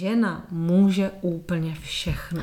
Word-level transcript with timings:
žena 0.00 0.44
může 0.50 1.10
úplně 1.20 1.76
všechno. 1.82 2.42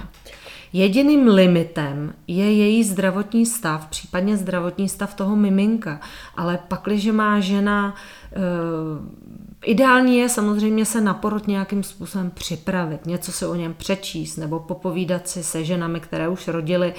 Jediným 0.74 1.28
limitem 1.28 2.14
je 2.28 2.54
její 2.54 2.84
zdravotní 2.84 3.46
stav, 3.46 3.88
případně 3.88 4.38
zdravotní 4.38 4.90
stav 4.90 5.14
toho 5.14 5.36
miminka. 5.36 6.00
Ale 6.36 6.60
pakliže 6.68 7.12
má 7.12 7.40
žena 7.40 7.96
e, 8.36 9.38
Ideální 9.66 10.18
je 10.18 10.30
samozřejmě 10.30 10.86
se 10.86 11.02
na 11.02 11.14
porod 11.14 11.48
nějakým 11.48 11.84
způsobem 11.84 12.32
připravit, 12.32 13.06
něco 13.06 13.32
se 13.32 13.48
o 13.48 13.56
něm 13.56 13.74
přečíst 13.74 14.38
nebo 14.38 14.60
popovídat 14.60 15.28
si 15.28 15.44
se 15.44 15.64
ženami, 15.64 16.00
které 16.00 16.30
už 16.30 16.48
rodily. 16.48 16.94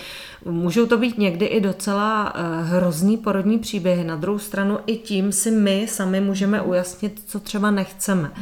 Můžou 0.44 0.86
to 0.86 0.98
být 0.98 1.18
někdy 1.18 1.46
i 1.46 1.60
docela 1.60 2.32
eh, 2.34 2.62
hrozný 2.62 3.16
porodní 3.16 3.58
příběhy. 3.58 4.04
Na 4.04 4.16
druhou 4.16 4.38
stranu 4.38 4.78
i 4.86 4.96
tím 4.96 5.32
si 5.32 5.50
my 5.50 5.86
sami 5.88 6.20
můžeme 6.20 6.62
ujasnit, 6.62 7.22
co 7.26 7.40
třeba 7.40 7.70
nechceme. 7.70 8.32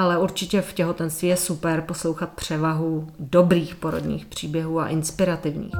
Ale 0.00 0.18
určitě 0.18 0.60
v 0.60 0.72
těhotenství 0.72 1.28
je 1.28 1.36
super 1.36 1.80
poslouchat 1.80 2.32
převahu 2.32 3.08
dobrých 3.18 3.74
porodních 3.74 4.26
příběhů 4.26 4.80
a 4.80 4.88
inspirativních. 4.88 5.74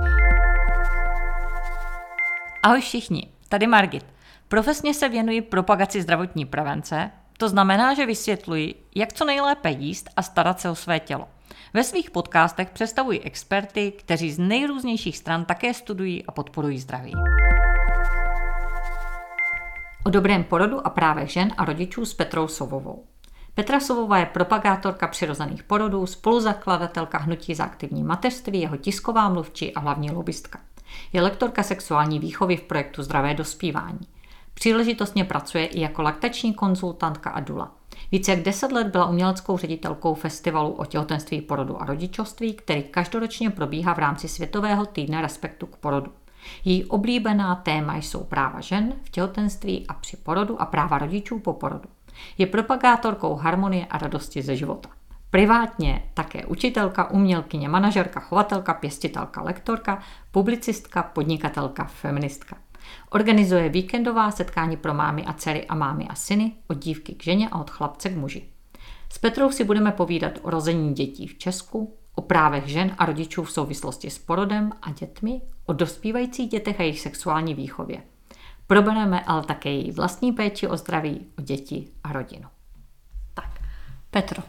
Ahoj 2.62 2.80
všichni, 2.80 3.28
tady 3.48 3.66
Margit. 3.66 4.06
Profesně 4.48 4.94
se 4.94 5.08
věnuji 5.08 5.40
propagaci 5.40 6.02
zdravotní 6.02 6.44
prevence, 6.44 7.10
to 7.38 7.48
znamená, 7.48 7.94
že 7.94 8.06
vysvětluji, 8.06 8.74
jak 8.94 9.12
co 9.12 9.24
nejlépe 9.24 9.70
jíst 9.70 10.10
a 10.16 10.22
starat 10.22 10.60
se 10.60 10.70
o 10.70 10.74
své 10.74 11.00
tělo. 11.00 11.28
Ve 11.74 11.84
svých 11.84 12.10
podcastech 12.10 12.70
představuji 12.70 13.20
experty, 13.20 13.92
kteří 13.92 14.32
z 14.32 14.38
nejrůznějších 14.38 15.18
stran 15.18 15.44
také 15.44 15.74
studují 15.74 16.26
a 16.26 16.32
podporují 16.32 16.78
zdraví. 16.78 17.12
O 20.04 20.10
dobrém 20.10 20.44
porodu 20.44 20.86
a 20.86 20.90
právech 20.90 21.30
žen 21.30 21.52
a 21.56 21.64
rodičů 21.64 22.04
s 22.04 22.14
Petrou 22.14 22.48
Sovovou. 22.48 23.04
Petra 23.54 23.80
Sovová 23.80 24.18
je 24.18 24.26
propagátorka 24.26 25.06
přirozených 25.08 25.62
porodů, 25.62 26.06
spoluzakladatelka 26.06 27.18
Hnutí 27.18 27.54
za 27.54 27.64
aktivní 27.64 28.04
mateřství, 28.04 28.60
jeho 28.60 28.76
tisková 28.76 29.28
mluvčí 29.28 29.74
a 29.74 29.80
hlavní 29.80 30.10
lobbystka. 30.10 30.58
Je 31.12 31.22
lektorka 31.22 31.62
sexuální 31.62 32.18
výchovy 32.18 32.56
v 32.56 32.62
projektu 32.62 33.02
Zdravé 33.02 33.34
dospívání. 33.34 34.00
Příležitostně 34.54 35.24
pracuje 35.24 35.66
i 35.66 35.80
jako 35.80 36.02
laktační 36.02 36.54
konzultantka 36.54 37.30
a 37.30 37.40
dula. 37.40 37.72
Více 38.12 38.30
jak 38.30 38.42
deset 38.42 38.72
let 38.72 38.86
byla 38.86 39.06
uměleckou 39.06 39.58
ředitelkou 39.58 40.14
festivalu 40.14 40.72
o 40.72 40.84
těhotenství, 40.84 41.40
porodu 41.40 41.82
a 41.82 41.84
rodičovství, 41.84 42.54
který 42.54 42.82
každoročně 42.82 43.50
probíhá 43.50 43.94
v 43.94 43.98
rámci 43.98 44.28
Světového 44.28 44.86
týdne 44.86 45.22
respektu 45.22 45.66
k 45.66 45.76
porodu. 45.76 46.12
Její 46.64 46.84
oblíbená 46.84 47.54
téma 47.54 47.96
jsou 47.96 48.24
práva 48.24 48.60
žen 48.60 48.92
v 49.04 49.10
těhotenství 49.10 49.86
a 49.88 49.94
při 49.94 50.16
porodu 50.16 50.62
a 50.62 50.66
práva 50.66 50.98
rodičů 50.98 51.38
po 51.38 51.52
porodu. 51.52 51.88
Je 52.38 52.46
propagátorkou 52.46 53.34
harmonie 53.34 53.86
a 53.86 53.98
radosti 53.98 54.42
ze 54.42 54.56
života. 54.56 54.88
Privátně 55.30 56.10
také 56.14 56.46
učitelka, 56.46 57.10
umělkyně, 57.10 57.68
manažerka, 57.68 58.20
chovatelka, 58.20 58.74
pěstitelka, 58.74 59.42
lektorka, 59.42 60.02
publicistka, 60.30 61.02
podnikatelka, 61.02 61.84
feministka. 61.84 62.56
Organizuje 63.10 63.68
víkendová 63.68 64.30
setkání 64.30 64.76
pro 64.76 64.94
mámy 64.94 65.24
a 65.24 65.32
dcery 65.32 65.66
a 65.66 65.74
mámy 65.74 66.08
a 66.08 66.14
syny, 66.14 66.52
od 66.68 66.78
dívky 66.78 67.14
k 67.14 67.22
ženě 67.22 67.48
a 67.48 67.60
od 67.60 67.70
chlapce 67.70 68.08
k 68.08 68.16
muži. 68.16 68.48
S 69.12 69.18
Petrou 69.18 69.50
si 69.50 69.64
budeme 69.64 69.92
povídat 69.92 70.32
o 70.42 70.50
rození 70.50 70.94
dětí 70.94 71.26
v 71.26 71.38
Česku, 71.38 71.96
o 72.14 72.22
právech 72.22 72.66
žen 72.66 72.94
a 72.98 73.06
rodičů 73.06 73.44
v 73.44 73.50
souvislosti 73.50 74.10
s 74.10 74.18
porodem 74.18 74.72
a 74.82 74.90
dětmi, 74.90 75.40
o 75.66 75.72
dospívajících 75.72 76.50
dětech 76.50 76.80
a 76.80 76.82
jejich 76.82 77.00
sexuální 77.00 77.54
výchově. 77.54 78.02
Probereme 78.70 79.20
ale 79.20 79.42
také 79.44 79.70
její 79.70 79.90
vlastní 79.90 80.32
péči 80.32 80.68
o 80.68 80.76
zdraví, 80.76 81.26
o 81.38 81.42
děti 81.42 81.88
a 82.04 82.12
rodinu. 82.12 82.48
Tak, 83.34 83.50
Petro, 84.10 84.42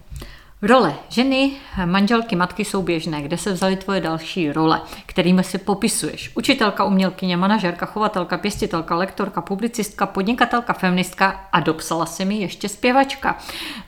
Role 0.61 0.95
ženy, 1.09 1.51
manželky, 1.85 2.35
matky 2.35 2.65
jsou 2.65 2.81
běžné. 2.81 3.21
Kde 3.21 3.37
se 3.37 3.53
vzaly 3.53 3.75
tvoje 3.75 4.01
další 4.01 4.51
role, 4.51 4.81
kterými 5.05 5.43
si 5.43 5.57
popisuješ? 5.57 6.31
Učitelka, 6.35 6.83
umělkyně, 6.83 7.37
manažerka, 7.37 7.85
chovatelka, 7.85 8.37
pěstitelka, 8.37 8.95
lektorka, 8.95 9.41
publicistka, 9.41 10.05
podnikatelka, 10.05 10.73
feministka 10.73 11.29
a 11.51 11.59
dopsala 11.59 12.05
si 12.05 12.25
mi 12.25 12.35
ještě 12.35 12.69
zpěvačka 12.69 13.37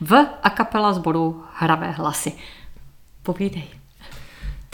v 0.00 0.26
a 0.42 0.50
kapela 0.50 0.92
sboru 0.92 1.44
Hravé 1.52 1.90
hlasy. 1.90 2.32
Povídej. 3.22 3.83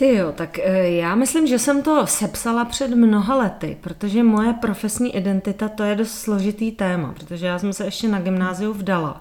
Ty 0.00 0.14
jo, 0.14 0.32
tak 0.32 0.58
eh, 0.58 0.90
já 0.90 1.14
myslím, 1.14 1.46
že 1.46 1.58
jsem 1.58 1.82
to 1.82 2.06
sepsala 2.06 2.64
před 2.64 2.90
mnoha 2.90 3.36
lety, 3.36 3.78
protože 3.80 4.22
moje 4.22 4.52
profesní 4.52 5.16
identita 5.16 5.68
to 5.68 5.82
je 5.82 5.94
dost 5.94 6.12
složitý 6.12 6.72
téma, 6.72 7.12
protože 7.12 7.46
já 7.46 7.58
jsem 7.58 7.72
se 7.72 7.84
ještě 7.84 8.08
na 8.08 8.20
gymnáziu 8.20 8.72
vdala. 8.72 9.20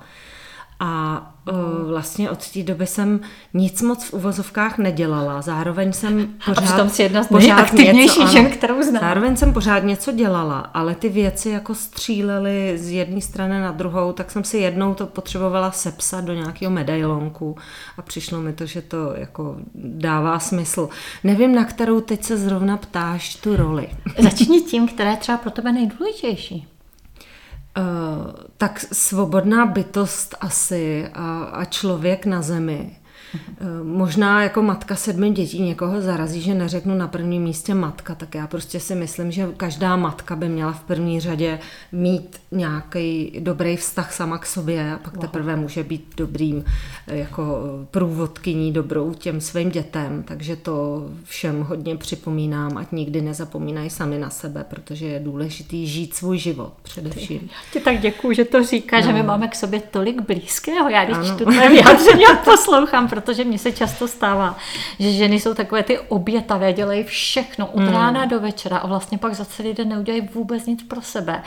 A 0.82 1.22
uh, 1.52 1.90
vlastně 1.90 2.30
od 2.30 2.52
té 2.52 2.64
doby 2.64 2.88
jsem 2.88 3.20
nic 3.54 3.82
moc 3.82 4.04
v 4.04 4.14
uvozovkách 4.14 4.78
nedělala. 4.78 5.42
Zároveň 5.42 5.94
jsem 5.94 6.28
pořád... 6.46 6.80
A 6.80 6.90
si 6.90 7.04
jedna 7.04 7.24
z 7.24 7.30
nejaktivnějších 7.30 8.28
žen, 8.28 8.50
kterou 8.50 8.84
znám. 8.84 9.02
Zároveň 9.02 9.38
jsem 9.38 9.54
pořád 9.54 9.84
něco 9.84 10.12
dělala, 10.12 10.60
ale 10.60 10.96
ty 10.96 11.10
věci 11.10 11.50
jako 11.50 11.76
střílely 11.76 12.78
z 12.78 12.92
jedné 12.92 13.22
strany 13.22 13.62
na 13.62 13.72
druhou, 13.72 14.14
tak 14.14 14.32
jsem 14.32 14.44
si 14.44 14.58
jednou 14.58 14.94
to 14.94 15.06
potřebovala 15.06 15.72
sepsat 15.72 16.26
do 16.26 16.34
nějakého 16.34 16.72
medailonku 16.72 17.56
a 17.98 18.02
přišlo 18.02 18.42
mi 18.42 18.54
to, 18.54 18.66
že 18.66 18.82
to 18.82 19.14
jako 19.16 19.56
dává 19.76 20.40
smysl. 20.40 20.90
Nevím, 21.24 21.56
na 21.56 21.66
kterou 21.66 22.02
teď 22.02 22.24
se 22.24 22.38
zrovna 22.38 22.78
ptáš 22.78 23.36
tu 23.36 23.56
roli. 23.56 23.90
Začni 24.20 24.62
tím, 24.62 24.88
která 24.88 25.12
je 25.12 25.18
třeba 25.18 25.38
pro 25.38 25.52
tebe 25.52 25.72
nejdůležitější. 25.72 26.68
Uh, 27.80 28.32
tak 28.58 28.80
svobodná 28.92 29.66
bytost 29.66 30.36
asi 30.40 31.08
a, 31.14 31.44
a 31.44 31.66
člověk 31.66 32.26
na 32.26 32.42
zemi. 32.42 32.92
Eh, 32.96 32.99
možná 33.84 34.44
jako 34.44 34.62
matka 34.62 34.96
sedmi 34.96 35.32
dětí 35.32 35.62
někoho 35.62 36.02
zarazí, 36.02 36.42
že 36.42 36.54
neřeknu 36.54 36.96
na 36.96 37.08
prvním 37.08 37.44
místě 37.44 37.74
matka, 37.74 38.16
tak 38.16 38.36
já 38.36 38.48
prostě 38.48 38.80
si 38.80 38.96
myslím, 38.96 39.32
že 39.32 39.48
každá 39.58 39.96
matka 39.96 40.36
by 40.36 40.50
měla 40.50 40.72
v 40.72 40.84
první 40.84 41.20
řadě 41.20 41.60
mít 41.92 42.38
nějaký 42.52 43.32
dobrý 43.40 43.78
vztah 43.78 44.14
sama 44.14 44.38
k 44.38 44.46
sobě 44.46 44.94
a 44.94 44.98
pak 44.98 45.16
wow. 45.16 45.22
teprve 45.22 45.56
může 45.56 45.84
být 45.84 46.14
dobrým 46.18 46.64
eh, 47.08 47.18
jako 47.18 47.62
průvodkyní 47.92 48.74
dobrou 48.74 49.14
těm 49.14 49.42
svým 49.42 49.70
dětem, 49.70 50.24
takže 50.28 50.56
to 50.56 51.06
všem 51.24 51.62
hodně 51.62 51.96
připomínám, 51.96 52.78
ať 52.78 52.92
nikdy 52.92 53.22
nezapomínají 53.22 53.90
sami 53.90 54.20
na 54.20 54.30
sebe, 54.30 54.66
protože 54.70 55.06
je 55.06 55.20
důležitý 55.20 55.88
žít 55.88 56.14
svůj 56.14 56.38
život 56.38 56.74
především. 56.82 57.40
Já 57.44 57.58
ti 57.74 57.80
tak 57.80 58.00
děkuju, 58.00 58.34
že 58.34 58.46
to 58.46 58.64
říká, 58.64 58.98
no. 58.98 59.04
že 59.04 59.14
my 59.14 59.24
máme 59.24 59.48
k 59.48 59.56
sobě 59.56 59.80
tolik 59.80 60.22
blízkého. 60.22 60.90
Já 60.90 61.06
když 61.06 61.18
ano. 61.18 61.26
čtu 61.28 61.44
tvoje 61.44 61.70
vyjádření 61.70 62.26
a 62.34 62.36
poslouchám, 62.36 63.08
protože 63.22 63.44
mně 63.44 63.60
se 63.60 63.72
často 63.72 64.08
stává, 64.08 64.58
že 65.00 65.12
ženy 65.12 65.40
jsou 65.40 65.54
takové 65.54 65.84
ty 65.84 66.00
obětavé, 66.00 66.74
dělají 66.74 67.04
všechno 67.04 67.68
od 67.68 67.80
hmm. 67.80 67.94
rána 67.94 68.26
do 68.26 68.40
večera 68.40 68.78
a 68.78 68.88
vlastně 68.88 69.18
pak 69.18 69.34
za 69.34 69.46
celý 69.46 69.74
den 69.74 69.90
neudělají 69.90 70.30
vůbec 70.34 70.66
nic 70.66 70.84
pro 70.84 71.02
sebe. 71.02 71.44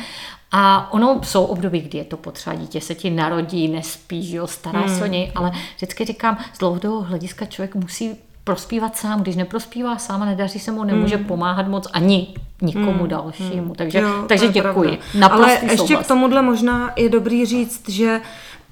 A 0.52 0.92
ono 0.92 1.20
jsou 1.24 1.44
období, 1.44 1.80
kdy 1.80 1.98
je 1.98 2.04
to 2.04 2.16
potřeba, 2.16 2.56
dítě 2.56 2.80
se 2.80 2.94
ti 2.94 3.10
narodí, 3.10 3.68
nespí, 3.68 4.34
jo, 4.34 4.46
stará 4.46 4.80
hmm. 4.80 4.98
se 4.98 5.04
o 5.04 5.06
něj, 5.06 5.32
ale 5.34 5.52
vždycky 5.76 6.04
říkám, 6.04 6.38
z 6.54 6.58
dlouhodobého 6.58 7.00
hlediska 7.00 7.46
člověk 7.46 7.74
musí 7.74 8.16
prospívat 8.44 8.96
sám. 8.96 9.22
Když 9.22 9.36
neprospívá 9.36 9.98
sám 9.98 10.22
a 10.22 10.24
nedaří 10.24 10.58
se 10.58 10.72
mu, 10.72 10.84
nemůže 10.84 11.16
hmm. 11.16 11.24
pomáhat 11.24 11.68
moc 11.68 11.88
ani 11.92 12.34
nikomu 12.62 12.98
hmm. 12.98 13.08
dalšímu. 13.08 13.74
Takže, 13.74 13.98
jo, 13.98 14.24
takže 14.28 14.48
děkuji. 14.48 14.98
Ale 15.30 15.58
ještě 15.70 15.96
k 15.96 16.06
tomuhle 16.06 16.42
možná 16.42 16.92
je 16.96 17.08
dobrý 17.08 17.46
říct, 17.46 17.88
že 17.88 18.20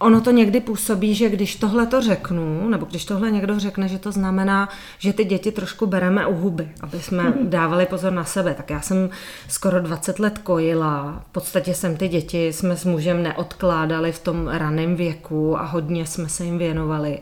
ono 0.01 0.21
to 0.21 0.31
někdy 0.31 0.61
působí, 0.61 1.15
že 1.15 1.29
když 1.29 1.57
tohle 1.57 1.87
to 1.87 2.01
řeknu, 2.01 2.69
nebo 2.69 2.87
když 2.87 3.05
tohle 3.05 3.31
někdo 3.31 3.59
řekne, 3.59 3.89
že 3.89 3.99
to 3.99 4.13
znamená, 4.13 4.69
že 4.99 5.13
ty 5.13 5.25
děti 5.25 5.53
trošku 5.53 5.87
bereme 5.87 6.27
u 6.27 6.35
huby, 6.35 6.69
aby 6.81 7.01
jsme 7.01 7.35
dávali 7.43 7.87
pozor 7.87 8.13
na 8.13 8.25
sebe. 8.25 8.55
Tak 8.55 8.71
já 8.71 8.81
jsem 8.81 9.11
skoro 9.49 9.81
20 9.81 10.19
let 10.19 10.39
kojila, 10.39 11.23
v 11.29 11.33
podstatě 11.33 11.75
jsem 11.75 11.97
ty 11.97 12.09
děti, 12.09 12.53
jsme 12.53 12.77
s 12.77 12.85
mužem 12.85 13.23
neodkládali 13.23 14.13
v 14.13 14.19
tom 14.19 14.49
raném 14.49 14.97
věku 14.97 15.59
a 15.59 15.63
hodně 15.63 16.07
jsme 16.07 16.29
se 16.29 16.45
jim 16.45 16.59
věnovali 16.59 17.19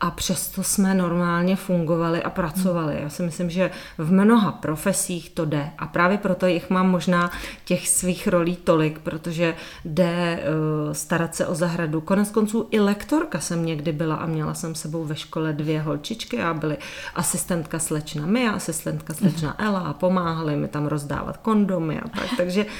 a 0.00 0.10
přesto 0.10 0.62
jsme 0.62 0.94
normálně 0.94 1.56
fungovali 1.56 2.22
a 2.22 2.30
pracovali. 2.30 2.98
Já 3.02 3.08
si 3.08 3.22
myslím, 3.22 3.50
že 3.50 3.70
v 3.98 4.12
mnoha 4.12 4.52
profesích 4.52 5.30
to 5.30 5.44
jde 5.44 5.70
a 5.78 5.86
právě 5.86 6.18
proto 6.18 6.46
jich 6.46 6.70
mám 6.70 6.90
možná 6.90 7.30
těch 7.64 7.88
svých 7.88 8.28
rolí 8.28 8.56
tolik, 8.56 8.98
protože 8.98 9.54
jde 9.84 10.38
uh, 10.86 10.92
starat 10.92 11.34
se 11.34 11.46
o 11.46 11.54
zahradu. 11.54 12.00
Konec 12.00 12.30
konců 12.30 12.68
i 12.70 12.80
lektorka 12.80 13.40
jsem 13.40 13.66
někdy 13.66 13.92
byla 13.92 14.16
a 14.16 14.26
měla 14.26 14.54
jsem 14.54 14.74
sebou 14.74 15.04
ve 15.04 15.16
škole 15.16 15.52
dvě 15.52 15.80
holčičky 15.80 16.42
a 16.42 16.54
byly 16.54 16.76
asistentka 17.14 17.78
slečna 17.78 18.26
Mia, 18.26 18.52
asistentka 18.52 19.14
slečna 19.14 19.54
Ela 19.58 19.80
a 19.80 19.92
pomáhali 19.92 20.56
mi 20.56 20.68
tam 20.68 20.86
rozdávat 20.86 21.36
kondomy 21.36 22.00
a 22.00 22.08
tak. 22.08 22.28
Takže 22.36 22.64
uh, 22.64 22.70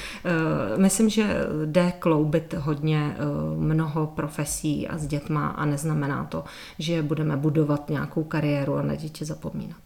myslím, 0.81 1.09
že 1.09 1.35
jde 1.65 1.91
kloubit 1.99 2.53
hodně 2.53 3.15
uh, 3.19 3.63
mnoho 3.63 4.07
profesí 4.07 4.87
a 4.87 4.97
s 4.97 5.07
dětma 5.07 5.47
a 5.47 5.65
neznamená 5.65 6.23
to, 6.23 6.43
že 6.79 7.06
budeme 7.07 7.37
budovat 7.37 7.89
nějakou 7.89 8.23
kariéru 8.23 8.75
a 8.75 8.81
na 8.81 8.95
děti 8.95 9.25
zapomínat. 9.25 9.77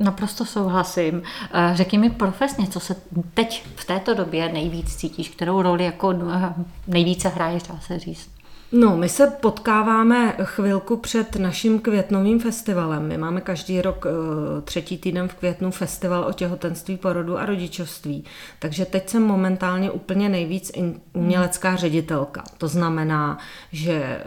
Naprosto 0.00 0.44
souhlasím. 0.44 1.22
Eh, 1.52 1.70
řekni 1.74 1.98
mi 1.98 2.10
profesně, 2.10 2.66
co 2.66 2.80
se 2.80 2.96
teď 3.34 3.66
v 3.76 3.84
této 3.84 4.14
době 4.14 4.52
nejvíc 4.52 4.96
cítíš, 4.96 5.28
kterou 5.28 5.62
roli 5.62 5.84
jako 5.84 6.14
eh, 6.32 6.54
nejvíce 6.86 7.28
hraješ, 7.28 7.62
dá 7.62 7.78
se 7.80 7.98
říct? 7.98 8.30
No, 8.72 8.96
my 8.96 9.08
se 9.08 9.26
potkáváme 9.26 10.36
chvilku 10.42 10.96
před 10.96 11.36
naším 11.36 11.78
květnovým 11.78 12.40
festivalem. 12.40 13.08
My 13.08 13.18
máme 13.18 13.40
každý 13.40 13.82
rok 13.82 14.06
eh, 14.06 14.10
třetí 14.62 14.98
týden 14.98 15.28
v 15.28 15.34
květnu 15.34 15.70
festival 15.70 16.24
o 16.24 16.32
těhotenství, 16.32 16.96
porodu 16.96 17.38
a 17.38 17.46
rodičovství. 17.46 18.24
Takže 18.58 18.84
teď 18.84 19.08
jsem 19.08 19.22
momentálně 19.22 19.90
úplně 19.90 20.28
nejvíc 20.28 20.72
umělecká 21.12 21.76
ředitelka. 21.76 22.44
To 22.58 22.68
znamená, 22.68 23.38
že 23.72 23.92
eh, 23.92 24.24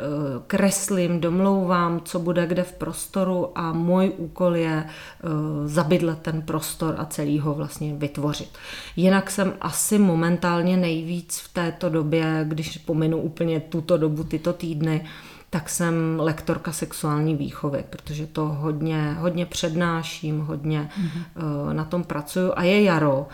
kreslím, 0.48 1.20
domlouvám, 1.20 2.02
co 2.06 2.20
bude 2.20 2.48
kde 2.48 2.64
v 2.64 2.74
prostoru 2.74 3.52
a 3.56 3.74
můj 3.74 4.12
úkol 4.18 4.56
je 4.56 4.86
eh, 4.86 5.28
zabydlet 5.66 6.20
ten 6.20 6.42
prostor 6.42 6.96
a 6.98 7.06
celý 7.06 7.40
ho 7.40 7.54
vlastně 7.54 7.94
vytvořit. 7.94 8.50
Jinak 8.96 9.32
jsem 9.32 9.54
asi 9.62 9.98
momentálně 10.00 10.78
nejvíc 10.78 11.40
v 11.40 11.54
této 11.54 11.90
době, 11.90 12.46
když 12.48 12.78
pominu 12.78 13.18
úplně 13.18 13.60
tuto 13.60 13.98
dobu, 13.98 14.29
tyto 14.30 14.54
týdny, 14.54 15.06
tak 15.50 15.70
jsem 15.70 15.94
lektorka 16.20 16.72
sexuální 16.72 17.36
výchovy, 17.36 17.84
protože 17.90 18.28
to 18.28 18.46
hodně, 18.46 19.16
hodně 19.20 19.46
přednáším, 19.46 20.40
hodně 20.40 20.90
mm-hmm. 21.02 21.74
na 21.74 21.86
tom 21.86 22.04
pracuju 22.04 22.52
a 22.56 22.64
je 22.64 22.84
jaro, 22.84 23.28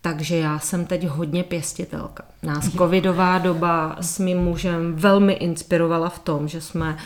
takže 0.00 0.36
já 0.36 0.58
jsem 0.58 0.86
teď 0.86 1.06
hodně 1.06 1.44
pěstitelka. 1.44 2.24
Nás 2.42 2.68
covidová 2.68 3.38
doba 3.38 3.96
s 4.00 4.18
mým 4.18 4.38
mužem 4.38 4.94
velmi 4.94 5.32
inspirovala 5.32 6.08
v 6.08 6.18
tom, 6.18 6.48
že 6.48 6.60
jsme 6.60 6.94
uh, 6.94 7.00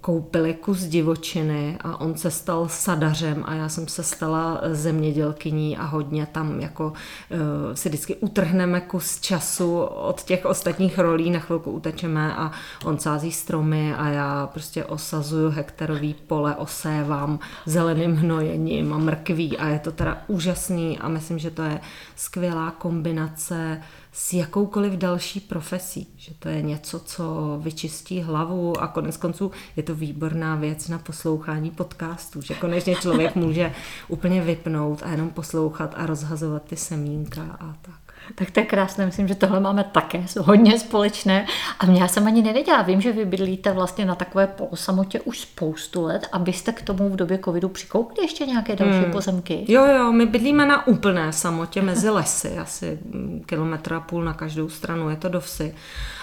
koupili 0.00 0.54
kus 0.54 0.78
divočiny 0.78 1.76
a 1.80 2.00
on 2.00 2.16
se 2.16 2.30
stal 2.30 2.68
sadařem 2.68 3.44
a 3.46 3.54
já 3.54 3.68
jsem 3.68 3.88
se 3.88 4.02
stala 4.02 4.60
zemědělkyní 4.70 5.76
a 5.76 5.84
hodně 5.84 6.26
tam 6.26 6.60
jako 6.60 6.92
eh, 7.30 7.76
si 7.76 7.88
vždycky 7.88 8.14
utrhneme 8.14 8.80
kus 8.80 9.20
času 9.20 9.80
od 9.82 10.22
těch 10.22 10.44
ostatních 10.44 10.98
rolí, 10.98 11.30
na 11.30 11.38
chvilku 11.38 11.70
utečeme 11.70 12.36
a 12.36 12.52
on 12.84 12.98
sází 12.98 13.32
stromy 13.32 13.94
a 13.94 14.08
já 14.08 14.46
prostě 14.46 14.84
osazuju 14.84 15.50
hektarový 15.50 16.14
pole, 16.14 16.56
osévám 16.56 17.38
zeleným 17.66 18.16
hnojením 18.16 18.92
a 18.92 18.98
mrkví 18.98 19.58
a 19.58 19.68
je 19.68 19.78
to 19.78 19.92
teda 19.92 20.18
úžasný 20.26 20.98
a 20.98 21.08
myslím, 21.08 21.38
že 21.38 21.50
to 21.50 21.62
je 21.62 21.80
skvělá 22.16 22.70
kombinace 22.70 23.80
s 24.18 24.32
jakoukoliv 24.32 24.92
další 24.92 25.40
profesí, 25.40 26.08
že 26.16 26.34
to 26.38 26.48
je 26.48 26.62
něco, 26.62 27.00
co 27.00 27.58
vyčistí 27.62 28.20
hlavu 28.20 28.80
a 28.80 28.88
konec 28.88 29.16
konců 29.16 29.50
je 29.76 29.82
to 29.82 29.94
výborná 29.94 30.56
věc 30.56 30.88
na 30.88 30.98
poslouchání 30.98 31.70
podcastů, 31.70 32.40
že 32.40 32.54
konečně 32.54 32.94
člověk 32.94 33.34
může 33.34 33.72
úplně 34.08 34.42
vypnout 34.42 35.02
a 35.02 35.10
jenom 35.10 35.30
poslouchat 35.30 35.94
a 35.96 36.06
rozhazovat 36.06 36.62
ty 36.62 36.76
semínka 36.76 37.42
a 37.60 37.76
tak. 37.82 38.05
Tak 38.34 38.50
to 38.50 38.60
je 38.60 38.66
krásné, 38.66 39.06
myslím, 39.06 39.28
že 39.28 39.34
tohle 39.34 39.60
máme 39.60 39.84
také 39.84 40.24
hodně 40.38 40.78
společné. 40.78 41.46
A 41.78 41.86
mě 41.86 42.00
já 42.00 42.08
jsem 42.08 42.26
ani 42.26 42.42
nevěděla, 42.42 42.82
vím, 42.82 43.00
že 43.00 43.12
vy 43.12 43.24
bydlíte 43.24 43.72
vlastně 43.72 44.04
na 44.04 44.14
takové 44.14 44.46
polosamotě 44.46 45.20
už 45.20 45.40
spoustu 45.40 46.02
let, 46.02 46.28
abyste 46.32 46.72
k 46.72 46.82
tomu 46.82 47.08
v 47.08 47.16
době 47.16 47.38
covidu 47.44 47.68
přikoupili 47.68 48.26
ještě 48.26 48.46
nějaké 48.46 48.76
další 48.76 48.98
hmm. 48.98 49.12
pozemky. 49.12 49.64
Jo, 49.68 49.86
jo, 49.86 50.12
my 50.12 50.26
bydlíme 50.26 50.66
na 50.66 50.86
úplné 50.86 51.32
samotě 51.32 51.82
mezi 51.82 52.10
lesy, 52.10 52.58
asi 52.58 52.98
kilometr 53.46 53.94
a 53.94 54.00
půl 54.00 54.24
na 54.24 54.34
každou 54.34 54.68
stranu, 54.68 55.10
je 55.10 55.16
to 55.16 55.28
do 55.28 55.40
vsi. 55.40 55.74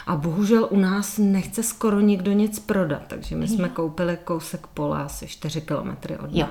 A 0.07 0.15
bohužel 0.15 0.67
u 0.69 0.79
nás 0.79 1.17
nechce 1.17 1.63
skoro 1.63 1.99
nikdo 1.99 2.31
nic 2.31 2.59
prodat, 2.59 3.01
takže 3.07 3.35
my 3.35 3.47
jsme 3.47 3.69
koupili 3.69 4.17
kousek 4.23 4.67
pole 4.67 5.03
asi 5.03 5.27
4 5.27 5.61
kilometry 5.61 6.17
od 6.17 6.29
jo. 6.31 6.47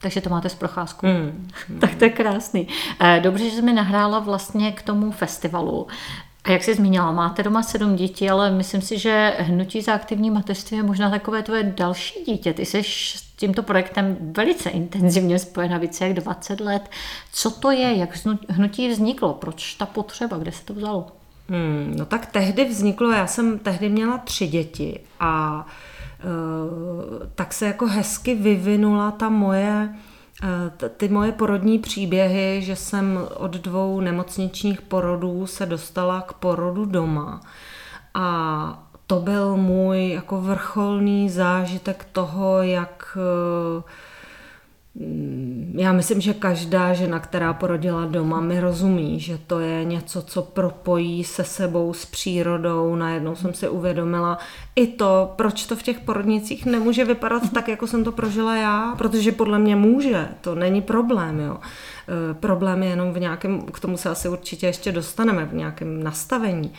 Takže 0.00 0.20
to 0.20 0.30
máte 0.30 0.48
z 0.48 0.54
procházku. 0.54 1.06
Mm. 1.06 1.48
tak 1.80 1.94
to 1.94 2.04
je 2.04 2.10
krásný. 2.10 2.68
Eh, 3.00 3.20
dobře, 3.20 3.50
že 3.50 3.56
jsi 3.56 3.62
mi 3.62 3.72
nahrála 3.72 4.18
vlastně 4.18 4.72
k 4.72 4.82
tomu 4.82 5.10
festivalu. 5.10 5.86
A 6.44 6.50
jak 6.50 6.64
jsi 6.64 6.74
zmínila, 6.74 7.12
máte 7.12 7.42
doma 7.42 7.62
sedm 7.62 7.96
dětí, 7.96 8.30
ale 8.30 8.50
myslím 8.50 8.82
si, 8.82 8.98
že 8.98 9.34
hnutí 9.38 9.82
za 9.82 9.94
aktivní 9.94 10.30
mateřství 10.30 10.76
je 10.76 10.82
možná 10.82 11.10
takové 11.10 11.42
tvoje 11.42 11.62
další 11.62 12.24
dítě. 12.24 12.52
Ty 12.52 12.64
jsi 12.64 12.82
s 12.84 13.22
tímto 13.36 13.62
projektem 13.62 14.16
velice 14.20 14.70
intenzivně 14.70 15.38
spojena 15.38 15.78
více 15.78 16.06
jak 16.06 16.16
20 16.16 16.60
let. 16.60 16.90
Co 17.32 17.50
to 17.50 17.70
je? 17.70 17.96
Jak 17.96 18.18
hnutí 18.48 18.88
vzniklo? 18.88 19.34
Proč 19.34 19.74
ta 19.74 19.86
potřeba? 19.86 20.38
Kde 20.38 20.52
se 20.52 20.64
to 20.64 20.74
vzalo? 20.74 21.06
Hmm, 21.48 21.94
no 21.96 22.06
tak 22.06 22.26
tehdy 22.26 22.64
vzniklo, 22.64 23.10
já 23.10 23.26
jsem 23.26 23.58
tehdy 23.58 23.88
měla 23.88 24.18
tři 24.18 24.46
děti 24.46 25.00
a 25.20 25.66
tak 27.34 27.52
se 27.52 27.66
jako 27.66 27.86
hezky 27.86 28.34
vyvinula 28.34 29.10
ta 29.10 29.28
moje 29.28 29.94
eh, 30.42 30.88
ty 30.88 31.08
moje 31.08 31.32
porodní 31.32 31.78
příběhy, 31.78 32.62
že 32.62 32.76
jsem 32.76 33.20
od 33.36 33.50
dvou 33.50 34.00
nemocničních 34.00 34.82
porodů 34.82 35.46
se 35.46 35.66
dostala 35.66 36.20
k 36.20 36.32
porodu 36.32 36.84
doma. 36.84 37.40
A 38.14 38.82
to 39.06 39.20
byl 39.20 39.56
můj 39.56 40.08
jako 40.08 40.40
vrcholný 40.40 41.30
zážitek 41.30 42.06
toho, 42.12 42.62
jak 42.62 43.18
uh, 43.76 43.82
já 45.74 45.92
myslím, 45.92 46.20
že 46.20 46.34
každá 46.34 46.94
žena, 46.94 47.20
která 47.20 47.52
porodila 47.52 48.06
doma, 48.06 48.40
mi 48.40 48.60
rozumí, 48.60 49.20
že 49.20 49.38
to 49.46 49.60
je 49.60 49.84
něco, 49.84 50.22
co 50.22 50.42
propojí 50.42 51.24
se 51.24 51.44
sebou, 51.44 51.92
s 51.92 52.06
přírodou. 52.06 52.96
Najednou 52.96 53.36
jsem 53.36 53.54
si 53.54 53.68
uvědomila 53.68 54.38
i 54.76 54.86
to, 54.86 55.32
proč 55.36 55.66
to 55.66 55.76
v 55.76 55.82
těch 55.82 56.00
porodnicích 56.00 56.66
nemůže 56.66 57.04
vypadat 57.04 57.42
tak, 57.54 57.68
jako 57.68 57.86
jsem 57.86 58.04
to 58.04 58.12
prožila 58.12 58.56
já, 58.56 58.94
protože 58.98 59.32
podle 59.32 59.58
mě 59.58 59.76
může, 59.76 60.28
to 60.40 60.54
není 60.54 60.82
problém. 60.82 61.40
Jo. 61.40 61.56
E, 62.30 62.34
problém 62.34 62.82
je 62.82 62.88
jenom 62.88 63.12
v 63.12 63.20
nějakém, 63.20 63.62
k 63.62 63.80
tomu 63.80 63.96
se 63.96 64.10
asi 64.10 64.28
určitě 64.28 64.66
ještě 64.66 64.92
dostaneme, 64.92 65.44
v 65.44 65.54
nějakém 65.54 66.02
nastavení. 66.02 66.72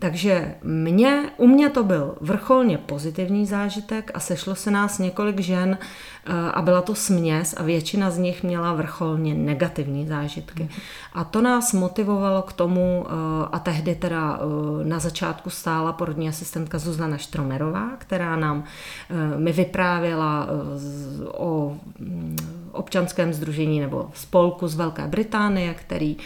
Takže 0.00 0.54
mě, 0.62 1.30
u 1.36 1.46
mě 1.46 1.70
to 1.70 1.84
byl 1.84 2.14
vrcholně 2.20 2.78
pozitivní 2.78 3.46
zážitek 3.46 4.10
a 4.14 4.20
sešlo 4.20 4.54
se 4.54 4.70
nás 4.70 4.98
několik 4.98 5.40
žen 5.40 5.78
eh, 5.80 6.32
a 6.50 6.62
byla 6.62 6.82
to 6.82 6.94
směs 6.94 7.54
a 7.58 7.62
většina 7.62 8.10
z 8.10 8.18
nich 8.18 8.42
měla 8.42 8.72
vrcholně 8.72 9.34
negativní 9.34 10.06
zážitky. 10.06 10.68
A 11.12 11.24
to 11.24 11.42
nás 11.42 11.72
motivovalo 11.72 12.42
k 12.42 12.52
tomu, 12.52 13.06
eh, 13.06 13.12
a 13.52 13.58
tehdy 13.58 13.94
teda 13.94 14.40
eh, 14.40 14.84
na 14.84 14.98
začátku 14.98 15.50
stála 15.50 15.92
porodní 15.92 16.28
asistentka 16.28 16.78
Zuzana 16.78 17.18
Štromerová, 17.18 17.90
která 17.98 18.36
nám 18.36 18.64
mi 19.36 19.52
vyprávěla 19.52 20.48
o 21.34 21.76
mm, 21.98 22.36
občanském 22.72 23.32
združení 23.32 23.80
nebo 23.80 24.10
spolku 24.14 24.68
z 24.68 24.74
Velké 24.74 25.06
Británie, 25.06 25.74
který 25.74 26.16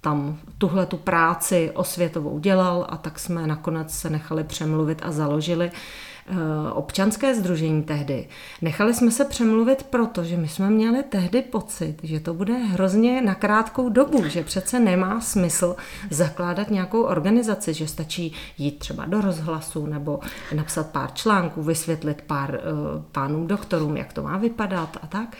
tam 0.00 0.38
tuhle 0.58 0.86
tu 0.86 0.96
práci 0.96 1.70
osvětovou 1.74 2.38
dělal 2.38 2.86
a 2.88 2.96
tak 2.96 3.18
jsme 3.18 3.46
nakonec 3.46 3.98
se 3.98 4.10
nechali 4.10 4.44
přemluvit 4.44 5.02
a 5.02 5.12
založili 5.12 5.70
eh, 5.70 6.34
občanské 6.72 7.34
združení 7.34 7.82
tehdy. 7.82 8.28
Nechali 8.62 8.94
jsme 8.94 9.10
se 9.10 9.24
přemluvit 9.24 9.82
proto, 9.82 10.24
že 10.24 10.36
my 10.36 10.48
jsme 10.48 10.70
měli 10.70 11.02
tehdy 11.02 11.42
pocit, 11.42 11.96
že 12.02 12.20
to 12.20 12.34
bude 12.34 12.54
hrozně 12.54 13.22
na 13.22 13.34
krátkou 13.34 13.88
dobu, 13.88 14.28
že 14.28 14.44
přece 14.44 14.80
nemá 14.80 15.20
smysl 15.20 15.76
zakládat 16.10 16.70
nějakou 16.70 17.02
organizaci, 17.02 17.74
že 17.74 17.88
stačí 17.88 18.32
jít 18.58 18.78
třeba 18.78 19.04
do 19.04 19.20
rozhlasu 19.20 19.86
nebo 19.86 20.20
napsat 20.54 20.90
pár 20.90 21.10
článků, 21.14 21.62
vysvětlit 21.62 22.22
pár 22.26 22.50
uh, 22.50 23.02
pánům 23.12 23.46
doktorům, 23.46 23.96
jak 23.96 24.12
to 24.12 24.22
má 24.22 24.36
vypadat 24.36 24.96
a 25.02 25.06
tak. 25.06 25.36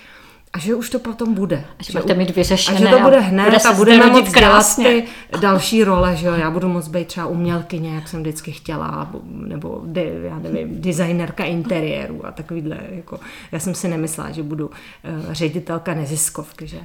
A 0.52 0.59
že 0.59 0.75
už 0.75 0.90
to 0.90 0.99
potom 0.99 1.35
bude. 1.35 1.64
A 1.78 1.83
že, 1.83 1.92
že 1.92 1.99
budete 1.99 2.19
mít 2.19 2.37
vyřešené. 2.37 2.76
A 2.76 2.80
že 2.80 2.97
to 2.97 3.02
bude 3.02 3.21
hned 3.21 3.45
bude 3.45 3.57
a 3.57 3.73
budeme 3.73 4.07
moc 4.07 4.33
dělat 4.33 4.76
ty 4.76 5.04
další 5.40 5.85
role, 5.85 6.16
že 6.16 6.26
jo. 6.26 6.35
Já 6.35 6.50
budu 6.50 6.69
moc 6.69 6.88
být 6.88 7.07
třeba 7.07 7.26
umělkyně, 7.26 7.95
jak 7.95 8.09
jsem 8.09 8.21
vždycky 8.21 8.52
chtěla, 8.52 9.11
nebo 9.25 9.83
já 10.23 10.38
nevím, 10.38 10.80
designerka 10.80 11.45
interiéru 11.45 12.26
a 12.26 12.33
takovýhle. 12.33 12.78
Jako, 12.90 13.21
já 13.52 13.59
jsem 13.59 13.75
si 13.75 13.88
nemyslela, 13.88 14.30
že 14.30 14.42
budu 14.42 14.66
uh, 14.66 15.33
ředitelka 15.33 15.95
neziskovky, 15.95 16.66
že. 16.66 16.80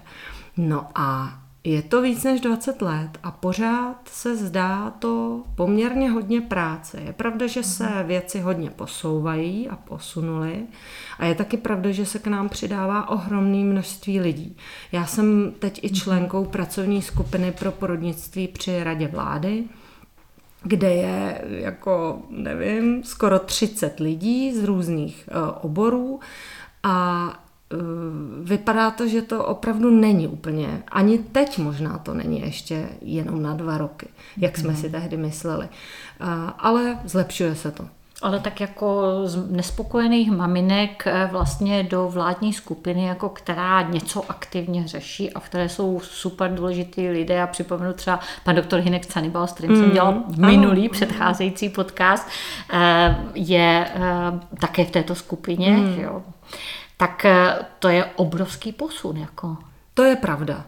No 0.57 0.87
a 0.95 1.33
je 1.65 1.81
to 1.81 2.01
víc 2.01 2.23
než 2.23 2.41
20 2.41 2.81
let 2.81 3.09
a 3.23 3.31
pořád 3.31 4.09
se 4.09 4.35
zdá 4.35 4.89
to 4.99 5.43
poměrně 5.55 6.09
hodně 6.09 6.41
práce. 6.41 7.01
Je 7.01 7.13
pravda, 7.13 7.47
že 7.47 7.63
se 7.63 7.89
mhm. 7.89 8.07
věci 8.07 8.39
hodně 8.39 8.69
posouvají 8.69 9.69
a 9.69 9.75
posunuly 9.75 10.63
a 11.19 11.25
je 11.25 11.35
taky 11.35 11.57
pravda, 11.57 11.91
že 11.91 12.05
se 12.05 12.19
k 12.19 12.27
nám 12.27 12.49
přidává 12.49 13.09
ohromné 13.09 13.57
množství 13.57 14.19
lidí. 14.19 14.57
Já 14.91 15.05
jsem 15.05 15.53
teď 15.59 15.83
i 15.83 15.87
mhm. 15.87 15.95
členkou 15.95 16.45
pracovní 16.45 17.01
skupiny 17.01 17.51
pro 17.51 17.71
porodnictví 17.71 18.47
při 18.47 18.83
Radě 18.83 19.07
vlády, 19.07 19.63
kde 20.63 20.93
je 20.93 21.41
jako, 21.47 22.21
nevím, 22.29 23.03
skoro 23.03 23.39
30 23.39 23.99
lidí 23.99 24.53
z 24.53 24.63
různých 24.63 25.29
uh, 25.31 25.49
oborů 25.61 26.19
a 26.83 27.27
Eh, 27.33 27.44
vypadá 28.43 28.91
to, 28.91 29.07
že 29.07 29.21
to 29.21 29.45
opravdu 29.45 29.89
není 29.89 30.27
úplně, 30.27 30.83
ani 30.91 31.17
teď 31.17 31.57
možná 31.57 31.97
to 31.97 32.13
není 32.13 32.41
ještě 32.41 32.89
jenom 33.01 33.41
na 33.41 33.53
dva 33.53 33.77
roky, 33.77 34.07
jak 34.37 34.57
jsme 34.57 34.69
mm. 34.69 34.75
si 34.75 34.89
tehdy 34.89 35.17
mysleli. 35.17 35.69
Ale 36.59 36.99
zlepšuje 37.05 37.55
se 37.55 37.71
to. 37.71 37.87
ale 38.21 38.39
tak 38.39 38.61
jako 38.61 39.03
z 39.23 39.51
nespokojených 39.51 40.31
maminek 40.31 41.03
eh, 41.07 41.29
vlastně 41.31 41.83
do 41.83 42.09
vládní 42.09 42.53
skupiny, 42.53 43.05
jako 43.05 43.29
která 43.29 43.81
něco 43.81 44.23
aktivně 44.29 44.87
řeší 44.87 45.33
a 45.33 45.39
v 45.39 45.45
které 45.45 45.69
jsou 45.69 45.99
super 45.99 46.53
důležitý 46.53 47.09
lidé. 47.09 47.33
Já 47.33 47.47
připomenu 47.47 47.93
třeba 47.93 48.19
pan 48.43 48.55
doktor 48.55 48.79
Hinek 48.79 49.05
Canibal, 49.05 49.47
s 49.47 49.53
kterým 49.53 49.75
mm. 49.75 49.81
jsem 49.81 49.91
dělal 49.91 50.23
minulý 50.37 50.81
ano. 50.81 50.89
předcházející 50.89 51.69
podcast, 51.69 52.27
eh, 52.73 53.15
je 53.33 53.87
eh, 53.95 54.01
také 54.59 54.85
v 54.85 54.91
této 54.91 55.15
skupině. 55.15 55.71
Mm. 55.71 55.99
Jo. 55.99 56.21
Tak 56.97 57.25
to 57.79 57.89
je 57.89 58.05
obrovský 58.15 58.71
posun. 58.71 59.17
Jako. 59.17 59.57
To 59.93 60.03
je 60.03 60.15
pravda. 60.15 60.65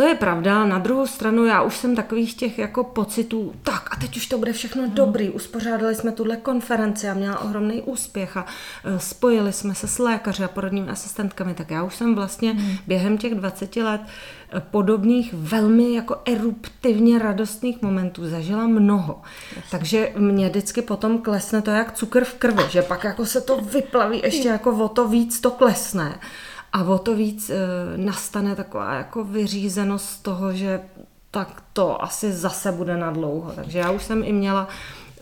To 0.00 0.06
je 0.06 0.14
pravda, 0.14 0.64
na 0.64 0.78
druhou 0.78 1.06
stranu 1.06 1.44
já 1.44 1.62
už 1.62 1.76
jsem 1.76 1.96
takových 1.96 2.34
těch 2.34 2.58
jako 2.58 2.84
pocitů, 2.84 3.52
tak 3.62 3.88
a 3.92 3.96
teď 3.96 4.16
už 4.16 4.26
to 4.26 4.38
bude 4.38 4.52
všechno 4.52 4.82
hmm. 4.82 4.94
dobrý, 4.94 5.30
uspořádali 5.30 5.94
jsme 5.94 6.12
tuhle 6.12 6.36
konferenci 6.36 7.08
a 7.08 7.14
měla 7.14 7.38
ohromný 7.38 7.82
úspěch 7.82 8.36
a 8.36 8.46
e, 8.84 8.98
spojili 8.98 9.52
jsme 9.52 9.74
se 9.74 9.88
s 9.88 9.98
lékaři 9.98 10.44
a 10.44 10.48
porodními 10.48 10.90
asistentkami, 10.90 11.54
tak 11.54 11.70
já 11.70 11.82
už 11.82 11.94
jsem 11.94 12.14
vlastně 12.14 12.52
hmm. 12.52 12.76
během 12.86 13.18
těch 13.18 13.34
20 13.34 13.76
let 13.76 14.00
e, 14.56 14.60
podobných 14.60 15.34
velmi 15.34 15.94
jako 15.94 16.16
eruptivně 16.24 17.18
radostných 17.18 17.82
momentů 17.82 18.28
zažila 18.28 18.66
mnoho. 18.66 19.22
Jasně. 19.56 19.70
Takže 19.70 20.12
mě 20.16 20.48
vždycky 20.48 20.82
potom 20.82 21.18
klesne 21.18 21.62
to 21.62 21.70
jak 21.70 21.92
cukr 21.92 22.24
v 22.24 22.34
krvi, 22.34 22.64
že 22.70 22.82
pak 22.82 23.04
jako 23.04 23.26
se 23.26 23.40
to 23.40 23.56
vyplaví 23.56 24.20
ještě 24.24 24.48
jako 24.48 24.70
o 24.70 24.88
to 24.88 25.08
víc 25.08 25.40
to 25.40 25.50
klesne. 25.50 26.18
A 26.72 26.84
o 26.84 26.98
to 26.98 27.16
víc 27.16 27.50
e, 27.50 27.56
nastane 27.96 28.56
taková 28.56 28.94
jako 28.94 29.24
vyřízenost 29.24 30.22
toho, 30.22 30.52
že 30.52 30.80
tak 31.30 31.62
to 31.72 32.02
asi 32.02 32.32
zase 32.32 32.72
bude 32.72 32.96
na 32.96 33.10
dlouho. 33.10 33.52
Takže 33.52 33.78
já 33.78 33.90
už 33.90 34.02
jsem 34.02 34.24
i 34.24 34.32
měla 34.32 34.68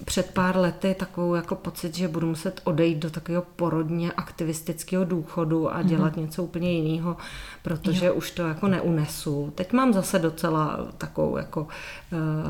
před 0.04 0.30
pár 0.34 0.56
lety 0.56 0.94
takovou 0.98 1.34
jako 1.34 1.54
pocit, 1.54 1.94
že 1.96 2.08
budu 2.08 2.26
muset 2.26 2.60
odejít 2.64 2.98
do 2.98 3.10
takového 3.10 3.44
porodně 3.56 4.12
aktivistického 4.12 5.04
důchodu 5.04 5.74
a 5.74 5.78
mhm. 5.78 5.88
dělat 5.88 6.16
mm-hmm. 6.16 6.20
něco 6.20 6.42
úplně 6.42 6.72
jiného, 6.72 7.16
protože 7.62 8.06
jo. 8.06 8.14
už 8.14 8.30
to 8.30 8.42
jako 8.42 8.68
neunesu. 8.68 9.52
Teď 9.54 9.72
mám 9.72 9.92
zase 9.92 10.18
docela 10.18 10.78
takovou 10.98 11.36
jako 11.36 11.60
uh, 11.60 11.68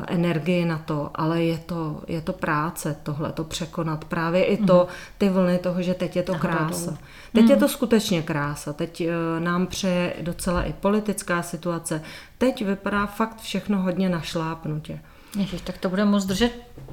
energii 0.07 0.65
na 0.65 0.77
to, 0.77 1.11
ale 1.15 1.43
je 1.43 1.57
to, 1.57 2.01
je 2.07 2.21
to 2.21 2.33
práce 2.33 2.95
tohle, 3.03 3.31
to 3.31 3.43
překonat. 3.43 4.05
Právě 4.05 4.43
i 4.43 4.57
to, 4.57 4.73
mm-hmm. 4.73 5.13
ty 5.17 5.29
vlny 5.29 5.57
toho, 5.57 5.81
že 5.81 5.93
teď 5.93 6.15
je 6.15 6.23
to 6.23 6.35
krása. 6.35 6.97
Teď 7.33 7.43
mm. 7.43 7.49
je 7.49 7.55
to 7.55 7.67
skutečně 7.67 8.21
krása. 8.21 8.73
Teď 8.73 9.01
uh, 9.01 9.43
nám 9.43 9.67
přeje 9.67 10.13
docela 10.21 10.63
i 10.63 10.73
politická 10.73 11.41
situace. 11.41 12.01
Teď 12.37 12.65
vypadá 12.65 13.05
fakt 13.05 13.41
všechno 13.41 13.81
hodně 13.81 14.09
našlápnutě. 14.09 14.99
Ježiš, 15.37 15.61
tak 15.61 15.77
to 15.77 15.89
budeme 15.89 16.11
moc 16.11 16.25
držet 16.25 16.51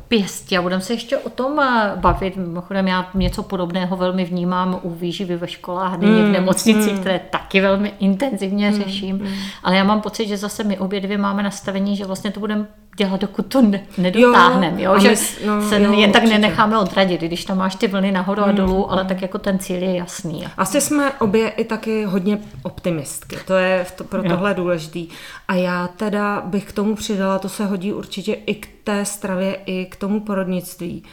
pěstě 0.08 0.58
a 0.58 0.62
budeme 0.62 0.82
se 0.82 0.92
ještě 0.92 1.18
o 1.18 1.30
tom 1.30 1.60
eh, 1.60 1.92
bavit. 1.96 2.36
Mimochodem 2.36 2.88
já 2.88 3.10
něco 3.14 3.42
podobného 3.42 3.96
velmi 3.96 4.24
vnímám 4.24 4.80
u 4.82 4.90
výživy 4.90 5.36
ve 5.36 5.48
školách, 5.48 5.98
nyní 5.98 6.22
mm, 6.22 6.28
v 6.28 6.32
nemocnici, 6.32 6.92
mm. 6.92 6.98
které 6.98 7.18
taky 7.18 7.60
velmi 7.60 7.92
intenzivně 7.98 8.70
mm, 8.70 8.82
řeším. 8.82 9.16
Mm. 9.16 9.34
Ale 9.62 9.76
já 9.76 9.84
mám 9.84 10.00
pocit, 10.00 10.28
že 10.28 10.36
zase 10.36 10.64
my 10.64 10.78
obě 10.78 11.00
dvě 11.00 11.18
máme 11.18 11.42
nastavení, 11.42 11.96
že 11.96 12.04
vlastně 12.04 12.30
to 12.30 12.40
budeme 12.40 12.66
dělat, 12.96 13.20
dokud 13.20 13.46
to 13.46 13.62
ne, 13.62 13.80
nedotáhneme, 13.98 14.82
jo, 14.82 14.94
jo? 14.94 15.00
že 15.00 15.08
my, 15.10 15.46
no, 15.46 15.68
se 15.68 15.82
jo, 15.82 15.92
jen 15.92 16.12
tak 16.12 16.22
určitě. 16.22 16.38
nenecháme 16.38 16.78
odradit, 16.78 17.20
když 17.20 17.44
tam 17.44 17.58
máš 17.58 17.74
ty 17.74 17.88
vlny 17.88 18.12
nahoru 18.12 18.42
a 18.42 18.46
mm, 18.46 18.56
dolů, 18.56 18.92
ale 18.92 19.04
tak 19.04 19.22
jako 19.22 19.38
ten 19.38 19.58
cíl 19.58 19.82
je 19.82 19.96
jasný. 19.96 20.44
Asi 20.56 20.80
jsme 20.80 21.12
obě 21.12 21.48
i 21.48 21.64
taky 21.64 22.04
hodně 22.04 22.38
optimistky, 22.62 23.36
to 23.46 23.54
je 23.54 23.86
to, 23.96 24.04
pro 24.04 24.22
jo. 24.22 24.28
tohle 24.28 24.54
důležitý. 24.54 25.08
A 25.48 25.54
já 25.54 25.88
teda 25.88 26.42
bych 26.46 26.64
k 26.64 26.72
tomu 26.72 26.94
přidala, 26.94 27.38
to 27.38 27.48
se 27.48 27.66
hodí 27.66 27.92
určitě 27.92 28.32
i 28.32 28.54
k 28.54 28.68
té 28.84 29.04
stravě, 29.04 29.54
i 29.66 29.86
k 29.86 29.96
tomu 29.96 30.20
porodnictví, 30.20 31.02
Eh, 31.02 31.08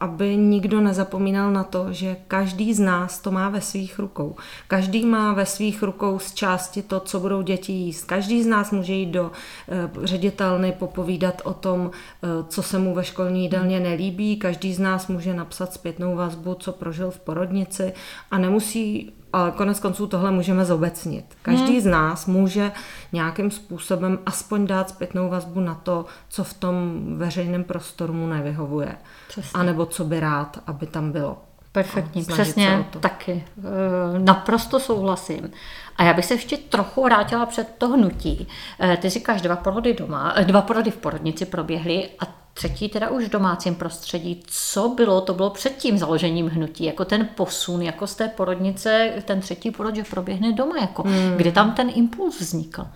aby 0.00 0.36
nikdo 0.36 0.80
nezapomínal 0.80 1.52
na 1.52 1.64
to, 1.64 1.92
že 1.92 2.16
každý 2.28 2.74
z 2.74 2.80
nás 2.80 3.18
to 3.18 3.30
má 3.30 3.48
ve 3.48 3.60
svých 3.60 3.98
rukou. 3.98 4.36
Každý 4.68 5.06
má 5.06 5.32
ve 5.32 5.46
svých 5.46 5.82
rukou 5.82 6.18
z 6.18 6.34
části 6.34 6.82
to, 6.82 7.00
co 7.00 7.20
budou 7.20 7.42
děti 7.42 7.72
jíst. 7.72 8.04
Každý 8.04 8.42
z 8.42 8.46
nás 8.46 8.70
může 8.70 8.92
jít 8.92 9.10
do 9.10 9.32
eh, 9.68 9.90
ředitelny, 10.02 10.72
popovídat 10.72 11.42
o 11.44 11.54
tom, 11.54 11.90
eh, 11.90 12.28
co 12.48 12.62
se 12.62 12.78
mu 12.78 12.94
ve 12.94 13.04
školní 13.04 13.42
jídelně 13.42 13.80
nelíbí. 13.80 14.36
Každý 14.36 14.74
z 14.74 14.78
nás 14.78 15.08
může 15.08 15.34
napsat 15.34 15.72
zpětnou 15.72 16.16
vazbu, 16.16 16.54
co 16.54 16.72
prožil 16.72 17.10
v 17.10 17.20
porodnici 17.20 17.92
a 18.30 18.38
nemusí 18.38 19.12
ale 19.34 19.50
konec 19.50 19.80
konců 19.80 20.06
tohle 20.06 20.30
můžeme 20.30 20.64
zobecnit. 20.64 21.24
Každý 21.42 21.72
hmm. 21.72 21.80
z 21.80 21.86
nás 21.86 22.26
může 22.26 22.72
nějakým 23.12 23.50
způsobem 23.50 24.18
aspoň 24.26 24.66
dát 24.66 24.88
zpětnou 24.88 25.28
vazbu 25.28 25.60
na 25.60 25.74
to, 25.74 26.06
co 26.28 26.44
v 26.44 26.54
tom 26.54 27.02
veřejném 27.16 27.64
prostoru 27.64 28.12
mu 28.12 28.26
nevyhovuje. 28.26 28.96
Přesně. 29.28 29.60
A 29.60 29.62
nebo 29.62 29.86
co 29.86 30.04
by 30.04 30.20
rád, 30.20 30.58
aby 30.66 30.86
tam 30.86 31.12
bylo. 31.12 31.42
Perfektní, 31.74 32.24
přesně 32.24 32.84
taky. 33.00 33.32
E, 33.32 34.18
naprosto 34.18 34.80
souhlasím. 34.80 35.50
A 35.96 36.04
já 36.04 36.12
bych 36.14 36.24
se 36.24 36.34
ještě 36.34 36.56
trochu 36.56 37.02
vrátila 37.02 37.46
před 37.46 37.74
to 37.78 37.88
hnutí. 37.88 38.48
E, 38.80 38.96
ty 38.96 39.08
říkáš, 39.08 39.42
dva 39.42 39.56
porody 39.56 39.94
doma, 39.94 40.32
e, 40.36 40.44
dva 40.44 40.62
porody 40.62 40.90
v 40.90 40.96
porodnici 40.96 41.46
proběhly 41.46 42.08
a 42.20 42.24
třetí 42.54 42.88
teda 42.88 43.10
už 43.10 43.24
v 43.24 43.30
domácím 43.30 43.74
prostředí. 43.74 44.42
Co 44.46 44.88
bylo, 44.88 45.20
to 45.20 45.34
bylo 45.34 45.50
před 45.50 45.76
tím 45.76 45.98
založením 45.98 46.48
hnutí, 46.48 46.84
jako 46.84 47.04
ten 47.04 47.28
posun, 47.34 47.82
jako 47.82 48.06
z 48.06 48.14
té 48.14 48.28
porodnice, 48.28 49.12
ten 49.24 49.40
třetí 49.40 49.70
porod, 49.70 49.96
že 49.96 50.04
proběhne 50.04 50.52
doma, 50.52 50.76
jako 50.80 51.02
hmm. 51.02 51.34
kde 51.36 51.52
tam 51.52 51.72
ten 51.72 51.90
impuls 51.94 52.40
vznikl? 52.40 52.86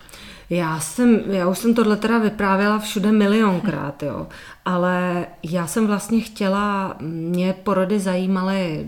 Já 0.49 0.79
jsem, 0.79 1.21
já 1.27 1.47
už 1.47 1.57
jsem 1.57 1.73
tohle 1.73 1.97
teda 1.97 2.17
vyprávěla 2.17 2.79
všude 2.79 3.11
milionkrát, 3.11 4.03
jo. 4.03 4.27
Ale 4.65 5.25
já 5.43 5.67
jsem 5.67 5.87
vlastně 5.87 6.21
chtěla, 6.21 6.95
mě 7.01 7.53
porody 7.53 7.99
zajímaly, 7.99 8.85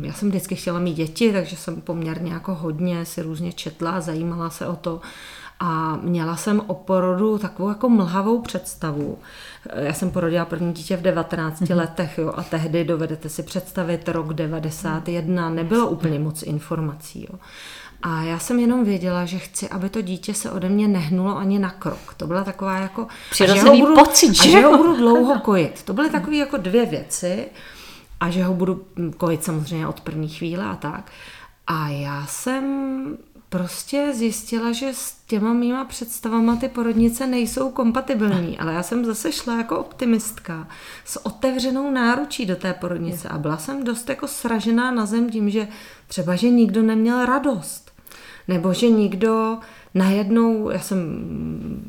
já 0.00 0.12
jsem 0.12 0.28
vždycky 0.28 0.54
chtěla 0.54 0.78
mít 0.78 0.94
děti, 0.94 1.32
takže 1.32 1.56
jsem 1.56 1.80
poměrně 1.80 2.32
jako 2.32 2.54
hodně 2.54 3.04
si 3.04 3.22
různě 3.22 3.52
četla, 3.52 4.00
zajímala 4.00 4.50
se 4.50 4.66
o 4.66 4.76
to. 4.76 5.00
A 5.60 5.96
měla 6.02 6.36
jsem 6.36 6.62
o 6.66 6.74
porodu 6.74 7.38
takovou 7.38 7.68
jako 7.68 7.88
mlhavou 7.88 8.40
představu. 8.42 9.18
Já 9.76 9.92
jsem 9.92 10.10
porodila 10.10 10.44
první 10.44 10.72
dítě 10.72 10.96
v 10.96 11.02
19 11.02 11.60
mm-hmm. 11.60 11.76
letech 11.76 12.18
jo, 12.18 12.32
a 12.36 12.42
tehdy 12.42 12.84
dovedete 12.84 13.28
si 13.28 13.42
představit 13.42 14.08
rok 14.08 14.34
91, 14.34 15.50
nebylo 15.50 15.88
úplně 15.88 16.18
moc 16.18 16.42
informací. 16.42 17.26
Jo. 17.32 17.38
A 18.06 18.22
já 18.22 18.38
jsem 18.38 18.58
jenom 18.58 18.84
věděla, 18.84 19.24
že 19.24 19.38
chci, 19.38 19.68
aby 19.68 19.88
to 19.88 20.00
dítě 20.00 20.34
se 20.34 20.50
ode 20.50 20.68
mě 20.68 20.88
nehnulo 20.88 21.36
ani 21.36 21.58
na 21.58 21.70
krok. 21.70 22.14
To 22.16 22.26
byla 22.26 22.44
taková 22.44 22.78
jako... 22.78 23.06
Přirozený 23.30 23.80
budu, 23.80 23.94
pocit, 23.94 24.34
že? 24.34 24.48
A 24.48 24.52
že 24.52 24.64
ho 24.64 24.76
budu 24.76 24.96
dlouho 25.00 25.40
kojit. 25.40 25.82
To 25.82 25.92
byly 25.92 26.10
takové 26.10 26.36
jako 26.36 26.56
dvě 26.56 26.86
věci. 26.86 27.46
A 28.20 28.30
že 28.30 28.44
ho 28.44 28.54
budu 28.54 28.84
kojit 29.16 29.44
samozřejmě 29.44 29.86
od 29.86 30.00
první 30.00 30.28
chvíle 30.28 30.64
a 30.64 30.74
tak. 30.74 31.10
A 31.66 31.88
já 31.88 32.26
jsem 32.26 33.16
prostě 33.48 34.12
zjistila, 34.14 34.72
že 34.72 34.94
s 34.94 35.16
těma 35.26 35.52
mýma 35.52 35.84
představama 35.84 36.56
ty 36.56 36.68
porodnice 36.68 37.26
nejsou 37.26 37.70
kompatibilní, 37.70 38.58
ale 38.58 38.72
já 38.72 38.82
jsem 38.82 39.04
zase 39.04 39.32
šla 39.32 39.56
jako 39.58 39.78
optimistka 39.78 40.68
s 41.04 41.26
otevřenou 41.26 41.90
náručí 41.90 42.46
do 42.46 42.56
té 42.56 42.74
porodnice 42.74 43.28
a 43.28 43.38
byla 43.38 43.56
jsem 43.56 43.84
dost 43.84 44.08
jako 44.08 44.28
sražená 44.28 44.90
na 44.90 45.06
zem 45.06 45.30
tím, 45.30 45.50
že 45.50 45.68
třeba, 46.06 46.36
že 46.36 46.50
nikdo 46.50 46.82
neměl 46.82 47.26
radost, 47.26 47.83
nebo 48.48 48.72
že 48.72 48.90
nikdo 48.90 49.58
najednou, 49.94 50.70
já 50.70 50.78
jsem 50.78 51.24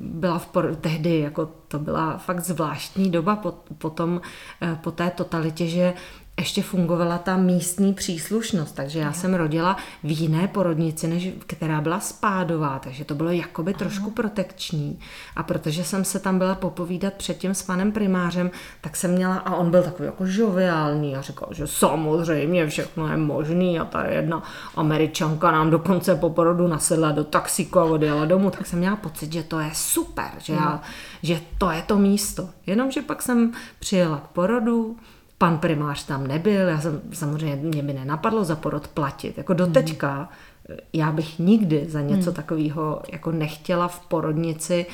byla 0.02 0.40
v 0.40 0.48
por- 0.48 0.76
tehdy, 0.76 1.20
jako 1.20 1.50
to 1.68 1.80
byla 1.80 2.18
fakt 2.18 2.40
zvláštní 2.40 3.12
doba 3.12 3.36
po, 3.36 3.54
potom, 3.78 4.22
eh, 4.62 4.80
po 4.84 4.92
té 4.92 5.10
totalitě, 5.10 5.68
že 5.68 5.94
ještě 6.40 6.62
fungovala 6.62 7.18
ta 7.18 7.38
místní 7.38 7.94
příslušnost, 7.94 8.72
takže 8.72 9.00
já 9.00 9.14
jsem 9.14 9.34
rodila 9.34 9.78
v 10.04 10.22
jiné 10.22 10.48
porodnici, 10.48 11.08
než 11.08 11.30
která 11.48 11.82
byla 11.82 12.00
spádová, 12.00 12.80
takže 12.80 13.06
to 13.06 13.16
bylo 13.16 13.32
jakoby 13.32 13.74
trošku 13.74 14.12
protekční. 14.12 15.00
A 15.36 15.44
protože 15.44 15.84
jsem 15.84 16.06
se 16.06 16.20
tam 16.20 16.38
byla 16.38 16.56
popovídat 16.56 17.14
předtím 17.14 17.54
s 17.54 17.64
panem 17.64 17.92
primářem, 17.92 18.52
tak 18.82 18.96
jsem 18.96 19.12
měla, 19.12 19.36
a 19.36 19.56
on 19.56 19.72
byl 19.72 19.84
takový 19.84 20.06
jako 20.06 20.26
žoviální 20.26 21.16
a 21.16 21.22
říkal, 21.22 21.50
že 21.52 21.68
samozřejmě 21.68 22.68
všechno 22.68 23.08
je 23.08 23.18
možný 23.18 23.80
a 23.80 23.86
ta 23.86 24.06
jedna 24.06 24.44
američanka 24.76 25.52
nám 25.52 25.70
dokonce 25.70 26.16
po 26.16 26.30
porodu 26.30 26.68
nasedla 26.68 27.12
do 27.12 27.24
taxíku 27.24 27.80
a 27.80 27.86
odjela 27.86 28.26
domů, 28.26 28.52
tak 28.52 28.66
jsem 28.66 28.80
měla 28.80 28.96
pocit, 28.96 29.34
že 29.34 29.44
to 29.44 29.60
je 29.60 29.70
super, 29.74 30.32
že, 30.38 30.54
já, 30.54 30.82
že 31.24 31.40
to 31.58 31.72
je 31.72 31.82
to 31.82 31.98
místo. 31.98 32.50
Jenomže 32.66 33.02
pak 33.02 33.22
jsem 33.22 33.54
přijela 33.80 34.18
k 34.18 34.28
porodu, 34.28 34.98
Pan 35.38 35.58
primář 35.58 36.06
tam 36.06 36.28
nebyl, 36.28 36.68
já 36.68 36.82
jsem, 36.82 37.02
samozřejmě 37.14 37.56
mě 37.56 37.84
by 37.84 37.94
nenapadlo 37.94 38.44
za 38.44 38.56
porod 38.56 38.88
platit. 38.88 39.38
Jako 39.38 39.54
doteďka 39.54 40.30
mm. 40.70 40.78
já 40.94 41.12
bych 41.12 41.40
nikdy 41.40 41.86
za 41.90 42.02
něco 42.02 42.30
mm. 42.30 42.36
takového 42.36 43.02
jako 43.12 43.32
nechtěla 43.32 43.88
v 43.88 44.00
porodnici 44.00 44.86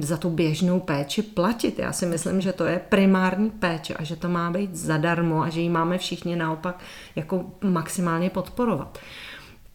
za 0.00 0.16
tu 0.16 0.30
běžnou 0.30 0.80
péči 0.80 1.22
platit. 1.22 1.78
Já 1.78 1.92
si 1.92 2.06
myslím, 2.06 2.40
že 2.40 2.52
to 2.52 2.64
je 2.64 2.80
primární 2.88 3.50
péče 3.50 3.94
a 3.94 4.04
že 4.04 4.16
to 4.16 4.28
má 4.28 4.50
být 4.50 4.74
zadarmo 4.74 5.42
a 5.42 5.48
že 5.48 5.60
ji 5.60 5.68
máme 5.68 5.98
všichni 5.98 6.36
naopak 6.36 6.80
jako 7.16 7.46
maximálně 7.62 8.30
podporovat. 8.30 8.98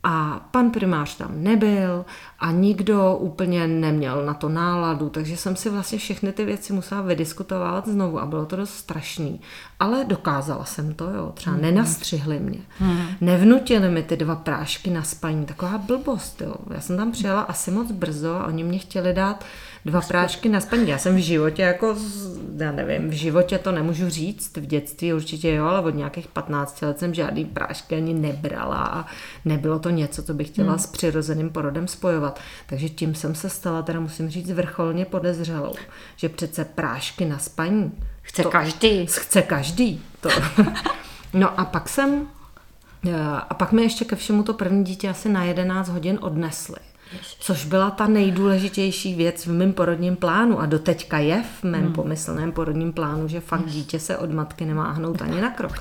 A 0.03 0.47
pan 0.51 0.71
primář 0.71 1.17
tam 1.17 1.43
nebyl 1.43 2.05
a 2.39 2.51
nikdo 2.51 3.15
úplně 3.15 3.67
neměl 3.67 4.25
na 4.25 4.33
to 4.33 4.49
náladu, 4.49 5.09
takže 5.09 5.37
jsem 5.37 5.55
si 5.55 5.69
vlastně 5.69 5.97
všechny 5.97 6.31
ty 6.31 6.45
věci 6.45 6.73
musela 6.73 7.01
vydiskutovat 7.01 7.87
znovu 7.87 8.19
a 8.19 8.25
bylo 8.25 8.45
to 8.45 8.55
dost 8.55 8.73
strašný. 8.73 9.41
Ale 9.79 10.05
dokázala 10.05 10.65
jsem 10.65 10.93
to, 10.93 11.09
jo. 11.09 11.31
Třeba 11.33 11.55
mm. 11.55 11.61
nenastřihli 11.61 12.39
mě. 12.39 12.59
Mm. 12.79 13.05
Nevnutili 13.21 13.89
mi 13.89 14.03
ty 14.03 14.17
dva 14.17 14.35
prášky 14.35 14.89
na 14.89 15.03
spaní. 15.03 15.45
Taková 15.45 15.77
blbost, 15.77 16.41
jo. 16.41 16.55
Já 16.69 16.81
jsem 16.81 16.97
tam 16.97 17.11
přijela 17.11 17.41
asi 17.41 17.71
moc 17.71 17.91
brzo 17.91 18.35
a 18.35 18.47
oni 18.47 18.63
mě 18.63 18.79
chtěli 18.79 19.13
dát 19.13 19.45
dva 19.85 20.01
prášky 20.01 20.49
na 20.49 20.59
spaní. 20.59 20.89
Já 20.89 20.97
jsem 20.97 21.15
v 21.15 21.19
životě 21.19 21.61
jako, 21.61 21.95
já 22.57 22.71
nevím, 22.71 23.09
v 23.09 23.13
životě 23.13 23.57
to 23.57 23.71
nemůžu 23.71 24.09
říct, 24.09 24.57
v 24.57 24.65
dětství 24.65 25.13
určitě 25.13 25.53
jo, 25.53 25.65
ale 25.65 25.79
od 25.79 25.95
nějakých 25.95 26.27
15 26.27 26.81
let 26.81 26.99
jsem 26.99 27.13
žádný 27.13 27.45
prášky 27.45 27.95
ani 27.95 28.13
nebrala 28.13 28.77
a 28.77 29.05
nebylo 29.45 29.79
to 29.79 29.89
něco, 29.89 30.23
co 30.23 30.33
bych 30.33 30.47
chtěla 30.47 30.69
hmm. 30.69 30.79
s 30.79 30.87
přirozeným 30.87 31.49
porodem 31.49 31.87
spojovat. 31.87 32.39
Takže 32.65 32.89
tím 32.89 33.15
jsem 33.15 33.35
se 33.35 33.49
stala, 33.49 33.81
teda 33.81 33.99
musím 33.99 34.29
říct, 34.29 34.51
vrcholně 34.51 35.05
podezřelou, 35.05 35.73
že 36.15 36.29
přece 36.29 36.65
prášky 36.65 37.25
na 37.25 37.37
spaní. 37.39 37.91
Chce 38.21 38.43
to, 38.43 38.49
každý. 38.49 39.05
Chce 39.05 39.41
každý. 39.41 40.01
To. 40.21 40.29
No 41.33 41.59
a 41.59 41.65
pak 41.65 41.89
jsem, 41.89 42.27
eh, 43.07 43.15
a 43.49 43.53
pak 43.53 43.71
mi 43.71 43.81
ještě 43.81 44.05
ke 44.05 44.15
všemu 44.15 44.43
to 44.43 44.53
první 44.53 44.83
dítě 44.83 45.09
asi 45.09 45.29
na 45.29 45.43
11 45.43 45.89
hodin 45.89 46.19
odnesli. 46.21 46.77
Což 47.39 47.65
byla 47.65 47.91
ta 47.91 48.07
nejdůležitější 48.07 49.15
věc 49.15 49.45
v 49.45 49.51
mém 49.51 49.73
porodním 49.73 50.15
plánu 50.15 50.59
a 50.59 50.65
doteďka 50.65 51.17
je 51.17 51.43
v 51.59 51.63
mém 51.63 51.83
hmm. 51.83 51.93
pomyslném 51.93 52.51
porodním 52.51 52.93
plánu, 52.93 53.27
že 53.27 53.39
fakt 53.39 53.65
dítě 53.65 53.99
se 53.99 54.17
od 54.17 54.31
matky 54.31 54.65
nemá 54.65 54.91
hnout 54.91 55.21
ani 55.21 55.41
na 55.41 55.49
krok. 55.49 55.73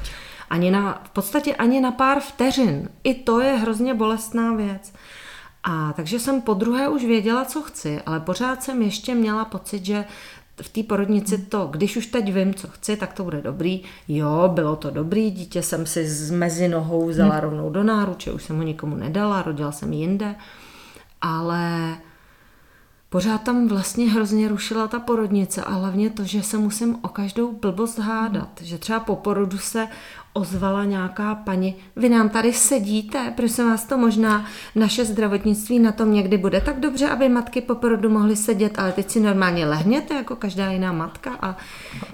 Ani 0.51 0.71
na, 0.71 1.03
v 1.05 1.11
podstatě 1.11 1.55
ani 1.55 1.81
na 1.81 1.93
pár 1.93 2.21
vteřin. 2.21 2.89
I 3.05 3.15
to 3.15 3.41
je 3.41 3.53
hrozně 3.53 3.95
bolestná 3.95 4.55
věc. 4.55 4.93
A 5.65 5.93
takže 5.93 6.19
jsem 6.19 6.41
po 6.41 6.55
druhé 6.55 6.89
už 6.89 7.05
věděla, 7.05 7.45
co 7.45 7.63
chci, 7.63 8.01
ale 8.07 8.21
pořád 8.21 8.63
jsem 8.63 8.83
ještě 8.83 9.15
měla 9.15 9.45
pocit, 9.45 9.85
že 9.85 10.05
v 10.63 10.69
té 10.69 10.83
porodnici 10.83 11.39
to, 11.39 11.67
když 11.67 11.97
už 11.97 12.07
teď 12.07 12.33
vím, 12.33 12.55
co 12.55 12.69
chci, 12.69 12.97
tak 12.97 13.13
to 13.13 13.25
bude 13.25 13.41
dobrý. 13.41 13.83
Jo, 14.09 14.51
bylo 14.55 14.77
to 14.77 14.91
dobrý, 14.91 15.31
dítě 15.31 15.63
jsem 15.63 15.87
si 15.87 16.09
z 16.09 16.31
mezi 16.31 16.69
nohou 16.69 17.09
vzala 17.09 17.33
hmm. 17.33 17.41
rovnou 17.41 17.71
do 17.71 17.83
náruče, 17.83 18.33
už 18.33 18.43
jsem 18.43 18.57
ho 18.57 18.63
nikomu 18.63 18.97
nedala, 18.97 19.43
rodila 19.43 19.73
jsem 19.73 19.93
jinde 19.93 20.35
ale 21.23 21.97
pořád 23.09 23.43
tam 23.43 23.69
vlastně 23.69 24.11
hrozně 24.11 24.49
rušila 24.49 24.89
ta 24.89 24.99
porodnice 24.99 25.63
a 25.63 25.73
hlavně 25.73 26.11
to, 26.11 26.25
že 26.25 26.43
se 26.43 26.59
musím 26.59 26.99
o 27.03 27.09
každou 27.09 27.53
blbost 27.53 27.99
hádat. 27.99 28.49
Že 28.63 28.79
třeba 28.79 29.01
po 29.01 29.17
porodu 29.17 29.59
se 29.59 29.89
ozvala 30.33 30.85
nějaká 30.85 31.35
paní, 31.35 31.77
vy 31.97 32.09
nám 32.09 32.29
tady 32.29 32.53
sedíte, 32.53 33.33
prosím 33.37 33.69
vás 33.69 33.85
to 33.85 33.99
možná 33.99 34.47
naše 34.75 35.05
zdravotnictví 35.05 35.79
na 35.79 35.93
tom 35.93 36.13
někdy 36.13 36.39
bude 36.39 36.61
tak 36.61 36.81
dobře, 36.81 37.09
aby 37.09 37.29
matky 37.29 37.61
po 37.61 37.75
porodu 37.75 38.11
mohly 38.11 38.37
sedět, 38.37 38.79
ale 38.79 38.93
teď 38.93 39.11
si 39.11 39.21
normálně 39.21 39.67
lehněte 39.67 40.15
jako 40.15 40.37
každá 40.37 40.71
jiná 40.71 40.93
matka 40.93 41.39
a 41.41 41.57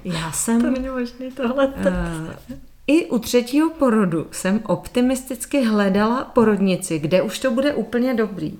já 0.05 0.33
jsem... 0.33 0.61
To 0.63 0.71
není 0.71 0.89
možné 0.89 1.31
tohle. 1.37 1.67
Uh, 1.67 2.59
i 2.87 3.07
u 3.07 3.19
třetího 3.19 3.71
porodu 3.71 4.27
jsem 4.31 4.61
optimisticky 4.67 5.65
hledala 5.65 6.25
porodnici, 6.25 6.99
kde 6.99 7.23
už 7.23 7.39
to 7.39 7.51
bude 7.51 7.75
úplně 7.75 8.15
dobrý. 8.15 8.59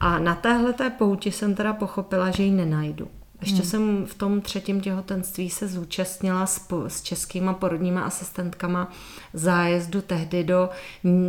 A 0.00 0.18
na 0.18 0.34
téhle 0.34 0.72
té 0.72 0.90
pouti 0.90 1.32
jsem 1.32 1.54
teda 1.54 1.72
pochopila, 1.72 2.30
že 2.30 2.42
ji 2.42 2.50
nenajdu. 2.50 3.08
Ještě 3.40 3.56
hmm. 3.56 3.64
jsem 3.64 4.06
v 4.06 4.14
tom 4.14 4.40
třetím 4.40 4.80
těhotenství 4.80 5.50
se 5.50 5.68
zúčastnila 5.68 6.46
s, 6.46 6.68
s 6.88 7.02
českýma 7.02 7.54
porodníma 7.54 8.00
asistentkama 8.02 8.90
zájezdu 9.32 10.02
tehdy 10.02 10.44
do 10.44 10.68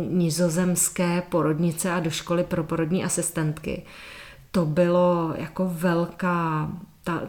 nizozemské 0.08 1.22
porodnice 1.22 1.90
a 1.92 2.00
do 2.00 2.10
školy 2.10 2.44
pro 2.44 2.64
porodní 2.64 3.04
asistentky. 3.04 3.82
To 4.50 4.66
bylo 4.66 5.34
jako 5.36 5.70
velká 5.74 6.70
ta, 7.04 7.22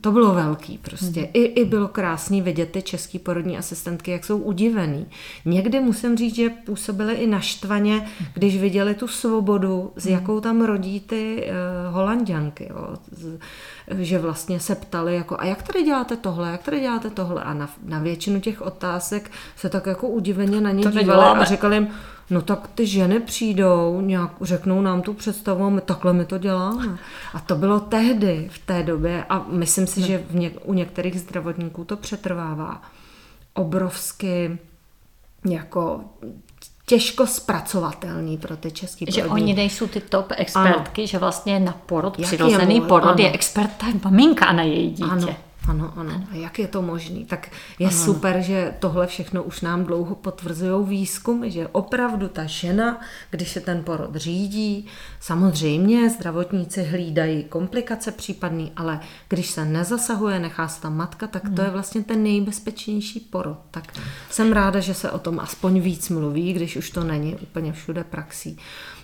to 0.00 0.12
bylo 0.12 0.34
velký 0.34 0.78
prostě. 0.78 1.20
Hmm. 1.20 1.30
I, 1.32 1.42
I 1.42 1.64
bylo 1.64 1.88
krásný 1.88 2.42
vidět 2.42 2.70
ty 2.70 2.82
český 2.82 3.18
porodní 3.18 3.58
asistentky, 3.58 4.10
jak 4.10 4.24
jsou 4.24 4.38
udivený. 4.38 5.06
Někdy 5.44 5.80
musím 5.80 6.16
říct, 6.16 6.34
že 6.34 6.50
působily 6.50 7.14
i 7.14 7.26
naštvaně, 7.26 8.06
když 8.34 8.60
viděli 8.60 8.94
tu 8.94 9.08
svobodu, 9.08 9.92
s 9.96 10.04
hmm. 10.04 10.14
jakou 10.14 10.40
tam 10.40 10.64
rodí 10.64 11.00
ty 11.00 11.50
uh, 11.88 11.94
holanděnky. 11.94 12.68
Jo. 12.70 12.94
Že 13.98 14.18
vlastně 14.18 14.60
se 14.60 14.74
ptali, 14.74 15.14
jako, 15.14 15.36
a 15.38 15.44
jak 15.44 15.62
tady 15.62 15.82
děláte 15.82 16.16
tohle, 16.16 16.50
jak 16.50 16.62
tady 16.62 16.80
děláte 16.80 17.10
tohle? 17.10 17.42
A 17.42 17.54
na, 17.54 17.70
na 17.84 17.98
většinu 17.98 18.40
těch 18.40 18.62
otázek 18.62 19.30
se 19.56 19.68
tak 19.68 19.86
jako 19.86 20.08
udiveně 20.08 20.60
na 20.60 20.70
ně 20.70 20.82
to 20.82 20.90
dívali 20.90 21.40
a 21.40 21.44
říkali 21.44 21.76
jim, 21.76 21.88
no 22.30 22.42
tak 22.42 22.68
ty 22.74 22.86
ženy 22.86 23.20
přijdou, 23.20 24.00
nějak 24.00 24.30
řeknou 24.40 24.80
nám 24.82 25.02
tu 25.02 25.14
představu 25.14 25.64
a 25.64 25.68
my 25.68 25.80
takhle 25.80 26.12
my 26.12 26.24
to 26.24 26.38
děláme. 26.38 26.98
A 27.34 27.40
to 27.40 27.54
bylo 27.56 27.80
tehdy, 27.80 28.48
v 28.52 28.58
té 28.58 28.82
době 28.82 29.24
a 29.28 29.44
myslím 29.48 29.86
si, 29.86 30.00
no. 30.00 30.06
že 30.06 30.24
v 30.30 30.34
něk, 30.34 30.52
u 30.64 30.74
některých 30.74 31.20
zdravotníků 31.20 31.84
to 31.84 31.96
přetrvává 31.96 32.82
obrovsky 33.54 34.58
jako 35.50 36.00
těžko 36.86 37.26
zpracovatelný 37.26 38.38
pro 38.38 38.56
ty 38.56 38.70
český 38.70 39.06
Že 39.08 39.24
oni 39.24 39.54
nejsou 39.54 39.86
ty 39.86 40.00
top 40.00 40.32
expertky, 40.36 41.02
ano. 41.02 41.06
že 41.06 41.18
vlastně 41.18 41.60
na 41.60 41.72
porod, 41.86 42.18
Jak 42.18 42.28
přirozený 42.28 42.74
je 42.74 42.80
porod 42.80 43.08
ano. 43.08 43.22
je 43.22 43.32
expert 43.32 43.70
ta 43.76 43.86
maminka 44.04 44.52
na 44.52 44.62
její 44.62 44.90
dítě. 44.90 45.10
Ano. 45.10 45.36
Ano, 45.68 45.92
ano. 45.96 46.24
A 46.32 46.36
jak 46.36 46.58
je 46.58 46.68
to 46.68 46.82
možné? 46.82 47.24
Tak 47.24 47.50
je 47.78 47.86
ano. 47.86 47.96
super, 47.96 48.40
že 48.40 48.74
tohle 48.78 49.06
všechno 49.06 49.42
už 49.42 49.60
nám 49.60 49.84
dlouho 49.84 50.14
potvrzují 50.14 50.86
výzkumy, 50.86 51.50
že 51.50 51.68
opravdu 51.68 52.28
ta 52.28 52.44
žena, 52.44 53.00
když 53.30 53.50
se 53.50 53.60
ten 53.60 53.84
porod 53.84 54.16
řídí, 54.16 54.86
samozřejmě 55.20 56.10
zdravotníci 56.10 56.82
hlídají 56.82 57.44
komplikace 57.44 58.12
případný, 58.12 58.72
ale 58.76 59.00
když 59.28 59.50
se 59.50 59.64
nezasahuje, 59.64 60.38
nechá 60.38 60.68
se 60.68 60.80
ta 60.80 60.90
matka, 60.90 61.26
tak 61.26 61.42
to 61.56 61.62
je 61.62 61.70
vlastně 61.70 62.02
ten 62.02 62.22
nejbezpečnější 62.22 63.20
porod. 63.20 63.58
Tak 63.70 63.84
jsem 64.30 64.52
ráda, 64.52 64.80
že 64.80 64.94
se 64.94 65.10
o 65.10 65.18
tom 65.18 65.40
aspoň 65.40 65.80
víc 65.80 66.08
mluví, 66.08 66.52
když 66.52 66.76
už 66.76 66.90
to 66.90 67.04
není 67.04 67.34
úplně 67.34 67.72
všude 67.72 68.04
praxí. 68.04 68.58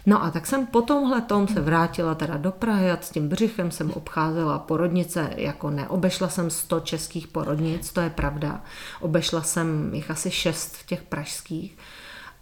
No 0.07 0.25
a 0.25 0.31
tak 0.31 0.47
jsem 0.47 0.67
po 0.67 0.83
tomhle 0.83 1.21
tom 1.21 1.49
se 1.49 1.61
vrátila 1.61 2.15
teda 2.15 2.37
do 2.37 2.53
Prahy 2.53 2.91
a 2.91 2.99
s 3.01 3.11
tím 3.11 3.29
břichem 3.29 3.71
jsem 3.71 3.91
obcházela 3.91 4.59
porodnice, 4.59 5.31
jako 5.37 5.71
neobešla 5.71 6.29
jsem 6.29 6.51
100 6.51 6.81
českých 6.81 7.29
porodnic, 7.29 7.93
to 7.93 8.01
je 8.01 8.11
pravda. 8.11 8.61
Obešla 9.01 9.43
jsem 9.43 9.95
jich 9.95 10.11
asi 10.11 10.31
6 10.31 10.77
v 10.77 10.87
těch 10.87 11.03
pražských. 11.03 11.79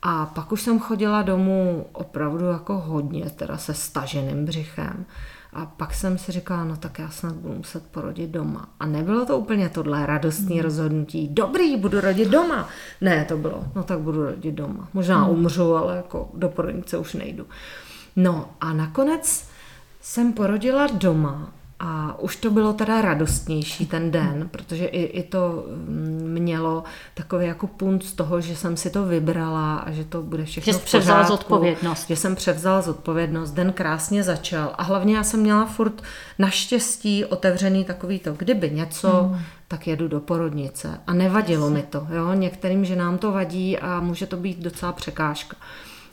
A 0.02 0.26
pak 0.26 0.52
už 0.52 0.62
jsem 0.62 0.80
chodila 0.80 1.22
domů 1.22 1.86
opravdu 1.92 2.46
jako 2.46 2.78
hodně, 2.78 3.30
teda 3.30 3.58
se 3.58 3.74
staženým 3.74 4.44
břichem. 4.44 5.06
A 5.52 5.66
pak 5.66 5.94
jsem 5.94 6.18
si 6.18 6.32
říkala, 6.32 6.64
no 6.64 6.76
tak 6.76 6.98
já 6.98 7.10
snad 7.10 7.32
budu 7.32 7.54
muset 7.54 7.86
porodit 7.86 8.30
doma. 8.30 8.68
A 8.80 8.86
nebylo 8.86 9.26
to 9.26 9.38
úplně 9.38 9.68
tohle 9.68 10.06
radostné 10.06 10.54
mm. 10.54 10.60
rozhodnutí. 10.60 11.28
Dobrý, 11.28 11.76
budu 11.76 12.00
rodit 12.00 12.28
doma. 12.28 12.68
Ne, 13.00 13.24
to 13.24 13.36
bylo, 13.36 13.64
no 13.74 13.82
tak 13.82 13.98
budu 13.98 14.24
rodit 14.24 14.54
doma. 14.54 14.88
Možná 14.94 15.24
mm. 15.24 15.30
umřu, 15.30 15.76
ale 15.76 15.96
jako 15.96 16.30
do 16.34 16.48
porodnice 16.48 16.98
už 16.98 17.14
nejdu. 17.14 17.46
No 18.16 18.50
a 18.60 18.72
nakonec 18.72 19.48
jsem 20.00 20.32
porodila 20.32 20.86
doma 20.86 21.52
a 21.82 22.18
už 22.18 22.36
to 22.36 22.50
bylo 22.50 22.72
teda 22.72 23.02
radostnější 23.02 23.86
ten 23.86 24.10
den, 24.10 24.48
protože 24.50 24.84
i, 24.84 25.02
i 25.02 25.22
to 25.22 25.64
mm, 25.68 26.30
mělo 26.32 26.84
takový 27.14 27.46
jako 27.46 27.66
punt 27.66 28.04
z 28.04 28.12
toho, 28.12 28.40
že 28.40 28.56
jsem 28.56 28.76
si 28.76 28.90
to 28.90 29.06
vybrala 29.06 29.76
a 29.76 29.90
že 29.90 30.04
to 30.04 30.22
bude 30.22 30.44
všechno 30.44 30.72
Že 30.72 30.78
jsi 30.78 30.84
převzala 30.84 31.24
zodpovědnost. 31.24 32.08
Že 32.08 32.16
jsem 32.16 32.36
převzala 32.36 32.82
zodpovědnost, 32.82 33.50
den 33.50 33.72
krásně 33.72 34.22
začal 34.22 34.74
a 34.78 34.82
hlavně 34.82 35.16
já 35.16 35.22
jsem 35.22 35.40
měla 35.40 35.66
furt 35.66 36.02
naštěstí 36.38 37.24
otevřený 37.24 37.84
takový 37.84 38.18
to, 38.18 38.32
kdyby 38.32 38.70
něco, 38.70 39.22
hmm. 39.22 39.40
tak 39.68 39.86
jedu 39.86 40.08
do 40.08 40.20
porodnice 40.20 41.00
a 41.06 41.14
nevadilo 41.14 41.70
mi 41.70 41.82
to, 41.82 42.06
jo, 42.10 42.32
některým 42.32 42.84
ženám 42.84 43.18
to 43.18 43.32
vadí 43.32 43.78
a 43.78 44.00
může 44.00 44.26
to 44.26 44.36
být 44.36 44.58
docela 44.58 44.92
překážka. 44.92 45.56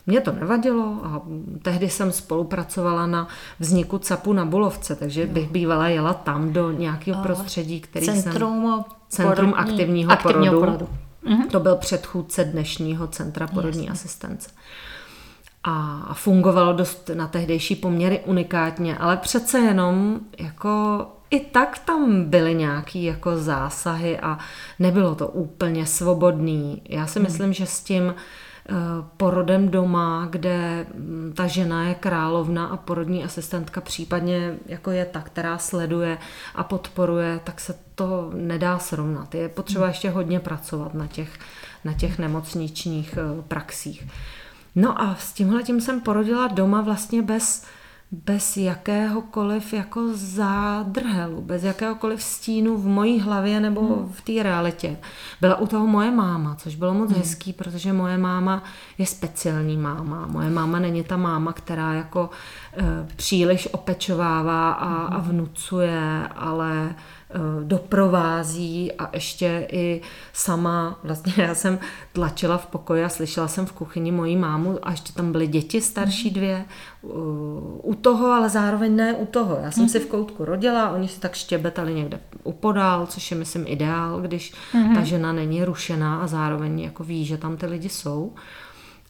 Mně 0.08 0.22
to 0.22 0.32
nevadilo 0.32 1.00
a 1.04 1.22
tehdy 1.62 1.90
jsem 1.90 2.12
spolupracovala 2.12 3.08
na 3.08 3.28
vzniku 3.60 3.98
CAPu 3.98 4.34
na 4.34 4.46
Bulovce, 4.46 4.96
takže 4.96 5.22
jo. 5.22 5.28
bych 5.28 5.50
bývala 5.50 5.88
jela 5.88 6.14
tam 6.14 6.54
do 6.54 6.72
nějakého 6.72 7.24
prostředí, 7.24 7.82
který 7.82 8.06
Centrum 8.06 8.84
jsem... 9.10 9.26
Centrum 9.26 9.54
aktivního, 9.54 10.12
aktivního 10.12 10.60
porodu. 10.60 10.78
porodu. 10.78 10.98
Mhm. 11.26 11.50
To 11.50 11.60
byl 11.60 11.76
předchůdce 11.76 12.44
dnešního 12.44 13.08
Centra 13.08 13.48
porodní 13.48 13.86
Jasně. 13.86 13.92
asistence. 13.92 14.50
A 15.64 16.14
fungovalo 16.14 16.74
dost 16.74 17.10
na 17.14 17.28
tehdejší 17.28 17.76
poměry 17.76 18.22
unikátně, 18.26 18.98
ale 18.98 19.18
přece 19.18 19.60
jenom 19.60 20.20
jako 20.40 21.06
i 21.30 21.40
tak 21.40 21.80
tam 21.80 22.24
byly 22.24 22.56
nějaký 22.56 23.04
jako 23.04 23.38
zásahy 23.38 24.20
a 24.20 24.38
nebylo 24.80 25.16
to 25.16 25.28
úplně 25.28 25.86
svobodný. 25.86 26.82
Já 26.90 27.08
si 27.08 27.20
hmm. 27.20 27.28
myslím, 27.28 27.54
že 27.54 27.66
s 27.66 27.80
tím 27.80 28.14
porodem 29.18 29.70
doma, 29.70 30.28
kde 30.32 30.86
mm, 30.94 31.34
ta 31.36 31.48
žena 31.48 31.84
je 31.84 31.96
královna 31.96 32.66
a 32.68 32.78
porodní 32.78 33.24
asistentka 33.24 33.82
případně 33.82 34.56
jako 34.66 34.92
je 34.92 35.06
ta, 35.06 35.22
která 35.22 35.58
sleduje 35.58 36.18
a 36.56 36.64
podporuje, 36.64 37.40
tak 37.44 37.60
se 37.60 37.76
to 37.96 38.32
nedá 38.34 38.80
srovnat. 38.80 39.36
Je 39.36 39.50
potřeba 39.50 39.86
hmm. 39.86 39.90
ještě 39.90 40.10
hodně 40.10 40.40
pracovat 40.40 40.94
na 40.94 41.08
těch, 41.08 41.30
na 41.84 41.94
těch 41.94 42.20
nemocničních 42.20 43.18
eh, 43.18 43.42
praxích. 43.48 44.08
No 44.76 45.02
a 45.02 45.16
s 45.16 45.34
tímhle 45.34 45.64
tím 45.64 45.82
jsem 45.82 46.02
porodila 46.02 46.48
doma 46.48 46.82
vlastně 46.82 47.22
bez 47.22 47.66
bez 48.12 48.58
jakéhokoliv 48.58 49.74
jako 49.74 50.02
zádrhelu, 50.14 51.42
bez 51.42 51.64
jakéhokoliv 51.64 52.24
stínu 52.24 52.78
v 52.78 52.88
mojí 52.88 53.20
hlavě 53.20 53.60
nebo 53.60 53.82
hmm. 53.82 54.10
v 54.14 54.22
té 54.22 54.44
realitě. 54.44 54.98
Byla 55.42 55.56
u 55.56 55.68
toho 55.68 55.88
moje 55.88 56.12
máma, 56.12 56.56
což 56.56 56.76
bylo 56.76 56.94
moc 56.94 57.12
hmm. 57.12 57.20
hezký, 57.20 57.54
protože 57.54 57.94
moje 57.94 58.18
máma 58.18 58.64
je 58.98 59.06
speciální 59.06 59.78
máma. 59.78 60.28
Moje 60.28 60.50
máma 60.50 60.80
není 60.80 61.04
ta 61.04 61.18
máma, 61.18 61.54
která 61.54 61.94
jako 61.94 62.30
e, 62.78 63.08
příliš 63.16 63.70
opečovává 63.72 64.72
a, 64.72 64.88
hmm. 64.88 65.14
a 65.14 65.18
vnucuje, 65.20 66.28
ale 66.36 66.96
doprovází 67.64 68.92
a 68.92 69.10
ještě 69.14 69.68
i 69.72 70.02
sama, 70.34 71.00
vlastně 71.04 71.34
já 71.38 71.56
jsem 71.56 71.80
tlačila 72.14 72.58
v 72.58 72.66
pokoji 72.66 73.04
a 73.04 73.10
slyšela 73.10 73.48
jsem 73.48 73.66
v 73.66 73.72
kuchyni 73.72 74.12
moji 74.12 74.36
mámu 74.36 74.80
a 74.82 74.92
ještě 74.92 75.14
tam 75.14 75.32
byly 75.32 75.48
děti 75.48 75.82
starší 75.82 76.30
dvě 76.30 76.66
u 77.84 77.98
toho, 78.02 78.28
ale 78.28 78.50
zároveň 78.50 78.96
ne 78.96 79.14
u 79.14 79.26
toho. 79.26 79.60
Já 79.64 79.72
jsem 79.72 79.90
si 79.90 80.00
v 80.00 80.08
koutku 80.08 80.46
rodila, 80.46 80.90
oni 80.90 81.08
si 81.08 81.20
tak 81.20 81.36
štěbetali 81.36 81.94
někde 81.94 82.20
upodál, 82.44 83.06
což 83.06 83.32
je 83.32 83.38
myslím 83.38 83.64
ideál, 83.68 84.22
když 84.22 84.54
mm-hmm. 84.74 84.96
ta 84.96 85.04
žena 85.04 85.34
není 85.34 85.64
rušená 85.64 86.22
a 86.22 86.28
zároveň 86.28 86.80
jako 86.80 87.04
ví, 87.04 87.26
že 87.26 87.38
tam 87.38 87.58
ty 87.58 87.66
lidi 87.66 87.90
jsou. 87.90 88.34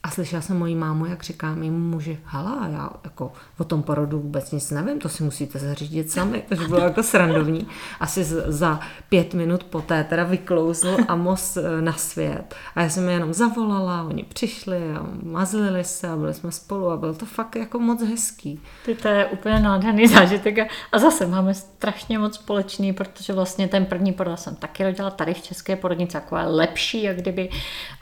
A 0.08 0.12
slyšela 0.12 0.42
jsem 0.42 0.58
moji 0.58 0.76
mámu, 0.76 1.06
jak 1.06 1.24
říká 1.24 1.56
mým 1.56 1.90
muži, 1.90 2.20
hala, 2.24 2.68
já 2.68 2.90
jako 3.04 3.32
o 3.58 3.64
tom 3.64 3.84
porodu 3.84 4.20
vůbec 4.20 4.52
nic 4.52 4.72
nevím, 4.72 5.00
to 5.00 5.10
si 5.10 5.24
musíte 5.24 5.60
zařídit 5.60 6.12
sami, 6.12 6.44
takže 6.50 6.68
bylo 6.68 6.82
jako 6.82 7.04
srandovní. 7.04 7.68
Asi 8.00 8.24
za 8.46 8.80
pět 9.10 9.34
minut 9.34 9.64
poté 9.64 10.04
teda 10.04 10.24
vyklouzl 10.24 10.98
Amos 11.08 11.58
e, 11.58 11.82
na 11.82 11.94
svět. 11.94 12.56
A 12.76 12.82
já 12.82 12.90
jsem 12.90 13.08
je 13.08 13.14
jenom 13.14 13.34
zavolala, 13.34 14.04
oni 14.04 14.24
přišli 14.24 14.78
a 14.94 15.06
mazlili 15.24 15.84
se 15.84 16.08
a 16.08 16.16
byli 16.16 16.34
jsme 16.34 16.52
spolu 16.52 16.92
a 16.92 16.98
bylo 16.98 17.14
to 17.14 17.26
fakt 17.26 17.56
jako 17.56 17.80
moc 17.80 18.04
hezký. 18.04 18.62
Ty 18.86 18.96
to 18.96 19.08
je 19.08 19.26
úplně 19.26 19.60
nádherný 19.60 20.08
zážitek 20.14 20.58
a 20.92 21.00
zase 21.00 21.28
máme 21.28 21.54
strašně 21.54 22.20
moc 22.20 22.36
společný, 22.36 22.94
protože 22.94 23.34
vlastně 23.34 23.68
ten 23.68 23.86
první 23.86 24.14
porod 24.14 24.40
jsem 24.40 24.56
taky 24.56 24.84
rodila 24.84 25.10
tady 25.10 25.34
v 25.34 25.42
České 25.42 25.76
porodnici, 25.76 26.18
jako 26.18 26.38
lepší, 26.46 27.04
jak 27.04 27.18
kdyby. 27.18 27.50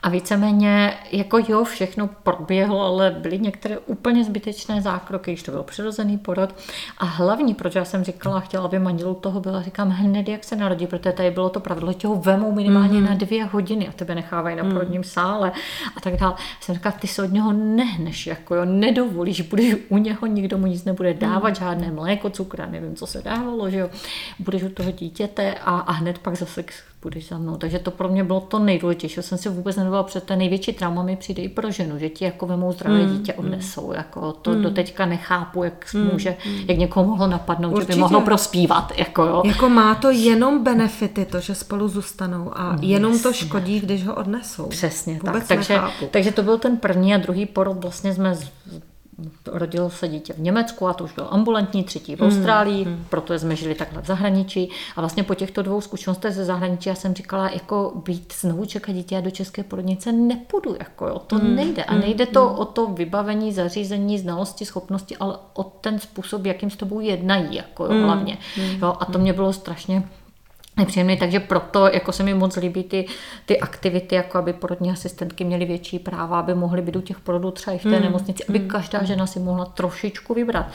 A 0.04 0.10
víceméně 0.10 0.98
jako 1.12 1.38
jo, 1.48 1.64
všechno 1.64 1.95
všechno 1.96 2.10
proběhlo, 2.24 2.82
ale 2.82 3.12
byly 3.12 3.40
některé 3.40 3.78
úplně 3.78 4.24
zbytečné 4.24 4.82
zákroky, 4.82 5.32
když 5.32 5.44
to 5.44 5.52
byl 5.52 5.64
přirozený 5.64 6.18
porod. 6.18 6.56
A 6.98 7.06
hlavní, 7.06 7.54
proč 7.54 7.76
já 7.76 7.86
jsem 7.86 8.04
říkala, 8.04 8.40
chtěla, 8.40 8.66
aby 8.66 8.80
manželů 8.80 9.14
toho 9.14 9.40
byla, 9.40 9.62
říkám 9.62 9.90
hned, 9.90 10.28
jak 10.28 10.44
se 10.44 10.56
narodí, 10.56 10.88
protože 10.88 11.12
tady 11.12 11.32
bylo 11.32 11.50
to 11.50 11.60
pravidlo, 11.60 11.94
že 11.98 12.08
ho 12.08 12.16
vemou 12.16 12.52
minimálně 12.52 13.00
mm-hmm. 13.00 13.10
na 13.10 13.16
dvě 13.16 13.46
hodiny 13.46 13.88
a 13.88 13.92
tebe 13.92 14.16
nechávají 14.16 14.56
na 14.56 14.64
mm. 14.64 14.72
porodním 14.72 15.04
sále 15.04 15.52
a 15.98 16.02
tak 16.02 16.16
dále. 16.16 16.36
Jsem 16.60 16.76
říkala, 16.76 16.96
ty 17.00 17.08
se 17.08 17.24
od 17.24 17.32
něho 17.32 17.54
nehneš, 17.54 18.28
jako 18.28 18.56
jo, 18.56 18.66
nedovolíš, 18.66 19.42
budeš 19.42 19.76
u 19.90 19.98
něho, 19.98 20.28
nikdo 20.28 20.58
mu 20.58 20.68
nic 20.68 20.86
nebude 20.86 21.14
dávat, 21.14 21.50
mm. 21.50 21.56
žádné 21.56 21.92
mléko, 21.92 22.30
cukr, 22.30 22.68
nevím, 22.70 22.96
co 22.96 23.08
se 23.08 23.22
dávalo, 23.22 23.70
že 23.70 23.78
jo, 23.78 23.90
budeš 24.40 24.64
u 24.64 24.70
toho 24.70 24.92
dítěte 24.92 25.54
a, 25.54 25.80
a 25.80 25.92
hned 25.92 26.18
pak 26.18 26.36
zase 26.36 26.64
půjdeš 27.06 27.28
za 27.28 27.38
mnou. 27.38 27.58
Takže 27.58 27.80
to 27.80 27.92
pro 27.92 28.10
mě 28.10 28.24
bylo 28.24 28.40
to 28.40 28.60
nejdůležitější. 28.60 29.22
Jsem 29.22 29.38
si 29.38 29.50
vůbec 29.50 29.76
nedovala 29.76 30.04
před 30.04 30.24
té 30.24 30.36
největší 30.36 30.74
trauma 30.74 31.04
mi 31.04 31.16
přijde 31.16 31.44
i 31.44 31.50
pro 31.50 31.72
ženu, 31.72 32.00
že 32.00 32.10
ti 32.10 32.26
jako 32.26 32.46
vemou 32.46 32.72
zdravé 32.72 33.04
mm, 33.04 33.18
dítě 33.18 33.34
mm. 33.38 33.46
odnesou. 33.46 33.94
Jako 33.94 34.34
to 34.34 34.52
mm. 34.52 34.62
doteďka 34.62 35.06
nechápu, 35.06 35.64
jak 35.64 35.94
mm, 35.94 36.10
může, 36.12 36.36
mm. 36.46 36.56
jak 36.68 36.78
někoho 36.78 37.06
mohlo 37.06 37.28
napadnout, 37.28 37.74
Určitě. 37.74 37.94
že 37.94 37.96
by 37.96 38.02
mohlo 38.02 38.22
prospívat. 38.22 38.92
Jako, 38.98 39.24
jo. 39.24 39.42
jako 39.46 39.70
má 39.70 39.96
to 39.96 40.12
jenom 40.12 40.64
benefity, 40.64 41.26
to, 41.26 41.40
že 41.40 41.56
spolu 41.56 41.88
zůstanou 41.88 42.52
a 42.58 42.72
yes. 42.72 42.80
jenom 42.82 43.20
to 43.20 43.34
škodí, 43.34 43.80
když 43.80 44.06
ho 44.06 44.16
odnesou. 44.16 44.68
Přesně 44.68 45.14
vůbec 45.14 45.48
tak. 45.48 45.48
Takže, 45.48 45.80
takže 46.12 46.32
to 46.32 46.44
byl 46.44 46.58
ten 46.58 46.78
první 46.78 47.16
a 47.16 47.18
druhý 47.18 47.46
porod. 47.46 47.78
Vlastně 47.82 48.14
jsme 48.14 48.38
rodilo 49.46 49.90
se 49.90 50.08
dítě 50.08 50.34
v 50.34 50.40
Německu 50.40 50.88
a 50.88 50.94
to 50.94 51.04
už 51.04 51.14
byl 51.14 51.28
ambulantní, 51.30 51.84
třetí 51.84 52.16
v 52.16 52.20
hmm, 52.20 52.30
Austrálii, 52.30 52.84
hmm. 52.84 53.06
proto 53.10 53.40
jsme 53.40 53.56
žili 53.56 53.76
takhle 53.76 54.02
v 54.02 54.06
zahraničí. 54.06 54.70
A 54.96 55.02
vlastně 55.02 55.24
po 55.24 55.36
těchto 55.36 55.62
dvou 55.62 55.82
zkušenostech 55.82 56.34
ze 56.34 56.46
zahraničí 56.46 56.90
já 56.90 56.96
jsem 56.96 57.14
říkala, 57.14 57.50
jako 57.50 58.02
být 58.06 58.34
znovu 58.40 58.66
čekat 58.66 58.92
dítě 58.92 59.18
a 59.18 59.22
do 59.22 59.32
české 59.32 59.64
porodnice 59.64 60.12
nepůjdu, 60.12 60.76
jako 60.80 61.08
jo, 61.08 61.20
to 61.20 61.36
hmm. 61.36 61.56
nejde. 61.56 61.84
A 61.84 61.92
hmm, 61.92 62.02
nejde 62.02 62.26
to 62.26 62.50
hmm. 62.50 62.60
o 62.60 62.66
to 62.66 62.88
vybavení, 62.88 63.54
zařízení, 63.54 64.20
znalosti, 64.20 64.66
schopnosti, 64.66 65.18
ale 65.18 65.38
o 65.54 65.64
ten 65.64 66.00
způsob, 66.00 66.46
jakým 66.46 66.70
s 66.70 66.76
tobou 66.76 67.00
jednají, 67.00 67.56
jako 67.56 67.86
jo, 67.86 67.92
hmm. 67.92 68.04
hlavně. 68.04 68.38
Hmm. 68.56 68.80
Jo, 68.82 68.96
a 69.00 69.06
to 69.06 69.20
mě 69.20 69.34
bylo 69.34 69.54
strašně 69.54 70.04
nepříjemný, 70.78 71.18
takže 71.18 71.40
proto 71.40 71.88
jako 71.88 72.12
se 72.12 72.24
mi 72.24 72.34
moc 72.34 72.56
líbí 72.56 72.84
ty, 72.84 73.06
ty 73.46 73.60
aktivity, 73.60 74.16
jako 74.16 74.38
aby 74.38 74.54
porodní 74.54 74.92
asistentky 74.92 75.44
měly 75.44 75.66
větší 75.66 76.00
práva, 76.00 76.40
aby 76.40 76.56
mohly 76.56 76.82
být 76.82 76.96
u 76.96 77.02
těch 77.02 77.20
porodů 77.20 77.52
třeba 77.52 77.76
i 77.76 77.80
v 77.80 77.84
té 77.84 77.90
mm. 77.90 78.02
nemocnici, 78.02 78.44
aby 78.50 78.60
mm. 78.60 78.68
každá 78.68 79.04
žena 79.04 79.28
si 79.28 79.40
mohla 79.40 79.66
trošičku 79.66 80.34
vybrat. 80.34 80.66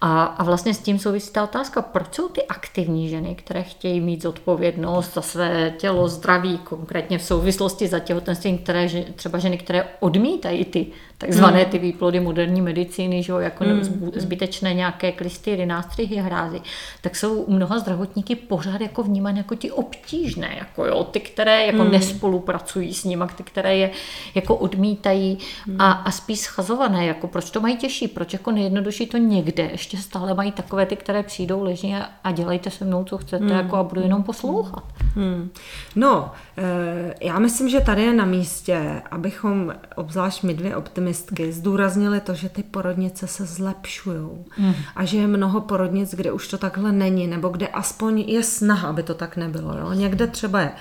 A, 0.00 0.24
a 0.24 0.44
vlastně 0.44 0.74
s 0.74 0.78
tím 0.78 0.98
souvisí 0.98 1.32
ta 1.32 1.44
otázka, 1.44 1.82
proč 1.82 2.14
jsou 2.14 2.28
ty 2.28 2.42
aktivní 2.46 3.08
ženy, 3.08 3.34
které 3.34 3.62
chtějí 3.62 4.00
mít 4.00 4.22
zodpovědnost 4.22 5.14
za 5.14 5.22
své 5.22 5.74
tělo, 5.78 6.08
zdraví, 6.08 6.58
konkrétně 6.58 7.18
v 7.18 7.22
souvislosti 7.22 7.88
za 7.88 7.98
těhotenstvím, 7.98 8.58
které 8.58 8.88
třeba 9.16 9.38
ženy, 9.38 9.58
které 9.58 9.84
odmítají 10.00 10.64
ty 10.64 10.86
takzvané 11.20 11.62
hmm. 11.62 11.70
ty 11.70 11.78
výplody 11.78 12.20
moderní 12.20 12.62
medicíny, 12.62 13.22
že 13.22 13.32
jo, 13.32 13.38
jako 13.38 13.64
mm. 13.64 14.10
zbytečné 14.16 14.74
nějaké 14.74 15.12
klistýry, 15.12 15.66
nástřihy, 15.66 16.16
hrázy, 16.16 16.60
tak 17.00 17.16
jsou 17.16 17.34
u 17.34 17.52
mnoha 17.52 17.78
zdravotníky 17.78 18.36
pořád 18.36 18.80
jako 18.80 19.02
vnímány 19.02 19.38
jako 19.38 19.54
ti 19.54 19.70
obtížné, 19.70 20.54
jako 20.58 20.86
jo, 20.86 21.04
ty, 21.04 21.20
které 21.20 21.66
jako 21.66 21.84
mm. 21.84 21.90
nespolupracují 21.90 22.94
s 22.94 23.04
nimi, 23.04 23.24
ty, 23.36 23.42
které 23.42 23.76
je 23.76 23.90
jako 24.34 24.56
odmítají 24.56 25.38
mm. 25.66 25.80
a, 25.80 25.92
a 25.92 26.10
spíš 26.10 26.40
schazované, 26.40 27.06
jako 27.06 27.28
proč 27.28 27.50
to 27.50 27.60
mají 27.60 27.76
těžší, 27.76 28.08
proč 28.08 28.32
jako 28.32 28.50
nejjednodušší 28.50 29.06
to 29.06 29.16
někde, 29.16 29.68
ještě 29.72 29.96
stále 29.96 30.34
mají 30.34 30.52
takové 30.52 30.86
ty, 30.86 30.96
které 30.96 31.22
přijdou 31.22 31.62
ležně 31.62 32.02
a, 32.04 32.08
a 32.24 32.32
dělejte 32.32 32.70
se 32.70 32.84
mnou, 32.84 33.04
co 33.04 33.18
chcete, 33.18 33.44
mm. 33.44 33.50
jako 33.50 33.76
a 33.76 33.82
budu 33.82 34.00
jenom 34.00 34.22
poslouchat. 34.22 34.84
Mm. 35.16 35.50
No, 35.96 36.32
e, 36.58 37.14
já 37.20 37.38
myslím, 37.38 37.68
že 37.68 37.80
tady 37.80 38.02
je 38.02 38.12
na 38.12 38.24
místě, 38.24 39.02
abychom, 39.10 39.74
obzvlášť 39.96 40.42
my 40.42 40.54
dvě 40.54 40.76
optimistické, 40.76 41.09
optimistky 41.10 41.52
zdůraznili 41.52 42.20
to, 42.20 42.34
že 42.34 42.48
ty 42.48 42.62
porodnice 42.62 43.26
se 43.26 43.44
zlepšují 43.46 44.44
mm. 44.58 44.74
a 44.96 45.04
že 45.04 45.16
je 45.16 45.26
mnoho 45.26 45.60
porodnic, 45.60 46.14
kde 46.14 46.32
už 46.32 46.48
to 46.48 46.58
takhle 46.58 46.92
není, 46.92 47.26
nebo 47.26 47.48
kde 47.48 47.68
aspoň 47.68 48.20
je 48.20 48.42
snaha, 48.42 48.88
aby 48.88 49.02
to 49.02 49.14
tak 49.14 49.36
nebylo. 49.36 49.78
Jo? 49.78 49.92
Někde 49.92 50.26
třeba 50.26 50.60
je 50.60 50.72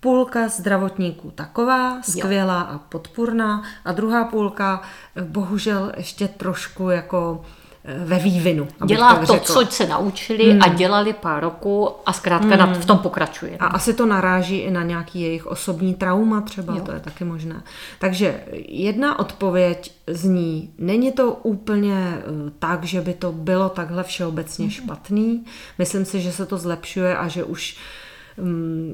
půlka 0.00 0.48
zdravotníků 0.48 1.30
taková, 1.30 2.02
skvělá 2.02 2.68
jo. 2.70 2.74
a 2.74 2.78
podpůrná 2.78 3.62
a 3.84 3.92
druhá 3.92 4.24
půlka 4.24 4.82
eh, 5.16 5.22
bohužel 5.22 5.92
ještě 5.96 6.28
trošku 6.28 6.90
jako 6.90 7.44
ve 7.84 8.18
vývinu. 8.18 8.68
Dělá 8.84 9.14
to, 9.14 9.26
řekla. 9.26 9.64
co 9.64 9.66
se 9.70 9.86
naučili 9.86 10.50
hmm. 10.50 10.62
a 10.62 10.68
dělali 10.68 11.12
pár 11.12 11.42
roku 11.42 11.90
a 12.06 12.12
zkrátka 12.12 12.64
hmm. 12.64 12.74
v 12.74 12.84
tom 12.84 12.98
pokračuje. 12.98 13.56
A 13.60 13.66
asi 13.66 13.94
to 13.94 14.06
naráží 14.06 14.58
i 14.58 14.70
na 14.70 14.82
nějaký 14.82 15.20
jejich 15.20 15.46
osobní 15.46 15.94
trauma 15.94 16.40
třeba, 16.40 16.74
jo. 16.76 16.84
to 16.84 16.92
je 16.92 17.00
taky 17.00 17.24
možné. 17.24 17.62
Takže 17.98 18.40
jedna 18.68 19.18
odpověď 19.18 19.92
zní, 20.06 20.70
není 20.78 21.12
to 21.12 21.32
úplně 21.32 22.14
eh, 22.18 22.22
tak, 22.58 22.84
že 22.84 23.00
by 23.00 23.14
to 23.14 23.32
bylo 23.32 23.68
takhle 23.68 24.04
všeobecně 24.04 24.64
hmm. 24.64 24.70
špatný. 24.70 25.44
Myslím 25.78 26.04
si, 26.04 26.20
že 26.20 26.32
se 26.32 26.46
to 26.46 26.58
zlepšuje 26.58 27.16
a 27.16 27.28
že 27.28 27.44
už 27.44 27.76
Mm, 27.76 27.78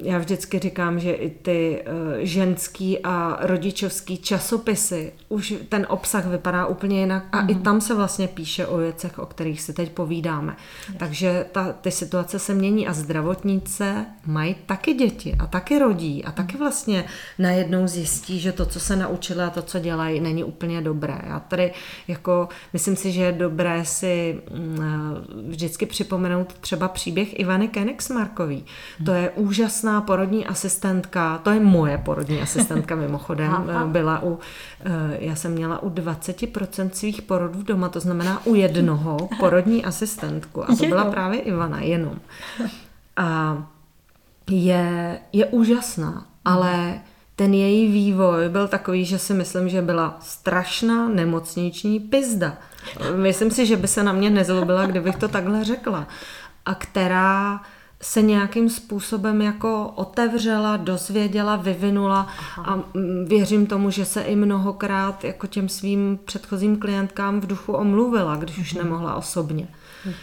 já 0.03 0.19
vždycky 0.19 0.59
říkám, 0.59 1.01
že 1.01 1.13
i 1.13 1.31
ty 1.31 1.83
eh, 1.87 2.27
ženský 2.27 2.99
a 2.99 3.39
rodičovský 3.41 4.19
časopisy, 4.19 5.13
už 5.29 5.55
ten 5.69 5.87
obsah 5.89 6.27
vypadá 6.27 6.67
úplně 6.67 7.01
jinak 7.01 7.25
a 7.33 7.43
mm. 7.43 7.51
i 7.51 7.55
mhm. 7.55 7.63
tam 7.63 7.81
se 7.81 7.95
vlastně 7.95 8.29
píše 8.29 8.67
o 8.67 8.77
věcech, 8.77 9.19
o 9.19 9.27
kterých 9.27 9.61
si 9.61 9.73
teď 9.73 9.93
povídáme. 9.93 10.57
Yes. 10.89 10.97
Takže 10.99 11.47
ta, 11.53 11.73
ty 11.73 11.91
situace 11.91 12.39
se 12.39 12.55
mění 12.55 12.89
a 12.89 12.93
zdravotnice 12.93 14.07
mají 14.27 14.57
taky 14.67 14.95
děti 14.95 15.37
a 15.39 15.47
taky 15.47 15.79
rodí 15.79 16.25
a 16.25 16.33
taky 16.33 16.57
vlastně 16.57 17.05
najednou 17.39 17.87
zjistí, 17.87 18.41
že 18.41 18.53
to, 18.53 18.67
co 18.67 18.81
se 18.81 18.97
naučili 18.97 19.43
a 19.43 19.51
to, 19.51 19.63
co 19.63 19.79
dělají, 19.79 20.21
není 20.21 20.45
úplně 20.45 20.81
dobré. 20.81 21.19
Já 21.27 21.41
tady 21.41 21.73
jako 22.09 22.49
myslím 22.73 22.97
si, 22.97 23.13
že 23.13 23.23
je 23.23 23.33
dobré 23.33 23.85
si 23.85 24.41
mm, 24.51 24.79
eh, 24.83 25.43
vždycky 25.49 25.87
připomenout 25.87 26.53
třeba 26.53 26.89
příběh 26.89 27.41
Ivany 27.41 27.69
Kenigsmarkový. 27.69 28.65
To 29.05 29.13
je 29.13 29.31
úžasná 29.37 30.01
porodní 30.01 30.47
asistentka, 30.47 31.39
to 31.39 31.51
je 31.51 31.61
moje 31.61 31.99
porodní 31.99 32.43
asistentka 32.43 32.95
mimochodem, 33.07 33.71
byla 33.87 34.23
u, 34.23 34.39
eh, 34.85 34.91
já 35.19 35.35
jsem 35.35 35.53
měla 35.53 35.83
u 35.83 35.91
20% 35.91 36.91
svých 36.91 37.23
porodů 37.23 37.63
doma, 37.63 37.89
to 37.89 38.01
znamená 38.01 38.47
u 38.47 38.55
jednoho 38.55 39.29
porodní 39.41 39.85
asistentku 39.85 40.65
a 40.65 40.77
to 40.77 40.87
byla 40.87 41.05
právě 41.05 41.41
Ivana 41.41 41.81
jenom. 41.81 42.19
A 43.17 43.59
je, 44.51 45.19
je 45.33 45.47
úžasná, 45.47 46.27
ale 46.45 47.01
ten 47.37 47.55
její 47.55 47.93
vývoj 47.93 48.49
byl 48.49 48.69
takový, 48.69 49.05
že 49.05 49.19
si 49.19 49.35
myslím, 49.35 49.69
že 49.69 49.83
byla 49.83 50.17
strašná 50.21 51.09
nemocniční 51.09 52.01
pizda. 52.01 52.57
Myslím 53.17 53.51
si, 53.51 53.67
že 53.67 53.77
by 53.77 53.89
se 53.89 54.03
na 54.03 54.13
mě 54.13 54.31
nezlobila, 54.31 54.87
kdybych 54.87 55.17
to 55.17 55.29
takhle 55.29 55.65
řekla. 55.65 56.07
A 56.67 56.75
která 56.75 57.61
se 58.03 58.23
nějakým 58.23 58.71
způsobem 58.71 59.43
jako 59.43 59.93
otevřela, 59.95 60.77
dozvěděla, 60.77 61.57
vyvinula 61.57 62.21
Aha. 62.39 62.65
a 62.75 62.83
věřím 63.27 63.67
tomu, 63.67 63.91
že 63.91 64.05
se 64.05 64.23
i 64.23 64.37
mnohokrát 64.37 65.25
jako 65.25 65.47
těm 65.47 65.69
svým 65.69 66.19
předchozím 66.25 66.77
klientkám 66.77 67.41
v 67.41 67.47
duchu 67.47 67.73
omluvila, 67.73 68.37
když 68.37 68.59
už 68.59 68.75
mhm. 68.75 68.85
nemohla 68.85 69.15
osobně. 69.15 69.69
Mhm. 70.07 70.17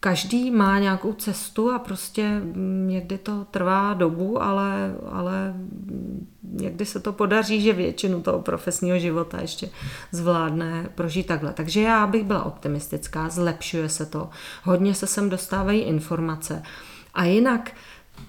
Každý 0.00 0.50
má 0.50 0.78
nějakou 0.78 1.12
cestu 1.12 1.70
a 1.70 1.78
prostě 1.78 2.40
někdy 2.86 3.18
to 3.18 3.46
trvá 3.50 3.94
dobu, 3.94 4.42
ale, 4.42 4.94
ale 5.12 5.54
někdy 6.52 6.86
se 6.86 7.00
to 7.00 7.12
podaří, 7.12 7.60
že 7.60 7.72
většinu 7.72 8.22
toho 8.22 8.42
profesního 8.42 8.98
života 8.98 9.40
ještě 9.40 9.68
zvládne 10.12 10.88
prožít 10.94 11.26
takhle. 11.26 11.52
Takže 11.52 11.82
já 11.82 12.06
bych 12.06 12.24
byla 12.24 12.44
optimistická, 12.44 13.28
zlepšuje 13.28 13.88
se 13.88 14.06
to, 14.06 14.30
hodně 14.62 14.94
se 14.94 15.06
sem 15.06 15.30
dostávají 15.30 15.80
informace. 15.80 16.62
A 17.14 17.24
jinak 17.24 17.70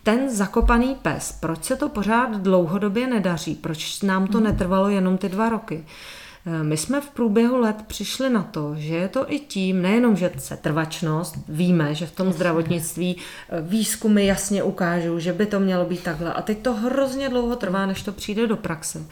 ten 0.04 0.30
zakopaný 0.30 0.96
pes, 1.02 1.32
proč 1.32 1.64
se 1.64 1.76
to 1.76 1.90
pořád 1.90 2.38
dlouhodobě 2.38 3.08
nedaří, 3.08 3.56
proč 3.56 4.02
nám 4.02 4.28
to 4.28 4.38
mhm. 4.38 4.44
netrvalo 4.44 4.90
jenom 4.90 5.18
ty 5.18 5.30
dva 5.30 5.50
roky? 5.50 5.86
Eh, 5.86 6.23
my 6.64 6.78
jsme 6.78 7.02
v 7.02 7.10
průběhu 7.10 7.58
let 7.58 7.76
přišli 7.88 8.30
na 8.30 8.44
to, 8.44 8.76
že 8.76 8.96
je 8.96 9.08
to 9.08 9.34
i 9.34 9.40
tím, 9.40 9.82
nejenom, 9.82 10.16
že 10.16 10.32
se 10.38 10.58
trvačnost, 10.58 11.36
víme, 11.48 11.96
že 11.96 12.06
v 12.06 12.16
tom 12.16 12.34
zdravotnictví 12.34 13.18
eh, 13.18 13.62
výzkumy 13.62 14.26
jasně 14.26 14.64
ukážou, 14.64 15.20
že 15.20 15.34
by 15.34 15.46
to 15.46 15.60
mělo 15.60 15.86
být 15.86 16.04
takhle. 16.04 16.34
A 16.34 16.42
teď 16.42 16.62
to 16.62 16.74
hrozně 16.74 17.30
dlouho 17.30 17.56
trvá, 17.56 17.86
než 17.86 18.04
to 18.04 18.12
přijde 18.12 18.48
do 18.48 18.58
praxe. 18.58 19.06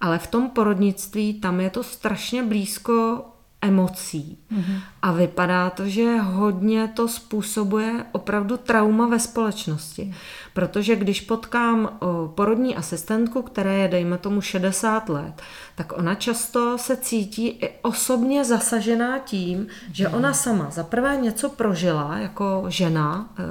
Ale 0.00 0.18
v 0.18 0.26
tom 0.26 0.50
porodnictví 0.50 1.34
tam 1.34 1.60
je 1.60 1.70
to 1.70 1.82
strašně 1.82 2.42
blízko 2.42 3.24
emocí. 3.62 4.38
Mm-hmm. 4.52 4.80
A 5.02 5.12
vypadá 5.12 5.70
to, 5.70 5.88
že 5.88 6.16
hodně 6.18 6.88
to 6.88 7.08
způsobuje 7.08 8.04
opravdu 8.12 8.56
trauma 8.56 9.08
ve 9.08 9.18
společnosti. 9.18 10.14
Protože 10.54 10.96
když 10.96 11.20
potkám 11.20 11.98
porodní 12.34 12.76
asistentku, 12.76 13.42
které 13.42 13.74
je, 13.74 13.88
dejme 13.88 14.18
tomu, 14.18 14.40
60 14.40 15.08
let, 15.08 15.42
tak 15.74 15.92
ona 15.98 16.14
často 16.14 16.78
se 16.78 16.96
cítí 16.96 17.48
i 17.48 17.70
osobně 17.82 18.44
zasažená 18.44 19.18
tím, 19.18 19.66
že 19.92 20.08
ona 20.08 20.32
sama 20.32 20.70
za 20.70 20.84
prvé 20.84 21.16
něco 21.16 21.48
prožila 21.48 22.18
jako 22.18 22.64
žena, 22.68 23.28
e, 23.38 23.42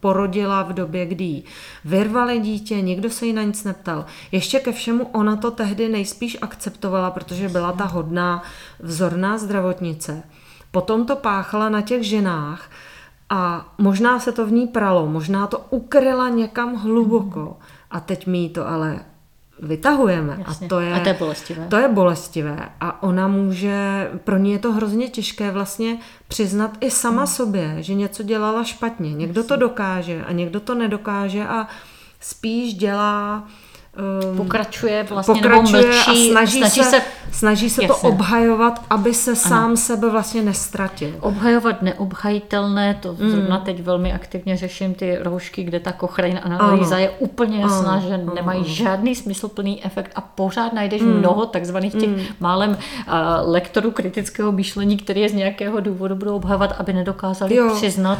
porodila 0.00 0.62
v 0.62 0.72
době, 0.72 1.06
kdy 1.06 1.24
jí 1.24 1.44
vyrvali 1.84 2.40
dítě, 2.40 2.80
nikdo 2.80 3.10
se 3.10 3.26
jí 3.26 3.32
na 3.32 3.42
nic 3.42 3.64
neptal. 3.64 4.04
Ještě 4.32 4.60
ke 4.60 4.72
všemu 4.72 5.04
ona 5.04 5.36
to 5.36 5.50
tehdy 5.50 5.88
nejspíš 5.88 6.38
akceptovala, 6.40 7.10
protože 7.10 7.48
byla 7.48 7.72
ta 7.72 7.84
hodná, 7.84 8.42
vzorná 8.80 9.38
zdravotnice. 9.38 10.22
Potom 10.70 11.06
to 11.06 11.16
páchala 11.16 11.68
na 11.68 11.80
těch 11.80 12.02
ženách, 12.02 12.70
a 13.30 13.72
možná 13.78 14.20
se 14.20 14.32
to 14.32 14.46
v 14.46 14.52
ní 14.52 14.66
pralo, 14.66 15.06
možná 15.06 15.46
to 15.46 15.58
ukryla 15.70 16.28
někam 16.28 16.74
hluboko. 16.74 17.56
A 17.90 18.00
teď 18.00 18.26
mi 18.26 18.48
to 18.48 18.68
ale 18.68 19.00
vytahujeme. 19.62 20.36
Jasně. 20.48 20.66
A 20.66 20.68
to 20.68 20.80
je, 20.80 20.92
a 20.92 21.00
to 21.00 21.08
je 21.08 21.14
bolestivé. 21.14 21.66
To 21.68 21.76
je 21.76 21.88
bolestivé. 21.88 22.68
A 22.80 23.02
ona 23.02 23.28
může, 23.28 24.10
pro 24.24 24.36
ní 24.36 24.52
je 24.52 24.58
to 24.58 24.72
hrozně 24.72 25.08
těžké 25.08 25.50
vlastně 25.50 25.98
přiznat 26.28 26.76
i 26.80 26.90
sama 26.90 27.16
hmm. 27.16 27.26
sobě, 27.26 27.76
že 27.78 27.94
něco 27.94 28.22
dělala 28.22 28.64
špatně. 28.64 29.14
Někdo 29.14 29.40
Jasně. 29.40 29.48
to 29.48 29.56
dokáže 29.56 30.24
a 30.24 30.32
někdo 30.32 30.60
to 30.60 30.74
nedokáže 30.74 31.46
a 31.46 31.68
spíš 32.20 32.74
dělá 32.74 33.48
pokračuje 34.36 35.06
vlastně 35.10 35.34
pokračuje 35.34 35.82
nebo 35.82 35.88
mlčí, 35.88 36.30
a 36.30 36.32
snaží, 36.32 36.58
snaží 36.58 36.82
se, 36.82 36.90
se, 36.90 37.02
snaží 37.32 37.70
se 37.70 37.82
to 37.82 37.96
obhajovat, 37.96 38.82
aby 38.90 39.14
se 39.14 39.30
ano. 39.30 39.40
sám 39.40 39.76
sebe 39.76 40.10
vlastně 40.10 40.42
nestratil. 40.42 41.10
Obhajovat 41.20 41.82
neobhajitelné, 41.82 42.94
to 42.94 43.16
mm. 43.20 43.30
zrovna 43.30 43.58
teď 43.58 43.82
velmi 43.82 44.12
aktivně 44.12 44.56
řeším 44.56 44.94
ty 44.94 45.18
roušky, 45.20 45.64
kde 45.64 45.80
ta 45.80 45.92
kochrejna 45.92 46.40
analýza 46.40 46.94
ano. 46.94 47.02
je 47.02 47.10
úplně 47.10 47.60
jasná, 47.60 47.92
ano. 47.92 48.02
že 48.08 48.14
ano. 48.14 48.34
nemají 48.34 48.60
ano. 48.60 48.68
žádný 48.68 49.14
smysluplný 49.14 49.84
efekt 49.84 50.12
a 50.14 50.20
pořád 50.20 50.72
najdeš 50.72 51.02
mm. 51.02 51.18
mnoho 51.18 51.46
takzvaných 51.46 51.92
těch 51.92 52.08
mm. 52.08 52.22
málem 52.40 52.70
uh, 52.70 52.76
lektorů 53.42 53.90
kritického 53.90 54.52
myšlení, 54.52 54.96
který 54.96 55.20
je 55.20 55.28
z 55.28 55.34
nějakého 55.34 55.80
důvodu 55.80 56.14
budou 56.14 56.36
obhajovat, 56.36 56.74
aby 56.78 56.92
nedokázali 56.92 57.54
jo. 57.54 57.74
přiznat, 57.74 58.18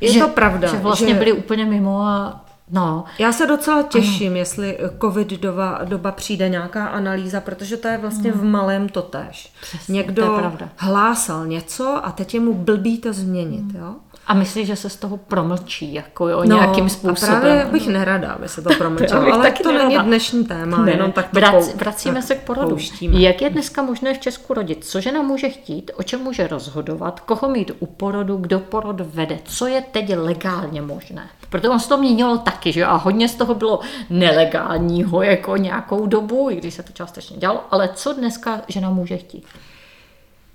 je 0.00 0.12
že, 0.12 0.20
to 0.20 0.28
pravda, 0.28 0.68
že 0.68 0.76
vlastně 0.76 1.08
že... 1.08 1.14
byli 1.14 1.32
úplně 1.32 1.64
mimo 1.64 2.02
a 2.02 2.44
No. 2.72 3.04
Já 3.18 3.32
se 3.32 3.46
docela 3.46 3.82
těším, 3.82 4.28
ano. 4.28 4.36
jestli 4.38 4.78
covid 5.00 5.28
doba, 5.30 5.80
doba 5.84 6.12
přijde 6.12 6.48
nějaká 6.48 6.86
analýza, 6.86 7.40
protože 7.40 7.76
to 7.76 7.88
je 7.88 7.98
vlastně 7.98 8.32
v 8.32 8.44
malém 8.44 8.88
totéž. 8.88 9.52
Přesně, 9.60 9.92
Někdo 9.94 10.26
to 10.26 10.32
je 10.32 10.38
pravda. 10.38 10.68
hlásal 10.76 11.46
něco 11.46 12.06
a 12.06 12.12
teď 12.12 12.34
je 12.34 12.40
mu 12.40 12.54
blbý 12.54 12.98
to 12.98 13.12
změnit. 13.12 13.64
Jo? 13.78 13.94
A 14.30 14.34
myslíš, 14.34 14.66
že 14.66 14.76
se 14.76 14.88
z 14.90 14.96
toho 14.96 15.16
promlčí, 15.16 15.94
jako 15.94 16.28
jo, 16.28 16.38
no, 16.38 16.56
nějakým 16.56 16.88
způsobem? 16.88 17.36
A 17.36 17.40
právě 17.40 17.64
bych 17.64 17.88
nerada, 17.88 18.32
aby 18.32 18.48
se 18.48 18.62
to 18.62 18.70
promlčilo, 18.78 19.32
ale 19.32 19.50
to 19.52 19.72
nerada. 19.72 19.88
není 19.88 20.04
dnešní 20.04 20.44
téma, 20.44 20.78
ne. 20.78 20.92
jenom 20.92 21.12
tak 21.12 21.30
to 21.30 21.40
Vrac, 21.40 21.68
pou, 21.68 21.78
Vracíme 21.78 22.14
tak 22.14 22.24
se 22.24 22.34
k 22.34 22.40
porodu. 22.40 22.68
Pouštíme. 22.68 23.20
Jak 23.20 23.42
je 23.42 23.50
dneska 23.50 23.82
možné 23.82 24.14
v 24.14 24.18
Česku 24.18 24.54
rodit? 24.54 24.84
Co 24.84 25.00
žena 25.00 25.22
může 25.22 25.48
chtít, 25.48 25.90
o 25.96 26.02
čem 26.02 26.20
může 26.20 26.46
rozhodovat, 26.46 27.20
koho 27.20 27.48
mít 27.48 27.70
u 27.78 27.86
porodu, 27.86 28.36
kdo 28.36 28.60
porod 28.60 29.00
vede, 29.00 29.38
co 29.44 29.66
je 29.66 29.80
teď 29.80 30.16
legálně 30.16 30.82
možné? 30.82 31.28
Protože 31.48 31.68
on 31.68 31.80
se 31.80 31.88
to 31.88 31.98
měnilo 31.98 32.38
taky, 32.38 32.72
že 32.72 32.84
a 32.84 32.96
hodně 32.96 33.28
z 33.28 33.34
toho 33.34 33.54
bylo 33.54 33.80
nelegálního 34.10 35.22
jako 35.22 35.56
nějakou 35.56 36.06
dobu, 36.06 36.50
i 36.50 36.56
když 36.56 36.74
se 36.74 36.82
to 36.82 36.92
částečně 36.92 37.36
dělalo, 37.36 37.60
ale 37.70 37.90
co 37.94 38.12
dneska 38.12 38.62
žena 38.68 38.90
může 38.90 39.16
chtít? 39.16 39.44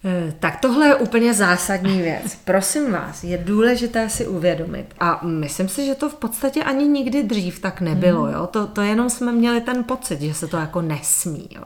Eh, 0.07 0.33
tak 0.39 0.59
tohle 0.59 0.87
je 0.87 0.95
úplně 0.95 1.33
zásadní 1.33 2.01
věc. 2.01 2.39
Prosím 2.45 2.91
vás, 2.91 3.23
je 3.23 3.37
důležité 3.37 4.09
si 4.09 4.27
uvědomit. 4.27 4.85
A 4.99 5.19
myslím 5.25 5.69
si, 5.69 5.85
že 5.85 5.95
to 5.95 6.09
v 6.09 6.15
podstatě 6.15 6.63
ani 6.63 6.87
nikdy 6.87 7.23
dřív 7.23 7.59
tak 7.59 7.81
nebylo. 7.81 8.25
Mhm. 8.25 8.33
Jo? 8.33 8.47
To, 8.47 8.67
to 8.67 8.81
jenom 8.81 9.09
jsme 9.09 9.31
měli 9.31 9.61
ten 9.61 9.83
pocit, 9.83 10.21
že 10.21 10.33
se 10.33 10.47
to 10.47 10.57
jako 10.57 10.81
nesmí. 10.81 11.47
Jo? 11.55 11.63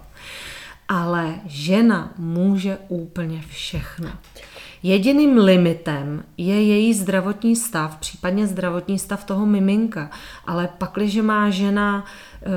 Ale 0.88 1.36
žena 1.45 2.13
může 2.17 2.78
úplně 2.88 3.41
všechno. 3.49 4.10
Jediným 4.84 5.38
limitem 5.38 6.23
je 6.38 6.63
její 6.63 6.93
zdravotní 6.93 7.56
stav, 7.56 7.97
případně 7.97 8.47
zdravotní 8.47 8.99
stav 8.99 9.23
toho 9.23 9.45
miminka. 9.45 10.10
Ale 10.47 10.69
pakliže 10.78 11.21
má 11.21 11.49
žena 11.49 12.06
e, 12.41 12.49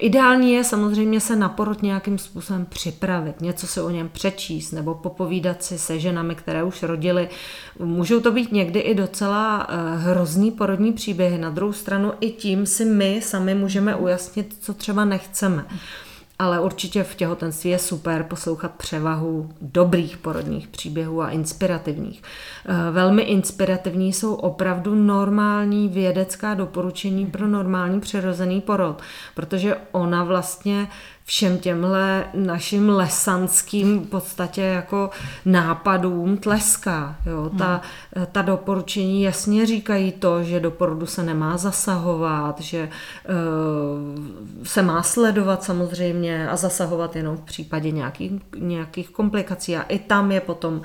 Ideální 0.00 0.52
je 0.52 0.64
samozřejmě 0.64 1.20
se 1.20 1.36
na 1.36 1.48
porod 1.48 1.82
nějakým 1.82 2.18
způsobem 2.18 2.66
připravit, 2.66 3.40
něco 3.40 3.66
se 3.66 3.82
o 3.82 3.90
něm 3.90 4.08
přečíst 4.08 4.72
nebo 4.72 4.94
popovídat 4.94 5.62
si 5.62 5.78
se 5.78 5.98
ženami, 5.98 6.34
které 6.34 6.62
už 6.62 6.82
rodily. 6.82 7.28
Můžou 7.78 8.20
to 8.20 8.32
být 8.32 8.52
někdy 8.52 8.80
i 8.80 8.94
docela 8.94 9.66
eh, 9.68 9.96
hrozný 9.96 10.50
porodní 10.50 10.92
příběhy. 10.92 11.38
Na 11.38 11.50
druhou 11.50 11.72
stranu 11.72 12.12
i 12.20 12.30
tím 12.30 12.66
si 12.66 12.84
my 12.84 13.20
sami 13.22 13.54
můžeme 13.54 13.96
ujasnit, 13.96 14.56
co 14.60 14.74
třeba 14.74 15.04
nechceme. 15.04 15.66
Ale 16.38 16.60
určitě 16.60 17.02
v 17.02 17.14
těhotenství 17.14 17.70
je 17.70 17.78
super 17.78 18.22
poslouchat 18.22 18.74
převahu 18.74 19.50
dobrých 19.60 20.16
porodních 20.16 20.68
příběhů 20.68 21.22
a 21.22 21.30
inspirativních. 21.30 22.22
Eh, 22.66 22.90
velmi 22.90 23.22
inspirativní 23.22 24.12
jsou 24.12 24.34
opravdu 24.34 24.94
normální 24.94 25.88
vědecká 25.88 26.54
doporučení 26.54 27.26
pro 27.26 27.48
normální 27.48 28.00
přirozený 28.00 28.60
porod, 28.60 29.02
protože 29.34 29.76
ona 29.92 30.24
vlastně 30.24 30.88
všem 31.26 31.58
těmhle 31.58 32.24
našim 32.34 32.88
lesanským 32.88 34.00
v 34.00 34.06
podstatě 34.06 34.62
jako 34.62 35.10
nápadům 35.44 36.36
tleská. 36.36 37.16
Jo? 37.26 37.50
Ta, 37.58 37.80
hmm. 38.16 38.26
ta 38.32 38.42
doporučení 38.42 39.22
jasně 39.22 39.66
říkají 39.66 40.12
to, 40.12 40.42
že 40.42 40.60
do 40.60 40.70
porodu 40.70 41.06
se 41.06 41.22
nemá 41.22 41.56
zasahovat, 41.56 42.60
že 42.60 42.88
uh, 42.88 44.64
se 44.64 44.82
má 44.82 45.02
sledovat 45.02 45.64
samozřejmě 45.64 46.48
a 46.48 46.56
zasahovat 46.56 47.16
jenom 47.16 47.36
v 47.36 47.40
případě 47.40 47.90
nějakých, 47.90 48.32
nějakých 48.58 49.10
komplikací. 49.10 49.76
A 49.76 49.82
i 49.82 49.98
tam 49.98 50.32
je 50.32 50.40
potom, 50.40 50.74
uh, 50.74 50.82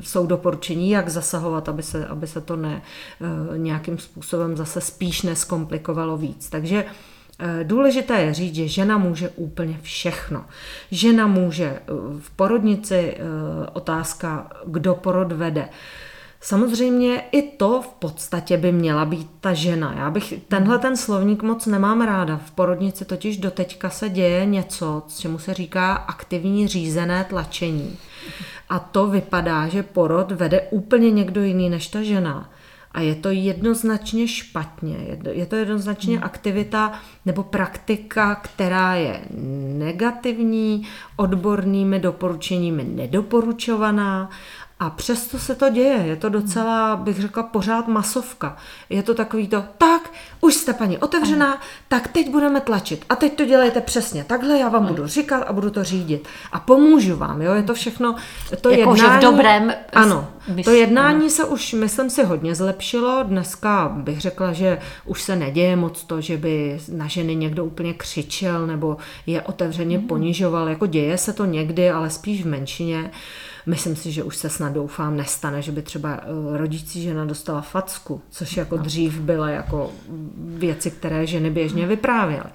jsou 0.00 0.26
doporučení, 0.26 0.90
jak 0.90 1.08
zasahovat, 1.08 1.68
aby 1.68 1.82
se, 1.82 2.06
aby 2.06 2.26
se 2.26 2.40
to 2.40 2.56
ne, 2.56 2.82
uh, 3.20 3.58
nějakým 3.58 3.98
způsobem 3.98 4.56
zase 4.56 4.80
spíš 4.80 5.22
neskomplikovalo 5.22 6.16
víc. 6.16 6.48
Takže 6.48 6.84
důležité 7.62 8.20
je 8.20 8.34
říct, 8.34 8.54
že 8.54 8.68
žena 8.68 8.98
může 8.98 9.28
úplně 9.28 9.78
všechno. 9.82 10.44
Žena 10.90 11.26
může 11.26 11.64
eh, 11.64 11.80
v 12.20 12.30
porodnici 12.30 13.16
eh, 13.16 13.20
otázka, 13.72 14.50
kdo 14.66 14.94
porod 14.94 15.32
vede. 15.32 15.68
Samozřejmě 16.40 17.20
i 17.32 17.42
to 17.42 17.82
v 17.82 17.88
podstatě 17.88 18.56
by 18.56 18.72
měla 18.72 19.04
být 19.04 19.30
ta 19.40 19.54
žena. 19.54 19.94
Já 19.98 20.10
bych 20.10 20.34
tenhle 20.48 20.78
ten 20.78 20.96
slovník 20.96 21.42
moc 21.42 21.66
nemám 21.66 22.00
ráda. 22.00 22.40
V 22.46 22.50
porodnici 22.50 23.04
totiž 23.04 23.36
doteďka 23.36 23.90
se 23.90 24.08
děje 24.08 24.46
něco, 24.46 25.02
čemu 25.18 25.38
se 25.38 25.54
říká 25.54 25.94
aktivní 25.94 26.68
řízené 26.68 27.24
tlačení. 27.24 27.98
A 28.68 28.78
to 28.78 29.06
vypadá, 29.06 29.68
že 29.68 29.82
porod 29.82 30.32
vede 30.32 30.60
úplně 30.60 31.10
někdo 31.10 31.42
jiný 31.42 31.70
než 31.70 31.88
ta 31.88 32.02
žena. 32.02 32.50
A 32.92 33.00
je 33.00 33.14
to 33.14 33.30
jednoznačně 33.30 34.28
špatně. 34.28 34.96
Je 35.32 35.46
to 35.46 35.56
jednoznačně 35.56 36.16
hmm. 36.16 36.24
aktivita 36.24 36.92
nebo 37.26 37.42
praktika, 37.42 38.34
která 38.34 38.94
je 38.94 39.20
negativní, 39.78 40.86
odbornými 41.16 41.98
doporučeními 41.98 42.84
nedoporučovaná 42.84 44.30
A 44.80 44.90
přesto 44.90 45.38
se 45.38 45.54
to 45.54 45.68
děje. 45.70 46.06
Je 46.06 46.16
to 46.16 46.28
docela, 46.28 46.96
bych 46.96 47.20
řekla, 47.20 47.42
pořád 47.42 47.88
masovka. 47.88 48.56
Je 48.90 49.02
to 49.02 49.14
takový 49.14 49.48
to, 49.48 49.64
tak, 49.78 50.10
už 50.40 50.54
jste 50.54 50.72
paní 50.72 50.98
otevřená, 50.98 51.60
tak 51.88 52.08
teď 52.08 52.30
budeme 52.30 52.60
tlačit. 52.60 53.04
A 53.08 53.16
teď 53.16 53.36
to 53.36 53.44
dělejte 53.44 53.80
přesně. 53.80 54.24
Takhle 54.24 54.58
já 54.58 54.68
vám 54.68 54.86
budu 54.86 55.06
říkat 55.06 55.42
a 55.42 55.52
budu 55.52 55.70
to 55.70 55.84
řídit. 55.84 56.28
A 56.52 56.60
pomůžu 56.60 57.16
vám, 57.16 57.42
jo, 57.42 57.54
je 57.54 57.62
to 57.62 57.74
všechno, 57.74 58.14
to 58.60 58.70
jako, 58.70 58.94
jednání. 58.94 59.00
Že 59.00 59.18
v 59.18 59.30
dobrém 59.30 59.74
Ano, 59.92 60.28
to 60.64 60.70
jednání 60.70 61.30
se 61.30 61.44
už, 61.44 61.72
myslím 61.72 62.10
si, 62.10 62.24
hodně 62.24 62.54
zlepšilo. 62.54 63.22
Dneska 63.22 63.88
bych 63.88 64.20
řekla, 64.20 64.52
že 64.52 64.78
už 65.04 65.22
se 65.22 65.36
neděje 65.36 65.76
moc 65.76 66.04
to, 66.04 66.20
že 66.20 66.36
by 66.36 66.78
na 66.92 67.06
ženy 67.06 67.34
někdo 67.36 67.64
úplně 67.64 67.94
křičel 67.94 68.66
nebo 68.66 68.96
je 69.26 69.42
otevřeně 69.42 69.98
ponižoval. 69.98 70.68
Jako 70.68 70.86
děje 70.86 71.18
se 71.18 71.32
to 71.32 71.44
někdy, 71.44 71.90
ale 71.90 72.10
spíš 72.10 72.42
v 72.42 72.46
menšině. 72.46 73.10
Myslím 73.66 73.96
si, 73.96 74.12
že 74.12 74.22
už 74.22 74.36
se 74.36 74.48
snad 74.48 74.72
doufám 74.72 75.16
nestane, 75.16 75.62
že 75.62 75.72
by 75.72 75.82
třeba 75.82 76.20
eh, 76.22 76.58
rodící 76.58 77.02
žena 77.02 77.24
dostala 77.24 77.60
facku, 77.60 78.22
což 78.30 78.56
jako 78.56 78.76
dřív 78.76 79.20
byly 79.20 79.52
jako 79.52 79.90
věci, 80.36 80.90
které 80.90 81.26
ženy 81.26 81.50
běžně 81.50 81.86
vyprávěly. 81.86 82.50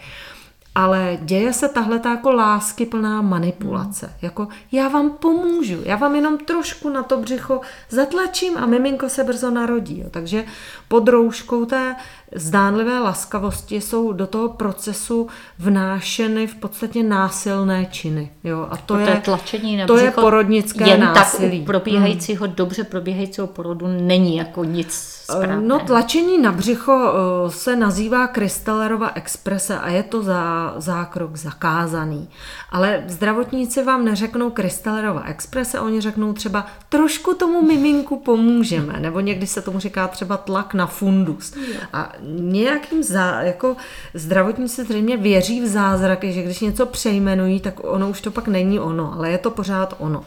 Ale 0.75 1.17
děje 1.21 1.53
se 1.53 1.69
tahle 1.69 1.99
ta 1.99 2.09
jako 2.09 2.31
láskyplná 2.31 3.21
manipulace. 3.21 4.05
Hmm. 4.05 4.15
Jako 4.21 4.47
já 4.71 4.88
vám 4.88 5.09
pomůžu, 5.09 5.81
já 5.86 5.95
vám 5.95 6.15
jenom 6.15 6.38
trošku 6.38 6.89
na 6.89 7.03
to 7.03 7.17
břicho 7.17 7.62
zatlačím 7.89 8.57
a 8.57 8.65
miminko 8.65 9.09
se 9.09 9.23
brzo 9.23 9.51
narodí. 9.51 9.99
Jo. 9.99 10.09
Takže 10.12 10.45
pod 10.88 11.07
rouškou 11.07 11.65
té 11.65 11.95
zdánlivé 12.36 13.00
laskavosti 13.00 13.82
jsou 13.82 14.12
do 14.13 14.28
toho 14.28 14.50
procesu 14.50 15.28
vnášeny 15.60 16.48
v 16.48 16.56
podstatě 16.56 17.04
násilné 17.04 17.86
činy. 17.86 18.32
Jo. 18.43 18.67
A 18.72 18.78
to, 18.78 18.93
To 18.93 19.00
je, 19.00 19.22
tlačení 19.26 19.78
na 19.78 19.88
to 19.88 19.98
je 19.98 20.12
porodnické 20.12 20.89
jen 20.89 21.00
násilí. 21.00 21.60
tak 21.60 21.65
probíhajícího, 21.65 22.48
dobře 22.48 22.84
probíhajícího 22.84 23.48
porodu 23.48 23.88
není 23.88 24.38
jako 24.38 24.63
nic 24.63 24.93
správného. 25.24 25.62
No 25.62 25.80
tlačení 25.80 26.38
na 26.41 26.52
břicho 26.52 27.13
eh, 27.13 27.52
se 27.52 27.76
nazývá 27.76 28.28
Kristallerova 28.28 29.12
exprese 29.15 29.80
a 29.80 29.89
je 29.89 30.04
to 30.04 30.24
za 30.24 30.74
zákrok 30.78 31.36
zakázaný. 31.36 32.30
Ale 32.69 33.04
zdravotníci 33.08 33.84
vám 33.84 34.06
neřeknou 34.06 34.50
Kristallerova 34.50 35.24
exprese, 35.24 35.80
oni 35.80 36.02
řeknou 36.02 36.34
třeba 36.34 36.65
trošku 36.89 37.34
tomu 37.34 37.62
miminku 37.62 38.19
pomůžeme, 38.19 38.93
nebo 39.00 39.19
někdy 39.19 39.48
se 39.48 39.62
tomu 39.62 39.80
říká 39.80 40.08
třeba 40.08 40.38
tlak 40.38 40.74
na 40.74 40.88
fundus. 40.88 41.54
A 41.93 42.12
nějakým 42.27 43.03
zá, 43.03 43.41
jako 43.41 43.75
zdravotníci 44.13 44.83
zřejmě 44.83 45.17
věří 45.17 45.62
v 45.62 45.67
zázraky, 45.67 46.33
že 46.33 46.43
když 46.43 46.59
něco 46.59 46.86
přejmenují, 46.86 47.59
tak 47.59 47.73
ono 47.83 48.09
už 48.09 48.21
to 48.21 48.31
pak 48.31 48.47
není 48.47 48.79
ono, 48.79 49.13
ale 49.13 49.29
je 49.29 49.38
to 49.38 49.51
pořád 49.51 49.95
ono. 49.99 50.25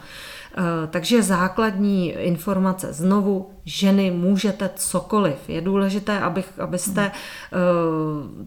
Eh, 0.59 0.87
Takže 0.87 1.23
základní 1.23 2.11
informace 2.11 2.93
znovu, 2.93 3.49
ženy 3.65 4.11
můžete 4.11 4.69
cokoliv. 4.75 5.35
Je 5.47 5.61
důležité, 5.61 6.19
abych, 6.19 6.59
abyste 6.59 7.11
eh, 7.11 7.57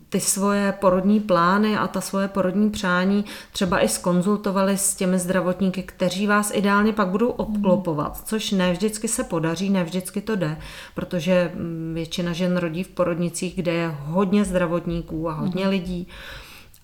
ty 0.09 0.21
svoje 0.21 0.73
porodní 0.73 1.21
plány 1.21 1.77
a 1.77 1.87
ta 1.87 2.01
svoje 2.01 2.29
porodní 2.29 2.71
přání 2.71 3.25
třeba 3.53 3.81
i 3.81 3.89
skonzultovali 3.89 4.77
s 4.77 4.95
těmi 4.95 5.19
zdravotníky, 5.19 5.83
kteří 5.83 6.27
vás 6.27 6.51
ideálně 6.55 6.93
pak 6.93 7.09
budou 7.09 7.29
obklopovat, 7.29 8.23
což 8.25 8.51
ne 8.51 8.73
vždycky 8.73 9.09
se 9.09 9.25
podaří, 9.25 9.71
ne 9.71 9.85
vždycky 9.85 10.21
to 10.21 10.37
jde, 10.37 10.57
protože 10.95 11.53
mm, 11.55 11.93
většina 11.95 12.33
žen 12.33 12.57
rodí 12.57 12.83
v 12.83 12.89
porodnicích, 12.89 13.57
kde 13.57 13.73
je 13.73 13.95
hodně 14.05 14.45
zdravotníků 14.45 15.29
a 15.29 15.33
hodně 15.33 15.69
lidí. 15.69 16.09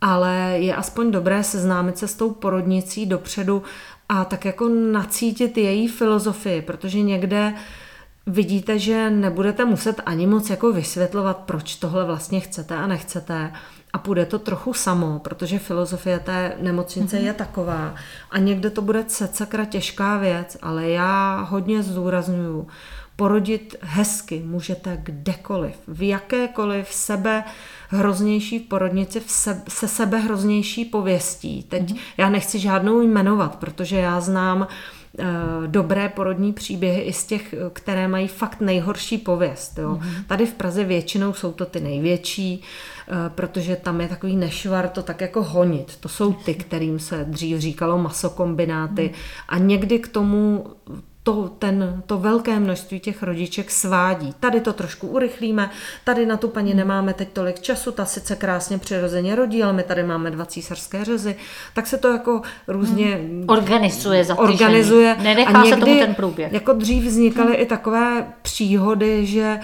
Ale 0.00 0.54
je 0.56 0.74
aspoň 0.74 1.10
dobré 1.10 1.42
seznámit 1.42 1.98
se 1.98 2.08
s 2.08 2.14
tou 2.14 2.30
porodnicí 2.30 3.06
dopředu 3.06 3.62
a 4.08 4.24
tak 4.24 4.44
jako 4.44 4.68
nacítit 4.68 5.58
její 5.58 5.88
filozofii, 5.88 6.62
protože 6.62 7.02
někde 7.02 7.54
vidíte, 8.26 8.78
že 8.78 9.10
nebudete 9.10 9.64
muset 9.64 10.00
ani 10.06 10.26
moc 10.26 10.50
jako 10.50 10.72
vysvětlovat, 10.72 11.36
proč 11.36 11.76
tohle 11.76 12.04
vlastně 12.04 12.40
chcete 12.40 12.76
a 12.76 12.86
nechcete. 12.86 13.52
A 13.92 13.98
půjde 13.98 14.26
to 14.26 14.38
trochu 14.38 14.74
samo, 14.74 15.18
protože 15.18 15.58
filozofie 15.58 16.18
té 16.18 16.56
nemocnice 16.60 17.18
je 17.18 17.32
taková. 17.32 17.94
A 18.30 18.38
někde 18.38 18.70
to 18.70 18.82
bude 18.82 19.04
secakra 19.06 19.64
těžká 19.64 20.18
věc, 20.18 20.56
ale 20.62 20.88
já 20.88 21.40
hodně 21.40 21.82
zdůraznuju, 21.82 22.66
porodit 23.16 23.76
hezky 23.80 24.42
můžete 24.46 24.98
kdekoliv, 25.02 25.74
v 25.88 26.08
jakékoliv 26.08 26.88
sebe 26.92 27.44
hroznější 27.88 28.58
v 28.58 28.62
porodnici 28.62 29.20
v 29.20 29.30
se, 29.30 29.62
se 29.68 29.88
sebe 29.88 30.18
hroznější 30.18 30.84
pověstí. 30.84 31.62
Teď 31.68 31.82
mm-hmm. 31.82 31.98
já 32.16 32.28
nechci 32.28 32.58
žádnou 32.58 33.00
jmenovat, 33.00 33.56
protože 33.56 33.96
já 33.96 34.20
znám 34.20 34.60
uh, 34.60 35.26
dobré 35.66 36.08
porodní 36.08 36.52
příběhy 36.52 37.00
i 37.00 37.12
z 37.12 37.24
těch, 37.24 37.54
které 37.72 38.08
mají 38.08 38.28
fakt 38.28 38.60
nejhorší 38.60 39.18
pověst. 39.18 39.78
Jo. 39.78 39.94
Mm-hmm. 39.94 40.24
Tady 40.26 40.46
v 40.46 40.54
Praze 40.54 40.84
většinou 40.84 41.32
jsou 41.32 41.52
to 41.52 41.66
ty 41.66 41.80
největší, 41.80 42.60
uh, 42.60 43.16
protože 43.28 43.76
tam 43.76 44.00
je 44.00 44.08
takový 44.08 44.36
nešvar 44.36 44.88
to 44.88 45.02
tak 45.02 45.20
jako 45.20 45.42
honit. 45.42 45.96
To 46.00 46.08
jsou 46.08 46.32
ty, 46.32 46.54
kterým 46.54 46.98
se 46.98 47.24
dřív 47.24 47.58
říkalo 47.58 47.98
masokombináty 47.98 49.02
mm-hmm. 49.02 49.44
a 49.48 49.58
někdy 49.58 49.98
k 49.98 50.08
tomu 50.08 50.66
to, 51.26 51.50
ten, 51.58 52.02
to 52.06 52.18
velké 52.18 52.60
množství 52.60 53.00
těch 53.00 53.22
rodiček 53.22 53.70
svádí. 53.70 54.34
Tady 54.40 54.60
to 54.60 54.72
trošku 54.72 55.06
urychlíme, 55.06 55.70
tady 56.04 56.26
na 56.26 56.36
tu 56.36 56.48
paní 56.48 56.74
nemáme 56.74 57.14
teď 57.14 57.28
tolik 57.32 57.60
času, 57.60 57.92
ta 57.92 58.04
sice 58.04 58.36
krásně 58.36 58.78
přirozeně 58.78 59.34
rodí, 59.34 59.62
ale 59.62 59.72
my 59.72 59.82
tady 59.82 60.02
máme 60.02 60.30
dva 60.30 60.46
císařské 60.46 61.04
řezy, 61.04 61.36
tak 61.74 61.86
se 61.86 61.98
to 61.98 62.08
jako 62.08 62.42
různě 62.68 63.06
hmm. 63.06 63.44
organizuje, 63.48 64.24
zatyžení. 64.24 64.52
organizuje. 64.52 65.16
Nenechá 65.22 65.58
a 65.58 65.64
se 65.64 65.70
někdy, 65.70 65.84
tomu 65.84 66.00
ten 66.00 66.14
průběh. 66.14 66.52
Jako 66.52 66.72
dřív 66.72 67.04
vznikaly 67.04 67.52
hmm. 67.52 67.62
i 67.62 67.66
takové 67.66 68.26
příhody, 68.42 69.26
že 69.26 69.60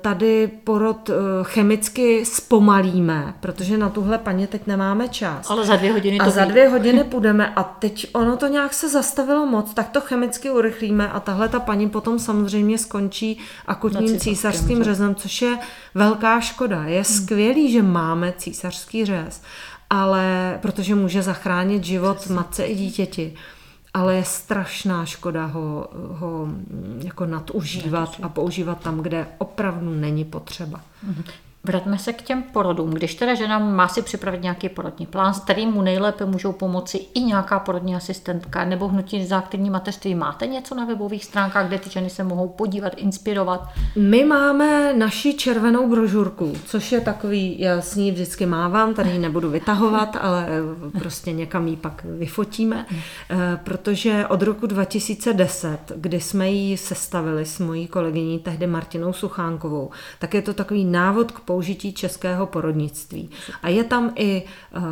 tady 0.00 0.50
porod 0.64 1.10
chemicky 1.42 2.24
zpomalíme, 2.24 3.34
protože 3.40 3.78
na 3.78 3.88
tuhle 3.88 4.18
paně 4.18 4.46
teď 4.46 4.66
nemáme 4.66 5.08
čas. 5.08 5.50
Ale 5.50 5.66
za 5.66 5.76
dvě 5.76 5.92
hodiny 5.92 6.18
a 6.18 6.24
to 6.24 6.30
za 6.30 6.44
ví. 6.44 6.50
dvě 6.50 6.68
hodiny 6.68 7.04
půjdeme 7.04 7.54
a 7.54 7.62
teď 7.62 8.06
ono 8.12 8.36
to 8.36 8.46
nějak 8.46 8.74
se 8.74 8.88
zastavilo 8.88 9.46
moc, 9.46 9.74
tak 9.74 9.88
to 9.88 10.00
chemicky 10.00 10.50
urychlíme 10.50 11.08
a 11.08 11.20
tahle 11.20 11.48
ta 11.48 11.60
paní 11.60 11.88
potom 11.88 12.18
samozřejmě 12.18 12.78
skončí 12.78 13.38
akutním 13.66 14.18
císařským 14.20 14.84
řezem, 14.84 15.14
což 15.14 15.42
je 15.42 15.58
velká 15.94 16.40
škoda. 16.40 16.84
Je 16.84 17.04
skvělý, 17.04 17.72
že 17.72 17.82
máme 17.82 18.32
císařský 18.36 19.04
řez, 19.04 19.42
ale 19.90 20.58
protože 20.62 20.94
může 20.94 21.22
zachránit 21.22 21.84
život 21.84 22.16
Přesně. 22.16 22.34
matce 22.34 22.64
i 22.64 22.74
dítěti 22.74 23.34
ale 23.94 24.14
je 24.14 24.24
strašná 24.24 25.06
škoda 25.06 25.46
ho, 25.46 25.88
ho 25.92 26.48
jako 26.98 27.26
nadužívat 27.26 28.16
a 28.22 28.28
používat 28.28 28.80
tam, 28.80 29.00
kde 29.00 29.26
opravdu 29.38 29.94
není 29.94 30.24
potřeba. 30.24 30.80
Vraťme 31.68 31.98
se 31.98 32.12
k 32.12 32.22
těm 32.22 32.42
porodům. 32.42 32.90
Když 32.90 33.14
teda 33.14 33.34
žena 33.34 33.58
má 33.58 33.88
si 33.88 34.02
připravit 34.02 34.42
nějaký 34.42 34.68
porodní 34.68 35.06
plán, 35.06 35.34
s 35.34 35.40
kterým 35.40 35.68
mu 35.68 35.82
nejlépe 35.82 36.24
můžou 36.24 36.52
pomoci 36.52 37.00
i 37.14 37.20
nějaká 37.20 37.58
porodní 37.58 37.96
asistentka 37.96 38.64
nebo 38.64 38.88
hnutí 38.88 39.26
za 39.26 39.38
aktivní 39.38 39.70
mateřství, 39.70 40.14
máte 40.14 40.46
něco 40.46 40.74
na 40.74 40.84
webových 40.84 41.24
stránkách, 41.24 41.66
kde 41.66 41.78
ty 41.78 41.90
ženy 41.90 42.10
se 42.10 42.24
mohou 42.24 42.48
podívat, 42.48 42.92
inspirovat? 42.96 43.68
My 43.96 44.24
máme 44.24 44.94
naši 44.94 45.34
červenou 45.34 45.88
brožurku, 45.90 46.52
což 46.66 46.92
je 46.92 47.00
takový, 47.00 47.60
já 47.60 47.80
s 47.80 47.94
ní 47.94 48.12
vždycky 48.12 48.46
mávám, 48.46 48.94
tady 48.94 49.10
ji 49.10 49.18
nebudu 49.18 49.50
vytahovat, 49.50 50.16
ale 50.20 50.46
prostě 50.98 51.32
někam 51.32 51.68
ji 51.68 51.76
pak 51.76 52.04
vyfotíme, 52.18 52.86
protože 53.64 54.26
od 54.26 54.42
roku 54.42 54.66
2010, 54.66 55.78
kdy 55.96 56.20
jsme 56.20 56.50
ji 56.50 56.76
sestavili 56.76 57.46
s 57.46 57.58
mojí 57.58 57.86
kolegyní, 57.86 58.38
tehdy 58.38 58.66
Martinou 58.66 59.12
Suchánkovou, 59.12 59.90
tak 60.18 60.34
je 60.34 60.42
to 60.42 60.54
takový 60.54 60.84
návod 60.84 61.32
k 61.32 61.40
použití 61.58 61.92
českého 61.92 62.46
porodnictví. 62.46 63.30
A 63.62 63.68
je 63.68 63.84
tam 63.84 64.12
i 64.14 64.42
uh, 64.76 64.82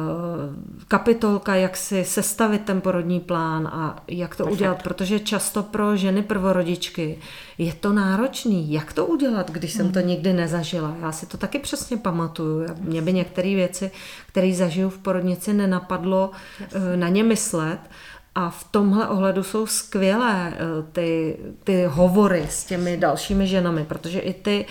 kapitolka, 0.89 1.55
jak 1.55 1.77
si 1.77 2.05
sestavit 2.05 2.63
ten 2.65 2.81
porodní 2.81 3.21
plán 3.21 3.67
a 3.67 4.03
jak 4.09 4.37
to 4.37 4.43
Perfect. 4.43 4.61
udělat, 4.61 4.83
protože 4.83 5.21
často 5.21 5.63
pro 5.63 5.97
ženy 5.97 6.23
prvorodičky 6.23 7.19
je 7.59 7.73
to 7.73 7.93
náročný. 7.93 8.73
Jak 8.73 8.93
to 8.93 9.07
udělat, 9.07 9.51
když 9.51 9.73
jsem 9.73 9.93
to 9.93 10.01
nikdy 10.01 10.33
nezažila? 10.33 10.97
Já 11.03 11.13
si 11.13 11.27
to 11.27 11.37
taky 11.37 11.59
přesně 11.59 11.97
pamatuju. 11.97 12.67
Mě 12.81 13.03
by 13.03 13.13
některé 13.13 13.55
věci, 13.55 13.91
které 14.27 14.55
zažiju 14.55 14.91
v 14.91 14.99
porodnici, 14.99 15.53
nenapadlo 15.53 16.31
uh, 16.31 16.97
na 16.97 17.09
ně 17.09 17.23
myslet. 17.23 17.79
A 18.35 18.51
v 18.51 18.65
tomhle 18.71 19.09
ohledu 19.09 19.43
jsou 19.43 19.67
skvělé 19.67 20.53
ty, 20.93 21.37
ty 21.65 21.85
hovory 21.89 22.47
s 22.51 22.65
těmi 22.65 22.97
dalšími 22.97 23.47
ženami, 23.47 23.85
protože 23.85 24.21
i 24.21 24.35
ty 24.35 24.67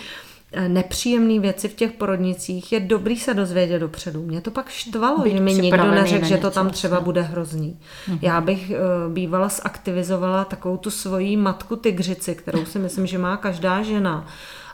nepříjemné 0.68 1.40
věci 1.40 1.68
v 1.68 1.74
těch 1.74 1.92
porodnicích 1.92 2.72
je 2.72 2.80
dobrý 2.80 3.20
se 3.20 3.34
dozvědět 3.34 3.80
dopředu. 3.80 4.24
Mě 4.24 4.42
to 4.42 4.52
pak 4.52 4.70
štvalo, 4.70 5.24
Být 5.24 5.32
že 5.32 5.40
mi 5.40 5.54
nikdo 5.54 5.92
neřekl, 5.92 6.26
že 6.26 6.38
to 6.38 6.52
tam 6.52 6.70
třeba 6.70 7.00
bude 7.00 7.22
hrozný. 7.22 7.80
Mm-hmm. 8.08 8.20
Já 8.22 8.42
bych 8.42 8.72
uh, 8.72 9.14
bývala 9.14 9.50
zaktivizovala 9.50 10.46
takovou 10.46 10.78
tu 10.78 10.92
svoji 10.92 11.38
matku 11.38 11.76
tygřici, 11.76 12.36
kterou 12.36 12.66
si 12.66 12.80
myslím, 12.80 13.08
že 13.08 13.18
má 13.18 13.38
každá 13.38 13.84
žena 13.84 14.28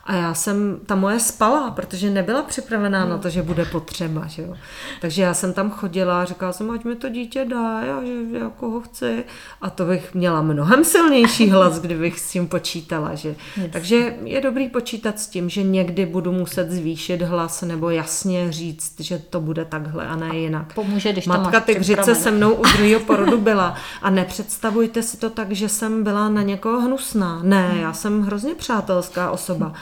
A 0.04 0.14
já 0.14 0.34
jsem, 0.34 0.80
ta 0.86 0.94
moje 0.94 1.20
spala, 1.20 1.70
protože 1.70 2.10
nebyla 2.10 2.42
připravená 2.42 3.04
na 3.04 3.18
to, 3.18 3.30
že 3.30 3.42
bude 3.42 3.64
potřeba, 3.64 4.26
že 4.26 4.42
jo. 4.42 4.54
Takže 5.00 5.22
já 5.22 5.34
jsem 5.34 5.52
tam 5.52 5.70
chodila 5.70 6.22
a 6.22 6.24
říkala 6.24 6.52
jsem, 6.52 6.70
ať 6.70 6.84
mi 6.84 6.96
to 6.96 7.08
dítě 7.08 7.44
dá, 7.44 7.80
já, 7.80 8.04
že 8.04 8.38
jako 8.38 8.70
ho 8.70 8.80
chci. 8.80 9.24
A 9.60 9.70
to 9.70 9.84
bych 9.84 10.14
měla 10.14 10.42
mnohem 10.42 10.84
silnější 10.84 11.50
hlas, 11.50 11.80
kdybych 11.80 12.20
s 12.20 12.32
tím 12.32 12.48
počítala, 12.48 13.14
že. 13.14 13.28
Yes. 13.28 13.70
Takže 13.72 14.14
je 14.24 14.40
dobrý 14.40 14.68
počítat 14.68 15.20
s 15.20 15.28
tím, 15.28 15.48
že 15.48 15.62
někdy 15.62 16.06
budu 16.06 16.32
muset 16.32 16.70
zvýšit 16.70 17.22
hlas 17.22 17.62
nebo 17.62 17.90
jasně 17.90 18.52
říct, 18.52 19.00
že 19.00 19.18
to 19.18 19.40
bude 19.40 19.64
takhle 19.64 20.06
a 20.06 20.16
ne 20.16 20.38
jinak. 20.38 20.74
Pomůže, 20.74 21.12
když 21.12 21.26
Matka 21.26 21.60
Tygřice 21.60 22.14
se 22.14 22.30
mnou 22.30 22.54
u 22.54 22.62
druhého 22.62 23.00
porodu 23.06 23.38
byla 23.38 23.74
a 24.02 24.10
nepředstavujte 24.10 25.02
si 25.02 25.16
to 25.16 25.30
tak, 25.30 25.52
že 25.52 25.68
jsem 25.68 26.04
byla 26.04 26.28
na 26.28 26.42
někoho 26.42 26.80
hnusná. 26.80 27.40
Ne, 27.42 27.74
já 27.80 27.92
jsem 27.92 28.22
hrozně 28.22 28.54
přátelská 28.54 29.30
osoba 29.30 29.72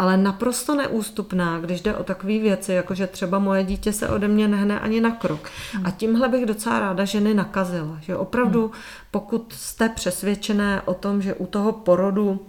ale 0.00 0.16
naprosto 0.16 0.74
neústupná, 0.74 1.60
když 1.60 1.80
jde 1.80 1.96
o 1.96 2.04
takové 2.04 2.38
věci, 2.38 2.72
jako 2.72 2.94
že 2.94 3.06
třeba 3.06 3.38
moje 3.38 3.64
dítě 3.64 3.92
se 3.92 4.08
ode 4.08 4.28
mě 4.28 4.48
nehne 4.48 4.80
ani 4.80 5.00
na 5.00 5.10
krok. 5.10 5.50
A 5.84 5.90
tímhle 5.90 6.28
bych 6.28 6.46
docela 6.46 6.80
ráda 6.80 7.04
ženy 7.04 7.34
nakazila, 7.34 7.98
že 8.00 8.16
opravdu, 8.16 8.70
pokud 9.10 9.52
jste 9.52 9.88
přesvědčené 9.88 10.82
o 10.84 10.94
tom, 10.94 11.22
že 11.22 11.34
u 11.34 11.46
toho 11.46 11.72
porodu 11.72 12.46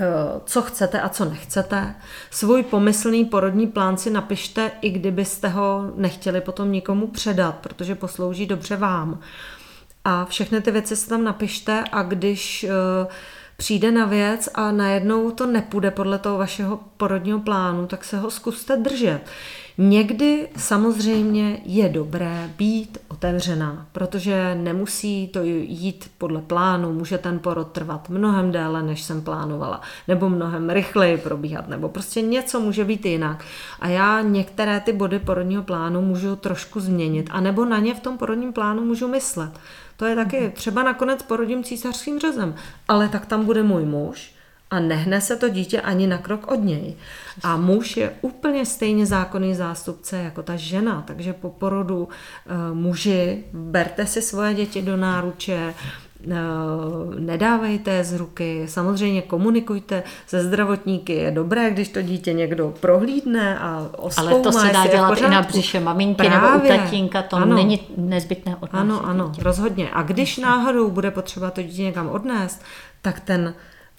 eh, 0.00 0.06
co 0.44 0.62
chcete 0.62 1.00
a 1.00 1.08
co 1.08 1.24
nechcete. 1.24 1.94
Svůj 2.30 2.62
pomyslný 2.62 3.24
porodní 3.24 3.66
plán 3.66 3.96
si 3.96 4.10
napište, 4.10 4.70
i 4.80 4.90
kdybyste 4.90 5.48
ho 5.48 5.92
nechtěli 5.96 6.40
potom 6.40 6.72
nikomu 6.72 7.06
předat, 7.06 7.54
protože 7.54 7.94
poslouží 7.94 8.46
dobře 8.46 8.76
vám. 8.76 9.20
A 10.04 10.24
všechny 10.24 10.60
ty 10.60 10.70
věci 10.70 10.96
si 10.96 11.08
tam 11.08 11.24
napište 11.24 11.84
a 11.92 12.02
když 12.02 12.66
uh, 12.68 13.12
přijde 13.56 13.92
na 13.92 14.04
věc 14.04 14.48
a 14.54 14.72
najednou 14.72 15.30
to 15.30 15.46
nepůjde 15.46 15.90
podle 15.90 16.18
toho 16.18 16.38
vašeho 16.38 16.80
porodního 16.96 17.40
plánu, 17.40 17.86
tak 17.86 18.04
se 18.04 18.18
ho 18.18 18.30
zkuste 18.30 18.76
držet. 18.76 19.20
Někdy 19.78 20.48
samozřejmě 20.56 21.60
je 21.64 21.88
dobré 21.88 22.50
být 22.56 22.98
otevřená, 23.08 23.86
protože 23.92 24.54
nemusí 24.54 25.28
to 25.28 25.42
jít 25.42 26.10
podle 26.18 26.42
plánu, 26.42 26.92
může 26.92 27.18
ten 27.18 27.38
porod 27.38 27.72
trvat 27.72 28.08
mnohem 28.08 28.52
déle, 28.52 28.82
než 28.82 29.02
jsem 29.02 29.22
plánovala, 29.22 29.80
nebo 30.08 30.28
mnohem 30.28 30.70
rychleji 30.70 31.18
probíhat, 31.18 31.68
nebo 31.68 31.88
prostě 31.88 32.22
něco 32.22 32.60
může 32.60 32.84
být 32.84 33.06
jinak. 33.06 33.44
A 33.80 33.88
já 33.88 34.20
některé 34.20 34.80
ty 34.80 34.92
body 34.92 35.18
porodního 35.18 35.62
plánu 35.62 36.02
můžu 36.02 36.36
trošku 36.36 36.80
změnit, 36.80 37.28
anebo 37.32 37.64
na 37.64 37.78
ně 37.78 37.94
v 37.94 38.00
tom 38.00 38.18
porodním 38.18 38.52
plánu 38.52 38.84
můžu 38.84 39.08
myslet. 39.08 39.50
To 39.96 40.04
je 40.04 40.16
taky, 40.16 40.40
mhm. 40.40 40.50
třeba 40.50 40.82
nakonec 40.82 41.22
porodím 41.22 41.64
císařským 41.64 42.18
řezem, 42.18 42.54
ale 42.88 43.08
tak 43.08 43.26
tam 43.26 43.44
bude 43.44 43.62
můj 43.62 43.84
muž 43.84 44.36
a 44.70 44.80
nehne 44.80 45.20
se 45.20 45.36
to 45.36 45.48
dítě 45.48 45.80
ani 45.80 46.06
na 46.06 46.18
krok 46.18 46.50
od 46.50 46.64
něj. 46.64 46.96
A 47.42 47.56
muž 47.56 47.96
je 47.96 48.14
úplně 48.20 48.66
stejně 48.66 49.06
zákonný 49.06 49.54
zástupce 49.54 50.16
jako 50.18 50.42
ta 50.42 50.56
žena, 50.56 51.04
takže 51.06 51.32
po 51.32 51.50
porodu 51.50 52.04
uh, 52.04 52.76
muži, 52.76 53.44
berte 53.52 54.06
si 54.06 54.22
svoje 54.22 54.54
děti 54.54 54.82
do 54.82 54.96
náruče, 54.96 55.74
Eh, 55.74 56.05
nedávejte 57.18 58.04
z 58.04 58.12
ruky, 58.16 58.62
samozřejmě 58.68 59.22
komunikujte 59.22 60.02
se 60.26 60.42
zdravotníky. 60.44 61.12
Je 61.12 61.30
dobré, 61.30 61.70
když 61.70 61.88
to 61.88 62.02
dítě 62.02 62.32
někdo 62.32 62.74
prohlídne 62.80 63.58
a 63.58 63.88
oskoumá, 63.96 64.30
Ale 64.30 64.40
to 64.42 64.52
se 64.52 64.68
dá 64.72 64.86
dělat 64.86 65.18
i 65.18 65.28
na 65.28 65.42
břiše 65.42 65.80
maminky 65.80 66.26
Právě. 66.26 66.50
nebo 66.50 66.64
u 66.64 66.68
tatínka, 66.68 67.22
to 67.22 67.36
ano. 67.36 67.54
není 67.56 67.80
nezbytné 67.96 68.56
odnášet 68.56 68.80
Ano, 68.80 69.06
ano, 69.06 69.28
dítě. 69.30 69.42
rozhodně. 69.42 69.90
A 69.92 70.02
když 70.02 70.38
náhodou 70.38 70.90
bude 70.90 71.10
potřeba 71.10 71.50
to 71.50 71.62
dítě 71.62 71.82
někam 71.82 72.08
odnést, 72.08 72.62
tak 73.02 73.20
ten 73.20 73.54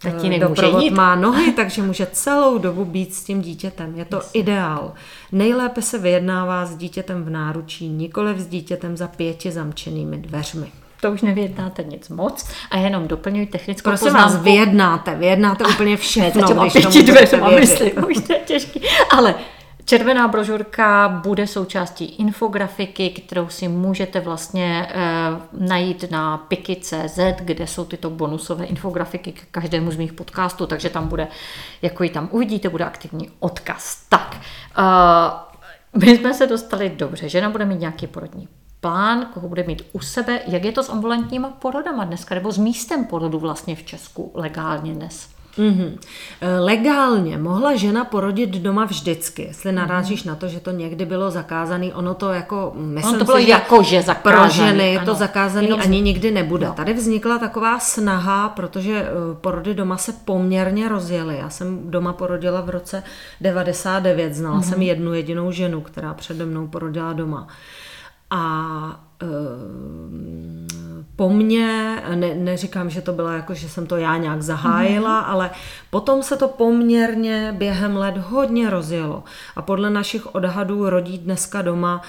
eh, 0.06 0.12
Tatínek 0.12 0.42
doprovod 0.42 0.84
jít. 0.84 0.90
má 0.94 1.16
nohy, 1.16 1.52
takže 1.56 1.82
může 1.82 2.06
celou 2.12 2.58
dobu 2.58 2.86
být 2.86 3.14
s 3.14 3.24
tím 3.24 3.42
dítětem. 3.42 3.96
Je 3.96 4.06
to 4.06 4.16
Jasně. 4.16 4.40
ideál. 4.42 4.94
Nejlépe 5.32 5.82
se 5.82 5.98
vyjednává 5.98 6.66
s 6.66 6.76
dítětem 6.76 7.24
v 7.24 7.30
náručí, 7.30 7.88
nikoli 7.90 8.40
s 8.40 8.48
dítětem 8.48 8.98
za 8.98 9.08
pěti 9.08 9.52
zamčenými 9.52 10.18
dveřmi 10.18 10.72
to 11.02 11.12
už 11.12 11.22
nevyjednáte 11.22 11.84
nic 11.84 12.10
moc 12.10 12.50
a 12.72 12.78
jenom 12.78 13.08
doplňuji 13.08 13.46
technickou 13.46 13.90
Prosím 13.90 14.08
poznámku. 14.08 14.34
vás, 14.34 14.44
vyjednáte, 14.44 15.16
vyjednáte 15.16 15.66
úplně 15.66 15.98
všechno, 16.08 16.64
ne, 16.64 16.70
když 16.70 16.84
tomu 16.84 17.06
dveřma, 17.06 17.50
myslím, 17.50 17.92
už 18.10 18.18
to 18.28 18.34
je 18.34 18.40
těžký. 18.40 18.82
Ale 19.12 19.36
Červená 19.90 20.28
brožurka 20.28 21.10
bude 21.24 21.48
součástí 21.48 22.06
infografiky, 22.06 23.10
kterou 23.10 23.50
si 23.50 23.68
můžete 23.68 24.20
vlastně 24.20 24.88
e, 24.90 25.04
najít 25.52 26.12
na 26.12 26.38
piky.cz, 26.38 27.20
kde 27.40 27.68
jsou 27.68 27.86
tyto 27.86 28.10
bonusové 28.10 28.66
infografiky 28.66 29.32
k 29.32 29.46
každému 29.52 29.92
z 29.92 29.98
mých 29.98 30.14
podcastů, 30.14 30.66
takže 30.66 30.90
tam 30.90 31.08
bude, 31.08 31.28
jako 31.82 32.04
ji 32.04 32.10
tam 32.10 32.30
uvidíte, 32.32 32.70
bude 32.70 32.86
aktivní 32.86 33.30
odkaz. 33.40 34.06
Tak, 34.10 34.38
e, 34.78 36.00
my 36.00 36.18
jsme 36.18 36.34
se 36.34 36.48
dostali 36.48 36.90
dobře, 36.90 37.30
žena 37.30 37.50
bude 37.50 37.66
mít 37.66 37.80
nějaký 37.80 38.08
porodní 38.08 38.48
plán, 38.82 39.28
koho 39.34 39.50
bude 39.50 39.64
mít 39.64 39.82
u 39.92 40.00
sebe, 40.00 40.42
jak 40.48 40.64
je 40.64 40.72
to 40.72 40.84
s 40.84 40.90
ambulantníma 40.90 41.50
porodama 41.50 42.06
dneska, 42.06 42.36
nebo 42.36 42.52
s 42.52 42.58
místem 42.58 43.06
porodu 43.06 43.40
vlastně 43.40 43.76
v 43.76 43.84
Česku 43.84 44.32
legálně 44.34 44.94
dnes? 44.94 45.38
Mm-hmm. 45.58 45.98
Legálně 46.60 47.38
mohla 47.38 47.76
žena 47.76 48.06
porodit 48.06 48.50
doma 48.50 48.86
vždycky, 48.86 49.42
jestli 49.42 49.72
narážíš 49.72 50.24
mm-hmm. 50.24 50.28
na 50.28 50.36
to, 50.36 50.48
že 50.48 50.60
to 50.60 50.72
někdy 50.72 51.06
bylo 51.06 51.32
zakázané, 51.32 51.94
ono 51.94 52.14
to 52.14 52.30
jako, 52.30 52.74
myslím 52.76 53.10
ono 53.10 53.20
to 53.20 53.26
bylo 53.26 53.38
si, 53.38 53.50
jako, 53.50 53.84
že 53.84 54.02
zakázaný, 54.02 54.38
pro 54.38 54.50
ženy 54.50 54.98
ano. 54.98 55.06
to 55.06 55.14
zakázané 55.14 55.68
Jenom... 55.68 55.80
ani 55.82 56.02
nikdy 56.02 56.32
nebude. 56.32 56.66
No. 56.66 56.74
Tady 56.74 56.94
vznikla 56.94 57.38
taková 57.38 57.80
snaha, 57.80 58.50
protože 58.50 59.02
eh, 59.02 59.36
porody 59.42 59.74
doma 59.74 59.98
se 59.98 60.14
poměrně 60.26 60.90
rozjely. 60.90 61.38
Já 61.38 61.50
jsem 61.50 61.92
doma 61.92 62.14
porodila 62.14 62.62
v 62.62 62.70
roce 62.70 63.04
99, 63.42 64.34
znala 64.34 64.60
mm-hmm. 64.60 64.70
jsem 64.70 64.82
jednu 64.82 65.14
jedinou 65.14 65.52
ženu, 65.52 65.82
která 65.82 66.14
přede 66.14 66.46
mnou 66.46 66.68
porodila 66.68 67.14
doma. 67.14 67.48
A 68.30 69.04
e, 69.22 69.28
po 71.16 71.30
mně, 71.30 71.96
ne, 72.16 72.36
neříkám, 72.36 72.90
že 72.90 73.02
to 73.02 73.14
bylo 73.14 73.30
jako, 73.30 73.54
že 73.54 73.70
jsem 73.70 73.88
to 73.88 73.98
já 73.98 74.18
nějak 74.18 74.42
zahájila, 74.42 75.20
mm. 75.20 75.26
ale 75.30 75.50
potom 75.90 76.24
se 76.24 76.38
to 76.38 76.48
poměrně 76.48 77.56
během 77.58 77.96
let 77.96 78.18
hodně 78.18 78.70
rozjelo. 78.70 79.24
A 79.56 79.62
podle 79.62 79.90
našich 79.90 80.36
odhadů 80.36 80.90
rodí 80.90 81.18
dneska 81.18 81.62
doma 81.62 82.02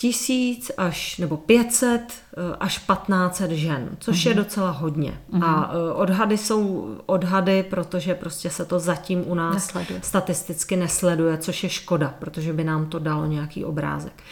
tisíc 0.00 0.70
až 0.76 1.18
nebo 1.18 1.36
500 1.36 2.00
e, 2.00 2.56
až 2.60 2.78
1500 2.78 3.50
žen, 3.50 3.88
což 3.98 4.24
mm. 4.24 4.28
je 4.28 4.34
mhm. 4.34 4.44
docela 4.44 4.70
hodně. 4.70 5.20
Mm. 5.28 5.44
A 5.44 5.70
e, 5.72 5.92
odhady 5.92 6.38
jsou 6.38 6.96
odhady, 7.06 7.62
protože 7.62 8.14
prostě 8.14 8.50
se 8.50 8.64
to 8.64 8.78
zatím 8.78 9.24
u 9.26 9.34
nás 9.34 9.54
nesleduje. 9.54 10.00
statisticky 10.02 10.76
nesleduje, 10.76 11.38
což 11.38 11.62
je 11.62 11.68
škoda, 11.68 12.14
protože 12.18 12.52
by 12.52 12.64
nám 12.64 12.86
to 12.86 12.98
dalo 12.98 13.26
nějaký 13.26 13.64
obrázek. 13.64 14.22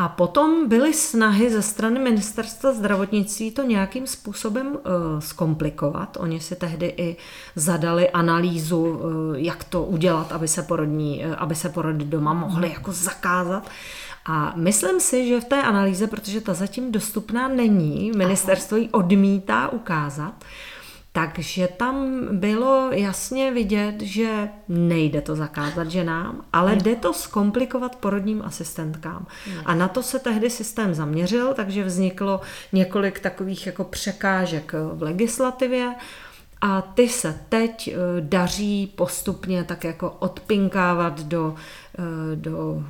A 0.00 0.08
potom 0.08 0.68
byly 0.68 0.94
snahy 0.94 1.50
ze 1.50 1.62
strany 1.62 2.00
ministerstva 2.00 2.72
zdravotnictví 2.72 3.50
to 3.50 3.62
nějakým 3.62 4.06
způsobem 4.06 4.66
uh, 4.66 4.80
zkomplikovat. 5.18 6.16
Oni 6.20 6.40
si 6.40 6.56
tehdy 6.56 6.94
i 6.96 7.16
zadali 7.56 8.10
analýzu, 8.10 8.82
uh, 8.82 9.00
jak 9.36 9.64
to 9.64 9.84
udělat, 9.84 10.32
aby 10.32 10.48
se, 10.48 10.62
porodní, 10.62 11.24
uh, 11.24 11.34
aby 11.38 11.54
se 11.54 11.68
porody 11.68 12.04
doma 12.04 12.32
mohly 12.32 12.66
mhm. 12.66 12.74
jako 12.74 12.92
zakázat. 12.92 13.70
A 14.26 14.52
myslím 14.56 15.00
si, 15.00 15.28
že 15.28 15.40
v 15.40 15.44
té 15.44 15.62
analýze, 15.62 16.06
protože 16.06 16.40
ta 16.40 16.54
zatím 16.54 16.92
dostupná 16.92 17.48
není, 17.48 18.12
ministerstvo 18.16 18.76
ji 18.76 18.88
odmítá 18.88 19.68
ukázat, 19.68 20.34
takže 21.12 21.68
tam 21.68 22.26
bylo 22.32 22.90
jasně 22.92 23.52
vidět, 23.52 24.00
že 24.00 24.48
nejde 24.68 25.20
to 25.20 25.36
zakázat 25.36 25.90
ženám, 25.90 26.44
ale 26.52 26.76
jde 26.76 26.96
to 26.96 27.12
zkomplikovat 27.12 27.96
porodním 27.96 28.42
asistentkám. 28.42 29.26
A 29.64 29.74
na 29.74 29.88
to 29.88 30.02
se 30.02 30.18
tehdy 30.18 30.50
systém 30.50 30.94
zaměřil, 30.94 31.54
takže 31.54 31.84
vzniklo 31.84 32.40
několik 32.72 33.20
takových 33.20 33.66
jako 33.66 33.84
překážek 33.84 34.72
v 34.92 35.02
legislativě. 35.02 35.94
A 36.62 36.82
ty 36.82 37.08
se 37.08 37.40
teď 37.48 37.88
eh, 37.88 38.20
daří 38.20 38.92
postupně 38.96 39.64
tak 39.64 39.84
jako 39.84 40.10
odpinkávat 40.18 41.20
do, 41.20 41.54
eh, 41.98 42.02
do, 42.36 42.82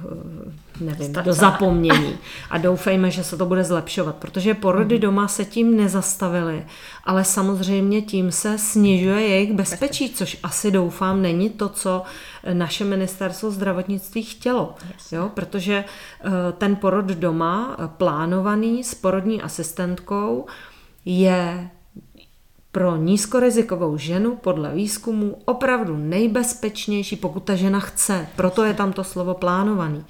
eh, 0.80 0.84
nevím, 0.84 1.12
do 1.12 1.32
zapomnění. 1.32 2.18
A 2.50 2.58
doufejme, 2.58 3.10
že 3.10 3.24
se 3.24 3.36
to 3.36 3.46
bude 3.46 3.64
zlepšovat, 3.64 4.16
protože 4.16 4.54
porody 4.54 4.94
mhm. 4.94 5.02
doma 5.02 5.28
se 5.28 5.44
tím 5.44 5.76
nezastavily, 5.76 6.66
ale 7.04 7.24
samozřejmě 7.24 8.02
tím 8.02 8.32
se 8.32 8.58
snižuje 8.58 9.20
jejich 9.20 9.52
bezpečí, 9.52 10.10
což 10.10 10.38
asi 10.42 10.70
doufám 10.70 11.22
není 11.22 11.50
to, 11.50 11.68
co 11.68 12.02
naše 12.52 12.84
ministerstvo 12.84 13.50
zdravotnictví 13.50 14.22
chtělo. 14.22 14.74
Jo? 15.12 15.30
Protože 15.34 15.84
ten 16.58 16.76
porod 16.76 17.04
doma, 17.04 17.76
plánovaný 17.96 18.84
s 18.84 18.94
porodní 18.94 19.42
asistentkou, 19.42 20.46
je 21.04 21.70
pro 22.72 22.96
nízkorizikovou 22.96 23.98
ženu 23.98 24.36
podle 24.36 24.74
výzkumu 24.74 25.36
opravdu 25.44 25.96
nejbezpečnější, 25.96 27.16
pokud 27.16 27.44
ta 27.44 27.54
žena 27.54 27.80
chce, 27.80 28.28
proto 28.36 28.64
je 28.64 28.74
tam 28.74 28.92
to 28.92 29.04
slovo 29.04 29.34
plánovaný, 29.34 30.04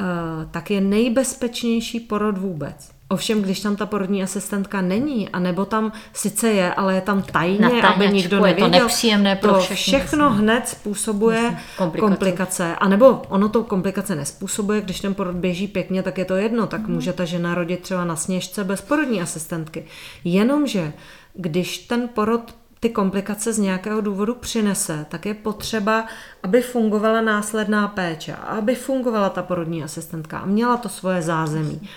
eh, 0.00 0.04
tak 0.50 0.70
je 0.70 0.80
nejbezpečnější 0.80 2.00
porod 2.00 2.38
vůbec. 2.38 2.94
Ovšem, 3.08 3.42
když 3.42 3.60
tam 3.60 3.76
ta 3.76 3.86
porodní 3.86 4.22
asistentka 4.22 4.80
není, 4.80 5.28
anebo 5.28 5.64
tam 5.64 5.92
sice 6.12 6.48
je, 6.48 6.74
ale 6.74 6.94
je 6.94 7.00
tam 7.00 7.22
tajně, 7.22 7.82
aby 7.82 8.08
nikdo 8.08 8.36
nevěděl, 8.36 8.66
je 8.66 8.70
to 8.72 8.84
nepříjemné 8.84 9.36
pro 9.36 9.52
to 9.52 9.58
všechny, 9.58 9.76
všechno 9.76 10.24
jasně. 10.24 10.38
hned 10.38 10.68
způsobuje 10.68 11.58
komplikace. 11.78 12.08
komplikace. 12.08 12.76
A 12.76 12.88
nebo 12.88 13.22
ono 13.28 13.48
to 13.48 13.64
komplikace 13.64 14.14
nespůsobuje, 14.14 14.80
když 14.80 15.00
ten 15.00 15.14
porod 15.14 15.36
běží 15.36 15.68
pěkně, 15.68 16.02
tak 16.02 16.18
je 16.18 16.24
to 16.24 16.36
jedno, 16.36 16.66
tak 16.66 16.86
může 16.86 17.12
ta 17.12 17.24
žena 17.24 17.54
rodit 17.54 17.80
třeba 17.80 18.04
na 18.04 18.16
sněžce 18.16 18.64
bez 18.64 18.80
porodní 18.80 19.22
asistentky. 19.22 19.84
Jenomže, 20.24 20.92
když 21.34 21.78
ten 21.78 22.08
porod 22.08 22.54
ty 22.80 22.90
komplikace 22.90 23.52
z 23.52 23.58
nějakého 23.58 24.00
důvodu 24.00 24.34
přinese, 24.34 25.06
tak 25.08 25.26
je 25.26 25.34
potřeba, 25.34 26.06
aby 26.42 26.62
fungovala 26.62 27.20
následná 27.20 27.88
péče, 27.88 28.34
aby 28.34 28.74
fungovala 28.74 29.28
ta 29.28 29.42
porodní 29.42 29.84
asistentka 29.84 30.38
a 30.38 30.46
měla 30.46 30.76
to 30.76 30.88
svoje 30.88 31.22
zázemí. 31.22 31.88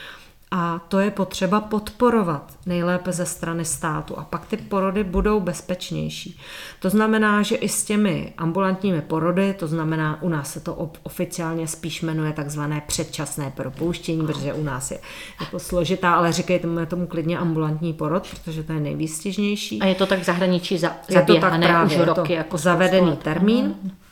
A 0.51 0.79
to 0.87 0.99
je 0.99 1.11
potřeba 1.11 1.61
podporovat 1.61 2.53
nejlépe 2.65 3.11
ze 3.11 3.25
strany 3.25 3.65
státu 3.65 4.19
a 4.19 4.23
pak 4.23 4.45
ty 4.45 4.57
porody 4.57 5.03
budou 5.03 5.39
bezpečnější. 5.39 6.39
To 6.79 6.89
znamená, 6.89 7.41
že 7.41 7.55
i 7.55 7.69
s 7.69 7.83
těmi 7.83 8.33
ambulantními 8.37 9.01
porody, 9.01 9.53
to 9.53 9.67
znamená, 9.67 10.21
u 10.21 10.29
nás 10.29 10.53
se 10.53 10.59
to 10.59 10.91
oficiálně 11.03 11.67
spíš 11.67 12.01
jmenuje 12.01 12.33
takzvané 12.33 12.81
předčasné 12.87 13.51
propouštění, 13.55 14.27
protože 14.27 14.53
u 14.53 14.63
nás 14.63 14.91
je 14.91 14.99
jako 15.41 15.59
složitá, 15.59 16.13
ale 16.13 16.31
říkejte 16.31 16.67
tomu, 16.67 16.85
tomu 16.85 17.07
klidně 17.07 17.37
ambulantní 17.37 17.93
porod, 17.93 18.27
protože 18.29 18.63
to 18.63 18.73
je 18.73 18.79
nejvýstižnější. 18.79 19.81
A 19.81 19.85
je 19.85 19.95
to 19.95 20.05
tak 20.05 20.19
v 20.19 20.23
zahraničí 20.23 20.77
za, 20.77 20.95
je 21.09 21.21
to 21.21 21.39
tak 21.39 21.61
právě, 21.61 21.97
už 21.97 22.05
roky 22.05 22.27
to 22.27 22.33
jako 22.33 22.57
zavedený 22.57 23.17
termín. 23.17 23.75
Aha. 23.85 24.06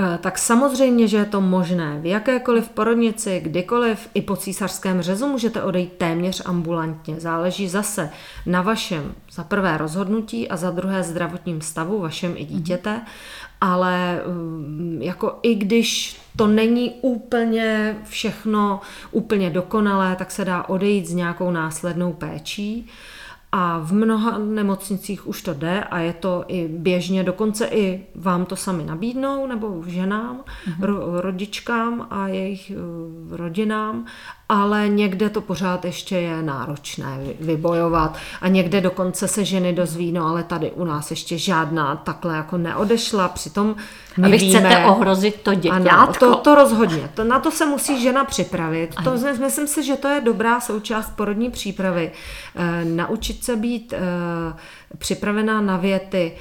Eh, 0.00 0.18
tak 0.18 0.38
samozřejmě, 0.38 1.08
že 1.08 1.16
je 1.16 1.24
to 1.24 1.40
možné. 1.40 1.98
V 2.00 2.06
jakékoliv 2.06 2.68
porodnici, 2.68 3.40
kdykoliv, 3.44 4.08
i 4.14 4.22
po 4.22 4.36
císařském 4.36 5.02
řezu 5.02 5.28
můžete 5.28 5.62
odejít 5.62 5.92
téměř 5.92 6.42
ambulantně. 6.44 7.20
Záleží 7.20 7.68
zase 7.68 8.10
na 8.46 8.62
vašem 8.62 9.14
za 9.32 9.44
prvé 9.44 9.78
rozhodnutí 9.78 10.48
a 10.48 10.56
za 10.56 10.70
druhé 10.70 11.02
zdravotním 11.02 11.60
stavu, 11.60 12.00
vašem 12.00 12.34
i 12.36 12.44
dítěte, 12.44 13.00
ale 13.60 14.22
mm, 14.26 14.98
jako 15.02 15.38
i 15.42 15.54
když 15.54 16.20
to 16.36 16.46
není 16.46 16.94
úplně 17.00 17.96
všechno 18.04 18.80
úplně 19.10 19.50
dokonalé, 19.50 20.16
tak 20.16 20.30
se 20.30 20.44
dá 20.44 20.68
odejít 20.68 21.06
s 21.06 21.14
nějakou 21.14 21.50
následnou 21.50 22.12
péčí. 22.12 22.86
A 23.52 23.78
v 23.78 23.92
mnoha 23.92 24.38
nemocnicích 24.38 25.26
už 25.26 25.42
to 25.42 25.54
jde 25.54 25.84
a 25.84 25.98
je 25.98 26.12
to 26.12 26.44
i 26.48 26.68
běžně, 26.68 27.24
dokonce 27.24 27.66
i 27.66 28.06
vám 28.14 28.44
to 28.44 28.56
sami 28.56 28.84
nabídnou, 28.84 29.46
nebo 29.46 29.82
ženám, 29.86 30.36
mm-hmm. 30.40 30.84
ro, 30.84 31.20
rodičkám 31.20 32.06
a 32.10 32.28
jejich 32.28 32.72
uh, 33.30 33.36
rodinám 33.36 34.06
ale 34.48 34.88
někde 34.88 35.30
to 35.30 35.40
pořád 35.40 35.84
ještě 35.84 36.16
je 36.16 36.42
náročné 36.42 37.18
vybojovat 37.40 38.16
a 38.40 38.48
někde 38.48 38.80
dokonce 38.80 39.28
se 39.28 39.44
ženy 39.44 39.72
dozví, 39.72 40.12
no 40.12 40.26
ale 40.26 40.42
tady 40.42 40.70
u 40.70 40.84
nás 40.84 41.10
ještě 41.10 41.38
žádná 41.38 41.96
takhle 41.96 42.36
jako 42.36 42.58
neodešla, 42.58 43.28
přitom 43.28 43.76
my 44.18 44.26
A 44.26 44.30
vy 44.30 44.38
víme, 44.38 44.60
chcete 44.60 44.84
ohrozit 44.84 45.40
to 45.42 45.54
děťátko. 45.54 46.26
Ano, 46.26 46.34
to, 46.34 46.36
to 46.36 46.54
rozhodně, 46.54 47.10
to, 47.14 47.24
na 47.24 47.38
to 47.38 47.50
se 47.50 47.66
musí 47.66 48.02
žena 48.02 48.24
připravit. 48.24 48.94
To, 49.04 49.12
myslím 49.40 49.66
si, 49.66 49.82
že 49.82 49.96
to 49.96 50.08
je 50.08 50.20
dobrá 50.20 50.60
součást 50.60 51.16
porodní 51.16 51.50
přípravy. 51.50 52.12
E, 52.56 52.84
naučit 52.84 53.44
se 53.44 53.56
být 53.56 53.92
e, 53.92 53.98
připravená 54.98 55.60
na 55.60 55.76
věty, 55.76 56.36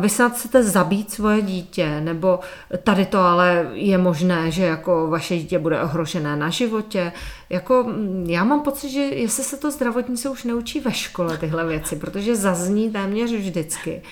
vy 0.00 0.08
snad 0.08 0.32
chcete 0.32 0.62
zabít 0.62 1.10
svoje 1.10 1.42
dítě, 1.42 2.00
nebo 2.00 2.40
tady 2.82 3.06
to 3.06 3.18
ale 3.18 3.70
je 3.72 3.98
možné, 3.98 4.50
že 4.50 4.64
jako 4.64 5.06
vaše 5.10 5.36
dítě 5.36 5.58
bude 5.58 5.82
ohrožené 5.82 6.36
na 6.36 6.50
životě. 6.50 7.12
Jako, 7.50 7.84
mm, 7.84 8.26
já 8.28 8.44
mám 8.44 8.60
pocit, 8.60 8.90
že 8.90 9.00
jestli 9.00 9.44
se 9.44 9.56
to 9.56 9.70
zdravotníci 9.70 10.28
už 10.28 10.44
neučí 10.44 10.80
ve 10.80 10.92
škole 10.92 11.38
tyhle 11.38 11.66
věci, 11.66 11.96
protože 11.96 12.36
zazní 12.36 12.90
téměř 12.90 13.32
vždycky. 13.32 14.02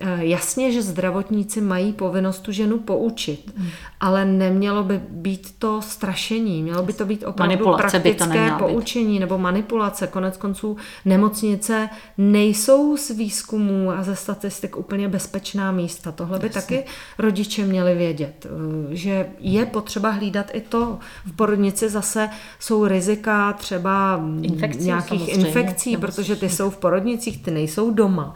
Eh, 0.00 0.24
jasně, 0.24 0.72
že 0.72 0.82
zdravotníci 0.82 1.60
mají 1.60 1.92
povinnost 1.92 2.40
tu 2.40 2.52
ženu 2.52 2.78
poučit, 2.78 3.52
hmm. 3.56 3.68
ale 4.00 4.24
nemělo 4.24 4.82
by 4.82 5.00
být 5.08 5.54
to 5.58 5.82
strašení, 5.82 6.62
mělo 6.62 6.82
by 6.82 6.92
to 6.92 7.04
být 7.04 7.24
opravdu 7.24 7.52
manipulace 7.52 8.00
praktické 8.00 8.50
poučení 8.58 9.12
být. 9.12 9.20
nebo 9.20 9.38
manipulace. 9.38 10.06
Konec 10.06 10.36
konců 10.36 10.76
nemocnice 11.04 11.88
nejsou 12.18 12.96
z 12.96 13.10
výzkumů 13.10 13.90
a 13.90 14.02
ze 14.02 14.16
statistik 14.16 14.76
úplně 14.76 15.08
bezpečná 15.08 15.72
místa. 15.72 16.12
Tohle 16.12 16.38
by 16.38 16.46
Jasně. 16.46 16.60
taky 16.60 16.84
rodiče 17.18 17.66
měli 17.66 17.94
vědět, 17.94 18.46
eh, 18.46 18.96
že 18.96 19.26
je 19.40 19.66
potřeba 19.66 20.10
hlídat 20.10 20.46
i 20.52 20.60
to. 20.60 20.98
V 21.26 21.32
porodnici 21.32 21.88
zase 21.88 22.30
jsou 22.58 22.86
rizika 22.86 23.52
třeba 23.52 24.20
Infekcí, 24.42 24.84
nějakých 24.84 25.28
infekcí, 25.28 25.96
protože 25.96 26.36
ty 26.36 26.48
jsou 26.48 26.70
v 26.70 26.76
porodnicích, 26.76 27.42
ty 27.42 27.50
nejsou 27.50 27.90
doma 27.90 28.34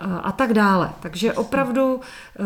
a 0.00 0.32
tak 0.32 0.52
dále. 0.52 0.90
Takže 1.00 1.32
opravdu 1.32 2.00
eh, 2.00 2.42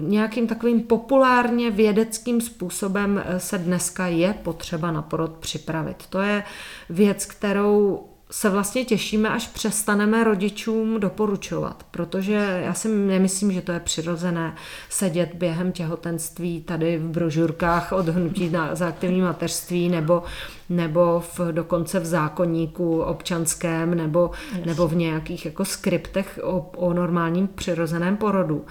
nějakým 0.00 0.46
takovým 0.46 0.80
populárně 0.80 1.70
vědeckým 1.70 2.40
způsobem 2.40 3.22
eh, 3.24 3.40
se 3.40 3.58
dneska 3.58 4.06
je 4.06 4.34
potřeba 4.34 4.90
na 4.90 5.02
porod 5.02 5.32
připravit. 5.32 6.06
To 6.10 6.20
je 6.20 6.44
věc, 6.90 7.26
kterou 7.26 8.09
se 8.30 8.50
vlastně 8.50 8.84
těšíme, 8.84 9.28
až 9.28 9.48
přestaneme 9.48 10.24
rodičům 10.24 11.00
doporučovat, 11.00 11.86
protože 11.90 12.60
já 12.64 12.74
si 12.74 12.88
nemyslím, 12.88 13.52
že 13.52 13.62
to 13.62 13.72
je 13.72 13.80
přirozené 13.80 14.54
sedět 14.88 15.34
během 15.34 15.72
těhotenství 15.72 16.60
tady 16.60 16.98
v 16.98 17.08
brožurkách 17.08 17.92
od 17.92 18.08
hnutí 18.08 18.50
na, 18.50 18.74
za 18.74 18.88
aktivní 18.88 19.20
mateřství 19.20 19.88
nebo, 19.88 20.22
nebo 20.68 21.20
v, 21.20 21.40
dokonce 21.52 22.00
v 22.00 22.06
zákonníku 22.06 23.00
občanském 23.00 23.94
nebo, 23.94 24.30
nebo 24.66 24.88
v 24.88 24.96
nějakých 24.96 25.44
jako 25.44 25.64
skriptech 25.64 26.40
o, 26.42 26.70
o 26.76 26.92
normálním 26.92 27.48
přirozeném 27.48 28.16
porodu 28.16 28.64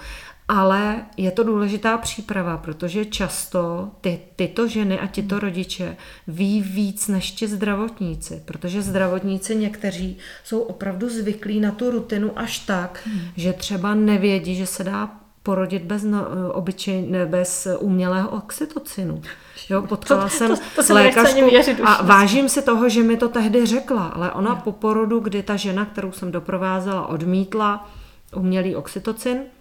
ale 0.50 0.96
je 1.16 1.30
to 1.30 1.44
důležitá 1.44 1.98
příprava, 1.98 2.56
protože 2.56 3.04
často 3.04 3.90
ty, 4.00 4.20
tyto 4.36 4.68
ženy 4.68 4.98
a 4.98 5.06
tyto 5.06 5.38
rodiče 5.38 5.96
ví 6.28 6.60
víc 6.60 7.08
než 7.08 7.30
ti 7.30 7.48
zdravotníci, 7.48 8.42
protože 8.44 8.82
zdravotníci 8.82 9.56
někteří 9.56 10.18
jsou 10.44 10.60
opravdu 10.60 11.08
zvyklí 11.08 11.60
na 11.60 11.70
tu 11.70 11.90
rutinu 11.90 12.32
až 12.36 12.58
tak, 12.58 13.02
hmm. 13.06 13.20
že 13.36 13.52
třeba 13.52 13.94
nevědí, 13.94 14.54
že 14.56 14.66
se 14.66 14.84
dá 14.84 15.10
porodit 15.42 15.82
bez, 15.82 16.02
no, 16.02 16.26
obyčej, 16.52 17.06
ne, 17.06 17.26
bez 17.26 17.68
umělého 17.78 18.28
oxytocinu. 18.28 19.22
Jo, 19.68 19.82
potkala 19.82 20.22
to, 20.22 20.28
jsem 20.28 20.56
to, 20.56 20.62
to, 20.76 20.86
to 20.86 20.94
lékařku 20.94 21.40
a 21.84 22.02
vážím 22.02 22.48
si 22.48 22.62
toho, 22.62 22.88
že 22.88 23.02
mi 23.02 23.16
to 23.16 23.28
tehdy 23.28 23.66
řekla, 23.66 24.06
ale 24.06 24.32
ona 24.32 24.54
po 24.54 24.72
porodu, 24.72 25.20
kdy 25.20 25.42
ta 25.42 25.56
žena, 25.56 25.84
kterou 25.84 26.12
jsem 26.12 26.32
doprovázela, 26.32 27.06
odmítla 27.06 27.90
umělý 28.32 28.76
oxytocin, 28.76 29.38
Eh, 29.38 29.59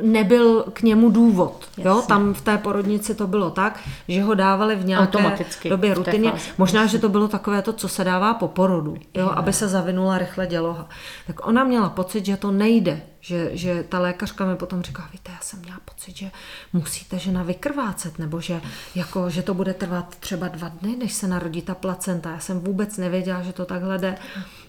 nebyl 0.00 0.62
k 0.72 0.82
němu 0.82 1.10
důvod. 1.10 1.68
Jo? 1.78 2.02
Tam 2.08 2.34
v 2.34 2.40
té 2.40 2.58
porodnici 2.58 3.14
to 3.14 3.26
bylo 3.26 3.50
tak, 3.50 3.80
že 4.08 4.22
ho 4.22 4.34
dávali 4.34 4.76
v 4.76 4.84
nějaké 4.84 5.36
době 5.68 5.94
rutině. 5.94 6.32
Možná, 6.58 6.86
že 6.86 6.98
to 6.98 7.08
bylo 7.08 7.28
takové 7.28 7.62
to, 7.62 7.72
co 7.72 7.88
se 7.88 8.04
dává 8.04 8.34
po 8.34 8.48
porodu, 8.48 8.96
jo? 9.14 9.30
aby 9.34 9.52
se 9.52 9.68
zavinula 9.68 10.18
rychle 10.18 10.46
děloha. 10.46 10.88
Tak 11.26 11.46
ona 11.46 11.64
měla 11.64 11.88
pocit, 11.88 12.26
že 12.26 12.36
to 12.36 12.50
nejde, 12.50 13.02
že, 13.20 13.50
že 13.52 13.84
ta 13.88 13.98
lékařka 13.98 14.44
mi 14.44 14.56
potom 14.56 14.82
říká, 14.82 15.08
víte, 15.12 15.32
já 15.32 15.38
jsem 15.40 15.60
měla 15.60 15.78
pocit, 15.84 16.16
že 16.16 16.30
musíte 16.72 17.18
žena 17.18 17.42
vykrvácet, 17.42 18.18
nebo 18.18 18.40
že, 18.40 18.60
jako, 18.94 19.30
že 19.30 19.42
to 19.42 19.54
bude 19.54 19.74
trvat 19.74 20.16
třeba 20.20 20.48
dva 20.48 20.68
dny, 20.68 20.96
než 20.96 21.12
se 21.12 21.28
narodí 21.28 21.62
ta 21.62 21.74
placenta. 21.74 22.30
Já 22.30 22.38
jsem 22.38 22.60
vůbec 22.60 22.96
nevěděla, 22.96 23.42
že 23.42 23.52
to 23.52 23.64
takhle 23.64 23.98
jde. 23.98 24.18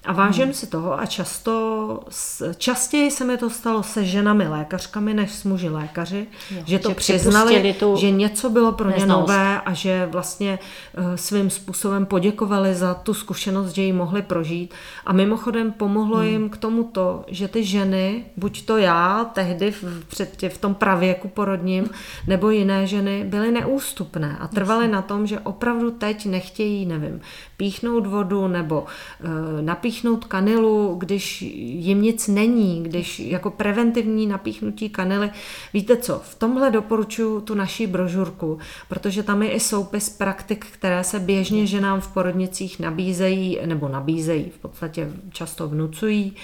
A 0.05 0.13
vážím 0.13 0.43
hmm. 0.43 0.53
si 0.53 0.67
toho 0.67 0.99
a 0.99 1.05
často, 1.05 1.99
častěji 2.57 3.11
se 3.11 3.25
mi 3.25 3.37
to 3.37 3.49
stalo 3.49 3.83
se 3.83 4.05
ženami 4.05 4.47
lékařkami, 4.47 5.13
než 5.13 5.31
s 5.31 5.43
muži 5.43 5.69
lékaři, 5.69 6.27
jo, 6.51 6.61
že 6.65 6.79
to 6.79 6.89
že 6.89 6.95
přiznali, 6.95 7.75
tu 7.79 7.95
že 7.97 8.11
něco 8.11 8.49
bylo 8.49 8.71
pro 8.71 8.89
ně 8.89 8.95
neznalost. 8.95 9.27
nové 9.29 9.61
a 9.61 9.73
že 9.73 10.05
vlastně 10.11 10.59
uh, 10.97 11.15
svým 11.15 11.49
způsobem 11.49 12.05
poděkovali 12.05 12.75
za 12.75 12.93
tu 12.93 13.13
zkušenost, 13.13 13.75
že 13.75 13.81
ji 13.81 13.93
mohli 13.93 14.21
prožít. 14.21 14.73
A 15.05 15.13
mimochodem 15.13 15.71
pomohlo 15.71 16.17
hmm. 16.17 16.27
jim 16.27 16.49
k 16.49 16.57
tomu 16.57 16.83
to, 16.83 17.23
že 17.27 17.47
ty 17.47 17.63
ženy 17.63 18.25
buď 18.37 18.65
to 18.65 18.77
já 18.77 19.25
tehdy 19.33 19.71
v, 19.71 20.05
před 20.07 20.37
tě, 20.37 20.49
v 20.49 20.57
tom 20.57 20.75
pravěku 20.75 21.27
porodním, 21.27 21.89
nebo 22.27 22.49
jiné 22.49 22.87
ženy 22.87 23.23
byly 23.23 23.51
neústupné 23.51 24.37
a 24.39 24.47
trvaly 24.47 24.87
na 24.87 25.01
tom, 25.01 25.27
že 25.27 25.39
opravdu 25.39 25.91
teď 25.91 26.25
nechtějí, 26.25 26.85
nevím, 26.85 27.21
píchnout 27.57 28.07
vodu 28.07 28.47
nebo 28.47 28.85
e, 28.85 29.61
napíchnout 29.61 30.25
kanilu, 30.25 30.95
když 30.97 31.41
jim 31.41 32.01
nic 32.01 32.27
není, 32.27 32.83
když 32.83 33.19
jako 33.19 33.51
preventivní 33.51 34.27
napíchnutí 34.27 34.89
kanily. 34.89 35.29
Víte 35.73 35.97
co, 35.97 36.21
v 36.25 36.35
tomhle 36.35 36.71
doporučuji 36.71 37.41
tu 37.41 37.55
naší 37.55 37.87
brožurku, 37.87 38.59
protože 38.89 39.23
tam 39.23 39.43
je 39.43 39.51
i 39.51 39.59
soupis 39.59 40.09
praktik, 40.09 40.65
které 40.71 41.03
se 41.03 41.19
běžně 41.19 41.67
ženám 41.67 42.01
v 42.01 42.13
porodnicích 42.13 42.79
nabízejí, 42.79 43.59
nebo 43.65 43.87
nabízejí, 43.87 44.49
v 44.49 44.57
podstatě 44.57 45.11
často 45.31 45.67
vnucují 45.67 46.35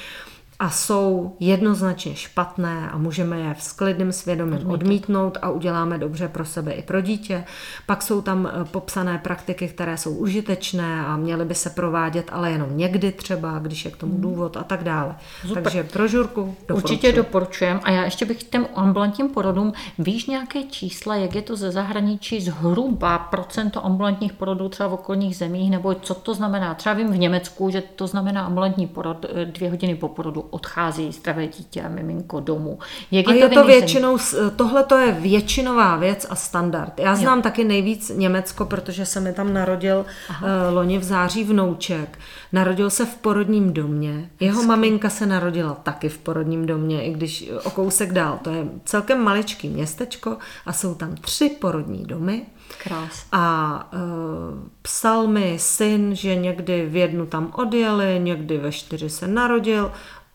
a 0.61 0.69
jsou 0.69 1.35
jednoznačně 1.39 2.15
špatné 2.15 2.89
a 2.89 2.97
můžeme 2.97 3.39
je 3.39 3.55
s 3.59 3.71
klidným 3.71 4.11
svědomím 4.11 4.53
Odmítat. 4.53 4.73
odmítnout 4.73 5.37
a 5.41 5.49
uděláme 5.49 5.97
dobře 5.97 6.27
pro 6.27 6.45
sebe 6.45 6.71
i 6.71 6.81
pro 6.81 7.01
dítě. 7.01 7.43
Pak 7.85 8.01
jsou 8.01 8.21
tam 8.21 8.47
eh, 8.47 8.65
popsané 8.65 9.17
praktiky, 9.17 9.67
které 9.67 9.97
jsou 9.97 10.11
užitečné 10.11 11.05
a 11.05 11.17
měly 11.17 11.45
by 11.45 11.55
se 11.55 11.69
provádět, 11.69 12.29
ale 12.31 12.51
jenom 12.51 12.77
někdy 12.77 13.11
třeba, 13.11 13.59
když 13.59 13.85
je 13.85 13.91
k 13.91 13.97
tomu 13.97 14.13
hmm. 14.13 14.21
důvod 14.21 14.57
a 14.57 14.63
tak 14.63 14.83
dále. 14.83 15.15
Super. 15.47 15.63
Takže 15.63 15.83
pro 15.83 16.07
žurku 16.07 16.55
Určitě 16.73 17.11
doporučujem. 17.11 17.79
A 17.83 17.91
já 17.91 18.03
ještě 18.03 18.25
bych 18.25 18.43
těm 18.43 18.67
ambulantním 18.75 19.29
porodům, 19.29 19.73
víš 19.99 20.25
nějaké 20.25 20.63
čísla, 20.63 21.15
jak 21.15 21.35
je 21.35 21.41
to 21.41 21.55
ze 21.55 21.71
zahraničí 21.71 22.41
zhruba 22.41 23.19
procento 23.19 23.85
ambulantních 23.85 24.33
porodů 24.33 24.69
třeba 24.69 24.89
v 24.89 24.93
okolních 24.93 25.37
zemích, 25.37 25.71
nebo 25.71 25.95
co 25.95 26.13
to 26.13 26.33
znamená? 26.33 26.73
Třeba 26.73 26.95
vím 26.95 27.11
v 27.11 27.17
Německu, 27.17 27.69
že 27.69 27.81
to 27.81 28.07
znamená 28.07 28.41
ambulantní 28.41 28.87
porod 28.87 29.25
eh, 29.29 29.45
dvě 29.45 29.69
hodiny 29.69 29.95
po 29.95 30.07
porodu 30.07 30.50
odchází 30.51 31.11
zdravé 31.11 31.47
dítě 31.47 31.81
a 31.81 31.89
miminko 31.89 32.39
domů. 32.39 32.79
Jak 33.11 33.27
je 33.27 33.33
a 33.33 33.37
to 33.37 33.43
je 33.43 33.49
to 33.61 33.67
většinou, 33.67 34.17
tohle 34.55 34.83
to 34.83 34.97
je 34.97 35.11
většinová 35.11 35.95
věc 35.95 36.27
a 36.29 36.35
standard. 36.35 36.99
Já 36.99 37.15
znám 37.15 37.37
jo. 37.37 37.43
taky 37.43 37.63
nejvíc 37.63 38.11
Německo, 38.15 38.65
protože 38.65 39.05
se 39.05 39.19
mi 39.19 39.33
tam 39.33 39.53
narodil 39.53 40.05
Aha. 40.29 40.47
uh, 40.47 40.75
loni 40.75 40.97
v 40.97 41.03
září 41.03 41.43
vnouček. 41.43 42.19
Narodil 42.51 42.89
se 42.89 43.05
v 43.05 43.15
porodním 43.15 43.73
domě. 43.73 44.29
Jeho 44.39 44.55
Hezky. 44.55 44.67
maminka 44.67 45.09
se 45.09 45.25
narodila 45.25 45.73
taky 45.73 46.09
v 46.09 46.17
porodním 46.17 46.65
domě, 46.65 47.03
i 47.03 47.13
když 47.13 47.51
o 47.63 47.69
kousek 47.69 48.13
dál. 48.13 48.39
To 48.41 48.49
je 48.49 48.65
celkem 48.85 49.23
maličký 49.23 49.69
městečko 49.69 50.37
a 50.65 50.73
jsou 50.73 50.95
tam 50.95 51.15
tři 51.15 51.49
porodní 51.49 52.03
domy. 52.05 52.45
Krás. 52.83 53.25
A 53.31 53.89
uh, 53.93 53.99
psal 54.81 55.27
mi 55.27 55.55
syn, 55.59 56.15
že 56.15 56.35
někdy 56.35 56.85
v 56.85 56.95
jednu 56.95 57.25
tam 57.25 57.51
odjeli, 57.55 58.19
někdy 58.19 58.57
ve 58.57 58.71
čtyři 58.71 59.09
se 59.09 59.27
narodil 59.27 59.91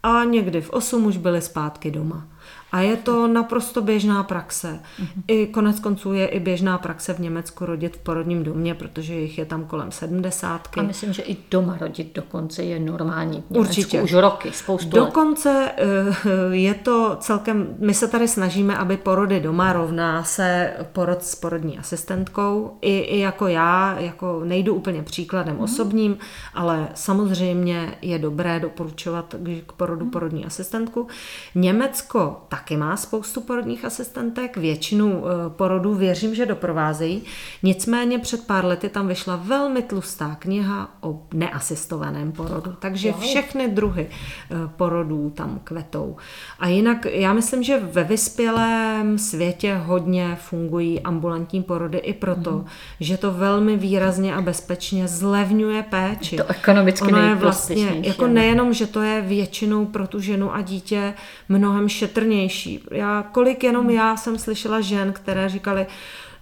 a 0.06 0.24
někdy 0.24 0.60
v 0.60 0.70
8 0.70 1.06
už 1.06 1.16
byli 1.16 1.42
zpátky 1.42 1.90
doma. 1.90 2.28
A 2.76 2.80
je 2.80 2.96
to 2.96 3.28
naprosto 3.28 3.82
běžná 3.82 4.22
praxe. 4.22 4.80
Mm-hmm. 5.00 5.22
I 5.28 5.46
konec 5.46 5.80
konců 5.80 6.12
je 6.12 6.26
i 6.26 6.40
běžná 6.40 6.78
praxe 6.78 7.14
v 7.14 7.18
Německu 7.18 7.66
rodit 7.66 7.96
v 7.96 7.98
porodním 7.98 8.42
domě, 8.42 8.74
protože 8.74 9.14
jich 9.14 9.38
je 9.38 9.44
tam 9.44 9.64
kolem 9.64 9.92
sedmdesátky. 9.92 10.80
A 10.80 10.82
myslím, 10.82 11.12
že 11.12 11.22
i 11.22 11.36
doma 11.50 11.76
rodit 11.80 12.14
dokonce 12.14 12.62
je 12.62 12.78
normální. 12.78 13.44
V 13.50 13.58
Určitě. 13.58 14.02
Už 14.02 14.12
roky, 14.12 14.52
spoustu 14.52 14.96
Dokonce 14.96 15.48
let. 15.48 15.74
Eh, 15.78 16.56
je 16.56 16.74
to 16.74 17.16
celkem, 17.20 17.66
my 17.78 17.94
se 17.94 18.08
tady 18.08 18.28
snažíme, 18.28 18.76
aby 18.76 18.96
porody 18.96 19.40
doma 19.40 19.72
rovná 19.72 20.24
se 20.24 20.72
porod 20.92 21.22
s 21.22 21.34
porodní 21.34 21.78
asistentkou. 21.78 22.78
I, 22.80 22.98
i 22.98 23.18
jako 23.18 23.46
já, 23.46 23.96
jako 23.98 24.40
nejdu 24.44 24.74
úplně 24.74 25.02
příkladem 25.02 25.56
mm. 25.56 25.60
osobním, 25.62 26.18
ale 26.54 26.88
samozřejmě 26.94 27.98
je 28.02 28.18
dobré 28.18 28.60
doporučovat 28.60 29.34
k 29.66 29.72
porodu 29.72 30.04
mm. 30.04 30.10
porodní 30.10 30.44
asistentku. 30.44 31.06
Německo 31.54 32.46
taky 32.66 32.76
má 32.76 32.96
spoustu 32.96 33.40
porodních 33.40 33.84
asistentek, 33.84 34.56
většinu 34.56 35.24
eh, 35.26 35.50
porodů 35.50 35.94
věřím, 35.94 36.34
že 36.34 36.46
doprovázejí. 36.46 37.22
Nicméně 37.62 38.18
před 38.18 38.46
pár 38.46 38.64
lety 38.64 38.88
tam 38.88 39.08
vyšla 39.08 39.36
velmi 39.36 39.82
tlustá 39.82 40.36
kniha 40.38 40.90
o 41.00 41.22
neasistovaném 41.34 42.32
porodu, 42.32 42.74
takže 42.78 43.12
všechny 43.12 43.68
druhy 43.68 44.06
eh, 44.10 44.54
porodů 44.76 45.30
tam 45.30 45.60
kvetou. 45.64 46.16
A 46.58 46.68
jinak 46.68 47.06
já 47.10 47.32
myslím, 47.32 47.62
že 47.62 47.78
ve 47.78 48.04
vyspělém 48.04 49.18
světě 49.18 49.74
hodně 49.84 50.36
fungují 50.40 51.00
ambulantní 51.00 51.62
porody 51.62 51.98
i 51.98 52.12
proto, 52.12 52.52
mm. 52.52 52.64
že 53.00 53.16
to 53.16 53.32
velmi 53.32 53.76
výrazně 53.76 54.34
a 54.34 54.40
bezpečně 54.40 55.08
zlevňuje 55.08 55.82
péči. 55.82 56.36
To 56.36 56.50
ekonomicky 56.50 57.06
ono 57.06 57.18
je 57.18 57.34
vlastně, 57.34 58.00
jako 58.02 58.26
nejenom, 58.26 58.72
že 58.72 58.86
to 58.86 59.02
je 59.02 59.20
většinou 59.22 59.86
pro 59.86 60.06
tu 60.06 60.20
ženu 60.20 60.54
a 60.54 60.60
dítě 60.60 61.14
mnohem 61.48 61.88
šetrnější, 61.88 62.45
silnější. 62.48 62.80
Já, 62.90 63.24
kolik 63.32 63.64
jenom 63.64 63.90
já 63.90 64.16
jsem 64.16 64.38
slyšela 64.38 64.80
žen, 64.80 65.12
které 65.12 65.48
říkali, 65.48 65.86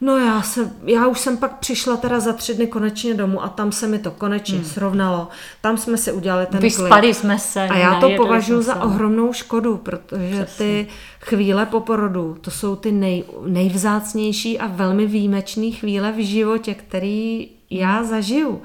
no 0.01 0.19
já, 0.19 0.43
se, 0.43 0.71
já 0.85 1.07
už 1.07 1.21
jsem 1.21 1.37
pak 1.37 1.59
přišla 1.59 1.97
teda 1.97 2.21
za 2.21 2.33
tři 2.33 2.55
dny 2.55 2.67
konečně 2.67 3.15
domů 3.15 3.43
a 3.43 3.49
tam 3.49 3.73
se 3.73 3.87
mi 3.87 3.99
to 3.99 4.11
konečně 4.11 4.59
hmm. 4.59 4.67
srovnalo. 4.67 5.29
Tam 5.61 5.77
jsme 5.77 5.97
si 5.97 6.13
udělali 6.13 6.47
ten 6.47 6.61
Vyspali 6.61 7.01
klid. 7.01 7.15
jsme 7.15 7.39
se. 7.39 7.69
A 7.69 7.77
já 7.77 8.01
to 8.01 8.11
považuji 8.17 8.63
za 8.63 8.83
ohromnou 8.83 9.33
škodu, 9.33 9.77
protože 9.77 10.45
Přesně. 10.45 10.67
ty 10.67 10.87
chvíle 11.21 11.67
po 11.67 11.81
porodu, 11.81 12.37
to 12.41 12.51
jsou 12.51 12.77
ty 12.77 12.93
nej, 12.93 13.25
nejvzácnější 13.47 14.59
a 14.59 14.67
velmi 14.67 15.07
výjimečné 15.07 15.71
chvíle 15.71 16.13
v 16.13 16.25
životě, 16.25 16.75
který 16.75 17.49
já 17.71 18.05
zažiju. 18.05 18.63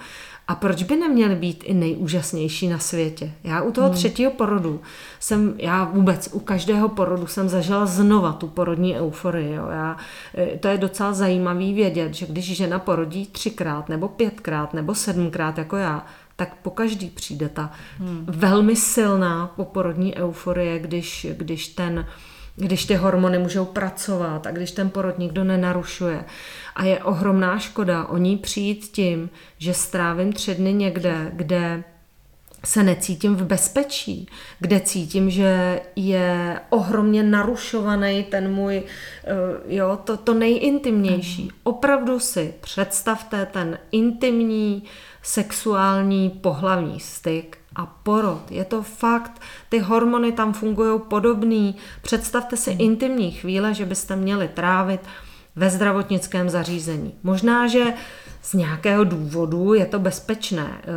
A 0.49 0.55
proč 0.55 0.83
by 0.83 0.95
neměly 0.95 1.35
být 1.35 1.63
i 1.63 1.73
nejúžasnější 1.73 2.67
na 2.67 2.79
světě? 2.79 3.31
Já 3.43 3.61
u 3.61 3.71
toho 3.71 3.87
hmm. 3.87 3.95
třetího 3.95 4.31
porodu 4.31 4.81
jsem, 5.19 5.53
já 5.57 5.83
vůbec 5.83 6.29
u 6.33 6.39
každého 6.39 6.89
porodu 6.89 7.27
jsem 7.27 7.49
zažila 7.49 7.85
znova 7.85 8.33
tu 8.33 8.47
porodní 8.47 8.95
euforii. 8.95 9.53
Jo. 9.53 9.67
Já, 9.71 9.97
e, 10.37 10.57
to 10.57 10.67
je 10.67 10.77
docela 10.77 11.13
zajímavý 11.13 11.73
vědět, 11.73 12.13
že 12.13 12.25
když 12.25 12.57
žena 12.57 12.79
porodí 12.79 13.25
třikrát 13.25 13.89
nebo 13.89 14.07
pětkrát 14.07 14.73
nebo 14.73 14.95
sedmkrát 14.95 15.57
jako 15.57 15.77
já, 15.77 16.05
tak 16.35 16.55
po 16.55 16.69
každý 16.69 17.09
přijde 17.09 17.49
ta 17.49 17.71
hmm. 17.99 18.25
velmi 18.27 18.75
silná 18.75 19.47
poporodní 19.55 20.15
euforie, 20.15 20.79
když, 20.79 21.27
když 21.37 21.67
ten 21.67 22.05
když 22.59 22.85
ty 22.85 22.95
hormony 22.95 23.37
můžou 23.37 23.65
pracovat 23.65 24.47
a 24.47 24.51
když 24.51 24.71
ten 24.71 24.89
porod 24.89 25.19
nikdo 25.19 25.43
nenarušuje. 25.43 26.25
A 26.75 26.83
je 26.83 27.03
ohromná 27.03 27.59
škoda 27.59 28.05
o 28.05 28.17
ní 28.17 28.37
přijít 28.37 28.89
tím, 28.91 29.29
že 29.57 29.73
strávím 29.73 30.33
tři 30.33 30.55
dny 30.55 30.73
někde, 30.73 31.31
kde 31.33 31.83
se 32.65 32.83
necítím 32.83 33.35
v 33.35 33.43
bezpečí, 33.43 34.27
kde 34.59 34.79
cítím, 34.79 35.29
že 35.29 35.81
je 35.95 36.59
ohromně 36.69 37.23
narušovaný 37.23 38.23
ten 38.23 38.53
můj, 38.53 38.77
eh, 38.77 39.33
jo, 39.67 39.99
to, 40.03 40.17
to 40.17 40.33
nejintimnější. 40.33 41.51
Opravdu 41.63 42.19
si 42.19 42.53
představte 42.61 43.45
ten 43.45 43.79
intimní, 43.91 44.83
sexuální, 45.23 46.29
pohlavní 46.29 46.99
styk 46.99 47.58
a 47.79 47.85
porod. 47.85 48.51
Je 48.51 48.65
to 48.65 48.83
fakt, 48.83 49.41
ty 49.69 49.79
hormony 49.79 50.31
tam 50.31 50.53
fungují 50.53 50.99
podobný. 51.09 51.75
Představte 52.01 52.57
si 52.57 52.71
hmm. 52.71 52.81
intimní 52.81 53.31
chvíle, 53.31 53.73
že 53.73 53.85
byste 53.85 54.15
měli 54.15 54.47
trávit 54.47 55.01
ve 55.55 55.69
zdravotnickém 55.69 56.49
zařízení. 56.49 57.13
Možná, 57.23 57.67
že 57.67 57.93
z 58.41 58.53
nějakého 58.53 59.03
důvodu 59.03 59.73
je 59.73 59.85
to 59.85 59.99
bezpečné. 59.99 60.67
Eh, 60.81 60.87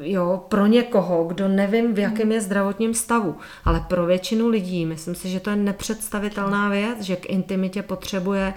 jo, 0.00 0.44
pro 0.48 0.66
někoho, 0.66 1.24
kdo 1.24 1.48
nevím, 1.48 1.94
v 1.94 1.98
jakém 1.98 2.32
je 2.32 2.40
zdravotním 2.40 2.94
stavu, 2.94 3.36
ale 3.64 3.84
pro 3.88 4.06
většinu 4.06 4.48
lidí, 4.48 4.86
myslím 4.86 5.14
si, 5.14 5.28
že 5.28 5.40
to 5.40 5.50
je 5.50 5.56
nepředstavitelná 5.56 6.68
věc, 6.68 7.00
že 7.00 7.16
k 7.16 7.30
intimitě 7.30 7.82
potřebuje 7.82 8.54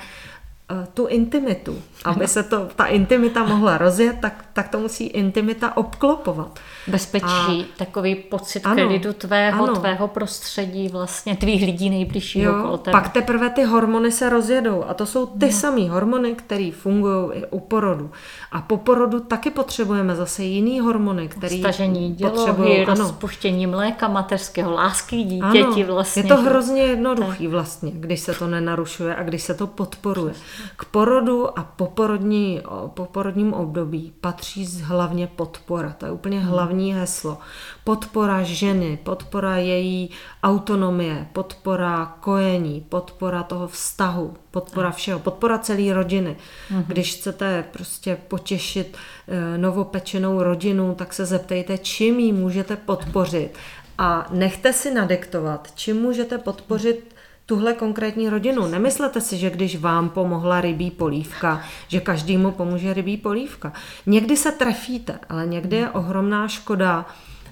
Eh, 0.72 0.88
tu 0.94 1.08
intimitu. 1.08 1.82
Aby 2.06 2.28
se 2.28 2.44
to, 2.44 2.70
ta 2.76 2.86
intimita 2.86 3.44
mohla 3.44 3.78
rozjet, 3.78 4.16
tak, 4.22 4.46
tak 4.54 4.70
to 4.70 4.80
musí 4.80 5.08
intimita 5.08 5.78
obklopovat. 5.78 6.60
Bezpečí, 6.88 7.26
a, 7.26 7.66
takový 7.78 8.16
pocit 8.16 8.66
ano, 8.66 8.88
klidu 8.88 9.14
tvého, 9.14 9.64
ano. 9.64 9.76
tvého 9.76 10.08
prostředí, 10.08 10.88
vlastně 10.90 11.36
tvých 11.36 11.66
lidí 11.66 11.90
nejbližšího 11.90 12.54
jo, 12.54 12.60
okolo 12.60 12.78
tebe. 12.78 12.92
Pak 12.92 13.10
teprve 13.10 13.50
ty 13.50 13.64
hormony 13.64 14.12
se 14.12 14.30
rozjedou 14.30 14.84
a 14.84 14.94
to 14.94 15.06
jsou 15.06 15.26
ty 15.26 15.46
no. 15.46 15.52
samé 15.52 15.90
hormony, 15.90 16.34
které 16.34 16.72
fungují 16.74 17.32
i 17.34 17.46
u 17.50 17.60
porodu. 17.60 18.12
A 18.52 18.62
po 18.62 18.78
porodu 18.78 19.20
taky 19.20 19.50
potřebujeme 19.50 20.16
zase 20.16 20.44
jiný 20.44 20.80
hormony, 20.80 21.28
které 21.28 21.58
Stažení 21.58 22.14
dělohy, 22.14 22.86
rozpuštění 22.86 23.68
mléka 23.68 24.08
mateřského, 24.08 24.72
lásky 24.72 25.24
dítěti 25.24 25.84
ano, 25.84 25.94
vlastně. 25.94 26.24
Je 26.24 26.28
to 26.28 26.38
hrozně 26.38 26.82
jednoduchý 26.82 27.48
vlastně, 27.48 27.92
když 27.94 28.20
se 28.20 28.34
to 28.34 28.48
nenarušuje 28.48 29.16
a 29.16 29.24
když 29.24 29.44
se 29.44 29.54
to 29.54 29.68
podporuje. 29.68 30.34
K 30.76 30.86
porodu 30.86 31.60
a 31.60 31.64
poporodní, 31.64 32.62
poporodním 32.88 33.54
období 33.54 34.14
patří 34.22 34.82
hlavně 34.84 35.28
podpora. 35.28 35.96
To 35.98 36.06
je 36.06 36.12
úplně 36.12 36.40
hmm. 36.40 36.50
Hlavní 36.74 36.94
heslo. 36.94 37.38
Podpora 37.84 38.44
ženy, 38.44 39.00
podpora 39.04 39.58
její 39.58 40.10
autonomie, 40.44 41.28
podpora 41.34 42.18
kojení, 42.20 42.86
podpora 42.90 43.44
toho 43.44 43.68
vztahu, 43.68 44.34
podpora 44.52 44.92
všeho, 44.92 45.20
podpora 45.20 45.58
celé 45.58 45.94
rodiny. 45.94 46.36
Hmm. 46.70 46.84
Když 46.88 47.16
chcete 47.16 47.66
prostě 47.72 48.18
potěšit 48.28 48.98
eh, 49.28 49.58
novopečenou 49.58 50.44
rodinu, 50.44 50.96
tak 50.96 51.14
se 51.14 51.26
zeptejte, 51.26 51.78
čím 51.78 52.20
ji 52.20 52.32
můžete 52.32 52.76
podpořit. 52.76 53.50
A 53.98 54.28
nechte 54.32 54.74
si 54.74 54.94
nadiktovat, 54.94 55.72
čím 55.76 56.02
můžete 56.02 56.38
podpořit 56.38 57.13
tuhle 57.46 57.74
konkrétní 57.74 58.30
rodinu. 58.30 58.68
Nemyslete 58.68 59.22
si, 59.22 59.38
že 59.38 59.50
když 59.50 59.80
vám 59.80 60.10
pomohla 60.10 60.62
rybí 60.62 60.92
polívka, 60.92 61.62
že 61.88 62.00
každému 62.00 62.52
pomůže 62.52 62.94
rybí 62.94 63.18
polívka. 63.18 63.74
Někdy 64.06 64.38
se 64.38 64.52
trefíte, 64.52 65.20
ale 65.30 65.46
někdy 65.46 65.76
je 65.76 65.90
ohromná 65.90 66.48
škoda 66.48 67.06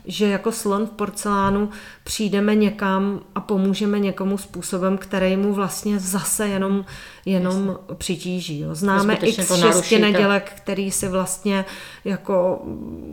že 0.05 0.27
jako 0.27 0.51
slon 0.51 0.87
v 0.87 0.89
porcelánu 0.89 1.69
přijdeme 2.03 2.55
někam 2.55 3.19
a 3.35 3.41
pomůžeme 3.41 3.99
někomu 3.99 4.37
způsobem, 4.37 4.97
který 4.97 5.37
mu 5.37 5.53
vlastně 5.53 5.99
zase 5.99 6.47
jenom, 6.47 6.85
jenom 7.25 7.67
Jasně. 7.67 7.95
přitíží. 7.95 8.59
Jo. 8.59 8.75
Známe 8.75 9.15
x 9.15 9.55
šesti 9.55 9.99
nedělek, 9.99 10.51
který 10.55 10.91
si 10.91 11.07
vlastně 11.07 11.65
jako 12.05 12.61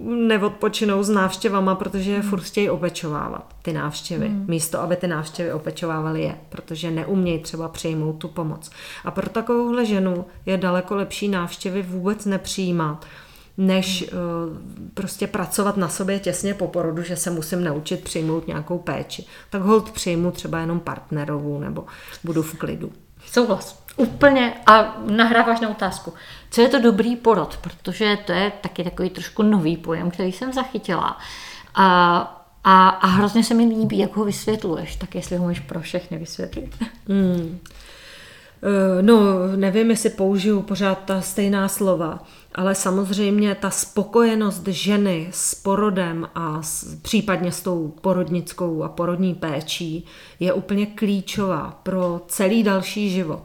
neodpočinou 0.05 1.03
s 1.03 1.09
návštěvama, 1.09 1.75
protože 1.75 2.11
je 2.11 2.21
hmm. 2.21 2.31
furt 2.31 2.43
chtějí 2.43 2.71
opečovávat 2.71 3.55
ty 3.63 3.73
návštěvy, 3.73 4.29
hmm. 4.29 4.45
místo 4.49 4.81
aby 4.81 4.97
ty 4.97 5.07
návštěvy 5.07 5.53
opečovávaly 5.53 6.23
je, 6.23 6.35
protože 6.49 6.91
neumějí 6.91 7.39
třeba 7.39 7.69
přijmout 7.69 8.13
tu 8.13 8.29
pomoc. 8.29 8.71
A 9.05 9.11
pro 9.11 9.29
takovouhle 9.29 9.87
ženu 9.87 10.25
je 10.47 10.57
daleko 10.57 10.97
lepší 10.97 11.29
návštěvy 11.29 11.83
vůbec 11.83 12.25
nepřijímat, 12.25 13.07
než 13.59 14.03
uh, 14.13 14.89
prostě 14.95 15.27
pracovat 15.27 15.77
na 15.77 15.89
sobě 15.89 16.19
těsně 16.19 16.55
po 16.55 16.67
porodu, 16.69 17.03
že 17.03 17.17
se 17.17 17.31
musím 17.31 17.65
naučit 17.65 18.05
přijmout 18.05 18.47
nějakou 18.47 18.79
péči. 18.79 19.25
Tak 19.51 19.63
hold 19.63 19.91
přijmu 19.91 20.31
třeba 20.31 20.59
jenom 20.59 20.81
partnerovou 20.81 21.61
nebo 21.61 21.85
budu 22.25 22.43
v 22.43 22.55
klidu. 22.55 22.93
Souhlas. 23.27 23.83
Úplně 23.97 24.55
a 24.67 24.97
nahráváš 25.11 25.61
na 25.61 25.69
otázku. 25.69 26.13
Co 26.51 26.61
je 26.61 26.69
to 26.69 26.81
dobrý 26.81 27.17
porod? 27.17 27.57
Protože 27.57 28.19
to 28.27 28.33
je 28.33 28.53
taky 28.61 28.85
takový 28.85 29.11
trošku 29.11 29.43
nový 29.43 29.77
pojem, 29.77 30.11
který 30.11 30.33
jsem 30.33 30.53
zachytila. 30.53 31.19
A, 31.75 32.19
a, 32.65 32.89
a 32.89 33.07
hrozně 33.07 33.45
se 33.45 33.55
mi 33.55 33.65
líbí, 33.65 33.99
jak 33.99 34.17
ho 34.17 34.25
vysvětluješ. 34.25 34.97
Tak 34.97 35.15
jestli 35.15 35.37
ho 35.37 35.45
můžeš 35.45 35.61
pro 35.61 35.81
všechny 35.81 36.19
vysvětlit. 36.19 36.85
Hmm. 37.09 37.59
No, 39.01 39.17
nevím, 39.57 39.91
jestli 39.91 40.11
použiju 40.11 40.63
pořád 40.63 40.99
ta 41.05 41.21
stejná 41.21 41.69
slova 41.69 42.19
ale 42.59 42.75
samozřejmě 42.75 43.55
ta 43.55 43.71
spokojenost 43.71 44.67
ženy 44.67 45.29
s 45.31 45.55
porodem 45.55 46.29
a 46.35 46.63
s, 46.63 46.95
případně 47.03 47.53
s 47.53 47.61
tou 47.61 47.95
porodnickou 48.01 48.83
a 48.83 48.89
porodní 48.89 49.35
péčí 49.35 50.05
je 50.41 50.53
úplně 50.53 50.87
klíčová 50.87 51.81
pro 51.83 52.21
celý 52.29 52.63
další 52.63 53.11
život. 53.11 53.43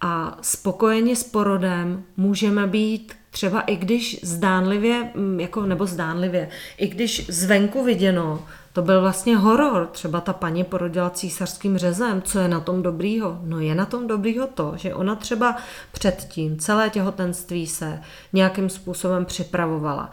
A 0.00 0.38
spokojeni 0.42 1.16
s 1.16 1.24
porodem 1.24 2.04
můžeme 2.16 2.66
být 2.66 3.12
třeba 3.30 3.60
i 3.60 3.76
když 3.76 4.20
zdánlivě, 4.22 5.10
mm, 5.14 5.40
jako, 5.40 5.66
nebo 5.66 5.86
zdánlivě, 5.86 6.48
i 6.78 6.88
když 6.88 7.26
zvenku 7.28 7.84
viděno 7.84 8.44
to 8.72 8.82
byl 8.82 9.00
vlastně 9.00 9.36
horor. 9.36 9.88
Třeba 9.92 10.20
ta 10.20 10.32
paní 10.32 10.64
porodila 10.64 11.10
císařským 11.10 11.78
řezem. 11.78 12.22
Co 12.22 12.38
je 12.38 12.48
na 12.48 12.60
tom 12.60 12.82
dobrýho? 12.82 13.38
No 13.42 13.60
je 13.60 13.74
na 13.74 13.86
tom 13.86 14.06
dobrýho 14.06 14.46
to, 14.46 14.72
že 14.76 14.94
ona 14.94 15.14
třeba 15.14 15.56
předtím 15.92 16.58
celé 16.58 16.90
těhotenství 16.90 17.66
se 17.66 18.00
nějakým 18.32 18.68
způsobem 18.68 19.24
připravovala. 19.24 20.10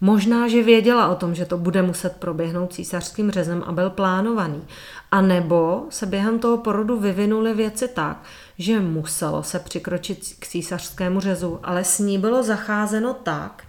Možná, 0.00 0.48
že 0.48 0.62
věděla 0.62 1.08
o 1.08 1.14
tom, 1.14 1.34
že 1.34 1.44
to 1.44 1.58
bude 1.58 1.82
muset 1.82 2.16
proběhnout 2.16 2.72
císařským 2.72 3.30
řezem 3.30 3.64
a 3.66 3.72
byl 3.72 3.90
plánovaný. 3.90 4.62
A 5.10 5.20
nebo 5.20 5.86
se 5.90 6.06
během 6.06 6.38
toho 6.38 6.58
porodu 6.58 7.00
vyvinuly 7.00 7.54
věci 7.54 7.88
tak, 7.88 8.22
že 8.58 8.80
muselo 8.80 9.42
se 9.42 9.58
přikročit 9.58 10.18
k 10.38 10.46
císařskému 10.46 11.20
řezu, 11.20 11.60
ale 11.62 11.84
s 11.84 11.98
ní 11.98 12.18
bylo 12.18 12.42
zacházeno 12.42 13.14
tak, 13.14 13.64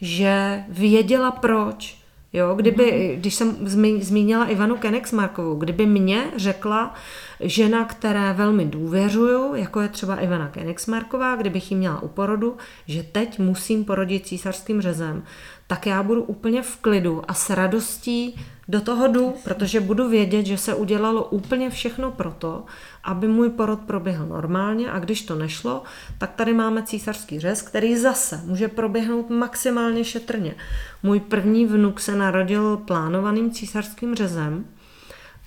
že 0.00 0.64
věděla 0.68 1.30
proč. 1.30 2.05
Jo, 2.32 2.54
kdyby, 2.54 3.16
když 3.20 3.34
jsem 3.34 3.56
zmínila 4.00 4.44
Ivanu 4.46 4.76
Kenexmarkovou, 4.76 5.54
kdyby 5.54 5.86
mě 5.86 6.24
řekla 6.36 6.94
žena, 7.40 7.84
které 7.84 8.32
velmi 8.32 8.64
důvěřuju, 8.64 9.54
jako 9.54 9.80
je 9.80 9.88
třeba 9.88 10.16
Ivana 10.16 10.48
Kenexmarková, 10.48 11.36
kdybych 11.36 11.70
ji 11.70 11.76
měla 11.76 12.02
u 12.02 12.08
porodu, 12.08 12.56
že 12.86 13.02
teď 13.02 13.38
musím 13.38 13.84
porodit 13.84 14.26
císařským 14.26 14.80
řezem, 14.80 15.22
tak 15.66 15.86
já 15.86 16.02
budu 16.02 16.22
úplně 16.22 16.62
v 16.62 16.76
klidu 16.76 17.22
a 17.28 17.34
s 17.34 17.50
radostí 17.50 18.40
do 18.68 18.80
toho 18.80 19.08
jdu, 19.08 19.34
protože 19.44 19.80
budu 19.80 20.08
vědět, 20.08 20.46
že 20.46 20.58
se 20.58 20.74
udělalo 20.74 21.24
úplně 21.24 21.70
všechno 21.70 22.10
proto, 22.10 22.64
aby 23.06 23.28
můj 23.28 23.50
porod 23.50 23.80
proběhl 23.80 24.26
normálně 24.26 24.90
a 24.90 24.98
když 24.98 25.22
to 25.22 25.34
nešlo, 25.34 25.82
tak 26.18 26.34
tady 26.34 26.54
máme 26.54 26.82
císařský 26.82 27.40
řez, 27.40 27.62
který 27.62 27.96
zase 27.96 28.40
může 28.44 28.68
proběhnout 28.68 29.30
maximálně 29.30 30.04
šetrně. 30.04 30.54
Můj 31.02 31.20
první 31.20 31.66
vnuk 31.66 32.00
se 32.00 32.16
narodil 32.16 32.76
plánovaným 32.76 33.50
císařským 33.50 34.14
řezem 34.14 34.64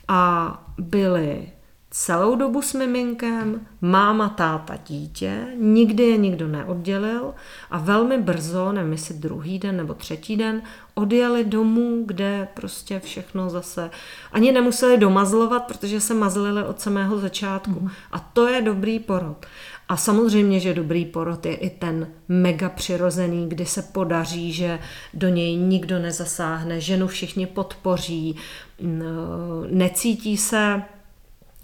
a 0.08 0.64
byly 0.78 1.52
celou 1.92 2.36
dobu 2.36 2.62
s 2.62 2.74
miminkem, 2.74 3.68
máma, 3.82 4.30
táta, 4.30 4.78
dítě, 4.88 5.46
nikdy 5.56 6.04
je 6.04 6.18
nikdo 6.18 6.48
neoddělil 6.48 7.34
a 7.72 7.78
velmi 7.78 8.18
brzo, 8.18 8.72
nevím 8.72 8.92
jestli 8.92 9.16
druhý 9.16 9.60
den 9.60 9.78
nebo 9.78 9.94
třetí 9.94 10.38
den, 10.38 10.62
odjeli 10.94 11.44
domů, 11.44 12.04
kde 12.06 12.48
prostě 12.54 13.00
všechno 13.00 13.50
zase, 13.50 13.90
ani 14.32 14.52
nemuseli 14.52 14.98
domazlovat, 14.98 15.64
protože 15.64 16.02
se 16.02 16.14
mazlili 16.14 16.64
od 16.64 16.82
samého 16.82 17.20
začátku. 17.20 17.80
Mm. 17.80 17.90
A 18.12 18.20
to 18.20 18.48
je 18.48 18.62
dobrý 18.62 19.00
porod. 19.00 19.46
A 19.90 19.98
samozřejmě, 19.98 20.60
že 20.60 20.74
dobrý 20.74 21.06
porod 21.06 21.46
je 21.46 21.56
i 21.56 21.70
ten 21.70 22.08
mega 22.28 22.70
přirozený, 22.70 23.50
kdy 23.50 23.66
se 23.66 23.82
podaří, 23.82 24.54
že 24.54 24.80
do 25.14 25.30
něj 25.30 25.56
nikdo 25.56 26.00
nezasáhne, 26.00 26.82
ženu 26.82 27.08
všichni 27.08 27.48
podpoří, 27.48 28.36
necítí 29.70 30.38
se 30.38 30.82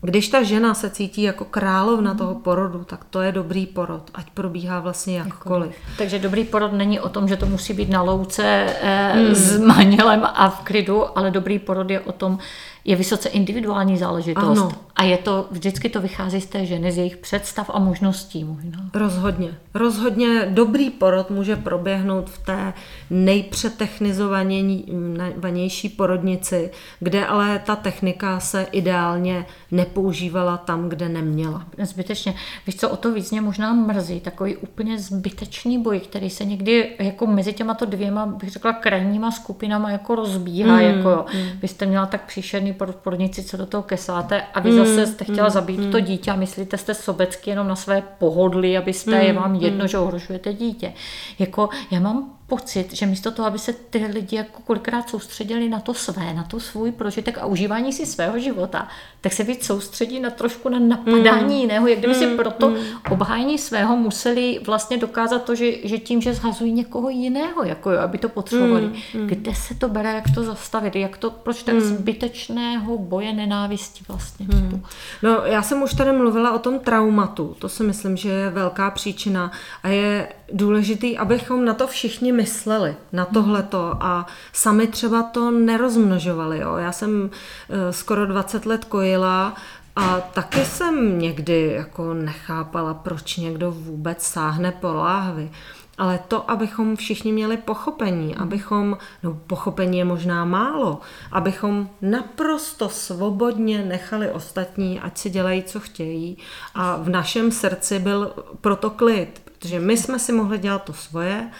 když 0.05 0.27
ta 0.27 0.43
žena 0.43 0.73
se 0.73 0.89
cítí 0.89 1.21
jako 1.21 1.45
královna 1.45 2.11
mm. 2.11 2.17
toho 2.17 2.35
porodu, 2.35 2.83
tak 2.83 3.05
to 3.09 3.21
je 3.21 3.31
dobrý 3.31 3.65
porod, 3.65 4.11
ať 4.13 4.29
probíhá 4.29 4.79
vlastně 4.79 5.17
jakkoliv. 5.17 5.71
Jako, 5.71 5.97
takže 5.97 6.19
dobrý 6.19 6.43
porod 6.43 6.73
není 6.73 6.99
o 6.99 7.09
tom, 7.09 7.27
že 7.27 7.37
to 7.37 7.45
musí 7.45 7.73
být 7.73 7.89
na 7.89 8.01
louce 8.01 8.65
eh, 8.81 9.13
mm. 9.15 9.35
s 9.35 9.59
manželem 9.59 10.21
a 10.33 10.49
v 10.49 10.59
klidu, 10.63 11.17
ale 11.17 11.31
dobrý 11.31 11.59
porod 11.59 11.89
je 11.89 11.99
o 11.99 12.11
tom, 12.11 12.39
je 12.85 12.95
vysoce 12.95 13.29
individuální 13.29 13.97
záležitost. 13.97 14.59
Ano. 14.59 14.71
A 14.95 15.03
je 15.03 15.17
to, 15.17 15.47
vždycky 15.51 15.89
to 15.89 16.01
vychází 16.01 16.41
z 16.41 16.45
té 16.45 16.65
ženy, 16.65 16.91
z 16.91 16.97
jejich 16.97 17.17
představ 17.17 17.71
a 17.73 17.79
možností 17.79 18.43
možná. 18.43 18.89
Rozhodně. 18.93 19.49
Rozhodně 19.73 20.47
dobrý 20.49 20.89
porod 20.89 21.29
může 21.29 21.55
proběhnout 21.55 22.29
v 22.29 22.45
té 22.45 22.73
nejpřetechnizovanější 23.09 25.89
porodnici, 25.89 26.71
kde 26.99 27.25
ale 27.25 27.61
ta 27.65 27.75
technika 27.75 28.39
se 28.39 28.67
ideálně 28.71 29.45
nepoužívala 29.71 30.57
tam, 30.57 30.89
kde 30.89 31.09
neměla. 31.09 31.65
Zbytečně. 31.83 32.35
Víš, 32.67 32.75
co 32.75 32.89
o 32.89 32.97
to 32.97 33.13
víc 33.13 33.31
mě 33.31 33.41
možná 33.41 33.73
mrzí, 33.73 34.19
takový 34.19 34.57
úplně 34.57 34.99
zbytečný 34.99 35.81
boj, 35.81 35.99
který 35.99 36.29
se 36.29 36.45
někdy 36.45 36.89
jako 36.99 37.27
mezi 37.27 37.53
těma 37.53 37.73
to 37.73 37.85
dvěma, 37.85 38.25
bych 38.25 38.49
řekla, 38.49 38.73
krajníma 38.73 39.31
skupinama 39.31 39.91
jako 39.91 40.15
rozbíhá. 40.15 40.75
Mm, 40.75 40.81
jako, 40.81 41.25
mm. 41.33 41.45
Vy 41.61 41.67
jste 41.67 41.85
měla 41.85 42.05
tak 42.05 42.25
příšerný 42.25 42.74
porodnici, 42.75 43.43
co 43.43 43.57
do 43.57 43.65
toho 43.65 43.83
kesáte 43.83 44.41
a 44.41 44.59
vy 44.59 44.71
mm, 44.71 44.77
zase 44.77 45.07
jste 45.07 45.23
chtěla 45.25 45.47
mm, 45.47 45.53
zabít 45.53 45.79
mm. 45.79 45.91
to 45.91 45.99
dítě 45.99 46.31
a 46.31 46.35
myslíte 46.35 46.77
jste 46.77 46.93
sobecky 46.93 47.49
jenom 47.49 47.67
na 47.67 47.75
své 47.75 48.03
pohodlí, 48.17 48.77
abyste, 48.77 49.15
mm, 49.15 49.21
je 49.21 49.33
vám 49.33 49.55
jedno, 49.55 49.83
mm. 49.83 49.87
že 49.87 49.97
ohrožujete 49.97 50.53
dítě. 50.53 50.93
Jako 51.39 51.69
já 51.91 51.99
mám 51.99 52.33
pocit, 52.47 52.93
že 52.93 53.05
místo 53.05 53.31
toho, 53.31 53.47
aby 53.47 53.59
se 53.59 53.73
ty 53.73 54.05
lidi 54.05 54.35
jako 54.35 54.61
kolikrát 54.61 55.09
soustředili 55.09 55.69
na 55.69 55.79
to 55.79 55.93
své, 55.93 56.33
na 56.33 56.43
to 56.43 56.59
svůj 56.59 56.91
prožitek 56.91 57.37
a 57.37 57.45
užívání 57.45 57.93
si 57.93 58.05
svého 58.05 58.39
života, 58.39 58.87
tak 59.21 59.33
se 59.33 59.43
víc 59.43 59.65
soustředí 59.65 60.19
na 60.19 60.29
trošku 60.29 60.69
na 60.69 60.79
napadání 60.79 61.55
mm. 61.55 61.61
jiného, 61.61 61.87
jak 61.87 61.99
kdyby 61.99 62.13
mm. 62.13 62.19
si 62.19 62.27
proto 62.27 62.69
mm. 62.69 62.77
obhájení 63.11 63.57
svého 63.57 63.95
museli 63.95 64.59
vlastně 64.65 64.97
dokázat 64.97 65.43
to, 65.43 65.55
že, 65.55 65.71
že 65.83 65.97
tím, 65.97 66.21
že 66.21 66.33
zhazují 66.33 66.71
někoho 66.71 67.09
jiného, 67.09 67.63
jako 67.63 67.91
jo, 67.91 67.99
aby 67.99 68.17
to 68.17 68.29
potřebovali. 68.29 68.85
Mm. 69.13 69.27
Kde 69.27 69.55
se 69.55 69.75
to 69.75 69.89
bere, 69.89 70.13
jak 70.13 70.25
to 70.35 70.43
zastavit, 70.43 70.95
jak 70.95 71.17
to, 71.17 71.29
proč 71.29 71.63
tak 71.63 71.75
mm. 71.75 71.81
zbytečného 71.81 72.97
boje 72.97 73.33
nenávisti 73.33 74.03
vlastně. 74.07 74.47
Mm. 74.53 74.83
No 75.23 75.41
já 75.45 75.61
jsem 75.61 75.83
už 75.83 75.93
tady 75.93 76.11
mluvila 76.11 76.51
o 76.51 76.59
tom 76.59 76.79
traumatu, 76.79 77.55
to 77.59 77.69
si 77.69 77.83
myslím, 77.83 78.17
že 78.17 78.29
je 78.29 78.49
velká 78.49 78.91
příčina 78.91 79.51
a 79.83 79.89
je 79.89 80.27
důležitý, 80.53 81.17
abychom 81.17 81.65
na 81.65 81.73
to 81.73 81.87
všichni 81.87 82.31
mysleli, 82.35 82.95
na 83.11 83.25
tohleto 83.25 83.97
a 83.99 84.25
sami 84.53 84.87
třeba 84.87 85.23
to 85.23 85.51
nerozmnožovali. 85.51 86.59
Jo. 86.59 86.75
Já 86.75 86.91
jsem 86.91 87.29
eh, 87.69 87.93
skoro 87.93 88.25
20 88.25 88.65
let 88.65 88.85
kojila 88.85 89.53
a 89.95 90.19
taky 90.19 90.65
jsem 90.65 91.19
někdy 91.19 91.71
jako 91.75 92.13
nechápala, 92.13 92.93
proč 92.93 93.37
někdo 93.37 93.71
vůbec 93.71 94.23
sáhne 94.23 94.71
po 94.71 94.93
láhvi. 94.93 95.51
Ale 95.97 96.19
to, 96.27 96.51
abychom 96.51 96.95
všichni 96.95 97.31
měli 97.31 97.57
pochopení, 97.57 98.33
hmm. 98.33 98.43
abychom, 98.43 98.97
no 99.23 99.39
pochopení 99.47 99.97
je 99.97 100.05
možná 100.05 100.45
málo, 100.45 101.01
abychom 101.31 101.89
naprosto 102.01 102.89
svobodně 102.89 103.85
nechali 103.85 104.31
ostatní, 104.31 104.99
ať 104.99 105.17
si 105.17 105.29
dělají, 105.29 105.63
co 105.63 105.79
chtějí 105.79 106.37
a 106.73 106.97
v 106.97 107.09
našem 107.09 107.51
srdci 107.51 107.99
byl 107.99 108.33
proto 108.61 108.89
klid, 108.89 109.41
protože 109.45 109.79
my 109.79 109.97
jsme 109.97 110.19
si 110.19 110.31
mohli 110.31 110.57
dělat 110.57 110.83
to 110.83 110.93
svoje 110.93 111.51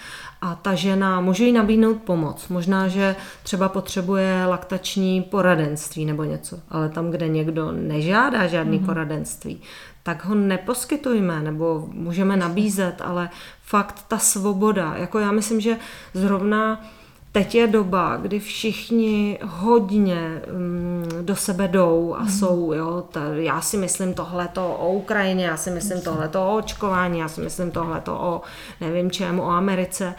a 0.41 0.55
ta 0.55 0.75
žena, 0.75 1.21
může 1.21 1.45
jí 1.45 1.51
nabídnout 1.51 1.97
pomoc. 1.97 2.47
Možná, 2.47 2.87
že 2.87 3.15
třeba 3.43 3.69
potřebuje 3.69 4.45
laktační 4.45 5.21
poradenství 5.21 6.05
nebo 6.05 6.23
něco, 6.23 6.59
ale 6.69 6.89
tam, 6.89 7.11
kde 7.11 7.27
někdo 7.27 7.71
nežádá 7.71 8.47
žádný 8.47 8.79
mm-hmm. 8.79 8.85
poradenství, 8.85 9.61
tak 10.03 10.25
ho 10.25 10.35
neposkytujme 10.35 11.41
nebo 11.41 11.87
můžeme 11.91 12.37
nabízet, 12.37 13.01
ale 13.05 13.29
fakt 13.61 14.05
ta 14.07 14.17
svoboda, 14.17 14.93
jako 14.97 15.19
já 15.19 15.31
myslím, 15.31 15.61
že 15.61 15.77
zrovna 16.13 16.85
teď 17.35 17.55
je 17.55 17.67
doba, 17.67 18.17
kdy 18.17 18.39
všichni 18.39 19.39
hodně 19.43 20.41
um, 20.51 21.25
do 21.25 21.35
sebe 21.35 21.67
jdou 21.67 22.15
a 22.17 22.21
mm. 22.21 22.29
jsou, 22.29 22.73
jo, 22.73 23.03
ta, 23.11 23.21
já 23.33 23.61
si 23.61 23.77
myslím 23.77 24.13
tohleto 24.13 24.73
o 24.73 24.93
Ukrajině, 24.93 25.45
já 25.45 25.57
si 25.57 25.71
myslím 25.71 26.01
tohleto 26.01 26.49
o 26.49 26.57
očkování, 26.57 27.19
já 27.19 27.27
si 27.27 27.41
myslím 27.41 27.71
tohleto 27.71 28.13
o 28.13 28.41
nevím 28.81 29.11
čem, 29.11 29.39
o 29.39 29.49
Americe 29.49 30.15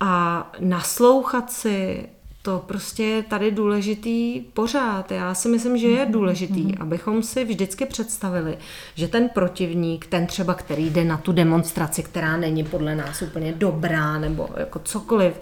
a 0.00 0.52
naslouchat 0.60 1.52
si 1.52 2.08
to 2.42 2.64
prostě 2.66 3.04
je 3.04 3.22
tady 3.22 3.50
důležitý 3.50 4.40
pořád. 4.40 5.10
Já 5.10 5.34
si 5.34 5.48
myslím, 5.48 5.78
že 5.78 5.86
je 5.86 6.06
důležitý, 6.06 6.78
abychom 6.78 7.22
si 7.22 7.44
vždycky 7.44 7.86
představili, 7.86 8.58
že 8.94 9.08
ten 9.08 9.28
protivník, 9.28 10.06
ten 10.06 10.26
třeba, 10.26 10.54
který 10.54 10.90
jde 10.90 11.04
na 11.04 11.16
tu 11.16 11.32
demonstraci, 11.32 12.02
která 12.02 12.36
není 12.36 12.64
podle 12.64 12.94
nás 12.94 13.22
úplně 13.22 13.52
dobrá, 13.52 14.18
nebo 14.18 14.48
jako 14.56 14.78
cokoliv, 14.78 15.34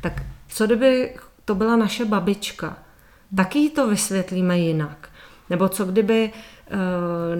tak 0.00 0.22
co 0.48 0.66
kdyby 0.66 1.14
to 1.44 1.54
byla 1.54 1.76
naše 1.76 2.04
babička? 2.04 2.78
Taky 3.36 3.70
to 3.70 3.88
vysvětlíme 3.88 4.58
jinak. 4.58 5.08
Nebo 5.50 5.68
co 5.68 5.84
kdyby 5.84 6.32
uh, 6.32 6.76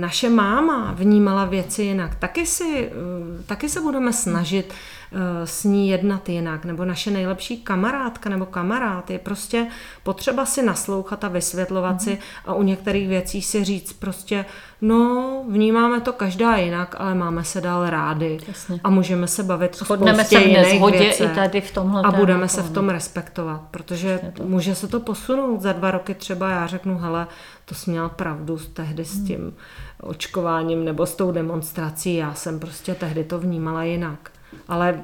naše 0.00 0.30
máma 0.30 0.92
vnímala 0.92 1.44
věci 1.44 1.82
jinak? 1.82 2.14
Taky, 2.14 2.46
si, 2.46 2.90
uh, 2.90 3.42
taky 3.46 3.68
se 3.68 3.80
budeme 3.80 4.12
snažit 4.12 4.72
Eh, 4.72 4.97
s 5.44 5.64
ní 5.64 5.88
jednat 5.88 6.28
jinak, 6.28 6.64
nebo 6.64 6.84
naše 6.84 7.10
nejlepší 7.10 7.56
kamarádka 7.56 8.30
nebo 8.30 8.46
kamarád. 8.46 9.10
Je 9.10 9.18
prostě 9.18 9.66
potřeba 10.02 10.46
si 10.46 10.62
naslouchat 10.62 11.24
a 11.24 11.28
vysvětlovat 11.28 11.96
mm-hmm. 11.96 12.04
si 12.04 12.18
a 12.46 12.54
u 12.54 12.62
některých 12.62 13.08
věcí 13.08 13.42
si 13.42 13.64
říct 13.64 13.92
prostě, 13.92 14.44
no, 14.80 15.44
vnímáme 15.48 16.00
to 16.00 16.12
každá 16.12 16.56
jinak, 16.56 16.94
ale 16.98 17.14
máme 17.14 17.44
se 17.44 17.60
dál 17.60 17.90
rádi 17.90 18.38
Jasně. 18.48 18.80
a 18.84 18.90
můžeme 18.90 19.26
se 19.26 19.42
bavit 19.42 19.76
Shodneme 19.76 20.22
o 20.22 20.26
se 20.26 20.40
v 20.40 20.46
nezhodě 20.46 21.10
i 21.10 21.28
tady 21.28 21.60
v 21.60 21.72
tomhle 21.72 22.02
A 22.02 22.10
budeme 22.10 22.48
se 22.48 22.62
v 22.62 22.70
tom 22.70 22.88
respektovat, 22.88 23.62
protože 23.70 24.20
to. 24.36 24.44
může 24.44 24.74
se 24.74 24.88
to 24.88 25.00
posunout 25.00 25.60
za 25.60 25.72
dva 25.72 25.90
roky 25.90 26.14
třeba 26.14 26.50
já 26.50 26.66
řeknu, 26.66 26.98
hele, 26.98 27.26
to 27.64 27.74
jsi 27.74 27.90
měl 27.90 28.08
pravdu 28.08 28.58
tehdy 28.72 29.04
s 29.04 29.16
hmm. 29.16 29.26
tím 29.26 29.54
očkováním 30.00 30.84
nebo 30.84 31.06
s 31.06 31.16
tou 31.16 31.32
demonstrací, 31.32 32.14
já 32.14 32.34
jsem 32.34 32.60
prostě 32.60 32.94
tehdy 32.94 33.24
to 33.24 33.38
vnímala 33.38 33.84
jinak. 33.84 34.30
Ale 34.68 35.02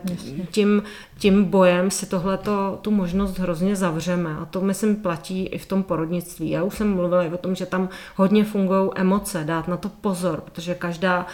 tím, 0.51 0.83
tím 1.19 1.45
bojem 1.45 1.91
si 1.91 2.07
tohleto, 2.07 2.79
tu 2.83 2.91
možnost 2.91 3.39
hrozně 3.39 3.77
zavřeme. 3.77 4.37
A 4.43 4.45
to 4.45 4.61
myslím 4.61 4.97
platí 4.97 5.47
i 5.47 5.59
v 5.59 5.67
tom 5.67 5.83
porodnictví. 5.83 6.51
Já 6.51 6.63
už 6.63 6.75
jsem 6.75 6.95
mluvila 6.95 7.23
i 7.23 7.33
o 7.33 7.37
tom, 7.37 7.55
že 7.55 7.67
tam 7.67 7.89
hodně 8.17 8.45
fungují 8.45 8.91
emoce, 8.95 9.45
dát 9.45 9.69
na 9.69 9.77
to 9.77 9.89
pozor, 9.89 10.41
protože 10.41 10.75
každá 10.75 11.27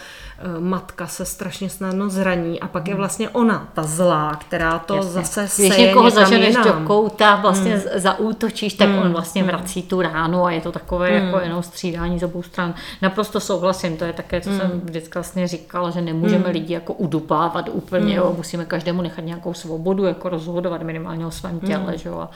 uh, 0.57 0.63
matka 0.63 1.07
se 1.07 1.25
strašně 1.25 1.69
snadno 1.69 2.09
zraní 2.09 2.59
a 2.59 2.67
pak 2.67 2.87
je 2.87 2.93
hmm. 2.93 2.97
vlastně 2.99 3.29
ona, 3.29 3.69
ta 3.73 3.83
zlá, 3.83 4.35
která 4.35 4.79
to 4.79 4.95
Jasně. 4.95 5.11
zase 5.11 5.47
seje 5.47 5.69
Když 5.69 5.79
někoho 5.79 6.09
zaženeš 6.09 6.55
do 6.55 6.73
kouta, 6.87 7.35
vlastně 7.35 7.75
hmm. 7.75 7.99
zaútočíš, 7.99 8.73
tak 8.73 8.89
hmm. 8.89 8.99
on 8.99 9.11
vlastně 9.11 9.41
hmm. 9.41 9.51
vrací 9.51 9.83
tu 9.83 10.01
ránu 10.01 10.45
a 10.45 10.51
je 10.51 10.61
to 10.61 10.71
takové 10.71 11.09
hmm. 11.09 11.25
jako 11.25 11.39
jenom 11.39 11.63
střídání 11.63 12.19
z 12.19 12.23
obou 12.23 12.43
stran. 12.43 12.73
Naprosto 13.01 13.39
souhlasím, 13.39 13.97
to 13.97 14.05
je 14.05 14.13
také, 14.13 14.41
co 14.41 14.49
hmm. 14.49 14.59
jsem 14.59 14.81
vždycky 14.83 15.13
vlastně 15.13 15.47
říkala, 15.47 15.89
že 15.89 16.01
nemůžeme 16.01 16.43
hmm. 16.43 16.53
lidi 16.53 16.73
jako 16.73 16.93
udupávat 16.93 17.69
úplně, 17.71 18.00
hmm. 18.01 18.11
jo, 18.11 18.33
musíme 18.37 18.65
každému 18.65 19.01
nechat 19.01 19.25
nějakou 19.25 19.53
svobodu 19.53 20.05
jako 20.05 20.29
rozhodovat 20.29 20.81
minimálně 20.81 21.25
o 21.25 21.31
svém 21.31 21.59
těle, 21.59 21.85
hmm. 21.87 21.97
že 21.97 22.09
jo? 22.09 22.19
A, 22.19 22.31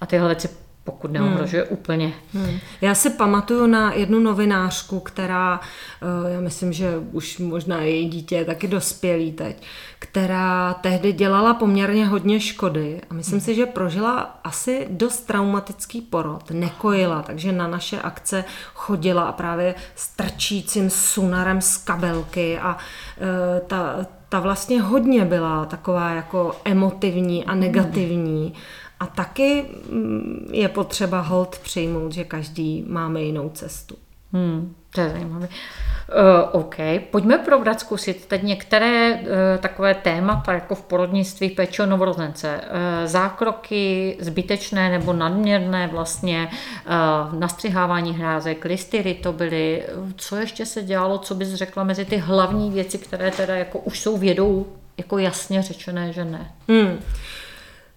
a 0.00 0.06
tyhle 0.06 0.28
věci 0.28 0.48
pokud 0.88 1.10
neohrožuje 1.10 1.62
hmm. 1.62 1.72
úplně. 1.72 2.12
Hmm. 2.34 2.58
Já 2.80 2.94
si 2.94 3.10
pamatuju 3.10 3.66
na 3.66 3.92
jednu 3.92 4.18
novinářku, 4.18 5.00
která, 5.00 5.60
eh, 6.02 6.32
já 6.32 6.40
myslím, 6.40 6.72
že 6.72 6.92
už 7.12 7.38
možná 7.38 7.82
její 7.82 8.08
dítě 8.08 8.36
je 8.36 8.44
taky 8.44 8.68
dospělý 8.68 9.32
teď, 9.32 9.62
která 9.98 10.74
tehdy 10.74 11.12
dělala 11.12 11.54
poměrně 11.54 12.06
hodně 12.06 12.40
škody 12.40 13.00
a 13.10 13.14
myslím 13.14 13.38
hmm. 13.38 13.44
si, 13.44 13.54
že 13.54 13.66
prožila 13.66 14.40
asi 14.44 14.86
dost 14.90 15.20
traumatický 15.20 16.00
porod, 16.00 16.50
nekojila, 16.50 17.22
takže 17.22 17.52
na 17.52 17.68
naše 17.68 18.00
akce 18.00 18.44
chodila 18.74 19.22
a 19.22 19.32
právě 19.32 19.74
s 19.94 20.08
trčícím 20.08 20.90
sunarem 20.90 21.60
z 21.60 21.76
kabelky 21.76 22.58
a 22.58 22.76
uh, 22.76 23.66
ta, 23.66 24.06
ta 24.28 24.40
vlastně 24.40 24.82
hodně 24.82 25.24
byla 25.24 25.64
taková 25.64 26.10
jako 26.10 26.56
emotivní 26.64 27.44
a 27.44 27.54
negativní. 27.54 28.54
A 29.00 29.06
taky 29.06 29.64
mm, 29.90 30.48
je 30.52 30.68
potřeba 30.68 31.20
hold 31.20 31.58
přijmout, 31.58 32.12
že 32.12 32.24
každý 32.24 32.84
máme 32.88 33.22
jinou 33.22 33.48
cestu. 33.48 33.96
Hmm, 34.32 34.74
to 34.94 35.00
je 35.00 35.08
zajímavé. 35.08 35.48
Uh, 35.48 36.60
OK, 36.60 36.76
pojďme 37.10 37.38
probrat, 37.38 37.80
zkusit 37.80 38.26
teď 38.26 38.42
některé 38.42 39.14
uh, 39.14 39.28
takové 39.60 39.94
témata, 39.94 40.52
jako 40.52 40.74
v 40.74 40.82
porodnictví 40.82 41.50
péče 41.50 41.82
o 41.82 41.86
novorozence. 41.86 42.60
Uh, 42.60 43.06
zákroky 43.06 44.16
zbytečné 44.20 44.90
nebo 44.90 45.12
nadměrné 45.12 45.86
vlastně, 45.86 46.48
uh, 46.50 47.40
nastřihávání 47.40 48.14
hrázek, 48.14 48.64
listyry 48.64 49.14
to 49.14 49.32
byly. 49.32 49.84
Co 50.16 50.36
ještě 50.36 50.66
se 50.66 50.82
dělalo, 50.82 51.18
co 51.18 51.34
bys 51.34 51.54
řekla 51.54 51.84
mezi 51.84 52.04
ty 52.04 52.16
hlavní 52.16 52.70
věci, 52.70 52.98
které 52.98 53.30
teda 53.30 53.56
jako 53.56 53.78
už 53.78 54.00
jsou 54.00 54.16
vědou 54.16 54.66
jako 54.98 55.18
jasně 55.18 55.62
řečené, 55.62 56.12
že 56.12 56.24
ne? 56.24 56.52
Hmm. 56.68 56.98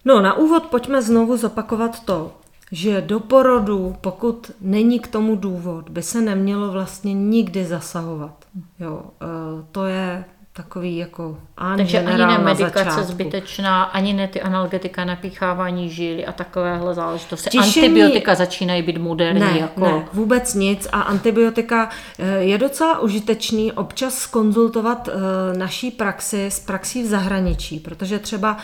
No, 0.04 0.20
na 0.20 0.34
úvod 0.34 0.66
pojďme 0.66 1.02
znovu 1.02 1.36
zopakovat 1.36 2.04
to, 2.04 2.32
že 2.72 3.00
do 3.00 3.20
porodu, 3.20 3.96
pokud 4.00 4.50
není 4.60 5.00
k 5.00 5.06
tomu 5.06 5.36
důvod, 5.36 5.88
by 5.88 6.02
se 6.02 6.20
nemělo 6.20 6.72
vlastně 6.72 7.14
nikdy 7.14 7.64
zasahovat. 7.64 8.44
Jo, 8.80 9.02
e, 9.22 9.26
to 9.72 9.86
je 9.86 10.24
takový 10.52 10.96
jako 10.96 11.38
Takže 11.56 11.98
ani 11.98 12.18
ne 12.18 12.38
medikace 12.38 13.04
zbytečná, 13.04 13.82
ani 13.82 14.12
ne 14.12 14.28
ty 14.28 14.42
analgetika, 14.42 15.04
napíchávání 15.04 15.90
žíly 15.90 16.26
a 16.26 16.32
takovéhle 16.32 16.94
záležitosti. 16.94 17.50
Tišení... 17.50 17.86
Antibiotika 17.86 18.34
začínají 18.34 18.82
být 18.82 18.98
moderní. 18.98 19.40
Ne, 19.40 19.58
jako... 19.58 19.84
ne, 19.84 20.08
vůbec 20.12 20.54
nic 20.54 20.88
a 20.92 21.00
antibiotika 21.00 21.90
e, 22.18 22.38
je 22.38 22.58
docela 22.58 22.98
užitečný 22.98 23.72
občas 23.72 24.14
skonzultovat 24.14 25.08
e, 25.08 25.12
naší 25.58 25.90
praxi 25.90 26.46
s 26.46 26.60
praxí 26.60 27.02
v 27.02 27.06
zahraničí, 27.06 27.80
protože 27.80 28.18
třeba 28.18 28.56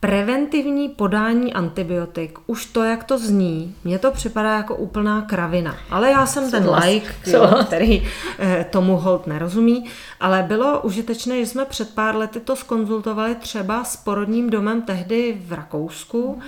Preventivní 0.00 0.88
podání 0.88 1.54
antibiotik, 1.54 2.38
už 2.46 2.66
to, 2.66 2.84
jak 2.84 3.04
to 3.04 3.18
zní, 3.18 3.74
mně 3.84 3.98
to 3.98 4.10
připadá 4.10 4.56
jako 4.56 4.76
úplná 4.76 5.22
kravina. 5.22 5.76
Ale 5.90 6.10
já 6.10 6.26
jsem 6.26 6.50
ten 6.50 6.70
like, 6.84 7.14
jo, 7.26 7.50
který 7.66 8.08
eh, 8.38 8.66
tomu 8.70 8.96
hold 8.96 9.26
nerozumí. 9.26 9.84
Ale 10.20 10.42
bylo 10.42 10.80
užitečné, 10.80 11.40
že 11.40 11.46
jsme 11.46 11.64
před 11.64 11.94
pár 11.94 12.16
lety 12.16 12.40
to 12.40 12.56
skonzultovali 12.56 13.34
třeba 13.34 13.84
s 13.84 13.96
porodním 13.96 14.50
domem 14.50 14.82
tehdy 14.82 15.42
v 15.46 15.52
Rakousku. 15.52 16.40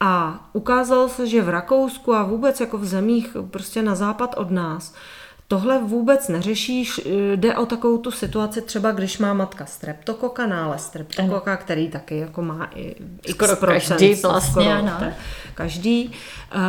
A 0.00 0.44
ukázalo 0.52 1.08
se, 1.08 1.26
že 1.26 1.42
v 1.42 1.48
Rakousku 1.48 2.14
a 2.14 2.22
vůbec 2.22 2.60
jako 2.60 2.78
v 2.78 2.84
zemích 2.84 3.36
prostě 3.50 3.82
na 3.82 3.94
západ 3.94 4.34
od 4.36 4.50
nás 4.50 4.94
Tohle 5.50 5.78
vůbec 5.78 6.28
neřešíš, 6.28 7.00
jde 7.36 7.56
o 7.56 7.66
takovou 7.66 7.98
tu 7.98 8.10
situaci 8.10 8.62
třeba, 8.62 8.92
když 8.92 9.18
má 9.18 9.34
matka 9.34 9.66
streptokoka, 9.66 10.46
nález 10.46 10.86
streptokoka, 10.86 11.56
který 11.56 11.88
taky 11.88 12.18
jako 12.18 12.42
má 12.42 12.70
i 12.74 12.96
x 13.24 13.36
skoro 13.36 13.56
každý 13.56 14.14
vlastně, 14.14 14.50
skoro, 14.50 14.82
no. 14.82 15.12
každý, 15.54 16.06
uh, 16.06 16.60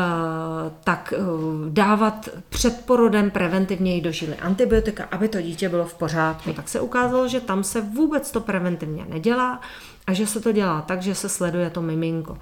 tak 0.84 1.14
uh, 1.18 1.70
dávat 1.70 2.30
před 2.50 2.86
porodem 2.86 3.32
preventivně 3.32 4.02
do 4.02 4.12
žily 4.12 4.36
antibiotika, 4.36 5.08
aby 5.12 5.28
to 5.28 5.42
dítě 5.42 5.70
bylo 5.70 5.86
v 5.86 5.94
pořádku. 5.94 6.54
Tak 6.54 6.70
se 6.70 6.80
ukázalo, 6.82 7.28
že 7.28 7.40
tam 7.40 7.64
se 7.64 7.82
vůbec 7.82 8.32
to 8.32 8.40
preventivně 8.40 9.06
nedělá, 9.10 9.62
a 10.10 10.14
že 10.14 10.28
se 10.28 10.42
to 10.42 10.52
dělá 10.52 10.82
tak, 10.82 11.02
že 11.02 11.16
se 11.16 11.30
sleduje 11.30 11.70
to 11.70 11.82
miminko. 11.82 12.38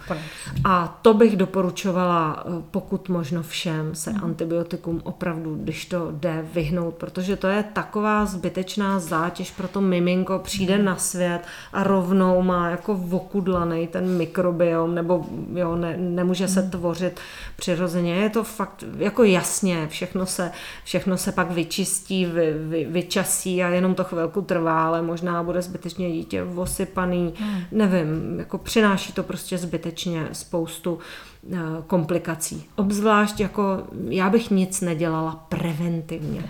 A 0.64 1.00
to 1.02 1.14
bych 1.14 1.38
doporučovala, 1.38 2.44
eh, 2.46 2.64
pokud 2.72 3.10
možno 3.10 3.44
všem, 3.44 3.96
se 3.96 4.12
mm. 4.12 4.24
antibiotikum 4.24 5.02
opravdu, 5.04 5.56
když 5.56 5.86
to 5.86 6.12
jde, 6.12 6.46
vyhnout, 6.54 6.94
protože 6.94 7.36
to 7.36 7.48
je 7.48 7.64
taková 7.64 8.26
zbytečná 8.26 9.00
zátěž 9.00 9.52
pro 9.52 9.68
to 9.68 9.82
miminko, 9.82 10.40
přijde 10.40 10.78
mm. 10.78 10.86
na 10.86 10.96
svět 10.96 11.40
a 11.74 11.84
rovnou 11.84 12.42
má 12.42 12.70
jako 12.70 12.96
vokudlaný 12.96 13.88
ten 13.88 14.18
mikrobiom, 14.18 14.96
nebo 14.96 15.26
jo, 15.54 15.76
ne, 15.76 15.98
nemůže 15.98 16.48
se 16.48 16.64
tvořit 16.64 17.20
přirozeně. 17.56 18.16
Je 18.16 18.30
to 18.30 18.44
fakt 18.44 18.84
jako 18.98 19.24
jasně, 19.24 19.88
všechno 19.88 20.26
se, 20.26 20.52
všechno 20.84 21.18
se 21.18 21.32
pak 21.32 21.52
vyčistí, 21.52 22.26
vy, 22.26 22.54
vy, 22.54 22.86
vyčasí 22.86 23.64
a 23.64 23.68
jenom 23.68 23.96
to 23.96 24.04
chvilku 24.04 24.42
trvá, 24.42 24.88
ale 24.88 25.02
možná 25.02 25.44
bude 25.44 25.62
zbytečně 25.62 26.12
dítě 26.12 26.44
osypaný. 26.44 27.34
Mm 27.40 27.57
nevím, 27.72 28.40
jako 28.40 28.58
přináší 28.58 29.14
to 29.14 29.24
prostě 29.24 29.58
zbytečně 29.58 30.28
spoustu 30.32 31.00
komplikací. 31.88 32.66
Obzvlášť 32.76 33.40
jako 33.40 33.84
já 34.10 34.30
bych 34.30 34.52
nic 34.52 34.82
nedělala 34.82 35.46
preventivně. 35.50 36.44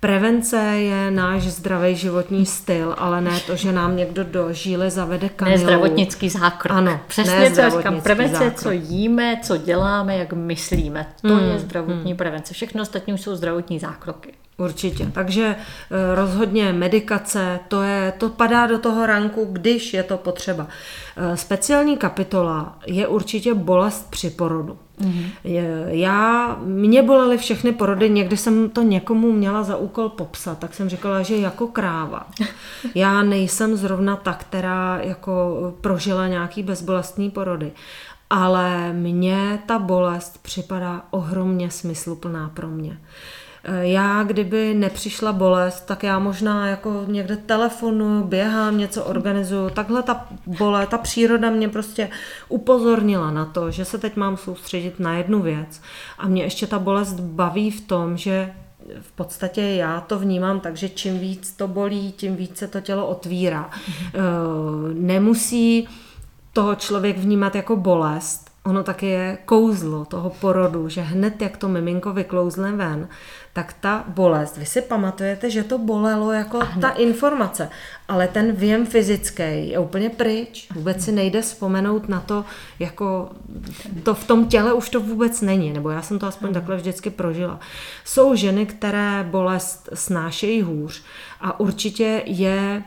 Prevence 0.00 0.56
je 0.56 1.10
náš 1.10 1.42
zdravý 1.42 1.96
životní 1.96 2.46
styl, 2.46 2.94
ale 2.98 3.20
ne 3.20 3.40
to, 3.46 3.56
že 3.56 3.72
nám 3.72 3.96
někdo 3.96 4.24
do 4.24 4.52
žíly 4.52 4.90
zavede 4.90 5.28
kanilu. 5.28 5.56
Ne 5.56 5.62
zdravotnický 5.62 6.28
zákrok. 6.28 6.78
Ano, 6.78 7.00
přesně 7.06 7.50
co 7.50 7.70
říkám. 7.70 8.00
Prevence 8.00 8.34
zákrok. 8.34 8.60
co 8.60 8.70
jíme, 8.70 9.40
co 9.42 9.56
děláme, 9.56 10.16
jak 10.16 10.32
myslíme. 10.32 11.06
To 11.22 11.36
hmm, 11.36 11.50
je 11.50 11.58
zdravotní 11.58 12.10
hmm. 12.10 12.16
prevence. 12.16 12.54
Všechno 12.54 12.82
ostatní 12.82 13.18
jsou 13.18 13.36
zdravotní 13.36 13.78
zákroky. 13.78 14.32
Určitě. 14.56 15.06
Takže 15.12 15.56
eh, 15.56 16.14
rozhodně 16.14 16.72
medikace, 16.72 17.60
to, 17.68 17.82
je, 17.82 18.12
to 18.18 18.28
padá 18.28 18.66
do 18.66 18.78
toho 18.78 19.06
ranku, 19.06 19.48
když 19.52 19.94
je 19.94 20.02
to 20.02 20.16
potřeba. 20.16 20.66
Speciální 21.34 21.96
kapitola 21.96 22.78
je 22.86 23.06
určitě 23.06 23.54
bolest 23.54 24.10
při 24.10 24.30
porodu. 24.30 24.78
Mm-hmm. 25.00 25.30
Já, 25.86 26.56
mě 26.64 27.02
bolely 27.02 27.38
všechny 27.38 27.72
porody, 27.72 28.10
někdy 28.10 28.36
jsem 28.36 28.70
to 28.70 28.82
někomu 28.82 29.32
měla 29.32 29.62
za 29.62 29.76
úkol 29.76 30.08
popsat, 30.08 30.58
tak 30.58 30.74
jsem 30.74 30.88
říkala, 30.88 31.22
že 31.22 31.36
jako 31.36 31.66
kráva. 31.66 32.26
Já 32.94 33.22
nejsem 33.22 33.76
zrovna 33.76 34.16
ta, 34.16 34.32
která 34.32 34.98
jako 35.02 35.74
prožila 35.80 36.28
nějaký 36.28 36.62
bezbolestný 36.62 37.30
porody, 37.30 37.72
ale 38.30 38.92
mně 38.92 39.58
ta 39.66 39.78
bolest 39.78 40.42
připadá 40.42 41.02
ohromně 41.10 41.70
smysluplná 41.70 42.50
pro 42.54 42.68
mě. 42.68 42.98
Já, 43.80 44.22
kdyby 44.22 44.74
nepřišla 44.74 45.32
bolest, 45.32 45.80
tak 45.80 46.02
já 46.02 46.18
možná 46.18 46.66
jako 46.66 47.04
někde 47.06 47.36
telefonu, 47.36 48.24
běhám, 48.24 48.78
něco 48.78 49.04
organizuju. 49.04 49.70
Takhle 49.70 50.02
ta 50.02 50.26
bolest, 50.46 50.88
ta 50.88 50.98
příroda 50.98 51.50
mě 51.50 51.68
prostě 51.68 52.10
upozornila 52.48 53.30
na 53.30 53.44
to, 53.44 53.70
že 53.70 53.84
se 53.84 53.98
teď 53.98 54.16
mám 54.16 54.36
soustředit 54.36 55.00
na 55.00 55.14
jednu 55.14 55.42
věc. 55.42 55.80
A 56.18 56.28
mě 56.28 56.42
ještě 56.42 56.66
ta 56.66 56.78
bolest 56.78 57.20
baví 57.20 57.70
v 57.70 57.80
tom, 57.80 58.16
že 58.16 58.52
v 59.00 59.12
podstatě 59.12 59.62
já 59.62 60.00
to 60.00 60.18
vnímám 60.18 60.60
tak, 60.60 60.76
že 60.76 60.88
čím 60.88 61.18
víc 61.18 61.52
to 61.52 61.68
bolí, 61.68 62.12
tím 62.12 62.36
víc 62.36 62.58
se 62.58 62.68
to 62.68 62.80
tělo 62.80 63.06
otvírá. 63.06 63.70
Mm-hmm. 63.70 64.20
Nemusí 64.94 65.88
toho 66.52 66.74
člověk 66.74 67.18
vnímat 67.18 67.54
jako 67.54 67.76
bolest, 67.76 68.43
ono 68.64 68.82
taky 68.82 69.06
je 69.06 69.38
kouzlo 69.44 70.04
toho 70.04 70.30
porodu, 70.30 70.88
že 70.88 71.00
hned 71.00 71.42
jak 71.42 71.56
to 71.56 71.68
miminko 71.68 72.12
vyklouzne 72.12 72.72
ven, 72.72 73.08
tak 73.52 73.72
ta 73.80 74.04
bolest, 74.08 74.56
vy 74.56 74.66
si 74.66 74.82
pamatujete, 74.82 75.50
že 75.50 75.64
to 75.64 75.78
bolelo 75.78 76.32
jako 76.32 76.60
ta 76.80 76.90
informace, 76.90 77.70
ale 78.08 78.28
ten 78.28 78.52
věm 78.52 78.86
fyzický 78.86 79.68
je 79.68 79.78
úplně 79.78 80.10
pryč. 80.10 80.68
Vůbec 80.74 81.04
si 81.04 81.12
nejde 81.12 81.42
vzpomenout 81.42 82.08
na 82.08 82.20
to, 82.20 82.44
jako 82.78 83.30
to 84.02 84.14
v 84.14 84.24
tom 84.24 84.46
těle 84.46 84.72
už 84.72 84.88
to 84.88 85.00
vůbec 85.00 85.40
není, 85.40 85.72
nebo 85.72 85.90
já 85.90 86.02
jsem 86.02 86.18
to 86.18 86.26
aspoň 86.26 86.54
takhle 86.54 86.76
vždycky 86.76 87.10
prožila. 87.10 87.60
Jsou 88.04 88.34
ženy, 88.34 88.66
které 88.66 89.26
bolest 89.30 89.88
snášejí 89.94 90.62
hůř 90.62 91.02
a 91.40 91.60
určitě 91.60 92.22
je 92.26 92.82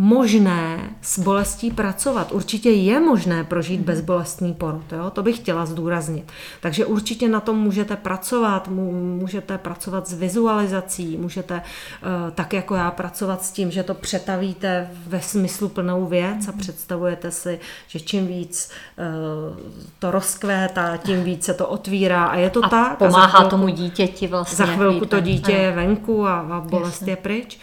možné 0.00 0.90
s 1.02 1.18
bolestí 1.18 1.70
pracovat. 1.70 2.32
Určitě 2.32 2.70
je 2.70 3.00
možné 3.00 3.44
prožít 3.44 3.80
bezbolestný 3.80 4.54
porod, 4.54 4.92
jo? 4.92 5.10
to 5.10 5.22
bych 5.22 5.36
chtěla 5.36 5.66
zdůraznit. 5.66 6.32
Takže 6.60 6.86
určitě 6.86 7.28
na 7.28 7.40
tom 7.40 7.58
můžete 7.58 7.96
pracovat, 7.96 8.68
můžete 8.68 9.58
pracovat 9.58 10.08
s 10.08 10.12
vizualizací, 10.12 11.16
můžete 11.16 11.54
uh, 11.54 12.30
tak 12.34 12.52
jako 12.52 12.74
já 12.74 12.90
pracovat 12.90 13.44
s 13.44 13.50
tím, 13.50 13.70
že 13.70 13.82
to 13.82 13.94
přetavíte 13.94 14.90
ve 15.06 15.20
smyslu 15.20 15.68
plnou 15.68 16.06
věc 16.06 16.48
a 16.48 16.52
představujete 16.52 17.30
si, 17.30 17.60
že 17.88 18.00
čím 18.00 18.26
víc 18.26 18.70
uh, 18.98 19.56
to 19.98 20.10
rozkvétá, 20.10 20.96
tím 20.96 21.24
víc 21.24 21.44
se 21.44 21.54
to 21.54 21.68
otvírá 21.68 22.24
a 22.24 22.36
je 22.36 22.50
to 22.50 22.64
a 22.64 22.68
tak. 22.68 22.98
pomáhá 22.98 23.26
a 23.26 23.28
chvilku, 23.28 23.50
tomu 23.50 23.68
dítěti 23.68 24.26
vlastně. 24.26 24.56
Za 24.56 24.66
chvilku 24.66 25.06
to 25.06 25.20
dítě 25.20 25.52
je 25.52 25.72
venku 25.72 26.26
a, 26.26 26.40
a 26.40 26.60
bolest 26.60 27.00
Jasně. 27.00 27.12
je 27.12 27.16
pryč. 27.16 27.58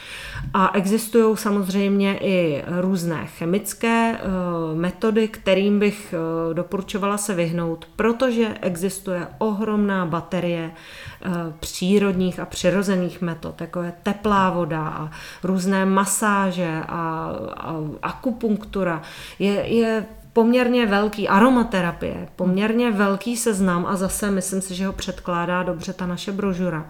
A 0.53 0.71
existují 0.73 1.37
samozřejmě 1.37 2.17
i 2.17 2.63
různé 2.67 3.25
chemické 3.25 4.13
eh, 4.13 4.21
metody, 4.75 5.27
kterým 5.27 5.79
bych 5.79 6.13
eh, 6.13 6.53
doporučovala 6.53 7.17
se 7.17 7.33
vyhnout, 7.33 7.87
protože 7.95 8.57
existuje 8.61 9.27
ohromná 9.37 10.05
baterie 10.05 10.71
eh, 10.71 11.29
přírodních 11.59 12.39
a 12.39 12.45
přirozených 12.45 13.21
metod, 13.21 13.61
jako 13.61 13.81
je 13.81 13.93
teplá 14.03 14.49
voda 14.49 14.87
a 14.87 15.11
různé 15.43 15.85
masáže 15.85 16.81
a, 16.87 17.31
a 17.57 17.75
akupunktura. 18.01 19.01
Je, 19.39 19.53
je 19.53 20.05
poměrně 20.33 20.85
velký 20.85 21.27
aromaterapie, 21.27 22.27
poměrně 22.35 22.91
velký 22.91 23.37
seznam 23.37 23.85
a 23.85 23.95
zase 23.95 24.31
myslím 24.31 24.61
si, 24.61 24.75
že 24.75 24.87
ho 24.87 24.93
předkládá 24.93 25.63
dobře 25.63 25.93
ta 25.93 26.05
naše 26.05 26.31
brožura. 26.31 26.85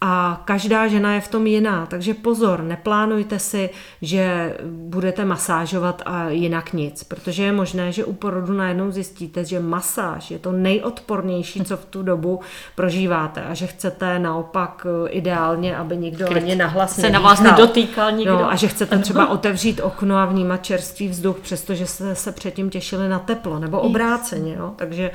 A 0.00 0.42
každá 0.44 0.88
žena 0.88 1.14
je 1.14 1.20
v 1.20 1.28
tom 1.28 1.46
jiná, 1.46 1.86
takže 1.86 2.14
pozor, 2.14 2.62
neplánujte 2.62 3.38
si, 3.38 3.70
že 4.02 4.56
budete 4.66 5.24
masážovat 5.24 6.02
a 6.06 6.28
jinak 6.28 6.72
nic, 6.72 7.04
protože 7.04 7.42
je 7.42 7.52
možné, 7.52 7.92
že 7.92 8.04
u 8.04 8.12
porodu 8.12 8.52
najednou 8.52 8.90
zjistíte, 8.90 9.44
že 9.44 9.60
masáž 9.60 10.30
je 10.30 10.38
to 10.38 10.52
nejodpornější, 10.52 11.64
co 11.64 11.76
v 11.76 11.84
tu 11.84 12.02
dobu 12.02 12.40
prožíváte 12.74 13.44
a 13.44 13.54
že 13.54 13.66
chcete 13.66 14.18
naopak 14.18 14.86
eh, 14.86 15.08
ideálně, 15.08 15.76
aby 15.76 15.96
nikdo 15.96 16.26
Kryt. 16.26 16.42
ani 16.42 16.56
nahlas 16.56 16.96
se 16.96 17.10
na 17.10 17.20
vás 17.20 17.40
nedotýkal 17.40 18.12
nikdo. 18.12 18.32
No, 18.32 18.50
a 18.50 18.56
že 18.56 18.68
chcete 18.68 18.98
třeba 19.08 19.28
otevřít 19.28 19.80
okno 19.80 20.16
a 20.16 20.26
vnímat 20.26 20.64
čerstvý 20.64 21.08
vzduch, 21.08 21.38
přestože 21.38 21.86
jste 21.86 22.14
se 22.14 22.32
předtím 22.32 22.70
těšili 22.70 23.08
na 23.08 23.18
teplo, 23.18 23.58
nebo 23.58 23.80
obráceně, 23.80 24.54
jo? 24.54 24.72
takže 24.76 25.10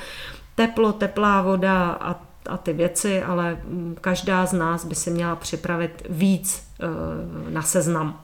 teplo, 0.56 0.94
teplá 0.94 1.42
voda 1.42 1.98
a 2.02 2.33
a 2.50 2.58
ty 2.58 2.74
věci, 2.74 3.24
ale 3.24 3.58
mm, 3.64 3.96
každá 4.02 4.46
z 4.46 4.54
nás 4.54 4.86
by 4.86 4.96
si 4.96 5.12
měla 5.12 5.36
připravit 5.36 6.04
víc 6.10 6.68
eh, 6.80 6.86
na 7.50 7.62
seznam. 7.62 8.20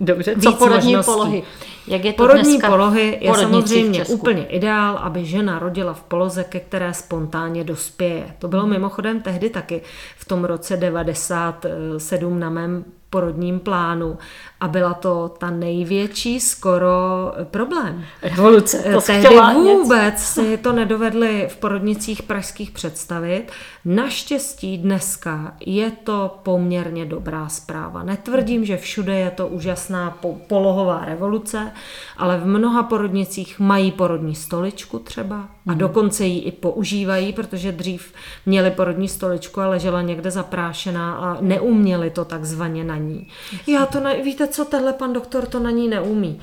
Dobře, 0.00 0.36
co 0.42 0.52
porodní 0.52 0.96
možností. 0.96 1.12
polohy? 1.12 1.42
Jak 1.86 2.04
je 2.04 2.12
to 2.12 2.22
porodní 2.22 2.58
polohy 2.66 3.18
je 3.20 3.34
samozřejmě 3.34 4.04
úplně 4.04 4.46
ideál, 4.46 4.96
aby 4.96 5.24
žena 5.24 5.58
rodila 5.58 5.94
v 5.94 6.02
poloze, 6.02 6.44
ke 6.44 6.60
které 6.60 6.94
spontánně 6.94 7.64
dospěje. 7.64 8.34
To 8.38 8.48
bylo 8.48 8.62
hmm. 8.62 8.70
mimochodem 8.70 9.20
tehdy 9.20 9.50
taky 9.50 9.82
v 10.16 10.24
tom 10.24 10.44
roce 10.44 10.76
97 10.76 12.40
na 12.40 12.50
mém 12.50 12.84
porodním 13.10 13.60
plánu 13.60 14.18
a 14.60 14.68
byla 14.68 14.94
to 14.94 15.34
ta 15.38 15.50
největší 15.50 16.40
skoro 16.40 17.32
problém. 17.44 18.04
Revoluce. 18.22 18.82
To 18.92 19.00
Tehdy 19.00 19.36
vůbec 19.54 20.14
něco. 20.14 20.24
si 20.24 20.56
to 20.56 20.72
nedovedli 20.72 21.48
v 21.50 21.56
porodnicích 21.56 22.22
pražských 22.22 22.70
představit. 22.70 23.44
Naštěstí 23.84 24.78
dneska 24.78 25.54
je 25.66 25.90
to 25.90 26.38
poměrně 26.42 27.06
dobrá 27.06 27.48
zpráva. 27.48 28.02
Netvrdím, 28.02 28.64
že 28.64 28.76
všude 28.76 29.18
je 29.18 29.30
to 29.30 29.48
úžasná 29.48 30.18
polohová 30.46 31.04
revoluce, 31.04 31.72
ale 32.16 32.38
v 32.38 32.46
mnoha 32.46 32.82
porodnicích 32.82 33.58
mají 33.58 33.92
porodní 33.92 34.34
stoličku 34.34 34.98
třeba 34.98 35.36
a 35.36 35.70
hmm. 35.70 35.78
dokonce 35.78 36.24
ji 36.24 36.38
i 36.38 36.52
používají, 36.52 37.32
protože 37.32 37.72
dřív 37.72 38.12
měli 38.46 38.70
porodní 38.70 39.08
stoličku 39.08 39.60
a 39.60 39.68
ležela 39.68 40.02
někde 40.02 40.30
zaprášená 40.30 41.14
a 41.14 41.36
neuměli 41.40 42.10
to 42.10 42.24
takzvaně 42.24 42.84
na 42.84 42.97
ní. 42.98 43.28
Já 43.66 43.86
to 43.86 44.00
ne, 44.00 44.22
víte 44.22 44.48
co, 44.48 44.64
tenhle 44.64 44.92
pan 44.92 45.12
doktor 45.12 45.46
to 45.46 45.58
na 45.58 45.70
ní 45.70 45.88
neumí. 45.88 46.40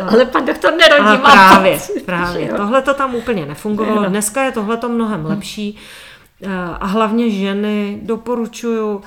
A, 0.00 0.08
Ale 0.08 0.24
pan 0.24 0.44
doktor 0.44 0.72
nerodí, 0.74 1.22
má 1.22 1.32
právě, 1.32 1.78
právě. 2.04 2.48
Tohle 2.48 2.82
to 2.82 2.94
tam 2.94 3.14
úplně 3.14 3.46
nefungovalo. 3.46 4.08
Dneska 4.08 4.42
je 4.42 4.52
tohle 4.52 4.76
to 4.76 4.88
mnohem 4.88 5.26
lepší. 5.26 5.78
A 6.80 6.86
hlavně 6.86 7.30
ženy 7.30 7.98
doporučuju 8.02 9.02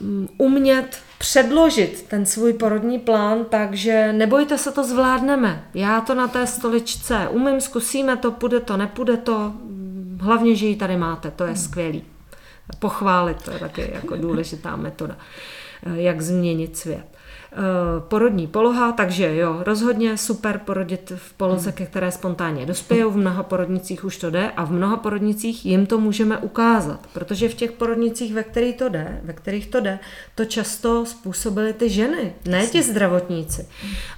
mm, 0.00 0.28
umět 0.38 0.98
předložit 1.18 2.06
ten 2.08 2.26
svůj 2.26 2.52
porodní 2.52 2.98
plán, 2.98 3.44
takže 3.44 4.12
nebojte 4.12 4.58
se, 4.58 4.72
to 4.72 4.84
zvládneme. 4.84 5.64
Já 5.74 6.00
to 6.00 6.14
na 6.14 6.28
té 6.28 6.46
stoličce 6.46 7.28
umím, 7.30 7.60
zkusíme 7.60 8.16
to, 8.16 8.30
půjde 8.30 8.60
to, 8.60 8.76
nepůjde 8.76 9.16
to. 9.16 9.52
Hlavně, 10.20 10.56
že 10.56 10.66
ji 10.66 10.76
tady 10.76 10.96
máte, 10.96 11.30
to 11.30 11.44
je 11.44 11.56
skvělý. 11.56 12.04
Pochválit, 12.78 13.42
to 13.42 13.50
je 13.50 13.58
taky 13.58 13.90
jako 13.94 14.16
důležitá 14.16 14.76
metoda, 14.76 15.16
jak 15.94 16.22
změnit 16.22 16.76
svět. 16.76 17.14
Eh, 17.56 18.00
porodní 18.08 18.46
poloha, 18.46 18.92
takže 18.92 19.36
jo, 19.36 19.56
rozhodně 19.60 20.18
super 20.18 20.58
porodit 20.64 21.12
v 21.16 21.32
poloze, 21.32 21.72
ke 21.72 21.86
které 21.86 22.12
spontánně 22.12 22.66
dospějou, 22.66 23.10
v 23.10 23.16
mnoha 23.16 23.42
porodnicích 23.42 24.04
už 24.04 24.16
to 24.16 24.30
jde 24.30 24.50
a 24.50 24.64
v 24.64 24.72
mnoha 24.72 24.96
porodnicích 24.96 25.66
jim 25.66 25.86
to 25.86 25.98
můžeme 25.98 26.38
ukázat, 26.38 27.06
protože 27.12 27.48
v 27.48 27.54
těch 27.54 27.72
porodnicích, 27.72 28.34
ve 28.34 28.42
kterých 28.42 28.76
to 28.76 28.88
jde, 28.88 29.20
ve 29.24 29.32
kterých 29.32 29.66
to 29.66 29.80
jde, 29.80 29.98
to 30.34 30.44
často 30.44 31.06
způsobily 31.06 31.72
ty 31.72 31.90
ženy, 31.90 32.34
ne 32.44 32.66
ti 32.66 32.82
zdravotníci. 32.82 33.68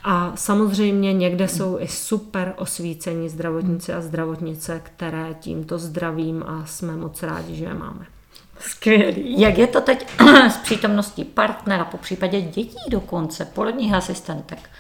A 0.05 0.33
samozřejmě 0.37 1.13
někde 1.13 1.49
jsou 1.49 1.79
i 1.81 1.89
super 1.89 2.55
osvícení 2.57 3.29
zdravotníci 3.29 3.93
a 3.93 4.01
zdravotnice, 4.01 4.81
které 4.85 5.35
tímto 5.41 5.79
zdravím 5.79 6.45
a 6.47 6.67
jsme 6.67 6.97
moc 6.97 7.23
rádi, 7.23 7.55
že 7.55 7.65
je 7.65 7.75
máme. 7.75 8.16
Skvělý. 8.59 9.41
Jak 9.41 9.59
je 9.59 9.67
to 9.67 9.81
teď 9.81 10.07
s 10.51 10.57
přítomností 10.57 11.25
partnera, 11.25 11.85
po 11.85 11.97
případě 11.97 12.41
dětí 12.41 12.77
dokonce, 12.91 13.45
porodních 13.45 13.95
asistentek? 13.95 14.71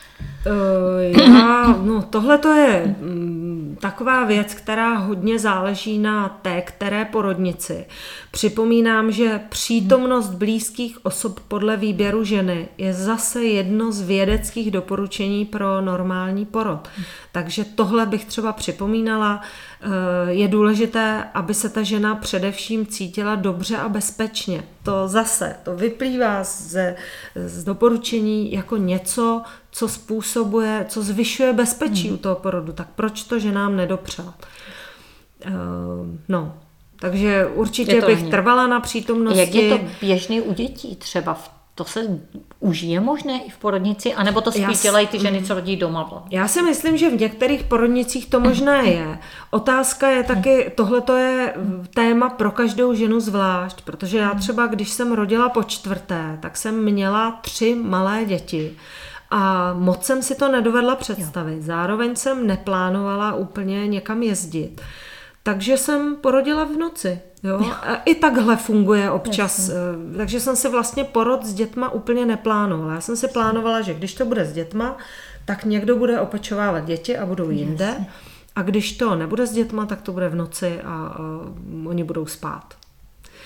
Uh, 0.46 1.20
já, 1.36 1.66
no, 1.82 2.02
tohle 2.02 2.38
to 2.38 2.52
je 2.52 2.96
mm, 3.00 3.76
taková 3.80 4.24
věc, 4.24 4.54
která 4.54 4.94
hodně 4.94 5.38
záleží 5.38 5.98
na 5.98 6.28
té, 6.28 6.60
které 6.60 7.04
porodnici. 7.04 7.86
Připomínám, 8.30 9.12
že 9.12 9.40
přítomnost 9.48 10.30
blízkých 10.30 11.06
osob 11.06 11.40
podle 11.40 11.76
výběru 11.76 12.24
ženy 12.24 12.68
je 12.78 12.92
zase 12.92 13.44
jedno 13.44 13.92
z 13.92 14.02
vědeckých 14.02 14.70
doporučení 14.70 15.44
pro 15.44 15.80
normální 15.80 16.46
porod. 16.46 16.88
Takže 17.32 17.64
tohle 17.64 18.06
bych 18.06 18.24
třeba 18.24 18.52
připomínala. 18.52 19.40
Eh, 19.80 19.88
je 20.32 20.48
důležité, 20.48 21.24
aby 21.34 21.54
se 21.54 21.68
ta 21.68 21.82
žena 21.82 22.14
především 22.14 22.86
cítila 22.86 23.34
dobře 23.34 23.76
a 23.76 23.88
bezpečně. 23.88 24.64
to 24.82 25.08
zase, 25.08 25.56
to 25.62 25.76
vyplývá 25.76 26.44
ze, 26.44 26.96
z 27.34 27.64
doporučení 27.64 28.52
jako 28.52 28.76
něco, 28.76 29.42
co 29.76 29.88
způsobuje, 29.88 30.86
co 30.88 31.02
zvyšuje 31.02 31.52
bezpečí 31.52 32.08
hmm. 32.08 32.14
u 32.14 32.18
toho 32.18 32.34
porodu. 32.34 32.72
Tak 32.72 32.88
proč 32.94 33.22
to 33.22 33.38
ženám 33.38 33.76
nedopřát? 33.76 34.46
Uh, 35.46 35.52
no, 36.28 36.54
takže 37.00 37.46
určitě 37.46 38.00
bych 38.00 38.16
hodně. 38.16 38.30
trvala 38.30 38.66
na 38.66 38.80
přítomnosti. 38.80 39.40
Jak 39.40 39.54
je 39.54 39.78
to 39.78 39.84
běžný 40.00 40.40
u 40.40 40.54
dětí 40.54 40.96
třeba 40.96 41.34
v 41.34 41.56
to 41.74 41.84
se 41.84 42.20
už 42.60 42.82
je 42.82 43.00
možné 43.00 43.40
i 43.44 43.50
v 43.50 43.56
porodnici, 43.56 44.14
anebo 44.14 44.40
to 44.40 44.52
spíš 44.52 44.82
dělají 44.82 45.06
ty 45.06 45.18
ženy, 45.18 45.42
co 45.42 45.54
rodí 45.54 45.76
doma? 45.76 46.24
Já 46.30 46.48
si 46.48 46.62
myslím, 46.62 46.96
že 46.96 47.10
v 47.10 47.20
některých 47.20 47.64
porodnicích 47.64 48.26
to 48.26 48.40
možné 48.40 48.84
je. 48.84 49.18
Otázka 49.50 50.08
je 50.10 50.22
taky, 50.22 50.72
tohle 50.74 51.00
to 51.00 51.16
je 51.16 51.54
téma 51.94 52.28
pro 52.28 52.50
každou 52.50 52.94
ženu 52.94 53.20
zvlášť, 53.20 53.80
protože 53.80 54.18
já 54.18 54.34
třeba, 54.34 54.66
když 54.66 54.90
jsem 54.90 55.12
rodila 55.12 55.48
po 55.48 55.62
čtvrté, 55.62 56.38
tak 56.42 56.56
jsem 56.56 56.84
měla 56.84 57.38
tři 57.42 57.74
malé 57.74 58.24
děti. 58.24 58.76
A 59.30 59.72
moc 59.72 60.04
jsem 60.04 60.22
si 60.22 60.34
to 60.34 60.52
nedovedla 60.52 60.96
představit. 60.96 61.62
Zároveň 61.62 62.16
jsem 62.16 62.46
neplánovala 62.46 63.34
úplně 63.34 63.86
někam 63.86 64.22
jezdit. 64.22 64.80
Takže 65.42 65.76
jsem 65.76 66.16
porodila 66.16 66.64
v 66.64 66.76
noci. 66.78 67.20
Jo? 67.42 67.72
A 67.82 67.94
I 67.94 68.14
takhle 68.14 68.56
funguje 68.56 69.10
občas. 69.10 69.58
Jasně. 69.58 69.74
Eh, 70.14 70.16
takže 70.16 70.40
jsem 70.40 70.56
si 70.56 70.68
vlastně 70.68 71.04
porod 71.04 71.44
s 71.44 71.54
dětma 71.54 71.90
úplně 71.90 72.26
neplánovala. 72.26 72.94
Já 72.94 73.00
jsem 73.00 73.16
si 73.16 73.28
plánovala, 73.28 73.80
že 73.80 73.94
když 73.94 74.14
to 74.14 74.24
bude 74.24 74.44
s 74.44 74.52
dětma, 74.52 74.96
tak 75.44 75.64
někdo 75.64 75.96
bude 75.96 76.20
opečovávat 76.20 76.84
děti 76.84 77.18
a 77.18 77.26
budou 77.26 77.50
jinde. 77.50 77.84
Jasně. 77.84 78.06
A 78.56 78.62
když 78.62 78.92
to 78.92 79.16
nebude 79.16 79.46
s 79.46 79.52
dětma, 79.52 79.86
tak 79.86 80.02
to 80.02 80.12
bude 80.12 80.28
v 80.28 80.34
noci 80.34 80.80
a, 80.84 80.94
a 80.94 81.18
oni 81.86 82.04
budou 82.04 82.26
spát. 82.26 82.74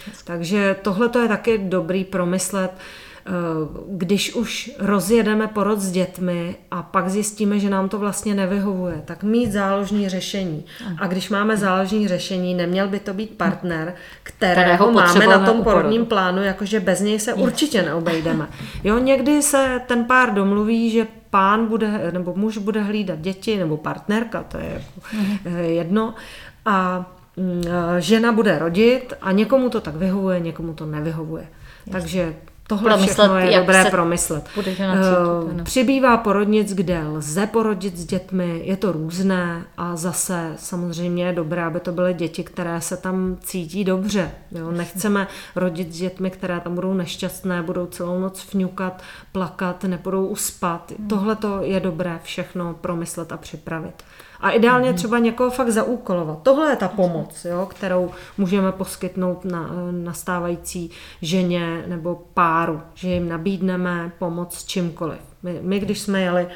Jasně. 0.06 0.22
Takže 0.24 0.76
tohle 0.82 1.08
to 1.08 1.18
je 1.18 1.28
taky 1.28 1.58
dobrý 1.58 2.04
promyslet. 2.04 2.70
Eh, 2.76 3.09
když 3.88 4.34
už 4.34 4.70
rozjedeme 4.78 5.46
porod 5.46 5.80
s 5.80 5.90
dětmi 5.90 6.56
a 6.70 6.82
pak 6.82 7.08
zjistíme, 7.08 7.58
že 7.58 7.70
nám 7.70 7.88
to 7.88 7.98
vlastně 7.98 8.34
nevyhovuje, 8.34 9.02
tak 9.04 9.22
mít 9.22 9.52
záložní 9.52 10.08
řešení. 10.08 10.64
A 10.98 11.06
když 11.06 11.30
máme 11.30 11.56
záložní 11.56 12.08
řešení, 12.08 12.54
neměl 12.54 12.88
by 12.88 13.00
to 13.00 13.14
být 13.14 13.30
partner, 13.30 13.94
kterého, 14.22 14.92
máme 14.92 15.26
na 15.26 15.38
tom 15.38 15.64
porodním 15.64 16.06
plánu, 16.06 16.42
jakože 16.42 16.80
bez 16.80 17.00
něj 17.00 17.18
se 17.18 17.34
určitě 17.34 17.82
neobejdeme. 17.82 18.48
Jo, 18.84 18.98
někdy 18.98 19.42
se 19.42 19.80
ten 19.86 20.04
pár 20.04 20.34
domluví, 20.34 20.90
že 20.90 21.06
pán 21.30 21.66
bude, 21.66 22.10
nebo 22.12 22.34
muž 22.36 22.58
bude 22.58 22.80
hlídat 22.82 23.20
děti, 23.20 23.56
nebo 23.56 23.76
partnerka, 23.76 24.42
to 24.42 24.58
je 24.58 24.70
jako 24.72 25.10
eh, 25.44 25.62
jedno, 25.62 26.14
a 26.64 27.06
mm, 27.36 27.62
eh, 27.66 28.00
žena 28.00 28.32
bude 28.32 28.58
rodit 28.58 29.12
a 29.20 29.32
někomu 29.32 29.68
to 29.68 29.80
tak 29.80 29.96
vyhovuje, 29.96 30.40
někomu 30.40 30.74
to 30.74 30.86
nevyhovuje. 30.86 31.48
Takže 31.92 32.34
Tohle 32.70 32.90
promyslet, 32.90 33.14
všechno 33.14 33.38
je 33.38 33.50
jak 33.50 33.60
dobré 33.60 33.84
promyslet. 33.84 34.48
Cítit, 34.54 34.80
uh, 35.54 35.62
Přibývá 35.62 36.16
porodnic, 36.16 36.74
kde 36.74 37.02
lze 37.02 37.46
porodit 37.46 37.96
s 37.96 38.04
dětmi, 38.04 38.62
je 38.64 38.76
to 38.76 38.92
různé 38.92 39.64
a 39.76 39.96
zase 39.96 40.52
samozřejmě 40.56 41.26
je 41.26 41.32
dobré, 41.32 41.64
aby 41.64 41.80
to 41.80 41.92
byly 41.92 42.14
děti, 42.14 42.44
které 42.44 42.80
se 42.80 42.96
tam 42.96 43.36
cítí 43.40 43.84
dobře. 43.84 44.30
Jo? 44.52 44.70
Nechceme 44.70 45.26
rodit 45.56 45.92
s 45.94 45.98
dětmi, 45.98 46.30
které 46.30 46.60
tam 46.60 46.74
budou 46.74 46.94
nešťastné, 46.94 47.62
budou 47.62 47.86
celou 47.86 48.20
noc 48.20 48.40
fňukat, 48.40 49.02
plakat, 49.32 49.84
nebudou 49.84 50.26
uspat. 50.26 50.92
Hmm. 50.98 51.08
Tohle 51.08 51.36
to 51.36 51.58
je 51.62 51.80
dobré 51.80 52.20
všechno 52.22 52.74
promyslet 52.74 53.32
a 53.32 53.36
připravit. 53.36 54.02
A 54.40 54.50
ideálně 54.50 54.90
mm-hmm. 54.90 54.96
třeba 54.96 55.18
někoho 55.18 55.50
fakt 55.50 55.70
zaúkolovat. 55.70 56.42
Tohle 56.42 56.70
je 56.70 56.76
ta 56.76 56.88
pomoc, 56.88 57.44
jo, 57.44 57.66
kterou 57.70 58.10
můžeme 58.38 58.72
poskytnout 58.72 59.44
na, 59.44 59.70
nastávající 59.90 60.90
ženě 61.22 61.84
nebo 61.86 62.22
páru, 62.34 62.80
že 62.94 63.08
jim 63.08 63.28
nabídneme 63.28 64.12
pomoc 64.18 64.64
čímkoliv. 64.64 65.20
My, 65.42 65.58
my 65.62 65.78
když 65.78 66.00
jsme 66.00 66.20
jeli 66.20 66.48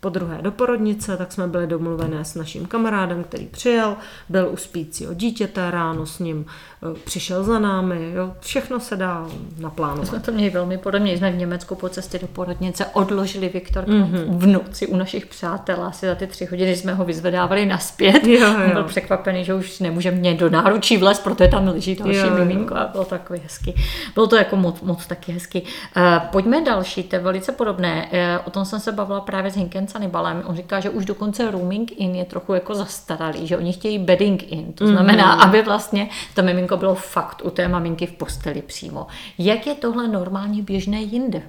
po 0.00 0.08
druhé 0.08 0.38
do 0.42 0.50
porodnice, 0.50 1.16
tak 1.16 1.32
jsme 1.32 1.46
byli 1.46 1.66
domluvené 1.66 2.24
s 2.24 2.34
naším 2.34 2.66
kamarádem, 2.66 3.24
který 3.24 3.46
přijel, 3.46 3.96
byl 4.28 4.48
u 4.52 4.56
spícího 4.56 5.14
dítěte, 5.14 5.70
ráno 5.70 6.06
s 6.06 6.18
ním 6.18 6.46
e, 6.90 6.94
přišel 7.04 7.44
za 7.44 7.58
námi, 7.58 8.12
jo, 8.14 8.32
všechno 8.40 8.80
se 8.80 8.96
dá 8.96 9.26
naplánovat. 9.58 10.06
Jsme 10.06 10.20
to 10.20 10.32
měli 10.32 10.50
velmi 10.50 10.78
podobně, 10.78 11.16
jsme 11.16 11.32
v 11.32 11.36
Německu 11.36 11.74
po 11.74 11.88
cestě 11.88 12.18
do 12.18 12.26
porodnice 12.26 12.86
odložili 12.86 13.48
Viktor 13.48 13.84
mm-hmm. 13.84 14.24
v 14.28 14.46
noci 14.46 14.86
u 14.86 14.96
našich 14.96 15.26
přátel, 15.26 15.84
asi 15.84 16.06
za 16.06 16.14
ty 16.14 16.26
tři 16.26 16.44
hodiny 16.44 16.76
jsme 16.76 16.94
ho 16.94 17.04
vyzvedávali 17.04 17.66
naspět. 17.66 18.26
Jo, 18.26 18.40
jo. 18.40 18.54
On 18.66 18.72
byl 18.72 18.84
překvapený, 18.84 19.44
že 19.44 19.54
už 19.54 19.80
nemůže 19.80 20.10
mě 20.10 20.34
do 20.34 20.50
náručí 20.50 20.96
vlez, 20.96 21.20
protože 21.20 21.48
tam 21.48 21.68
leží 21.68 21.94
další 21.94 22.18
jo, 22.18 22.34
miminko 22.38 22.76
a 22.76 22.86
bylo 22.86 23.04
takový 23.04 23.40
hezky. 23.40 23.74
Bylo 24.14 24.26
to 24.26 24.36
jako 24.36 24.56
moc, 24.56 24.80
moc 24.80 25.06
taky 25.06 25.32
hezky. 25.32 25.62
Uh, 25.96 26.02
pojďme 26.18 26.64
další, 26.64 27.02
to 27.02 27.16
je 27.16 27.20
velice 27.22 27.52
podobné. 27.52 28.08
Uh, 28.12 28.18
o 28.46 28.50
tom 28.50 28.64
jsem 28.64 28.80
se 28.80 28.92
bavila 28.92 29.20
právě 29.20 29.50
s 29.50 29.56
Hinken 29.88 29.92
Canibalem, 29.92 30.42
on 30.46 30.56
říká, 30.56 30.80
že 30.80 30.90
už 30.90 31.04
dokonce 31.04 31.50
rooming 31.50 31.92
in 31.92 32.14
je 32.14 32.24
trochu 32.24 32.54
jako 32.54 32.74
zastaralý, 32.74 33.46
že 33.46 33.56
oni 33.56 33.72
chtějí 33.72 33.98
bedding 33.98 34.52
in, 34.52 34.72
to 34.72 34.86
znamená, 34.86 35.36
mm-hmm. 35.36 35.48
aby 35.48 35.62
vlastně 35.62 36.08
to 36.34 36.42
miminko 36.42 36.76
bylo 36.76 36.94
fakt 36.94 37.42
u 37.44 37.50
té 37.50 37.68
maminky 37.68 38.06
v 38.06 38.12
posteli 38.12 38.62
přímo. 38.62 39.06
Jak 39.38 39.66
je 39.66 39.74
tohle 39.74 40.08
normálně 40.08 40.62
běžné 40.62 41.00
jinde? 41.00 41.42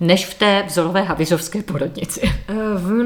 než 0.00 0.26
v 0.26 0.34
té 0.34 0.62
vzorové 0.66 1.02
havizovské 1.02 1.62
porodnici. 1.62 2.20
Eh, 2.48 2.54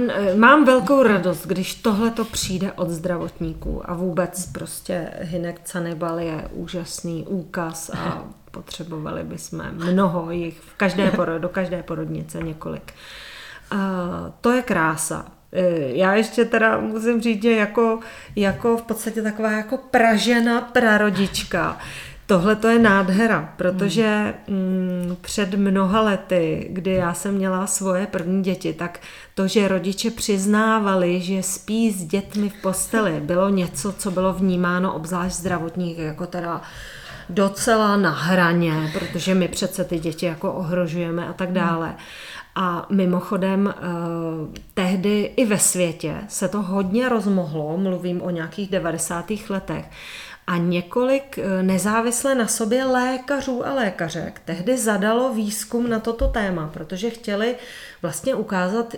eh, 0.08 0.34
mám 0.34 0.64
velkou 0.64 1.02
radost, 1.02 1.46
když 1.46 1.74
tohle 1.74 2.10
to 2.10 2.24
přijde 2.24 2.72
od 2.72 2.90
zdravotníků 2.90 3.90
a 3.90 3.94
vůbec 3.94 4.46
prostě 4.52 5.10
Hinek 5.20 5.60
Canibal 5.64 6.18
je 6.18 6.48
úžasný 6.52 7.26
úkaz 7.26 7.90
a 7.90 8.24
potřebovali 8.50 9.22
bychom 9.24 9.62
mnoho 9.72 10.30
jich 10.30 10.60
v 10.60 10.74
každé 10.76 11.10
porod, 11.10 11.42
do 11.42 11.48
každé 11.48 11.82
porodnice 11.82 12.38
několik. 12.42 12.92
A 12.92 13.33
to 14.40 14.52
je 14.52 14.62
krása. 14.62 15.26
E, 15.52 15.96
já 15.96 16.14
ještě 16.14 16.44
teda 16.44 16.80
musím 16.80 17.20
říct, 17.20 17.42
že 17.42 17.52
jako, 17.52 18.00
jako 18.36 18.76
v 18.76 18.82
podstatě 18.82 19.22
taková 19.22 19.50
jako 19.50 19.76
pražena 19.76 20.60
prarodička. 20.60 21.78
Tohle 22.26 22.56
to 22.56 22.68
je 22.68 22.78
nádhera, 22.78 23.52
protože 23.56 24.34
mm, 24.48 25.16
před 25.20 25.54
mnoha 25.54 26.00
lety, 26.00 26.66
kdy 26.70 26.90
já 26.94 27.14
jsem 27.14 27.34
měla 27.34 27.66
svoje 27.66 28.06
první 28.06 28.42
děti, 28.42 28.72
tak 28.72 29.00
to, 29.34 29.48
že 29.48 29.68
rodiče 29.68 30.10
přiznávali, 30.10 31.20
že 31.20 31.42
spí 31.42 31.92
s 31.92 32.04
dětmi 32.04 32.48
v 32.48 32.62
posteli, 32.62 33.20
bylo 33.20 33.48
něco, 33.48 33.92
co 33.92 34.10
bylo 34.10 34.32
vnímáno 34.32 34.94
obzvlášť 34.94 35.36
zdravotník, 35.36 35.98
jako 35.98 36.26
teda 36.26 36.62
docela 37.28 37.96
na 37.96 38.10
hraně, 38.10 38.92
protože 38.98 39.34
my 39.34 39.48
přece 39.48 39.84
ty 39.84 39.98
děti 39.98 40.26
jako 40.26 40.52
ohrožujeme 40.52 41.28
a 41.28 41.32
tak 41.32 41.52
dále. 41.52 41.86
Hmm. 41.86 41.96
A 42.54 42.86
mimochodem, 42.90 43.74
eh, 43.76 43.82
tehdy 44.74 45.32
i 45.36 45.46
ve 45.46 45.58
světě 45.58 46.16
se 46.28 46.48
to 46.48 46.62
hodně 46.62 47.08
rozmohlo, 47.08 47.76
mluvím 47.76 48.22
o 48.22 48.30
nějakých 48.30 48.70
90. 48.70 49.50
letech, 49.50 49.90
a 50.46 50.56
několik 50.56 51.38
eh, 51.38 51.62
nezávisle 51.62 52.34
na 52.34 52.46
sobě 52.46 52.84
lékařů 52.84 53.66
a 53.66 53.74
lékařek 53.74 54.40
tehdy 54.44 54.78
zadalo 54.78 55.34
výzkum 55.34 55.90
na 55.90 56.00
toto 56.00 56.28
téma, 56.28 56.70
protože 56.72 57.10
chtěli 57.10 57.56
vlastně 58.02 58.34
ukázat, 58.34 58.94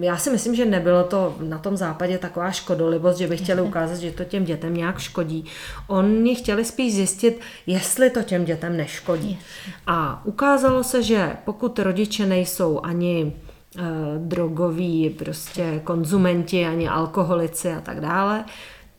já 0.00 0.16
si 0.16 0.30
myslím, 0.30 0.54
že 0.54 0.64
nebylo 0.64 1.04
to 1.04 1.36
na 1.40 1.58
tom 1.58 1.76
západě 1.76 2.18
taková 2.18 2.50
škodolibost, 2.50 3.18
že 3.18 3.26
by 3.26 3.36
chtěli 3.36 3.62
ukázat, 3.62 3.96
že 3.96 4.12
to 4.12 4.24
těm 4.24 4.44
dětem 4.44 4.74
nějak 4.74 4.98
škodí. 4.98 5.44
Oni 5.86 6.34
chtěli 6.34 6.64
spíš 6.64 6.94
zjistit, 6.94 7.40
jestli 7.66 8.10
to 8.10 8.22
těm 8.22 8.44
dětem 8.44 8.76
neškodí. 8.76 9.38
A 9.86 10.22
ukázalo 10.24 10.84
se, 10.84 11.02
že 11.02 11.36
pokud 11.44 11.78
rodiče 11.78 12.26
nejsou 12.26 12.80
ani 12.82 13.32
eh, 13.78 13.82
drogoví 14.18 15.10
prostě 15.10 15.80
konzumenti, 15.84 16.66
ani 16.66 16.88
alkoholici 16.88 17.72
a 17.72 17.80
tak 17.80 18.00
dále, 18.00 18.44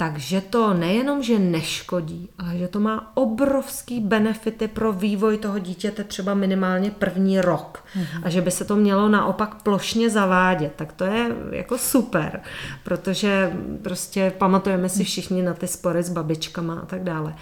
takže 0.02 0.42
to 0.42 0.74
nejenom, 0.74 1.24
že 1.24 1.40
neškodí, 1.40 2.30
ale 2.38 2.58
že 2.58 2.68
to 2.68 2.80
má 2.80 3.12
obrovský 3.14 4.00
benefity 4.00 4.68
pro 4.68 4.94
vývoj 4.94 5.38
toho 5.38 5.60
dítěte 5.60 6.04
třeba 6.04 6.34
minimálně 6.34 6.92
první 6.92 7.42
rok. 7.42 7.86
Mm-hmm. 7.96 8.22
A 8.24 8.30
že 8.30 8.42
by 8.42 8.52
se 8.52 8.66
to 8.66 8.76
mělo 8.76 9.10
naopak 9.10 9.64
plošně 9.64 10.10
zavádět. 10.10 10.74
Tak 10.76 10.94
to 10.94 11.04
je 11.04 11.36
jako 11.52 11.78
super, 11.78 12.42
protože 12.84 13.54
prostě 13.82 14.34
pamatujeme 14.38 14.90
si 14.90 15.04
všichni 15.04 15.42
na 15.42 15.54
ty 15.54 15.68
spory 15.68 16.04
s 16.04 16.10
babičkama 16.10 16.76
a 16.76 16.86
tak 16.86 17.04
dále. 17.04 17.36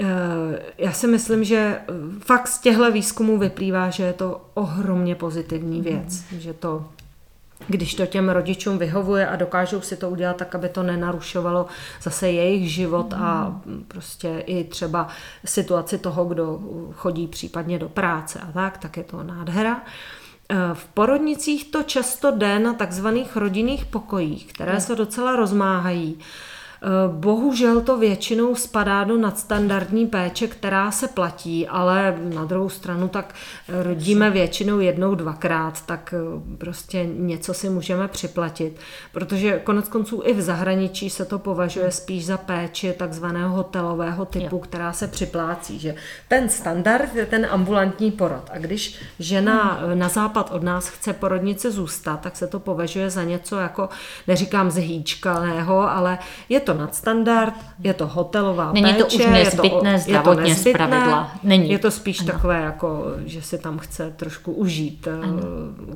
Eh, 0.00 0.04
já 0.78 0.92
si 0.92 1.06
myslím, 1.06 1.44
že 1.44 1.80
fakt 2.20 2.48
z 2.48 2.58
těchto 2.58 2.92
výzkumů 2.92 3.38
vyplývá, 3.38 3.90
že 3.90 4.02
je 4.02 4.12
to 4.12 4.50
ohromně 4.54 5.14
pozitivní 5.14 5.82
věc, 5.82 6.24
mm. 6.32 6.40
že 6.40 6.52
to 6.52 6.84
když 7.66 7.94
to 7.94 8.06
těm 8.06 8.28
rodičům 8.28 8.78
vyhovuje 8.78 9.26
a 9.26 9.36
dokážou 9.36 9.80
si 9.80 9.96
to 9.96 10.10
udělat 10.10 10.36
tak, 10.36 10.54
aby 10.54 10.68
to 10.68 10.82
nenarušovalo 10.82 11.66
zase 12.02 12.30
jejich 12.30 12.72
život 12.72 13.14
a 13.14 13.60
prostě 13.88 14.42
i 14.46 14.64
třeba 14.64 15.08
situaci 15.44 15.98
toho, 15.98 16.24
kdo 16.24 16.60
chodí 16.94 17.26
případně 17.26 17.78
do 17.78 17.88
práce 17.88 18.40
a 18.40 18.52
tak, 18.52 18.78
tak 18.78 18.96
je 18.96 19.04
to 19.04 19.22
nádhera. 19.22 19.82
Eh, 20.50 20.56
v 20.74 20.84
porodnicích 20.84 21.70
to 21.70 21.82
často 21.82 22.30
jde 22.30 22.58
na 22.58 22.72
takzvaných 22.72 23.36
rodinných 23.36 23.86
pokojích, 23.86 24.46
které 24.46 24.80
se 24.80 24.94
docela 24.94 25.36
rozmáhají. 25.36 26.18
Bohužel 27.08 27.80
to 27.80 27.98
většinou 27.98 28.54
spadá 28.54 29.04
do 29.04 29.18
nadstandardní 29.18 30.06
péče, 30.06 30.46
která 30.46 30.90
se 30.90 31.08
platí, 31.08 31.68
ale 31.68 32.18
na 32.34 32.44
druhou 32.44 32.68
stranu 32.68 33.08
tak 33.08 33.34
rodíme 33.68 34.30
většinou 34.30 34.80
jednou, 34.80 35.14
dvakrát, 35.14 35.86
tak 35.86 36.14
prostě 36.58 37.06
něco 37.06 37.54
si 37.54 37.68
můžeme 37.68 38.08
připlatit, 38.08 38.76
protože 39.12 39.58
konec 39.58 39.88
konců 39.88 40.22
i 40.24 40.34
v 40.34 40.40
zahraničí 40.40 41.10
se 41.10 41.24
to 41.24 41.38
považuje 41.38 41.90
spíš 41.90 42.26
za 42.26 42.36
péči 42.36 42.94
takzvaného 42.98 43.56
hotelového 43.56 44.24
typu, 44.24 44.56
jo. 44.56 44.58
která 44.58 44.92
se 44.92 45.08
připlácí, 45.08 45.78
že 45.78 45.94
ten 46.28 46.48
standard 46.48 47.14
je 47.14 47.26
ten 47.26 47.46
ambulantní 47.50 48.10
porod 48.10 48.50
a 48.52 48.58
když 48.58 49.00
žena 49.18 49.72
hmm. 49.72 49.98
na 49.98 50.08
západ 50.08 50.50
od 50.50 50.62
nás 50.62 50.88
chce 50.88 51.12
porodnice 51.12 51.70
zůstat, 51.70 52.20
tak 52.20 52.36
se 52.36 52.46
to 52.46 52.60
považuje 52.60 53.10
za 53.10 53.24
něco 53.24 53.58
jako, 53.58 53.88
neříkám 54.26 54.70
zhýčkaného, 54.70 55.90
ale 55.90 56.18
je 56.48 56.60
to 56.60 56.67
nadstandard, 56.74 57.54
je 57.80 57.94
to 57.94 58.06
hotelová 58.06 58.72
Není 58.72 58.92
péče. 58.92 58.98
to 58.98 59.06
už 59.06 59.26
nezbytné, 59.26 59.90
je 59.90 59.96
to, 59.96 60.02
zdravotně 60.02 60.42
je 60.42 60.44
to 60.44 60.48
nezbytné, 60.48 60.86
zpravidla. 60.86 61.32
Není. 61.42 61.70
Je 61.70 61.78
to 61.78 61.90
spíš 61.90 62.20
ano. 62.20 62.32
takové 62.32 62.60
jako, 62.60 63.04
že 63.24 63.42
si 63.42 63.58
tam 63.58 63.78
chce 63.78 64.12
trošku 64.16 64.52
užít 64.52 65.06
eh, 65.06 65.12
ano. 65.22 65.42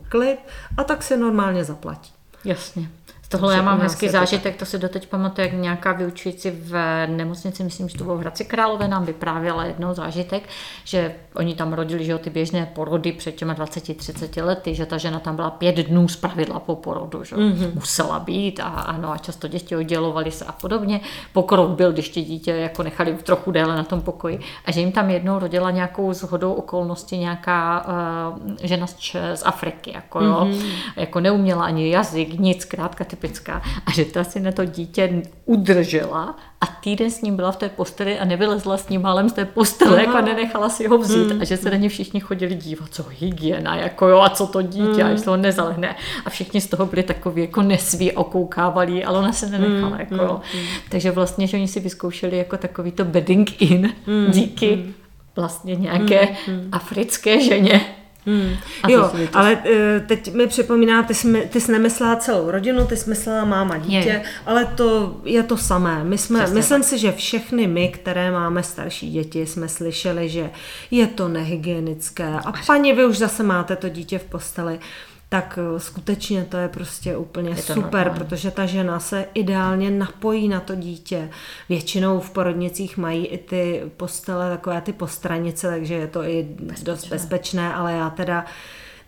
klid 0.08 0.38
a 0.76 0.84
tak 0.84 1.02
se 1.02 1.16
normálně 1.16 1.64
zaplatí. 1.64 2.12
Jasně. 2.44 2.88
Tohle 3.32 3.56
já 3.56 3.62
mám 3.62 3.80
hezký 3.80 4.08
zážitek, 4.08 4.56
to 4.56 4.64
si 4.66 4.78
doteď 4.78 5.08
pamatuju, 5.08 5.46
jak 5.46 5.56
nějaká 5.56 5.92
vyučující 5.92 6.50
v 6.50 7.06
nemocnici, 7.06 7.64
myslím, 7.64 7.88
že 7.88 7.98
to 7.98 8.04
bylo 8.04 8.16
v 8.16 8.20
Hradci 8.20 8.44
Králové, 8.44 8.88
nám 8.88 9.04
vyprávěla 9.04 9.64
jednou 9.64 9.94
zážitek, 9.94 10.48
že 10.84 11.14
oni 11.34 11.54
tam 11.54 11.72
rodili, 11.72 12.04
že 12.04 12.12
jo, 12.12 12.18
ty 12.18 12.30
běžné 12.30 12.66
porody 12.74 13.12
před 13.12 13.34
těma 13.34 13.54
20-30 13.54 14.44
lety, 14.44 14.74
že 14.74 14.86
ta 14.86 14.98
žena 14.98 15.18
tam 15.18 15.36
byla 15.36 15.50
pět 15.50 15.76
dnů 15.76 16.08
z 16.08 16.16
pravidla 16.16 16.60
po 16.60 16.76
porodu, 16.76 17.24
že 17.24 17.36
mm-hmm. 17.36 17.74
musela 17.74 18.18
být 18.18 18.60
a 18.60 18.64
ano, 18.64 19.12
a 19.12 19.18
často 19.18 19.48
děti 19.48 19.76
oddělovaly 19.76 20.30
se 20.30 20.44
a 20.44 20.52
podobně. 20.52 21.00
Pokrok 21.32 21.70
byl, 21.70 21.92
když 21.92 22.08
ty 22.08 22.22
dítě 22.22 22.50
jako 22.50 22.82
nechali 22.82 23.14
trochu 23.14 23.50
déle 23.50 23.76
na 23.76 23.84
tom 23.84 24.00
pokoji 24.00 24.40
a 24.64 24.72
že 24.72 24.80
jim 24.80 24.92
tam 24.92 25.10
jednou 25.10 25.38
rodila 25.38 25.70
nějakou 25.70 26.12
zhodou 26.12 26.52
okolností 26.52 27.18
nějaká 27.18 27.86
uh, 27.86 28.56
žena 28.62 28.86
z, 28.86 29.16
z 29.34 29.42
Afriky, 29.44 29.92
jako, 29.94 30.18
mm-hmm. 30.18 30.64
jako 30.96 31.20
neuměla 31.20 31.64
ani 31.64 31.90
jazyk, 31.90 32.38
nic, 32.38 32.62
zkrátka 32.62 33.04
ty 33.04 33.16
typická. 33.22 33.62
A 33.86 33.90
že 33.92 34.04
ta 34.04 34.24
si 34.24 34.40
na 34.40 34.52
to 34.52 34.64
dítě 34.64 35.22
udržela 35.44 36.36
a 36.60 36.66
týden 36.66 37.10
s 37.10 37.22
ním 37.22 37.36
byla 37.36 37.52
v 37.52 37.56
té 37.56 37.68
posteli 37.68 38.18
a 38.18 38.24
nevylezla 38.24 38.76
s 38.76 38.88
ním 38.88 39.02
málem 39.02 39.28
z 39.28 39.32
té 39.32 39.44
postele, 39.44 40.00
jako 40.00 40.20
nenechala 40.20 40.68
si 40.68 40.88
ho 40.88 40.98
vzít. 40.98 41.30
Hmm. 41.30 41.40
A 41.40 41.44
že 41.44 41.56
se 41.56 41.70
na 41.70 41.76
ně 41.76 41.88
všichni 41.88 42.20
chodili 42.20 42.54
dívat, 42.54 42.88
co 42.90 43.04
hygiena, 43.08 43.76
jako 43.76 44.08
jo, 44.08 44.20
a 44.20 44.28
co 44.28 44.46
to 44.46 44.62
dítě, 44.62 45.02
hmm. 45.02 45.06
a 45.06 45.08
jestli 45.08 45.30
ho 45.30 45.36
nezalehne. 45.36 45.96
A 46.24 46.30
všichni 46.30 46.60
z 46.60 46.66
toho 46.66 46.86
byli 46.86 47.02
takový 47.02 47.42
jako 47.42 47.62
nesví, 47.62 48.12
okoukávali, 48.12 49.04
ale 49.04 49.18
ona 49.18 49.32
se 49.32 49.46
nenechala, 49.46 49.96
hmm. 49.96 50.00
jako 50.00 50.14
jo. 50.14 50.40
Hmm. 50.54 50.64
Takže 50.88 51.10
vlastně, 51.10 51.46
že 51.46 51.56
oni 51.56 51.68
si 51.68 51.80
vyzkoušeli 51.80 52.38
jako 52.38 52.56
takový 52.56 52.92
to 52.92 53.04
bedding 53.04 53.62
in 53.62 53.92
hmm. 54.06 54.26
díky 54.30 54.74
hmm. 54.74 54.94
vlastně 55.36 55.74
nějaké 55.74 56.28
hmm. 56.46 56.68
africké 56.72 57.40
ženě 57.40 57.80
Hmm. 58.26 58.56
Jo, 58.88 59.10
to... 59.12 59.38
ale 59.38 59.56
uh, 59.56 60.06
teď 60.06 60.34
mi 60.34 60.46
připomíná, 60.46 61.02
ty 61.02 61.14
jsi, 61.14 61.48
ty 61.50 61.60
jsi 61.60 61.72
nemyslela 61.72 62.16
celou 62.16 62.50
rodinu, 62.50 62.86
ty 62.86 62.96
jsi 62.96 63.10
myslela 63.10 63.44
máma, 63.44 63.78
dítě, 63.78 64.08
je. 64.08 64.22
ale 64.46 64.64
to 64.64 65.16
je 65.24 65.42
to 65.42 65.56
samé. 65.56 66.04
My 66.04 66.18
jsme, 66.18 66.38
Přesně 66.38 66.54
myslím 66.54 66.80
tak. 66.80 66.88
si, 66.88 66.98
že 66.98 67.12
všechny 67.12 67.66
my, 67.66 67.88
které 67.88 68.30
máme 68.30 68.62
starší 68.62 69.10
děti, 69.10 69.46
jsme 69.46 69.68
slyšeli, 69.68 70.28
že 70.28 70.50
je 70.90 71.06
to 71.06 71.28
nehygienické 71.28 72.34
a 72.44 72.52
paní, 72.66 72.92
vy 72.92 73.04
už 73.04 73.18
zase 73.18 73.42
máte 73.42 73.76
to 73.76 73.88
dítě 73.88 74.18
v 74.18 74.24
posteli. 74.24 74.74
Uh, 74.74 75.11
tak 75.32 75.58
eh, 75.58 75.80
skutečně 75.80 76.44
to 76.44 76.56
je 76.56 76.68
prostě 76.68 77.16
úplně 77.16 77.50
je 77.50 77.56
super, 77.56 77.84
normální. 77.84 78.18
protože 78.18 78.50
ta 78.50 78.66
žena 78.66 79.00
se 79.00 79.26
ideálně 79.34 79.90
napojí 79.90 80.48
na 80.48 80.60
to 80.60 80.74
dítě. 80.74 81.30
Většinou 81.68 82.20
v 82.20 82.30
porodnicích 82.30 82.96
mají 82.96 83.26
i 83.26 83.38
ty 83.38 83.82
postele, 83.96 84.50
takové 84.50 84.80
ty 84.80 84.92
postranice, 84.92 85.68
takže 85.68 85.94
je 85.94 86.06
to 86.06 86.22
i 86.22 86.42
bezpečné. 86.42 86.84
dost 86.84 87.08
bezpečné, 87.08 87.74
ale 87.74 87.92
já 87.92 88.10
teda 88.10 88.44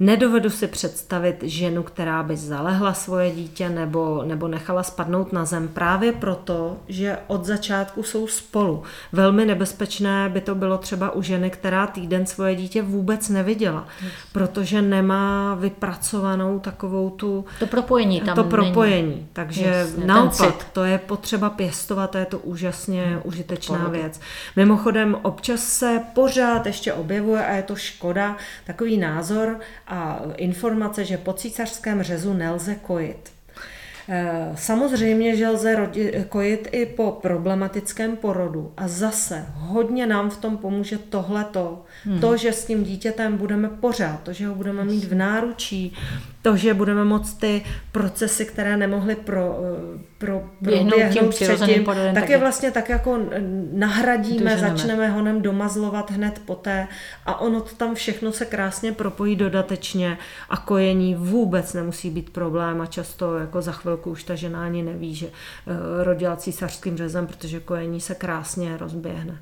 Nedovedu 0.01 0.51
si 0.51 0.67
představit 0.67 1.37
ženu, 1.43 1.83
která 1.83 2.23
by 2.23 2.37
zalehla 2.37 2.95
svoje 2.95 3.31
dítě 3.31 3.69
nebo, 3.69 4.23
nebo 4.27 4.49
nechala 4.49 4.83
spadnout 4.83 5.33
na 5.33 5.45
zem 5.45 5.69
právě 5.69 6.13
proto, 6.13 6.77
že 6.89 7.19
od 7.27 7.45
začátku 7.45 8.03
jsou 8.03 8.27
spolu. 8.27 8.83
Velmi 9.13 9.45
nebezpečné 9.45 10.29
by 10.29 10.41
to 10.41 10.55
bylo 10.55 10.79
třeba 10.79 11.11
u 11.11 11.23
ženy, 11.23 11.51
která 11.51 11.87
týden 11.87 12.27
svoje 12.27 12.55
dítě 12.55 12.83
vůbec 12.83 13.29
neviděla, 13.29 13.89
protože 14.33 14.83
nemá 14.83 15.55
vypracovanou 15.55 16.59
takovou 16.59 17.11
tu... 17.11 17.45
To 17.59 17.67
propojení 17.67 18.21
tam 18.21 18.37
To 18.37 18.45
propojení. 18.45 19.09
Není. 19.09 19.29
Takže 19.33 19.65
Jasně, 19.65 20.07
naopak, 20.07 20.65
to 20.73 20.85
je 20.85 20.99
potřeba 20.99 21.51
pěstovat 21.51 22.17
a 22.17 22.19
je 22.19 22.27
to 22.27 22.39
úžasně 22.39 23.03
hmm, 23.05 23.21
užitečná 23.25 23.79
Pohodě. 23.79 23.99
věc. 23.99 24.21
Mimochodem, 24.57 25.17
občas 25.23 25.61
se 25.61 26.01
pořád 26.15 26.67
ještě 26.67 26.93
objevuje 26.93 27.47
a 27.47 27.53
je 27.53 27.63
to 27.63 27.77
škoda, 27.77 28.37
takový 28.67 28.97
názor, 28.99 29.59
a 29.87 30.21
informace, 30.37 31.05
že 31.05 31.19
po 31.19 31.33
císařském 31.33 32.03
řezu 32.03 32.35
nelze 32.35 32.75
kojit. 32.75 33.35
Eh, 34.09 34.53
samozřejmě, 34.55 35.37
že 35.37 35.49
lze 35.49 35.77
rodi, 35.77 36.25
kojit 36.29 36.69
i 36.73 36.87
po 36.87 37.19
problematickém 37.23 38.17
porodu 38.17 38.73
a 38.77 38.89
zase 38.89 39.47
hodně 39.55 40.07
nám 40.07 40.31
v 40.31 40.37
tom 40.37 40.57
pomůže 40.57 40.99
tohleto, 40.99 41.85
hmm. 42.05 42.21
to, 42.21 42.37
že 42.37 42.53
s 42.53 42.65
tím 42.65 42.85
dítětem 42.85 43.37
budeme 43.37 43.69
pořád, 43.69 44.23
to, 44.23 44.33
že 44.33 44.47
ho 44.47 44.55
budeme 44.55 44.85
mít 44.85 45.05
v 45.05 45.15
náručí, 45.15 45.97
to, 46.45 46.57
že 46.57 46.75
budeme 46.75 47.05
moct 47.05 47.35
ty 47.35 47.65
procesy, 47.93 48.45
které 48.45 48.77
nemohly 48.77 49.17
pro, 49.17 49.59
eh, 49.63 49.99
pro, 50.19 50.51
proběhnout 50.63 51.31
předtím, 51.31 51.85
tak, 51.85 51.97
tak 52.15 52.31
je 52.31 52.39
vlastně 52.39 52.71
tak 52.71 52.89
jako 52.89 53.19
nahradíme, 53.73 54.59
začneme 54.59 55.09
ho 55.09 55.23
nem 55.23 55.43
domazlovat 55.43 56.11
hned 56.11 56.41
poté 56.45 56.89
a 57.27 57.41
ono 57.41 57.61
to 57.61 57.75
tam 57.77 57.95
všechno 57.95 58.33
se 58.33 58.45
krásně 58.45 58.93
propojí 58.93 59.37
dodatečně 59.37 60.19
a 60.51 60.57
kojení 60.57 61.15
vůbec 61.15 61.73
nemusí 61.75 62.11
být 62.11 62.31
problém 62.31 62.81
a 62.81 62.87
často 62.87 63.39
jako 63.39 63.63
za 63.63 63.73
chvilku 63.73 64.11
už 64.11 64.25
ta 64.25 64.35
žena 64.35 64.65
ani 64.65 64.83
neví, 64.83 65.15
že 65.15 65.27
eh, 65.27 66.05
rodila 66.05 66.37
císařským 66.37 66.97
řezem, 66.97 67.27
protože 67.27 67.61
kojení 67.61 68.01
se 68.01 68.15
krásně 68.15 68.77
rozběhne. 68.77 69.39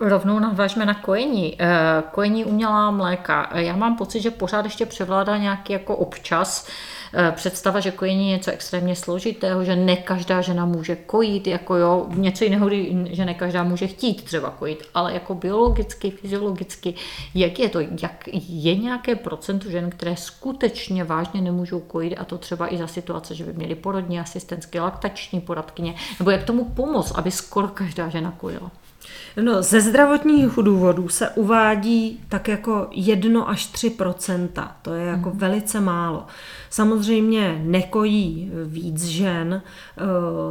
Rovnou 0.00 0.38
navažme 0.38 0.86
na 0.86 0.94
kojení. 0.94 1.56
Eh, 1.58 2.02
kojení 2.10 2.44
umělá 2.44 2.90
mléka. 2.90 3.50
Já 3.54 3.76
mám 3.76 3.96
pocit, 3.96 4.20
že 4.20 4.30
pořád 4.30 4.64
ještě 4.64 4.86
převládá 4.86 5.36
nějaký 5.36 5.72
jako 5.72 5.96
občas 5.96 6.68
eh, 7.14 7.32
představa, 7.32 7.80
že 7.80 7.90
kojení 7.90 8.30
je 8.30 8.36
něco 8.36 8.50
extrémně 8.50 8.96
složitého, 8.96 9.64
že 9.64 9.76
ne 9.76 9.96
každá 9.96 10.40
žena 10.40 10.64
může 10.64 10.96
kojit, 10.96 11.46
jako 11.46 11.76
jo, 11.76 12.06
něco 12.08 12.44
jiného, 12.44 12.70
že 13.10 13.24
ne 13.24 13.34
každá 13.34 13.64
může 13.64 13.86
chtít 13.86 14.24
třeba 14.24 14.50
kojit, 14.50 14.88
ale 14.94 15.14
jako 15.14 15.34
biologicky, 15.34 16.10
fyziologicky, 16.10 16.94
jak 17.34 17.58
je 17.58 17.68
to, 17.68 17.80
jak 17.80 18.28
je 18.48 18.76
nějaké 18.76 19.16
procento 19.16 19.70
žen, 19.70 19.90
které 19.90 20.16
skutečně 20.16 21.04
vážně 21.04 21.40
nemůžou 21.40 21.80
kojit 21.80 22.16
a 22.16 22.24
to 22.24 22.38
třeba 22.38 22.74
i 22.74 22.78
za 22.78 22.86
situace, 22.86 23.34
že 23.34 23.44
by 23.44 23.52
měly 23.52 23.74
porodní 23.74 24.20
asistentské, 24.20 24.80
laktační 24.80 25.40
poradkyně, 25.40 25.94
nebo 26.18 26.30
jak 26.30 26.44
tomu 26.44 26.64
pomoct, 26.64 27.12
aby 27.14 27.30
skoro 27.30 27.68
každá 27.68 28.08
žena 28.08 28.34
kojila. 28.38 28.70
No, 29.42 29.62
ze 29.62 29.80
zdravotních 29.80 30.50
důvodů 30.62 31.08
se 31.08 31.28
uvádí 31.30 32.20
tak 32.28 32.48
jako 32.48 32.86
1 32.90 33.42
až 33.42 33.72
3% 33.72 34.68
To 34.82 34.94
je 34.94 35.06
jako 35.06 35.30
mm. 35.30 35.38
velice 35.38 35.80
málo. 35.80 36.26
Samozřejmě 36.70 37.60
nekojí 37.64 38.52
víc 38.64 39.04
žen, 39.04 39.62
eh, 39.98 40.02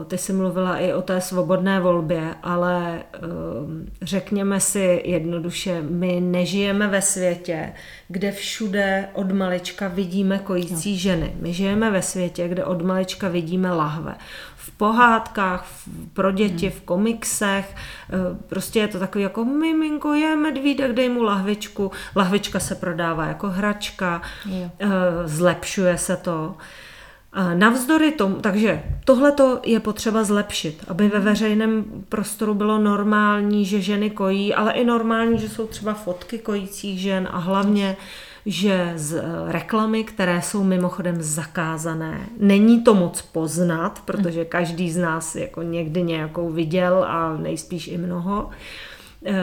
ty 0.06 0.18
jsi 0.18 0.34
mluvila 0.34 0.78
i 0.78 0.94
o 0.94 1.02
té 1.02 1.22
svobodné 1.22 1.80
volbě, 1.80 2.36
ale 2.44 3.04
eh, 3.14 3.20
řekněme 4.02 4.60
si 4.60 5.02
jednoduše, 5.06 5.82
my 5.82 6.22
nežijeme 6.22 6.88
ve 6.88 7.02
světě, 7.02 7.74
kde 8.08 8.32
všude 8.32 9.10
od 9.14 9.32
malička 9.32 9.88
vidíme 9.88 10.40
kojící 10.40 10.98
ženy. 10.98 11.36
My 11.40 11.54
žijeme 11.54 11.92
ve 11.92 12.02
světě, 12.02 12.48
kde 12.48 12.66
od 12.66 12.82
malička 12.82 13.28
vidíme 13.28 13.72
lahve 13.72 14.16
v 14.68 14.72
pohádkách, 14.72 15.66
pro 16.14 16.32
děti, 16.32 16.68
hmm. 16.68 16.78
v 16.78 16.82
komiksech. 16.82 17.76
Eh, 17.76 18.38
prostě 18.48 18.80
je 18.80 18.88
to 18.88 19.00
takový 19.00 19.24
jako 19.24 19.46
miminko 19.46 20.14
je 20.14 20.36
medvídek, 20.36 20.94
dej 20.94 21.10
mu 21.10 21.24
lahvičku. 21.24 21.92
Lahvička 22.16 22.60
se 22.60 22.76
prodává 22.76 23.26
jako 23.26 23.50
hračka, 23.50 24.22
jo. 24.46 24.70
Eh, 24.80 24.88
zlepšuje 25.26 25.98
se 25.98 26.18
to. 26.18 26.56
Navzdory 27.54 28.12
tomu, 28.12 28.36
takže 28.36 28.84
tohle 29.06 29.34
je 29.66 29.80
potřeba 29.80 30.24
zlepšit, 30.24 30.86
aby 30.88 31.08
ve 31.08 31.18
hmm. 31.18 31.26
veřejném 31.26 31.86
prostoru 32.10 32.54
bylo 32.54 32.78
normální, 32.78 33.66
že 33.66 33.82
ženy 33.82 34.10
kojí, 34.10 34.54
ale 34.54 34.74
i 34.74 34.86
normální, 34.86 35.40
že 35.40 35.50
jsou 35.50 35.68
třeba 35.68 35.94
fotky 35.94 36.40
kojících 36.40 37.00
žen 37.00 37.28
a 37.32 37.38
hlavně 37.38 37.98
že 38.48 38.94
z 38.96 39.14
eh, 39.14 39.52
reklamy, 39.52 40.04
které 40.04 40.42
jsou 40.42 40.64
mimochodem 40.64 41.22
zakázané, 41.22 42.20
není 42.40 42.84
to 42.84 42.96
moc 42.96 43.22
poznat, 43.22 44.02
protože 44.06 44.46
každý 44.46 44.92
z 44.92 44.98
nás 44.98 45.36
jako 45.36 45.62
někdy 45.62 46.04
nějakou 46.04 46.50
viděl 46.50 47.06
a 47.08 47.38
nejspíš 47.38 47.88
i 47.88 47.98
mnoho, 47.98 48.50
eh, 49.26 49.34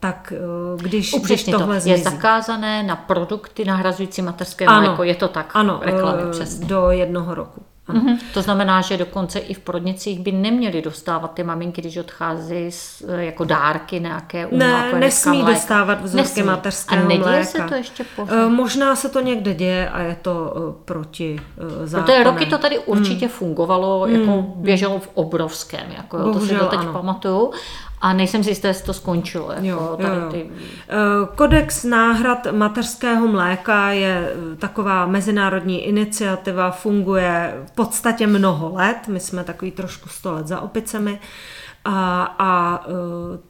tak 0.00 0.32
eh, 0.36 0.82
když, 0.82 1.14
když 1.24 1.44
tohle 1.44 1.76
to. 1.76 1.80
Zmizí. 1.80 1.90
Je 1.90 1.98
zakázané 1.98 2.82
na 2.82 2.96
produkty 2.96 3.64
nahrazující 3.64 4.22
mateřské 4.22 4.66
ano, 4.66 4.86
mléko, 4.86 5.02
je 5.02 5.14
to 5.14 5.28
tak? 5.28 5.50
Ano, 5.54 5.80
reklamy, 5.82 6.22
přesně. 6.30 6.66
do 6.66 6.90
jednoho 6.90 7.34
roku. 7.34 7.62
Mm-hmm. 7.88 8.18
To 8.34 8.42
znamená, 8.42 8.80
že 8.80 8.96
dokonce 8.96 9.38
i 9.38 9.54
v 9.54 9.58
porodnicích 9.58 10.20
by 10.20 10.32
neměli 10.32 10.82
dostávat 10.82 11.34
ty 11.34 11.42
maminky, 11.44 11.80
když 11.80 11.96
odchází 11.96 12.66
s, 12.70 13.04
jako 13.18 13.44
dárky 13.44 14.00
nějaké 14.00 14.48
Ne, 14.52 14.92
nesmí 14.92 15.42
mléka. 15.42 15.52
dostávat 15.52 16.02
vzorky 16.02 16.22
nesmí. 16.22 16.42
mateřského 16.42 17.04
A 17.04 17.08
neděje 17.08 17.24
mléka. 17.28 17.44
se 17.44 17.62
to 17.62 17.74
ještě 17.74 18.04
pořád? 18.16 18.46
Uh, 18.46 18.52
možná 18.52 18.96
se 18.96 19.08
to 19.08 19.20
někde 19.20 19.54
děje 19.54 19.90
a 19.90 20.00
je 20.00 20.16
to 20.22 20.54
uh, 20.56 20.74
proti 20.84 21.40
uh, 21.56 21.86
zákonem. 21.86 22.04
Protože 22.04 22.24
roky 22.24 22.46
to 22.46 22.58
tady 22.58 22.78
určitě 22.78 23.26
mm. 23.26 23.32
fungovalo, 23.32 24.06
jako 24.06 24.30
mm. 24.30 24.52
běželo 24.56 24.98
v 24.98 25.10
obrovském, 25.14 25.86
jako 25.96 26.18
jo, 26.18 26.32
to 26.32 26.40
si 26.40 26.54
to 26.54 26.66
teď 26.66 26.78
ano. 26.78 26.92
pamatuju. 26.92 27.52
A 28.00 28.12
nejsem 28.12 28.44
si 28.44 28.50
jistá, 28.50 28.68
jestli 28.68 28.86
to 28.86 28.92
skončilo. 28.92 29.52
Jako 29.52 29.66
jo, 29.66 29.98
tady 30.02 30.16
jo, 30.16 30.30
Ty... 30.30 30.50
Kodex 31.34 31.84
náhrad 31.84 32.46
mateřského 32.52 33.28
mléka 33.28 33.90
je 33.90 34.32
taková 34.58 35.06
mezinárodní 35.06 35.84
iniciativa, 35.84 36.70
funguje 36.70 37.62
v 37.66 37.70
podstatě 37.70 38.26
mnoho 38.26 38.72
let. 38.74 39.08
My 39.08 39.20
jsme 39.20 39.44
takový 39.44 39.70
trošku 39.70 40.08
sto 40.08 40.32
let 40.32 40.46
za 40.46 40.60
opicemi. 40.60 41.20
A, 41.84 42.34
a 42.38 42.80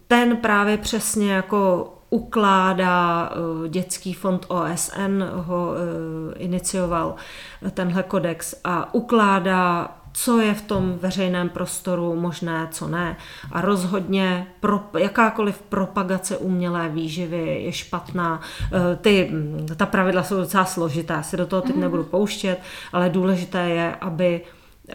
ten 0.07 0.37
právě 0.37 0.77
přesně 0.77 1.33
jako 1.33 1.93
ukládá 2.11 3.31
dětský 3.69 4.15
fond 4.15 4.47
OSN, 4.49 5.25
ho 5.35 5.73
inicioval 6.37 7.15
tenhle 7.75 8.03
kodex 8.03 8.55
a 8.65 8.95
ukládá 8.95 9.91
co 10.19 10.41
je 10.41 10.55
v 10.55 10.63
tom 10.63 10.99
veřejném 10.99 11.49
prostoru 11.49 12.15
možné, 12.15 12.69
co 12.71 12.89
ne. 12.89 13.17
A 13.53 13.61
rozhodně 13.61 14.47
pro, 14.61 14.81
jakákoliv 14.99 15.63
propagace 15.63 16.37
umělé 16.37 16.89
výživy 16.89 17.63
je 17.65 17.73
špatná. 17.73 18.41
E, 18.73 18.97
ty, 18.97 19.31
ta 19.77 19.87
pravidla 19.87 20.23
jsou 20.23 20.37
docela 20.37 20.65
složitá, 20.65 21.23
si 21.23 21.37
do 21.37 21.47
toho 21.47 21.63
teď 21.63 21.75
mm. 21.75 21.81
nebudu 21.81 22.05
pouštět, 22.05 22.59
ale 22.93 23.09
důležité 23.09 23.69
je, 23.69 23.95
aby 23.95 24.41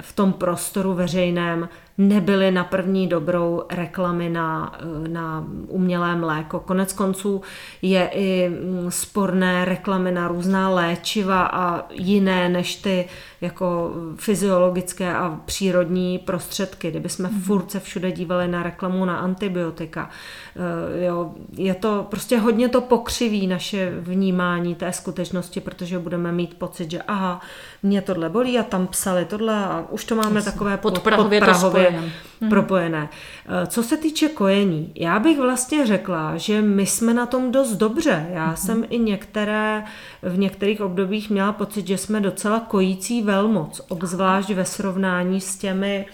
v 0.01 0.13
tom 0.13 0.33
prostoru 0.33 0.93
veřejném 0.93 1.69
nebyly 2.07 2.51
na 2.51 2.63
první 2.63 3.07
dobrou 3.07 3.63
reklamy 3.69 4.29
na, 4.29 4.79
na 5.07 5.45
umělé 5.67 6.15
mléko. 6.15 6.59
Konec 6.59 6.93
konců 6.93 7.41
je 7.81 8.09
i 8.13 8.49
mm, 8.49 8.91
sporné 8.91 9.65
reklamy 9.65 10.11
na 10.11 10.27
různá 10.27 10.69
léčiva 10.69 11.43
a 11.43 11.85
jiné 11.91 12.49
než 12.49 12.75
ty 12.75 13.05
jako 13.41 13.91
fyziologické 14.15 15.13
a 15.13 15.39
přírodní 15.45 16.19
prostředky. 16.19 16.89
Kdyby 16.91 17.09
jsme 17.09 17.29
mm. 17.29 17.41
furt 17.41 17.71
se 17.71 17.79
všude 17.79 18.11
dívali 18.11 18.47
na 18.47 18.63
reklamu 18.63 19.05
na 19.05 19.17
antibiotika. 19.17 20.09
Eh, 20.55 21.05
jo, 21.05 21.33
je 21.53 21.75
to 21.75 22.07
prostě 22.09 22.37
hodně 22.37 22.69
to 22.69 22.81
pokřiví 22.81 23.47
naše 23.47 23.91
vnímání 23.99 24.75
té 24.75 24.93
skutečnosti, 24.93 25.61
protože 25.61 25.99
budeme 25.99 26.31
mít 26.31 26.53
pocit, 26.53 26.91
že 26.91 27.01
aha, 27.01 27.41
mě 27.83 28.01
tohle 28.01 28.29
bolí 28.29 28.59
a 28.59 28.63
tam 28.63 28.87
psali 28.87 29.25
tohle 29.25 29.65
a 29.65 29.85
už 29.89 30.05
to 30.05 30.15
máme 30.15 30.35
Jasně. 30.35 30.51
takové 30.51 30.77
podprahově, 30.77 31.39
podprahově 31.39 31.90
hmm. 31.99 32.49
propojené. 32.49 33.09
Eh, 33.09 33.67
co 33.67 33.83
se 33.83 33.97
týče 33.97 34.29
kojení, 34.29 34.91
já 34.95 35.19
bych 35.19 35.39
vlastně 35.39 35.85
řekla, 35.85 36.37
že 36.37 36.61
my 36.61 36.85
jsme 36.85 37.13
na 37.13 37.25
tom 37.25 37.51
dost 37.51 37.75
dobře. 37.75 38.27
Já 38.29 38.45
hmm. 38.45 38.57
jsem 38.57 38.85
i 38.89 38.99
některé, 38.99 39.83
v 40.21 40.37
některých 40.37 40.81
obdobích 40.81 41.29
měla 41.29 41.51
pocit, 41.51 41.87
že 41.87 41.97
jsme 41.97 42.21
docela 42.21 42.59
kojící 42.59 43.21
velmoc, 43.21 43.81
obzvlášť 43.89 44.49
ve 44.49 44.65
srovnání 44.65 45.41
s 45.41 45.57
těmi 45.57 46.05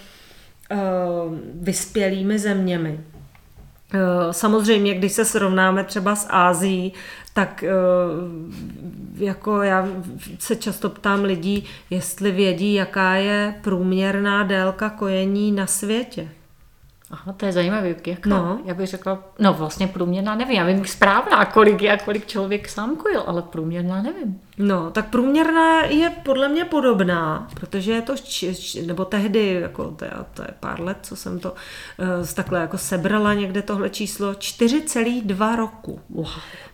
uh, 0.70 0.78
vyspělými 1.54 2.38
zeměmi. 2.38 3.00
Samozřejmě, 4.30 4.94
když 4.94 5.12
se 5.12 5.24
srovnáme 5.24 5.84
třeba 5.84 6.16
s 6.16 6.26
Ázií, 6.30 6.92
tak 7.34 7.64
jako 9.14 9.62
já 9.62 9.88
se 10.38 10.56
často 10.56 10.90
ptám 10.90 11.24
lidí, 11.24 11.64
jestli 11.90 12.30
vědí, 12.30 12.74
jaká 12.74 13.14
je 13.14 13.54
průměrná 13.62 14.42
délka 14.42 14.90
kojení 14.90 15.52
na 15.52 15.66
světě. 15.66 16.28
Aha, 17.10 17.32
to 17.32 17.46
je 17.46 17.52
zajímavé. 17.52 17.94
Jak 18.06 18.26
no. 18.26 18.60
Já 18.64 18.74
bych 18.74 18.88
řekla, 18.88 19.24
no 19.38 19.52
vlastně 19.52 19.86
průměrná 19.86 20.34
nevím, 20.34 20.56
já 20.56 20.64
vím 20.64 20.86
správná, 20.86 21.44
kolik 21.44 21.82
je 21.82 21.92
a 21.92 22.04
kolik 22.04 22.26
člověk 22.26 22.68
sám 22.68 22.96
kojil, 22.96 23.24
ale 23.26 23.42
průměrná 23.42 24.02
nevím. 24.02 24.40
No, 24.58 24.90
tak 24.90 25.10
průměrná 25.10 25.80
je 25.80 26.10
podle 26.10 26.48
mě 26.48 26.64
podobná, 26.64 27.48
protože 27.60 27.92
je 27.92 28.02
to, 28.02 28.14
nebo 28.86 29.04
tehdy, 29.04 29.58
jako 29.60 29.90
to 29.90 30.04
je, 30.04 30.10
to 30.34 30.42
je 30.42 30.48
pár 30.60 30.80
let, 30.80 30.98
co 31.02 31.16
jsem 31.16 31.40
to 31.40 31.50
uh, 31.50 32.26
takhle 32.34 32.60
jako 32.60 32.78
sebrala 32.78 33.34
někde 33.34 33.62
tohle 33.62 33.90
číslo, 33.90 34.32
4,2 34.32 35.56
roku. 35.56 36.00
Wow. 36.08 36.28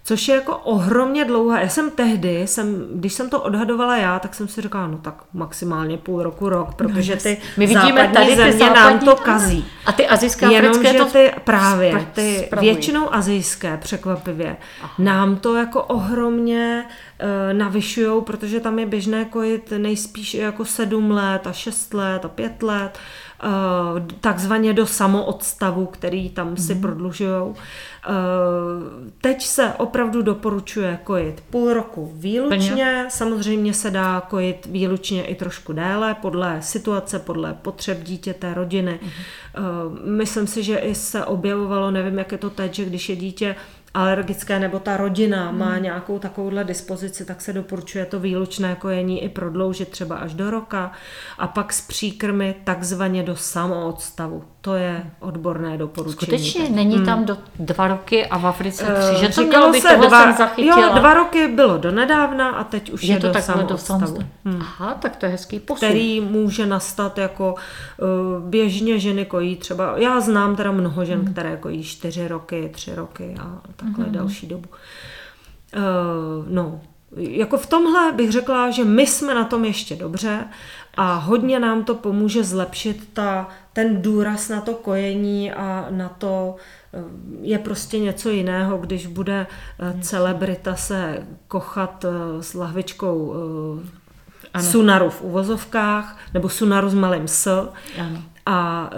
Což 0.07 0.29
je 0.29 0.35
jako 0.35 0.57
ohromně 0.57 1.25
dlouhé. 1.25 1.63
Já 1.63 1.69
jsem 1.69 1.91
tehdy, 1.91 2.47
jsem, 2.47 2.87
když 2.95 3.13
jsem 3.13 3.31
to 3.31 3.43
odhadovala 3.43 3.97
já, 3.97 4.19
tak 4.19 4.35
jsem 4.35 4.49
si 4.49 4.63
říkala, 4.63 4.87
no 4.87 4.99
tak 4.99 5.15
maximálně 5.33 5.99
půl 5.99 6.23
roku, 6.23 6.49
rok, 6.49 6.75
protože 6.75 7.17
ty 7.17 7.37
My 7.57 7.67
vidíme 7.67 8.11
tady 8.15 8.37
země 8.37 8.53
západní, 8.53 8.75
nám 8.75 8.99
to 8.99 9.17
kazí. 9.17 9.65
A 9.87 9.93
ty 9.93 10.07
azijské, 10.07 10.53
Jenom, 10.53 10.85
že 10.85 10.93
to 10.93 11.05
ty 11.05 11.33
právě, 11.45 12.07
ty 12.13 12.49
většinou 12.61 13.15
azijské 13.15 13.77
překvapivě, 13.77 14.57
Aha. 14.83 14.95
nám 14.99 15.37
to 15.37 15.55
jako 15.55 15.83
ohromně 15.83 16.85
uh, 16.85 17.59
navyšujou, 17.59 18.21
protože 18.21 18.61
tam 18.61 18.79
je 18.79 18.87
běžné 18.87 19.25
kojit 19.25 19.73
nejspíš 19.79 20.35
jako 20.35 20.65
sedm 20.65 21.11
let 21.11 21.47
a 21.47 21.53
šest 21.53 21.95
let 21.95 22.25
a 22.25 22.29
pět 22.29 22.63
let, 22.63 22.99
uh, 22.99 23.24
takzvaně 24.21 24.73
do 24.73 24.87
samoodstavu, 24.87 25.87
který 25.87 26.31
tam 26.31 26.57
si 26.57 26.73
mhm. 26.73 26.83
prodlužují. 26.83 27.55
Eh, 27.55 28.11
teď 29.21 29.43
se 29.43 29.73
opravdu 29.77 30.23
doporučuje 30.23 30.99
kojit 31.05 31.45
půl 31.51 31.75
roku 31.75 32.13
výlučně, 32.15 32.69
Plně. 32.69 33.07
samozřejmě 33.09 33.75
se 33.75 33.91
dá 33.91 34.21
kojit 34.21 34.67
výlučně 34.67 35.25
i 35.25 35.35
trošku 35.35 35.73
déle, 35.73 36.15
podle 36.15 36.63
situace, 36.63 37.19
podle 37.19 37.55
potřeb 37.63 38.03
dítěte, 38.03 38.55
rodiny. 38.55 39.01
Uh-huh. 39.03 39.99
Myslím 40.05 40.47
si, 40.47 40.63
že 40.63 40.77
i 40.77 40.95
se 40.95 41.25
objevovalo, 41.25 41.91
nevím, 41.91 42.19
jak 42.19 42.33
je 42.33 42.39
to 42.39 42.51
teď, 42.51 42.75
že 42.75 42.85
když 42.85 43.09
je 43.09 43.17
dítě 43.17 43.57
alergické 43.95 44.59
nebo 44.59 44.79
ta 44.79 44.97
rodina 44.97 45.49
hmm. 45.49 45.59
má 45.59 45.79
nějakou 45.79 46.19
takovouhle 46.19 46.65
dispozici, 46.65 47.25
tak 47.25 47.41
se 47.41 47.53
doporučuje 47.53 48.07
to 48.07 48.21
výlučné 48.21 48.75
kojení 48.75 49.25
i 49.25 49.29
prodloužit 49.29 49.89
třeba 49.89 50.17
až 50.17 50.35
do 50.35 50.51
roka 50.51 50.93
a 51.39 51.47
pak 51.47 51.73
s 51.73 51.81
příkrmy 51.81 52.55
takzvaně 52.65 53.23
do 53.23 53.37
samoodstavu. 53.37 54.45
To 54.61 54.75
je 54.75 55.11
odborné 55.21 55.79
doporučení. 55.79 56.39
Skutečně 56.39 56.69
není 56.69 56.97
hmm. 56.97 57.07
tam 57.07 57.25
do 57.25 57.37
dva 57.59 57.89
roky 57.89 58.27
a 58.27 58.39
v 58.39 58.47
Africe 58.47 58.85
eh, 58.89 59.15
tři, 59.15 59.21
že 59.21 59.29
to 59.29 59.43
mělo 59.43 59.73
by 59.73 59.81
se 59.81 59.97
dva, 59.97 60.23
jsem 60.23 60.35
zachytila. 60.37 60.81
Jo, 60.81 60.95
dva 60.95 61.15
roky 61.15 61.49
bylo 61.49 61.79
do 61.79 61.93
nedávna 61.93 62.49
a 62.51 62.65
teď 62.65 62.91
už 62.91 63.03
je, 63.03 63.15
je 63.15 63.21
to 63.21 63.33
do 63.33 63.41
samoodstavu. 63.41 64.19
Hmm. 64.45 64.61
Aha, 64.61 64.95
tak 64.95 65.17
to 65.17 65.27
je 65.27 65.33
hezký 65.33 65.61
posun. 65.61 65.89
Který 65.89 66.21
může 66.21 66.67
nastat 66.67 67.19
jako 67.19 67.55
uh, 67.55 68.49
běžně 68.49 68.99
ženy 68.99 69.25
kojí 69.25 69.57
třeba, 69.57 69.95
já 69.97 70.21
znám 70.21 70.57
teda 70.57 70.73
mnoho 70.73 71.05
žen, 71.05 71.19
hmm. 71.19 71.33
které 71.33 71.57
kojí 71.57 71.83
čtyři 71.83 72.29
roky, 72.29 72.71
tři 72.75 72.95
roky 72.95 73.35
a 73.41 73.61
takhle 73.85 74.05
hmm. 74.05 74.15
další 74.15 74.47
dobu. 74.47 74.69
Uh, 75.77 76.49
no, 76.49 76.81
jako 77.17 77.59
v 77.59 77.67
tomhle 77.67 78.13
bych 78.13 78.33
řekla, 78.33 78.71
že 78.71 78.85
my 78.85 79.07
jsme 79.07 79.35
na 79.35 79.45
tom 79.45 79.65
ještě 79.65 79.97
dobře 79.97 80.45
a 80.95 81.15
hodně 81.15 81.59
nám 81.61 81.85
to 81.85 81.95
pomůže 81.95 82.45
zlepšit 82.45 83.09
ta, 83.13 83.49
ten 83.73 84.03
důraz 84.03 84.49
na 84.49 84.61
to 84.61 84.75
kojení 84.75 85.53
a 85.53 85.87
na 85.91 86.09
to, 86.09 86.57
eh, 86.95 86.99
je 87.43 87.59
prostě 87.59 87.99
něco 87.99 88.31
jiného, 88.31 88.79
když 88.79 89.07
bude 89.07 89.47
eh, 89.47 90.01
celebrita 90.01 90.77
se 90.77 91.27
kochat 91.49 92.05
s 92.41 92.55
lahvičkou 92.55 93.35
ano. 94.55 94.65
sunaru 94.65 95.11
v 95.11 95.23
uvozovkách, 95.23 96.19
nebo 96.35 96.49
sunaru 96.49 96.91
s 96.91 96.95
malým 96.95 97.29
s. 97.29 97.69
Ano 98.01 98.23
a 98.47 98.91
e, 98.93 98.97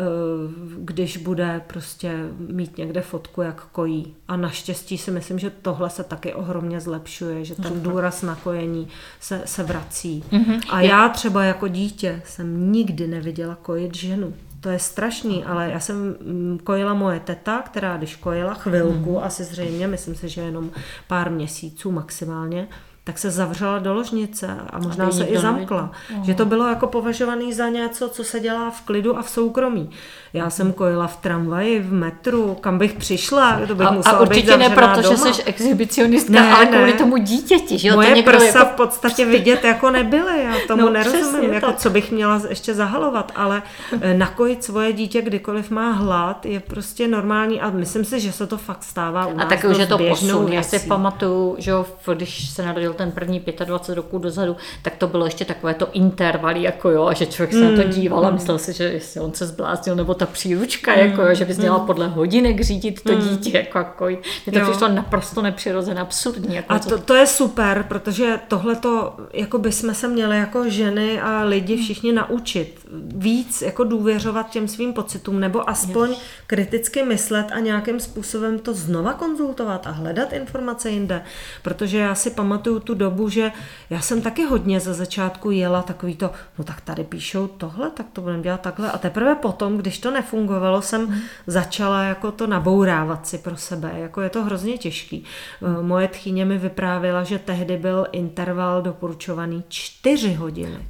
když 0.78 1.16
bude 1.16 1.60
prostě 1.66 2.12
mít 2.39 2.78
někde 2.78 3.01
fotku, 3.01 3.43
jak 3.43 3.66
kojí. 3.66 4.14
A 4.28 4.36
naštěstí 4.36 4.98
si 4.98 5.10
myslím, 5.10 5.39
že 5.39 5.51
tohle 5.51 5.90
se 5.90 6.05
taky 6.05 6.35
ohromně 6.35 6.81
zlepšuje, 6.81 7.44
že 7.44 7.55
ten 7.55 7.82
důraz 7.82 8.23
na 8.23 8.35
kojení 8.35 8.89
se, 9.20 9.43
se 9.44 9.62
vrací. 9.62 10.24
Mm-hmm. 10.31 10.60
A 10.70 10.81
já 10.81 11.09
třeba 11.09 11.44
jako 11.44 11.68
dítě 11.68 12.23
jsem 12.24 12.73
nikdy 12.73 13.06
neviděla 13.06 13.55
kojit 13.62 13.94
ženu. 13.94 14.35
To 14.60 14.68
je 14.68 14.78
strašný, 14.78 15.44
ale 15.44 15.70
já 15.70 15.81
jsem 15.81 15.97
mm, 15.97 16.59
kojila 16.64 16.94
moje 16.94 17.20
teta, 17.20 17.62
která 17.62 17.97
když 17.97 18.16
kojila 18.16 18.55
chvilku, 18.55 19.10
mm. 19.10 19.24
asi 19.24 19.44
zřejmě, 19.44 19.86
myslím 19.86 20.14
si, 20.14 20.28
že 20.28 20.40
jenom 20.40 20.70
pár 21.09 21.31
měsíců 21.31 21.93
maximálně, 21.93 22.68
tak 23.07 23.19
se 23.19 23.31
zavřela 23.31 23.78
do 23.78 23.95
ložnice 23.95 24.57
a 24.70 24.78
možná 24.78 25.11
se 25.11 25.24
i 25.24 25.39
zamkla. 25.39 25.91
Že 26.23 26.35
to 26.35 26.45
bylo 26.45 26.69
jako 26.69 26.87
považované 26.87 27.55
za 27.55 27.69
něco, 27.69 28.09
co 28.09 28.24
se 28.24 28.41
dělá 28.41 28.70
v 28.70 28.81
klidu 28.81 29.19
a 29.19 29.23
v 29.23 29.31
soukromí. 29.31 29.91
Já 30.33 30.51
jsem 30.51 30.73
kojila 30.73 31.07
v 31.07 31.16
tramvaji, 31.16 31.81
v 31.81 31.93
metru, 31.93 32.55
kam 32.61 32.78
bych 32.78 32.93
přišla, 32.93 33.61
to 33.69 33.74
bych 33.74 33.87
a, 33.87 33.91
musela 33.91 34.16
a 34.16 34.20
určitě 34.20 34.53
být 34.53 34.59
ne 34.59 34.70
proto, 34.70 35.03
doma. 35.03 35.16
že 35.16 35.16
jsi 35.16 35.43
exhibicionistka, 35.43 36.33
ne, 36.33 36.53
ale 36.53 36.66
kvůli 36.66 36.93
ne. 36.93 36.93
tomu 36.93 37.16
dítěti. 37.16 37.78
Že 37.78 37.93
Moje 37.93 38.15
to 38.15 38.31
prsa 38.31 38.59
jako... 38.59 38.70
v 38.70 38.77
podstatě 38.77 39.24
vidět 39.24 39.65
jako 39.65 39.91
nebyly, 39.91 40.45
já 40.45 40.55
tomu 40.69 40.83
no, 40.83 40.91
nerozumím, 40.91 41.53
jako 41.53 41.73
co 41.73 41.91
bych 41.91 42.12
měla 42.12 42.43
ještě 42.49 42.74
zahalovat, 42.74 43.33
ale 43.35 43.62
eh, 44.01 44.15
nakojit 44.15 44.65
svoje 44.65 44.93
dítě, 44.93 45.23
kdykoliv 45.23 45.70
má 45.70 45.91
hlad, 45.91 46.47
je 46.47 46.61
prostě 46.61 47.09
normální 47.09 47.61
a 47.61 47.70
myslím 47.70 48.05
si, 48.05 48.20
že 48.20 48.33
se 48.33 48.47
to 48.47 48.59
fakt 48.59 48.85
stává 48.85 49.27
u 49.27 49.37
nás 49.37 49.47
A 49.47 49.49
tak 49.49 49.65
už 49.70 49.78
je 49.78 49.87
to 49.87 49.99
posun. 49.99 50.53
Já 50.53 50.62
si 50.62 50.78
pamatuju, 50.78 51.57
že 51.59 51.73
když 52.15 52.51
se 52.51 52.62
narodil 52.62 52.95
ten 52.97 53.12
první 53.12 53.44
25 53.64 53.94
roků 53.97 54.18
dozadu, 54.18 54.56
tak 54.82 54.97
to 54.97 55.06
bylo 55.06 55.24
ještě 55.24 55.44
takové 55.44 55.74
to 55.74 55.89
intervaly, 55.93 56.62
jako 56.62 56.90
jo, 56.90 57.06
a 57.06 57.14
že 57.14 57.27
člověk 57.27 57.52
se 57.52 57.59
mm. 57.59 57.70
na 57.70 57.82
to 57.82 57.89
mm, 57.89 57.94
díval 57.94 58.27
a 58.27 58.28
mm. 58.28 58.35
myslel 58.35 58.59
si, 58.59 58.73
že 58.73 58.85
jestli 58.85 59.20
on 59.20 59.35
se 59.35 59.47
zbláznil, 59.47 59.97
nebo 59.97 60.14
ta 60.14 60.27
příručka, 60.27 60.94
mm. 60.94 61.01
jako 61.01 61.23
jo, 61.23 61.35
že 61.35 61.44
bys 61.44 61.59
měla 61.59 61.78
mm. 61.78 61.86
podle 61.86 62.09
hodinek 62.09 62.60
řídit 62.60 63.02
to 63.02 63.12
mm. 63.12 63.20
dítě, 63.20 63.59
jako, 63.59 63.78
jako 63.78 64.06
Mně 64.06 64.52
to 64.52 64.59
jo. 64.59 64.70
přišlo 64.70 64.89
naprosto 64.89 65.43
nepřirozené, 65.43 66.01
absurdní. 66.01 66.55
Jako 66.55 66.73
a 66.73 66.78
to, 66.78 66.98
to, 66.98 67.14
je 67.14 67.27
super, 67.27 67.85
protože 67.89 68.40
tohle 68.48 68.77
to, 68.77 69.16
jako 69.32 69.59
bychom 69.59 69.94
se 69.94 70.09
měli 70.09 70.39
jako 70.39 70.70
ženy 70.70 71.20
a 71.20 71.43
lidi 71.43 71.77
všichni 71.77 72.12
naučit 72.12 72.86
víc 73.14 73.62
jako 73.62 73.85
důvěřovat 73.85 74.51
těm 74.51 74.68
svým 74.68 74.93
pocitům, 74.93 75.40
nebo 75.40 75.70
aspoň 75.70 76.09
yes. 76.09 76.18
kriticky 76.47 77.02
myslet 77.02 77.47
a 77.52 77.60
nějakým 77.60 78.01
způsobem 78.01 78.59
to 78.59 78.74
znova 78.74 79.12
konzultovat 79.12 79.86
a 79.86 79.90
hledat 79.90 80.32
informace 80.32 80.90
jinde. 80.90 81.23
Protože 81.62 81.98
já 81.98 82.14
si 82.14 82.31
pamatuju 82.31 82.81
tu 82.87 82.95
dobu, 82.95 83.29
že 83.29 83.53
já 83.91 84.01
jsem 84.01 84.23
taky 84.23 84.45
hodně 84.45 84.81
za 84.81 84.95
začátku 84.95 85.51
jela 85.51 85.83
takový 85.83 86.17
to, 86.17 86.31
no 86.59 86.65
tak 86.65 86.81
tady 86.81 87.05
píšou 87.05 87.47
tohle, 87.47 87.91
tak 87.91 88.07
to 88.13 88.21
budeme 88.21 88.43
dělat 88.43 88.61
takhle. 88.61 88.93
A 88.93 88.99
teprve 88.99 89.35
potom, 89.35 89.79
když 89.79 89.99
to 89.99 90.11
nefungovalo, 90.11 90.83
jsem 90.83 91.01
mm. 91.01 91.15
začala 91.47 92.03
jako 92.03 92.33
to 92.33 92.47
nabourávat 92.47 93.27
si 93.27 93.39
pro 93.39 93.57
sebe. 93.57 93.93
Jako 93.97 94.21
je 94.21 94.31
to 94.31 94.45
hrozně 94.45 94.79
těžký. 94.79 95.25
Eh, 95.63 95.83
moje 95.83 96.09
tchýně 96.09 96.45
mi 96.45 96.59
vyprávila, 96.59 97.25
že 97.25 97.39
tehdy 97.39 97.77
byl 97.77 98.07
interval 98.13 98.83
doporučovaný 98.83 99.65
čtyři 99.69 100.35
hodiny. 100.35 100.89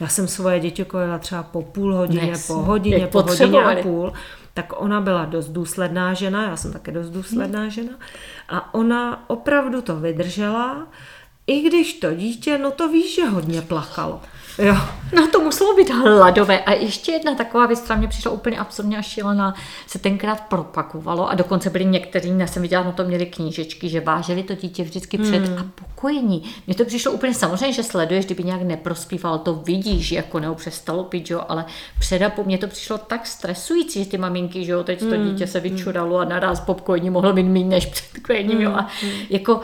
Já 0.00 0.08
jsem 0.08 0.28
svoje 0.28 0.60
děti 0.60 0.84
kojila 0.84 1.18
třeba 1.18 1.42
po 1.42 1.62
půl 1.62 1.94
hodině, 1.94 2.26
Nechci. 2.26 2.46
po 2.46 2.54
hodině, 2.54 3.06
po 3.06 3.22
hodině 3.22 3.64
a 3.64 3.82
půl 3.82 4.12
tak 4.58 4.72
ona 4.76 5.00
byla 5.00 5.24
dost 5.24 5.48
důsledná 5.48 6.14
žena, 6.14 6.42
já 6.42 6.56
jsem 6.56 6.72
také 6.72 6.92
dost 6.92 7.10
důsledná 7.10 7.60
hmm. 7.60 7.70
žena 7.70 7.92
a 8.48 8.74
ona 8.74 9.30
opravdu 9.30 9.82
to 9.82 9.96
vydržela, 9.96 10.86
i 11.48 11.60
když 11.60 11.92
to 11.92 12.14
dítě, 12.14 12.58
no 12.58 12.70
to 12.70 12.88
víš, 12.88 13.14
že 13.14 13.24
hodně 13.24 13.62
plakalo. 13.62 14.20
Jo. 14.58 14.76
No 15.12 15.28
to 15.28 15.40
muselo 15.40 15.74
být 15.74 15.90
hladové. 15.90 16.60
A 16.60 16.72
ještě 16.72 17.12
jedna 17.12 17.34
taková 17.34 17.66
věc, 17.66 17.80
která 17.80 17.98
mě 17.98 18.08
přišla 18.08 18.30
úplně 18.30 18.58
absurdně 18.58 18.98
a 18.98 19.02
šílená, 19.02 19.54
se 19.86 19.98
tenkrát 19.98 20.40
propakovalo 20.40 21.30
a 21.30 21.34
dokonce 21.34 21.70
byli 21.70 21.84
někteří, 21.84 22.32
já 22.38 22.46
jsem 22.46 22.62
viděla, 22.62 22.84
na 22.84 22.92
to 22.92 23.04
měli 23.04 23.26
knížečky, 23.26 23.88
že 23.88 24.00
vážili 24.00 24.42
to 24.42 24.54
dítě 24.54 24.84
vždycky 24.84 25.18
před 25.18 25.48
hmm. 25.48 25.58
a 25.58 25.66
pokojení. 25.74 26.42
Mně 26.66 26.76
to 26.76 26.84
přišlo 26.84 27.12
úplně 27.12 27.34
samozřejmě, 27.34 27.72
že 27.72 27.82
sleduješ, 27.82 28.24
kdyby 28.26 28.44
nějak 28.44 28.62
neprospíval, 28.62 29.38
to 29.38 29.54
vidíš, 29.54 30.12
jako 30.12 30.40
nebo 30.40 30.54
přestalo 30.54 31.04
pít, 31.04 31.30
jo, 31.30 31.44
ale 31.48 31.64
před 31.98 32.22
a 32.22 32.30
po 32.30 32.44
mně 32.44 32.58
to 32.58 32.66
přišlo 32.66 32.98
tak 32.98 33.26
stresující, 33.26 34.04
že 34.04 34.10
ty 34.10 34.18
maminky, 34.18 34.64
že 34.64 34.72
jo, 34.72 34.84
teď 34.84 35.00
to 35.00 35.06
hmm. 35.06 35.30
dítě 35.30 35.46
se 35.46 35.60
vyčuralo 35.60 36.18
a 36.18 36.24
naraz 36.24 36.60
po 36.60 36.74
kojení 36.74 37.10
mohlo 37.10 37.32
mít 37.32 37.42
méně 37.42 37.68
než 37.68 37.86
před 37.86 38.22
kojením, 38.26 38.60
jo, 38.60 38.70
a 38.70 38.88
hmm. 39.02 39.12
jako 39.30 39.60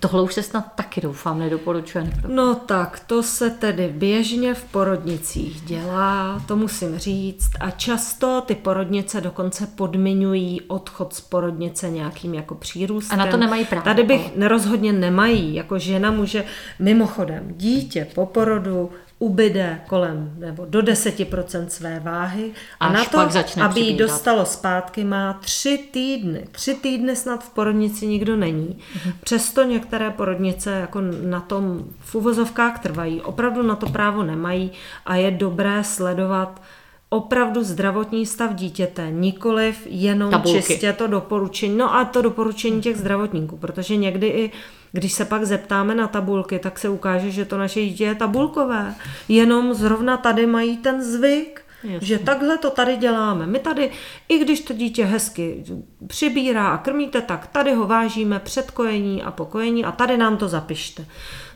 tohle 0.00 0.22
už 0.22 0.34
se 0.34 0.42
snad 0.42 0.72
taky 0.74 1.00
doufám 1.00 1.38
nedoporučuje. 1.38 2.12
No 2.28 2.54
tak, 2.54 3.00
to 3.06 3.22
se 3.22 3.50
tedy 3.50 3.88
běžně 3.88 4.54
v 4.54 4.64
porodnicích 4.64 5.60
dělá, 5.60 6.42
to 6.48 6.56
musím 6.56 6.98
říct. 6.98 7.50
A 7.60 7.70
často 7.70 8.42
ty 8.46 8.54
porodnice 8.54 9.20
dokonce 9.20 9.66
podmiňují 9.66 10.60
odchod 10.60 11.14
z 11.14 11.20
porodnice 11.20 11.90
nějakým 11.90 12.34
jako 12.34 12.54
přírůstkem. 12.54 13.20
A 13.20 13.24
na 13.24 13.30
to 13.30 13.36
nemají 13.36 13.64
právo. 13.64 13.84
Tady 13.84 14.02
bych 14.02 14.36
nerozhodně 14.36 14.92
nemají. 14.92 15.54
Jako 15.54 15.78
žena 15.78 16.10
může, 16.10 16.44
mimochodem, 16.78 17.54
dítě 17.56 18.06
po 18.14 18.26
porodu 18.26 18.90
ubyde 19.18 19.80
kolem 19.86 20.34
nebo 20.38 20.66
do 20.68 20.80
10% 20.80 21.66
své 21.66 22.00
váhy 22.00 22.52
a 22.80 22.86
Až 22.86 22.92
na 22.92 23.04
to, 23.04 23.38
aby 23.62 23.80
ji 23.80 23.96
dostalo 23.96 24.46
zpátky, 24.46 25.04
má 25.04 25.32
tři 25.32 25.78
týdny. 25.92 26.46
Tři 26.52 26.74
týdny 26.74 27.16
snad 27.16 27.44
v 27.44 27.50
porodnici 27.50 28.06
nikdo 28.06 28.36
není. 28.36 28.78
Mhm. 28.94 29.12
Přesto 29.24 29.62
některé 29.62 30.10
porodnice 30.10 30.70
jako 30.70 31.00
na 31.22 31.40
tom 31.40 31.84
v 32.00 32.14
uvozovkách 32.14 32.82
trvají. 32.82 33.20
Opravdu 33.20 33.62
na 33.62 33.76
to 33.76 33.86
právo 33.86 34.22
nemají 34.22 34.72
a 35.06 35.16
je 35.16 35.30
dobré 35.30 35.84
sledovat 35.84 36.60
opravdu 37.08 37.64
zdravotní 37.64 38.26
stav 38.26 38.54
dítěte, 38.54 39.10
nikoliv 39.10 39.86
jenom 39.86 40.30
Tabulky. 40.30 40.62
čistě 40.62 40.92
to 40.92 41.06
doporučení. 41.06 41.76
No 41.76 41.94
a 41.94 42.04
to 42.04 42.22
doporučení 42.22 42.80
těch 42.80 42.96
zdravotníků, 42.96 43.56
protože 43.56 43.96
někdy 43.96 44.26
i 44.26 44.50
když 44.94 45.12
se 45.12 45.24
pak 45.24 45.44
zeptáme 45.44 45.94
na 45.94 46.06
tabulky, 46.06 46.58
tak 46.58 46.78
se 46.78 46.88
ukáže, 46.88 47.30
že 47.30 47.44
to 47.44 47.58
naše 47.58 47.80
dítě 47.80 48.04
je 48.04 48.14
tabulkové. 48.14 48.94
Jenom 49.28 49.74
zrovna 49.74 50.16
tady 50.16 50.46
mají 50.46 50.76
ten 50.76 51.02
zvyk, 51.02 51.60
Jasně. 51.84 52.06
že 52.06 52.18
takhle 52.18 52.58
to 52.58 52.70
tady 52.70 52.96
děláme. 52.96 53.46
My 53.46 53.58
tady, 53.58 53.90
i 54.28 54.38
když 54.38 54.60
to 54.60 54.72
dítě 54.72 55.04
hezky 55.04 55.64
přibírá 56.06 56.68
a 56.68 56.78
krmíte, 56.78 57.20
tak 57.20 57.46
tady 57.46 57.74
ho 57.74 57.86
vážíme 57.86 58.38
před 58.38 58.70
kojení 58.70 59.22
a 59.22 59.30
po 59.30 59.44
kojení 59.44 59.84
a 59.84 59.92
tady 59.92 60.16
nám 60.16 60.36
to 60.36 60.48
zapište 60.48 61.06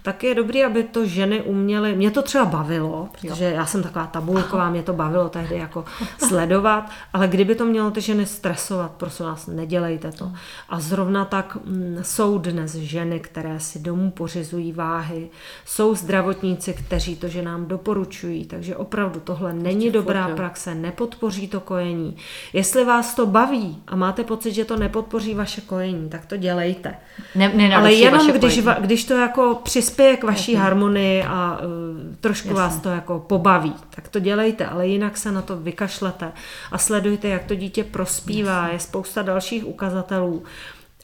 tak 0.09 0.25
je 0.25 0.35
dobré, 0.35 0.65
aby 0.65 0.83
to 0.83 1.07
ženy 1.07 1.43
uměly. 1.43 1.97
Mě 1.97 2.11
to 2.11 2.23
třeba 2.23 2.45
bavilo, 2.45 3.09
protože 3.13 3.45
já 3.45 3.67
jsem 3.67 3.83
taková 3.83 4.07
tabulková, 4.07 4.71
mě 4.71 4.83
to 4.83 4.93
bavilo 4.93 5.29
tehdy 5.29 5.59
jako 5.59 5.85
sledovat, 6.19 6.91
ale 7.13 7.29
kdyby 7.29 7.55
to 7.55 7.65
mělo 7.65 7.91
ty 7.91 8.01
ženy 8.01 8.27
stresovat, 8.27 8.91
prosím 8.91 9.27
vás, 9.27 9.47
nedělejte 9.47 10.13
to. 10.13 10.33
A 10.69 10.81
zrovna 10.81 11.25
tak 11.25 11.57
mm, 11.65 11.99
jsou 12.03 12.39
dnes 12.39 12.75
ženy, 12.75 13.21
které 13.21 13.61
si 13.61 13.79
domů 13.79 14.11
pořizují 14.11 14.73
váhy, 14.73 15.29
jsou 15.65 15.95
zdravotníci, 15.95 16.73
kteří 16.73 17.17
to 17.17 17.29
ženám 17.29 17.67
doporučují, 17.67 18.45
takže 18.45 18.77
opravdu 18.77 19.21
tohle 19.21 19.53
není 19.53 19.91
dobrá 19.91 20.29
praxe, 20.29 20.75
nepodpoří 20.75 21.49
to 21.49 21.61
kojení. 21.61 22.17
Jestli 22.53 22.85
vás 22.85 23.15
to 23.15 23.27
baví 23.27 23.83
a 23.87 23.97
máte 23.97 24.25
pocit, 24.39 24.55
že 24.55 24.65
to 24.65 24.77
nepodpoří 24.77 25.35
vaše 25.35 25.61
kojení, 25.61 26.09
tak 26.09 26.27
to 26.27 26.37
dělejte. 26.37 26.95
Ne, 27.35 27.77
ale 27.77 27.93
jenom 27.93 28.31
když, 28.33 28.61
když 28.81 29.05
to 29.05 29.15
jako 29.15 29.61
přispěje 29.65 30.17
k 30.17 30.25
vaší 30.25 30.53
okay. 30.53 30.65
harmonii 30.65 31.23
a 31.23 31.59
uh, 31.61 32.15
trošku 32.21 32.49
Jasně. 32.49 32.63
vás 32.63 32.81
to 32.81 32.89
jako 32.89 33.19
pobaví, 33.19 33.75
tak 33.91 34.09
to 34.09 34.19
dělejte, 34.21 34.67
ale 34.67 34.87
jinak 34.87 35.17
se 35.17 35.33
na 35.33 35.43
to 35.43 35.57
vykašlete 35.57 36.33
a 36.73 36.79
sledujte, 36.79 37.29
jak 37.29 37.45
to 37.45 37.55
dítě 37.55 37.85
prospívá, 37.85 38.63
Jasně. 38.63 38.75
je 38.75 38.81
spousta 38.81 39.23
dalších 39.23 39.67
ukazatelů. 39.67 40.43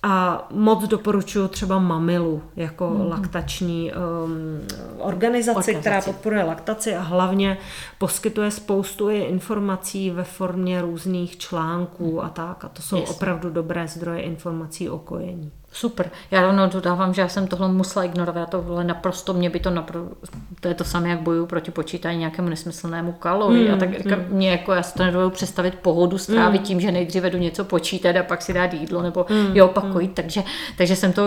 A 0.06 0.46
moc 0.50 0.88
doporučuji 0.88 1.48
třeba 1.48 1.78
Mamilu 1.78 2.42
jako 2.56 2.90
mm. 2.90 3.06
laktační 3.10 3.92
um, 3.92 3.98
organizaci, 4.98 5.58
organizaci, 5.58 5.74
která 5.74 6.00
podporuje 6.00 6.42
laktaci 6.42 6.96
a 6.96 7.00
hlavně 7.00 7.58
poskytuje 7.98 8.50
spoustu 8.50 9.08
informací 9.08 10.10
ve 10.10 10.24
formě 10.24 10.82
různých 10.82 11.38
článků 11.38 12.12
mm. 12.12 12.20
a 12.20 12.28
tak. 12.28 12.64
A 12.64 12.68
to 12.68 12.82
jsou 12.82 12.96
Jasně. 12.96 13.14
opravdu 13.14 13.50
dobré 13.50 13.88
zdroje 13.88 14.20
informací 14.20 14.88
o 14.88 14.98
kojení. 14.98 15.52
Super. 15.74 16.10
Já 16.30 16.42
rovnou 16.42 16.66
dodávám, 16.66 17.14
že 17.14 17.20
já 17.20 17.28
jsem 17.28 17.46
tohle 17.46 17.68
musela 17.68 18.04
ignorovat. 18.04 18.50
Tohle 18.50 18.84
naprosto, 18.84 19.32
mě 19.34 19.50
by 19.50 19.60
to 19.60 19.70
naprosto, 19.70 20.16
to 20.60 20.68
je 20.68 20.74
to 20.74 20.84
samé, 20.84 21.08
jak 21.08 21.20
bojuju 21.20 21.46
proti 21.46 21.70
počítání 21.70 22.18
nějakému 22.18 22.48
nesmyslnému 22.48 23.12
kalorii. 23.12 23.68
Mm, 23.68 23.74
a 23.74 23.76
tak 23.76 23.98
říkám, 23.98 24.18
mm. 24.18 24.26
mě 24.30 24.50
jako, 24.50 24.72
já 24.72 24.82
si 24.82 24.94
to 24.94 25.04
nedovedu 25.04 25.30
představit 25.30 25.74
pohodu 25.74 26.18
strávit 26.18 26.60
mm. 26.60 26.66
tím, 26.66 26.80
že 26.80 26.92
nejdříve 26.92 27.30
jdu 27.30 27.38
něco 27.38 27.64
počítat 27.64 28.16
a 28.16 28.22
pak 28.22 28.42
si 28.42 28.52
dát 28.52 28.74
jídlo 28.74 29.02
nebo 29.02 29.26
mm, 29.30 29.56
jo, 29.56 29.68
pak 29.68 29.84
mm. 29.84 30.08
takže, 30.08 30.42
takže 30.78 30.96
jsem 30.96 31.12
to, 31.12 31.22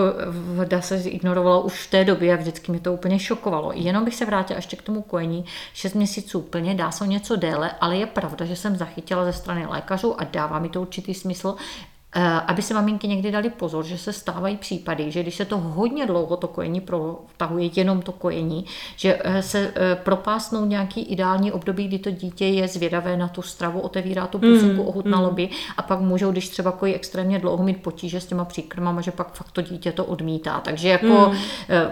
dá 0.66 0.82
se 0.82 0.98
ignorovala 0.98 1.60
už 1.60 1.88
v 1.88 1.92
té 1.92 2.06
době 2.06 2.34
a 2.34 2.38
vždycky 2.38 2.72
mě 2.72 2.82
to 2.82 2.94
úplně 2.94 3.20
šokovalo. 3.20 3.72
Jenom 3.76 4.06
bych 4.06 4.16
se 4.16 4.26
vrátila 4.26 4.58
ještě 4.58 4.76
k 4.76 4.82
tomu 4.82 5.02
kojení. 5.02 5.46
6 5.74 5.94
měsíců 5.94 6.40
úplně 6.40 6.76
dá 6.76 6.92
se 6.92 7.08
něco 7.08 7.36
déle, 7.36 7.72
ale 7.82 7.98
je 7.98 8.06
pravda, 8.06 8.46
že 8.46 8.56
jsem 8.56 8.76
zachytila 8.76 9.26
ze 9.26 9.34
strany 9.34 9.66
lékařů 9.66 10.22
a 10.22 10.24
dává 10.24 10.60
mi 10.60 10.70
to 10.70 10.82
určitý 10.82 11.14
smysl, 11.14 11.56
aby 12.26 12.62
se 12.62 12.74
maminky 12.74 13.08
někdy 13.08 13.32
dali 13.32 13.50
pozor, 13.50 13.86
že 13.86 13.98
se 13.98 14.14
stávají 14.14 14.58
případy, 14.58 15.12
že 15.12 15.22
když 15.22 15.36
se 15.36 15.46
to 15.46 15.58
hodně 15.58 16.06
dlouho 16.06 16.38
to 16.38 16.48
kojení 16.48 16.82
protahuje, 16.82 17.70
jenom 17.76 18.02
to 18.02 18.12
kojení, 18.12 18.66
že 18.96 19.20
eh, 19.24 19.42
se 19.42 19.72
eh, 19.76 19.96
propásnou 19.96 20.66
nějaký 20.66 21.02
ideální 21.02 21.52
období, 21.52 21.88
kdy 21.88 22.00
to 22.00 22.12
dítě 22.12 22.46
je 22.46 22.68
zvědavé 22.68 23.18
na 23.18 23.28
tu 23.28 23.42
stravu, 23.42 23.80
otevírá 23.80 24.28
tu 24.28 24.40
pusinku, 24.40 24.82
mm, 24.82 24.88
ochutnalo 24.88 25.30
mm. 25.30 25.36
by 25.36 25.50
a 25.78 25.82
pak 25.82 26.00
můžou, 26.00 26.32
když 26.32 26.50
třeba 26.50 26.72
kojí 26.72 26.94
extrémně 26.94 27.40
dlouho, 27.40 27.64
mít 27.64 27.84
potíže 27.84 28.22
s 28.22 28.26
těma 28.26 28.46
příkrmama, 28.46 29.02
že 29.02 29.12
pak 29.12 29.34
fakt 29.34 29.52
to 29.52 29.62
dítě 29.62 29.92
to 29.92 30.06
odmítá. 30.06 30.60
Takže 30.60 30.90
jako 30.90 31.08
mm. 31.08 31.38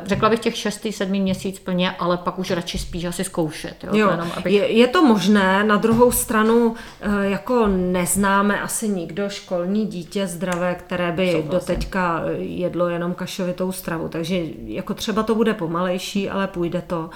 řekla 0.05 0.29
bych 0.29 0.39
těch 0.39 0.57
šestý, 0.57 0.91
sedmý 0.91 1.21
měsíc 1.21 1.59
plně, 1.59 1.91
ale 1.91 2.17
pak 2.17 2.39
už 2.39 2.51
radši 2.51 2.77
spíš 2.77 3.05
asi 3.05 3.23
zkoušet. 3.23 3.83
Jo? 3.83 3.89
Jo, 3.93 4.09
jenom, 4.11 4.31
abych... 4.37 4.53
je, 4.53 4.71
je 4.71 4.87
to 4.87 5.05
možné, 5.05 5.63
na 5.63 5.75
druhou 5.75 6.11
stranu 6.11 6.75
jako 7.21 7.67
neznáme 7.67 8.61
asi 8.61 8.89
nikdo 8.89 9.29
školní 9.29 9.85
dítě, 9.85 10.14
dítě 10.15 10.27
zdravé, 10.27 10.75
které 10.75 11.11
by 11.11 11.31
Souhlasím. 11.31 11.51
doteďka 11.51 12.21
jedlo 12.37 12.87
jenom 12.87 13.13
kašovitou 13.13 13.71
stravu. 13.71 14.07
Takže 14.07 14.41
jako 14.65 14.93
třeba 14.93 15.23
to 15.23 15.35
bude 15.35 15.53
pomalejší, 15.53 16.29
ale 16.29 16.47
půjde 16.47 16.81
to. 16.81 17.09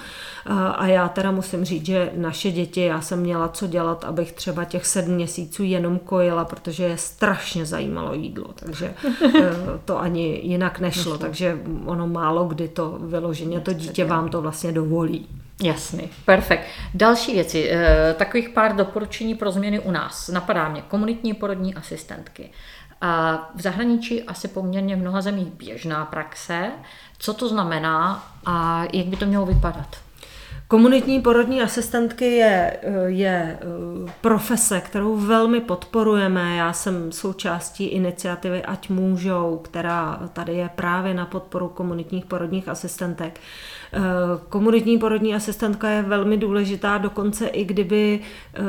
A 0.74 0.86
já 0.86 1.08
teda 1.08 1.30
musím 1.30 1.64
říct, 1.64 1.86
že 1.86 2.10
naše 2.16 2.50
děti, 2.50 2.80
já 2.80 3.00
jsem 3.00 3.20
měla 3.20 3.48
co 3.48 3.66
dělat, 3.66 4.04
abych 4.04 4.32
třeba 4.32 4.64
těch 4.64 4.86
sedm 4.86 5.14
měsíců 5.14 5.62
jenom 5.62 5.98
kojila, 5.98 6.44
protože 6.44 6.84
je 6.84 6.96
strašně 6.96 7.66
zajímalo 7.66 8.14
jídlo, 8.14 8.46
takže 8.54 8.94
eh, 9.24 9.40
to 9.84 10.00
ani 10.00 10.40
jinak 10.42 10.80
nešlo, 10.80 11.18
takže 11.18 11.58
ono 11.86 12.06
málo 12.06 12.44
kdy 12.44 12.68
to 12.68 12.98
vyloženě 13.00 13.60
to 13.60 13.72
dítě 13.72 14.04
vám 14.04 14.28
to 14.28 14.42
vlastně 14.42 14.72
dovolí. 14.72 15.28
Jasný, 15.62 16.10
perfekt. 16.24 16.66
Další 16.94 17.34
věci, 17.34 17.68
eh, 17.70 18.14
takových 18.18 18.48
pár 18.48 18.76
doporučení 18.76 19.34
pro 19.34 19.50
změny 19.50 19.80
u 19.80 19.90
nás. 19.90 20.28
Napadá 20.28 20.68
mě 20.68 20.82
komunitní 20.88 21.34
porodní 21.34 21.74
asistentky. 21.74 22.50
A 23.00 23.50
v 23.54 23.62
zahraničí 23.62 24.22
asi 24.22 24.48
poměrně 24.48 24.96
v 24.96 24.98
mnoha 24.98 25.20
zemích 25.20 25.48
běžná 25.48 26.04
praxe. 26.04 26.70
Co 27.18 27.34
to 27.34 27.48
znamená 27.48 28.24
a 28.46 28.84
jak 28.92 29.06
by 29.06 29.16
to 29.16 29.26
mělo 29.26 29.46
vypadat? 29.46 29.96
Komunitní 30.70 31.20
porodní 31.20 31.62
asistentky 31.62 32.24
je, 32.24 32.76
je 33.06 33.58
eh, 33.60 34.12
profese, 34.20 34.80
kterou 34.80 35.16
velmi 35.16 35.60
podporujeme. 35.60 36.56
Já 36.56 36.72
jsem 36.72 37.12
součástí 37.12 37.84
iniciativy 37.84 38.62
Ať 38.62 38.88
můžou, 38.88 39.60
která 39.64 40.20
tady 40.32 40.54
je 40.54 40.70
právě 40.74 41.14
na 41.14 41.26
podporu 41.26 41.68
komunitních 41.68 42.24
porodních 42.24 42.68
asistentek. 42.68 43.40
Eh, 43.92 44.00
komunitní 44.48 44.98
porodní 44.98 45.34
asistentka 45.34 45.90
je 45.90 46.02
velmi 46.02 46.36
důležitá, 46.36 46.98
dokonce 46.98 47.46
i 47.46 47.64
kdyby 47.64 48.20
eh, 48.20 48.60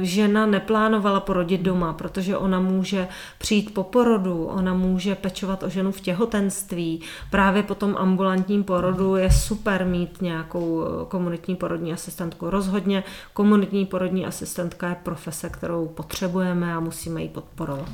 žena 0.00 0.46
neplánovala 0.46 1.20
porodit 1.20 1.60
doma, 1.60 1.92
protože 1.92 2.36
ona 2.36 2.60
může 2.60 3.08
přijít 3.38 3.74
po 3.74 3.84
porodu, 3.84 4.44
ona 4.44 4.74
může 4.74 5.14
pečovat 5.14 5.62
o 5.62 5.68
ženu 5.68 5.92
v 5.92 6.00
těhotenství. 6.00 7.00
Právě 7.30 7.62
po 7.62 7.74
tom 7.74 7.96
ambulantním 7.98 8.64
porodu 8.64 9.16
je 9.16 9.30
super 9.30 9.86
mít 9.86 10.22
nějakou 10.22 10.82
eh, 10.82 11.06
komunitní 11.08 11.56
porodní 11.56 11.92
asistentku. 11.92 12.50
Rozhodně 12.50 13.04
komunitní 13.32 13.86
porodní 13.86 14.26
asistentka 14.26 14.88
je 14.88 14.96
profese, 15.02 15.48
kterou 15.48 15.86
potřebujeme 15.86 16.74
a 16.74 16.80
musíme 16.80 17.22
ji 17.22 17.28
podporovat. 17.28 17.88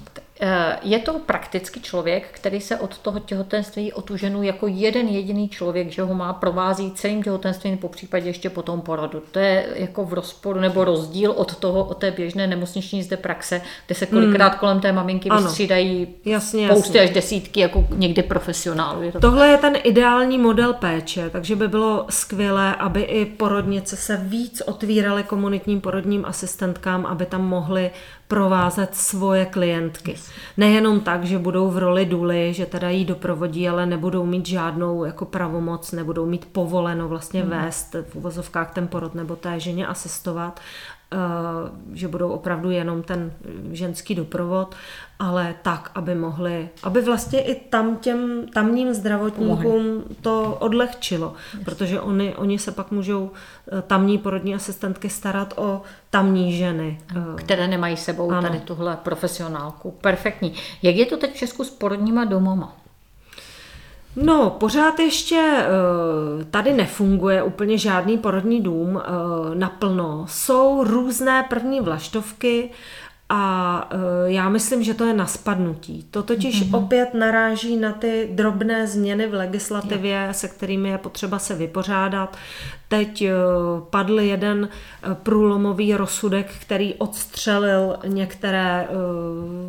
Je 0.83 0.99
to 0.99 1.19
prakticky 1.19 1.81
člověk, 1.81 2.29
který 2.33 2.61
se 2.61 2.77
od 2.77 2.99
toho 2.99 3.21
těhotenství 3.21 3.93
o 3.93 4.03
tu 4.03 4.17
ženu 4.17 4.43
jako 4.43 4.67
jeden 4.67 5.09
jediný 5.09 5.49
člověk, 5.49 5.91
že 5.91 6.03
ho 6.03 6.15
má 6.15 6.33
provází 6.65 6.93
celým 6.95 7.23
těhotenstvím, 7.23 7.79
po 7.79 7.89
případě 7.89 8.27
ještě 8.27 8.51
po 8.51 8.63
tom 8.63 8.81
porodu. 8.81 9.23
To 9.31 9.39
je 9.39 9.67
jako 9.75 10.05
v 10.05 10.13
rozporu 10.13 10.61
nebo 10.61 10.85
rozdíl 10.85 11.31
od 11.31 11.57
toho, 11.57 11.85
od 11.85 11.99
té 11.99 12.11
běžné 12.11 12.47
nemocniční 12.47 13.03
zde 13.03 13.17
praxe, 13.17 13.63
kde 13.87 13.95
se 13.95 14.07
kolikrát 14.07 14.49
hmm. 14.49 14.59
kolem 14.59 14.81
té 14.81 14.93
maminky 14.93 15.29
ano. 15.29 15.43
vystřídají 15.43 16.07
jasně, 16.25 16.69
spousty 16.69 16.99
jasně. 16.99 17.01
až 17.01 17.15
desítky 17.15 17.61
jako 17.61 17.87
někdy 17.91 18.23
profesionálů. 18.23 19.03
Je 19.03 19.13
to 19.13 19.21
Tohle 19.21 19.49
je 19.49 19.57
ten 19.57 19.77
ideální 19.85 20.39
model 20.39 20.73
péče, 20.73 21.31
takže 21.31 21.57
by 21.57 21.69
bylo 21.69 22.07
skvělé, 22.11 22.75
aby 22.75 23.03
i 23.03 23.27
porodnice 23.27 23.97
se 23.97 24.17
víc 24.17 24.63
otvíraly 24.67 25.23
komunitním 25.23 25.81
porodním 25.81 26.25
asistentkám, 26.25 27.07
aby 27.07 27.27
tam 27.27 27.49
mohly 27.49 27.91
provázet 28.29 28.95
svoje 28.95 29.47
klientky. 29.47 30.17
Nejenom 30.57 31.01
tak, 31.01 31.25
že 31.25 31.39
budou 31.39 31.71
v 31.71 31.79
roli 31.79 32.07
důly, 32.07 32.53
že 32.55 32.67
teda 32.67 32.91
jí 32.91 33.05
doprovodí, 33.05 33.69
ale 33.69 33.87
nebudou 33.87 34.27
mít 34.27 34.47
žádnou 34.47 35.05
jako 35.05 35.25
pravomoc, 35.25 35.93
nebudou 35.93 36.27
mít 36.27 36.45
povoleno 36.45 37.09
vlastně 37.09 37.41
hmm. 37.41 37.51
vést 37.51 37.97
v 38.09 38.17
uvozovkách 38.17 38.73
ten 38.73 38.89
porod 38.89 39.15
nebo 39.15 39.37
té 39.37 39.61
ženě 39.61 39.87
asistovat, 39.87 40.61
že 41.93 42.09
budou 42.09 42.29
opravdu 42.29 42.71
jenom 42.71 43.03
ten 43.03 43.33
ženský 43.73 44.15
doprovod, 44.15 44.75
ale 45.19 45.55
tak, 45.63 45.91
aby 45.95 46.15
mohli, 46.15 46.69
aby 46.83 47.01
vlastně 47.01 47.43
i 47.43 47.55
tam 47.55 47.97
těm 47.97 48.47
tamním 48.55 48.95
zdravotníkům 48.95 50.05
to 50.21 50.57
odlehčilo, 50.61 51.35
protože 51.65 52.01
oni, 52.01 52.35
oni 52.35 52.59
se 52.59 52.73
pak 52.73 52.91
můžou 52.91 53.31
eh, 53.73 53.83
tamní 53.83 54.19
porodní 54.19 54.55
asistentky 54.55 55.11
starat 55.11 55.55
o 55.57 55.83
tamní 56.11 56.53
ženy. 56.53 56.99
Eh, 57.11 57.15
Které 57.37 57.69
nemají 57.69 57.97
sebou 57.97 58.31
ano. 58.31 58.43
tady 58.43 58.61
tuhle 58.61 58.97
profesionálku. 59.03 59.91
Perfektní. 59.91 60.55
Jak 60.83 60.95
je 60.95 61.07
to 61.07 61.17
teď 61.17 61.35
v 61.35 61.37
Česku 61.37 61.65
s 61.65 61.71
porodníma 61.71 62.25
domama? 62.25 62.84
No, 64.17 64.51
pořád 64.51 64.99
ještě 64.99 65.37
eh, 65.59 66.45
tady 66.45 66.73
nefunguje 66.73 67.43
úplně 67.43 67.79
žádný 67.79 68.19
porodní 68.19 68.61
dům 68.61 69.03
eh, 69.03 69.55
naplno. 69.55 70.25
Jsou 70.29 70.85
různé 70.85 71.47
první 71.49 71.81
vlaštovky, 71.81 72.71
a 73.29 73.91
uh, 73.95 74.01
já 74.27 74.49
myslím, 74.49 74.83
že 74.83 74.95
to 74.95 75.05
je 75.05 75.15
na 75.15 75.27
spadnutí. 75.27 76.07
To 76.11 76.23
totiž 76.23 76.63
mm-hmm. 76.63 76.77
opět 76.85 77.15
naráží 77.15 77.77
na 77.77 77.93
ty 77.93 78.29
drobné 78.33 78.87
změny 78.87 79.27
v 79.27 79.35
legislativě, 79.35 80.29
se 80.33 80.49
kterými 80.49 80.89
je 80.89 80.99
potřeba 80.99 81.39
se 81.39 81.55
vypořádat. 81.55 82.37
Teď 82.89 83.25
uh, 83.25 83.29
padl 83.91 84.21
jeden 84.21 84.69
uh, 84.69 85.15
průlomový 85.15 85.95
rozsudek, 85.95 86.53
který 86.61 86.95
odstřelil 86.95 87.97
některé 88.07 88.89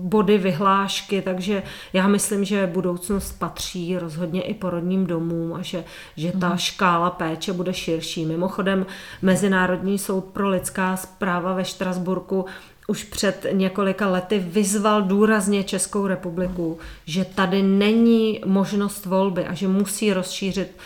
body 0.02 0.38
vyhlášky, 0.38 1.22
takže 1.22 1.64
já 1.94 2.07
myslím, 2.07 2.45
že 2.45 2.68
budoucnost 2.68 3.40
patří 3.40 3.98
rozhodně 3.98 4.41
i 4.41 4.53
porodním 4.53 5.06
domům 5.06 5.53
a 5.53 5.61
že, 5.61 5.84
že 6.18 6.32
ta 6.32 6.49
mm. 6.49 6.57
škála 6.57 7.10
péče 7.10 7.53
bude 7.53 7.73
širší. 7.73 8.26
Mimochodem, 8.26 8.86
Mezinárodní 9.22 9.99
soud 9.99 10.26
pro 10.26 10.49
lidská 10.49 10.98
zpráva 10.98 11.53
ve 11.53 11.65
Štrasburku 11.65 12.45
už 12.88 13.03
před 13.03 13.45
několika 13.52 14.10
lety 14.10 14.40
vyzval 14.40 15.02
důrazně 15.02 15.64
Českou 15.64 16.07
republiku, 16.07 16.80
že 17.06 17.26
tady 17.26 17.64
není 17.64 18.41
možnost 18.45 19.06
volby 19.06 19.45
a 19.45 19.53
že 19.53 19.68
musí 19.68 20.14
rozšířit 20.14 20.78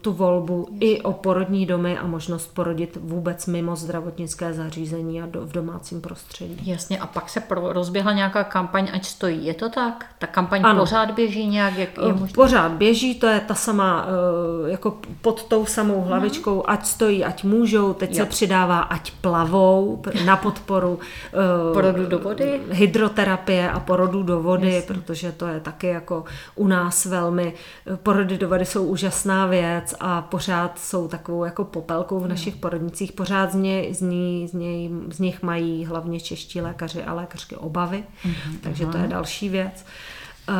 tu 0.00 0.12
volbu 0.12 0.68
i 0.80 1.00
o 1.00 1.12
porodní 1.12 1.66
domy 1.66 1.98
a 1.98 2.06
možnost 2.06 2.54
porodit 2.54 2.98
vůbec 3.00 3.46
mimo 3.46 3.76
zdravotnické 3.76 4.52
zařízení 4.52 5.22
a 5.22 5.26
do, 5.26 5.46
v 5.46 5.52
domácím 5.52 6.00
prostředí. 6.00 6.70
Jasně, 6.70 6.98
a 6.98 7.06
pak 7.06 7.28
se 7.28 7.40
pro, 7.40 7.72
rozběhla 7.72 8.12
nějaká 8.12 8.44
kampaň, 8.44 8.88
ať 8.92 9.04
stojí. 9.04 9.46
Je 9.46 9.54
to 9.54 9.68
tak? 9.68 10.06
Ta 10.18 10.26
kampaň 10.26 10.60
ano. 10.64 10.80
pořád 10.80 11.10
běží 11.10 11.46
nějak? 11.46 11.78
Jak 11.78 11.98
je 11.98 12.10
eh, 12.10 12.12
možná? 12.12 12.34
Pořád 12.34 12.72
běží, 12.72 13.14
to 13.14 13.26
je 13.26 13.40
ta 13.40 13.54
sama, 13.54 14.06
eh, 14.06 14.70
jako 14.70 14.98
pod 15.20 15.44
tou 15.44 15.66
samou 15.66 15.98
mhm. 15.98 16.08
hlavičkou, 16.08 16.54
hmm. 16.54 16.64
ať 16.66 16.86
stojí, 16.86 17.24
ať 17.24 17.44
můžou. 17.44 17.92
Teď 17.92 18.10
jo. 18.10 18.16
se 18.16 18.26
přidává, 18.26 18.80
ať 18.80 19.10
plavou 19.20 20.02
na 20.24 20.36
podporu 20.36 20.98
porodu 21.72 22.06
do 22.06 22.18
vody, 22.18 22.60
hydroterapie 22.70 23.70
a 23.70 23.80
porodu 23.80 24.22
do 24.22 24.40
vody, 24.40 24.74
Jasně. 24.74 24.94
protože 24.94 25.32
to 25.32 25.46
je 25.46 25.60
taky 25.60 25.86
jako 25.86 26.24
u 26.54 26.66
nás 26.66 27.04
velmi, 27.04 27.54
porody 28.02 28.38
do 28.38 28.48
vody 28.48 28.64
jsou 28.64 28.84
úžasné 28.84 29.33
krásná 29.34 29.46
věc 29.46 29.94
a 30.00 30.22
pořád 30.22 30.78
jsou 30.78 31.08
takovou 31.08 31.44
jako 31.44 31.64
popelkou 31.64 32.20
v 32.20 32.28
našich 32.28 32.56
porodnicích. 32.56 33.12
Pořád 33.12 33.52
z, 33.52 33.54
ně, 33.54 33.94
z, 33.94 34.00
ní, 34.00 34.48
z, 34.48 34.52
něj, 34.52 34.90
z 35.10 35.18
nich 35.18 35.42
mají 35.42 35.84
hlavně 35.84 36.20
čeští 36.20 36.60
lékaři 36.60 37.04
a 37.04 37.12
lékařky 37.12 37.56
obavy, 37.56 38.04
mm-hmm. 38.24 38.58
takže 38.62 38.86
to 38.86 38.98
je 38.98 39.08
další 39.08 39.48
věc. 39.48 39.86
Uh, 40.48 40.54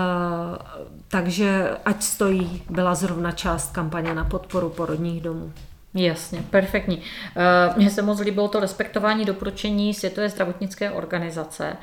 takže 1.09 1.71
ať 1.85 2.03
stojí, 2.03 2.63
byla 2.71 2.95
zrovna 2.95 3.33
část 3.33 3.73
kampaně 3.73 4.15
na 4.15 4.25
podporu 4.25 4.71
porodních 4.71 5.23
domů. 5.23 5.53
Jasně, 5.95 6.45
perfektní. 6.51 6.97
Uh, 6.97 7.77
mně 7.77 7.91
se 7.91 8.03
moc 8.03 8.21
líbilo 8.21 8.49
to 8.49 8.61
respektování 8.61 9.25
doporučení 9.25 9.95
Světové 9.95 10.29
zdravotnické 10.29 10.91
organizace. 10.91 11.77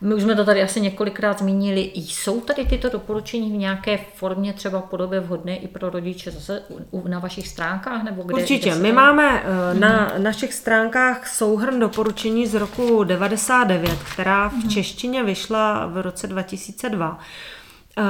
My 0.00 0.14
už 0.14 0.22
jsme 0.22 0.34
to 0.34 0.44
tady 0.44 0.62
asi 0.62 0.80
několikrát 0.80 1.38
zmínili. 1.38 1.90
Jsou 1.94 2.40
tady 2.40 2.64
tyto 2.64 2.88
doporučení 2.88 3.52
v 3.52 3.56
nějaké 3.56 3.98
formě, 4.14 4.52
třeba 4.52 4.80
podobě 4.80 5.20
vhodné 5.20 5.56
i 5.56 5.68
pro 5.68 5.90
rodiče 5.90 6.30
zase 6.30 6.62
na 7.08 7.18
vašich 7.18 7.48
stránkách? 7.48 8.02
Nebo 8.02 8.22
kde, 8.22 8.34
Určitě. 8.34 8.70
Kde 8.70 8.80
My 8.80 8.92
máme 8.92 9.42
eh, 9.42 9.74
na 9.74 10.08
mm-hmm. 10.08 10.22
našich 10.22 10.54
stránkách 10.54 11.28
souhrn 11.28 11.80
doporučení 11.80 12.46
z 12.46 12.54
roku 12.54 13.04
99, 13.04 13.98
která 14.12 14.48
v 14.48 14.52
mm-hmm. 14.52 14.68
češtině 14.68 15.22
vyšla 15.22 15.86
v 15.86 16.02
roce 16.02 16.26
2002. 16.26 17.10
Uh, 17.10 17.16
eh, 17.98 18.06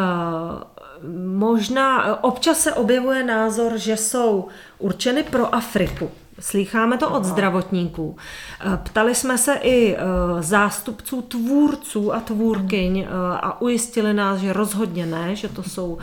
možná, 1.27 2.25
občas 2.25 2.61
se 2.61 2.73
objevuje 2.73 3.25
názor, 3.25 3.79
že 3.79 3.97
jsou 3.97 4.49
určeny 4.79 5.23
pro 5.23 5.55
Afriku. 5.55 6.11
Slýcháme 6.41 6.99
to 6.99 7.11
od 7.11 7.25
zdravotníků. 7.25 8.17
Eh, 8.61 8.79
ptali 8.85 9.15
jsme 9.15 9.39
se 9.39 9.55
i 9.55 9.97
eh, 9.97 9.99
zástupců 10.41 11.23
tvůrců 11.23 12.15
a 12.15 12.21
tvůrkyň 12.21 12.99
eh, 12.99 13.09
a 13.43 13.61
ujistili 13.61 14.15
nás, 14.15 14.41
že 14.41 14.53
rozhodně 14.53 15.07
ne, 15.07 15.37
že 15.37 15.49
to 15.49 15.63
jsou 15.63 15.99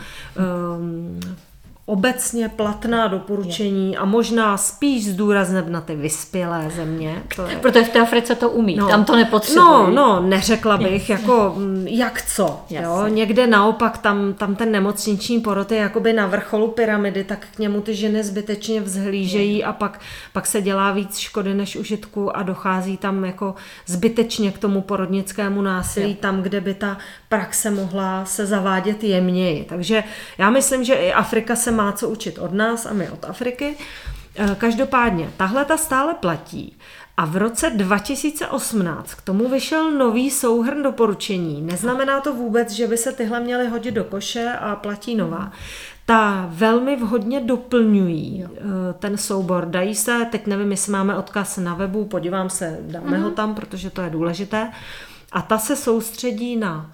obecně 1.86 2.48
platná 2.48 3.08
doporučení 3.08 3.96
a 3.96 4.04
možná 4.04 4.56
spíš 4.56 5.04
s 5.04 5.16
důrazem 5.16 5.72
na 5.72 5.80
ty 5.80 5.96
vyspělé 5.96 6.70
země. 6.76 7.22
To 7.36 7.46
je... 7.46 7.56
Protože 7.56 7.84
v 7.84 7.88
té 7.88 8.00
Africe 8.00 8.34
to 8.34 8.50
umí, 8.50 8.76
no, 8.76 8.88
tam 8.88 9.04
to 9.04 9.16
nepotřebují. 9.16 9.64
No, 9.64 9.90
no, 9.90 10.22
neřekla 10.22 10.76
bych, 10.76 11.10
jako 11.10 11.54
mm, 11.56 11.86
jak 11.88 12.22
co. 12.22 12.60
Jo? 12.70 13.06
Někde 13.08 13.46
naopak 13.46 13.98
tam, 13.98 14.34
tam 14.34 14.54
ten 14.56 14.72
nemocniční 14.72 15.40
porod 15.40 15.72
je 15.72 15.78
jakoby 15.78 16.12
na 16.12 16.26
vrcholu 16.26 16.68
pyramidy, 16.68 17.24
tak 17.24 17.46
k 17.54 17.58
němu 17.58 17.80
ty 17.80 17.94
ženy 17.94 18.24
zbytečně 18.24 18.80
vzhlížejí 18.80 19.64
a 19.64 19.72
pak, 19.72 20.00
pak 20.32 20.46
se 20.46 20.62
dělá 20.62 20.92
víc 20.92 21.18
škody 21.18 21.54
než 21.54 21.76
užitku 21.76 22.36
a 22.36 22.42
dochází 22.42 22.96
tam 22.96 23.24
jako 23.24 23.54
zbytečně 23.86 24.52
k 24.52 24.58
tomu 24.58 24.80
porodnickému 24.80 25.62
násilí, 25.62 26.10
je. 26.10 26.16
tam, 26.16 26.42
kde 26.42 26.60
by 26.60 26.74
ta 26.74 26.98
praxe 27.28 27.70
mohla 27.70 28.24
se 28.24 28.46
zavádět 28.46 29.04
jemněji. 29.04 29.64
Takže 29.64 30.04
já 30.38 30.50
myslím, 30.50 30.84
že 30.84 30.94
i 30.94 31.12
Afrika 31.12 31.56
se 31.56 31.73
má 31.74 31.92
co 31.92 32.08
učit 32.08 32.38
od 32.38 32.52
nás 32.52 32.86
a 32.86 32.92
my 32.92 33.10
od 33.10 33.24
Afriky. 33.24 33.76
Eh, 34.36 34.56
každopádně, 34.58 35.30
tahle 35.36 35.64
ta 35.64 35.76
stále 35.76 36.14
platí. 36.14 36.76
A 37.16 37.24
v 37.24 37.36
roce 37.36 37.70
2018 37.70 39.14
k 39.14 39.22
tomu 39.22 39.48
vyšel 39.48 39.90
nový 39.90 40.30
souhrn 40.30 40.82
doporučení. 40.82 41.62
Neznamená 41.62 42.20
to 42.20 42.34
vůbec, 42.34 42.70
že 42.70 42.86
by 42.86 42.96
se 42.96 43.12
tyhle 43.12 43.40
měly 43.40 43.68
hodit 43.68 43.90
do 43.90 44.04
koše 44.04 44.52
a 44.60 44.76
platí 44.76 45.14
nová. 45.14 45.52
Ta 46.06 46.46
velmi 46.50 46.96
vhodně 46.96 47.40
doplňují. 47.40 48.44
Eh, 48.44 48.60
ten 48.98 49.16
soubor. 49.16 49.66
Dají 49.66 49.94
se, 49.94 50.26
teď 50.30 50.46
nevím, 50.46 50.70
jestli 50.70 50.92
máme 50.92 51.16
odkaz 51.16 51.56
na 51.56 51.74
webu, 51.74 52.04
podívám 52.04 52.50
se, 52.50 52.78
dáme 52.80 53.06
mm-hmm. 53.06 53.22
ho 53.22 53.30
tam, 53.30 53.54
protože 53.54 53.90
to 53.90 54.02
je 54.02 54.10
důležité. 54.10 54.70
A 55.32 55.42
ta 55.42 55.58
se 55.58 55.76
soustředí 55.76 56.56
na 56.56 56.92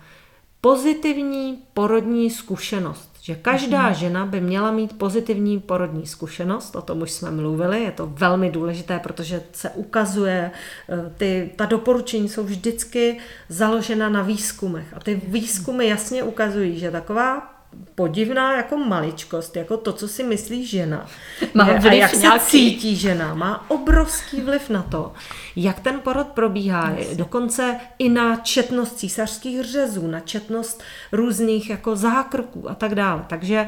pozitivní 0.60 1.58
porodní 1.74 2.30
zkušenost. 2.30 3.09
Že 3.22 3.34
každá 3.34 3.88
mm. 3.88 3.94
žena 3.94 4.26
by 4.26 4.40
měla 4.40 4.70
mít 4.70 4.98
pozitivní 4.98 5.60
porodní 5.60 6.06
zkušenost, 6.06 6.76
o 6.76 6.82
tom 6.82 7.02
už 7.02 7.10
jsme 7.10 7.30
mluvili, 7.30 7.82
je 7.82 7.90
to 7.90 8.06
velmi 8.06 8.50
důležité, 8.50 8.98
protože 8.98 9.42
se 9.52 9.70
ukazuje, 9.70 10.50
eh, 10.88 11.12
ty, 11.16 11.50
ta 11.56 11.66
doporučení 11.66 12.28
jsou 12.28 12.44
vždycky 12.44 13.18
založena 13.48 14.08
na 14.08 14.22
výzkumech 14.22 14.94
a 14.96 15.00
ty 15.00 15.22
výzkumy 15.28 15.88
jasně 15.88 16.22
ukazují, 16.22 16.78
že 16.78 16.90
taková 16.90 17.60
podivná 17.94 18.56
jako 18.56 18.76
maličkost, 18.76 19.56
jako 19.56 19.76
to, 19.76 19.92
co 19.92 20.08
si 20.08 20.22
myslí 20.22 20.66
žena. 20.66 21.06
Má 21.54 21.68
je, 21.68 21.78
a 21.78 21.92
jak 21.92 22.12
nějaký... 22.12 22.44
se 22.44 22.50
cítí 22.50 22.96
žena, 22.96 23.34
má 23.34 23.70
obrovský 23.70 24.40
vliv 24.40 24.70
na 24.70 24.82
to, 24.82 25.12
jak 25.56 25.80
ten 25.80 26.00
porod 26.00 26.26
probíhá. 26.26 26.90
Jasně. 26.90 27.14
Dokonce 27.14 27.80
i 27.98 28.08
na 28.08 28.36
četnost 28.36 28.98
císařských 28.98 29.64
řezů, 29.64 30.06
na 30.06 30.20
četnost 30.20 30.82
různých 31.12 31.70
jako 31.70 31.96
zákroků 31.96 32.70
a 32.70 32.74
tak 32.74 32.94
dále. 32.94 33.24
Takže 33.28 33.66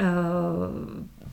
uh, 0.00 0.04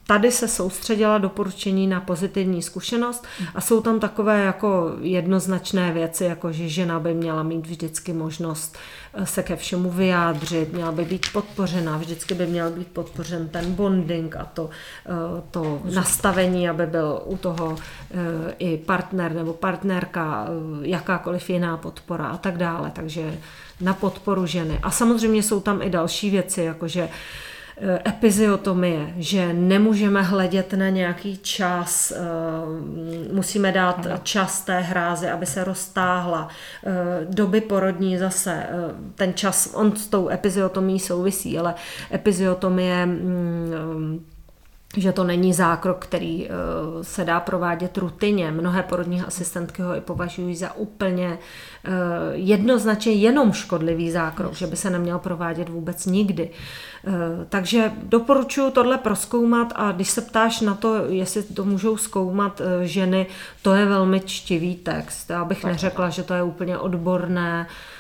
Tady 0.08 0.32
se 0.32 0.48
soustředila 0.48 1.18
doporučení 1.18 1.88
na 1.88 2.00
pozitivní 2.00 2.62
zkušenost 2.62 3.26
a 3.56 3.62
jsou 3.62 3.82
tam 3.82 4.00
takové 4.00 4.44
jako 4.44 4.92
jednoznačné 5.02 5.92
věci, 5.92 6.24
jako 6.24 6.52
že 6.52 6.70
žena 6.70 7.00
by 7.00 7.14
měla 7.14 7.44
mít 7.44 7.68
vždycky 7.68 8.14
možnost 8.14 8.78
eh, 9.14 9.26
se 9.26 9.44
ke 9.44 9.56
všemu 9.56 9.92
vyjádřit, 9.92 10.74
měla 10.74 10.92
by 10.92 11.06
být 11.06 11.26
podpořena, 11.34 11.98
vždycky 11.98 12.34
by 12.34 12.48
měl 12.48 12.72
být 12.72 12.88
podpořen 12.88 13.48
ten 13.48 13.74
bonding 13.74 14.36
a 14.36 14.46
to, 14.46 14.70
eh, 15.06 15.12
to 15.52 15.82
nastavení, 15.94 16.70
aby 16.70 16.88
byl 16.88 17.22
u 17.26 17.38
toho 17.38 17.76
eh, 18.12 18.54
i 18.60 18.78
partner 18.78 19.34
nebo 19.34 19.54
partnerka, 19.54 20.48
jakákoliv 20.82 21.50
jiná 21.50 21.78
podpora 21.78 22.28
a 22.28 22.38
tak 22.38 22.58
dále. 22.58 22.92
Takže 22.96 23.38
na 23.82 23.94
podporu 23.94 24.46
ženy. 24.46 24.80
A 24.84 24.92
samozřejmě 24.92 25.44
jsou 25.44 25.60
tam 25.60 25.82
i 25.82 25.90
další 25.90 26.30
věci, 26.30 26.62
jakože 26.62 27.02
Eh, 27.04 27.10
epiziotomie, 28.08 29.14
že 29.18 29.54
nemůžeme 29.54 30.22
hledět 30.22 30.74
na 30.74 30.90
nějaký 30.90 31.38
čas, 31.38 32.12
eh, 32.12 32.20
musíme 33.34 33.72
dát 33.72 34.08
čas 34.24 34.62
té 34.62 34.80
hráze, 34.80 35.32
aby 35.32 35.46
se 35.46 35.64
roztáhla. 35.64 36.48
Eh, 36.86 36.92
doby 37.30 37.62
porodní 37.62 38.18
zase, 38.18 38.64
ten 39.16 39.34
čas, 39.34 39.72
on 39.74 39.96
s 39.96 40.08
tou 40.08 40.30
epiziotomí 40.30 41.00
souvisí, 41.00 41.58
ale 41.58 41.76
epiziotomie 42.12 43.06
mm, 43.06 44.26
že 44.98 45.12
to 45.12 45.24
není 45.24 45.54
zákrok, 45.54 45.98
který 46.00 46.50
se 47.02 47.26
dá 47.26 47.40
provádět 47.40 47.98
rutině. 47.98 48.52
Mnohé 48.52 48.84
porodní 48.84 49.22
asistentky 49.22 49.82
ho 49.82 49.96
i 49.96 50.02
považují 50.02 50.56
za 50.56 50.74
úplně 50.74 51.38
jednoznačně 52.34 53.12
jenom 53.12 53.54
škodlivý 53.54 54.12
zákrok, 54.12 54.54
že 54.54 54.68
by 54.68 54.76
se 54.76 54.90
neměl 54.90 55.20
provádět 55.20 55.70
vůbec 55.70 56.06
nikdy. 56.06 56.50
Eh, 57.08 57.46
takže 57.50 57.92
doporučuji 58.04 58.72
tohle 58.72 58.98
proskoumat 58.98 59.74
a 59.76 59.92
když 59.92 60.10
se 60.10 60.22
ptáš 60.22 60.62
na 60.62 60.76
to, 60.76 60.96
jestli 61.06 61.44
to 61.44 61.66
můžou 61.66 61.98
zkoumat 61.98 62.62
eh, 62.62 62.88
ženy, 62.88 63.28
to 63.62 63.74
je 63.74 63.86
velmi 63.86 64.20
čtivý 64.20 64.76
text. 64.76 65.30
Já 65.30 65.46
bych 65.46 65.64
neřekla, 65.64 66.10
že 66.10 66.24
to 66.24 66.34
je 66.34 66.44
úplně 66.44 66.78
odborné, 66.78 67.68
eh, 67.70 67.95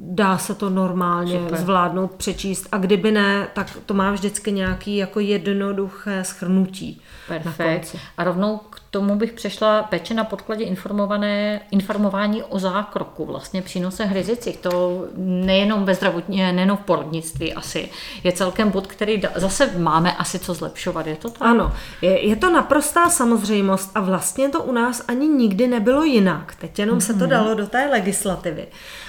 dá 0.00 0.38
se 0.38 0.54
to 0.54 0.70
normálně 0.70 1.38
Super. 1.38 1.58
zvládnout, 1.58 2.14
přečíst 2.14 2.68
a 2.72 2.78
kdyby 2.78 3.12
ne, 3.12 3.48
tak 3.52 3.78
to 3.86 3.94
má 3.94 4.12
vždycky 4.12 4.52
nějaký 4.52 4.96
jako 4.96 5.20
jednoduché 5.20 6.24
schrnutí. 6.24 7.00
Perfekt. 7.28 7.96
A 8.16 8.24
rovnou 8.24 8.60
k 8.70 8.80
tomu 8.94 9.16
bych 9.16 9.32
přešla 9.32 9.82
péče 9.82 10.14
na 10.14 10.24
podkladě 10.24 10.64
informované, 10.64 11.60
informování 11.70 12.42
o 12.42 12.58
zákroku, 12.58 13.24
vlastně 13.24 13.62
přínosech 13.62 14.12
rizicích. 14.12 14.56
To 14.56 15.04
nejenom 15.16 15.84
ve 15.84 15.94
zdravotně, 15.94 16.52
nejenom 16.52 16.76
v 16.76 16.80
porodnictví 16.80 17.54
asi. 17.54 17.88
Je 18.24 18.32
celkem 18.32 18.70
bod, 18.70 18.86
který 18.86 19.18
da, 19.18 19.28
zase 19.34 19.78
máme 19.78 20.16
asi 20.16 20.38
co 20.38 20.54
zlepšovat. 20.54 21.06
Je 21.06 21.16
to 21.16 21.30
tak? 21.30 21.42
Ano, 21.42 21.72
je, 22.02 22.26
je 22.28 22.36
to 22.36 22.50
naprostá 22.50 23.08
samozřejmost 23.10 23.90
a 23.94 24.00
vlastně 24.00 24.48
to 24.48 24.62
u 24.62 24.72
nás 24.72 25.04
ani 25.08 25.28
nikdy 25.28 25.68
nebylo 25.68 26.04
jinak. 26.04 26.54
Teď 26.54 26.78
jenom 26.78 26.98
mm-hmm. 26.98 27.06
se 27.06 27.12
to 27.12 27.24
mhm. 27.24 27.30
dalo 27.30 27.54
do 27.54 27.66
té 27.66 27.88
legislativy. 27.90 28.66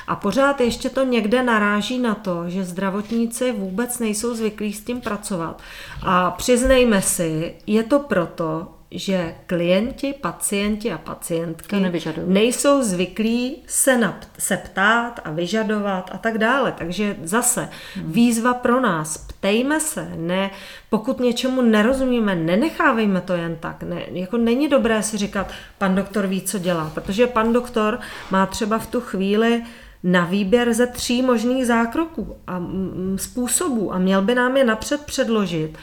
A 0.07 0.15
pořád 0.15 0.61
ještě 0.61 0.89
to 0.89 1.03
někde 1.03 1.43
naráží 1.43 1.99
na 1.99 2.15
to, 2.15 2.49
že 2.49 2.63
zdravotníci 2.63 3.51
vůbec 3.51 3.99
nejsou 3.99 4.35
zvyklí 4.35 4.73
s 4.73 4.81
tím 4.81 5.01
pracovat. 5.01 5.61
A 6.01 6.31
přiznejme 6.31 7.01
si, 7.01 7.55
je 7.67 7.83
to 7.83 7.99
proto, 7.99 8.74
že 8.91 9.35
klienti, 9.45 10.13
pacienti 10.21 10.91
a 10.91 10.97
pacientky 10.97 11.75
nejsou 12.25 12.83
zvyklí 12.83 13.57
se, 13.67 13.97
napt, 13.97 14.27
se 14.37 14.57
ptát 14.57 15.19
a 15.23 15.31
vyžadovat 15.31 16.09
a 16.13 16.17
tak 16.17 16.37
dále. 16.37 16.71
Takže 16.71 17.15
zase 17.23 17.69
hmm. 17.95 18.11
výzva 18.11 18.53
pro 18.53 18.81
nás, 18.81 19.17
ptejme 19.17 19.79
se, 19.79 20.11
ne, 20.15 20.51
pokud 20.89 21.19
něčemu 21.19 21.61
nerozumíme, 21.61 22.35
nenechávejme 22.35 23.21
to 23.21 23.33
jen 23.33 23.55
tak. 23.59 23.83
Ne, 23.83 24.01
jako 24.11 24.37
není 24.37 24.67
dobré 24.67 25.03
si 25.03 25.17
říkat, 25.17 25.51
pan 25.77 25.95
doktor 25.95 26.27
ví, 26.27 26.41
co 26.41 26.59
dělá, 26.59 26.91
protože 26.93 27.27
pan 27.27 27.53
doktor 27.53 27.99
má 28.31 28.45
třeba 28.45 28.77
v 28.79 28.87
tu 28.87 29.01
chvíli 29.01 29.63
na 30.03 30.25
výběr 30.25 30.73
ze 30.73 30.87
tří 30.87 31.21
možných 31.21 31.65
zákroků 31.65 32.37
a 32.47 32.61
způsobů 33.15 33.93
a 33.93 33.97
měl 33.97 34.21
by 34.21 34.35
nám 34.35 34.57
je 34.57 34.63
napřed 34.63 35.05
předložit 35.05 35.77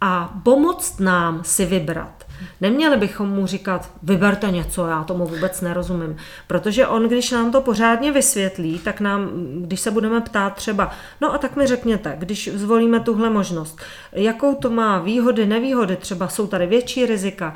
a 0.00 0.40
pomoct 0.42 1.00
nám 1.00 1.44
si 1.44 1.66
vybrat. 1.66 2.27
Neměli 2.60 2.96
bychom 2.96 3.28
mu 3.28 3.46
říkat, 3.46 3.90
vyberte 4.02 4.50
něco, 4.50 4.86
já 4.86 5.04
tomu 5.04 5.26
vůbec 5.26 5.60
nerozumím. 5.60 6.16
Protože 6.46 6.86
on, 6.86 7.08
když 7.08 7.30
nám 7.30 7.52
to 7.52 7.60
pořádně 7.60 8.12
vysvětlí, 8.12 8.78
tak 8.78 9.00
nám, 9.00 9.30
když 9.60 9.80
se 9.80 9.90
budeme 9.90 10.20
ptát 10.20 10.54
třeba, 10.54 10.90
no 11.20 11.34
a 11.34 11.38
tak 11.38 11.56
mi 11.56 11.66
řekněte, 11.66 12.16
když 12.18 12.50
zvolíme 12.54 13.00
tuhle 13.00 13.30
možnost, 13.30 13.80
jakou 14.12 14.54
to 14.54 14.70
má 14.70 14.98
výhody, 14.98 15.46
nevýhody, 15.46 15.96
třeba 15.96 16.28
jsou 16.28 16.46
tady 16.46 16.66
větší 16.66 17.06
rizika, 17.06 17.54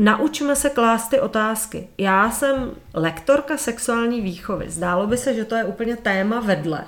Naučme 0.00 0.56
se 0.56 0.70
klást 0.70 1.08
ty 1.08 1.20
otázky. 1.20 1.88
Já 1.98 2.30
jsem 2.30 2.70
lektorka 2.94 3.56
sexuální 3.56 4.20
výchovy. 4.20 4.70
Zdálo 4.70 5.06
by 5.06 5.16
se, 5.16 5.34
že 5.34 5.44
to 5.44 5.54
je 5.54 5.64
úplně 5.64 5.96
téma 5.96 6.40
vedle. 6.40 6.84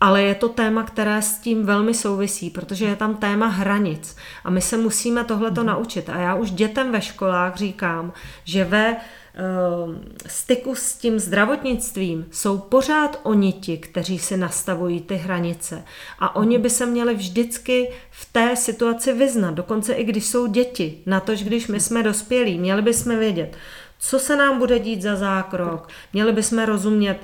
Ale 0.00 0.22
je 0.22 0.34
to 0.34 0.48
téma, 0.48 0.82
které 0.82 1.22
s 1.22 1.38
tím 1.38 1.66
velmi 1.66 1.94
souvisí, 1.94 2.50
protože 2.50 2.84
je 2.84 2.96
tam 2.96 3.16
téma 3.16 3.46
hranic 3.46 4.16
a 4.44 4.50
my 4.50 4.60
se 4.60 4.76
musíme 4.76 5.24
tohleto 5.24 5.60
mm. 5.60 5.66
naučit. 5.66 6.08
A 6.08 6.18
já 6.18 6.34
už 6.34 6.50
dětem 6.50 6.92
ve 6.92 7.00
školách 7.00 7.56
říkám, 7.56 8.12
že 8.44 8.64
ve 8.64 8.96
Ehm, 9.38 10.00
styku 10.26 10.74
s 10.74 10.94
tím 10.94 11.18
zdravotnictvím 11.18 12.26
jsou 12.30 12.58
pořád 12.58 13.20
oni 13.22 13.52
ti, 13.52 13.78
kteří 13.78 14.18
si 14.18 14.36
nastavují 14.36 15.00
ty 15.00 15.14
hranice. 15.14 15.84
A 16.18 16.36
oni 16.36 16.58
by 16.58 16.70
se 16.70 16.86
měli 16.86 17.14
vždycky 17.14 17.90
v 18.10 18.32
té 18.32 18.56
situaci 18.56 19.12
vyznat, 19.12 19.54
dokonce 19.54 19.92
i 19.92 20.04
když 20.04 20.26
jsou 20.26 20.46
děti, 20.46 20.98
na 21.06 21.20
to, 21.20 21.32
když 21.32 21.68
my 21.68 21.80
jsme 21.80 22.02
dospělí, 22.02 22.58
měli 22.58 22.82
bychom 22.82 23.18
vědět, 23.18 23.56
co 23.98 24.18
se 24.18 24.36
nám 24.36 24.58
bude 24.58 24.78
dít 24.78 25.02
za 25.02 25.16
zákrok, 25.16 25.88
měli 26.12 26.32
bychom 26.32 26.64
rozumět, 26.64 27.18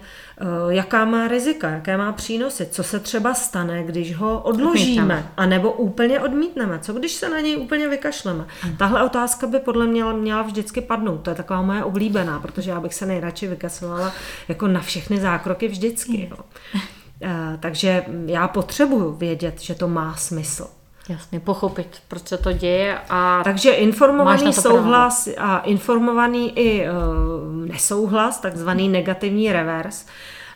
jaká 0.68 1.04
má 1.04 1.28
rizika, 1.28 1.70
jaké 1.70 1.96
má 1.96 2.12
přínosy, 2.12 2.66
co 2.66 2.82
se 2.82 3.00
třeba 3.00 3.34
stane, 3.34 3.84
když 3.84 4.14
ho 4.14 4.40
odložíme, 4.40 5.32
anebo 5.36 5.72
úplně 5.72 6.20
odmítneme, 6.20 6.78
co 6.78 6.92
když 6.92 7.12
se 7.12 7.28
na 7.28 7.40
něj 7.40 7.56
úplně 7.56 7.88
vykašleme. 7.88 8.46
Hmm. 8.60 8.76
Tahle 8.76 9.04
otázka 9.04 9.46
by 9.46 9.58
podle 9.58 9.86
mě 9.86 10.04
měla 10.04 10.42
vždycky 10.42 10.80
padnout, 10.80 11.20
to 11.20 11.30
je 11.30 11.36
taková 11.36 11.62
moje 11.62 11.84
oblíbená, 11.84 12.40
protože 12.40 12.70
já 12.70 12.80
bych 12.80 12.94
se 12.94 13.06
nejradši 13.06 13.46
vykasovala 13.46 14.12
jako 14.48 14.68
na 14.68 14.80
všechny 14.80 15.20
zákroky 15.20 15.68
vždycky. 15.68 16.28
Jo. 16.30 16.38
Eh, 17.24 17.58
takže 17.60 18.04
já 18.26 18.48
potřebuju 18.48 19.12
vědět, 19.12 19.60
že 19.60 19.74
to 19.74 19.88
má 19.88 20.16
smysl. 20.16 20.66
Jasně, 21.08 21.40
pochopit, 21.40 22.02
proč 22.08 22.28
se 22.28 22.38
to 22.38 22.52
děje. 22.52 22.98
A 23.10 23.40
Takže 23.44 23.70
informovaný 23.70 24.52
souhlas 24.52 25.28
právo. 25.34 25.50
a 25.50 25.58
informovaný 25.58 26.58
i 26.58 26.88
uh, 26.88 27.66
nesouhlas, 27.66 28.40
takzvaný 28.40 28.88
negativní 28.88 29.52
revers, 29.52 30.06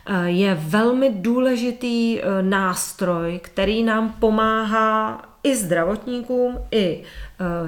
uh, 0.09 0.25
je 0.25 0.57
velmi 0.61 1.09
důležitý 1.09 2.19
uh, 2.19 2.23
nástroj, 2.41 3.39
který 3.43 3.83
nám 3.83 4.09
pomáhá 4.19 5.21
i 5.43 5.55
zdravotníkům, 5.55 6.57
i 6.71 7.03
Eh, 7.03 7.26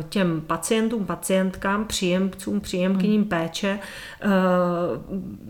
těm 0.10 0.42
pacientům, 0.48 1.06
pacientkám, 1.06 1.86
příjemcům, 1.86 2.62
příjemkyním 2.62 3.22
hmm. 3.22 3.30
péče 3.30 3.80
eh, 4.22 4.28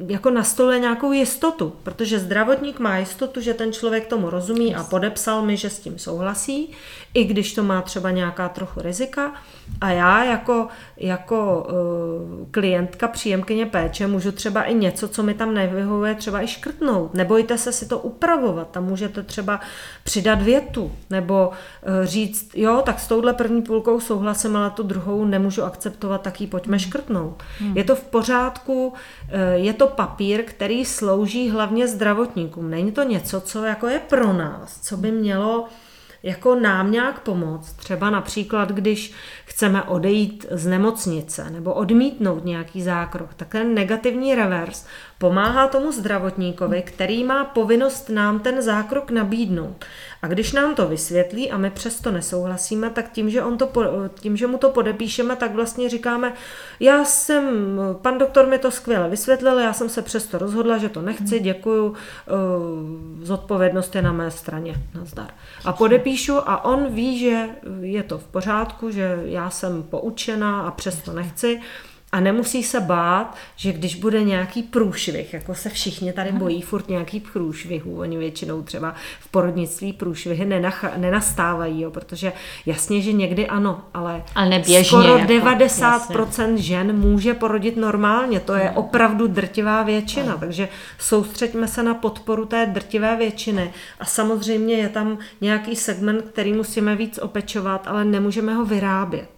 jako 0.08 0.30
na 0.30 0.44
stole 0.44 0.80
nějakou 0.80 1.12
jistotu, 1.12 1.74
protože 1.84 2.20
zdravotník 2.20 2.80
má 2.80 2.98
jistotu, 2.98 3.42
že 3.42 3.54
ten 3.54 3.74
člověk 3.74 4.08
tomu 4.08 4.30
rozumí 4.30 4.76
a 4.76 4.84
podepsal 4.84 5.42
mi, 5.42 5.58
že 5.58 5.70
s 5.70 5.80
tím 5.80 6.00
souhlasí, 6.00 6.72
i 7.14 7.24
když 7.24 7.54
to 7.54 7.64
má 7.64 7.82
třeba 7.82 8.12
nějaká 8.12 8.50
trochu 8.50 8.82
rizika. 8.82 9.34
A 9.82 9.92
já 9.92 10.24
jako, 10.24 10.68
jako 10.98 11.68
uh, 11.70 12.48
klientka, 12.52 13.08
příjemkyně 13.08 13.66
péče 13.66 14.08
můžu 14.08 14.32
třeba 14.32 14.64
i 14.64 14.74
něco, 14.74 15.08
co 15.08 15.24
mi 15.24 15.34
tam 15.34 15.54
nevyhovuje, 15.54 16.16
třeba 16.16 16.42
i 16.42 16.48
škrtnout. 16.48 17.14
Nebojte 17.14 17.58
se 17.58 17.72
si 17.72 17.88
to 17.88 18.00
upravovat. 18.00 18.72
Tam 18.72 18.86
můžete 18.86 19.24
třeba 19.24 19.60
přidat 20.04 20.42
větu 20.42 20.92
nebo 21.10 21.52
říct, 22.04 22.52
jo, 22.56 22.82
tak 22.86 23.00
s 23.00 23.08
touhle 23.08 23.34
první 23.34 23.62
půlkou 23.62 24.00
souhlasím, 24.10 24.56
ale 24.56 24.70
tu 24.70 24.84
druhou 24.84 25.26
nemůžu 25.26 25.64
akceptovat, 25.64 26.22
tak 26.22 26.42
ji 26.42 26.48
pojďme 26.48 26.80
škrtnout. 26.80 27.44
Hmm. 27.60 27.78
Je 27.78 27.84
to 27.84 27.96
v 27.96 28.04
pořádku, 28.04 28.94
eh, 29.30 29.58
je 29.58 29.74
to 29.74 29.88
papír, 29.88 30.44
který 30.44 30.86
slouží 30.86 31.50
hlavně 31.50 31.88
zdravotníkům. 31.88 32.70
Není 32.70 32.92
to 32.92 33.04
něco, 33.04 33.42
co 33.42 33.64
jako 33.64 33.88
je 33.88 34.00
pro 34.00 34.34
nás, 34.34 34.82
co 34.82 34.98
by 34.98 35.12
mělo 35.12 35.68
jako 36.24 36.56
nám 36.56 36.92
nějak 36.92 37.20
pomoct. 37.20 37.74
Třeba 37.74 38.10
například, 38.10 38.72
když 38.72 39.14
chceme 39.46 39.84
odejít 39.84 40.46
z 40.52 40.68
nemocnice 40.68 41.50
nebo 41.50 41.74
odmítnout 41.74 42.46
nějaký 42.46 42.82
zákrok, 42.82 43.34
tak 43.34 43.48
ten 43.48 43.74
negativní 43.74 44.36
revers 44.36 44.86
pomáhá 45.18 45.68
tomu 45.68 45.92
zdravotníkovi, 45.92 46.82
který 46.82 47.24
má 47.24 47.46
povinnost 47.46 48.10
nám 48.10 48.40
ten 48.40 48.62
zákrok 48.62 49.12
nabídnout. 49.12 49.86
A 50.22 50.28
když 50.28 50.54
nám 50.54 50.76
to 50.76 50.88
vysvětlí 50.88 51.52
a 51.52 51.58
my 51.58 51.70
přesto 51.70 52.12
nesouhlasíme, 52.12 52.90
tak 52.90 53.12
tím, 53.12 53.30
že, 53.30 53.44
on 53.44 53.58
to, 53.58 53.72
tím, 54.20 54.38
že 54.38 54.48
mu 54.48 54.58
to 54.58 54.70
podepíšeme, 54.70 55.36
tak 55.36 55.56
vlastně 55.56 55.90
říkáme, 55.90 56.34
já 56.80 57.06
jsem, 57.06 57.46
pan 58.02 58.18
doktor 58.18 58.48
mi 58.48 58.58
to 58.58 58.72
skvěle 58.72 59.10
vysvětlil, 59.10 59.60
já 59.60 59.74
jsem 59.74 59.90
se 59.90 60.02
přesto 60.02 60.38
rozhodla, 60.38 60.78
že 60.78 60.90
to 60.90 61.02
nechci, 61.02 61.36
hmm. 61.36 61.44
děkuju, 61.44 61.94
eh, 61.94 62.32
zodpovědnost 63.26 63.96
je 63.96 64.02
na 64.02 64.12
mé 64.12 64.32
straně, 64.32 64.76
nazdar. 64.96 65.30
A 65.66 65.74
podepíšu 65.74 66.50
a 66.50 66.66
on 66.66 66.94
ví, 66.94 67.20
že 67.20 67.50
je 67.82 68.04
to 68.04 68.18
v 68.18 68.24
pořádku, 68.24 68.92
že 68.92 69.22
já 69.26 69.50
jsem 69.50 69.84
poučená 69.84 70.62
a 70.62 70.72
přesto 70.72 71.14
nechci 71.14 71.62
a 72.12 72.20
nemusí 72.20 72.64
se 72.64 72.80
bát, 72.80 73.36
že 73.56 73.74
když 73.74 73.96
bude 73.96 74.24
nějaký 74.24 74.64
průšvih, 74.64 75.34
jako 75.34 75.56
se 75.56 75.70
všichni 75.70 76.14
tady 76.14 76.32
bojí 76.32 76.62
furt 76.62 76.90
nějaký 76.90 77.20
průšvihů, 77.20 78.00
oni 78.00 78.18
většinou 78.18 78.62
třeba 78.62 78.96
v 79.20 79.28
porodnictví 79.28 79.94
průšvihy 79.94 80.46
nenach- 80.46 80.98
nenastávají, 80.98 81.82
jo, 81.82 81.92
protože 81.92 82.34
jasně, 82.66 83.02
že 83.02 83.12
někdy 83.14 83.48
ano, 83.48 83.82
ale, 83.94 84.24
ale 84.36 84.50
neběžně, 84.50 84.84
skoro 84.84 85.18
jako, 85.18 85.34
90% 85.34 86.42
jasně. 86.42 86.58
žen 86.58 86.98
může 86.98 87.34
porodit 87.34 87.78
normálně, 87.78 88.40
to 88.40 88.54
je 88.54 88.72
opravdu 88.72 89.28
drtivá 89.28 89.84
většina, 89.84 90.32
hmm. 90.32 90.40
takže 90.40 90.70
soustřeďme 91.00 91.68
se 91.68 91.84
na 91.84 91.94
podporu 91.94 92.46
té 92.46 92.66
drtivé 92.66 93.16
většiny 93.16 93.74
a 94.00 94.06
samozřejmě 94.06 94.76
je 94.76 94.90
tam 94.90 95.18
nějaký 95.42 95.76
segment, 95.76 96.22
který 96.22 96.54
musíme 96.54 96.96
víc 96.96 97.18
opečovat, 97.18 97.88
ale 97.88 98.06
nemůžeme 98.06 98.54
ho 98.54 98.66
vyrábět. 98.66 99.30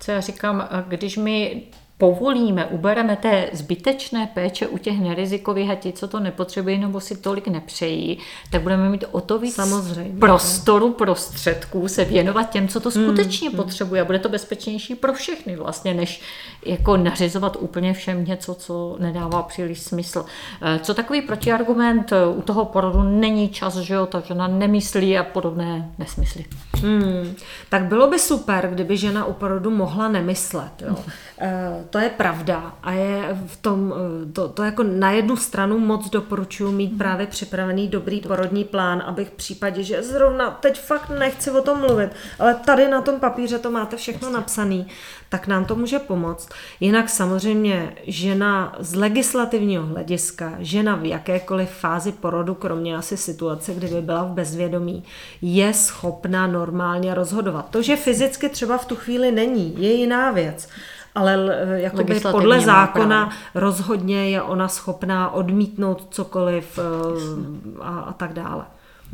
Co 0.00 0.10
já 0.10 0.20
říkám, 0.20 0.68
když 0.88 1.16
my 1.16 1.62
povolíme, 2.00 2.66
ubereme 2.66 3.16
té 3.16 3.50
zbytečné 3.52 4.26
péče 4.34 4.66
u 4.66 4.78
těch 4.78 5.00
nerizikových 5.00 5.70
a 5.70 5.74
ti, 5.74 5.92
co 5.92 6.08
to 6.08 6.20
nepotřebují 6.20 6.78
nebo 6.78 7.00
si 7.00 7.16
tolik 7.16 7.48
nepřejí, 7.48 8.18
tak 8.50 8.62
budeme 8.62 8.88
mít 8.88 9.04
o 9.10 9.20
to 9.20 9.38
víc 9.38 9.54
Samozřejmě. 9.54 10.20
prostoru, 10.20 10.92
prostředků 10.92 11.88
se 11.88 12.04
věnovat 12.04 12.50
těm, 12.50 12.68
co 12.68 12.80
to 12.80 12.90
hmm, 12.90 13.04
skutečně 13.04 13.48
hmm. 13.48 13.56
potřebuje. 13.56 14.02
A 14.02 14.04
bude 14.04 14.18
to 14.18 14.28
bezpečnější 14.28 14.94
pro 14.94 15.12
všechny 15.12 15.56
vlastně, 15.56 15.94
než 15.94 16.20
jako 16.66 16.96
nařizovat 16.96 17.56
úplně 17.60 17.94
všem 17.94 18.24
něco, 18.24 18.54
co 18.54 18.96
nedává 18.98 19.42
příliš 19.42 19.80
smysl. 19.80 20.24
Eh, 20.62 20.78
co 20.82 20.94
takový 20.94 21.22
protiargument 21.22 22.12
eh, 22.12 22.26
u 22.26 22.42
toho 22.42 22.64
porodu 22.64 23.02
není 23.02 23.48
čas, 23.48 23.76
že 23.76 23.94
jo, 23.94 24.06
ta 24.06 24.20
žena 24.20 24.48
nemyslí 24.48 25.18
a 25.18 25.24
podobné 25.24 25.90
nesmysly. 25.98 26.44
Hmm. 26.76 27.34
Tak 27.68 27.82
bylo 27.82 28.10
by 28.10 28.18
super, 28.18 28.68
kdyby 28.72 28.96
žena 28.96 29.24
u 29.24 29.32
porodu 29.32 29.70
mohla 29.70 30.08
nemyslet. 30.08 30.72
Jo. 30.88 30.96
To 31.90 31.98
je 31.98 32.10
pravda 32.10 32.74
a 32.82 32.92
je 32.92 33.38
v 33.46 33.56
tom, 33.56 33.94
eh, 33.96 34.32
to, 34.32 34.48
to 34.48 34.62
jako 34.62 34.82
na 34.82 35.10
jednu 35.10 35.36
stranu 35.36 35.78
moc 35.78 36.10
doporučuji 36.10 36.72
mít 36.72 36.98
právě 36.98 37.26
připravený 37.26 37.88
dobrý 37.88 38.20
porodní 38.20 38.64
plán, 38.64 39.02
abych 39.06 39.28
v 39.28 39.32
případě, 39.32 39.82
že 39.82 40.02
zrovna 40.02 40.50
teď 40.50 40.80
fakt 40.80 41.10
nechci 41.18 41.50
o 41.50 41.62
tom 41.62 41.80
mluvit, 41.80 42.10
ale 42.38 42.54
tady 42.54 42.88
na 42.88 43.02
tom 43.02 43.20
papíře 43.20 43.58
to 43.58 43.70
máte 43.70 43.96
všechno 43.96 44.30
napsané, 44.30 44.84
tak 45.28 45.46
nám 45.46 45.64
to 45.64 45.76
může 45.76 45.98
pomoct. 45.98 46.48
Jinak 46.80 47.08
samozřejmě 47.08 47.92
žena 48.06 48.76
z 48.78 48.94
legislativního 48.94 49.86
hlediska, 49.86 50.54
žena 50.58 50.96
v 50.96 51.04
jakékoliv 51.04 51.70
fázi 51.70 52.12
porodu, 52.12 52.54
kromě 52.54 52.96
asi 52.96 53.16
situace, 53.16 53.74
kdyby 53.74 54.02
byla 54.02 54.24
v 54.24 54.30
bezvědomí, 54.30 55.04
je 55.42 55.74
schopna 55.74 56.46
normálně 56.46 57.14
rozhodovat. 57.14 57.70
To, 57.70 57.82
že 57.82 57.96
fyzicky 57.96 58.48
třeba 58.48 58.78
v 58.78 58.86
tu 58.86 58.96
chvíli 58.96 59.32
není, 59.32 59.74
je 59.78 59.92
jiná 59.92 60.30
věc 60.30 60.68
ale 61.14 61.38
eh, 61.50 61.80
jakoby 61.80 62.20
podle 62.20 62.60
zákona 62.60 63.26
právo. 63.26 63.32
rozhodně 63.54 64.30
je 64.30 64.42
ona 64.42 64.68
schopná 64.68 65.30
odmítnout 65.30 66.06
cokoliv 66.10 66.78
eh, 66.78 67.82
a, 67.82 68.00
a 68.00 68.12
tak 68.12 68.32
dále. 68.32 68.64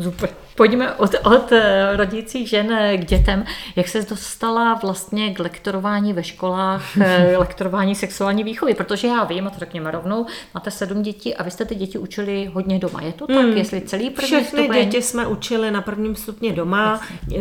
Super. 0.02 0.28
Pojďme 0.56 0.92
od, 0.92 1.10
od 1.24 1.52
eh, 1.52 1.96
rodících 1.96 2.48
žen 2.48 2.78
k 2.96 3.04
dětem. 3.04 3.44
Jak 3.76 3.88
se 3.88 4.02
dostala 4.02 4.74
vlastně 4.74 5.34
k 5.34 5.38
lektorování 5.38 6.12
ve 6.12 6.24
školách, 6.24 6.82
lektorování 7.36 7.94
sexuální 7.94 8.44
výchovy? 8.44 8.74
Protože 8.74 9.06
já 9.06 9.24
vím, 9.24 9.46
a 9.46 9.50
to 9.50 9.58
řekněme 9.58 9.90
rovnou, 9.90 10.26
máte 10.54 10.70
sedm 10.70 11.02
dětí 11.02 11.34
a 11.34 11.42
vy 11.42 11.50
jste 11.50 11.64
ty 11.64 11.74
děti 11.74 11.98
učili 11.98 12.50
hodně 12.54 12.78
doma. 12.78 13.02
Je 13.02 13.12
to 13.12 13.26
tak? 13.26 13.36
Hmm. 13.36 13.56
Jestli 13.56 13.80
celý 13.80 14.10
první 14.10 14.26
Všechny 14.26 14.62
stupeň? 14.62 14.84
děti 14.84 15.02
jsme 15.02 15.26
učili 15.26 15.70
na 15.70 15.82
prvním 15.82 16.16
stupni 16.16 16.52
doma, 16.52 17.00
Jasně. 17.22 17.38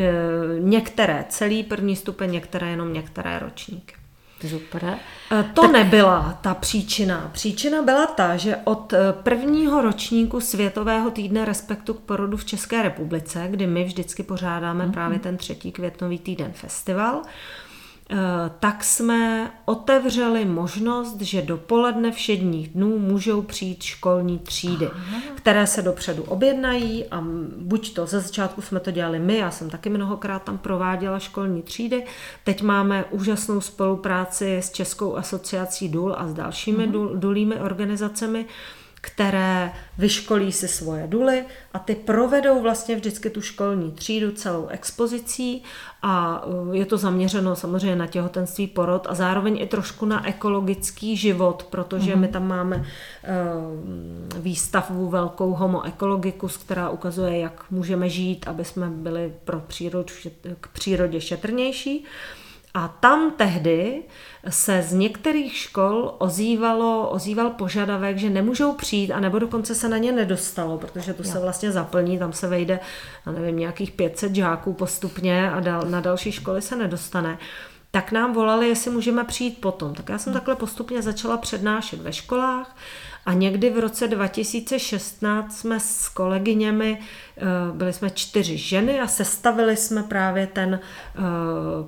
některé 0.60 1.26
celý 1.30 1.64
první 1.64 1.95
stupeň, 1.95 2.32
některé 2.32 2.68
jenom 2.68 2.94
některé 2.94 3.40
ročníky. 3.40 3.95
Super. 4.49 4.97
Eh, 5.31 5.43
to 5.53 5.61
tak... 5.61 5.71
nebyla 5.71 6.39
ta 6.41 6.53
příčina. 6.53 7.29
Příčina 7.33 7.81
byla 7.81 8.05
ta, 8.05 8.37
že 8.37 8.57
od 8.63 8.93
eh, 8.93 9.13
prvního 9.23 9.81
ročníku 9.81 10.41
Světového 10.41 11.11
týdne 11.11 11.45
respektu 11.45 11.93
k 11.93 11.99
porodu 11.99 12.37
v 12.37 12.45
České 12.45 12.81
republice, 12.81 13.47
kdy 13.49 13.67
my 13.67 13.83
vždycky 13.83 14.23
pořádáme 14.23 14.85
mm-hmm. 14.85 14.91
právě 14.91 15.19
ten 15.19 15.37
třetí 15.37 15.71
květnový 15.71 16.19
týden 16.19 16.51
festival, 16.53 17.21
tak 18.60 18.84
jsme 18.84 19.52
otevřeli 19.65 20.45
možnost, 20.45 21.22
že 21.22 21.41
dopoledne 21.41 22.11
všedních 22.11 22.69
dnů 22.69 22.99
můžou 22.99 23.41
přijít 23.41 23.84
školní 23.84 24.40
třídy, 24.40 24.90
které 25.36 25.68
se 25.68 25.82
dopředu 25.82 26.23
objednají 26.23 27.06
a 27.06 27.23
buď 27.57 27.94
to 27.94 28.06
ze 28.06 28.19
začátku 28.19 28.61
jsme 28.61 28.80
to 28.80 28.91
dělali 28.91 29.19
my, 29.19 29.38
já 29.38 29.52
jsem 29.52 29.69
taky 29.69 29.90
mnohokrát 29.90 30.44
tam 30.44 30.57
prováděla 30.57 31.19
školní 31.19 31.61
třídy, 31.61 32.06
teď 32.44 32.61
máme 32.61 33.06
úžasnou 33.11 33.61
spolupráci 33.61 34.57
s 34.57 34.72
Českou 34.72 35.15
asociací 35.15 35.90
důl 35.90 36.15
a 36.18 36.27
s 36.27 36.34
dalšími 36.34 36.88
uh-huh. 36.88 37.19
důlými 37.19 37.56
organizacemi, 37.56 38.45
které 39.06 39.72
vyškolí 39.98 40.52
si 40.52 40.68
svoje 40.68 41.07
duly 41.07 41.45
a 41.73 41.80
ty 41.80 41.95
provedou 41.95 42.61
vlastně 42.61 42.95
vždycky 42.95 43.30
tu 43.30 43.41
školní 43.41 43.91
třídu 43.91 44.32
celou 44.32 44.68
expozicí 44.68 45.64
a 46.02 46.45
uh, 46.45 46.76
je 46.76 46.86
to 46.86 46.98
zaměřeno 46.98 47.56
samozřejmě 47.56 47.95
na 47.95 48.07
těhotenství 48.07 48.68
porod 48.68 49.07
a 49.10 49.14
zároveň 49.14 49.57
i 49.61 49.68
trošku 49.68 50.06
na 50.06 50.27
ekologický 50.27 51.18
život, 51.18 51.68
protože 51.69 52.15
mm-hmm. 52.15 52.19
my 52.19 52.27
tam 52.27 52.48
máme 52.48 52.77
uh, 52.77 52.84
výstavu 54.40 55.10
velkou 55.10 55.53
Homo 55.53 55.86
ecologicus, 55.86 56.57
která 56.57 56.90
ukazuje, 56.90 57.40
jak 57.40 57.65
můžeme 57.72 58.10
žít, 58.10 58.48
aby 58.48 58.65
jsme 58.65 58.90
byli 58.90 59.34
pro 59.44 59.60
přírodu, 59.60 60.06
k 60.60 60.68
přírodě 60.68 61.22
šetrnější. 61.22 62.06
A 62.76 62.88
tam 62.88 63.31
tehdy 63.31 64.03
se 64.49 64.81
z 64.81 64.93
některých 64.93 65.56
škol 65.56 66.15
ozývalo, 66.18 67.10
ozýval 67.10 67.49
požadavek, 67.49 68.18
že 68.18 68.30
nemůžou 68.30 68.73
přijít, 68.73 69.11
a 69.11 69.19
nebo 69.19 69.39
dokonce 69.39 69.76
se 69.76 69.89
na 69.89 69.97
ně 69.97 70.11
nedostalo, 70.11 70.77
protože 70.77 71.14
to 71.14 71.23
jo. 71.23 71.31
se 71.31 71.39
vlastně 71.39 71.72
zaplní, 71.72 72.19
tam 72.19 72.34
se 72.34 72.47
vejde, 72.47 72.80
já 73.26 73.31
nevím, 73.31 73.60
nějakých 73.60 73.91
500 73.91 74.35
žáků 74.35 74.73
postupně 74.73 75.52
a 75.52 75.60
dal, 75.60 75.81
na 75.81 76.02
další 76.02 76.31
školy 76.31 76.61
se 76.61 76.76
nedostane 76.76 77.38
tak 77.91 78.11
nám 78.11 78.34
volali, 78.34 78.68
jestli 78.68 78.91
můžeme 78.91 79.23
přijít 79.23 79.61
potom. 79.61 79.93
Tak 79.93 80.10
já 80.10 80.18
jsem 80.18 80.34
hmm. 80.34 80.39
takhle 80.39 80.56
postupně 80.56 81.02
začala 81.02 81.38
přednášet 81.38 82.02
ve 82.02 82.14
školách 82.14 82.76
a 83.26 83.34
někdy 83.34 83.69
v 83.69 83.80
roce 83.80 84.07
2016 84.07 85.57
jsme 85.57 85.80
s 85.80 86.10
kolegyněmi, 86.10 86.99
eh, 87.38 87.41
byli 87.73 87.93
jsme 87.93 88.10
čtyři 88.10 88.57
ženy 88.57 88.99
a 88.99 89.07
sestavili 89.07 89.77
jsme 89.77 90.03
právě 90.03 90.47
ten 90.47 90.80
eh, 90.80 91.22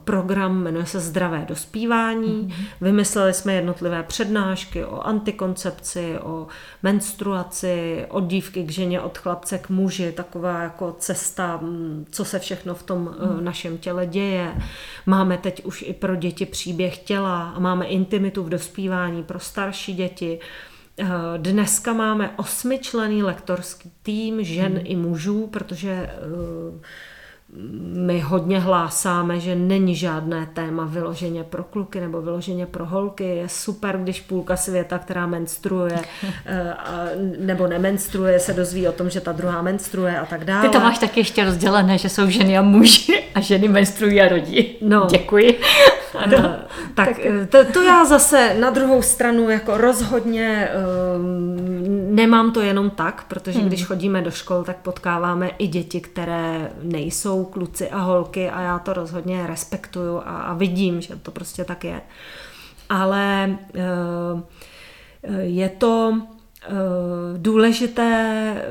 program, 0.04 0.64
jmenuje 0.64 0.86
se 0.86 1.00
Zdravé 1.00 1.46
dospívání. 1.48 2.28
Mm-hmm. 2.28 2.66
Vymysleli 2.82 3.34
jsme 3.34 3.54
jednotlivé 3.54 4.04
přednášky 4.04 4.86
o 4.86 5.02
antikoncepci, 5.02 6.20
o 6.20 6.48
menstruaci, 6.84 8.06
od 8.10 8.28
dívky 8.28 8.64
k 8.64 8.72
ženě, 8.72 9.02
od 9.02 9.18
chlapce 9.18 9.58
k 9.58 9.70
muži, 9.70 10.12
taková 10.12 10.62
jako 10.62 10.96
cesta, 11.00 11.58
mm, 11.62 12.06
co 12.12 12.26
se 12.26 12.40
všechno 12.40 12.76
v 12.76 12.84
tom 12.84 13.00
mm. 13.00 13.44
našem 13.44 13.78
těle 13.78 14.06
děje. 14.06 14.56
Máme 15.06 15.38
teď 15.38 15.66
už 15.66 15.82
i 15.88 15.94
pro 15.94 16.16
děti 16.16 16.46
příběh 16.46 16.98
těla 16.98 17.50
a 17.50 17.60
máme 17.60 17.86
intimitu 17.86 18.44
v 18.44 18.50
dospívání 18.50 19.24
pro 19.24 19.40
starší 19.40 19.94
děti. 19.94 20.40
Eh, 21.00 21.08
dneska 21.38 21.94
máme 21.94 22.34
osmičlený 22.38 23.24
lektorský 23.24 23.92
tým 24.04 24.44
žen 24.44 24.72
hmm. 24.72 24.82
i 24.86 24.96
mužů, 24.96 25.48
protože 25.48 25.92
eh, 25.92 26.10
my 27.94 28.20
hodně 28.20 28.60
hlásáme, 28.60 29.40
že 29.40 29.56
není 29.56 29.96
žádné 29.96 30.48
téma 30.54 30.86
vyloženě 30.86 31.44
pro 31.44 31.64
kluky 31.64 32.00
nebo 32.00 32.22
vyloženě 32.22 32.66
pro 32.66 32.86
holky. 32.86 33.24
Je 33.24 33.50
super, 33.50 33.98
když 33.98 34.22
půlka 34.22 34.58
světa, 34.58 34.98
která 34.98 35.28
menstruuje 35.28 36.00
eh, 36.46 36.76
nebo 37.40 37.68
nemenstruuje, 37.68 38.40
se 38.40 38.54
dozví 38.54 38.88
o 38.88 38.92
tom, 38.92 39.10
že 39.10 39.22
ta 39.22 39.32
druhá 39.32 39.62
menstruuje 39.62 40.20
a 40.20 40.26
tak 40.26 40.46
dále. 40.46 40.68
Ty 40.68 40.74
to 40.74 40.80
máš 40.80 40.98
taky 40.98 41.20
ještě 41.20 41.46
rozdělené, 41.46 41.98
že 41.98 42.10
jsou 42.10 42.30
ženy 42.30 42.58
a 42.58 42.62
muži 42.62 43.24
a 43.36 43.40
ženy 43.40 43.68
menstruují 43.68 44.22
a 44.22 44.28
rodí. 44.28 44.76
No. 44.82 45.08
Děkuji. 45.12 45.60
Ano. 46.18 46.38
tak, 46.96 47.08
tak 47.08 47.20
eh, 47.20 47.46
to, 47.46 47.66
to 47.66 47.82
já 47.82 48.06
zase 48.06 48.56
na 48.60 48.70
druhou 48.70 49.02
stranu 49.02 49.50
jako 49.50 49.78
rozhodně 49.78 50.70
um, 51.16 52.16
nemám 52.16 52.52
to 52.52 52.62
jenom 52.62 52.90
tak, 52.90 53.24
protože 53.28 53.60
hmm. 53.60 53.68
když 53.68 53.86
chodíme 53.86 54.22
do 54.22 54.32
škol, 54.32 54.64
tak 54.64 54.78
potkáváme 54.78 55.52
i 55.58 55.68
děti, 55.68 56.02
které 56.02 56.72
nejsou 56.84 57.44
kluci 57.48 57.90
a 57.90 58.00
holky 58.00 58.50
a 58.50 58.62
já 58.62 58.80
to 58.80 58.94
rozhodně 58.94 59.48
respektuju 59.48 60.18
a, 60.18 60.22
a 60.22 60.54
vidím, 60.54 61.02
že 61.02 61.16
to 61.16 61.32
prostě 61.32 61.64
tak 61.64 61.84
je. 61.84 62.02
Ale 62.90 63.58
uh, 63.76 64.42
je 65.40 65.70
to 65.70 66.22
Eh, 66.70 67.38
důležité, 67.38 68.54
eh, 68.58 68.66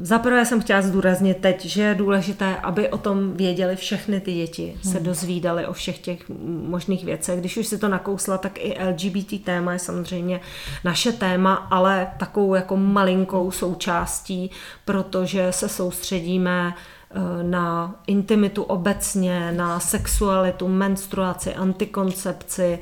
zaprvé 0.00 0.46
jsem 0.46 0.60
chtěla 0.60 0.82
zdůraznit 0.82 1.36
teď, 1.40 1.64
že 1.64 1.82
je 1.82 1.94
důležité, 1.94 2.56
aby 2.56 2.88
o 2.88 2.98
tom 2.98 3.32
věděli 3.32 3.76
všechny 3.76 4.20
ty 4.20 4.34
děti, 4.34 4.76
se 4.82 4.96
hmm. 4.96 5.04
dozvídali 5.04 5.66
o 5.66 5.72
všech 5.72 5.98
těch 5.98 6.28
možných 6.68 7.04
věcech. 7.04 7.40
Když 7.40 7.56
už 7.56 7.66
si 7.66 7.78
to 7.78 7.88
nakousla, 7.88 8.38
tak 8.38 8.58
i 8.58 8.76
LGBT 8.88 9.44
téma 9.44 9.72
je 9.72 9.78
samozřejmě 9.78 10.40
naše 10.84 11.12
téma, 11.12 11.54
ale 11.54 12.08
takovou 12.18 12.54
jako 12.54 12.76
malinkou 12.76 13.50
součástí, 13.50 14.50
protože 14.84 15.52
se 15.52 15.68
soustředíme 15.68 16.74
eh, 16.76 16.95
na 17.42 17.94
intimitu 18.06 18.62
obecně, 18.62 19.52
na 19.52 19.80
sexualitu, 19.80 20.68
menstruaci, 20.68 21.54
antikoncepci, 21.54 22.78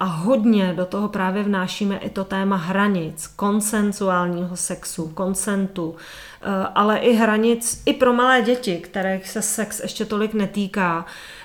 a 0.00 0.04
hodně 0.04 0.72
do 0.76 0.86
toho 0.86 1.08
právě 1.08 1.42
vnášíme 1.42 1.98
i 1.98 2.10
to 2.10 2.24
téma 2.24 2.56
hranic, 2.56 3.26
konsenzuálního 3.26 4.56
sexu, 4.56 5.08
konsentu, 5.08 5.96
eh, 6.42 6.46
ale 6.74 6.98
i 6.98 7.14
hranic 7.14 7.82
i 7.86 7.92
pro 7.92 8.12
malé 8.12 8.42
děti, 8.42 8.76
kterých 8.76 9.28
se 9.28 9.42
sex 9.42 9.80
ještě 9.80 10.04
tolik 10.04 10.34
netýká, 10.34 11.04
eh, 11.06 11.39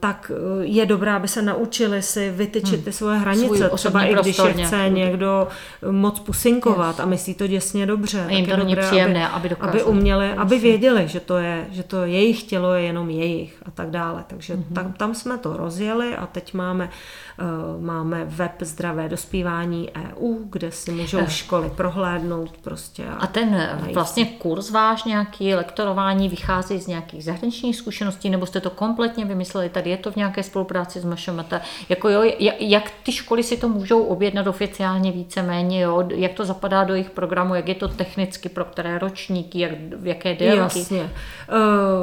tak 0.00 0.32
eh, 0.34 0.64
je 0.64 0.86
dobré, 0.86 1.12
aby 1.12 1.28
se 1.28 1.42
naučili 1.42 2.02
si 2.02 2.30
vytyčit 2.30 2.74
hmm. 2.74 2.84
ty 2.84 2.92
svoje 2.92 3.18
hranice. 3.18 3.46
Svůj 3.46 3.70
Třeba 3.74 4.02
i 4.02 4.14
když 4.14 4.38
je 4.38 4.52
chce 4.52 4.88
někdo 4.88 5.48
moc 5.90 6.20
pusinkovat 6.20 6.96
yes. 6.96 7.00
a 7.00 7.06
myslí 7.06 7.34
to 7.34 7.46
děsně 7.46 7.86
dobře. 7.86 8.26
A 8.28 8.32
jim 8.32 8.46
to 8.46 8.56
není 8.56 8.76
příjemné, 8.76 9.28
aby, 9.28 9.50
aby, 9.50 9.56
aby 9.60 9.82
uměli, 9.82 10.30
aby 10.30 10.58
věděli, 10.58 11.08
že 11.08 11.20
to 11.20 11.36
je, 11.36 11.66
že 11.70 11.82
to 11.82 12.04
jejich 12.04 12.42
tělo 12.42 12.74
je 12.74 12.82
jenom 12.82 13.10
jejich 13.10 13.62
a 13.66 13.70
tak 13.70 13.90
dále. 13.90 14.24
Takže 14.26 14.54
mm-hmm. 14.54 14.74
tam, 14.74 14.92
tam 14.92 15.14
jsme 15.14 15.38
to 15.38 15.56
rozjeli 15.56 16.16
a 16.16 16.26
teď 16.26 16.54
máme 16.54 16.90
Eh, 17.31 17.31
máme 17.80 18.24
web 18.24 18.52
Zdravé 18.60 19.08
dospívání 19.08 19.88
EU, 19.94 20.34
kde 20.50 20.70
si 20.70 20.92
můžou 20.92 21.18
eh. 21.18 21.30
školy 21.30 21.70
prohlédnout 21.70 22.56
prostě. 22.62 23.04
A, 23.06 23.14
a 23.14 23.26
ten 23.26 23.54
eh, 23.54 23.78
najít. 23.80 23.94
vlastně 23.94 24.26
kurz 24.26 24.70
váš 24.70 25.04
nějaký 25.04 25.54
lektorování 25.54 26.28
vychází 26.28 26.78
z 26.78 26.86
nějakých 26.86 27.24
zahraničních 27.24 27.76
zkušeností, 27.76 28.30
nebo 28.30 28.46
jste 28.46 28.60
to 28.60 28.70
kompletně 28.70 29.24
vymysleli, 29.24 29.68
tady 29.68 29.90
je 29.90 29.96
to 29.96 30.12
v 30.12 30.16
nějaké 30.16 30.42
spolupráci 30.42 31.00
s 31.00 31.04
MŠMT, 31.04 31.54
jako 31.88 32.08
jo, 32.08 32.32
jak 32.58 32.92
ty 33.02 33.12
školy 33.12 33.42
si 33.42 33.56
to 33.56 33.68
můžou 33.68 34.02
objednat 34.02 34.46
oficiálně 34.46 35.12
víceméně, 35.12 35.80
jo, 35.80 36.08
jak 36.14 36.32
to 36.32 36.44
zapadá 36.44 36.84
do 36.84 36.94
jejich 36.94 37.10
programu, 37.10 37.54
jak 37.54 37.68
je 37.68 37.74
to 37.74 37.88
technicky, 37.88 38.48
pro 38.48 38.64
které 38.64 38.98
ročníky, 38.98 39.58
jak, 39.58 39.72
v 39.96 40.06
jaké 40.06 40.34
délky? 40.34 40.78
Jasně. 40.78 41.10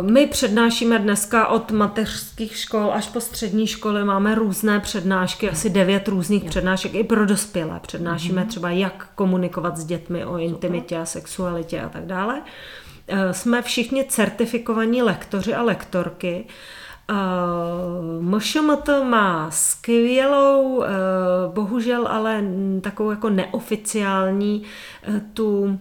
My 0.01 0.27
přednášíme 0.27 0.99
dneska 0.99 1.47
od 1.47 1.71
mateřských 1.71 2.57
škol 2.57 2.91
až 2.93 3.07
po 3.07 3.21
střední 3.21 3.67
školy, 3.67 4.03
máme 4.03 4.35
různé 4.35 4.79
přednášky 4.79 5.18
přednášky, 5.25 5.49
asi 5.49 5.69
devět 5.69 6.07
různých 6.07 6.43
jo. 6.43 6.49
přednášek 6.49 6.93
i 6.95 7.03
pro 7.03 7.25
dospělé. 7.25 7.79
Přednášíme 7.79 8.41
mm-hmm. 8.41 8.47
třeba, 8.47 8.69
jak 8.69 9.07
komunikovat 9.15 9.77
s 9.77 9.85
dětmi 9.85 10.25
o 10.25 10.37
intimitě 10.37 10.97
a 10.97 11.05
sexualitě 11.05 11.81
a 11.81 11.89
tak 11.89 12.05
dále. 12.05 12.41
Eh, 13.07 13.33
jsme 13.33 13.61
všichni 13.61 14.03
certifikovaní 14.03 15.01
lektoři 15.01 15.53
a 15.53 15.61
lektorky. 15.61 16.45
Eh, 17.09 17.13
MŠMT 18.21 18.89
má 19.03 19.51
skvělou, 19.51 20.83
eh, 20.83 20.87
bohužel 21.53 22.07
ale 22.07 22.43
takovou 22.81 23.11
jako 23.11 23.29
neoficiální 23.29 24.63
tu 25.33 25.79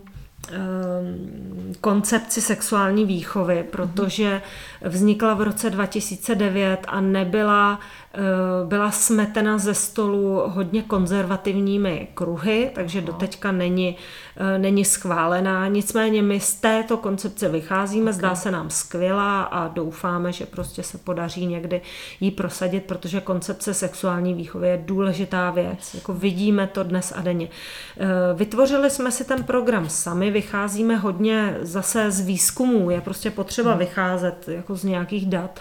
koncepci 1.80 2.40
sexuální 2.40 3.04
výchovy, 3.04 3.56
mhm. 3.56 3.66
protože 3.70 4.42
vznikla 4.82 5.34
v 5.34 5.40
roce 5.40 5.70
2009 5.70 6.78
a 6.88 7.00
nebyla 7.00 7.80
Eh, 8.14 8.66
byla 8.66 8.90
smetena 8.90 9.58
ze 9.58 9.74
stolu 9.74 10.42
hodně 10.46 10.82
konzervativními 10.82 12.08
kruhy, 12.14 12.70
takže 12.74 13.00
doteďka 13.00 13.52
není, 13.52 13.96
eh, 14.36 14.58
není 14.58 14.84
schválená. 14.84 15.68
Nicméně 15.68 16.22
my 16.22 16.40
z 16.40 16.54
této 16.54 16.96
koncepce 16.96 17.48
vycházíme, 17.48 18.10
okay. 18.10 18.18
zdá 18.18 18.34
se 18.34 18.50
nám 18.50 18.70
skvělá 18.70 19.42
a 19.42 19.68
doufáme, 19.68 20.32
že 20.32 20.46
prostě 20.46 20.82
se 20.82 20.98
podaří 20.98 21.46
někdy 21.46 21.80
jí 22.20 22.30
prosadit, 22.30 22.84
protože 22.84 23.20
koncepce 23.20 23.74
sexuální 23.74 24.34
výchovy 24.34 24.68
je 24.68 24.82
důležitá 24.86 25.50
věc. 25.50 25.94
Jako 25.94 26.12
vidíme 26.12 26.66
to 26.66 26.82
dnes 26.82 27.12
a 27.16 27.20
denně. 27.20 27.48
Eh, 27.96 28.06
vytvořili 28.34 28.90
jsme 28.90 29.12
si 29.12 29.24
ten 29.24 29.44
program 29.44 29.88
sami, 29.88 30.30
vycházíme 30.30 30.96
hodně 30.96 31.58
zase 31.60 32.10
z 32.10 32.20
výzkumů, 32.20 32.90
je 32.90 33.00
prostě 33.00 33.30
potřeba 33.30 33.70
hmm. 33.70 33.78
vycházet 33.78 34.48
jako 34.68 34.76
z 34.76 34.84
nějakých 34.84 35.26
dat 35.26 35.60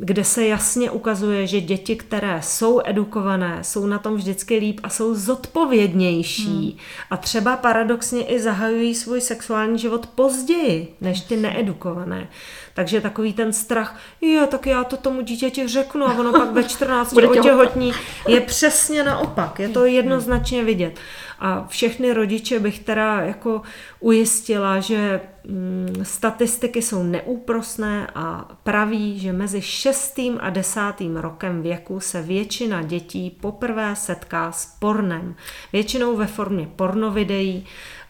kde 0.00 0.24
se 0.24 0.46
jasně 0.46 0.90
ukazuje, 0.90 1.46
že 1.46 1.60
děti, 1.60 1.96
které 1.96 2.40
jsou 2.42 2.80
edukované, 2.84 3.58
jsou 3.62 3.86
na 3.86 3.98
tom 3.98 4.16
vždycky 4.16 4.56
líp 4.56 4.80
a 4.82 4.88
jsou 4.88 5.14
zodpovědnější 5.14 6.70
hmm. 6.70 6.78
a 7.10 7.16
třeba 7.16 7.56
paradoxně 7.56 8.22
i 8.22 8.40
zahajují 8.40 8.94
svůj 8.94 9.20
sexuální 9.20 9.78
život 9.78 10.06
později 10.06 10.94
než 11.00 11.20
ty 11.20 11.36
needukované. 11.36 12.28
Takže 12.74 13.00
takový 13.00 13.32
ten 13.32 13.52
strach, 13.52 14.00
jo, 14.20 14.46
tak 14.50 14.66
já 14.66 14.84
to 14.84 14.96
tomu 14.96 15.20
dítěti 15.20 15.68
řeknu 15.68 16.06
a 16.06 16.18
ono 16.18 16.32
pak 16.32 16.52
ve 16.52 16.64
14 16.64 17.12
otěhotní, 17.28 17.92
je 18.28 18.40
přesně 18.40 19.04
naopak, 19.04 19.58
je 19.58 19.68
to 19.68 19.84
jednoznačně 19.84 20.64
vidět. 20.64 21.00
A 21.38 21.66
všechny 21.66 22.12
rodiče 22.12 22.60
bych 22.60 22.78
teda 22.78 23.20
jako 23.20 23.62
ujistila, 24.00 24.80
že 24.80 25.20
mm, 25.48 25.94
statistiky 26.02 26.82
jsou 26.82 27.02
neúprosné 27.02 28.06
a 28.14 28.48
praví, 28.62 29.18
že 29.18 29.32
mezi 29.32 29.62
6. 29.62 30.20
a 30.40 30.50
10. 30.50 30.80
rokem 31.14 31.62
věku 31.62 32.00
se 32.00 32.22
většina 32.22 32.82
dětí 32.82 33.30
poprvé 33.30 33.96
setká 33.96 34.52
s 34.52 34.66
pornem. 34.66 35.34
Většinou 35.72 36.16
ve 36.16 36.26
formě 36.26 36.68
pornovideí, 36.76 37.66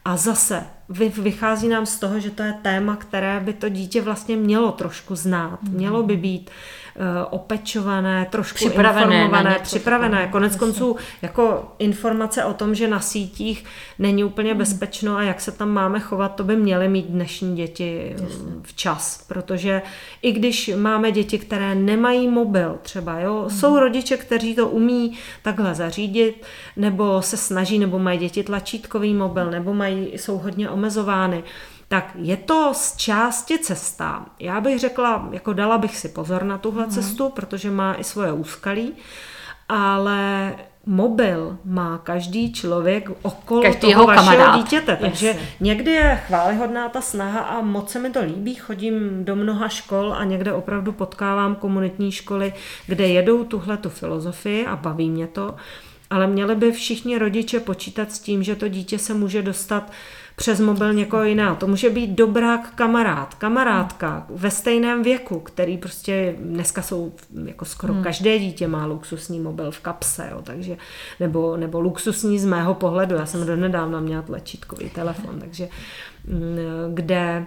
a 0.09 0.17
zase 0.17 0.67
vychází 1.19 1.69
nám 1.69 1.87
z 1.87 1.99
toho, 1.99 2.21
že 2.21 2.31
to 2.31 2.43
je 2.43 2.53
téma, 2.63 2.97
které 2.97 3.41
by 3.41 3.53
to 3.53 3.69
dítě 3.69 4.01
vlastně 4.01 4.37
mělo 4.37 4.73
trošku 4.73 5.17
znát. 5.17 5.59
Mělo 5.63 6.03
by 6.03 6.17
být 6.17 6.51
opečované, 7.31 8.27
trošku 8.31 8.57
připravené, 8.57 9.17
informované, 9.17 9.59
připravené. 9.63 10.27
Konec 10.27 10.57
konců 10.57 10.97
jako 11.23 11.73
informace 11.79 12.45
o 12.45 12.55
tom, 12.55 12.75
že 12.75 12.89
na 12.89 13.01
sítích 13.01 13.65
není 13.99 14.25
úplně 14.25 14.51
hmm. 14.51 14.59
bezpečno 14.59 15.17
a 15.17 15.23
jak 15.23 15.41
se 15.41 15.53
tam 15.53 15.71
máme 15.71 16.01
chovat, 16.01 16.35
to 16.35 16.45
by 16.45 16.57
měly 16.57 16.89
mít 16.89 17.07
dnešní 17.07 17.57
děti 17.57 18.15
eh, 18.19 18.27
včas, 18.63 19.25
protože 19.29 19.83
i 20.23 20.33
když 20.33 20.71
máme 20.77 21.13
děti, 21.13 21.39
které 21.39 21.75
nemají 21.75 22.29
mobil 22.29 22.79
třeba, 22.83 23.21
jo, 23.21 23.41
hmm. 23.41 23.51
jsou 23.51 23.79
rodiče, 23.79 24.17
kteří 24.17 24.55
to 24.55 24.69
umí 24.69 25.19
takhle 25.43 25.75
zařídit, 25.75 26.47
nebo 26.77 27.23
se 27.23 27.37
snaží, 27.37 27.79
nebo 27.79 27.99
mají 27.99 28.19
děti 28.19 28.43
tlačítkový 28.43 29.15
mobil, 29.15 29.51
nebo 29.51 29.75
mají, 29.75 30.09
jsou 30.13 30.39
hodně 30.39 30.71
omezovány, 30.71 31.45
tak 31.89 32.11
je 32.15 32.37
to 32.37 32.73
z 32.75 32.97
části 32.97 33.59
cesta. 33.59 34.27
Já 34.39 34.61
bych 34.61 34.79
řekla, 34.79 35.29
jako 35.33 35.53
dala 35.53 35.79
bych 35.79 35.97
si 35.97 36.09
pozor 36.09 36.45
na 36.45 36.59
tuhle 36.59 36.85
mm. 36.85 36.91
cestu, 36.91 37.29
protože 37.29 37.71
má 37.71 37.95
i 37.95 38.05
svoje 38.05 38.33
úskalí, 38.33 38.93
ale 39.69 40.55
mobil 40.87 41.59
má 41.65 41.99
každý 41.99 42.53
člověk 42.53 43.11
okolo 43.23 43.63
každý 43.63 43.81
toho 43.81 44.07
vašeho 44.07 44.27
kamarád. 44.27 44.57
dítěte, 44.57 44.97
takže 44.97 45.27
Jasně. 45.27 45.49
někdy 45.61 45.91
je 45.91 46.23
chválihodná 46.27 46.89
ta 46.89 47.01
snaha 47.01 47.41
a 47.41 47.61
moc 47.61 47.91
se 47.91 47.99
mi 47.99 48.11
to 48.11 48.23
líbí, 48.23 48.55
chodím 48.55 49.25
do 49.25 49.37
mnoha 49.37 49.69
škol 49.69 50.15
a 50.15 50.25
někde 50.25 50.53
opravdu 50.53 50.93
potkávám 50.93 51.55
komunitní 51.55 52.13
školy, 52.13 52.53
kde 52.87 53.07
jedou 53.07 53.45
tuhle 53.45 53.77
tu 53.77 53.89
filozofii 53.89 54.67
a 54.67 54.77
baví 54.77 55.11
mě 55.11 55.27
to, 55.27 55.55
ale 56.11 56.27
měli 56.27 56.55
by 56.55 56.73
všichni 56.73 57.19
rodiče 57.19 57.61
počítat 57.61 58.13
s 58.13 58.19
tím, 58.19 58.43
že 58.43 58.57
to 58.57 58.69
dítě 58.69 58.99
se 58.99 59.15
může 59.15 59.43
dostat 59.43 59.93
přes 60.39 60.61
mobil 60.61 60.93
někoho 60.93 61.25
jiného. 61.25 61.57
To 61.57 61.67
může 61.67 61.91
být 61.91 62.11
dobrák 62.11 62.75
kamarád, 62.75 63.35
kamarádka 63.35 64.27
ve 64.31 64.51
stejném 64.51 65.03
věku, 65.03 65.41
který 65.41 65.79
prostě 65.79 66.35
dneska 66.39 66.83
jsou 66.83 67.13
jako 67.45 67.65
skoro 67.65 67.95
hmm. 67.95 68.03
každé 68.03 68.39
dítě 68.39 68.69
má 68.69 68.87
luxusní 68.87 69.41
mobil 69.41 69.71
v 69.71 69.81
kapse, 69.81 70.29
jo, 70.31 70.43
takže, 70.43 70.77
nebo, 71.21 71.57
nebo 71.57 71.81
luxusní 71.81 72.39
z 72.39 72.45
mého 72.45 72.75
pohledu. 72.75 73.17
Já 73.17 73.27
jsem 73.27 73.47
do 73.47 73.57
nedávna 73.57 74.01
měla 74.01 74.23
tlačítkový 74.23 74.91
telefon, 74.91 75.41
takže 75.41 75.69
mm, 76.27 76.95
kde 76.95 77.47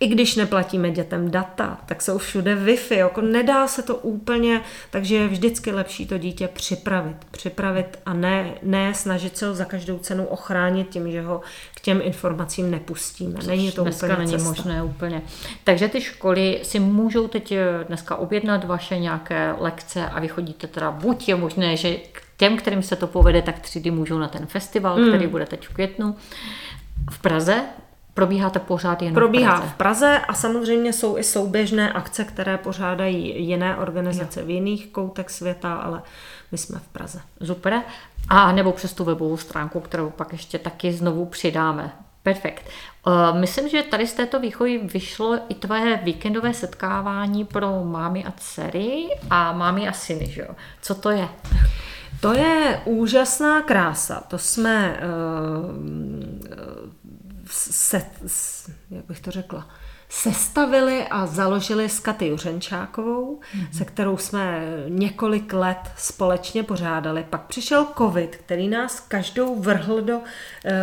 i 0.00 0.06
když 0.06 0.36
neplatíme 0.36 0.90
dětem 0.90 1.30
data, 1.30 1.78
tak 1.86 2.02
jsou 2.02 2.18
všude 2.18 2.56
Wi-Fi, 2.56 2.96
jako 2.96 3.20
nedá 3.20 3.68
se 3.68 3.82
to 3.82 3.96
úplně, 3.96 4.60
takže 4.90 5.16
je 5.16 5.28
vždycky 5.28 5.72
lepší 5.72 6.06
to 6.06 6.18
dítě 6.18 6.48
připravit. 6.48 7.16
Připravit 7.30 7.98
a 8.06 8.12
ne, 8.12 8.54
ne 8.62 8.94
snažit 8.94 9.36
se 9.36 9.46
ho 9.46 9.54
za 9.54 9.64
každou 9.64 9.98
cenu 9.98 10.24
ochránit 10.24 10.88
tím, 10.88 11.12
že 11.12 11.22
ho 11.22 11.40
k 11.74 11.80
těm 11.80 12.00
informacím 12.04 12.70
nepustíme. 12.70 13.34
Což 13.34 13.46
není 13.46 13.72
to 13.72 13.82
dneska 13.82 14.06
úplně 14.06 14.18
není 14.18 14.30
cesta. 14.32 14.48
možné 14.48 14.82
úplně. 14.82 15.22
Takže 15.64 15.88
ty 15.88 16.00
školy 16.00 16.60
si 16.62 16.78
můžou 16.80 17.28
teď 17.28 17.52
eh, 17.52 17.64
dneska 17.88 18.16
objednat 18.16 18.64
vaše 18.64 18.98
nějaké 18.98 19.54
lekce 19.58 20.06
a 20.06 20.20
vy 20.20 20.28
chodíte 20.28 20.66
teda, 20.66 20.90
buď 20.90 21.28
je 21.28 21.34
možné, 21.36 21.76
že 21.76 21.96
k 22.12 22.22
těm, 22.36 22.56
kterým 22.56 22.82
se 22.82 22.96
to 22.96 23.06
povede, 23.06 23.42
tak 23.42 23.58
třídy 23.58 23.90
můžou 23.90 24.18
na 24.18 24.28
ten 24.28 24.46
festival, 24.46 24.96
Hmm. 24.96 25.08
který 25.08 25.26
bude 25.26 25.46
teď 25.46 25.68
v 25.68 25.74
květnu. 25.74 26.16
V 27.10 27.18
Praze 27.18 27.62
probíháte 28.14 28.58
pořád 28.58 29.02
jen 29.02 29.14
Probíhá 29.14 29.56
v 29.56 29.58
Praze. 29.58 29.72
v 29.72 29.76
Praze 29.76 30.18
a 30.28 30.34
samozřejmě 30.34 30.92
jsou 30.92 31.18
i 31.18 31.22
souběžné 31.24 31.92
akce, 31.92 32.24
které 32.24 32.58
pořádají 32.58 33.46
jiné 33.46 33.76
organizace 33.76 34.42
v 34.42 34.50
jiných 34.50 34.86
koutech 34.86 35.30
světa, 35.30 35.74
ale 35.74 36.02
my 36.52 36.58
jsme 36.58 36.78
v 36.78 36.88
Praze. 36.88 37.20
Super. 37.44 37.82
A 38.28 38.52
nebo 38.52 38.72
přes 38.72 38.92
tu 38.92 39.04
webovou 39.04 39.36
stránku, 39.36 39.80
kterou 39.80 40.10
pak 40.10 40.32
ještě 40.32 40.58
taky 40.58 40.92
znovu 40.92 41.26
přidáme. 41.26 41.92
Perfekt. 42.22 42.68
Uh, 43.06 43.38
myslím, 43.38 43.68
že 43.68 43.82
tady 43.82 44.06
z 44.06 44.12
této 44.12 44.40
výchovy 44.40 44.78
vyšlo 44.78 45.38
i 45.48 45.54
tvoje 45.54 46.00
víkendové 46.02 46.54
setkávání 46.54 47.44
pro 47.44 47.84
mámy 47.84 48.24
a 48.24 48.32
dcery 48.36 49.08
a 49.30 49.52
mámy 49.52 49.88
a 49.88 49.92
syny, 49.92 50.26
že 50.26 50.40
jo? 50.40 50.48
Co 50.82 50.94
to 50.94 51.10
je? 51.10 51.28
To 52.20 52.32
je 52.32 52.82
úžasná 52.84 53.62
krása. 53.62 54.22
To 54.28 54.38
jsme 54.38 55.00
uh, 55.00 55.74
se, 57.52 58.02
jak 58.90 59.04
bych 59.04 59.20
to 59.20 59.30
řekla, 59.30 59.68
sestavili 60.08 61.06
a 61.10 61.26
založili 61.26 61.88
s 61.88 62.00
Katy 62.00 62.26
Juřenčákovou, 62.26 63.40
mm-hmm. 63.40 63.78
se 63.78 63.84
kterou 63.84 64.16
jsme 64.16 64.64
několik 64.88 65.52
let 65.52 65.78
společně 65.96 66.62
pořádali. 66.62 67.26
Pak 67.30 67.46
přišel 67.46 67.86
covid, 67.98 68.36
který 68.36 68.68
nás 68.68 69.00
každou 69.00 69.60
vrhl 69.60 70.02
do 70.02 70.18
uh, 70.18 70.22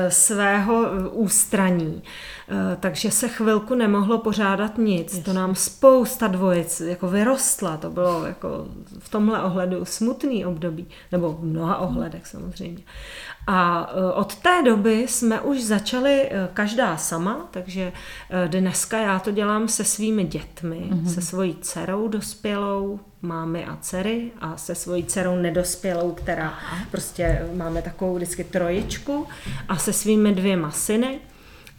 svého 0.10 0.82
uh, 0.82 0.88
ústraní. 1.12 1.94
Uh, 1.94 2.58
takže 2.80 3.12
se 3.12 3.28
chvilku 3.28 3.76
nemohlo 3.76 4.18
pořádat 4.18 4.78
nic. 4.78 5.14
Yes. 5.14 5.24
To 5.24 5.34
nám 5.34 5.56
spousta 5.56 6.28
dvojic 6.28 6.82
jako 6.82 7.08
vyrostla. 7.08 7.78
To 7.78 7.90
bylo 7.90 8.26
jako 8.26 8.68
v 9.00 9.10
tomhle 9.10 9.44
ohledu 9.44 9.86
smutný 9.86 10.46
období. 10.46 10.88
Nebo 11.12 11.34
v 11.34 11.44
mnoha 11.44 11.78
ohledech 11.78 12.28
samozřejmě. 12.28 12.84
A 13.52 13.90
od 14.14 14.36
té 14.36 14.62
doby 14.66 15.08
jsme 15.08 15.42
už 15.42 15.64
začali 15.64 16.30
každá 16.54 16.98
sama, 16.98 17.48
takže 17.52 17.92
dneska 18.48 18.98
já 18.98 19.20
to 19.20 19.32
dělám 19.32 19.68
se 19.68 19.84
svými 19.84 20.24
dětmi, 20.24 20.90
mm-hmm. 20.90 21.14
se 21.14 21.22
svojí 21.22 21.58
dcerou 21.62 22.08
dospělou, 22.08 23.00
mámy 23.22 23.66
a 23.66 23.78
dcery 23.82 24.32
a 24.42 24.58
se 24.58 24.76
svojí 24.76 25.04
dcerou 25.04 25.36
nedospělou, 25.36 26.12
která 26.12 26.48
Aha. 26.48 26.78
prostě 26.92 27.50
máme 27.54 27.82
takovou 27.82 28.16
vždycky 28.16 28.44
trojičku 28.44 29.28
a 29.70 29.78
se 29.78 29.94
svými 29.94 30.32
dvěma 30.32 30.72
syny 30.72 31.20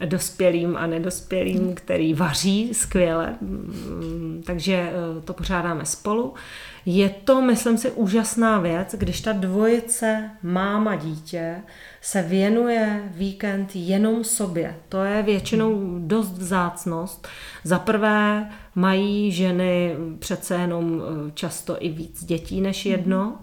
dospělým 0.05 0.77
a 0.77 0.87
nedospělým, 0.87 1.75
který 1.75 2.13
vaří 2.13 2.73
skvěle, 2.73 3.35
takže 4.45 4.91
to 5.25 5.33
pořádáme 5.33 5.85
spolu. 5.85 6.33
Je 6.85 7.09
to, 7.09 7.41
myslím 7.41 7.77
si, 7.77 7.91
úžasná 7.91 8.59
věc, 8.59 8.95
když 8.97 9.21
ta 9.21 9.31
dvojice 9.31 10.29
máma 10.43 10.95
dítě 10.95 11.55
se 12.01 12.21
věnuje 12.21 13.11
víkend 13.15 13.69
jenom 13.75 14.23
sobě. 14.23 14.75
To 14.89 15.03
je 15.03 15.23
většinou 15.23 15.99
dost 15.99 16.31
vzácnost. 16.31 17.27
Za 17.63 17.79
prvé 17.79 18.49
mají 18.75 19.31
ženy 19.31 19.95
přece 20.19 20.55
jenom 20.55 21.01
často 21.33 21.77
i 21.79 21.89
víc 21.89 22.25
dětí 22.25 22.61
než 22.61 22.85
jedno. 22.85 23.39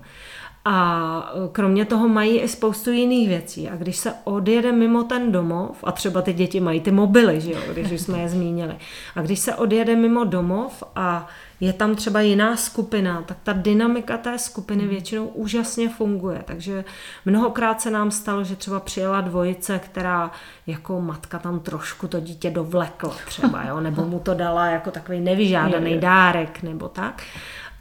A 0.70 1.32
kromě 1.52 1.84
toho 1.84 2.08
mají 2.08 2.38
i 2.38 2.48
spoustu 2.48 2.90
jiných 2.90 3.28
věcí. 3.28 3.68
A 3.68 3.76
když 3.76 3.96
se 3.96 4.12
odjede 4.24 4.72
mimo 4.72 5.04
ten 5.04 5.32
domov, 5.32 5.84
a 5.84 5.92
třeba 5.92 6.22
ty 6.22 6.32
děti 6.32 6.60
mají 6.60 6.80
ty 6.80 6.90
mobily, 6.90 7.40
že 7.40 7.52
jo, 7.52 7.58
když 7.72 7.92
už 7.92 8.00
jsme 8.00 8.18
je 8.18 8.28
zmínili, 8.28 8.76
a 9.16 9.22
když 9.22 9.38
se 9.38 9.54
odjede 9.54 9.96
mimo 9.96 10.24
domov 10.24 10.82
a 10.96 11.26
je 11.60 11.72
tam 11.72 11.94
třeba 11.94 12.20
jiná 12.20 12.56
skupina, 12.56 13.22
tak 13.22 13.36
ta 13.42 13.52
dynamika 13.52 14.18
té 14.18 14.38
skupiny 14.38 14.86
většinou 14.86 15.26
úžasně 15.26 15.88
funguje. 15.88 16.42
Takže 16.44 16.84
mnohokrát 17.24 17.80
se 17.80 17.90
nám 17.90 18.10
stalo, 18.10 18.44
že 18.44 18.56
třeba 18.56 18.80
přijela 18.80 19.20
dvojice, 19.20 19.78
která 19.78 20.30
jako 20.66 21.00
matka 21.00 21.38
tam 21.38 21.60
trošku 21.60 22.08
to 22.08 22.20
dítě 22.20 22.50
dovlekla 22.50 23.16
třeba, 23.26 23.64
jo, 23.64 23.80
nebo 23.80 24.04
mu 24.04 24.18
to 24.18 24.34
dala 24.34 24.66
jako 24.66 24.90
takový 24.90 25.20
nevyžádaný 25.20 25.98
dárek, 25.98 26.62
nebo 26.62 26.88
tak. 26.88 27.22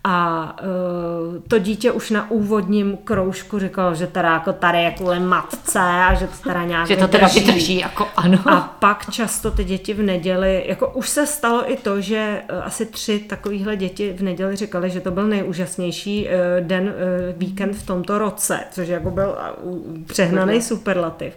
A 0.10 0.56
uh, 0.62 1.42
to 1.48 1.60
dítě 1.60 1.92
už 1.92 2.10
na 2.10 2.32
úvodním 2.32 2.98
kroužku 2.98 3.60
říkalo, 3.60 3.96
že 3.96 4.08
teda 4.08 4.34
jako 4.34 4.54
tady 4.54 4.78
je 4.78 4.92
kvůli 4.92 5.20
matce 5.20 5.80
a 5.80 6.14
že 6.14 6.28
to 6.28 6.44
teda 6.44 6.64
nějak 6.64 6.88
Že 6.88 6.96
to 6.96 7.08
teda 7.08 7.28
vydrží, 7.28 7.80
jako 7.80 8.08
ano. 8.16 8.40
A 8.46 8.76
pak 8.80 9.12
často 9.12 9.52
ty 9.52 9.64
děti 9.64 9.94
v 9.94 10.02
neděli, 10.02 10.64
jako 10.68 10.90
už 10.90 11.10
se 11.10 11.28
stalo 11.28 11.72
i 11.72 11.78
to, 11.78 12.02
že 12.02 12.42
uh, 12.54 12.66
asi 12.66 12.86
tři 12.86 13.20
takovýhle 13.20 13.76
děti 13.76 14.14
v 14.14 14.24
neděli 14.24 14.56
říkali, 14.56 14.90
že 14.90 15.02
to 15.02 15.12
byl 15.12 15.28
nejúžasnější 15.28 16.28
uh, 16.28 16.32
den, 16.68 16.84
uh, 16.84 16.94
víkend 17.38 17.74
v 17.74 17.86
tomto 17.86 18.18
roce, 18.18 18.60
což 18.72 18.88
jako 18.88 19.12
byl 19.12 19.38
uh, 19.62 20.04
přehnaný 20.04 20.62
superlativ 20.62 21.34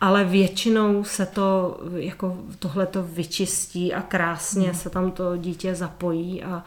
ale 0.00 0.24
většinou 0.24 1.04
se 1.04 1.26
to, 1.26 1.80
jako 1.94 2.36
tohle 2.58 2.86
to 2.86 3.02
vyčistí 3.02 3.94
a 3.94 4.02
krásně 4.02 4.64
hmm. 4.64 4.74
se 4.74 4.90
tam 4.90 5.10
to 5.10 5.36
dítě 5.36 5.74
zapojí 5.74 6.44
a 6.44 6.64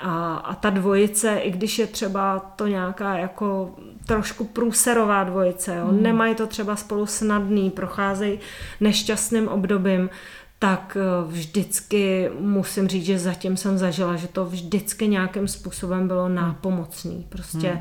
a, 0.00 0.36
a 0.36 0.54
ta 0.54 0.70
dvojice, 0.70 1.36
i 1.36 1.50
když 1.50 1.78
je 1.78 1.86
třeba 1.86 2.38
to 2.38 2.66
nějaká 2.66 3.18
jako 3.18 3.74
trošku 4.06 4.44
průserová 4.44 5.24
dvojice, 5.24 5.76
jo, 5.76 5.86
hmm. 5.86 6.02
nemají 6.02 6.34
to 6.34 6.46
třeba 6.46 6.76
spolu 6.76 7.06
snadný, 7.06 7.70
procházejí 7.70 8.38
nešťastným 8.80 9.48
obdobím, 9.48 10.10
tak 10.58 10.96
vždycky 11.26 12.30
musím 12.38 12.88
říct, 12.88 13.04
že 13.04 13.18
zatím 13.18 13.56
jsem 13.56 13.78
zažila, 13.78 14.16
že 14.16 14.28
to 14.28 14.44
vždycky 14.44 15.08
nějakým 15.08 15.48
způsobem 15.48 16.08
bylo 16.08 16.28
nápomocný. 16.28 17.26
Prostě 17.28 17.68
hmm. 17.68 17.80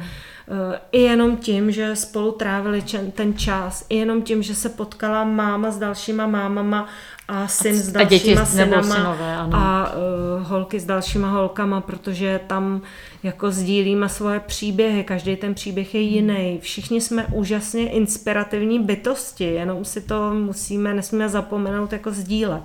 i 0.92 1.02
jenom 1.02 1.38
tím, 1.38 1.72
že 1.72 1.96
spolu 1.96 2.32
trávili 2.32 2.84
ten 3.14 3.38
čas, 3.38 3.86
i 3.90 3.96
jenom 3.96 4.22
tím, 4.22 4.44
že 4.44 4.56
se 4.56 4.70
potkala 4.70 5.24
máma 5.24 5.72
s 5.72 5.78
dalšíma 5.78 6.28
mámama 6.28 6.88
a 7.30 7.48
syn 7.48 7.76
a 7.76 7.78
s 7.78 7.92
dalšíma 7.92 8.10
děti 8.10 8.38
synama 8.46 8.84
synové, 8.84 9.36
ano. 9.36 9.58
a 9.58 9.94
uh, 9.94 10.48
holky 10.48 10.80
s 10.80 10.86
dalšíma 10.86 11.32
holkama, 11.32 11.82
protože 11.82 12.40
tam 12.48 12.82
jako 13.24 13.52
sdílíme 13.52 14.10
svoje 14.10 14.40
příběhy, 14.40 15.04
každý 15.04 15.36
ten 15.36 15.54
příběh 15.54 15.96
je 15.96 16.02
jiný. 16.02 16.60
Všichni 16.62 17.02
jsme 17.02 17.26
úžasně 17.26 17.90
inspirativní 17.90 18.80
bytosti, 18.80 19.44
jenom 19.44 19.86
si 19.86 20.02
to 20.02 20.34
musíme, 20.34 20.94
nesmíme 20.94 21.30
zapomenout 21.30 21.94
jako 21.94 22.12
sdílet. 22.12 22.64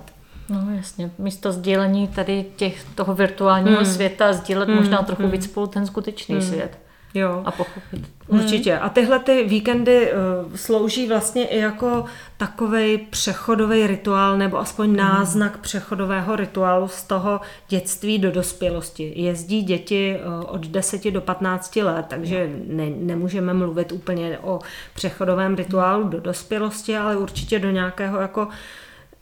No 0.49 0.67
jasně, 0.75 1.11
místo 1.17 1.51
sdílení 1.51 2.07
tady 2.07 2.45
těch, 2.55 2.85
toho 2.95 3.15
virtuálního 3.15 3.77
hmm. 3.77 3.85
světa 3.85 4.33
sdílet 4.33 4.69
hmm. 4.69 4.77
možná 4.77 4.97
trochu 4.97 5.21
hmm. 5.23 5.31
víc 5.31 5.43
spolu 5.43 5.67
ten 5.67 5.85
skutečný 5.85 6.35
hmm. 6.35 6.43
svět. 6.43 6.84
Jo. 7.15 7.41
A 7.45 7.51
pochopit. 7.51 8.09
Určitě. 8.27 8.79
A 8.79 8.89
tyhle 8.89 9.19
ty 9.19 9.43
víkendy 9.43 10.11
uh, 10.11 10.55
slouží 10.55 11.07
vlastně 11.07 11.47
i 11.47 11.59
jako 11.59 12.05
takový 12.37 12.97
přechodový 12.97 13.87
rituál, 13.87 14.37
nebo 14.37 14.59
aspoň 14.59 14.89
mm. 14.89 14.95
náznak 14.95 15.57
přechodového 15.57 16.35
rituálu 16.35 16.87
z 16.87 17.03
toho 17.03 17.41
dětství 17.69 18.19
do 18.19 18.31
dospělosti. 18.31 19.13
Jezdí 19.15 19.61
děti 19.61 20.19
uh, 20.25 20.55
od 20.55 20.67
10 20.67 21.11
do 21.11 21.21
15 21.21 21.75
let, 21.75 22.05
takže 22.09 22.49
ne, 22.67 22.89
nemůžeme 22.89 23.53
mluvit 23.53 23.91
úplně 23.91 24.39
o 24.41 24.59
přechodovém 24.93 25.55
rituálu 25.55 26.03
do 26.03 26.19
dospělosti, 26.19 26.97
ale 26.97 27.17
určitě 27.17 27.59
do 27.59 27.71
nějakého 27.71 28.21
jako 28.21 28.47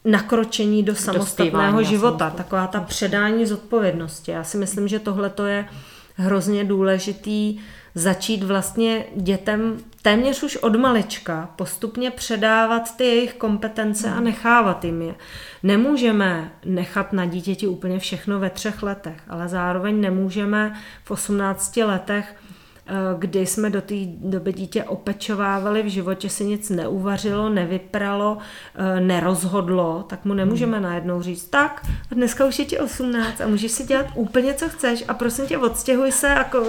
nakročení 0.06 0.84
do 0.84 0.96
samostatného 0.96 1.84
života. 1.84 2.30
Taková 2.30 2.68
ta 2.68 2.80
předání 2.80 3.46
zodpovědnosti. 3.46 4.32
Já 4.32 4.44
si 4.44 4.58
myslím, 4.58 4.88
že 4.88 5.00
tohle 5.00 5.30
to 5.30 5.46
je 5.46 5.66
hrozně 6.16 6.64
důležitý 6.64 7.60
začít 7.96 8.44
vlastně 8.44 9.06
dětem 9.16 9.78
téměř 10.02 10.44
už 10.44 10.56
od 10.56 10.76
malička 10.76 11.50
postupně 11.56 12.12
předávat 12.12 12.98
ty 12.98 13.04
jejich 13.04 13.34
kompetence 13.34 14.10
a 14.10 14.20
nechávat 14.20 14.86
jim 14.86 15.02
je. 15.02 15.16
Nemůžeme 15.64 16.52
nechat 16.66 17.14
na 17.14 17.26
dítěti 17.26 17.68
úplně 17.68 18.00
všechno 18.00 18.40
ve 18.40 18.50
třech 18.50 18.84
letech, 18.84 19.22
ale 19.28 19.48
zároveň 19.48 20.02
nemůžeme 20.02 20.74
v 21.04 21.12
18 21.12 21.78
letech 21.78 22.36
kdy 23.18 23.46
jsme 23.46 23.70
do 23.70 23.82
té 23.82 23.96
doby 24.06 24.54
dítě 24.54 24.84
opečovávali, 24.84 25.84
v 25.84 25.88
životě 25.88 26.30
si 26.30 26.46
nic 26.46 26.70
neuvařilo, 26.70 27.50
nevypralo, 27.50 28.38
eh, 28.76 29.00
nerozhodlo, 29.00 30.06
tak 30.10 30.26
mu 30.26 30.34
nemůžeme 30.34 30.78
hmm. 30.78 30.84
najednou 30.84 31.22
říct, 31.22 31.50
tak 31.50 31.88
dneska 32.12 32.46
už 32.46 32.60
je 32.60 32.66
ti 32.66 32.80
18 32.80 33.42
a 33.42 33.48
můžeš 33.48 33.72
si 33.72 33.84
dělat 33.84 34.06
úplně, 34.16 34.54
co 34.54 34.70
chceš 34.70 35.04
a 35.08 35.14
prosím 35.14 35.48
tě, 35.48 35.58
odstěhuj 35.58 36.12
se, 36.12 36.28
jako 36.28 36.66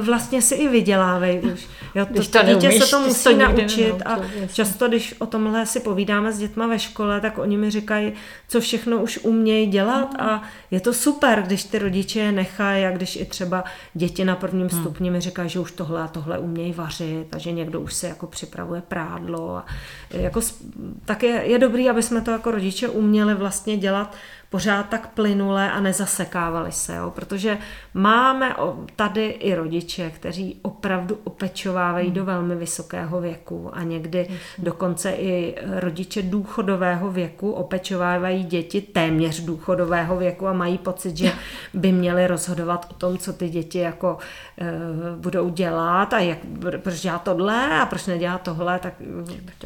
vlastně 0.00 0.42
si 0.42 0.54
i 0.54 0.68
vydělávej 0.68 1.40
už. 1.54 1.68
Jo, 1.94 2.06
to, 2.06 2.12
to 2.12 2.20
dítě 2.20 2.42
neumíš, 2.42 2.84
se 2.84 2.90
to 2.90 3.00
musí 3.00 3.24
to 3.24 3.36
naučit 3.36 3.94
a 4.04 4.18
často, 4.52 4.88
když 4.88 5.14
o 5.18 5.26
tomhle 5.26 5.66
si 5.66 5.80
povídáme 5.80 6.32
s 6.32 6.38
dětma 6.38 6.66
ve 6.66 6.78
škole, 6.78 7.20
tak 7.20 7.38
oni 7.38 7.56
mi 7.56 7.70
říkají, 7.70 8.12
co 8.48 8.60
všechno 8.60 9.02
už 9.02 9.18
umějí 9.22 9.66
dělat 9.66 10.14
hmm. 10.18 10.30
a 10.30 10.42
je 10.70 10.80
to 10.80 10.92
super, 10.92 11.42
když 11.42 11.64
ty 11.64 11.78
rodiče 11.78 12.20
je 12.20 12.32
nechají 12.32 12.84
a 12.84 12.90
když 12.90 13.16
i 13.16 13.24
třeba 13.24 13.64
děti 13.94 14.24
na 14.24 14.36
prvním 14.36 14.68
hmm. 14.68 14.80
stupni 14.80 15.10
mi 15.10 15.20
říkají, 15.20 15.41
že 15.48 15.60
už 15.60 15.72
tohle 15.72 16.02
a 16.02 16.08
tohle 16.08 16.38
umějí 16.38 16.72
vařit 16.72 17.34
a 17.34 17.38
že 17.38 17.52
někdo 17.52 17.80
už 17.80 17.94
se 17.94 18.08
jako 18.08 18.26
připravuje 18.26 18.82
prádlo. 18.88 19.56
A 19.56 19.66
jako, 20.10 20.40
tak 21.04 21.22
je, 21.22 21.42
je 21.44 21.58
dobrý, 21.58 21.90
aby 21.90 22.02
jsme 22.02 22.20
to 22.20 22.30
jako 22.30 22.50
rodiče 22.50 22.88
uměli 22.88 23.34
vlastně 23.34 23.76
dělat 23.76 24.14
pořád 24.52 24.88
tak 24.88 25.08
plynule 25.08 25.72
a 25.72 25.80
nezasekávali 25.80 26.72
se, 26.72 26.94
jo? 26.94 27.10
protože 27.10 27.58
máme 27.94 28.54
tady 28.96 29.26
i 29.26 29.54
rodiče, 29.54 30.10
kteří 30.10 30.58
opravdu 30.62 31.18
opečovávají 31.24 32.06
hmm. 32.06 32.14
do 32.14 32.24
velmi 32.24 32.54
vysokého 32.54 33.20
věku 33.20 33.70
a 33.72 33.82
někdy 33.82 34.28
dokonce 34.58 35.10
i 35.12 35.54
rodiče 35.66 36.22
důchodového 36.22 37.10
věku 37.10 37.52
opečovávají 37.52 38.44
děti 38.44 38.80
téměř 38.80 39.40
důchodového 39.40 40.16
věku 40.16 40.48
a 40.48 40.52
mají 40.52 40.78
pocit, 40.78 41.16
že 41.16 41.32
by 41.74 41.92
měli 41.92 42.26
rozhodovat 42.26 42.86
o 42.90 42.94
tom, 42.94 43.18
co 43.18 43.32
ty 43.32 43.48
děti 43.48 43.78
jako 43.78 44.18
uh, 44.60 44.66
budou 45.20 45.48
dělat 45.48 46.12
a 46.12 46.18
jak, 46.18 46.38
proč 46.82 47.00
dělá 47.00 47.18
tohle 47.18 47.80
a 47.80 47.86
proč 47.86 48.06
nedělá 48.06 48.38
tohle, 48.38 48.78
tak 48.78 48.94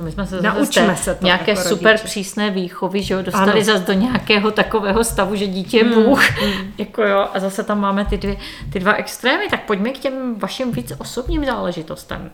my 0.01 0.13
jsme 0.13 0.27
se 0.27 0.43
naučíme 0.43 0.97
se 0.97 1.15
to 1.15 1.25
nějaké 1.25 1.51
jako 1.51 1.63
super 1.63 1.93
rodiče. 1.93 2.05
přísné 2.05 2.51
výchovy, 2.51 3.03
že 3.03 3.15
jo, 3.15 3.23
dostali 3.23 3.65
zase 3.65 3.85
do 3.85 3.93
nějakého 3.93 4.51
takového 4.51 4.76
takového 4.87 5.05
stavu, 5.05 5.37
že 5.37 5.47
dítě 5.47 5.77
je 5.77 5.85
hmm, 5.85 6.05
Bůh. 6.05 6.43
Mm. 6.43 6.73
jako 6.79 7.03
jo, 7.03 7.29
a 7.35 7.41
zase 7.41 7.65
tam 7.65 7.81
máme 7.81 8.05
ty, 8.05 8.17
dvě, 8.19 8.37
ty 8.73 8.81
dva 8.81 8.93
extrémy. 8.93 9.49
Tak 9.51 9.63
pojďme 9.65 9.91
k 9.91 9.99
těm 9.99 10.35
vašim 10.39 10.73
víc 10.73 10.93
osobním 10.99 11.45
záležitostem. 11.45 12.31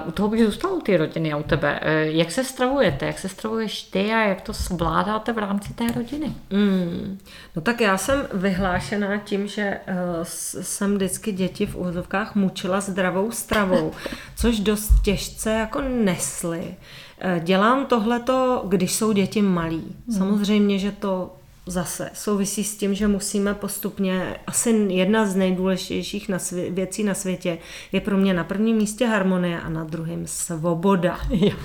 Uh, 0.00 0.08
u 0.08 0.10
toho 0.10 0.28
bych 0.28 0.44
zůstal 0.44 0.72
u 0.72 0.80
ty 0.80 0.96
rodiny 0.96 1.32
a 1.32 1.36
u 1.36 1.42
tebe. 1.42 1.80
Uh, 1.82 2.16
jak 2.16 2.30
se 2.30 2.44
stravujete? 2.44 3.06
Jak 3.06 3.18
se 3.18 3.28
stravuješ 3.28 3.82
ty 3.82 4.14
a 4.14 4.20
jak 4.20 4.40
to 4.40 4.52
zvládáte 4.52 5.32
v 5.32 5.38
rámci 5.38 5.74
té 5.74 5.84
rodiny? 5.92 6.32
Mm. 6.50 7.18
No 7.56 7.62
tak 7.62 7.80
já 7.80 7.98
jsem 7.98 8.26
vyhlášená 8.32 9.16
tím, 9.16 9.48
že 9.48 9.80
uh, 9.88 9.94
jsem 10.62 10.94
vždycky 10.94 11.32
děti 11.32 11.66
v 11.66 11.76
úzovkách 11.76 12.34
mučila 12.34 12.80
zdravou 12.80 13.30
stravou, 13.30 13.92
což 14.36 14.60
dost 14.60 14.92
těžce 15.04 15.50
jako 15.50 15.80
nesly. 15.80 16.74
Dělám 17.40 17.86
tohleto, 17.86 18.64
když 18.68 18.94
jsou 18.94 19.12
děti 19.12 19.42
malí. 19.42 19.96
Hmm. 20.08 20.18
Samozřejmě, 20.18 20.78
že 20.78 20.92
to 20.92 21.30
zase 21.66 22.10
souvisí 22.14 22.64
s 22.64 22.76
tím, 22.76 22.94
že 22.94 23.08
musíme 23.08 23.54
postupně, 23.54 24.36
asi 24.46 24.70
jedna 24.70 25.26
z 25.26 25.36
nejdůležitějších 25.36 26.28
na 26.28 26.38
svě- 26.38 26.74
věcí 26.74 27.04
na 27.04 27.14
světě 27.14 27.58
je 27.92 28.00
pro 28.00 28.16
mě 28.16 28.34
na 28.34 28.44
prvním 28.44 28.76
místě 28.76 29.06
harmonie 29.06 29.60
a 29.60 29.68
na 29.68 29.84
druhém 29.84 30.26
svoboda. 30.26 31.18
Jo. 31.30 31.56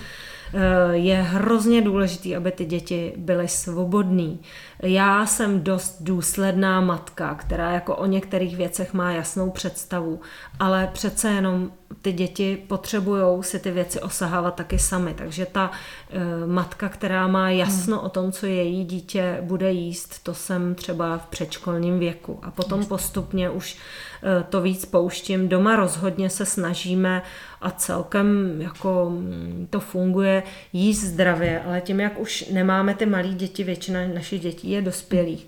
Eh, 0.53 0.97
je 0.97 1.15
hrozně 1.15 1.81
důležitý, 1.81 2.35
aby 2.35 2.51
ty 2.51 2.65
děti 2.65 3.13
byly 3.17 3.47
svobodný. 3.47 4.39
Já 4.83 5.25
jsem 5.25 5.63
dost 5.63 5.97
důsledná 5.99 6.81
matka, 6.81 7.35
která 7.35 7.71
jako 7.71 7.95
o 7.95 8.05
některých 8.05 8.57
věcech 8.57 8.93
má 8.93 9.11
jasnou 9.11 9.49
představu, 9.49 10.21
ale 10.59 10.89
přece 10.93 11.29
jenom 11.29 11.71
ty 12.01 12.13
děti 12.13 12.63
potřebují 12.67 13.43
si 13.43 13.59
ty 13.59 13.71
věci 13.71 14.01
osahávat 14.01 14.55
taky 14.55 14.79
sami. 14.79 15.13
Takže 15.13 15.45
ta 15.45 15.71
e, 16.09 16.47
matka, 16.47 16.89
která 16.89 17.27
má 17.27 17.49
jasno 17.49 17.97
hmm. 17.97 18.05
o 18.05 18.09
tom, 18.09 18.31
co 18.31 18.45
její 18.45 18.85
dítě 18.85 19.37
bude 19.41 19.71
jíst, 19.71 20.23
to 20.23 20.33
jsem 20.33 20.75
třeba 20.75 21.17
v 21.17 21.25
předškolním 21.25 21.99
věku. 21.99 22.39
A 22.41 22.51
potom 22.51 22.85
postupně 22.85 23.49
už 23.49 23.77
e, 24.23 24.43
to 24.43 24.61
víc 24.61 24.85
pouštím. 24.85 25.49
Doma 25.49 25.75
rozhodně 25.75 26.29
se 26.29 26.45
snažíme 26.45 27.21
a 27.61 27.71
celkem 27.71 28.55
jako 28.61 29.09
mm, 29.09 29.67
to 29.69 29.79
funguje 29.79 30.43
jíst 30.73 31.03
zdravě, 31.03 31.61
ale 31.61 31.81
tím, 31.81 31.99
jak 31.99 32.19
už 32.19 32.45
nemáme 32.51 32.93
ty 32.93 33.05
malé 33.05 33.27
děti, 33.27 33.63
většina 33.63 33.99
našich 34.13 34.41
dětí 34.41 34.70
je 34.71 34.81
dospělých. 34.81 35.47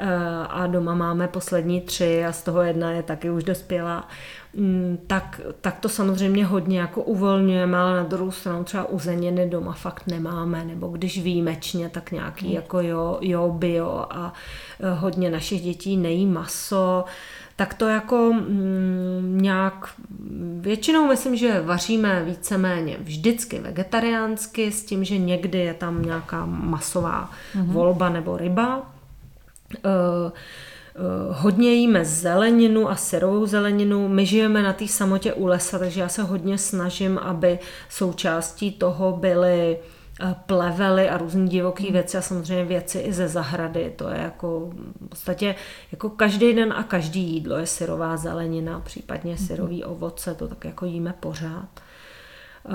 Eh, 0.00 0.46
a 0.48 0.66
doma 0.66 0.94
máme 0.94 1.28
poslední 1.28 1.80
tři 1.80 2.24
a 2.24 2.32
z 2.32 2.42
toho 2.42 2.62
jedna 2.62 2.90
je 2.90 3.02
taky 3.02 3.30
už 3.30 3.44
dospělá, 3.44 4.08
mm, 4.54 4.98
tak, 5.06 5.40
tak 5.60 5.80
to 5.80 5.88
samozřejmě 5.88 6.44
hodně 6.44 6.80
jako 6.80 7.02
uvolňujeme, 7.02 7.78
ale 7.78 7.96
na 7.96 8.02
druhou 8.02 8.30
stranu 8.30 8.64
třeba 8.64 8.88
uzeniny 8.88 9.48
doma 9.48 9.72
fakt 9.72 10.06
nemáme, 10.06 10.64
nebo 10.64 10.88
když 10.88 11.22
výjimečně, 11.22 11.88
tak 11.88 12.12
nějaký 12.12 12.46
hmm. 12.46 12.54
jako 12.54 12.80
jo, 12.80 13.18
jo, 13.20 13.50
bio 13.58 14.06
a 14.10 14.32
eh, 14.80 14.90
hodně 14.90 15.30
našich 15.30 15.62
dětí 15.62 15.96
nejí 15.96 16.26
maso, 16.26 17.04
tak 17.58 17.74
to 17.74 17.88
jako 17.88 18.32
mm, 18.32 19.38
nějak 19.42 19.88
většinou 20.60 21.06
myslím, 21.06 21.36
že 21.36 21.60
vaříme 21.60 22.24
víceméně 22.24 22.96
vždycky 23.00 23.58
vegetariánsky 23.58 24.72
s 24.72 24.84
tím, 24.84 25.04
že 25.04 25.18
někdy 25.18 25.58
je 25.58 25.74
tam 25.74 26.02
nějaká 26.02 26.46
masová 26.46 27.30
mm-hmm. 27.54 27.72
volba 27.72 28.08
nebo 28.08 28.36
ryba. 28.36 28.76
Uh, 28.76 28.82
uh, 29.82 30.32
hodně 31.30 31.74
jíme 31.74 32.04
zeleninu 32.04 32.90
a 32.90 32.96
syrovou 32.96 33.46
zeleninu. 33.46 34.08
My 34.08 34.26
žijeme 34.26 34.62
na 34.62 34.72
té 34.72 34.88
samotě 34.88 35.32
u 35.32 35.46
lesa, 35.46 35.78
takže 35.78 36.00
já 36.00 36.08
se 36.08 36.22
hodně 36.22 36.58
snažím, 36.58 37.18
aby 37.18 37.58
součástí 37.88 38.72
toho 38.72 39.12
byly 39.12 39.78
plevely 40.46 41.08
a 41.08 41.18
různé 41.18 41.48
divoké 41.48 41.82
hmm. 41.82 41.92
věci 41.92 42.18
a 42.18 42.22
samozřejmě 42.22 42.64
věci 42.64 42.98
i 42.98 43.12
ze 43.12 43.28
zahrady. 43.28 43.92
To 43.96 44.08
je 44.08 44.18
jako 44.18 44.70
v 45.00 45.08
podstatě 45.08 45.54
jako 45.92 46.10
každý 46.10 46.54
den 46.54 46.72
a 46.72 46.82
každý 46.82 47.34
jídlo 47.34 47.56
je 47.56 47.66
syrová 47.66 48.16
zelenina, 48.16 48.80
případně 48.80 49.34
hmm. 49.34 49.46
syrový 49.46 49.84
ovoce, 49.84 50.34
to 50.34 50.48
tak 50.48 50.64
jako 50.64 50.86
jíme 50.86 51.14
pořád. 51.20 51.68
Uh, 52.64 52.74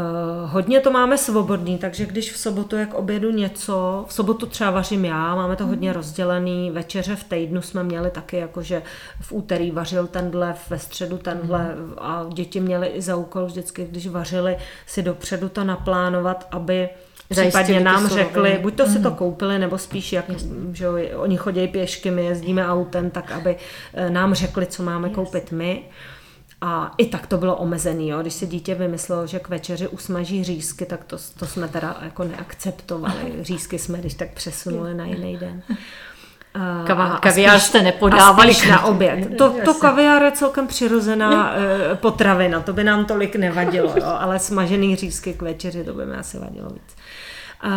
hodně 0.52 0.80
to 0.80 0.91
máme 0.91 1.18
svobodný, 1.18 1.78
takže 1.78 2.06
když 2.06 2.32
v 2.32 2.38
sobotu 2.38 2.78
jak 2.78 2.94
obědu 2.94 3.32
něco, 3.32 4.06
v 4.07 4.14
sobotu 4.14 4.45
třeba 4.45 4.72
vařím 4.72 5.06
já, 5.06 5.36
máme 5.36 5.56
to 5.56 5.65
hodně 5.65 5.90
hmm. 5.90 5.95
rozdělený, 5.95 6.72
večeře 6.72 7.15
v 7.15 7.24
týdnu 7.24 7.61
jsme 7.61 7.84
měli 7.84 8.11
taky, 8.11 8.38
jakože 8.38 8.82
v 9.22 9.32
úterý 9.32 9.72
vařil 9.72 10.07
tenhle, 10.07 10.56
ve 10.70 10.80
středu 10.80 11.18
tenhle 11.18 11.76
a 11.98 12.26
děti 12.34 12.60
měly 12.60 12.88
i 12.88 13.02
za 13.02 13.15
úkol 13.15 13.45
vždycky, 13.45 13.86
když 13.86 14.07
vařili 14.07 14.57
si 14.86 15.02
dopředu 15.02 15.49
to 15.49 15.64
naplánovat, 15.64 16.48
aby 16.52 16.90
Případně 17.30 17.80
nám 17.80 18.08
řekli, 18.08 18.60
buď 18.62 18.76
to 18.76 18.86
si 18.86 19.00
to 19.00 19.10
mhm. 19.10 19.18
koupili, 19.18 19.60
nebo 19.60 19.78
spíš 19.78 20.14
jak, 20.14 20.26
že 20.74 20.88
oni 21.16 21.38
chodí 21.38 21.68
pěšky, 21.68 22.12
my 22.12 22.26
jezdíme 22.26 22.68
autem, 22.68 23.10
tak 23.10 23.32
aby 23.32 23.56
eh, 23.94 24.10
nám 24.10 24.34
řekli, 24.34 24.66
co 24.66 24.84
máme 24.84 25.10
koupit 25.10 25.52
my. 25.52 25.84
A 26.66 26.91
i 26.98 27.06
tak 27.06 27.28
to 27.28 27.38
bylo 27.38 27.56
omezený, 27.56 28.10
jo. 28.10 28.22
když 28.22 28.34
si 28.34 28.48
dítě 28.48 28.76
vymyslelo, 28.76 29.28
že 29.28 29.40
k 29.40 29.50
večeři 29.50 29.88
usmaží 29.88 30.44
řízky, 30.44 30.86
tak 30.86 31.04
to, 31.04 31.18
to 31.40 31.45
jsme 31.45 31.68
teda 31.68 31.98
jako 32.02 32.24
neakceptovali. 32.24 33.34
Řízky 33.41 33.80
jsme 33.80 34.00
když 34.00 34.14
tak 34.14 34.34
přesunuli 34.34 34.94
na 34.94 35.06
jiný 35.06 35.38
den. 35.38 35.64
Kava, 36.88 37.18
kaviár 37.18 37.60
jste 37.60 37.82
nepodávali. 37.82 38.54
na 38.70 38.86
oběd. 38.86 39.38
To, 39.38 39.56
to 39.66 39.74
kaviár 39.74 40.24
je 40.24 40.32
celkem 40.32 40.68
přirozená 40.68 41.54
eh, 41.56 41.96
potravina, 41.96 42.60
to 42.60 42.74
by 42.74 42.84
nám 42.84 43.06
tolik 43.06 43.36
nevadilo, 43.36 43.94
jo, 43.96 44.18
ale 44.20 44.40
smažený 44.40 44.96
řízky 44.96 45.34
k 45.34 45.42
večeři, 45.42 45.84
to 45.84 45.94
by 45.94 46.06
mi 46.06 46.16
asi 46.16 46.40
vadilo 46.40 46.70
víc. 46.70 46.96
Uh, 47.66 47.72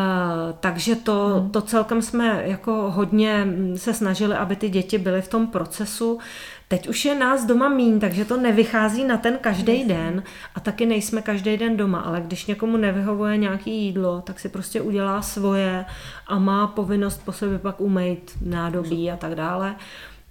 takže 0.60 0.96
to, 0.96 1.28
hmm. 1.28 1.50
to 1.50 1.62
celkem 1.62 2.02
jsme 2.02 2.42
jako 2.44 2.90
hodně 2.90 3.46
se 3.76 3.94
snažili, 3.94 4.34
aby 4.34 4.56
ty 4.56 4.68
děti 4.68 4.98
byly 4.98 5.22
v 5.22 5.28
tom 5.28 5.46
procesu. 5.46 6.18
Teď 6.68 6.88
už 6.88 7.04
je 7.04 7.14
nás 7.14 7.44
doma 7.44 7.68
mín, 7.68 8.00
takže 8.00 8.24
to 8.24 8.36
nevychází 8.36 9.04
na 9.04 9.16
ten 9.16 9.38
každý 9.38 9.84
den. 9.84 10.22
A 10.54 10.60
taky 10.60 10.86
nejsme 10.86 11.22
každý 11.22 11.56
den 11.56 11.76
doma, 11.76 12.00
ale 12.00 12.20
když 12.20 12.46
někomu 12.46 12.76
nevyhovuje 12.76 13.36
nějaký 13.36 13.84
jídlo, 13.84 14.20
tak 14.20 14.40
si 14.40 14.48
prostě 14.48 14.80
udělá 14.80 15.22
svoje 15.22 15.84
a 16.26 16.38
má 16.38 16.66
povinnost 16.66 17.24
po 17.24 17.32
sobě 17.32 17.58
pak 17.58 17.80
umýt 17.80 18.32
nádobí 18.40 19.10
a 19.10 19.16
tak 19.16 19.34
dále. 19.34 19.76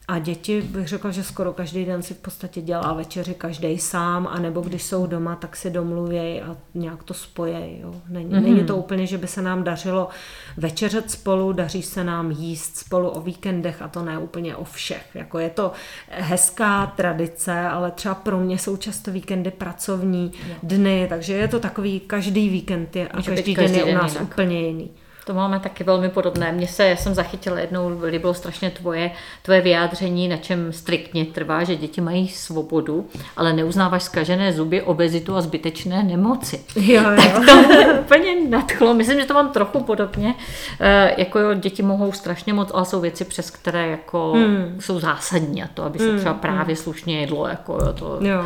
A 0.08 0.20
děti 0.20 0.62
bych 0.62 0.88
řekla, 0.88 1.12
že 1.12 1.24
skoro 1.24 1.54
každý 1.54 1.86
den 1.86 2.02
si 2.02 2.14
v 2.14 2.18
podstatě 2.18 2.62
dělá 2.62 2.94
večeři 2.94 3.34
každý 3.34 3.78
sám, 3.78 4.28
anebo 4.28 4.62
když 4.62 4.84
jsou 4.84 5.08
doma, 5.08 5.36
tak 5.36 5.56
si 5.56 5.70
domluvějí 5.70 6.42
a 6.42 6.58
nějak 6.74 7.04
to 7.04 7.14
spojejí. 7.14 7.84
Není, 8.10 8.30
mm-hmm. 8.30 8.42
není 8.42 8.64
to 8.64 8.78
úplně, 8.78 9.06
že 9.06 9.18
by 9.18 9.28
se 9.28 9.42
nám 9.42 9.64
dařilo 9.64 10.10
večeřet 10.58 11.12
spolu, 11.12 11.54
daří 11.54 11.82
se 11.82 12.04
nám 12.04 12.32
jíst 12.32 12.78
spolu 12.78 13.10
o 13.10 13.22
víkendech 13.22 13.82
a 13.82 13.88
to 13.88 14.04
ne 14.04 14.18
úplně 14.18 14.56
o 14.56 14.64
všech. 14.64 15.06
Jako 15.14 15.40
je 15.40 15.50
to 15.50 15.72
hezká 16.10 16.86
tradice, 16.88 17.60
ale 17.60 17.92
třeba 17.92 18.16
pro 18.16 18.40
mě 18.40 18.58
jsou 18.58 18.78
často 18.78 19.12
víkendy 19.12 19.52
pracovní 19.52 20.32
dny, 20.64 21.06
takže 21.10 21.34
je 21.34 21.48
to 21.48 21.60
takový, 21.60 22.00
každý 22.00 22.50
víkend 22.50 22.96
je 22.96 23.08
a 23.08 23.22
každý, 23.22 23.56
každý 23.56 23.78
den 23.78 23.88
je 23.88 23.96
u 23.96 23.98
nás 23.98 24.14
jinak. 24.14 24.28
úplně 24.28 24.62
jiný. 24.62 24.92
To 25.26 25.34
máme 25.34 25.60
taky 25.60 25.84
velmi 25.84 26.10
podobné. 26.10 26.52
Mně 26.52 26.68
se, 26.68 26.86
já 26.86 26.96
jsem 26.96 27.14
zachytila 27.14 27.60
jednou, 27.60 27.92
líbilo 28.06 28.34
strašně 28.34 28.70
tvoje, 28.70 29.12
tvoje 29.42 29.62
vyjádření, 29.62 30.28
na 30.28 30.38
čem 30.38 30.74
striktně 30.74 31.26
trvá, 31.26 31.64
že 31.64 31.76
děti 31.76 32.02
mají 32.02 32.28
svobodu, 32.28 33.08
ale 33.38 33.54
neuznáváš 33.54 34.04
zkažené 34.04 34.54
zuby, 34.54 34.82
obezitu 34.82 35.36
a 35.36 35.42
zbytečné 35.42 36.04
nemoci. 36.04 36.64
Jo, 36.76 37.02
jo. 37.10 37.16
Tak 37.16 37.46
to 37.46 38.00
úplně 38.00 38.50
nadchlo. 38.50 38.94
Myslím, 38.94 39.20
že 39.20 39.26
to 39.26 39.34
mám 39.34 39.50
trochu 39.50 39.84
podobně. 39.84 40.36
E, 40.80 41.16
jako 41.18 41.40
jo, 41.40 41.54
děti 41.54 41.84
mohou 41.84 42.12
strašně 42.12 42.54
moc, 42.54 42.72
ale 42.74 42.86
jsou 42.86 43.02
věci, 43.02 43.26
přes 43.26 43.52
které 43.52 43.88
jako 43.88 44.34
hmm. 44.34 44.78
jsou 44.80 45.00
zásadní 45.00 45.64
a 45.64 45.68
to, 45.74 45.84
aby 45.84 46.00
se 46.00 46.10
hmm. 46.10 46.18
třeba 46.18 46.34
právě 46.34 46.76
slušně 46.76 47.20
jedlo. 47.20 47.48
Jako 47.48 47.74
jo, 47.74 47.94
to, 47.94 48.18
jo. 48.22 48.46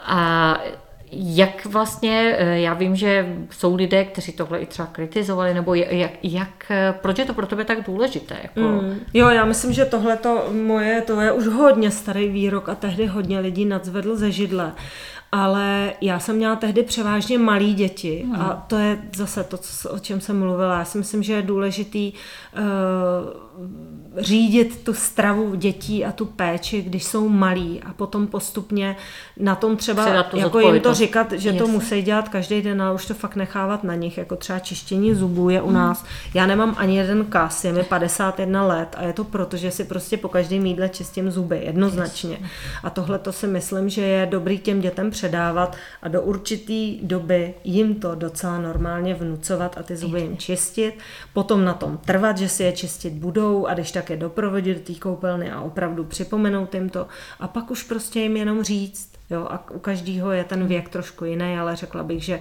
A 0.00 0.58
jak 1.12 1.66
vlastně, 1.66 2.36
eh, 2.38 2.60
já 2.60 2.74
vím, 2.74 2.96
že 2.96 3.36
jsou 3.50 3.74
lidé, 3.74 4.04
kteří 4.04 4.32
tohle 4.32 4.60
i 4.60 4.66
třeba 4.66 4.88
kritizovali, 4.92 5.54
nebo 5.54 5.74
jak, 5.74 6.10
jak 6.22 6.70
eh, 6.70 6.94
proč 7.02 7.18
je 7.18 7.24
to 7.24 7.34
pro 7.34 7.46
tebe 7.46 7.64
tak 7.64 7.86
důležité? 7.86 8.36
Jako... 8.42 8.60
Mm. 8.60 9.00
Jo, 9.14 9.28
já 9.28 9.44
myslím, 9.44 9.72
že 9.72 9.84
tohle 9.84 10.16
to 10.16 10.44
moje, 10.52 11.00
to 11.00 11.20
je 11.20 11.32
už 11.32 11.46
hodně 11.46 11.90
starý 11.90 12.28
výrok 12.28 12.68
a 12.68 12.74
tehdy 12.74 13.06
hodně 13.06 13.40
lidí 13.40 13.64
nadzvedl 13.64 14.16
ze 14.16 14.30
židle 14.30 14.72
ale 15.32 15.92
já 16.00 16.18
jsem 16.18 16.36
měla 16.36 16.56
tehdy 16.56 16.82
převážně 16.82 17.38
malí 17.38 17.74
děti 17.74 18.22
hmm. 18.26 18.40
a 18.40 18.64
to 18.66 18.78
je 18.78 19.02
zase 19.16 19.44
to, 19.44 19.58
co, 19.58 19.90
o 19.90 19.98
čem 19.98 20.20
jsem 20.20 20.38
mluvila. 20.38 20.78
Já 20.78 20.84
si 20.84 20.98
myslím, 20.98 21.22
že 21.22 21.32
je 21.32 21.42
důležitý 21.42 22.12
uh, 22.12 23.52
řídit 24.16 24.84
tu 24.84 24.94
stravu 24.94 25.54
dětí 25.54 26.04
a 26.04 26.12
tu 26.12 26.24
péči, 26.24 26.82
když 26.82 27.04
jsou 27.04 27.28
malí 27.28 27.80
a 27.86 27.92
potom 27.92 28.26
postupně 28.26 28.96
na 29.36 29.54
tom 29.54 29.76
třeba, 29.76 30.26
jako 30.34 30.60
jim 30.60 30.80
to 30.80 30.94
říkat, 30.94 31.32
že 31.32 31.48
Jasně. 31.48 31.60
to 31.60 31.66
musí 31.66 32.02
dělat 32.02 32.28
každý 32.28 32.62
den, 32.62 32.82
ale 32.82 32.94
už 32.94 33.06
to 33.06 33.14
fakt 33.14 33.36
nechávat 33.36 33.84
na 33.84 33.94
nich, 33.94 34.18
jako 34.18 34.36
třeba 34.36 34.58
čištění 34.58 35.14
zubů 35.14 35.50
je 35.50 35.62
u 35.62 35.66
hmm. 35.66 35.74
nás. 35.74 36.04
Já 36.34 36.46
nemám 36.46 36.74
ani 36.78 36.96
jeden 36.96 37.24
kas, 37.24 37.64
je 37.64 37.72
mi 37.72 37.82
51 37.82 38.66
let 38.66 38.96
a 38.98 39.02
je 39.02 39.12
to 39.12 39.24
proto, 39.24 39.56
že 39.56 39.70
si 39.70 39.84
prostě 39.84 40.16
po 40.16 40.28
každém 40.28 40.66
jídle 40.66 40.88
čistím 40.88 41.30
zuby, 41.30 41.62
jednoznačně. 41.64 42.38
A 42.82 42.90
tohle 42.90 43.18
to 43.18 43.32
si 43.32 43.46
myslím, 43.46 43.88
že 43.88 44.02
je 44.02 44.26
dobrý 44.26 44.58
těm 44.58 44.80
dětem 44.80 45.10
předávat 45.22 45.76
a 46.02 46.08
do 46.08 46.22
určitý 46.22 46.98
doby 47.02 47.54
jim 47.64 47.94
to 47.94 48.14
docela 48.14 48.58
normálně 48.58 49.14
vnucovat 49.14 49.78
a 49.78 49.82
ty 49.82 49.96
zuby 49.96 50.20
jim 50.20 50.36
čistit, 50.36 50.98
potom 51.32 51.64
na 51.64 51.74
tom 51.74 51.98
trvat, 51.98 52.38
že 52.38 52.48
si 52.48 52.62
je 52.62 52.72
čistit 52.72 53.12
budou 53.12 53.66
a 53.66 53.74
když 53.74 53.92
tak 53.92 54.10
je 54.10 54.16
doprovodit 54.16 54.78
do 54.78 54.84
té 54.84 55.00
koupelny 55.00 55.50
a 55.50 55.60
opravdu 55.60 56.04
připomenout 56.04 56.74
jim 56.74 56.88
to 56.88 57.06
a 57.40 57.48
pak 57.48 57.70
už 57.70 57.82
prostě 57.82 58.20
jim 58.20 58.36
jenom 58.36 58.62
říct, 58.62 59.10
jo, 59.30 59.46
a 59.50 59.70
u 59.70 59.78
každého 59.78 60.32
je 60.32 60.44
ten 60.44 60.66
věk 60.66 60.88
trošku 60.88 61.24
jiný, 61.24 61.58
ale 61.58 61.76
řekla 61.76 62.02
bych, 62.02 62.24
že 62.24 62.40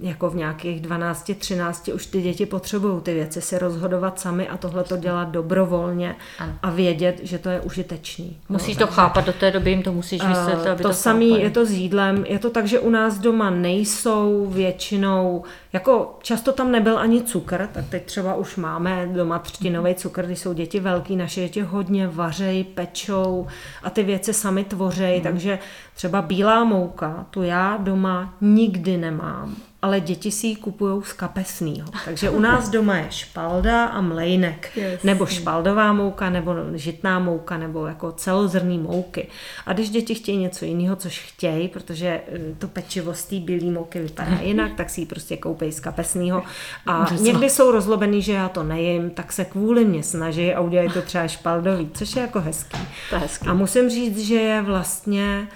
jako 0.00 0.30
v 0.30 0.36
nějakých 0.36 0.80
12, 0.80 1.30
13 1.38 1.88
už 1.88 2.06
ty 2.06 2.22
děti 2.22 2.46
potřebují 2.46 3.00
ty 3.00 3.14
věci 3.14 3.40
si 3.40 3.58
rozhodovat 3.58 4.20
sami 4.20 4.48
a 4.48 4.56
tohle 4.56 4.84
to 4.84 4.96
dělat 4.96 5.28
dobrovolně 5.28 6.16
ano. 6.38 6.52
a 6.62 6.70
vědět, 6.70 7.20
že 7.22 7.38
to 7.38 7.48
je 7.48 7.60
užitečný. 7.60 8.36
Musíš 8.48 8.76
no, 8.76 8.78
to 8.78 8.86
takže, 8.86 8.96
chápat, 8.96 9.26
do 9.26 9.32
té 9.32 9.50
doby 9.50 9.70
jim 9.70 9.82
to 9.82 9.92
musíš 9.92 10.24
vysvětlit, 10.24 10.70
aby 10.70 10.82
to, 10.82 10.88
to 10.88 10.94
samé 10.94 11.24
je 11.24 11.50
to 11.50 11.66
s 11.66 11.70
jídlem. 11.70 12.24
Je 12.28 12.38
to 12.38 12.50
tak, 12.50 12.66
že 12.66 12.80
u 12.80 12.90
nás 12.90 13.18
doma 13.18 13.50
nejsou 13.50 14.46
většinou, 14.50 15.44
jako 15.72 16.18
často 16.22 16.52
tam 16.52 16.72
nebyl 16.72 16.98
ani 16.98 17.22
cukr, 17.22 17.68
tak 17.72 17.88
teď 17.88 18.04
třeba 18.04 18.34
už 18.34 18.56
máme 18.56 19.08
doma 19.12 19.38
třtinový 19.38 19.94
cukr, 19.94 20.26
když 20.26 20.38
jsou 20.38 20.52
děti 20.52 20.80
velký, 20.80 21.16
naše 21.16 21.40
děti 21.40 21.60
hodně 21.60 22.06
vařej, 22.06 22.64
pečou 22.64 23.46
a 23.82 23.90
ty 23.90 24.02
věci 24.02 24.32
sami 24.32 24.64
tvořej, 24.64 25.14
hmm. 25.14 25.22
takže 25.22 25.58
třeba 25.94 26.22
bílá 26.22 26.64
mouka, 26.64 27.26
tu 27.30 27.42
já 27.42 27.76
doma 27.76 28.34
nikdy 28.40 28.96
nemám 28.96 29.56
ale 29.82 30.00
děti 30.00 30.30
si 30.30 30.46
ji 30.46 30.56
kupují 30.56 31.02
z 31.04 31.12
kapesného. 31.12 31.88
Takže 32.04 32.30
u 32.30 32.40
nás 32.40 32.68
doma 32.68 32.96
je 32.96 33.06
špalda 33.10 33.84
a 33.84 34.00
mlejnek, 34.00 34.70
yes. 34.76 35.02
nebo 35.02 35.26
špaldová 35.26 35.92
mouka, 35.92 36.30
nebo 36.30 36.54
žitná 36.74 37.18
mouka, 37.18 37.58
nebo 37.58 37.86
jako 37.86 38.12
celozrný 38.12 38.78
mouky. 38.78 39.28
A 39.66 39.72
když 39.72 39.90
děti 39.90 40.14
chtějí 40.14 40.38
něco 40.38 40.64
jiného, 40.64 40.96
což 40.96 41.20
chtějí, 41.20 41.68
protože 41.68 42.20
eh, 42.32 42.38
to 42.58 42.68
pečivo 42.68 43.14
z 43.14 43.24
té 43.24 43.36
bílé 43.36 43.72
mouky 43.72 44.00
vypadá 44.00 44.38
jinak, 44.42 44.74
tak 44.74 44.90
si 44.90 45.00
ji 45.00 45.06
prostě 45.06 45.36
koupí 45.36 45.72
z 45.72 45.80
kapesného. 45.80 46.42
A 46.86 47.06
někdy 47.20 47.50
jsou 47.50 47.70
rozlobený, 47.70 48.22
že 48.22 48.32
já 48.32 48.48
to 48.48 48.62
nejím, 48.62 49.10
tak 49.10 49.32
se 49.32 49.44
kvůli 49.44 49.84
mě 49.84 50.02
snaží 50.02 50.54
a 50.54 50.60
udělají 50.60 50.90
to 50.90 51.02
třeba 51.02 51.28
špaldový, 51.28 51.90
což 51.94 52.16
je 52.16 52.22
jako 52.22 52.40
hezký. 52.40 52.78
To 53.10 53.14
je 53.14 53.20
hezký. 53.20 53.48
A 53.48 53.54
musím 53.54 53.90
říct, 53.90 54.18
že 54.18 54.34
je 54.34 54.62
vlastně 54.62 55.48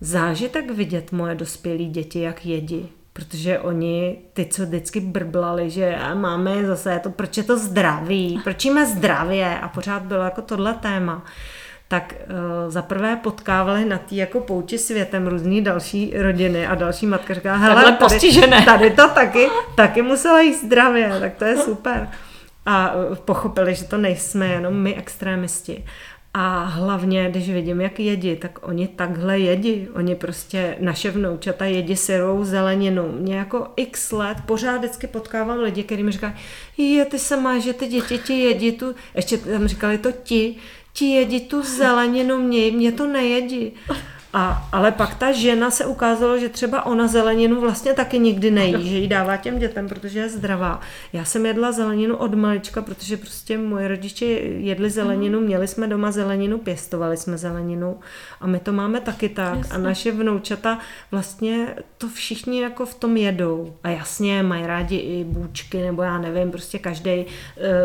zážitek 0.00 0.70
vidět 0.70 1.12
moje 1.12 1.34
dospělé 1.34 1.84
děti, 1.84 2.20
jak 2.20 2.46
jedí 2.46 2.88
protože 3.16 3.58
oni, 3.58 4.18
ty, 4.32 4.46
co 4.46 4.62
vždycky 4.62 5.00
brblali, 5.00 5.70
že 5.70 5.98
máme 6.14 6.66
zase 6.66 7.00
to, 7.02 7.10
proč 7.10 7.36
je 7.36 7.42
to 7.42 7.58
zdraví, 7.58 8.40
proč 8.44 8.64
jíme 8.64 8.86
zdravě 8.86 9.58
a 9.58 9.68
pořád 9.68 10.02
bylo 10.02 10.22
jako 10.22 10.42
tohle 10.42 10.74
téma, 10.74 11.24
tak 11.88 12.14
uh, 12.14 12.70
za 12.70 12.82
prvé 12.82 13.16
potkávali 13.16 13.84
na 13.84 13.98
tý 13.98 14.16
jako 14.16 14.40
pouči 14.40 14.78
světem 14.78 15.26
různý 15.26 15.64
další 15.64 16.12
rodiny 16.16 16.66
a 16.66 16.74
další 16.74 17.06
matka 17.06 17.34
říká, 17.34 17.56
hele, 17.56 17.92
tady, 17.92 18.64
tady 18.64 18.90
to 18.90 19.08
taky, 19.08 19.48
taky 19.76 20.02
musela 20.02 20.40
jíst 20.40 20.64
zdravě, 20.64 21.20
tak 21.20 21.34
to 21.34 21.44
je 21.44 21.56
super. 21.56 22.08
A 22.66 22.94
uh, 22.94 23.14
pochopili, 23.14 23.74
že 23.74 23.84
to 23.84 23.96
nejsme 23.96 24.46
jenom 24.46 24.74
my 24.74 24.94
extrémisti. 24.94 25.84
A 26.38 26.64
hlavně, 26.64 27.30
když 27.30 27.50
vidím, 27.50 27.80
jak 27.80 28.00
jedí, 28.00 28.36
tak 28.36 28.68
oni 28.68 28.88
takhle 28.88 29.38
jedí. 29.38 29.88
Oni 29.94 30.14
prostě, 30.14 30.76
naše 30.80 31.10
vnoučata 31.10 31.64
jedí 31.64 31.96
syrovou 31.96 32.44
zeleninu. 32.44 33.12
Mě 33.12 33.36
jako 33.36 33.66
x 33.76 34.12
let 34.12 34.38
pořád 34.46 34.78
vždycky 34.78 35.06
potkávám 35.06 35.58
lidi, 35.58 35.82
kteří 35.82 36.02
mi 36.02 36.12
říkají, 36.12 36.32
je, 36.78 37.04
ty 37.04 37.18
se 37.18 37.36
máš, 37.36 37.62
že 37.62 37.72
ty 37.72 37.86
děti 37.86 38.18
ti 38.18 38.38
jedí 38.40 38.72
tu, 38.72 38.94
ještě 39.14 39.38
tam 39.38 39.68
říkali 39.68 39.98
to 39.98 40.12
ti, 40.12 40.56
ti 40.92 41.04
jedí 41.04 41.40
tu 41.40 41.62
zeleninu, 41.62 42.38
mě, 42.38 42.70
mě 42.70 42.92
to 42.92 43.06
nejedí. 43.06 43.72
A, 44.32 44.68
ale 44.72 44.92
pak 44.92 45.14
ta 45.14 45.32
žena 45.32 45.70
se 45.70 45.86
ukázalo, 45.86 46.38
že 46.38 46.48
třeba 46.48 46.86
ona 46.86 47.06
zeleninu 47.06 47.60
vlastně 47.60 47.92
taky 47.92 48.18
nikdy 48.18 48.50
nejí, 48.50 48.88
že 48.90 48.98
ji 48.98 49.08
dává 49.08 49.36
těm 49.36 49.58
dětem, 49.58 49.88
protože 49.88 50.18
je 50.18 50.28
zdravá. 50.28 50.80
Já 51.12 51.24
jsem 51.24 51.46
jedla 51.46 51.72
zeleninu 51.72 52.16
od 52.16 52.34
malička, 52.34 52.82
protože 52.82 53.16
prostě 53.16 53.58
moje 53.58 53.88
rodiče 53.88 54.24
jedli 54.24 54.90
zeleninu, 54.90 55.38
mhm. 55.38 55.46
měli 55.46 55.68
jsme 55.68 55.86
doma 55.86 56.10
zeleninu, 56.10 56.58
pěstovali 56.58 57.16
jsme 57.16 57.38
zeleninu 57.38 58.00
a 58.40 58.46
my 58.46 58.60
to 58.60 58.72
máme 58.72 59.00
taky 59.00 59.28
tak. 59.28 59.58
Jasně. 59.58 59.74
A 59.74 59.78
naše 59.78 60.12
vnoučata 60.12 60.78
vlastně 61.10 61.74
to 61.98 62.08
všichni 62.08 62.62
jako 62.62 62.86
v 62.86 62.94
tom 62.94 63.16
jedou. 63.16 63.74
A 63.82 63.88
jasně, 63.88 64.42
mají 64.42 64.66
rádi 64.66 64.96
i 64.96 65.24
bůčky, 65.24 65.82
nebo 65.82 66.02
já 66.02 66.18
nevím, 66.18 66.50
prostě 66.50 66.78
každý 66.78 67.10
eh, 67.10 67.26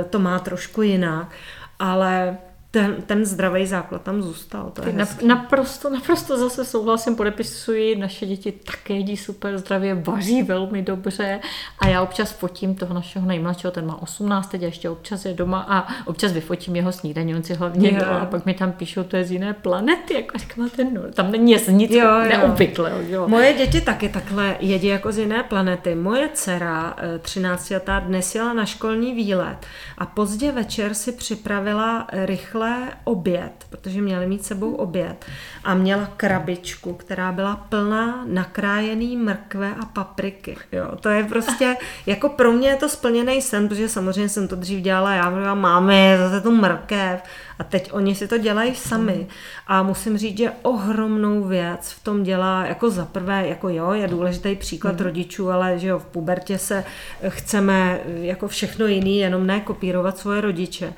to 0.10 0.20
má 0.20 0.40
trošku 0.40 0.82
jinak. 0.82 1.32
Ale 1.80 2.38
ten, 2.72 2.95
ten 3.06 3.26
zdravý 3.26 3.68
základ 3.68 4.02
tam 4.02 4.22
zůstal. 4.22 4.72
To 4.73 4.88
je 4.88 4.93
na, 4.93 5.06
naprosto, 5.27 5.89
naprosto 5.89 6.38
zase 6.38 6.65
souhlasím, 6.65 7.15
podepisuji, 7.15 7.95
naše 7.95 8.26
děti 8.26 8.52
také 8.52 8.93
jedí 8.93 9.18
super 9.18 9.57
zdravě, 9.57 9.95
vaří 9.95 10.43
velmi 10.43 10.81
dobře 10.81 11.39
a 11.80 11.88
já 11.88 12.02
občas 12.02 12.31
fotím 12.31 12.76
toho 12.76 12.93
našeho 12.93 13.27
nejmladšího, 13.27 13.72
ten 13.72 13.85
má 13.85 14.02
18 14.02 14.48
teď 14.48 14.64
a 14.64 14.65
ještě 14.65 14.89
občas 14.89 15.26
je 15.26 15.34
doma 15.34 15.65
a 15.69 15.88
občas 16.06 16.31
vyfotím 16.31 16.76
jeho 16.76 16.91
snídaní, 16.91 17.35
on 17.35 17.43
si 17.43 17.53
hlavně 17.53 17.89
yeah. 17.89 18.22
a 18.22 18.26
pak 18.26 18.45
mi 18.45 18.53
tam 18.53 18.72
píšou, 18.72 19.03
to 19.03 19.18
je 19.18 19.23
z 19.23 19.31
jiné 19.31 19.53
planety, 19.53 20.14
jako 20.14 20.38
říkám, 20.38 20.69
ten, 20.69 20.93
no, 20.93 21.02
tam 21.14 21.31
není 21.31 21.56
nic 21.68 21.91
jo, 21.91 22.19
neobvykle. 22.30 22.93
Jo. 23.07 23.27
Moje 23.27 23.53
děti 23.53 23.81
taky 23.81 24.10
takhle 24.10 24.57
jedí 24.60 24.88
jako 24.88 25.11
z 25.11 25.18
jiné 25.18 25.43
planety. 25.43 25.95
Moje 25.95 26.30
dcera, 26.34 26.95
13 27.22 27.69
letá, 27.69 27.99
dnes 27.99 28.35
jela 28.35 28.53
na 28.53 28.65
školní 28.65 29.14
výlet 29.14 29.57
a 29.98 30.06
pozdě 30.06 30.52
večer 30.52 30.93
si 30.93 31.11
připravila 31.11 32.07
rychle 32.11 32.61
rychle 32.62 32.92
oběd, 33.04 33.52
protože 33.70 34.02
měli 34.02 34.28
mít 34.28 34.46
sebou 34.46 34.74
oběd 34.76 35.26
a 35.64 35.74
měla 35.74 36.10
krabičku, 36.18 36.94
která 36.94 37.32
byla 37.32 37.56
plná 37.56 38.24
nakrájený 38.26 39.18
mrkve 39.18 39.76
a 39.82 39.86
papriky. 39.86 40.58
Jo, 40.72 40.96
to 41.00 41.10
je 41.10 41.24
prostě, 41.24 41.76
jako 42.06 42.30
pro 42.30 42.52
mě 42.52 42.70
je 42.70 42.76
to 42.76 42.90
splněný 42.90 43.42
sen, 43.42 43.68
protože 43.68 43.90
samozřejmě 43.90 44.30
jsem 44.30 44.48
to 44.48 44.56
dřív 44.56 44.82
dělala, 44.82 45.14
já 45.14 45.40
říkám, 45.40 45.62
máme 45.62 46.18
zase 46.18 46.42
tu 46.42 46.52
mrkev 46.52 47.24
a 47.60 47.64
teď 47.64 47.94
oni 47.94 48.16
si 48.16 48.28
to 48.28 48.38
dělají 48.38 48.76
sami. 48.76 49.28
A 49.68 49.84
musím 49.84 50.18
říct, 50.18 50.38
že 50.38 50.52
ohromnou 50.62 51.44
věc 51.44 51.92
v 51.92 52.04
tom 52.04 52.24
dělá, 52.24 52.66
jako 52.66 52.90
za 52.90 53.06
prvé, 53.06 53.48
jako 53.48 53.70
jo, 53.70 53.92
je 53.92 54.08
důležitý 54.08 54.56
příklad 54.56 54.96
hmm. 54.96 55.04
rodičů, 55.04 55.52
ale 55.52 55.80
že 55.80 55.88
jo, 55.88 56.00
v 56.00 56.06
pubertě 56.06 56.58
se 56.58 56.84
chceme 57.28 58.00
jako 58.06 58.48
všechno 58.48 58.86
jiný, 58.86 59.20
jenom 59.20 59.48
ne 59.48 59.60
kopírovat 59.60 60.18
svoje 60.18 60.42
rodiče 60.42 60.94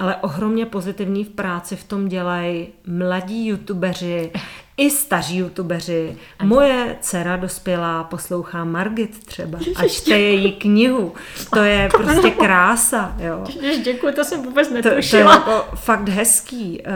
ale 0.00 0.16
ohromně 0.16 0.66
pozitivní 0.66 1.24
v 1.24 1.28
práci 1.28 1.76
v 1.76 1.84
tom 1.84 2.08
dělají 2.08 2.68
mladí 2.86 3.46
youtubeři, 3.46 4.32
i 4.80 4.90
staří 4.90 5.36
youtubeři. 5.36 6.16
Moje 6.42 6.96
dcera 7.00 7.36
dospělá 7.36 8.04
poslouchá 8.04 8.64
Margit 8.64 9.24
třeba 9.24 9.58
a 9.76 9.88
čte 9.88 10.18
její 10.18 10.52
knihu. 10.52 11.12
To 11.52 11.58
je 11.58 11.88
prostě 11.92 12.30
krása. 12.30 13.14
Jo. 13.18 13.44
Děkuji, 13.84 14.12
to 14.12 14.24
jsem 14.24 14.42
vůbec 14.42 14.70
netušila. 14.70 15.36
To, 15.36 15.42
to 15.44 15.50
je 15.50 15.56
jako 15.56 15.76
fakt 15.76 16.08
hezký. 16.08 16.82
Eh, 16.84 16.90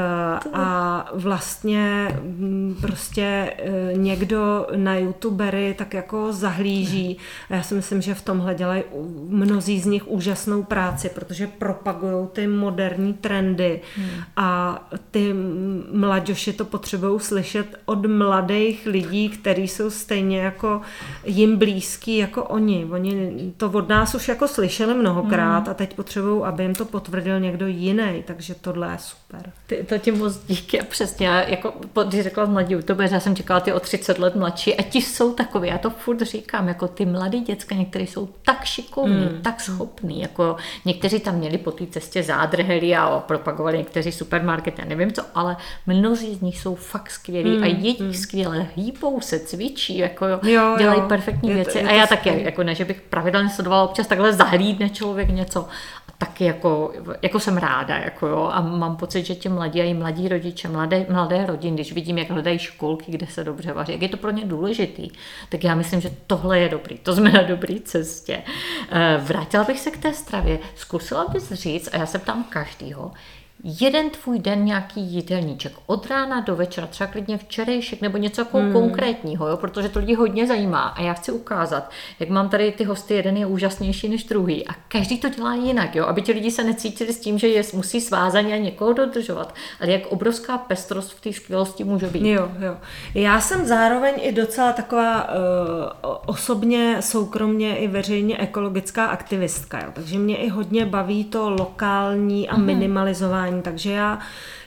a 0.52 1.08
vlastně 1.14 2.08
mm, 2.22 2.76
prostě 2.80 3.52
eh, 3.58 3.92
někdo 3.96 4.66
na 4.76 4.94
youtubery 4.96 5.74
tak 5.78 5.94
jako 5.94 6.32
zahlíží. 6.32 7.18
Já 7.50 7.62
si 7.62 7.74
myslím, 7.74 8.02
že 8.02 8.14
v 8.14 8.22
tomhle 8.22 8.54
dělají 8.54 8.82
mnozí 9.28 9.80
z 9.80 9.86
nich 9.86 10.08
úžasnou 10.08 10.62
práci, 10.62 11.08
protože 11.08 11.46
propagují 11.46 12.28
ty 12.32 12.46
moderní 12.46 13.14
trendy 13.14 13.80
hmm. 13.96 14.10
a 14.36 14.80
ty 15.10 15.34
mladěši 15.92 16.52
to 16.52 16.64
potřebují 16.64 17.20
slyšet 17.20 17.73
od 17.84 18.06
mladých 18.06 18.86
lidí, 18.86 19.28
kteří 19.28 19.68
jsou 19.68 19.90
stejně 19.90 20.38
jako 20.38 20.80
jim 21.24 21.56
blízký 21.56 22.16
jako 22.16 22.44
oni. 22.44 22.84
Oni 22.90 23.52
to 23.56 23.70
od 23.70 23.88
nás 23.88 24.14
už 24.14 24.28
jako 24.28 24.48
slyšeli 24.48 24.94
mnohokrát 24.94 25.58
hmm. 25.58 25.70
a 25.70 25.74
teď 25.74 25.94
potřebují, 25.94 26.42
aby 26.42 26.62
jim 26.62 26.74
to 26.74 26.84
potvrdil 26.84 27.40
někdo 27.40 27.66
jiný, 27.66 28.22
takže 28.26 28.54
tohle 28.54 28.92
je 28.92 28.98
super. 28.98 29.52
Ty, 29.66 29.84
to 29.88 29.98
ti 29.98 30.12
moc 30.12 30.38
díky 30.38 30.80
a 30.80 30.84
přesně, 30.84 31.26
jako, 31.26 31.74
když 32.08 32.22
řekla 32.22 32.44
mladí 32.44 32.72
youtuber, 32.72 33.12
já 33.12 33.20
jsem 33.20 33.36
čekala 33.36 33.60
ty 33.60 33.72
o 33.72 33.80
30 33.80 34.18
let 34.18 34.34
mladší 34.36 34.74
a 34.76 34.82
ti 34.82 35.02
jsou 35.02 35.32
takový, 35.34 35.68
já 35.68 35.78
to 35.78 35.90
furt 35.90 36.20
říkám, 36.20 36.68
jako 36.68 36.88
ty 36.88 37.06
mladí 37.06 37.40
děcka, 37.40 37.74
někteří 37.74 38.06
jsou 38.06 38.28
tak 38.42 38.64
šikovní, 38.64 39.26
hmm. 39.26 39.42
tak 39.42 39.60
schopní, 39.60 40.20
jako 40.20 40.56
někteří 40.84 41.20
tam 41.20 41.34
měli 41.34 41.58
po 41.58 41.70
té 41.70 41.86
cestě 41.86 42.22
zádrheli 42.22 42.96
a 42.96 43.20
propagovali 43.26 43.78
někteří 43.78 44.12
supermarkety, 44.12 44.82
já 44.82 44.88
nevím 44.88 45.12
co, 45.12 45.22
ale 45.34 45.56
mnozí 45.86 46.34
z 46.34 46.40
nich 46.40 46.60
jsou 46.60 46.74
fakt 46.74 47.10
skvělí 47.10 47.54
hmm. 47.54 47.63
A 47.64 47.66
jedí 47.66 47.96
hmm. 48.00 48.14
skvěle, 48.14 48.66
hýbou 48.76 49.20
se, 49.20 49.38
cvičí, 49.38 49.98
jako 49.98 50.26
jo, 50.26 50.40
jo, 50.42 50.74
dělají 50.78 51.00
jo. 51.00 51.08
perfektní 51.08 51.48
je 51.48 51.54
věci. 51.54 51.72
To, 51.72 51.78
je 51.78 51.88
a 51.88 51.92
já 51.92 52.06
taky, 52.06 52.42
jako 52.42 52.62
ne, 52.62 52.74
že 52.74 52.84
bych 52.84 53.00
pravidelně 53.00 53.50
sledovala, 53.50 53.84
občas 53.84 54.06
takhle 54.06 54.32
zahlídne 54.32 54.90
člověk 54.90 55.28
něco, 55.28 55.66
taky 56.18 56.44
jako, 56.44 56.92
jako 57.22 57.40
jsem 57.40 57.56
ráda, 57.56 57.98
jako 57.98 58.26
jo, 58.26 58.50
a 58.52 58.60
mám 58.60 58.96
pocit, 58.96 59.26
že 59.26 59.34
ti 59.34 59.48
mladí 59.48 59.80
a 59.80 59.84
i 59.84 59.94
mladí 59.94 60.28
rodiče, 60.28 60.68
mladé, 60.68 61.06
mladé 61.08 61.46
rodiny, 61.46 61.74
když 61.74 61.92
vidím, 61.92 62.18
jak 62.18 62.30
hledají 62.30 62.58
školky, 62.58 63.12
kde 63.12 63.26
se 63.26 63.44
dobře 63.44 63.72
vaří, 63.72 63.92
jak 63.92 64.02
je 64.02 64.08
to 64.08 64.16
pro 64.16 64.30
ně 64.30 64.44
důležitý, 64.44 65.10
tak 65.48 65.64
já 65.64 65.74
myslím, 65.74 66.00
že 66.00 66.10
tohle 66.26 66.58
je 66.58 66.68
dobrý, 66.68 66.98
to 66.98 67.14
jsme 67.14 67.32
na 67.32 67.42
dobré 67.42 67.74
cestě. 67.84 68.42
Eh, 68.90 69.20
vrátila 69.22 69.64
bych 69.64 69.80
se 69.80 69.90
k 69.90 69.98
té 69.98 70.12
stravě, 70.12 70.58
zkusila 70.74 71.26
bys 71.32 71.52
říct, 71.52 71.88
a 71.92 71.96
já 71.96 72.06
se 72.06 72.18
ptám 72.18 72.44
každýho, 72.44 73.12
jeden 73.66 74.10
tvůj 74.10 74.38
den 74.38 74.64
nějaký 74.64 75.00
jídelníček 75.00 75.72
od 75.86 76.06
rána 76.06 76.40
do 76.40 76.56
večera, 76.56 76.86
třeba 76.86 77.10
klidně 77.10 77.38
včerejšek 77.38 78.00
nebo 78.00 78.18
něco 78.18 78.40
jako 78.40 78.58
hmm. 78.58 78.72
konkrétního, 78.72 79.48
jo? 79.48 79.56
protože 79.56 79.88
to 79.88 79.98
lidi 79.98 80.14
hodně 80.14 80.46
zajímá 80.46 80.82
a 80.82 81.02
já 81.02 81.12
chci 81.12 81.32
ukázat, 81.32 81.90
jak 82.20 82.28
mám 82.28 82.48
tady 82.48 82.72
ty 82.72 82.84
hosty, 82.84 83.14
jeden 83.14 83.36
je 83.36 83.46
úžasnější 83.46 84.08
než 84.08 84.24
druhý 84.24 84.68
a 84.68 84.72
každý 84.88 85.18
to 85.18 85.28
dělá 85.28 85.54
jinak, 85.54 85.94
jo? 85.96 86.06
aby 86.06 86.22
ti 86.22 86.32
lidi 86.32 86.50
se 86.50 86.64
necítili 86.64 87.12
s 87.12 87.20
tím, 87.20 87.38
že 87.38 87.48
je 87.48 87.62
musí 87.74 88.00
svázaně 88.00 88.54
a 88.54 88.58
někoho 88.58 88.92
dodržovat, 88.92 89.54
ale 89.80 89.92
jak 89.92 90.06
obrovská 90.06 90.58
pestrost 90.58 91.12
v 91.12 91.20
té 91.20 91.32
skvělosti 91.32 91.84
může 91.84 92.06
být. 92.06 92.26
Jo, 92.26 92.48
jo. 92.58 92.76
Já 93.14 93.40
jsem 93.40 93.66
zároveň 93.66 94.14
i 94.20 94.32
docela 94.32 94.72
taková 94.72 95.28
uh, 95.28 95.34
osobně, 96.26 96.96
soukromně 97.00 97.76
i 97.76 97.88
veřejně 97.88 98.38
ekologická 98.38 99.06
aktivistka, 99.06 99.78
jo? 99.84 99.90
takže 99.92 100.18
mě 100.18 100.36
i 100.36 100.48
hodně 100.48 100.86
baví 100.86 101.24
to 101.24 101.50
lokální 101.50 102.48
a 102.48 102.54
hmm. 102.54 102.66
minimalizování 102.66 103.53
vzdělávání, 103.54 103.62
takže 103.62 103.92
já 103.92 104.18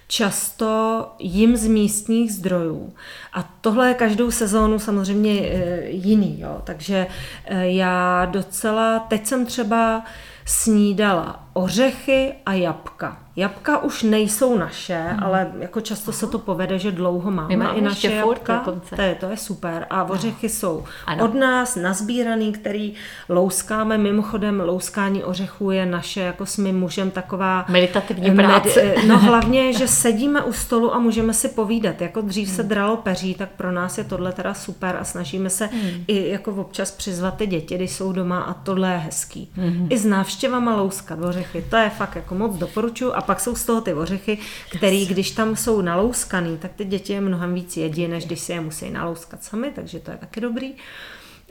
často 0.07 1.11
jim 1.19 1.57
z 1.57 1.68
místních 1.68 2.34
zdrojů. 2.34 2.93
A 3.34 3.43
tohle 3.61 3.88
je 3.88 3.93
každou 3.93 4.31
sezónu 4.31 4.80
samozřejmě 4.80 5.31
e, 5.31 5.89
jiný, 5.89 6.39
jo. 6.39 6.61
takže 6.64 7.07
e, 7.45 7.69
já 7.69 8.26
docela, 8.26 8.99
teď 8.99 9.26
jsem 9.26 9.45
třeba 9.45 10.03
snídala 10.45 11.47
ořechy 11.57 12.34
a 12.45 12.53
jabka. 12.53 13.17
Jabka 13.35 13.84
už 13.84 14.03
nejsou 14.03 14.57
naše, 14.57 15.03
mm. 15.13 15.23
ale 15.23 15.51
jako 15.59 15.81
často 15.81 16.11
se 16.11 16.27
to 16.27 16.39
povede, 16.39 16.79
že 16.79 16.91
dlouho 16.91 17.31
máme, 17.31 17.57
máme 17.57 17.77
i 17.77 17.81
naše 17.81 18.11
jabka. 18.11 18.65
To 18.95 19.01
je, 19.01 19.15
to 19.15 19.25
je 19.25 19.38
super. 19.38 19.88
A 19.89 20.03
ořechy 20.03 20.47
no. 20.47 20.49
jsou 20.49 20.84
ano. 21.05 21.25
od 21.25 21.34
nás 21.34 21.75
nazbíraný, 21.75 22.51
který 22.51 22.93
louskáme. 23.29 23.97
Mimochodem 23.97 24.59
louskání 24.59 25.23
ořechů 25.23 25.71
je 25.71 25.85
naše 25.85 26.21
jako 26.21 26.45
s 26.45 26.57
mým 26.57 26.79
mužem 26.79 27.11
taková... 27.11 27.65
Meditativní 27.69 28.31
práce. 28.31 28.84
Med, 28.84 29.07
no 29.07 29.19
hlavně, 29.19 29.73
že 29.73 29.88
sedíme 29.88 30.41
u 30.41 30.53
stolu 30.53 30.95
a 30.95 30.99
můžeme 30.99 31.34
si 31.34 31.49
povídat. 31.49 32.01
Jako 32.01 32.21
dřív 32.21 32.49
se 32.49 32.61
hmm. 32.61 32.69
dralo 32.69 32.97
peří, 32.97 33.35
tak 33.35 33.49
pro 33.49 33.71
nás 33.71 33.97
je 33.97 34.03
tohle 34.03 34.31
teda 34.31 34.53
super 34.53 34.97
a 34.99 35.03
snažíme 35.03 35.49
se 35.49 35.69
mm. 35.73 36.03
i 36.07 36.29
jako 36.29 36.51
občas 36.51 36.91
přizvat 36.91 37.38
ty 37.38 37.47
děti, 37.47 37.75
když 37.75 37.91
jsou 37.91 38.13
doma 38.13 38.39
a 38.39 38.53
tohle 38.53 38.91
je 38.91 38.97
hezký. 38.97 39.51
Mm. 39.57 39.88
I 39.89 39.97
s 39.97 40.05
návštěvama 40.05 40.75
louskat 40.75 41.19
ořechy. 41.23 41.47
To 41.69 41.76
je 41.76 41.90
fakt 41.90 42.15
jako 42.15 42.36
moc 42.36 42.57
doporučuji. 42.57 43.14
A 43.14 43.22
pak 43.22 43.40
jsou 43.40 43.56
z 43.56 43.65
toho 43.65 43.82
ty 43.82 43.94
ořechy, 43.94 44.38
který, 44.78 45.06
když 45.06 45.32
tam 45.32 45.56
jsou 45.56 45.82
nalouskaný, 45.82 46.57
tak 46.57 46.72
ty 46.74 46.86
děti 46.86 47.14
je 47.14 47.22
mnohem 47.22 47.53
víc 47.53 47.78
jedí, 47.78 48.07
než 48.07 48.26
když 48.26 48.40
si 48.40 48.52
je 48.52 48.61
musí 48.61 48.90
nalouskat 48.90 49.44
sami, 49.44 49.72
takže 49.76 49.99
to 49.99 50.11
je 50.11 50.18
taky 50.18 50.41
dobrý. 50.41 50.74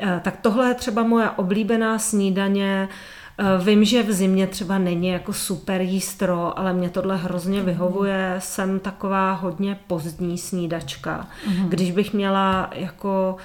Eh, 0.00 0.20
tak 0.24 0.36
tohle 0.42 0.68
je 0.68 0.74
třeba 0.74 1.02
moje 1.02 1.30
oblíbená 1.30 1.98
snídaně. 1.98 2.88
Eh, 3.38 3.64
vím, 3.64 3.84
že 3.84 4.02
v 4.02 4.12
zimě 4.12 4.46
třeba 4.46 4.78
není 4.78 5.08
jako 5.08 5.32
super 5.32 5.80
jístro, 5.80 6.58
ale 6.58 6.72
mě 6.72 6.90
tohle 6.90 7.16
hrozně 7.16 7.62
vyhovuje. 7.62 8.36
Jsem 8.38 8.80
taková 8.80 9.32
hodně 9.32 9.78
pozdní 9.86 10.38
snídačka. 10.38 11.28
Mhm. 11.46 11.68
Když 11.68 11.90
bych 11.90 12.12
měla 12.12 12.70
jako 12.74 13.36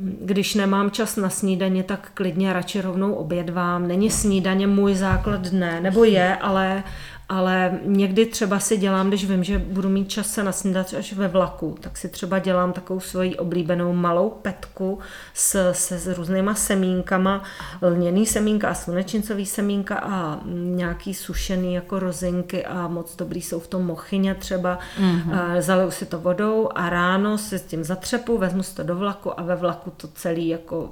když 0.00 0.54
nemám 0.54 0.90
čas 0.90 1.16
na 1.16 1.30
snídaně, 1.30 1.82
tak 1.82 2.10
klidně 2.14 2.52
radši 2.52 2.80
rovnou 2.80 3.14
obědvám. 3.14 3.88
Není 3.88 4.10
snídaně 4.10 4.66
můj 4.66 4.94
základ 4.94 5.40
dne, 5.40 5.80
nebo 5.80 6.04
je, 6.04 6.36
ale 6.36 6.82
ale 7.28 7.78
někdy 7.84 8.26
třeba 8.26 8.58
si 8.58 8.76
dělám, 8.76 9.08
když 9.08 9.24
vím, 9.24 9.44
že 9.44 9.58
budu 9.58 9.88
mít 9.88 10.10
čas 10.10 10.26
se 10.26 10.44
nasnídat 10.44 10.94
až 10.98 11.12
ve 11.12 11.28
vlaku, 11.28 11.76
tak 11.80 11.96
si 11.96 12.08
třeba 12.08 12.38
dělám 12.38 12.72
takovou 12.72 13.00
svoji 13.00 13.36
oblíbenou 13.36 13.92
malou 13.92 14.30
petku 14.30 14.98
s, 15.34 15.72
se 15.72 15.98
s 15.98 16.16
různýma 16.16 16.54
semínkama, 16.54 17.42
lněný 17.82 18.26
semínka 18.26 18.68
a 18.68 18.74
slunečnicový 18.74 19.46
semínka 19.46 19.98
a 19.98 20.40
nějaký 20.54 21.14
sušený 21.14 21.74
jako 21.74 21.98
rozinky 21.98 22.64
a 22.64 22.88
moc 22.88 23.16
dobrý 23.16 23.42
jsou 23.42 23.60
v 23.60 23.66
tom 23.66 23.86
mochyně 23.86 24.34
třeba. 24.34 24.78
Mm-hmm. 25.00 25.60
Zaliju 25.60 25.90
si 25.90 26.06
to 26.06 26.18
vodou 26.18 26.68
a 26.74 26.90
ráno 26.90 27.38
si 27.38 27.58
s 27.58 27.62
tím 27.62 27.84
zatřepu, 27.84 28.38
vezmu 28.38 28.62
si 28.62 28.74
to 28.74 28.82
do 28.82 28.96
vlaku 28.96 29.40
a 29.40 29.42
ve 29.42 29.56
vlaku 29.56 29.92
to 29.96 30.08
celý 30.08 30.48
jako 30.48 30.90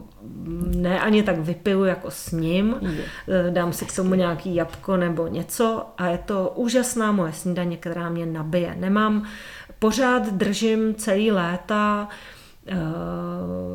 ne 0.76 1.00
ani 1.00 1.22
tak 1.22 1.38
vypiju 1.38 1.84
jako 1.84 2.10
s 2.10 2.30
ním, 2.30 2.76
je. 2.82 3.50
dám 3.50 3.72
si 3.72 3.84
k 3.84 3.96
tomu 3.96 4.14
nějaký 4.14 4.54
jabko 4.54 4.96
nebo 4.96 5.26
něco 5.26 5.86
a 5.98 6.06
je 6.06 6.18
to 6.26 6.52
úžasná 6.54 7.12
moje 7.12 7.32
snídaně, 7.32 7.76
která 7.76 8.08
mě 8.08 8.26
nabije. 8.26 8.76
Nemám, 8.78 9.22
pořád 9.78 10.32
držím 10.32 10.94
celý 10.94 11.32
léta, 11.32 12.08
eh, 12.66 12.74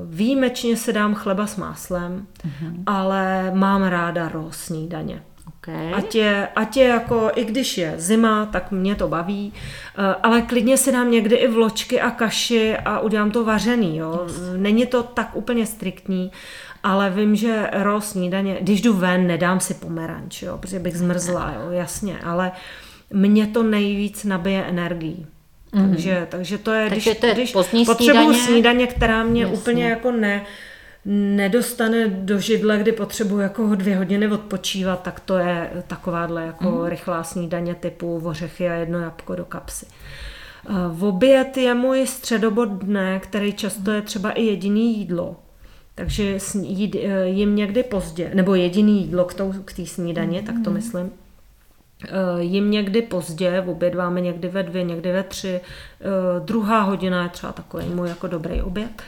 výjimečně 0.06 0.78
si 0.78 0.94
dám 0.94 1.16
chleba 1.16 1.48
s 1.48 1.58
máslem, 1.58 2.28
uh-huh. 2.46 2.84
ale 2.86 3.52
mám 3.54 3.84
ráda 3.84 4.30
ro 4.30 4.48
snídaně. 4.52 5.24
Okay. 5.58 5.94
Ať, 5.94 6.16
je, 6.16 6.48
ať 6.56 6.78
je 6.78 6.88
jako, 6.88 7.32
i 7.36 7.46
když 7.46 7.78
je 7.78 7.94
zima, 7.98 8.46
tak 8.46 8.72
mě 8.72 8.96
to 8.96 9.08
baví, 9.08 9.54
eh, 9.54 10.16
ale 10.24 10.42
klidně 10.42 10.78
si 10.78 10.92
dám 10.92 11.12
někdy 11.12 11.36
i 11.36 11.48
vločky 11.48 12.02
a 12.02 12.12
kaši 12.12 12.78
a 12.78 13.00
udělám 13.00 13.32
to 13.32 13.46
vařený, 13.46 13.98
jo. 13.98 14.28
Není 14.58 14.86
to 14.86 15.04
tak 15.04 15.36
úplně 15.36 15.66
striktní, 15.66 16.32
ale 16.84 17.10
vím, 17.10 17.36
že 17.36 17.70
ro 17.74 18.02
snídaně, 18.02 18.58
když 18.62 18.82
jdu 18.82 18.94
ven, 18.94 19.28
nedám 19.28 19.60
si 19.60 19.74
pomeranč, 19.74 20.42
jo, 20.42 20.58
protože 20.58 20.80
bych 20.80 20.98
zmrzla, 20.98 21.54
jo, 21.56 21.72
jasně, 21.72 22.20
ale 22.20 22.52
mě 23.14 23.48
to 23.48 23.64
nejvíc 23.64 24.24
nabije 24.24 24.64
energií. 24.64 25.26
Mm. 25.72 25.90
Takže, 25.90 26.28
takže 26.30 26.58
to 26.58 26.72
je, 26.72 26.90
takže 26.90 27.10
když, 27.12 27.20
to 27.20 27.26
je 27.26 27.34
když 27.34 27.52
potřebuji 27.54 27.96
snídaně, 27.96 28.34
snídaně, 28.34 28.88
která 28.88 29.24
mě 29.24 29.42
jasně. 29.42 29.58
úplně 29.58 29.90
jako 29.90 30.12
ne, 30.12 30.46
nedostane 31.06 32.08
do 32.08 32.40
židle, 32.40 32.78
kdy 32.78 32.92
potřebuji 32.92 33.40
jako 33.40 33.76
dvě 33.76 33.98
hodiny 33.98 34.28
odpočívat, 34.28 35.02
tak 35.02 35.20
to 35.20 35.38
je 35.38 35.72
takováhle 35.88 36.46
jako 36.46 36.70
mm. 36.70 36.86
rychlá 36.86 37.24
snídaně 37.24 37.76
typu 37.76 38.22
ořechy 38.24 38.70
a 38.70 38.74
jedno 38.74 39.00
jabko 39.00 39.36
do 39.36 39.46
kapsy. 39.46 39.86
V 40.90 41.04
oběd 41.04 41.58
je 41.58 41.74
můj 41.74 42.08
středobod 42.08 42.70
dne, 42.70 43.20
který 43.20 43.54
často 43.54 43.92
je 43.92 44.02
třeba 44.02 44.32
i 44.32 44.44
jediný 44.44 44.98
jídlo. 44.98 45.36
Takže 46.02 46.38
jít, 46.62 46.96
eh, 46.96 47.28
jim 47.28 47.56
někdy 47.56 47.84
pozdě, 47.84 48.32
nebo 48.34 48.56
jediný 48.56 49.02
jídlo 49.02 49.26
k, 49.26 49.34
tou, 49.34 49.54
k 49.66 49.74
té 49.74 49.86
snídaně, 49.86 50.40
mm. 50.40 50.46
tak 50.46 50.56
to 50.64 50.70
mhm. 50.70 50.74
myslím. 50.74 51.12
Eh, 52.06 52.44
jim 52.44 52.72
někdy 52.72 53.02
pozdě, 53.02 53.64
obědváme 53.68 54.22
někdy 54.22 54.48
ve 54.48 54.64
dvě, 54.64 54.84
někdy 54.84 55.12
ve 55.12 55.24
tři, 55.24 55.62
eh, 56.02 56.40
druhá 56.40 56.82
hodina 56.82 57.24
je 57.24 57.30
třeba 57.30 57.54
takový 57.54 57.86
můj 57.86 58.10
jako 58.10 58.28
dobrý 58.28 58.62
oběd. 58.62 59.02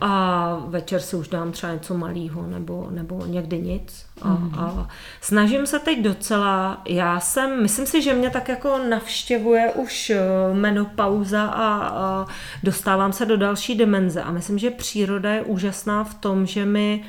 a 0.00 0.62
večer 0.66 1.00
si 1.00 1.16
už 1.16 1.28
dám 1.28 1.52
třeba 1.52 1.72
něco 1.72 1.94
malého 1.94 2.46
nebo, 2.46 2.88
nebo 2.90 3.26
někdy 3.26 3.58
nic. 3.58 4.06
A, 4.22 4.28
mm-hmm. 4.28 4.60
a 4.60 4.88
snažím 5.20 5.66
se 5.66 5.78
teď 5.78 6.02
docela, 6.02 6.82
já 6.88 7.20
jsem, 7.20 7.62
myslím 7.62 7.86
si, 7.86 8.02
že 8.02 8.14
mě 8.14 8.30
tak 8.30 8.48
jako 8.48 8.78
navštěvuje 8.88 9.72
už 9.72 10.10
eh, 10.10 10.20
menopauza 10.52 11.42
a, 11.42 11.88
a 11.88 12.26
dostávám 12.62 13.12
se 13.12 13.26
do 13.26 13.36
další 13.36 13.74
dimenze 13.74 14.22
a 14.22 14.30
myslím, 14.30 14.58
že 14.58 14.70
příroda 14.70 15.32
je 15.32 15.42
úžasná 15.42 16.04
v 16.04 16.14
tom, 16.14 16.46
že 16.46 16.66
mi 16.66 17.04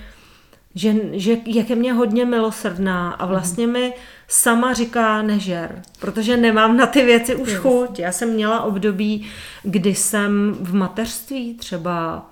že, 0.75 0.95
že 1.11 1.37
jak 1.45 1.69
je 1.69 1.75
mě 1.75 1.93
hodně 1.93 2.25
milosrdná 2.25 3.11
a 3.11 3.25
vlastně 3.25 3.67
mm. 3.67 3.73
mi 3.73 3.93
sama 4.27 4.73
říká 4.73 5.21
nežer, 5.21 5.81
protože 5.99 6.37
nemám 6.37 6.77
na 6.77 6.85
ty 6.85 7.05
věci 7.05 7.35
už 7.35 7.49
yes. 7.49 7.59
chuť. 7.59 7.99
Já 7.99 8.11
jsem 8.11 8.29
měla 8.29 8.61
období, 8.61 9.27
kdy 9.63 9.95
jsem 9.95 10.57
v 10.59 10.73
mateřství 10.73 11.53
třeba 11.53 12.25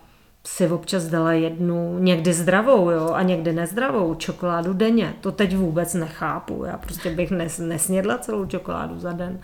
si 0.48 0.68
občas 0.68 1.06
dala 1.06 1.34
jednu, 1.34 2.00
někdy 2.00 2.34
zdravou, 2.34 2.90
jo, 2.90 3.10
a 3.14 3.22
někdy 3.22 3.54
nezdravou 3.54 4.16
čokoládu 4.16 4.74
denně. 4.74 5.14
To 5.22 5.32
teď 5.32 5.56
vůbec 5.56 5.94
nechápu. 5.94 6.64
Já 6.66 6.78
prostě 6.78 7.16
bych 7.16 7.32
nes, 7.32 7.60
nesnědla 7.60 8.18
celou 8.18 8.46
čokoládu 8.46 9.00
za 9.00 9.12
den. 9.12 9.40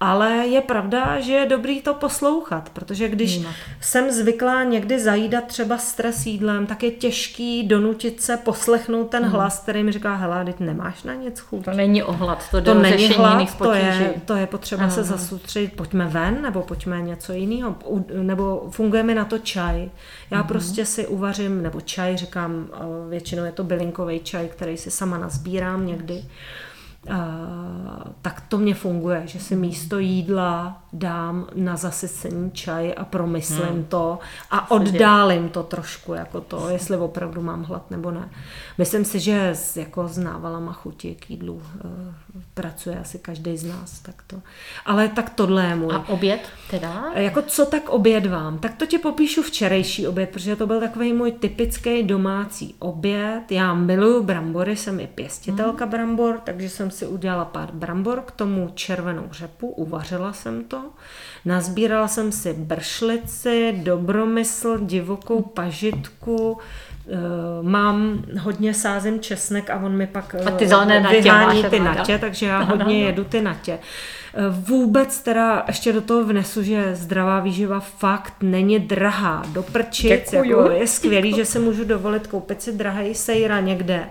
Ale 0.00 0.30
je 0.30 0.60
pravda, 0.60 1.20
že 1.20 1.32
je 1.32 1.46
dobrý 1.46 1.82
to 1.82 1.94
poslouchat, 1.94 2.70
protože 2.72 3.08
když 3.08 3.32
Jinak. 3.32 3.54
jsem 3.80 4.10
zvyklá 4.10 4.64
někdy 4.64 4.98
zajídat 5.00 5.44
třeba 5.44 5.78
stres 5.78 6.26
jídlem, 6.26 6.66
tak 6.66 6.82
je 6.82 6.90
těžký 6.90 7.62
donutit 7.62 8.22
se 8.22 8.36
poslechnout 8.36 9.04
ten 9.04 9.22
hmm. 9.22 9.32
hlas, 9.32 9.58
který 9.58 9.82
mi 9.82 9.92
říká, 9.92 10.14
hele, 10.14 10.44
teď 10.44 10.60
nemáš 10.60 11.02
na 11.02 11.14
nic 11.14 11.40
chuť. 11.40 11.64
To 11.64 11.70
není 11.70 12.02
ohlad, 12.02 12.50
to, 12.50 12.62
to 12.62 12.74
není 12.74 13.08
hlad, 13.08 13.58
to 13.58 13.72
je, 13.72 14.14
to 14.24 14.34
je 14.34 14.46
potřeba 14.46 14.82
ano. 14.82 14.92
se 14.92 15.04
zasutřit, 15.04 15.72
pojďme 15.72 16.06
ven, 16.06 16.42
nebo 16.42 16.62
pojďme 16.62 17.02
něco 17.02 17.32
jiného, 17.32 17.76
nebo 18.22 18.68
funguje 18.70 19.02
mi 19.02 19.14
na 19.14 19.24
to 19.24 19.38
čaj. 19.38 19.90
Já 20.30 20.38
hmm. 20.38 20.48
prostě 20.48 20.84
si 20.84 21.06
uvařím, 21.06 21.62
nebo 21.62 21.80
čaj, 21.80 22.16
říkám, 22.16 22.68
většinou 23.08 23.44
je 23.44 23.52
to 23.52 23.64
bylinkový 23.64 24.20
čaj, 24.20 24.48
který 24.48 24.76
si 24.76 24.90
sama 24.90 25.18
nazbírám 25.18 25.86
někdy 25.86 26.24
tak 28.22 28.40
to 28.40 28.58
mě 28.58 28.74
funguje, 28.74 29.22
že 29.26 29.40
si 29.40 29.56
místo 29.56 29.98
jídla 29.98 30.82
dám 30.98 31.46
na 31.54 31.76
zasycení 31.76 32.50
čaj 32.50 32.94
a 32.96 33.04
promyslím 33.04 33.66
hmm. 33.68 33.84
to 33.84 34.18
a 34.50 34.70
oddálím 34.70 35.48
to 35.48 35.62
trošku, 35.62 36.14
jako 36.14 36.40
to, 36.40 36.68
jestli 36.68 36.96
opravdu 36.96 37.42
mám 37.42 37.62
hlad 37.62 37.90
nebo 37.90 38.10
ne. 38.10 38.28
Myslím 38.78 39.04
si, 39.04 39.20
že 39.20 39.48
s, 39.48 39.76
jako 39.76 40.08
s 40.08 40.18
návalama 40.18 40.72
chuti 40.72 41.14
k 41.14 41.30
jídlu 41.30 41.54
uh, 41.54 41.62
pracuje 42.54 42.98
asi 43.00 43.18
každý 43.18 43.56
z 43.56 43.64
nás. 43.64 44.00
Tak 44.00 44.22
to. 44.26 44.36
Ale 44.86 45.08
tak 45.08 45.30
tohle 45.30 45.64
je 45.64 45.74
můj. 45.76 45.94
A 45.94 46.08
oběd 46.08 46.40
teda? 46.70 47.04
Jako 47.14 47.42
co 47.42 47.66
tak 47.66 47.88
oběd 47.88 48.26
vám? 48.26 48.58
Tak 48.58 48.74
to 48.74 48.86
ti 48.86 48.98
popíšu 48.98 49.42
včerejší 49.42 50.06
oběd, 50.06 50.30
protože 50.30 50.56
to 50.56 50.66
byl 50.66 50.80
takový 50.80 51.12
můj 51.12 51.32
typický 51.32 52.02
domácí 52.02 52.74
oběd. 52.78 53.52
Já 53.52 53.74
miluju 53.74 54.22
brambory, 54.22 54.76
jsem 54.76 55.00
i 55.00 55.06
pěstitelka 55.06 55.84
hmm. 55.84 55.90
brambor, 55.90 56.40
takže 56.44 56.70
jsem 56.70 56.90
si 56.90 57.06
udělala 57.06 57.44
pár 57.44 57.72
brambor, 57.72 58.20
k 58.26 58.30
tomu 58.30 58.70
červenou 58.74 59.26
řepu, 59.30 59.68
uvařila 59.68 60.32
jsem 60.32 60.64
to. 60.64 60.85
Nazbírala 61.44 62.08
jsem 62.08 62.32
si 62.32 62.52
bršlici, 62.52 63.80
dobromysl, 63.82 64.78
divokou 64.78 65.42
pažitku, 65.42 66.58
eh, 67.08 67.12
mám 67.62 68.24
hodně 68.40 68.74
sázím 68.74 69.20
česnek 69.20 69.70
a 69.70 69.76
on 69.76 69.92
mi 69.92 70.06
pak 70.06 70.34
a 70.46 70.50
ty 70.50 70.68
zelené 70.68 71.00
natě 71.00 71.20
vyhání 71.20 71.64
ty 71.64 71.80
natě, 71.80 72.18
takže 72.18 72.46
já 72.46 72.58
hodně 72.62 73.04
jedu 73.04 73.24
ty 73.24 73.40
natě. 73.40 73.78
Vůbec 74.50 75.20
teda 75.20 75.64
ještě 75.66 75.92
do 75.92 76.00
toho 76.00 76.24
vnesu, 76.24 76.62
že 76.62 76.94
zdravá 76.94 77.40
výživa 77.40 77.80
fakt 77.80 78.34
není 78.42 78.78
drahá. 78.78 79.42
Do 79.52 79.62
prčic, 79.62 80.32
jako 80.32 80.70
je 80.70 80.86
skvělý, 80.86 81.34
že 81.34 81.44
si 81.44 81.58
můžu 81.58 81.84
dovolit 81.84 82.26
koupit 82.26 82.62
si 82.62 82.72
drahý 82.72 83.14
sejra 83.14 83.60
někde. 83.60 84.06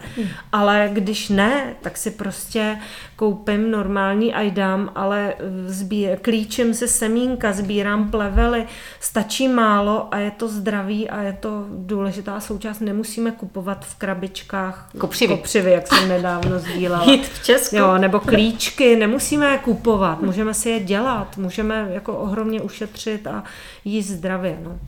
Ale 0.51 0.89
když 0.93 1.29
ne, 1.29 1.73
tak 1.81 1.97
si 1.97 2.11
prostě 2.11 2.77
koupím 3.15 3.71
normální 3.71 4.33
ajdám, 4.33 4.91
ale 4.95 5.33
zbír, 5.67 6.17
klíčím 6.21 6.73
si 6.73 6.87
semínka, 6.87 7.53
sbírám 7.53 8.11
plevely, 8.11 8.65
stačí 8.99 9.47
málo 9.47 10.07
a 10.11 10.17
je 10.17 10.31
to 10.31 10.47
zdravý 10.47 11.09
a 11.09 11.21
je 11.21 11.33
to 11.33 11.65
důležitá 11.69 12.39
součást. 12.39 12.79
Nemusíme 12.79 13.31
kupovat 13.31 13.85
v 13.85 13.95
krabičkách 13.95 14.89
kopřivy, 14.97 15.37
kopřivy 15.37 15.71
jak 15.71 15.87
jsem 15.87 16.09
nedávno 16.09 16.59
sdílela. 16.59 17.03
Hit 17.05 17.25
v 17.27 17.45
Česku. 17.45 17.75
Jo, 17.75 17.97
nebo 17.97 18.19
klíčky, 18.19 18.95
nemusíme 18.95 19.51
je 19.51 19.57
kupovat 19.57 20.14
dělat, 20.15 20.27
můžeme 20.27 20.53
si 20.53 20.69
je 20.69 20.79
dělat, 20.79 21.37
můžeme 21.37 21.87
jako 21.93 22.17
ohromně 22.17 22.61
ušetřit 22.61 23.27
a 23.27 23.43
jíst 23.85 24.07
zdravě. 24.07 24.59
No. 24.63 24.79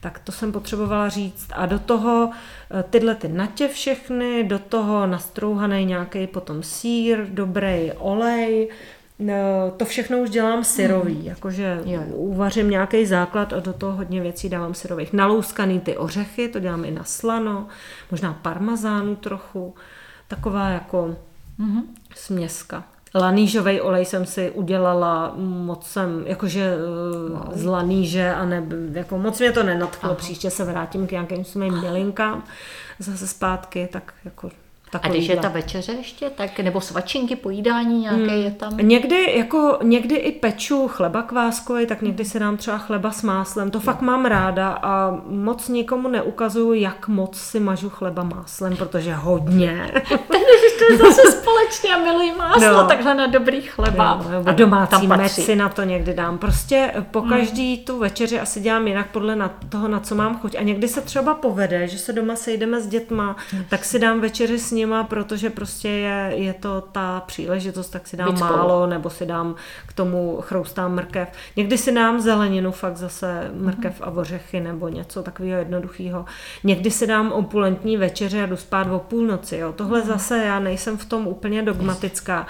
Tak 0.00 0.18
to 0.18 0.32
jsem 0.32 0.52
potřebovala 0.52 1.08
říct. 1.08 1.48
A 1.52 1.66
do 1.66 1.78
toho 1.78 2.30
eh, 2.70 2.84
tyhle 2.90 3.14
ty 3.14 3.28
natě 3.28 3.68
všechny, 3.68 4.44
do 4.44 4.58
toho 4.58 5.06
nastrouhaný 5.06 5.84
nějaký 5.84 6.26
potom 6.26 6.62
sír, 6.62 7.26
dobrý 7.28 7.92
olej, 7.98 8.68
no, 9.18 9.34
to 9.76 9.84
všechno 9.84 10.18
už 10.18 10.30
dělám 10.30 10.64
syrový, 10.64 11.14
mm. 11.14 11.26
jakože 11.26 11.80
jo. 11.84 12.02
uvařím 12.06 12.70
nějaký 12.70 13.06
základ 13.06 13.52
a 13.52 13.60
do 13.60 13.72
toho 13.72 13.92
hodně 13.92 14.20
věcí 14.20 14.48
dávám 14.48 14.74
syrových. 14.74 15.12
Nalouskaný 15.12 15.80
ty 15.80 15.96
ořechy, 15.96 16.48
to 16.48 16.60
dělám 16.60 16.84
i 16.84 16.90
na 16.90 17.04
slano, 17.04 17.66
možná 18.10 18.32
parmazánu 18.32 19.16
trochu, 19.16 19.74
taková 20.28 20.68
jako 20.68 21.16
mm-hmm. 21.60 21.82
směska. 22.14 22.84
Lanížový 23.14 23.80
olej 23.80 24.04
jsem 24.04 24.26
si 24.26 24.50
udělala, 24.50 25.32
moc 25.36 25.86
jsem, 25.86 26.24
jakože 26.26 26.76
wow. 27.28 27.58
z 27.58 27.64
laníže 27.64 28.34
a 28.34 28.44
ne, 28.44 28.66
jako 28.92 29.18
moc 29.18 29.40
mě 29.40 29.52
to 29.52 29.62
nenadchlo, 29.62 30.10
Aha. 30.10 30.14
příště 30.14 30.50
se 30.50 30.64
vrátím 30.64 31.06
k 31.06 31.10
nějakým 31.10 31.44
svým 31.44 31.78
mělinkám 31.78 32.44
zase 32.98 33.26
zpátky, 33.26 33.88
tak 33.92 34.14
jako 34.24 34.50
a 34.92 35.08
když 35.08 35.28
je 35.28 35.36
ta 35.36 35.48
večeře 35.48 35.92
ještě, 35.92 36.30
tak 36.30 36.58
nebo 36.58 36.80
svačinky, 36.80 37.36
pojídání 37.36 38.00
nějaké 38.00 38.32
hmm. 38.32 38.44
je 38.44 38.50
tam? 38.50 38.76
Někdy, 38.76 39.38
jako, 39.38 39.78
někdy 39.82 40.14
i 40.14 40.32
peču 40.32 40.88
chleba 40.88 41.22
kváskový, 41.22 41.86
tak 41.86 42.02
někdy 42.02 42.24
si 42.24 42.38
dám 42.38 42.56
třeba 42.56 42.78
chleba 42.78 43.10
s 43.10 43.22
máslem. 43.22 43.70
To 43.70 43.80
fakt 43.80 44.00
mám 44.00 44.24
ráda 44.24 44.68
a 44.82 45.18
moc 45.26 45.68
nikomu 45.68 46.08
neukazuju, 46.08 46.72
jak 46.72 47.08
moc 47.08 47.38
si 47.38 47.60
mažu 47.60 47.90
chleba 47.90 48.22
máslem, 48.22 48.76
protože 48.76 49.14
hodně. 49.14 49.90
Takže 50.08 50.68
to 50.78 50.92
je 50.92 50.98
zase 50.98 51.22
společně 51.32 51.94
a 51.94 51.98
miluji 51.98 52.32
máslo, 52.38 52.72
no. 52.72 52.88
takhle 52.88 53.14
na 53.14 53.26
dobrý 53.26 53.62
chleba. 53.62 54.26
No, 54.30 54.42
a 54.46 54.52
domácí 54.52 55.06
med 55.06 55.28
si 55.28 55.56
na 55.56 55.68
to 55.68 55.82
někdy 55.82 56.14
dám. 56.14 56.38
Prostě 56.38 56.92
po 57.10 57.20
hmm. 57.20 57.30
každý 57.30 57.74
hmm. 57.74 57.84
tu 57.84 57.98
večeři 57.98 58.40
asi 58.40 58.60
dělám 58.60 58.86
jinak 58.86 59.10
podle 59.10 59.36
na 59.36 59.50
toho, 59.68 59.88
na 59.88 60.00
co 60.00 60.14
mám 60.14 60.38
chuť. 60.38 60.56
A 60.58 60.62
někdy 60.62 60.88
se 60.88 61.00
třeba 61.00 61.34
povede, 61.34 61.88
že 61.88 61.98
se 61.98 62.12
doma 62.12 62.36
sejdeme 62.36 62.80
s 62.80 62.86
dětma, 62.86 63.36
hmm. 63.50 63.64
tak 63.68 63.84
si 63.84 63.98
dám 63.98 64.20
večeři 64.20 64.58
s 64.58 64.70
nima, 64.78 65.04
protože 65.04 65.50
prostě 65.50 65.88
je, 65.88 66.32
je 66.34 66.52
to 66.52 66.80
ta 66.80 67.20
příležitost, 67.20 67.88
tak 67.90 68.06
si 68.06 68.16
dám 68.16 68.30
Víc 68.30 68.40
málo, 68.40 68.86
nebo 68.86 69.10
si 69.10 69.26
dám 69.26 69.54
k 69.86 69.92
tomu 69.92 70.40
chroustám 70.40 70.94
mrkev. 70.94 71.28
Někdy 71.56 71.78
si 71.78 71.92
dám 71.92 72.20
zeleninu, 72.20 72.72
fakt 72.72 72.96
zase 72.96 73.50
mrkev 73.54 74.00
a 74.00 74.10
ořechy 74.10 74.60
nebo 74.60 74.88
něco 74.88 75.22
takového 75.22 75.58
jednoduchého. 75.58 76.24
Někdy 76.64 76.90
si 76.90 77.06
dám 77.06 77.32
opulentní 77.32 77.96
večeře 77.96 78.42
a 78.42 78.46
jdu 78.46 78.56
spát 78.56 78.86
o 78.92 78.98
půlnoci. 78.98 79.56
Jo. 79.56 79.72
Tohle 79.72 80.00
mm. 80.00 80.06
zase 80.06 80.38
já 80.38 80.60
nejsem 80.60 80.98
v 80.98 81.04
tom 81.04 81.26
úplně 81.26 81.62
dogmatická. 81.62 82.46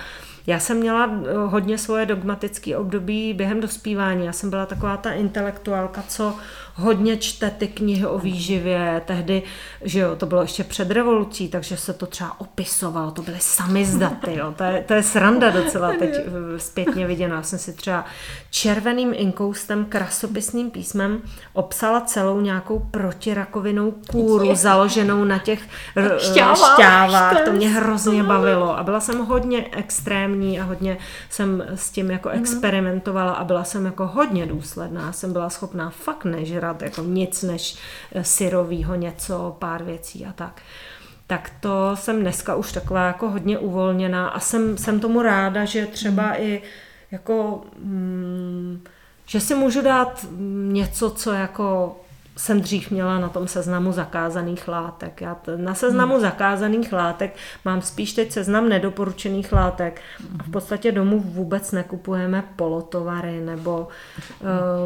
Já 0.48 0.58
jsem 0.58 0.76
měla 0.76 1.10
eh, 1.10 1.34
hodně 1.46 1.78
svoje 1.78 2.06
dogmatické 2.06 2.76
období 2.76 3.34
během 3.34 3.60
dospívání. 3.60 4.26
Já 4.26 4.32
jsem 4.32 4.50
byla 4.50 4.66
taková 4.66 4.96
ta 4.96 5.12
intelektuálka, 5.12 6.04
co 6.08 6.34
hodně 6.78 7.16
čte 7.16 7.50
ty 7.50 7.68
knihy 7.68 8.06
o 8.06 8.18
výživě, 8.18 9.02
tehdy, 9.04 9.42
že 9.82 10.00
jo, 10.00 10.16
to 10.16 10.26
bylo 10.26 10.42
ještě 10.42 10.64
před 10.64 10.90
revolucí, 10.90 11.48
takže 11.48 11.76
se 11.76 11.92
to 11.92 12.06
třeba 12.06 12.40
opisovalo, 12.40 13.10
to 13.10 13.22
byly 13.22 13.38
samizdaty, 13.40 14.34
jo, 14.34 14.54
to 14.56 14.64
je, 14.64 14.84
to 14.88 14.94
je 14.94 15.02
sranda 15.02 15.50
docela 15.50 15.92
teď 15.98 16.10
zpětně 16.56 17.06
viděná. 17.06 17.36
Já 17.36 17.42
jsem 17.42 17.58
si 17.58 17.72
třeba 17.72 18.04
červeným 18.50 19.12
inkoustem, 19.16 19.84
krasopisným 19.84 20.70
písmem 20.70 21.22
obsala 21.52 22.00
celou 22.00 22.40
nějakou 22.40 22.78
protirakovinou 22.78 23.94
kůru 24.10 24.54
založenou 24.54 25.24
na 25.24 25.38
těch 25.38 25.60
šťávách, 26.18 26.74
šťávách. 26.74 27.44
to 27.44 27.52
mě 27.52 27.68
hrozně 27.68 28.22
bavilo. 28.22 28.78
A 28.78 28.82
byla 28.82 29.00
jsem 29.00 29.18
hodně 29.18 29.66
extrémní 29.72 30.60
a 30.60 30.64
hodně 30.64 30.98
jsem 31.30 31.64
s 31.74 31.90
tím 31.90 32.10
jako 32.10 32.28
mhm. 32.28 32.38
experimentovala 32.38 33.32
a 33.32 33.44
byla 33.44 33.64
jsem 33.64 33.86
jako 33.86 34.06
hodně 34.06 34.46
důsledná, 34.46 35.12
jsem 35.12 35.32
byla 35.32 35.50
schopná 35.50 35.90
fakt 35.90 36.24
nežrat 36.24 36.67
brát 36.74 36.82
jako 36.82 37.02
nic 37.02 37.42
než 37.42 37.76
eh, 38.12 38.24
syrovýho 38.24 38.94
něco, 38.94 39.56
pár 39.58 39.82
věcí 39.84 40.26
a 40.26 40.32
tak. 40.32 40.62
Tak 41.26 41.52
to 41.60 41.90
jsem 41.94 42.20
dneska 42.20 42.54
už 42.54 42.72
taková 42.72 43.06
jako 43.06 43.30
hodně 43.30 43.58
uvolněná 43.58 44.28
a 44.28 44.40
jsem, 44.40 44.78
jsem 44.78 45.00
tomu 45.00 45.22
ráda, 45.22 45.64
že 45.64 45.86
třeba 45.86 46.26
mm. 46.26 46.34
i 46.38 46.62
jako, 47.10 47.62
mm, 47.78 48.84
že 49.26 49.40
si 49.40 49.54
můžu 49.54 49.82
dát 49.82 50.26
něco, 50.68 51.10
co 51.10 51.32
jako 51.32 51.96
jsem 52.38 52.60
dřív 52.60 52.90
měla 52.90 53.18
na 53.18 53.28
tom 53.28 53.48
seznamu 53.48 53.92
zakázaných 53.92 54.68
látek. 54.68 55.20
Já 55.20 55.34
t- 55.34 55.56
na 55.56 55.74
seznamu 55.74 56.12
hmm. 56.12 56.22
zakázaných 56.22 56.92
látek 56.92 57.36
mám 57.64 57.82
spíš 57.82 58.12
teď 58.12 58.32
seznam 58.32 58.68
nedoporučených 58.68 59.52
látek. 59.52 60.00
A 60.38 60.42
v 60.42 60.50
podstatě 60.50 60.92
domů 60.92 61.20
vůbec 61.20 61.72
nekupujeme 61.72 62.44
polotovary 62.56 63.40
nebo 63.40 63.88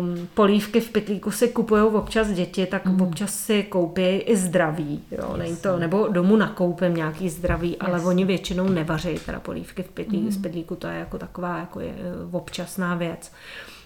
um, 0.00 0.28
polívky 0.34 0.80
v 0.80 0.90
pytlíku 0.90 1.30
si 1.30 1.48
kupují 1.48 1.82
občas 1.82 2.28
děti, 2.28 2.66
tak 2.66 2.86
hmm. 2.86 3.00
občas 3.00 3.34
si 3.34 3.62
koupí 3.62 4.02
i 4.02 4.36
zdraví. 4.36 5.04
Jo? 5.10 5.36
Není 5.36 5.56
to, 5.56 5.78
nebo 5.78 6.08
domů 6.08 6.36
nakoupím 6.36 6.94
nějaký 6.94 7.28
zdraví, 7.28 7.76
ale 7.76 7.92
Jasně. 7.92 8.08
oni 8.08 8.24
většinou 8.24 8.68
nevaří 8.68 9.18
teda 9.26 9.40
polívky 9.40 9.82
v 9.82 9.88
pytlíku. 9.88 10.22
Hmm. 10.22 10.32
Z 10.32 10.42
pytlíku 10.42 10.76
to 10.76 10.86
je 10.86 10.98
jako 10.98 11.18
taková 11.18 11.58
jako 11.58 11.80
je, 11.80 11.94
eh, 11.98 12.36
občasná 12.36 12.94
věc. 12.94 13.32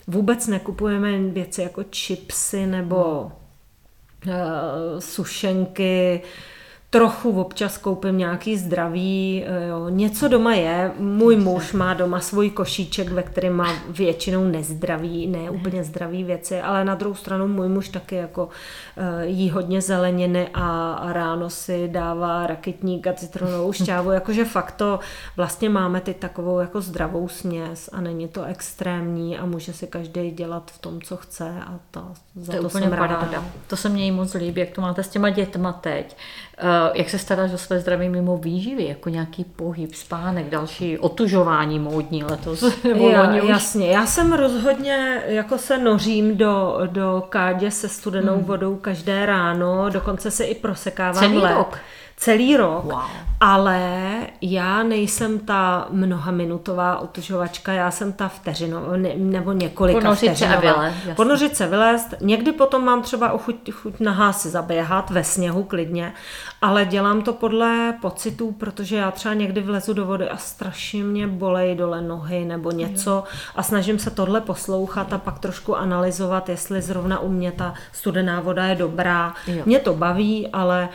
Vůbec 0.07 0.47
nekupujeme 0.47 1.19
věci 1.19 1.63
jako 1.63 1.85
chipsy 1.93 2.67
nebo 2.67 3.21
uh, 3.21 3.46
sušenky, 4.99 6.23
trochu 6.91 7.41
občas 7.41 7.79
koupím 7.79 8.19
nějaký 8.19 8.57
zdravý, 8.57 9.45
eh, 9.47 9.67
jo. 9.69 9.89
něco 9.89 10.29
doma 10.29 10.55
je. 10.55 10.93
Můj 10.99 11.37
muž 11.37 11.73
má 11.73 11.95
doma 11.95 12.21
svůj 12.21 12.51
košíček, 12.51 13.09
ve 13.09 13.23
kterém 13.23 13.53
má 13.53 13.73
většinou 13.89 14.45
nezdravý, 14.45 15.27
ne 15.27 15.51
úplně 15.51 15.85
zdravý 15.85 16.25
věci, 16.25 16.61
ale 16.61 16.85
na 16.85 16.95
druhou 16.95 17.15
stranu 17.15 17.49
můj 17.49 17.69
muž 17.69 17.89
taky 17.89 18.15
jako 18.15 18.49
eh, 18.97 19.27
jí 19.27 19.51
hodně 19.51 19.83
zeleniny 19.83 20.49
a 20.55 20.99
ráno 21.13 21.51
si 21.51 21.89
dává 21.89 22.47
raketník 22.47 23.07
a 23.07 23.13
citronovou 23.13 23.73
šťávu, 23.83 24.11
jakože 24.11 24.45
fakt 24.45 24.73
to 24.73 25.01
vlastně 25.37 25.69
máme 25.69 26.01
ty 26.01 26.15
takovou 26.15 26.59
jako 26.59 26.81
zdravou 26.81 27.29
směs 27.29 27.91
a 27.93 28.01
není 28.01 28.29
to 28.29 28.45
extrémní 28.45 29.39
a 29.39 29.47
může 29.47 29.73
si 29.73 29.87
každý 29.87 30.31
dělat 30.31 30.71
v 30.71 30.79
tom, 30.79 31.01
co 31.03 31.17
chce 31.17 31.55
a 31.67 31.79
to, 31.91 32.03
za 32.35 32.53
to, 32.53 32.63
to 32.63 32.71
jsem 32.71 32.93
ráda. 32.93 33.45
To 33.67 33.77
se 33.77 33.89
mně 33.89 34.13
moc 34.13 34.35
líbí, 34.35 34.61
jak 34.61 34.71
to 34.71 34.81
máte 34.81 35.03
s 35.03 35.09
těma 35.09 35.31
dětma 35.31 35.73
teď. 35.73 36.17
Uh, 36.63 36.97
jak 36.97 37.11
se 37.11 37.19
staráš 37.19 37.53
o 37.53 37.59
své 37.59 37.81
zdraví 37.81 38.09
mimo 38.09 38.37
výživy, 38.37 38.85
jako 38.85 39.09
nějaký 39.09 39.45
pohyb, 39.45 39.95
spánek, 39.95 40.49
další 40.49 40.99
otužování 40.99 41.79
módní 41.79 42.25
letos? 42.25 42.65
Nebo 42.85 43.09
Já, 43.09 43.43
už... 43.43 43.49
Jasně, 43.49 43.87
já 43.87 44.07
jsem 44.07 44.33
rozhodně, 44.33 45.23
jako 45.27 45.59
se 45.59 45.79
nořím 45.79 46.37
do, 46.37 46.79
do 46.87 47.27
kádě 47.29 47.71
se 47.71 47.89
studenou 47.89 48.35
hmm. 48.35 48.45
vodou 48.45 48.77
každé 48.77 49.27
ráno, 49.27 49.91
dokonce 49.91 50.31
se 50.31 50.45
i 50.45 50.55
prosekávám 50.55 51.23
Celý 51.23 51.39
let. 51.39 51.55
rok 51.55 51.79
celý 52.17 52.57
rok, 52.57 52.85
wow. 52.85 53.03
ale 53.41 54.13
já 54.41 54.83
nejsem 54.83 55.39
ta 55.39 55.87
mnohaminutová 55.91 56.99
otužovačka, 56.99 57.73
já 57.73 57.91
jsem 57.91 58.13
ta 58.13 58.29
vteřinová, 58.29 58.97
ne, 58.97 59.11
nebo 59.17 59.53
několika 59.53 60.01
Ponořit 60.01 60.27
vteřinová. 60.29 60.61
se 60.61 60.69
a 60.69 60.73
vylézt. 60.73 60.97
Ponořit 61.17 61.57
se, 61.57 61.67
vylézt. 61.67 62.15
Někdy 62.21 62.53
potom 62.53 62.85
mám 62.85 63.03
třeba 63.03 63.33
ochuť, 63.33 63.71
chuť 63.71 64.01
nahá 64.01 64.33
si 64.33 64.49
zaběhat 64.49 65.11
ve 65.11 65.25
sněhu 65.25 65.63
klidně, 65.63 66.13
ale 66.63 66.85
dělám 66.85 67.23
to 67.23 67.33
podle 67.33 67.95
pocitů, 68.01 68.53
protože 68.53 68.97
já 68.97 69.11
třeba 69.11 69.35
někdy 69.35 69.61
vlezu 69.61 69.93
do 69.93 70.07
vody 70.07 70.29
a 70.29 70.37
strašně 70.37 71.05
mě 71.05 71.27
bolej 71.27 71.75
dole 71.75 72.03
nohy 72.03 72.45
nebo 72.45 72.71
něco 72.71 73.25
a 73.57 73.63
snažím 73.63 73.99
se 73.99 74.11
tohle 74.11 74.41
poslouchat 74.41 75.13
a 75.13 75.19
pak 75.19 75.39
trošku 75.39 75.77
analyzovat, 75.77 76.49
jestli 76.49 76.83
zrovna 76.83 77.19
u 77.19 77.29
mě 77.29 77.53
ta 77.53 77.75
studená 77.93 78.41
voda 78.41 78.65
je 78.65 78.75
dobrá. 78.75 79.35
Jo. 79.47 79.63
Mě 79.67 79.79
to 79.79 79.95
baví, 79.95 80.49
ale 80.53 80.89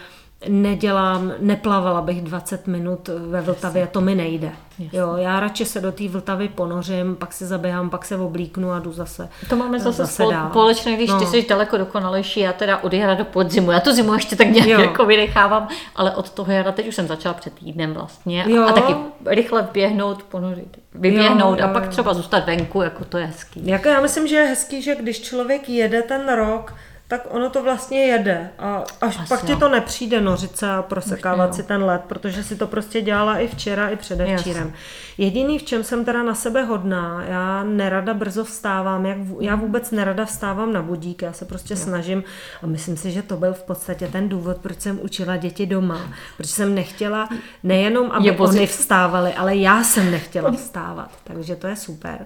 nedělám, 0.47 1.31
neplavala 1.39 2.01
bych 2.01 2.21
20 2.21 2.67
minut 2.67 3.09
ve 3.29 3.41
Vltavě, 3.41 3.87
to 3.87 4.01
mi 4.01 4.15
nejde. 4.15 4.51
Jo, 4.93 5.15
já 5.15 5.39
radši 5.39 5.65
se 5.65 5.81
do 5.81 5.91
té 5.91 6.07
Vltavy 6.07 6.47
ponořím, 6.47 7.15
pak 7.15 7.33
se 7.33 7.45
zaběhám, 7.45 7.89
pak 7.89 8.05
se 8.05 8.17
oblíknu 8.17 8.71
a 8.71 8.79
jdu 8.79 8.91
zase 8.91 9.29
To 9.49 9.55
máme 9.55 9.79
zase, 9.79 9.97
zase 9.97 10.23
společné, 10.49 10.93
když 10.93 11.09
no. 11.09 11.19
ty 11.19 11.25
jsi 11.25 11.45
daleko 11.49 11.77
dokonalejší, 11.77 12.39
já 12.39 12.53
teda 12.53 12.77
od 12.77 12.93
jara 12.93 13.13
do 13.13 13.25
podzimu, 13.25 13.71
já 13.71 13.79
to 13.79 13.93
zimu 13.93 14.13
ještě 14.13 14.35
tak 14.35 14.47
nějak 14.47 14.67
jo. 14.67 14.79
jako 14.81 15.05
vynechávám, 15.05 15.67
ale 15.95 16.15
od 16.15 16.29
toho 16.29 16.51
jara 16.51 16.71
teď 16.71 16.87
už 16.87 16.95
jsem 16.95 17.07
začala 17.07 17.33
před 17.33 17.53
týdnem 17.53 17.93
vlastně 17.93 18.45
jo. 18.47 18.63
a 18.63 18.71
taky 18.71 18.95
rychle 19.25 19.67
běhnout, 19.73 20.23
ponořit, 20.23 20.77
vyběhnout 20.93 21.59
jo, 21.59 21.65
jo, 21.65 21.69
a 21.69 21.73
pak 21.73 21.87
třeba 21.87 22.13
zůstat 22.13 22.45
venku, 22.45 22.81
jako 22.81 23.05
to 23.05 23.17
je 23.17 23.25
hezký. 23.25 23.67
Jako 23.67 23.87
já 23.87 24.01
myslím, 24.01 24.27
že 24.27 24.35
je 24.35 24.45
hezký, 24.45 24.81
že 24.81 24.95
když 24.95 25.21
člověk 25.21 25.69
jede 25.69 26.01
ten 26.01 26.35
rok, 26.35 26.73
tak 27.11 27.27
ono 27.29 27.49
to 27.49 27.63
vlastně 27.63 28.05
jede. 28.05 28.49
A 28.59 28.83
až 29.01 29.19
Asi 29.19 29.29
pak 29.29 29.45
ti 29.45 29.55
to 29.55 29.69
nepřijde 29.69 30.21
nořit 30.21 30.63
a 30.63 30.81
prosekávat 30.81 31.55
si 31.55 31.63
ten 31.63 31.83
led, 31.83 32.01
protože 32.01 32.43
si 32.43 32.55
to 32.55 32.67
prostě 32.67 33.01
dělala 33.01 33.37
i 33.37 33.47
včera, 33.47 33.89
i 33.89 33.95
předevčírem. 33.95 34.73
Jediný, 35.17 35.59
v 35.59 35.63
čem 35.63 35.83
jsem 35.83 36.05
teda 36.05 36.23
na 36.23 36.35
sebe 36.35 36.63
hodná, 36.63 37.23
já 37.27 37.63
nerada 37.63 38.13
brzo 38.13 38.43
vstávám, 38.43 39.05
jak, 39.05 39.17
já 39.39 39.55
vůbec 39.55 39.91
nerada 39.91 40.25
vstávám 40.25 40.73
na 40.73 40.81
budík, 40.81 41.21
já 41.21 41.33
se 41.33 41.45
prostě 41.45 41.73
jo. 41.73 41.77
snažím 41.77 42.23
a 42.63 42.67
myslím 42.67 42.97
si, 42.97 43.11
že 43.11 43.21
to 43.21 43.37
byl 43.37 43.53
v 43.53 43.63
podstatě 43.63 44.07
ten 44.07 44.29
důvod, 44.29 44.57
proč 44.57 44.81
jsem 44.81 44.99
učila 45.01 45.37
děti 45.37 45.65
doma. 45.65 46.01
Proč 46.37 46.49
jsem 46.49 46.75
nechtěla 46.75 47.29
nejenom, 47.63 48.11
aby 48.11 48.31
oni 48.31 48.67
vstávali, 48.67 49.33
ale 49.33 49.55
já 49.55 49.83
jsem 49.83 50.11
nechtěla 50.11 50.51
vstávat. 50.51 51.11
Takže 51.23 51.55
to 51.55 51.67
je 51.67 51.75
super. 51.75 52.25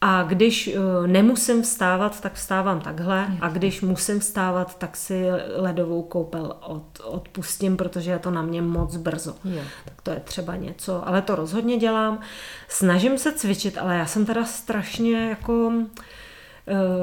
A 0.00 0.22
když 0.22 0.76
uh, 0.76 1.06
nemusím 1.06 1.62
vstávat, 1.62 2.20
tak 2.20 2.34
vstávám 2.34 2.80
takhle. 2.80 3.26
A 3.40 3.48
když 3.48 3.80
musím 3.80 4.20
vstávat, 4.20 4.78
tak 4.78 4.96
si 4.96 5.26
ledovou 5.56 6.02
koupel 6.02 6.56
od, 6.60 6.84
odpustím, 7.04 7.76
protože 7.76 8.10
je 8.10 8.18
to 8.18 8.30
na 8.30 8.42
mě 8.42 8.62
moc 8.62 8.96
brzo. 8.96 9.34
Je. 9.44 9.64
Tak 9.84 10.02
to 10.02 10.10
je 10.10 10.20
třeba 10.20 10.56
něco. 10.56 11.08
Ale 11.08 11.22
to 11.22 11.34
rozhodně 11.34 11.76
dělám. 11.76 12.20
Snažím 12.68 13.18
se 13.18 13.32
cvičit, 13.32 13.78
ale 13.78 13.96
já 13.96 14.06
jsem 14.06 14.26
teda 14.26 14.44
strašně 14.44 15.28
jako... 15.28 15.72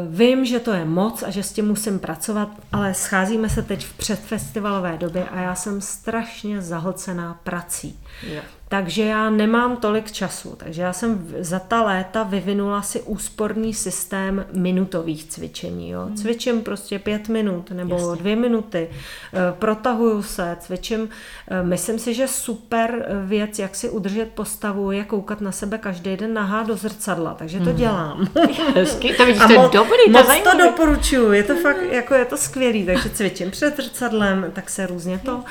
Vím, 0.09 0.45
že 0.45 0.59
to 0.59 0.71
je 0.71 0.85
moc 0.85 1.23
a 1.23 1.29
že 1.29 1.43
s 1.43 1.53
tím 1.53 1.67
musím 1.67 1.99
pracovat, 1.99 2.49
ale 2.71 2.93
scházíme 2.93 3.49
se 3.49 3.61
teď 3.61 3.85
v 3.85 3.93
předfestivalové 3.93 4.97
době 4.97 5.25
a 5.25 5.39
já 5.39 5.55
jsem 5.55 5.81
strašně 5.81 6.61
zahlcená 6.61 7.39
prací. 7.43 7.99
Je. 8.23 8.43
Takže 8.67 9.03
já 9.03 9.29
nemám 9.29 9.77
tolik 9.77 10.11
času. 10.11 10.55
Takže 10.57 10.81
já 10.81 10.93
jsem 10.93 11.27
za 11.39 11.59
ta 11.59 11.83
léta 11.83 12.23
vyvinula 12.23 12.81
si 12.81 13.01
úsporný 13.01 13.73
systém 13.73 14.45
minutových 14.51 15.25
cvičení. 15.25 15.89
Jo. 15.89 16.01
Hmm. 16.01 16.15
Cvičím 16.15 16.61
prostě 16.61 16.99
pět 16.99 17.29
minut 17.29 17.71
nebo 17.71 17.95
Jasně. 17.95 18.21
dvě 18.21 18.35
minuty, 18.35 18.89
eh, 19.33 19.39
protahuju 19.59 20.23
se, 20.23 20.57
cvičím. 20.59 21.09
Eh, 21.47 21.63
myslím 21.63 21.99
si, 21.99 22.13
že 22.13 22.27
super 22.27 23.05
věc, 23.25 23.59
jak 23.59 23.75
si 23.75 23.89
udržet 23.89 24.31
postavu, 24.33 24.91
je 24.91 25.03
koukat 25.03 25.41
na 25.41 25.51
sebe 25.51 25.77
každý 25.77 26.17
den 26.17 26.33
nahá 26.33 26.63
do 26.63 26.75
zrcadla. 26.75 27.33
Takže 27.33 27.59
to 27.59 27.65
hmm. 27.65 27.75
dělám. 27.75 28.27
Hezky, 28.75 29.13
to 29.13 29.25
vidíš, 29.25 29.43
to 29.47 29.53
je 29.53 29.69
dobrý. 29.73 30.11
Moc 30.11 30.27
to, 30.43 30.51
to 30.51 30.57
doporučuju, 30.57 31.31
je 31.31 31.43
to 31.43 31.55
fakt, 31.55 31.81
jako 31.91 32.13
je 32.13 32.25
to 32.25 32.37
skvělý. 32.37 32.85
Takže 32.85 33.09
cvičím 33.09 33.51
před 33.51 33.75
zrcadlem, 33.75 34.51
tak 34.53 34.69
se 34.69 34.87
různě 34.87 35.19
to, 35.25 35.35
uh, 35.35 35.43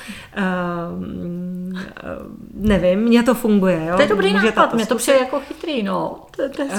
nevím, 2.55 3.05
mně 3.15 3.23
to 3.23 3.35
funguje. 3.35 3.87
Jo? 3.87 3.97
To 3.97 4.03
je 4.03 4.09
dobrý 4.09 4.33
Může 4.33 4.47
nápad, 4.47 4.75
mě 4.75 4.87
to 4.87 4.95
přijde 4.95 5.19
jako 5.19 5.41
chytrý, 5.41 5.83
no. 5.83 6.27
To 6.31 6.43
je 6.43 6.49
uh, 6.49 6.75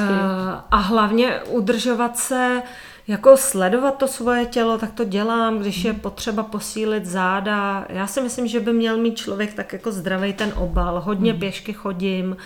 a 0.71 0.77
hlavně 0.77 1.39
udržovat 1.49 2.17
se, 2.17 2.61
jako 3.07 3.37
sledovat 3.37 3.97
to 3.97 4.07
svoje 4.07 4.45
tělo, 4.45 4.77
tak 4.77 4.91
to 4.91 5.03
dělám, 5.03 5.59
když 5.59 5.83
je 5.83 5.93
potřeba 5.93 6.43
posílit 6.43 7.05
záda. 7.05 7.85
Já 7.89 8.07
si 8.07 8.21
myslím, 8.21 8.47
že 8.47 8.59
by 8.59 8.73
měl 8.73 8.97
mít 8.97 9.17
člověk 9.17 9.53
tak 9.53 9.73
jako 9.73 9.91
zdravý 9.91 10.33
ten 10.33 10.53
obal. 10.55 11.01
Hodně 11.01 11.31
hmm. 11.31 11.39
pěšky 11.39 11.73
chodím, 11.73 12.31
uh, 12.31 12.37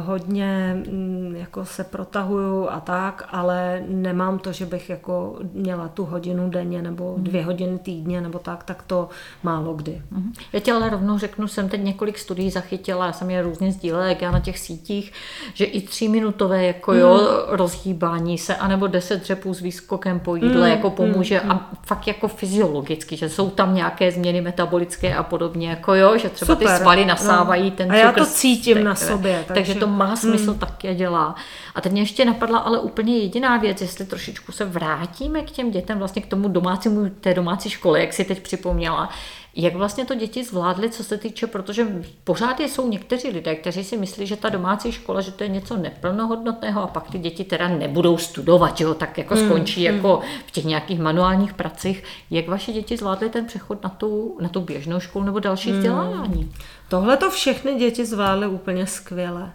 hodně 0.00 0.76
mm, 0.90 1.36
jako 1.36 1.64
se 1.64 1.84
protahuju 1.84 2.68
a 2.68 2.80
tak, 2.80 3.28
ale 3.30 3.82
nemám 3.88 4.38
to, 4.38 4.52
že 4.52 4.66
bych 4.66 4.90
jako 4.90 5.38
měla 5.52 5.88
tu 5.88 6.04
hodinu 6.04 6.50
denně 6.50 6.82
nebo 6.82 7.14
mhm. 7.14 7.24
dvě 7.24 7.44
hodiny 7.44 7.78
týdně 7.78 8.20
nebo 8.20 8.38
tak, 8.38 8.64
tak 8.64 8.82
to 8.82 9.08
málo 9.42 9.74
kdy. 9.74 10.02
Mhm. 10.10 10.32
Já 10.52 10.60
ti 10.60 10.72
ale 10.72 10.90
rovnou 10.90 11.18
řeknu, 11.18 11.48
jsem 11.48 11.68
teď 11.68 11.80
několik 11.82 12.18
studií 12.18 12.50
zachytila, 12.50 13.06
já 13.06 13.12
jsem 13.12 13.30
je 13.30 13.42
různě 13.42 13.72
sdílela, 13.72 14.04
jak 14.04 14.22
já 14.22 14.30
na 14.30 14.40
těch 14.40 14.58
sítích, 14.58 15.12
že 15.54 15.64
i 15.64 15.80
tříminutové 15.80 16.64
jako 16.64 16.92
jo, 16.92 17.14
mm. 17.14 17.56
rozhýbání 17.56 18.38
se, 18.38 18.56
anebo 18.56 18.86
deset 18.86 19.20
dřepů 19.20 19.54
s 19.54 19.60
výskokem 19.60 20.20
po 20.20 20.36
jídle 20.36 20.66
mm. 20.66 20.74
jako 20.74 20.90
pomůže 20.90 21.40
mm. 21.44 21.50
a 21.50 21.70
fakt 21.86 22.06
jako 22.06 22.28
fyziologicky, 22.28 23.16
že 23.16 23.28
jsou 23.28 23.50
tam 23.50 23.74
nějaké 23.74 24.10
změny 24.10 24.40
metabolické 24.40 25.14
a 25.14 25.22
podobně, 25.22 25.70
jako 25.70 25.94
jo, 25.94 26.18
že 26.18 26.28
třeba 26.28 26.54
Super. 26.54 26.68
ty 26.68 26.82
svaly 26.82 27.04
nasávají 27.04 27.70
no. 27.70 27.76
ten 27.76 27.86
cukr. 27.86 27.96
A 27.96 27.98
já 27.98 28.12
to 28.12 28.26
cítím 28.26 28.84
na 28.84 28.94
sobě. 28.94 29.44
Takže 29.48 29.61
takže 29.66 29.80
to 29.80 29.86
má 29.86 30.16
smysl, 30.16 30.50
hmm. 30.50 30.58
tak 30.58 30.84
je 30.84 30.94
dělá. 30.94 31.34
A 31.74 31.80
teď 31.80 31.92
mě 31.92 32.02
ještě 32.02 32.24
napadla 32.24 32.58
ale 32.58 32.80
úplně 32.80 33.18
jediná 33.18 33.56
věc, 33.56 33.80
jestli 33.80 34.06
trošičku 34.06 34.52
se 34.52 34.64
vrátíme 34.64 35.42
k 35.42 35.50
těm 35.50 35.70
dětem, 35.70 35.98
vlastně 35.98 36.22
k 36.22 36.26
tomu 36.26 36.48
domácímu, 36.48 37.10
té 37.20 37.34
domácí 37.34 37.70
škole, 37.70 38.00
jak 38.00 38.12
si 38.12 38.24
teď 38.24 38.42
připomněla, 38.42 39.08
jak 39.56 39.74
vlastně 39.74 40.04
to 40.04 40.14
děti 40.14 40.44
zvládly, 40.44 40.90
co 40.90 41.04
se 41.04 41.18
týče, 41.18 41.46
protože 41.46 41.86
pořád 42.24 42.60
jsou 42.60 42.88
někteří 42.88 43.28
lidé, 43.28 43.54
kteří 43.54 43.84
si 43.84 43.96
myslí, 43.96 44.26
že 44.26 44.36
ta 44.36 44.48
domácí 44.48 44.92
škola, 44.92 45.20
že 45.20 45.32
to 45.32 45.44
je 45.44 45.48
něco 45.48 45.76
neplnohodnotného 45.76 46.82
a 46.82 46.86
pak 46.86 47.10
ty 47.10 47.18
děti 47.18 47.44
teda 47.44 47.68
nebudou 47.68 48.18
studovat, 48.18 48.78
že 48.78 48.84
jo, 48.84 48.94
tak 48.94 49.18
jako 49.18 49.34
hmm, 49.34 49.46
skončí 49.46 49.86
hmm. 49.86 49.96
jako 49.96 50.20
v 50.46 50.50
těch 50.50 50.64
nějakých 50.64 51.00
manuálních 51.00 51.54
pracích. 51.54 52.04
Jak 52.30 52.48
vaše 52.48 52.72
děti 52.72 52.96
zvládly 52.96 53.28
ten 53.28 53.46
přechod 53.46 53.82
na 53.82 53.90
tu, 53.90 54.36
na 54.40 54.48
tu 54.48 54.60
běžnou 54.60 55.00
školu 55.00 55.24
nebo 55.24 55.38
další 55.38 55.68
hmm. 55.68 55.78
vzdělávání? 55.78 56.52
Tohle 56.92 57.16
to 57.16 57.30
všechny 57.30 57.74
děti 57.74 58.06
zvládly 58.06 58.46
úplně 58.46 58.86
skvěle. 58.86 59.52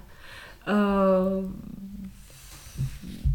Uh, 0.68 1.52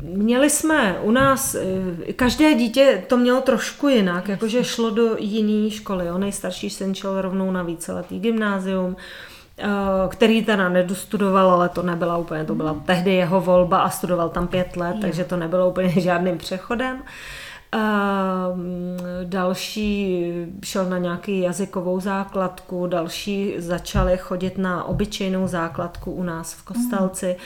Měli 0.02 0.50
jsme 0.50 0.98
u 1.02 1.10
nás, 1.10 1.54
eh, 1.54 2.12
každé 2.12 2.54
dítě 2.54 3.04
to 3.06 3.16
mělo 3.16 3.40
trošku 3.40 3.88
jinak, 3.88 4.28
jakože 4.28 4.64
šlo 4.64 4.90
do 4.90 5.16
jiné 5.18 5.70
školy. 5.70 6.06
Jo. 6.06 6.18
Nejstarší 6.18 6.70
syn 6.70 6.94
šel 6.94 7.22
rovnou 7.22 7.50
na 7.50 7.62
víceletý 7.62 8.20
gymnázium, 8.20 8.96
eh, 9.58 9.64
který 10.08 10.44
teda 10.44 10.68
nedostudoval, 10.68 11.50
ale 11.50 11.68
to 11.68 11.82
nebyla 11.82 12.16
úplně, 12.16 12.44
to 12.44 12.54
byla 12.54 12.82
tehdy 12.86 13.14
jeho 13.14 13.40
volba 13.40 13.80
a 13.82 13.90
studoval 13.90 14.28
tam 14.28 14.48
pět 14.48 14.76
let, 14.76 14.96
takže 15.00 15.24
to 15.24 15.36
nebylo 15.36 15.70
úplně 15.70 15.88
žádným 16.00 16.38
přechodem. 16.38 16.96
Ehm, 16.96 17.41
další 19.24 20.24
šel 20.64 20.84
na 20.84 20.98
nějaký 20.98 21.40
jazykovou 21.40 22.00
základku, 22.00 22.86
další 22.86 23.54
začali 23.58 24.16
chodit 24.18 24.58
na 24.58 24.84
obyčejnou 24.84 25.46
základku 25.46 26.12
u 26.12 26.22
nás 26.22 26.54
v 26.54 26.62
Kostelci, 26.64 27.36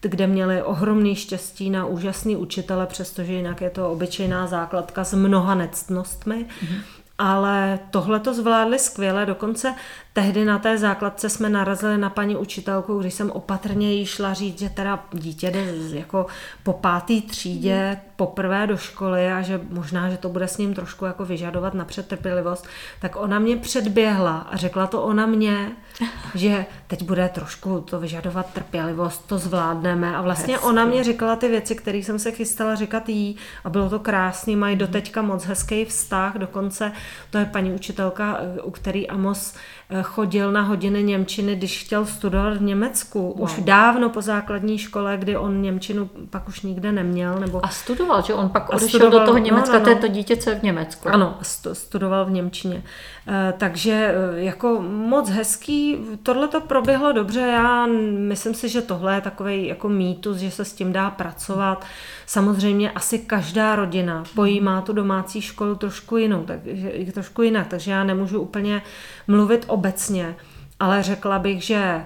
kde 0.00 0.26
měli 0.26 0.62
ohromný 0.62 1.16
štěstí 1.16 1.70
na 1.70 1.86
úžasný 1.86 2.36
učitele, 2.36 2.86
přestože 2.86 3.32
jinak 3.32 3.60
je 3.60 3.70
to 3.70 3.90
obyčejná 3.90 4.46
základka 4.46 5.04
s 5.04 5.14
mnoha 5.14 5.54
nectnostmi. 5.54 6.46
Mm-hmm 6.64 6.96
ale 7.18 7.78
tohle 7.90 8.20
to 8.20 8.34
zvládli 8.34 8.78
skvěle, 8.78 9.26
dokonce 9.26 9.74
tehdy 10.12 10.44
na 10.44 10.58
té 10.58 10.78
základce 10.78 11.28
jsme 11.28 11.48
narazili 11.48 11.98
na 11.98 12.10
paní 12.10 12.36
učitelku, 12.36 12.98
když 12.98 13.14
jsem 13.14 13.30
opatrně 13.30 13.92
jí 13.94 14.06
šla 14.06 14.34
říct, 14.34 14.58
že 14.58 14.68
teda 14.68 15.04
dítě 15.12 15.50
jde 15.50 15.64
jako 15.92 16.26
po 16.62 16.72
pátý 16.72 17.22
třídě 17.22 18.00
poprvé 18.16 18.66
do 18.66 18.76
školy 18.76 19.32
a 19.32 19.42
že 19.42 19.60
možná, 19.70 20.10
že 20.10 20.16
to 20.16 20.28
bude 20.28 20.48
s 20.48 20.58
ním 20.58 20.74
trošku 20.74 21.04
jako 21.04 21.24
vyžadovat 21.24 21.74
na 21.74 21.84
přetrpělivost, 21.84 22.66
tak 23.00 23.16
ona 23.16 23.38
mě 23.38 23.56
předběhla 23.56 24.38
a 24.38 24.56
řekla 24.56 24.86
to 24.86 25.02
ona 25.02 25.26
mě, 25.26 25.72
že 26.34 26.66
teď 26.86 27.02
bude 27.02 27.28
trošku 27.28 27.80
to 27.80 28.00
vyžadovat 28.00 28.52
trpělivost, 28.52 29.26
to 29.26 29.38
zvládneme. 29.38 30.16
A 30.16 30.22
vlastně 30.22 30.54
Hezky. 30.54 30.68
ona 30.68 30.84
mě 30.84 31.04
řekla 31.04 31.36
ty 31.36 31.48
věci, 31.48 31.74
které 31.74 31.98
jsem 31.98 32.18
se 32.18 32.32
chystala 32.32 32.74
říkat 32.74 33.08
jí 33.08 33.36
a 33.64 33.70
bylo 33.70 33.90
to 33.90 33.98
krásný, 33.98 34.56
mají 34.56 34.76
doteďka 34.76 35.22
moc 35.22 35.44
hezký 35.44 35.84
vztah, 35.84 36.36
dokonce 36.36 36.92
to 37.30 37.38
je 37.38 37.44
paní 37.44 37.72
učitelka, 37.72 38.38
u 38.62 38.70
který 38.70 39.08
Amos 39.08 39.54
chodil 40.02 40.52
na 40.52 40.62
hodiny 40.62 41.02
Němčiny, 41.02 41.56
když 41.56 41.84
chtěl 41.84 42.06
studovat 42.06 42.56
v 42.56 42.62
Německu. 42.62 43.20
Wow. 43.20 43.42
Už 43.42 43.58
dávno 43.58 44.10
po 44.10 44.22
základní 44.22 44.78
škole, 44.78 45.16
kdy 45.16 45.36
on 45.36 45.62
Němčinu 45.62 46.10
pak 46.30 46.48
už 46.48 46.60
nikde 46.60 46.92
neměl. 46.92 47.38
Nebo... 47.38 47.64
A 47.64 47.68
studoval, 47.68 48.22
že 48.22 48.34
on 48.34 48.48
pak 48.48 48.68
odešel 48.68 48.88
studoval, 48.88 49.18
do 49.20 49.26
toho 49.26 49.38
no, 49.38 49.44
Německa, 49.44 49.72
no, 49.72 49.78
no, 49.78 49.84
to 49.84 49.90
je 49.90 49.96
to 49.96 50.08
dítě, 50.08 50.36
co 50.36 50.50
je 50.50 50.56
v 50.56 50.62
Německu. 50.62 51.08
Ano, 51.08 51.38
studoval 51.72 52.24
v 52.24 52.30
Němčině. 52.30 52.82
Eh, 53.28 53.54
takže 53.58 53.92
eh, 53.92 54.40
jako 54.40 54.82
moc 54.82 55.30
hezký, 55.30 55.96
tohle 56.22 56.48
to 56.48 56.60
proběhlo 56.60 57.12
dobře, 57.12 57.40
já 57.40 57.86
myslím 58.18 58.54
si, 58.54 58.68
že 58.68 58.82
tohle 58.82 59.14
je 59.14 59.20
takový 59.20 59.66
jako 59.66 59.88
mýtus, 59.88 60.36
že 60.36 60.50
se 60.50 60.64
s 60.64 60.72
tím 60.72 60.92
dá 60.92 61.10
pracovat. 61.10 61.84
Samozřejmě 62.26 62.90
asi 62.90 63.18
každá 63.18 63.76
rodina 63.76 64.24
pojímá 64.34 64.80
tu 64.80 64.92
domácí 64.92 65.40
školu 65.40 65.74
trošku 65.74 66.16
jinou, 66.16 66.44
takže, 66.44 67.12
trošku 67.12 67.42
jinak, 67.42 67.66
takže 67.66 67.90
já 67.90 68.04
nemůžu 68.04 68.40
úplně 68.40 68.82
mluvit 69.28 69.64
obecně, 69.68 70.36
ale 70.80 71.02
řekla 71.02 71.38
bych, 71.38 71.62
že 71.62 72.04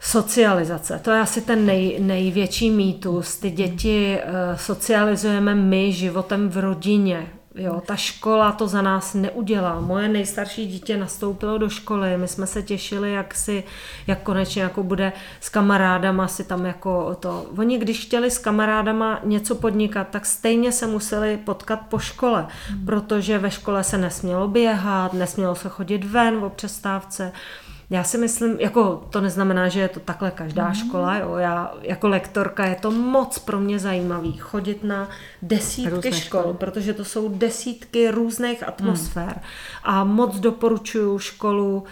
Socializace, 0.00 1.00
to 1.04 1.10
je 1.10 1.20
asi 1.20 1.40
ten 1.40 1.66
nej, 1.66 1.96
největší 2.00 2.70
mýtus. 2.70 3.36
Ty 3.36 3.50
děti 3.50 4.18
uh, 4.18 4.56
socializujeme 4.56 5.54
my 5.54 5.92
životem 5.92 6.48
v 6.48 6.58
rodině, 6.58 7.26
Jo, 7.58 7.82
ta 7.86 7.96
škola 7.96 8.52
to 8.52 8.68
za 8.68 8.82
nás 8.82 9.14
neudělá. 9.14 9.80
Moje 9.80 10.08
nejstarší 10.08 10.66
dítě 10.66 10.96
nastoupilo 10.96 11.58
do 11.58 11.68
školy, 11.68 12.16
my 12.16 12.28
jsme 12.28 12.46
se 12.46 12.62
těšili, 12.62 13.12
jak 13.12 13.34
si, 13.34 13.64
jak 14.06 14.22
konečně 14.22 14.62
jako 14.62 14.82
bude 14.82 15.12
s 15.40 15.48
kamarádama 15.48 16.28
si 16.28 16.44
tam 16.44 16.66
jako 16.66 17.16
to. 17.20 17.46
Oni 17.58 17.78
když 17.78 18.06
chtěli 18.06 18.30
s 18.30 18.38
kamarádama 18.38 19.20
něco 19.24 19.54
podnikat, 19.54 20.08
tak 20.10 20.26
stejně 20.26 20.72
se 20.72 20.86
museli 20.86 21.36
potkat 21.36 21.80
po 21.88 21.98
škole, 21.98 22.46
hmm. 22.68 22.86
protože 22.86 23.38
ve 23.38 23.50
škole 23.50 23.84
se 23.84 23.98
nesmělo 23.98 24.48
běhat, 24.48 25.12
nesmělo 25.12 25.54
se 25.54 25.68
chodit 25.68 26.04
ven 26.04 26.44
o 26.44 26.50
přestávce. 26.50 27.32
Já 27.90 28.04
si 28.04 28.18
myslím, 28.18 28.56
jako 28.60 29.06
to 29.10 29.20
neznamená, 29.20 29.68
že 29.68 29.80
je 29.80 29.88
to 29.88 30.00
takhle 30.00 30.30
každá 30.30 30.68
mm. 30.68 30.74
škola, 30.74 31.16
jo. 31.16 31.36
Já 31.36 31.74
jako 31.82 32.08
lektorka 32.08 32.66
je 32.66 32.74
to 32.74 32.90
moc 32.90 33.38
pro 33.38 33.60
mě 33.60 33.78
zajímavý 33.78 34.36
chodit 34.36 34.84
na 34.84 35.08
desítky 35.42 35.90
Různé 35.90 36.12
škol, 36.12 36.40
školy. 36.40 36.54
protože 36.54 36.94
to 36.94 37.04
jsou 37.04 37.28
desítky 37.28 38.10
různých 38.10 38.68
atmosfér. 38.68 39.34
Mm. 39.34 39.42
A 39.82 40.04
moc 40.04 40.40
doporučuju 40.40 41.18
školu 41.18 41.84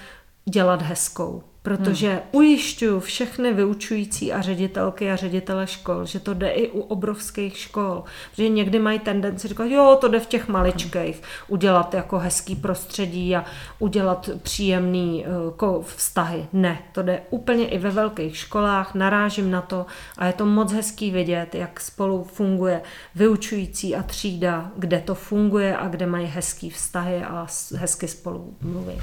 dělat 0.45 0.83
hezkou 0.83 1.43
protože 1.67 2.09
hmm. 2.09 2.21
ujišťuju 2.33 3.01
všechny 3.01 3.53
vyučující 3.53 4.33
a 4.33 4.43
ředitelky 4.43 5.11
a 5.11 5.17
ředitele 5.17 5.67
škol, 5.67 6.05
že 6.05 6.21
to 6.21 6.35
jde 6.35 6.51
i 6.51 6.71
u 6.71 6.81
obrovských 6.81 7.59
škol, 7.59 8.05
že 8.33 8.49
někdy 8.49 8.79
mají 8.79 8.99
tendenci 8.99 9.49
říkat, 9.49 9.65
jo, 9.65 9.99
to 10.01 10.09
jde 10.09 10.21
v 10.21 10.27
těch 10.27 10.49
maličkých, 10.49 11.23
udělat 11.49 11.95
jako 11.95 12.19
hezký 12.19 12.57
prostředí 12.57 13.37
a 13.37 13.45
udělat 13.79 14.31
příjemný 14.43 15.25
uh, 15.63 15.85
vztahy. 15.85 16.47
Ne, 16.53 16.79
to 16.93 17.03
jde 17.03 17.21
úplně 17.31 17.69
i 17.69 17.79
ve 17.79 17.91
velkých 17.91 18.37
školách, 18.37 18.95
narážím 18.95 19.51
na 19.51 19.63
to 19.63 19.87
a 20.19 20.27
je 20.27 20.33
to 20.33 20.47
moc 20.47 20.73
hezký 20.73 21.11
vidět, 21.11 21.55
jak 21.55 21.81
spolu 21.81 22.25
funguje 22.25 22.81
vyučující 23.15 23.97
a 23.97 24.03
třída, 24.03 24.71
kde 24.77 25.01
to 25.01 25.15
funguje 25.15 25.77
a 25.77 25.89
kde 25.89 26.07
mají 26.07 26.27
hezký 26.27 26.71
vztahy 26.71 27.23
a 27.25 27.47
hezky 27.77 28.09
spolu 28.09 28.57
mluví. 28.61 29.01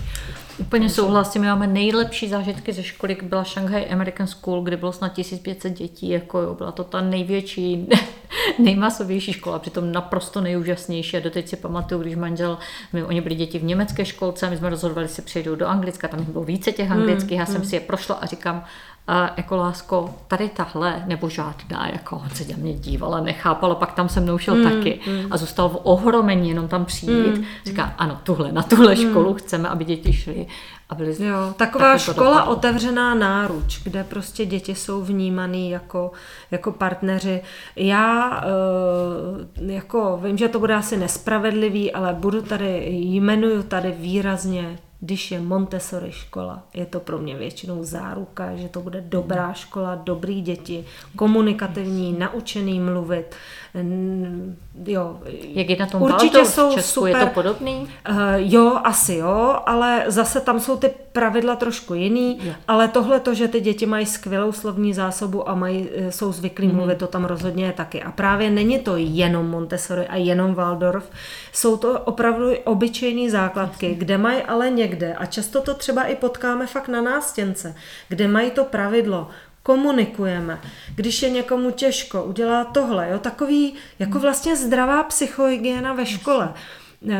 Úplně 0.59 0.89
souhlasím, 0.89 1.45
máme 1.45 1.67
nejlepší 1.67 2.29
zážitek 2.29 2.52
zážitky 2.53 2.73
ze 2.73 2.83
školy, 2.83 3.17
byla 3.23 3.43
Shanghai 3.43 3.85
American 3.89 4.27
School, 4.27 4.61
kde 4.61 4.77
bylo 4.77 4.91
snad 4.91 5.13
1500 5.13 5.73
dětí, 5.73 6.09
jako 6.09 6.39
jo, 6.39 6.55
byla 6.55 6.71
to 6.71 6.83
ta 6.83 7.01
největší, 7.01 7.87
nejmasovější 8.59 9.33
škola, 9.33 9.59
přitom 9.59 9.91
naprosto 9.91 10.41
nejúžasnější. 10.41 11.17
A 11.17 11.19
doteď 11.19 11.47
si 11.47 11.55
pamatuju, 11.55 12.01
když 12.01 12.15
manžel, 12.15 12.57
my, 12.93 13.03
oni 13.03 13.21
byli 13.21 13.35
děti 13.35 13.59
v 13.59 13.63
německé 13.63 14.05
školce, 14.05 14.47
a 14.47 14.49
my 14.49 14.57
jsme 14.57 14.69
rozhodovali, 14.69 15.07
že 15.07 15.21
přejdou 15.21 15.55
do 15.55 15.67
Anglicka, 15.67 16.07
tam 16.07 16.23
bylo 16.23 16.43
více 16.43 16.71
těch 16.71 16.91
anglických, 16.91 17.39
já 17.39 17.45
jsem 17.45 17.61
mm. 17.61 17.67
si 17.67 17.75
je 17.75 17.79
prošla 17.79 18.15
a 18.15 18.25
říkám, 18.25 18.63
a 19.07 19.33
jako 19.37 19.55
lásko, 19.55 20.15
tady 20.27 20.49
tahle, 20.49 21.03
nebo 21.07 21.29
žádná, 21.29 21.89
jako 21.93 22.15
on 22.15 22.29
se 22.29 22.43
mě 22.57 22.73
dívala, 22.73 23.21
nechápalo, 23.21 23.75
pak 23.75 23.93
tam 23.93 24.09
se 24.09 24.19
mnou 24.19 24.37
šel 24.37 24.55
mm, 24.55 24.63
taky 24.63 24.99
mm. 25.07 25.27
a 25.31 25.37
zůstal 25.37 25.69
v 25.69 25.79
ohromení 25.83 26.49
jenom 26.49 26.67
tam 26.67 26.85
přijít. 26.85 27.37
Mm, 27.37 27.45
Říká, 27.65 27.93
ano, 27.97 28.19
tuhle, 28.23 28.51
na 28.51 28.63
tuhle 28.63 28.95
mm. 28.95 29.01
školu 29.01 29.33
chceme, 29.33 29.69
aby 29.69 29.85
děti 29.85 30.13
šly. 30.13 30.47
A 30.89 30.95
byli 30.95 31.25
jo, 31.25 31.53
taková 31.57 31.97
škola 31.97 32.31
dopadlo. 32.31 32.53
otevřená 32.53 33.15
náruč, 33.15 33.83
kde 33.83 34.03
prostě 34.03 34.45
děti 34.45 34.75
jsou 34.75 35.01
vnímaný 35.01 35.69
jako, 35.69 36.11
jako 36.51 36.71
partneři. 36.71 37.41
Já 37.75 38.29
uh, 39.59 39.69
jako 39.69 40.19
vím, 40.23 40.37
že 40.37 40.47
to 40.47 40.59
bude 40.59 40.75
asi 40.75 40.97
nespravedlivý, 40.97 41.91
ale 41.91 42.13
budu 42.13 42.41
tady, 42.41 42.85
jmenuju 42.89 43.63
tady 43.63 43.91
výrazně 43.91 44.77
když 45.05 45.31
je 45.31 45.39
Montessori 45.39 46.11
škola, 46.11 46.63
je 46.73 46.85
to 46.85 46.99
pro 46.99 47.17
mě 47.17 47.35
většinou 47.35 47.83
záruka, 47.83 48.55
že 48.55 48.69
to 48.69 48.81
bude 48.81 49.01
dobrá 49.01 49.53
škola, 49.53 49.95
dobrý 49.95 50.41
děti, 50.41 50.85
komunikativní, 51.15 52.15
naučený 52.19 52.79
mluvit, 52.79 53.35
jo. 54.85 55.19
Jak 55.53 55.69
je 55.69 55.77
na 55.79 55.85
tom 55.85 56.01
Určitě 56.01 56.45
jsou 56.45 56.71
v 56.71 56.73
Česku, 56.73 56.91
super. 56.91 57.15
je 57.15 57.25
to 57.25 57.27
podobný? 57.27 57.89
Uh, 58.09 58.17
jo, 58.35 58.79
asi 58.83 59.15
jo, 59.15 59.59
ale 59.65 60.03
zase 60.07 60.41
tam 60.41 60.59
jsou 60.59 60.77
ty 60.77 60.91
pravidla 61.11 61.55
trošku 61.55 61.93
jiný, 61.93 62.39
jo. 62.43 62.53
ale 62.67 62.87
tohle 62.87 63.19
to, 63.19 63.33
že 63.33 63.47
ty 63.47 63.61
děti 63.61 63.85
mají 63.85 64.05
skvělou 64.05 64.51
slovní 64.51 64.93
zásobu 64.93 65.49
a 65.49 65.55
mají, 65.55 65.89
eh, 65.95 66.11
jsou 66.11 66.31
zvyklí 66.31 66.67
mm. 66.67 66.75
mluvit, 66.75 66.97
to 66.97 67.07
tam 67.07 67.25
rozhodně 67.25 67.65
je 67.65 67.73
taky. 67.73 68.03
A 68.03 68.11
právě 68.11 68.49
není 68.49 68.79
to 68.79 68.93
jenom 68.97 69.49
Montessori 69.49 70.07
a 70.07 70.15
jenom 70.15 70.53
Waldorf, 70.53 71.09
jsou 71.53 71.77
to 71.77 71.99
opravdu 71.99 72.51
obyčejné 72.63 73.31
základky, 73.31 73.85
Jasně. 73.85 73.99
kde 73.99 74.17
mají 74.17 74.41
ale 74.41 74.69
někde, 74.69 75.13
a 75.13 75.25
často 75.25 75.61
to 75.61 75.73
třeba 75.73 76.03
i 76.03 76.15
potkáme 76.15 76.67
fakt 76.67 76.87
na 76.87 77.01
nástěnce, 77.01 77.75
kde 78.09 78.27
mají 78.27 78.51
to 78.51 78.63
pravidlo, 78.63 79.27
komunikujeme. 79.63 80.61
Když 80.95 81.21
je 81.21 81.29
někomu 81.29 81.71
těžko, 81.71 82.23
udělá 82.23 82.63
tohle. 82.63 83.09
Jo? 83.11 83.19
Takový 83.19 83.73
jako 83.99 84.19
vlastně 84.19 84.55
zdravá 84.55 85.03
psychohygiena 85.03 85.93
ve 85.93 86.05
škole. 86.05 86.53
Eh, 87.09 87.17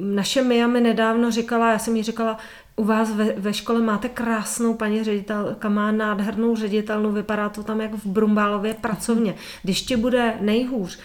naše 0.00 0.42
Mia 0.42 0.66
mi 0.66 0.80
nedávno 0.80 1.30
říkala, 1.30 1.72
já 1.72 1.78
jsem 1.78 1.96
jí 1.96 2.02
říkala, 2.02 2.38
u 2.76 2.84
vás 2.84 3.12
ve, 3.12 3.32
ve 3.32 3.54
škole 3.54 3.80
máte 3.80 4.08
krásnou 4.08 4.74
paní 4.74 5.04
ředitelka, 5.04 5.68
má 5.68 5.92
nádhernou 5.92 6.56
ředitelnu, 6.56 7.12
vypadá 7.12 7.48
to 7.48 7.62
tam 7.62 7.80
jako 7.80 7.96
v 7.96 8.06
Brumbálově 8.06 8.74
pracovně. 8.74 9.34
Když 9.62 9.82
ti 9.82 9.96
bude 9.96 10.34
nejhůř, 10.40 10.98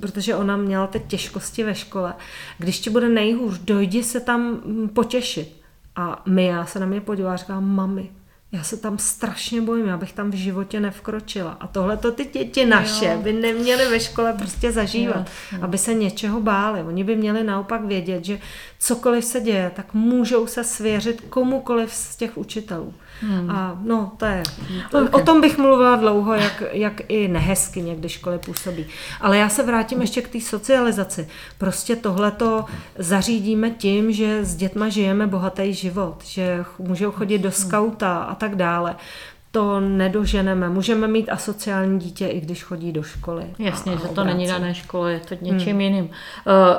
protože 0.00 0.34
ona 0.34 0.56
měla 0.56 0.86
teď 0.86 1.02
těžkosti 1.06 1.64
ve 1.64 1.74
škole, 1.74 2.14
když 2.58 2.80
ti 2.80 2.90
bude 2.90 3.08
nejhůř, 3.08 3.58
dojdi 3.58 4.02
se 4.02 4.20
tam 4.20 4.40
mm, 4.42 4.88
potěšit. 4.88 5.62
A 5.96 6.22
Mia 6.26 6.66
se 6.66 6.80
na 6.80 6.86
mě 6.86 7.00
podívala 7.00 7.34
a 7.34 7.36
říká, 7.36 7.60
mami, 7.60 8.10
já 8.52 8.62
se 8.62 8.76
tam 8.76 8.98
strašně 8.98 9.60
bojím, 9.60 9.86
já 9.86 9.96
bych 9.96 10.12
tam 10.12 10.30
v 10.30 10.34
životě 10.34 10.80
nevkročila. 10.80 11.56
A 11.60 11.66
tohle 11.66 11.96
to 11.96 12.12
ty 12.12 12.24
děti 12.24 12.66
naše 12.66 13.04
jo. 13.04 13.22
by 13.22 13.32
neměly 13.32 13.90
ve 13.90 14.00
škole 14.00 14.32
prostě 14.32 14.72
zažívat, 14.72 15.16
jo, 15.16 15.58
jo. 15.58 15.64
aby 15.64 15.78
se 15.78 15.94
něčeho 15.94 16.40
báli. 16.40 16.82
Oni 16.82 17.04
by 17.04 17.16
měli 17.16 17.44
naopak 17.44 17.84
vědět, 17.84 18.24
že 18.24 18.38
cokoliv 18.78 19.24
se 19.24 19.40
děje, 19.40 19.72
tak 19.76 19.94
můžou 19.94 20.46
se 20.46 20.64
svěřit 20.64 21.20
komukoliv 21.20 21.94
z 21.94 22.16
těch 22.16 22.38
učitelů. 22.38 22.94
Hmm. 23.22 23.50
A 23.50 23.78
no, 23.82 24.12
to 24.16 24.24
je, 24.24 24.42
okay. 24.94 25.08
o 25.10 25.24
tom 25.24 25.40
bych 25.40 25.58
mluvila 25.58 25.96
dlouho, 25.96 26.34
jak, 26.34 26.62
jak 26.72 27.00
i 27.08 27.28
nehezky 27.28 27.82
někdy 27.82 28.08
školy 28.08 28.38
působí. 28.38 28.86
Ale 29.20 29.38
já 29.38 29.48
se 29.48 29.62
vrátím 29.62 30.00
ještě 30.00 30.22
k 30.22 30.28
té 30.28 30.40
socializaci. 30.40 31.28
Prostě 31.58 31.96
tohleto 31.96 32.64
zařídíme 32.98 33.70
tím, 33.70 34.12
že 34.12 34.44
s 34.44 34.56
dětma 34.56 34.88
žijeme 34.88 35.26
bohatý 35.26 35.74
život, 35.74 36.24
že 36.24 36.64
můžou 36.78 37.10
chodit 37.10 37.38
do 37.38 37.50
skauta 37.50 38.18
a 38.18 38.34
tak 38.34 38.56
dále 38.56 38.96
to 39.52 39.80
nedoženeme. 39.80 40.68
Můžeme 40.68 41.08
mít 41.08 41.28
asociální 41.28 41.98
dítě, 41.98 42.26
i 42.26 42.40
když 42.40 42.64
chodí 42.64 42.92
do 42.92 43.02
školy. 43.02 43.44
Jasně, 43.58 43.92
že 43.92 44.08
to 44.08 44.24
není 44.24 44.46
dané 44.46 44.74
škole, 44.74 45.12
je 45.12 45.20
to 45.20 45.34
něčím 45.40 45.72
hmm. 45.72 45.80
jiným. 45.80 46.04
Uh, 46.04 46.10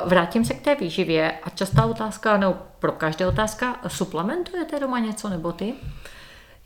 vrátím 0.08 0.44
se 0.44 0.54
k 0.54 0.60
té 0.60 0.74
výživě 0.74 1.32
a 1.42 1.50
častá 1.50 1.84
otázka, 1.84 2.36
no 2.36 2.54
pro 2.78 2.92
každé 2.92 3.26
otázka, 3.26 3.76
suplementujete 3.88 4.80
doma 4.80 4.98
něco 4.98 5.28
nebo 5.28 5.52
ty? 5.52 5.74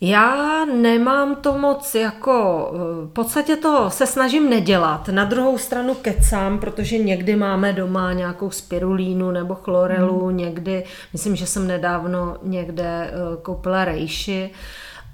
Já 0.01 0.65
nemám 0.65 1.37
to 1.37 1.59
moc 1.59 1.95
jako, 1.95 2.70
eh, 2.75 3.07
v 3.07 3.12
podstatě 3.12 3.57
to 3.57 3.91
se 3.91 4.07
snažím 4.07 4.51
nedělat. 4.51 5.09
Na 5.09 5.24
druhou 5.24 5.59
stranu 5.59 5.95
kecám, 5.95 6.59
protože 6.59 6.98
někdy 6.98 7.37
máme 7.37 7.72
doma 7.72 8.13
nějakou 8.13 8.51
spirulínu 8.51 9.31
nebo 9.31 9.55
chlorelu, 9.55 10.27
hmm. 10.27 10.37
někdy, 10.37 10.85
myslím, 11.13 11.37
že 11.37 11.47
jsem 11.47 11.66
nedávno 11.66 12.37
někde 12.43 12.85
eh, 12.85 13.13
koupila 13.43 13.85
rejši, 13.85 14.51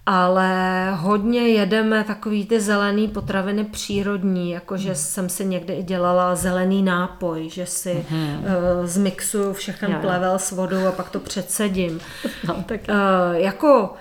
ale 0.06 0.90
hodně 0.94 1.48
jedeme 1.48 2.04
takový 2.04 2.46
ty 2.46 2.60
zelený 2.60 3.08
potraviny 3.08 3.64
přírodní, 3.64 4.50
jakože 4.50 4.88
hmm. 4.88 4.96
jsem 4.96 5.28
si 5.28 5.44
někdy 5.44 5.74
i 5.74 5.82
dělala 5.82 6.34
zelený 6.34 6.82
nápoj, 6.82 7.48
že 7.50 7.66
si 7.66 8.06
hmm. 8.08 8.38
uh, 8.38 8.86
zmixuju 8.86 9.52
všechen 9.52 9.90
Já. 9.90 9.98
plevel 9.98 10.38
s 10.38 10.50
vodou 10.50 10.86
a 10.86 10.92
pak 10.92 11.10
to 11.10 11.20
předsedím. 11.20 12.00
No, 12.48 12.64
tak. 12.66 12.80
Uh, 12.88 13.36
jako 13.36 13.94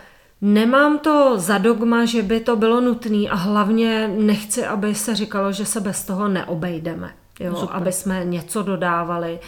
Nemám 0.46 1.00
to 1.00 1.34
za 1.40 1.58
dogma, 1.58 2.06
že 2.06 2.22
by 2.22 2.40
to 2.40 2.56
bylo 2.56 2.82
nutné 2.82 3.30
a 3.30 3.36
hlavně 3.36 4.08
nechci, 4.08 4.66
aby 4.66 4.96
se 4.96 5.16
říkalo, 5.16 5.52
že 5.52 5.66
se 5.66 5.82
bez 5.82 6.06
toho 6.06 6.28
neobejdeme. 6.28 7.14
Jo, 7.40 7.70
aby 7.72 7.92
jsme 7.92 8.26
něco 8.26 8.64
dodávali 8.64 9.40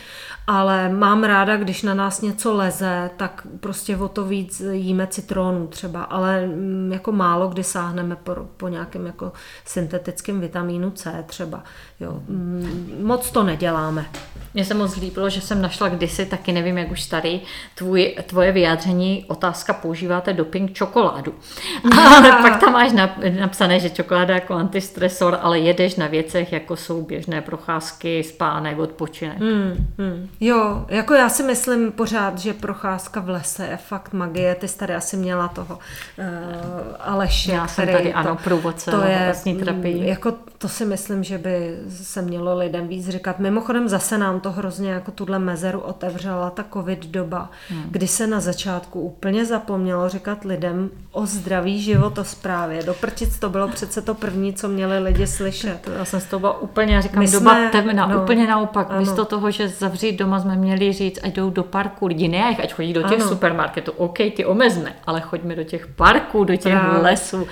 ale 0.47 0.89
mám 0.89 1.23
ráda, 1.23 1.57
když 1.57 1.83
na 1.83 1.93
nás 1.93 2.21
něco 2.21 2.53
leze, 2.53 3.09
tak 3.17 3.47
prostě 3.59 3.97
o 3.97 4.07
to 4.07 4.23
víc 4.23 4.61
jíme 4.71 5.07
citrónu 5.07 5.67
třeba, 5.67 6.03
ale 6.03 6.47
mm, 6.47 6.91
jako 6.93 7.11
málo 7.11 7.47
kdy 7.47 7.63
sáhneme 7.63 8.15
po, 8.15 8.35
po 8.57 8.67
nějakém 8.67 9.05
jako 9.05 9.31
syntetickém 9.65 10.39
vitamínu 10.39 10.91
C 10.91 11.23
třeba. 11.27 11.63
Jo. 11.99 12.21
Mm, 12.27 12.99
moc 13.03 13.31
to 13.31 13.43
neděláme. 13.43 14.05
Mně 14.53 14.65
se 14.65 14.73
moc 14.73 14.95
líbilo, 14.95 15.29
že 15.29 15.41
jsem 15.41 15.61
našla 15.61 15.89
kdysi, 15.89 16.25
taky 16.25 16.51
nevím, 16.51 16.77
jak 16.77 16.91
už 16.91 17.03
starý, 17.03 17.41
tvůj, 17.75 18.15
tvoje 18.27 18.51
vyjádření, 18.51 19.25
otázka, 19.27 19.73
používáte 19.73 20.33
doping 20.33 20.73
čokoládu. 20.73 21.33
Ale 21.97 22.31
pak 22.31 22.59
tam 22.59 22.73
máš 22.73 22.91
napsané, 23.39 23.79
že 23.79 23.89
čokoláda 23.89 24.33
jako 24.33 24.53
antistresor, 24.53 25.37
ale 25.41 25.59
jedeš 25.59 25.95
na 25.95 26.07
věcech, 26.07 26.53
jako 26.53 26.75
jsou 26.75 27.01
běžné 27.01 27.41
procházky, 27.41 28.23
spánek, 28.23 28.79
odpočinek. 28.79 29.39
Hmm, 29.39 29.87
hmm. 29.97 30.29
Jo, 30.39 30.85
jako 30.87 31.13
já 31.13 31.29
si 31.29 31.43
myslím 31.43 31.91
pořád, 31.91 32.37
že 32.37 32.53
procházka 32.53 33.19
v 33.19 33.29
lese 33.29 33.65
je 33.65 33.77
fakt 33.77 34.13
magie. 34.13 34.55
Ty 34.55 34.67
jsi 34.67 34.77
tady 34.77 34.95
asi 34.95 35.17
měla 35.17 35.47
toho 35.47 35.79
uh, 36.19 36.25
Aleše, 36.99 37.51
Já 37.51 37.67
jsem 37.67 37.87
tady, 37.87 38.11
to, 38.11 38.17
ano, 38.17 38.37
průvodce 38.43 38.91
to 38.91 39.01
je, 39.01 39.21
vlastní 39.25 39.55
terapii. 39.55 40.07
Jako 40.07 40.33
to 40.57 40.69
si 40.69 40.85
myslím, 40.85 41.23
že 41.23 41.37
by 41.37 41.79
se 41.89 42.21
mělo 42.21 42.57
lidem 42.57 42.87
víc 42.87 43.09
říkat. 43.09 43.39
Mimochodem 43.39 43.89
zase 43.89 44.17
nám 44.17 44.39
to 44.39 44.51
hrozně 44.51 44.91
jako 44.91 45.11
tuhle 45.11 45.39
mezeru 45.39 45.79
otevřela 45.79 46.49
ta 46.49 46.65
covid 46.73 47.05
doba, 47.05 47.49
hmm. 47.69 47.83
kdy 47.91 48.07
se 48.07 48.27
na 48.27 48.39
začátku 48.39 49.01
úplně 49.01 49.45
zapomnělo 49.45 50.09
říkat 50.09 50.43
lidem 50.43 50.89
o 51.11 51.25
zdraví 51.25 51.81
životosprávě. 51.81 52.83
Do 52.83 52.93
prčic 52.93 53.39
to 53.39 53.49
bylo 53.49 53.67
přece 53.67 54.01
to 54.01 54.13
první, 54.13 54.53
co 54.53 54.67
měli 54.67 54.99
lidi 54.99 55.27
slyšet. 55.27 55.89
Já 55.97 56.05
jsem 56.05 56.19
z 56.19 56.25
toho 56.25 56.53
úplně, 56.59 56.95
já 56.95 57.01
říkám, 57.01 57.19
My 57.19 57.31
doba 57.31 57.51
jsme, 57.51 57.69
temna, 57.69 58.07
no, 58.07 58.21
úplně 58.23 58.47
naopak. 58.47 58.87
Ano. 58.89 58.99
Místo 58.99 59.25
toho, 59.25 59.51
že 59.51 59.69
zavřít 59.69 60.17
doma 60.25 60.39
jsme 60.39 60.55
měli 60.55 60.93
říct, 60.93 61.19
ať 61.23 61.33
jdou 61.33 61.49
do 61.49 61.63
parku 61.63 62.07
lidi, 62.07 62.27
ne 62.27 62.55
ať 62.63 62.73
chodí 62.73 62.93
do 62.93 63.03
těch 63.03 63.19
ano. 63.21 63.29
supermarketů, 63.29 63.91
OK, 63.91 64.17
ty 64.17 64.45
omezme, 64.45 64.95
ale 65.07 65.21
choďme 65.21 65.55
do 65.55 65.63
těch 65.63 65.87
parků, 65.87 66.43
do 66.43 66.55
těch 66.55 66.73
Právě. 66.73 67.01
lesů. 67.01 67.47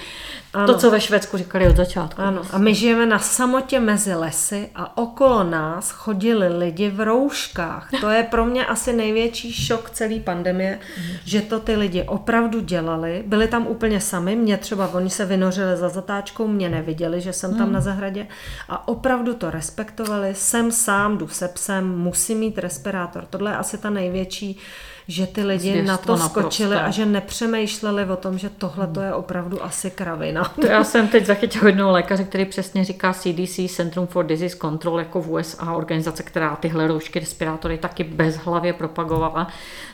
Ano. 0.53 0.67
To, 0.67 0.79
co 0.79 0.91
ve 0.91 1.01
Švédsku 1.01 1.37
říkali 1.37 1.67
od 1.67 1.75
začátku. 1.75 2.21
Ano. 2.21 2.41
A 2.51 2.57
my 2.57 2.75
žijeme 2.75 3.05
na 3.05 3.19
samotě 3.19 3.79
mezi 3.79 4.13
lesy 4.13 4.69
a 4.75 4.97
okolo 4.97 5.43
nás 5.43 5.91
chodili 5.91 6.57
lidi 6.57 6.89
v 6.89 6.99
rouškách. 7.01 7.89
To 8.01 8.09
je 8.09 8.23
pro 8.23 8.45
mě 8.45 8.65
asi 8.65 8.93
největší 8.93 9.53
šok 9.53 9.89
celé 9.89 10.19
pandemie, 10.19 10.79
mm. 10.97 11.03
že 11.25 11.41
to 11.41 11.59
ty 11.59 11.75
lidi 11.75 12.03
opravdu 12.03 12.59
dělali. 12.59 13.23
Byli 13.27 13.47
tam 13.47 13.67
úplně 13.67 14.01
sami, 14.01 14.35
mě 14.35 14.57
třeba, 14.57 14.87
oni 14.93 15.09
se 15.09 15.25
vynořili 15.25 15.77
za 15.77 15.89
zatáčkou, 15.89 16.47
mě 16.47 16.69
neviděli, 16.69 17.21
že 17.21 17.33
jsem 17.33 17.57
tam 17.57 17.67
mm. 17.67 17.73
na 17.73 17.81
zahradě 17.81 18.27
a 18.69 18.87
opravdu 18.87 19.33
to 19.33 19.51
respektovali. 19.51 20.35
Jsem 20.35 20.71
sám, 20.71 21.17
jdu 21.17 21.27
se 21.27 21.47
psem, 21.47 21.97
musím 21.97 22.39
mít 22.39 22.57
respirátor. 22.57 23.25
Tohle 23.29 23.51
je 23.51 23.57
asi 23.57 23.77
ta 23.77 23.89
největší 23.89 24.59
že 25.07 25.27
ty 25.27 25.43
lidi 25.43 25.71
Zvěstvo 25.71 25.87
na 25.87 25.97
to 25.97 26.17
skočili 26.17 26.75
a 26.75 26.91
že 26.91 27.05
nepřemýšleli 27.05 28.05
o 28.05 28.15
tom, 28.15 28.37
že 28.37 28.49
tohle 28.49 28.87
to 28.87 29.01
je 29.01 29.13
opravdu 29.13 29.63
asi 29.63 29.91
kravina. 29.91 30.43
To 30.61 30.67
já 30.67 30.83
jsem 30.83 31.07
teď 31.07 31.25
zachytila 31.25 31.67
jednoho 31.67 31.91
lékaře, 31.91 32.23
který 32.23 32.45
přesně 32.45 32.85
říká 32.85 33.13
CDC, 33.13 33.59
Centrum 33.67 34.07
for 34.07 34.25
Disease 34.25 34.57
Control, 34.57 34.99
jako 34.99 35.21
v 35.21 35.31
USA, 35.31 35.73
organizace, 35.73 36.23
která 36.23 36.55
tyhle 36.55 36.87
roušky, 36.87 37.19
respirátory 37.19 37.77
taky 37.77 38.03
bezhlavě 38.03 38.73
propagovala, 38.73 39.47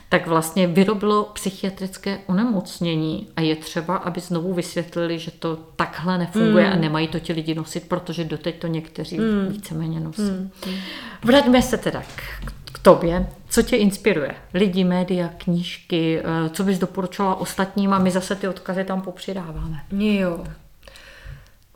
tak 0.08 0.26
vlastně 0.26 0.66
vyrobilo 0.66 1.24
psychiatrické 1.24 2.18
onemocnění 2.26 3.28
a 3.36 3.40
je 3.40 3.56
třeba, 3.56 3.96
aby 3.96 4.20
znovu 4.20 4.54
vysvětlili, 4.54 5.18
že 5.18 5.30
to 5.30 5.58
takhle 5.76 6.18
nefunguje 6.18 6.66
mm. 6.66 6.72
a 6.72 6.76
nemají 6.76 7.08
to 7.08 7.20
ti 7.20 7.32
lidi 7.32 7.54
nosit, 7.54 7.88
protože 7.88 8.24
doteď 8.24 8.58
to 8.58 8.66
někteří 8.66 9.18
mm. 9.18 9.48
víceméně 9.48 10.00
nosí. 10.00 10.22
Mm. 10.22 10.50
Vraťme 11.24 11.62
se 11.62 11.76
teda 11.76 12.02
k 12.72 12.78
tobě, 12.78 13.26
co 13.50 13.62
tě 13.62 13.76
inspiruje? 13.76 14.34
Lidi, 14.54 14.84
média, 14.84 15.28
knížky, 15.38 16.20
eh, 16.20 16.50
co 16.50 16.64
bys 16.64 16.78
doporučila 16.78 17.34
ostatním 17.34 17.92
a 17.92 17.98
my 17.98 18.10
zase 18.10 18.34
ty 18.34 18.48
odkazy 18.48 18.84
tam 18.84 19.02
popřidáváme. 19.02 19.80
Jo, 19.92 20.44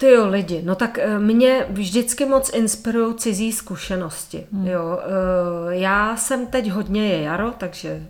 ty 0.05 0.11
jo, 0.11 0.29
lidi, 0.29 0.63
no 0.65 0.75
tak 0.75 0.99
eh, 0.99 1.19
mě 1.19 1.67
vždycky 1.71 2.25
moc 2.27 2.51
inspirují 2.55 3.15
cizí 3.15 3.53
zkušenosti. 3.53 4.47
Hmm. 4.53 4.67
Jo, 4.67 4.99
eh, 5.03 5.75
já 5.75 6.17
jsem 6.17 6.47
teď 6.47 6.71
hodně 6.71 7.09
je 7.09 7.23
jaro, 7.23 7.53
takže 7.59 8.07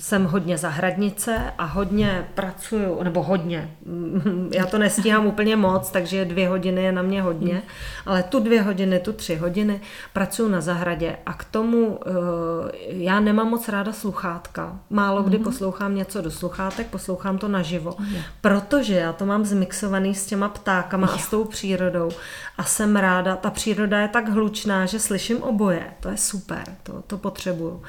jsem 0.00 0.24
hodně 0.24 0.58
zahradnice 0.58 1.52
a 1.58 1.64
hodně 1.64 2.28
pracuju, 2.34 3.02
nebo 3.02 3.22
hodně, 3.22 3.70
já 4.50 4.66
to 4.66 4.78
nestíhám 4.78 5.26
úplně 5.26 5.56
moc, 5.56 5.90
takže 5.90 6.24
dvě 6.24 6.48
hodiny 6.48 6.82
je 6.82 6.92
na 6.92 7.02
mě 7.02 7.22
hodně, 7.22 7.52
hmm. 7.52 7.62
ale 8.06 8.22
tu 8.22 8.40
dvě 8.40 8.62
hodiny, 8.62 8.98
tu 8.98 9.12
tři 9.12 9.36
hodiny 9.36 9.80
pracuju 10.12 10.48
na 10.48 10.60
zahradě 10.60 11.16
a 11.26 11.32
k 11.32 11.44
tomu 11.44 11.98
eh, 12.06 12.10
já 12.88 13.20
nemám 13.20 13.50
moc 13.50 13.68
ráda 13.68 13.92
sluchátka. 13.92 14.78
Málo 14.90 15.22
kdy 15.22 15.36
hmm. 15.36 15.44
poslouchám 15.44 15.94
něco 15.94 16.22
do 16.22 16.30
sluchátek, 16.30 16.86
poslouchám 16.86 17.38
to 17.38 17.48
naživo, 17.48 17.94
hmm. 17.98 18.18
protože 18.40 18.94
já 18.94 19.12
to 19.12 19.26
mám 19.26 19.44
zmixovaný 19.44 20.14
s 20.14 20.26
těma 20.26 20.48
ptákama 20.48 21.06
a 21.06 21.18
s 21.26 21.30
tou 21.30 21.44
přírodou 21.44 22.10
a 22.58 22.64
jsem 22.64 22.96
ráda, 22.96 23.36
ta 23.36 23.50
příroda 23.50 24.00
je 24.00 24.08
tak 24.08 24.28
hlučná, 24.28 24.86
že 24.86 24.98
slyším 25.00 25.42
oboje, 25.42 25.82
to 26.00 26.08
je 26.08 26.16
super, 26.16 26.64
to, 26.82 27.02
to 27.06 27.18
potřebuju. 27.18 27.82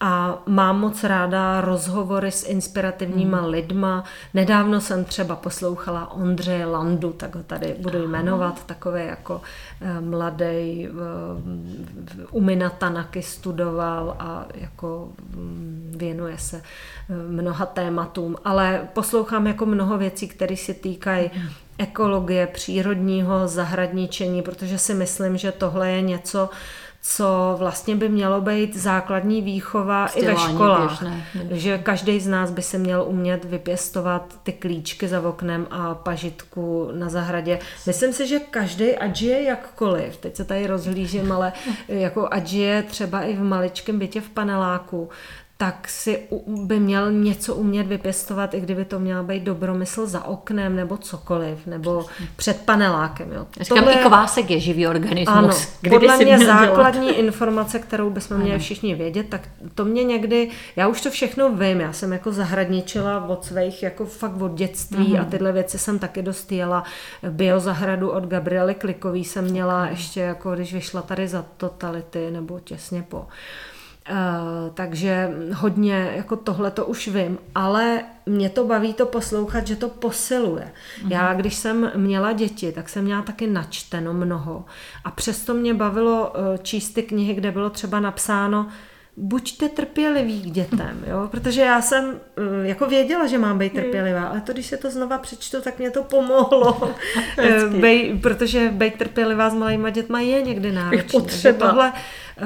A 0.00 0.42
mám 0.46 0.80
moc 0.80 1.04
ráda 1.04 1.60
rozhovory 1.60 2.32
s 2.32 2.48
inspirativníma 2.48 3.38
hmm. 3.38 3.50
lidma. 3.50 4.04
Nedávno 4.34 4.80
jsem 4.80 5.04
třeba 5.04 5.36
poslouchala 5.36 6.12
Ondřeje 6.12 6.66
Landu, 6.66 7.12
tak 7.12 7.34
ho 7.34 7.42
tady 7.42 7.76
budu 7.80 8.08
jmenovat, 8.08 8.64
takové 8.66 9.04
jako 9.04 9.40
eh, 9.80 10.00
mladý 10.00 10.88
u 12.30 12.40
Minatanaky 12.40 13.22
studoval 13.22 14.16
a 14.18 14.46
jako 14.54 15.08
mm, 15.36 15.94
věnuje 15.96 16.38
se 16.38 16.56
eh, 16.56 17.14
mnoha 17.28 17.66
tématům, 17.66 18.36
ale 18.44 18.88
poslouchám 18.92 19.46
jako 19.46 19.66
mnoho 19.66 19.98
věcí, 19.98 20.28
které 20.28 20.56
se 20.56 20.74
týkají 20.74 21.30
hmm. 21.34 21.48
Ekologie, 21.78 22.46
přírodního 22.46 23.48
zahradničení, 23.48 24.42
protože 24.42 24.78
si 24.78 24.94
myslím, 24.94 25.36
že 25.36 25.52
tohle 25.52 25.90
je 25.90 26.00
něco, 26.02 26.50
co 27.08 27.56
vlastně 27.58 27.96
by 27.96 28.08
mělo 28.08 28.40
být 28.40 28.76
základní 28.76 29.42
výchova 29.42 30.06
i 30.06 30.26
ve 30.26 30.36
školách. 30.36 30.88
Běžné, 30.88 31.24
běžné. 31.34 31.58
Že 31.58 31.78
každý 31.78 32.20
z 32.20 32.26
nás 32.26 32.50
by 32.50 32.62
se 32.62 32.78
měl 32.78 33.04
umět 33.08 33.44
vypěstovat 33.44 34.38
ty 34.42 34.52
klíčky 34.52 35.08
za 35.08 35.20
oknem 35.28 35.66
a 35.70 35.94
pažitku 35.94 36.90
na 36.92 37.08
zahradě. 37.08 37.58
Myslím 37.86 38.12
si, 38.12 38.26
že 38.26 38.38
každý, 38.38 38.96
ať 38.96 39.22
je 39.22 39.42
jakkoliv, 39.42 40.16
teď 40.16 40.36
se 40.36 40.44
tady 40.44 40.66
rozhlížím, 40.66 41.32
ale 41.32 41.52
jako 41.88 42.28
ať 42.30 42.52
je 42.52 42.82
třeba 42.82 43.22
i 43.22 43.36
v 43.36 43.42
maličkém 43.42 43.98
bytě 43.98 44.20
v 44.20 44.28
paneláku, 44.28 45.08
tak 45.58 45.88
si 45.88 46.18
by 46.46 46.80
měl 46.80 47.12
něco 47.12 47.54
umět 47.54 47.86
vypěstovat, 47.86 48.54
i 48.54 48.60
kdyby 48.60 48.84
to 48.84 48.98
měla 48.98 49.22
být 49.22 49.42
dobromysl 49.42 50.06
za 50.06 50.24
oknem 50.24 50.76
nebo 50.76 50.96
cokoliv, 50.96 51.66
nebo 51.66 52.06
před 52.36 52.62
panelákem. 52.64 53.32
Jo. 53.32 53.46
Říkám, 53.60 53.78
Tohle... 53.78 53.94
i 53.94 54.04
kvásek 54.04 54.50
je 54.50 54.60
živý 54.60 54.86
organismus. 54.86 55.68
Ano, 55.82 55.90
podle 55.90 56.16
mě 56.16 56.38
základní 56.38 57.06
dělat. 57.06 57.18
informace, 57.18 57.78
kterou 57.78 58.10
bychom 58.10 58.36
měli 58.36 58.58
všichni 58.58 58.94
vědět, 58.94 59.28
tak 59.28 59.40
to 59.74 59.84
mě 59.84 60.04
někdy, 60.04 60.50
já 60.76 60.88
už 60.88 61.00
to 61.00 61.10
všechno 61.10 61.52
vím, 61.52 61.80
já 61.80 61.92
jsem 61.92 62.12
jako 62.12 62.32
zahradničila 62.32 63.28
od 63.28 63.44
svých, 63.44 63.82
jako 63.82 64.06
fakt 64.06 64.40
od 64.40 64.54
dětství 64.54 65.06
mm-hmm. 65.06 65.20
a 65.20 65.24
tyhle 65.24 65.52
věci 65.52 65.78
jsem 65.78 65.98
taky 65.98 66.22
dost 66.22 66.52
jela. 66.52 66.84
Biozahradu 67.28 68.10
od 68.10 68.26
Gabriely 68.26 68.74
Klikový 68.74 69.24
jsem 69.24 69.44
měla 69.44 69.86
ještě, 69.86 70.20
jako 70.20 70.54
když 70.54 70.74
vyšla 70.74 71.02
tady 71.02 71.28
za 71.28 71.44
totality, 71.56 72.30
nebo 72.30 72.60
těsně 72.60 73.04
po. 73.08 73.18
Uh, 73.18 73.24
Uh, 74.10 74.74
takže 74.74 75.30
hodně 75.54 76.12
jako 76.16 76.36
tohle 76.36 76.70
to 76.70 76.86
už 76.86 77.08
vím, 77.08 77.38
ale 77.54 78.04
mě 78.26 78.50
to 78.50 78.64
baví 78.64 78.94
to 78.94 79.06
poslouchat, 79.06 79.66
že 79.66 79.76
to 79.76 79.88
posiluje. 79.88 80.72
Mm-hmm. 80.72 81.12
Já, 81.12 81.34
když 81.34 81.54
jsem 81.54 81.92
měla 81.96 82.32
děti, 82.32 82.72
tak 82.72 82.88
jsem 82.88 83.04
měla 83.04 83.22
taky 83.22 83.46
načteno 83.46 84.12
mnoho 84.12 84.64
a 85.04 85.10
přesto 85.10 85.54
mě 85.54 85.74
bavilo 85.74 86.30
uh, 86.30 86.56
číst 86.62 86.90
ty 86.90 87.02
knihy, 87.02 87.34
kde 87.34 87.50
bylo 87.50 87.70
třeba 87.70 88.00
napsáno, 88.00 88.68
buďte 89.16 89.68
trpěliví 89.68 90.42
k 90.42 90.50
dětem, 90.50 91.04
jo? 91.06 91.28
protože 91.30 91.60
já 91.60 91.82
jsem 91.82 92.20
eh, 92.36 92.66
jako 92.68 92.86
věděla, 92.86 93.26
že 93.26 93.38
mám 93.38 93.58
být 93.58 93.74
hmm. 93.74 93.82
trpělivá, 93.82 94.24
ale 94.24 94.40
to, 94.40 94.52
když 94.52 94.66
se 94.66 94.76
to 94.76 94.90
znova 94.90 95.18
přečtu, 95.18 95.60
tak 95.60 95.78
mě 95.78 95.90
to 95.90 96.04
pomohlo, 96.04 96.94
Bej, 97.80 98.18
protože 98.22 98.70
být 98.70 98.94
trpělivá 98.94 99.50
s 99.50 99.54
malýma 99.54 99.90
dětma 99.90 100.20
je 100.20 100.42
někdy 100.42 100.72
náročné. 100.72 101.52
Tohle, 101.52 101.92
eh, 102.38 102.42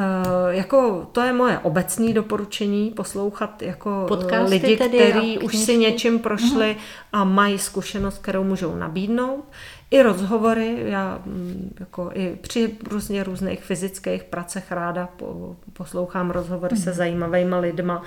jako, 0.49 1.09
to 1.13 1.21
je 1.21 1.33
moje 1.33 1.59
obecní 1.59 2.15
doporučení, 2.15 2.91
poslouchat 2.91 3.63
jako 3.63 4.03
eh, 4.05 4.09
Podcasty 4.09 4.55
lidi, 4.55 4.77
kteří 4.77 5.39
už 5.39 5.57
si 5.57 5.77
něčím 5.77 6.19
prošli 6.19 6.77
uh-huh. 6.77 7.13
a 7.13 7.25
mají 7.25 7.59
zkušenost, 7.59 8.19
kterou 8.19 8.45
můžou 8.45 8.77
nabídnout 8.77 9.45
i 9.91 10.03
rozhovory, 10.03 10.77
já 10.85 11.23
mm, 11.27 11.75
jako 11.81 12.11
i 12.15 12.39
při 12.41 12.77
různě 12.91 13.25
různých 13.25 13.65
fyzických 13.65 14.25
pracech 14.25 14.73
ráda 14.73 15.09
poslouchám 15.73 16.31
rozhovory 16.31 16.77
mm. 16.77 16.83
se 16.83 16.91
mhm. 16.91 16.97
zajímavými 16.97 17.57
lidma. 17.57 18.03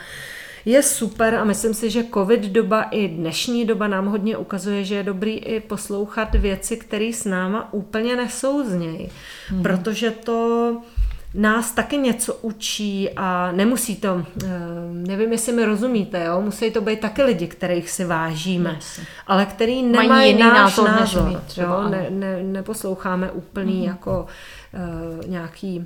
Je 0.66 0.84
super 0.84 1.36
a 1.36 1.44
myslím 1.44 1.74
si, 1.74 1.90
že 1.90 2.04
covid 2.14 2.42
doba 2.42 2.84
i 2.84 3.08
dnešní 3.08 3.66
doba 3.66 3.88
nám 3.88 4.08
hodně 4.08 4.38
ukazuje, 4.38 4.84
že 4.84 4.96
je 4.96 5.04
dobrý 5.04 5.38
i 5.38 5.60
poslouchat 5.60 6.36
věci, 6.36 6.78
které 6.78 7.12
s 7.14 7.26
náma 7.26 7.74
úplně 7.74 8.16
nesouznějí, 8.16 9.10
mm. 9.52 9.64
protože 9.64 10.12
to 10.12 10.78
nás 11.34 11.72
taky 11.72 11.98
něco 11.98 12.34
učí 12.34 13.10
a 13.16 13.52
nemusí 13.52 13.96
to, 13.96 14.26
eh, 14.44 14.48
nevím, 14.92 15.32
jestli 15.32 15.54
mi 15.54 15.66
rozumíte, 15.66 16.26
jo? 16.26 16.42
musí 16.42 16.72
to 16.72 16.82
být 16.82 17.00
taky 17.00 17.24
lidi, 17.24 17.48
kterých 17.48 17.90
si 17.90 18.06
vážíme, 18.06 18.72
yes. 18.76 19.00
ale 19.28 19.46
který 19.46 19.84
nemají 19.84 20.10
Mají 20.10 20.30
jiný 20.30 20.40
náš 20.40 20.56
názor, 20.56 20.90
názor 20.90 21.42
třeba, 21.48 21.84
jo? 21.84 21.90
Ne, 21.90 22.08
ne, 22.10 22.44
neposloucháme 22.44 23.32
úplný 23.32 23.82
mm-hmm. 23.82 23.88
jako 23.88 24.26
uh, 24.74 25.30
nějaký 25.30 25.86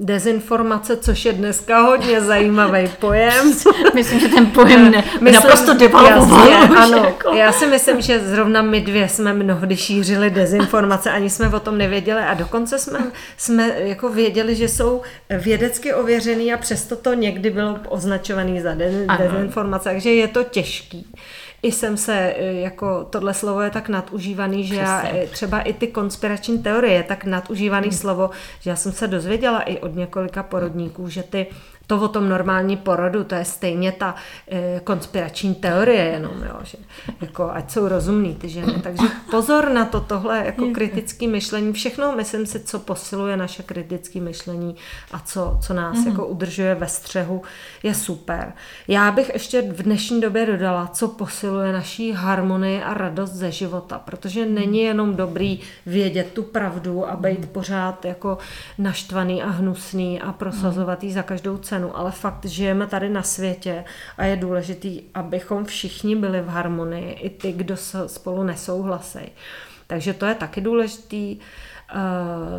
dezinformace, 0.00 0.96
což 0.96 1.24
je 1.24 1.32
dneska 1.32 1.80
hodně 1.80 2.20
zajímavý 2.30 2.88
pojem. 3.00 3.52
Myslím, 3.94 4.20
že 4.20 4.28
ten 4.28 4.46
pojem 4.46 4.90
ne, 4.90 5.04
myslím, 5.20 5.34
naprosto 5.34 5.74
devalvoval. 5.74 6.78
Ano, 6.78 6.96
jako. 6.96 7.34
já 7.34 7.52
si 7.52 7.66
myslím, 7.66 8.00
že 8.00 8.20
zrovna 8.20 8.62
my 8.62 8.80
dvě 8.80 9.08
jsme 9.08 9.32
mnohdy 9.32 9.76
šířili 9.76 10.30
dezinformace, 10.30 11.10
ani 11.10 11.30
jsme 11.30 11.48
o 11.48 11.60
tom 11.60 11.78
nevěděli 11.78 12.20
a 12.20 12.34
dokonce 12.34 12.78
jsme, 12.78 12.98
jsme 13.36 13.72
jako 13.78 14.08
věděli, 14.08 14.54
že 14.54 14.68
jsou 14.68 15.02
vědecky 15.30 15.94
ověřený 15.94 16.52
a 16.52 16.56
přesto 16.56 16.96
to 16.96 17.14
někdy 17.14 17.50
bylo 17.50 17.78
označovaný 17.88 18.60
za 18.60 18.74
dezinformace, 19.18 19.90
takže 19.90 20.10
je 20.10 20.28
to 20.28 20.44
těžký 20.44 21.06
i 21.62 21.72
jsem 21.72 21.96
se, 21.96 22.14
e, 22.14 22.52
jako 22.52 23.04
tohle 23.10 23.34
slovo 23.34 23.60
je 23.60 23.70
tak 23.70 23.88
nadužívaný, 23.88 24.64
že 24.64 24.74
Přesně. 24.74 24.84
já 24.84 25.16
e, 25.16 25.26
třeba 25.26 25.60
i 25.60 25.72
ty 25.72 25.86
konspirační 25.86 26.58
teorie 26.58 26.94
je 26.94 27.02
tak 27.02 27.24
nadužívaný 27.24 27.88
hmm. 27.88 27.96
slovo, 27.96 28.30
že 28.60 28.70
já 28.70 28.76
jsem 28.76 28.92
se 28.92 29.06
dozvěděla 29.06 29.60
i 29.60 29.78
od 29.78 29.94
několika 29.94 30.42
porodníků, 30.42 31.08
že 31.08 31.22
ty 31.22 31.46
to 31.88 32.00
o 32.00 32.08
tom 32.08 32.28
normální 32.28 32.76
porodu, 32.76 33.24
to 33.24 33.34
je 33.34 33.44
stejně 33.44 33.92
ta 33.92 34.14
e, 34.50 34.80
konspirační 34.80 35.54
teorie 35.54 36.04
jenom, 36.04 36.32
jo, 36.42 36.58
že 36.62 36.78
jako 37.20 37.50
ať 37.50 37.70
jsou 37.70 37.88
rozumní 37.88 38.34
ty 38.34 38.48
ženy. 38.48 38.72
Takže 38.82 39.06
pozor 39.30 39.70
na 39.70 39.84
to, 39.84 40.00
tohle 40.00 40.42
jako 40.46 40.66
kritické 40.74 41.28
myšlení, 41.28 41.72
všechno 41.72 42.12
myslím 42.16 42.46
si, 42.46 42.60
co 42.60 42.78
posiluje 42.78 43.36
naše 43.36 43.62
kritické 43.62 44.20
myšlení 44.20 44.76
a 45.12 45.18
co, 45.18 45.58
co 45.62 45.74
nás 45.74 45.98
mm-hmm. 45.98 46.08
jako 46.08 46.26
udržuje 46.26 46.74
ve 46.74 46.88
střehu, 46.88 47.42
je 47.82 47.94
super. 47.94 48.52
Já 48.88 49.10
bych 49.10 49.30
ještě 49.32 49.62
v 49.62 49.82
dnešní 49.82 50.20
době 50.20 50.46
dodala, 50.46 50.86
co 50.86 51.08
posiluje 51.08 51.72
naší 51.72 52.12
harmonii 52.12 52.82
a 52.82 52.94
radost 52.94 53.32
ze 53.32 53.50
života, 53.50 53.98
protože 53.98 54.46
není 54.46 54.80
jenom 54.80 55.16
dobrý 55.16 55.60
vědět 55.86 56.32
tu 56.32 56.42
pravdu 56.42 57.08
a 57.08 57.16
být 57.16 57.48
pořád 57.48 58.04
jako 58.04 58.38
naštvaný 58.78 59.42
a 59.42 59.50
hnusný 59.50 60.20
a 60.20 60.32
prosazovat 60.32 61.04
ji 61.04 61.12
za 61.12 61.22
každou 61.22 61.56
cenu 61.58 61.77
cenu, 61.78 61.98
ale 61.98 62.10
fakt 62.10 62.44
žijeme 62.44 62.86
tady 62.86 63.08
na 63.08 63.22
světě 63.22 63.84
a 64.16 64.24
je 64.24 64.36
důležitý, 64.36 65.02
abychom 65.14 65.64
všichni 65.64 66.16
byli 66.16 66.40
v 66.40 66.48
harmonii, 66.48 67.12
i 67.12 67.30
ty, 67.30 67.52
kdo 67.52 67.76
spolu 68.06 68.42
nesouhlasí. 68.42 69.32
Takže 69.86 70.14
to 70.14 70.26
je 70.26 70.34
taky 70.34 70.60
důležitý. 70.60 71.36
Uh, 71.36 71.42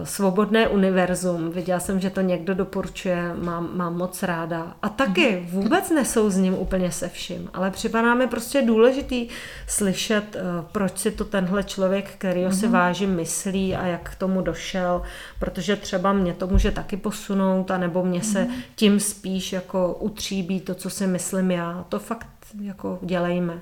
svobodné 0.03 0.67
univerzum. 0.67 1.51
Viděla 1.51 1.79
jsem, 1.79 1.99
že 1.99 2.09
to 2.09 2.21
někdo 2.21 2.53
doporučuje, 2.55 3.33
mám, 3.43 3.69
mám 3.73 3.97
moc 3.97 4.23
ráda. 4.23 4.75
A 4.81 4.89
taky 4.89 5.31
mhm. 5.31 5.61
vůbec 5.61 5.89
nesouzním 5.89 6.53
úplně 6.53 6.91
se 6.91 7.09
vším, 7.09 7.49
ale 7.53 7.71
připadá 7.71 8.15
mi 8.15 8.27
prostě 8.27 8.61
důležitý 8.61 9.27
slyšet, 9.67 10.35
uh, 10.35 10.65
proč 10.71 10.97
si 10.97 11.11
to 11.11 11.25
tenhle 11.25 11.63
člověk, 11.63 12.09
který 12.09 12.45
si 12.51 12.65
mhm. 12.65 12.73
vážím, 12.73 13.15
myslí 13.15 13.75
a 13.75 13.85
jak 13.85 14.09
k 14.09 14.15
tomu 14.15 14.41
došel, 14.41 15.01
protože 15.39 15.75
třeba 15.75 16.13
mě 16.13 16.33
to 16.33 16.47
může 16.47 16.71
taky 16.71 16.97
posunout, 16.97 17.71
anebo 17.71 18.05
mě 18.05 18.23
se 18.23 18.43
mhm. 18.43 18.53
tím 18.75 18.99
spíš 18.99 19.53
jako 19.53 19.93
utříbí 19.99 20.59
to, 20.61 20.75
co 20.75 20.89
si 20.89 21.07
myslím 21.07 21.51
já. 21.51 21.85
To 21.89 21.99
fakt 21.99 22.27
jako 22.61 22.99
dělejme. 23.01 23.61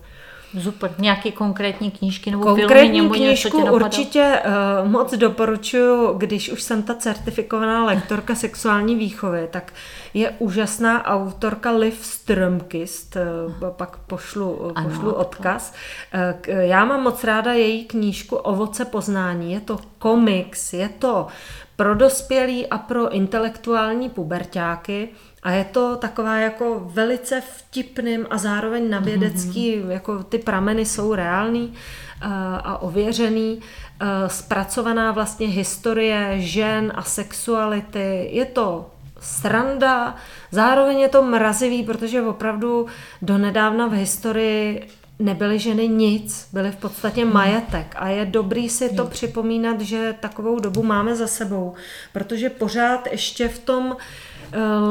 Super. 0.64 0.96
Nějaké 1.00 1.32
konkrétní 1.32 1.92
knížky 1.92 2.32
nebo 2.32 2.44
Konkrétní 2.44 3.00
filmy, 3.00 3.02
nebo 3.02 3.16
knížku 3.16 3.60
něco 3.60 3.74
určitě 3.74 4.42
uh, 4.82 4.92
moc 4.92 5.14
doporučuji, 5.14 6.14
když 6.18 6.50
už 6.50 6.62
jsem 6.62 6.84
ta 6.84 6.96
certifikovaná 6.96 7.86
lektorka 7.94 8.36
sexuální 8.36 8.96
výchovy, 8.96 9.48
tak 9.52 9.74
je 10.14 10.30
úžasná 10.40 11.06
autorka 11.06 11.72
Liv 11.72 12.06
Strömkist, 12.06 13.16
uh, 13.16 13.70
pak 13.70 13.98
pošlu, 13.98 14.72
ano, 14.76 14.90
pošlu 14.90 15.12
odkaz. 15.12 15.74
Uh, 16.14 16.60
já 16.60 16.86
mám 16.86 17.04
moc 17.04 17.24
ráda 17.24 17.54
její 17.54 17.86
knížku 17.86 18.36
Ovoce 18.36 18.86
poznání. 18.86 19.54
Je 19.54 19.60
to 19.60 19.80
komiks, 20.00 20.74
je 20.74 20.90
to 20.90 21.28
pro 21.76 21.96
dospělí 21.96 22.68
a 22.68 22.78
pro 22.78 23.10
intelektuální 23.10 24.10
pubertáky. 24.10 25.10
A 25.48 25.52
je 25.52 25.64
to 25.64 25.96
taková 25.96 26.36
jako 26.36 26.82
velice 26.86 27.42
vtipným 27.42 28.28
a 28.30 28.38
zároveň 28.38 28.90
na 28.90 29.00
vědecký, 29.00 29.76
mm-hmm. 29.76 29.90
jako 29.90 30.24
ty 30.24 30.38
prameny 30.38 30.86
jsou 30.86 31.14
reální 31.14 31.68
uh, 31.68 32.32
a 32.64 32.82
ověřený, 32.82 33.58
uh, 33.58 34.08
zpracovaná 34.28 35.12
vlastně 35.12 35.48
historie 35.48 36.36
žen 36.38 36.94
a 36.96 37.04
sexuality. 37.04 38.30
Je 38.32 38.46
to 38.46 38.90
sranda, 39.20 40.16
zároveň 40.52 41.00
je 41.00 41.10
to 41.10 41.24
mrazivý, 41.24 41.84
protože 41.84 42.22
opravdu 42.22 42.88
donedávna 43.22 43.88
v 43.88 43.94
historii 43.94 44.88
nebyly 45.20 45.60
ženy 45.60 45.88
nic, 45.88 46.50
byly 46.54 46.72
v 46.72 46.76
podstatě 46.76 47.26
mhm. 47.26 47.34
majetek 47.34 47.96
a 47.96 48.08
je 48.08 48.26
dobrý 48.26 48.70
si 48.70 48.96
to 48.96 49.06
připomínat, 49.06 49.82
že 49.82 50.16
takovou 50.20 50.60
dobu 50.60 50.84
máme 50.84 51.16
za 51.16 51.28
sebou, 51.28 51.74
protože 52.14 52.50
pořád 52.50 53.08
ještě 53.12 53.48
v 53.48 53.60
tom 53.60 53.96
Eh, 53.96 54.27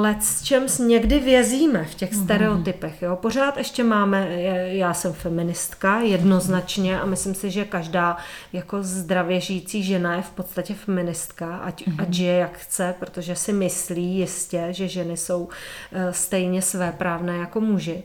let 0.03 0.25
s 0.25 0.43
čem 0.43 0.67
někdy 0.87 1.19
vězíme 1.19 1.85
v 1.85 1.95
těch 1.95 2.13
mhm. 2.13 2.25
stereotypech. 2.25 3.03
Jo? 3.03 3.17
Pořád 3.17 3.57
ještě 3.57 3.85
máme, 3.85 4.43
já 4.73 4.95
jsem 4.95 5.13
feministka 5.13 6.01
jednoznačně 6.01 7.01
a 7.01 7.07
myslím 7.07 7.35
si, 7.35 7.51
že 7.51 7.65
každá 7.65 8.17
jako 8.53 8.83
zdravě 8.83 9.41
žijící 9.41 9.83
žena 9.83 10.15
je 10.15 10.23
v 10.23 10.31
podstatě 10.31 10.75
feministka, 10.75 11.57
ať, 11.57 11.87
mm-hmm. 11.87 12.03
ať 12.03 12.13
žije 12.13 12.35
jak 12.35 12.59
chce, 12.59 12.95
protože 12.99 13.37
si 13.37 13.53
myslí 13.53 14.19
jistě, 14.19 14.67
že 14.71 14.89
ženy 14.89 15.17
jsou 15.17 15.49
eh, 15.93 16.13
stejně 16.13 16.63
svéprávné 16.63 17.37
jako 17.37 17.61
muži. 17.61 18.03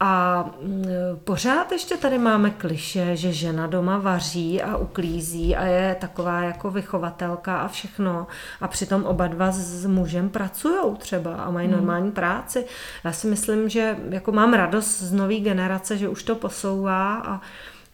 A 0.00 0.44
mm, 0.62 0.84
pořád 1.24 1.72
ještě 1.72 1.96
tady 1.96 2.18
máme 2.18 2.50
kliše, 2.50 3.16
že 3.16 3.32
žena 3.32 3.66
doma 3.66 3.98
vaří 3.98 4.62
a 4.62 4.76
uklízí 4.76 5.56
a 5.56 5.64
je 5.64 5.96
taková 6.00 6.42
jako 6.42 6.70
vychovatelka 6.70 7.58
a 7.58 7.68
všechno. 7.68 8.26
A 8.60 8.68
přitom 8.68 9.04
oba 9.04 9.26
dva 9.26 9.52
s 9.52 9.86
mužem 9.86 10.28
pracují 10.30 10.96
třeba 10.98 11.34
a 11.34 11.50
mají 11.50 11.68
hmm. 11.68 11.76
normální 11.76 12.12
práci. 12.12 12.66
Já 13.04 13.12
si 13.12 13.26
myslím, 13.26 13.68
že 13.68 13.96
jako 14.08 14.32
mám 14.32 14.54
radost 14.54 15.00
z 15.00 15.12
nové 15.12 15.40
generace, 15.40 15.98
že 15.98 16.08
už 16.08 16.22
to 16.22 16.34
posouvá 16.34 17.14
a 17.14 17.40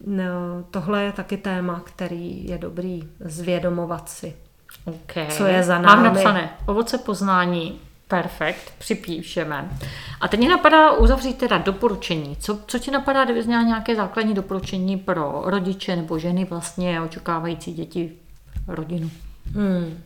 no, 0.07 0.25
tohle 0.70 1.05
je 1.05 1.12
taky 1.12 1.36
téma, 1.36 1.83
který 1.84 2.49
je 2.49 2.59
dobrý 2.59 3.09
zvědomovat 3.20 4.09
si. 4.09 4.36
Okay. 4.84 5.26
Co 5.26 5.47
je 5.47 5.62
za 5.62 5.78
námi. 5.78 6.02
Mám 6.02 6.15
napsané 6.15 6.50
ovoce 6.67 6.99
poznání 6.99 7.81
Perfekt, 8.11 8.73
připíšeme. 8.79 9.71
A 10.21 10.29
teď 10.29 10.41
mě 10.41 10.49
napadá 10.49 10.93
uzavřít 10.93 11.39
teda 11.39 11.59
doporučení. 11.59 12.37
Co, 12.41 12.59
co 12.67 12.79
ti 12.79 12.91
napadá, 12.91 13.25
kdyby 13.25 13.43
zněla 13.43 13.63
nějaké 13.63 13.97
základní 13.97 14.35
doporučení 14.35 14.97
pro 14.97 15.43
rodiče 15.45 15.97
nebo 15.97 16.19
ženy 16.19 16.45
vlastně 16.45 17.01
očekávající 17.01 17.73
děti, 17.73 18.13
rodinu? 18.69 19.11
Hmm. 19.55 20.03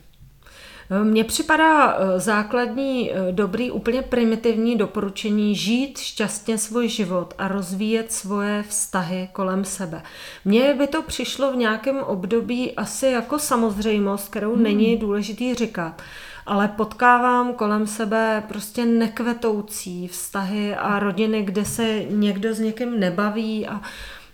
Mně 1.03 1.25
připadá 1.25 1.95
eh, 1.95 2.21
základní, 2.21 3.13
eh, 3.13 3.33
dobrý, 3.33 3.71
úplně 3.71 4.03
primitivní 4.03 4.77
doporučení 4.77 5.57
žít 5.57 5.99
šťastně 5.99 6.59
svůj 6.59 6.89
život 6.89 7.35
a 7.39 7.49
rozvíjet 7.49 8.13
svoje 8.13 8.63
vztahy 8.63 9.29
kolem 9.33 9.65
sebe. 9.65 10.03
Mně 10.45 10.75
by 10.75 10.87
to 10.87 11.03
přišlo 11.03 11.53
v 11.53 11.57
nějakém 11.57 11.99
období 11.99 12.73
asi 12.73 13.07
jako 13.07 13.39
samozřejmost, 13.39 14.29
kterou 14.29 14.55
hmm. 14.55 14.63
není 14.63 14.97
důležitý 14.97 15.55
říkat 15.55 16.03
ale 16.47 16.69
potkávám 16.69 17.55
kolem 17.55 17.87
sebe 17.87 18.43
prostě 18.49 18.85
nekvetoucí 18.85 20.09
vztahy 20.09 20.75
a 20.75 20.99
rodiny, 20.99 21.43
kde 21.43 21.65
se 21.65 22.05
někdo 22.11 22.55
s 22.55 22.59
někým 22.59 23.01
nebaví 23.01 23.67
a 23.67 23.81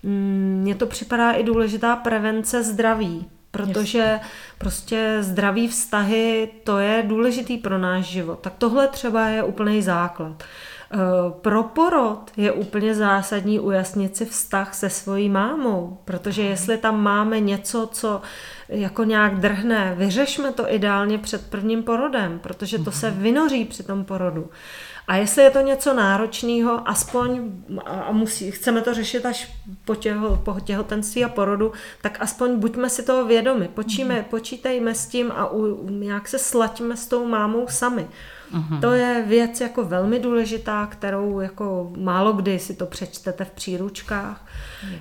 mm, 0.02 0.58
mně 0.62 0.74
to 0.74 0.86
připadá 0.86 1.32
i 1.32 1.42
důležitá 1.42 1.96
prevence 1.96 2.62
zdraví, 2.62 3.26
protože 3.50 4.20
prostě 4.58 5.18
zdraví 5.20 5.68
vztahy, 5.68 6.50
to 6.64 6.78
je 6.78 7.04
důležitý 7.06 7.58
pro 7.58 7.78
náš 7.78 8.04
život. 8.04 8.38
Tak 8.40 8.52
tohle 8.58 8.88
třeba 8.88 9.28
je 9.28 9.42
úplný 9.42 9.82
základ. 9.82 10.44
Eh, 10.92 10.98
pro 11.40 11.62
porod 11.62 12.30
je 12.36 12.52
úplně 12.52 12.94
zásadní 12.94 13.60
ujasnit 13.60 14.16
si 14.16 14.26
vztah 14.26 14.74
se 14.74 14.90
svojí 14.90 15.28
mámou, 15.28 15.98
protože 16.04 16.42
jestli 16.42 16.78
tam 16.78 17.02
máme 17.02 17.40
něco, 17.40 17.88
co 17.92 18.22
jako 18.68 19.04
nějak 19.04 19.40
drhne, 19.40 19.94
vyřešme 19.98 20.52
to 20.52 20.72
ideálně 20.72 21.18
před 21.18 21.50
prvním 21.50 21.82
porodem, 21.82 22.38
protože 22.38 22.78
to 22.78 22.92
se 22.92 23.10
mhm. 23.10 23.22
vynoří 23.22 23.64
při 23.64 23.82
tom 23.82 24.04
porodu. 24.04 24.50
A 25.08 25.16
jestli 25.16 25.42
je 25.42 25.50
to 25.50 25.60
něco 25.60 25.94
náročného, 25.94 26.88
aspoň, 26.88 27.52
a 27.86 28.12
musí, 28.12 28.50
chceme 28.50 28.82
to 28.82 28.94
řešit 28.94 29.26
až 29.26 29.52
po, 29.84 29.94
těho, 29.94 30.36
po 30.36 30.56
těhotenství 30.64 31.24
a 31.24 31.28
porodu, 31.28 31.72
tak 32.02 32.16
aspoň 32.20 32.56
buďme 32.56 32.90
si 32.90 33.02
toho 33.02 33.24
vědomi, 33.24 33.68
počíme, 33.68 34.18
mm. 34.18 34.24
počítejme 34.24 34.94
s 34.94 35.06
tím 35.06 35.32
a 35.32 35.52
u, 35.52 35.88
nějak 35.90 36.28
se 36.28 36.38
slaďme 36.38 36.96
s 36.96 37.06
tou 37.06 37.26
mámou 37.26 37.68
sami. 37.68 38.08
Mm-hmm. 38.54 38.80
To 38.80 38.92
je 38.92 39.24
věc 39.28 39.60
jako 39.60 39.84
velmi 39.84 40.18
důležitá, 40.18 40.86
kterou 40.86 41.40
jako 41.40 41.92
málo 41.96 42.32
kdy 42.32 42.58
si 42.58 42.74
to 42.74 42.86
přečtete 42.86 43.44
v 43.44 43.50
příručkách. 43.50 44.46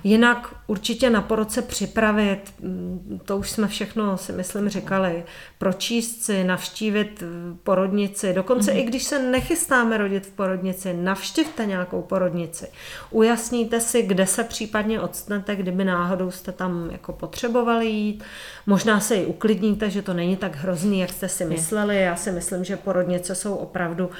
Jinak 0.04 0.54
určitě 0.66 1.10
na 1.10 1.22
porod 1.22 1.52
se 1.52 1.62
připravit, 1.62 2.40
mm, 2.60 3.20
to 3.24 3.36
už 3.36 3.50
jsme 3.50 3.68
všechno 3.68 4.18
si 4.18 4.32
myslím 4.32 4.68
říkali, 4.68 5.24
pročíst 5.58 6.22
si, 6.22 6.44
navštívit 6.44 7.22
porodnici, 7.62 8.32
dokonce 8.32 8.72
mm-hmm. 8.72 8.78
i 8.78 8.82
když 8.82 9.04
se 9.04 9.22
nechystáme 9.22 9.98
rodit 9.98 10.26
v 10.26 10.30
porodnici, 10.30 10.94
navštivte 10.94 11.66
nějakou 11.66 12.02
porodnici. 12.02 12.68
Ujasníte 13.10 13.80
si, 13.80 14.02
kde 14.02 14.26
se 14.26 14.44
případně 14.44 15.00
odstnete, 15.00 15.56
kdyby 15.56 15.84
náhodou 15.84 16.30
jste 16.30 16.52
tam 16.52 16.88
jako 16.92 17.12
potřebovali 17.12 17.86
jít. 17.86 18.24
Možná 18.66 19.00
se 19.00 19.14
i 19.14 19.26
uklidníte, 19.26 19.90
že 19.90 20.02
to 20.02 20.14
není 20.14 20.36
tak 20.36 20.56
hrozný, 20.56 21.00
jak 21.00 21.10
jste 21.10 21.28
si 21.28 21.44
mysleli. 21.44 22.00
Já 22.00 22.16
si 22.16 22.32
myslím, 22.32 22.64
že 22.64 22.76
porodnice 22.76 23.34
jsou 23.34 23.54
opravdu 23.54 24.10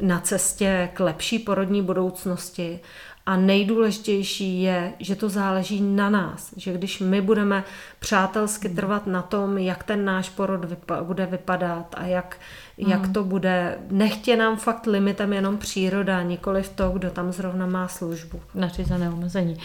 na 0.00 0.20
cestě 0.20 0.90
k 0.94 1.00
lepší 1.00 1.38
porodní 1.38 1.82
budoucnosti 1.82 2.80
a 3.26 3.36
nejdůležitější 3.36 4.62
je, 4.62 4.92
že 4.98 5.16
to 5.16 5.28
záleží 5.28 5.80
na 5.80 6.10
nás, 6.10 6.54
že 6.56 6.72
když 6.72 7.00
my 7.00 7.20
budeme 7.20 7.64
přátelsky 7.98 8.68
hmm. 8.68 8.76
trvat 8.76 9.06
na 9.06 9.22
tom, 9.22 9.58
jak 9.58 9.84
ten 9.84 10.04
náš 10.04 10.30
porod 10.30 10.64
vypa- 10.64 11.04
bude 11.04 11.26
vypadat 11.26 11.94
a 11.96 12.04
jak, 12.04 12.36
mm. 12.78 12.90
jak 12.90 13.08
to 13.08 13.24
bude, 13.24 13.78
nechtě 13.90 14.36
nám 14.36 14.56
fakt 14.56 14.86
limitem 14.86 15.32
jenom 15.32 15.58
příroda, 15.58 16.22
nikoli 16.22 16.62
v 16.62 16.68
to, 16.68 16.90
kdo 16.90 17.10
tam 17.10 17.32
zrovna 17.32 17.66
má 17.66 17.88
službu. 17.88 18.40
Nařízené 18.54 19.10
omezení. 19.10 19.56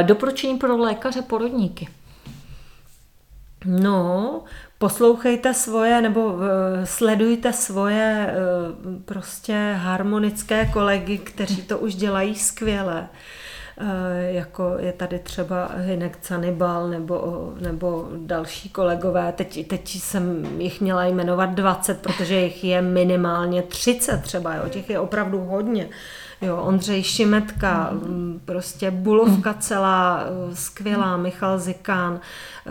E, 0.00 0.02
doporučení 0.02 0.58
pro 0.58 0.76
lékaře 0.76 1.22
porodníky. 1.22 1.88
No, 3.64 4.42
poslouchejte 4.78 5.54
svoje 5.54 6.00
nebo 6.00 6.26
uh, 6.26 6.40
sledujte 6.84 7.52
svoje 7.52 8.34
uh, 8.86 9.02
prostě 9.04 9.74
harmonické 9.78 10.66
kolegy, 10.66 11.18
kteří 11.18 11.62
to 11.62 11.78
už 11.78 11.94
dělají 11.94 12.34
skvěle. 12.34 13.08
Uh, 13.80 13.86
jako 14.28 14.74
je 14.78 14.92
tady 14.92 15.18
třeba 15.18 15.70
Hinek 15.76 16.18
Canibal 16.20 16.88
nebo, 16.88 17.52
nebo 17.60 18.08
další 18.16 18.68
kolegové. 18.68 19.32
Teď, 19.32 19.68
teď 19.68 19.88
jsem 19.88 20.46
jich 20.60 20.80
měla 20.80 21.04
jmenovat 21.04 21.50
20, 21.50 22.00
protože 22.02 22.40
jich 22.40 22.64
je 22.64 22.82
minimálně 22.82 23.62
30 23.62 24.22
třeba, 24.22 24.54
jo. 24.54 24.68
těch 24.68 24.90
je 24.90 25.00
opravdu 25.00 25.38
hodně. 25.40 25.88
Jo, 26.40 26.56
Ondřej 26.56 27.02
Šimetka, 27.02 27.90
mm. 27.92 28.40
prostě 28.44 28.90
Bulovka 28.90 29.54
celá, 29.54 30.22
eh, 30.22 30.56
skvělá, 30.56 31.16
Michal 31.16 31.58
Zikán, 31.58 32.20
eh, 32.20 32.70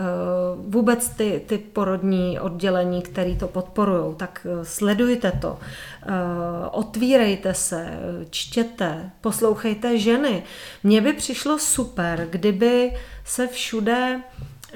vůbec 0.56 1.08
ty, 1.08 1.42
ty 1.46 1.58
porodní 1.58 2.40
oddělení, 2.40 3.02
které 3.02 3.34
to 3.34 3.48
podporují, 3.48 4.14
tak 4.16 4.46
eh, 4.50 4.64
sledujte 4.64 5.32
to, 5.32 5.58
otvírejte 6.70 7.54
se, 7.54 7.98
čtěte, 8.30 9.10
poslouchejte 9.20 9.98
ženy. 9.98 10.42
Mně 10.82 11.00
by 11.00 11.12
přišlo 11.12 11.58
super, 11.58 12.28
kdyby 12.30 12.92
se 13.24 13.46
všude 13.46 14.20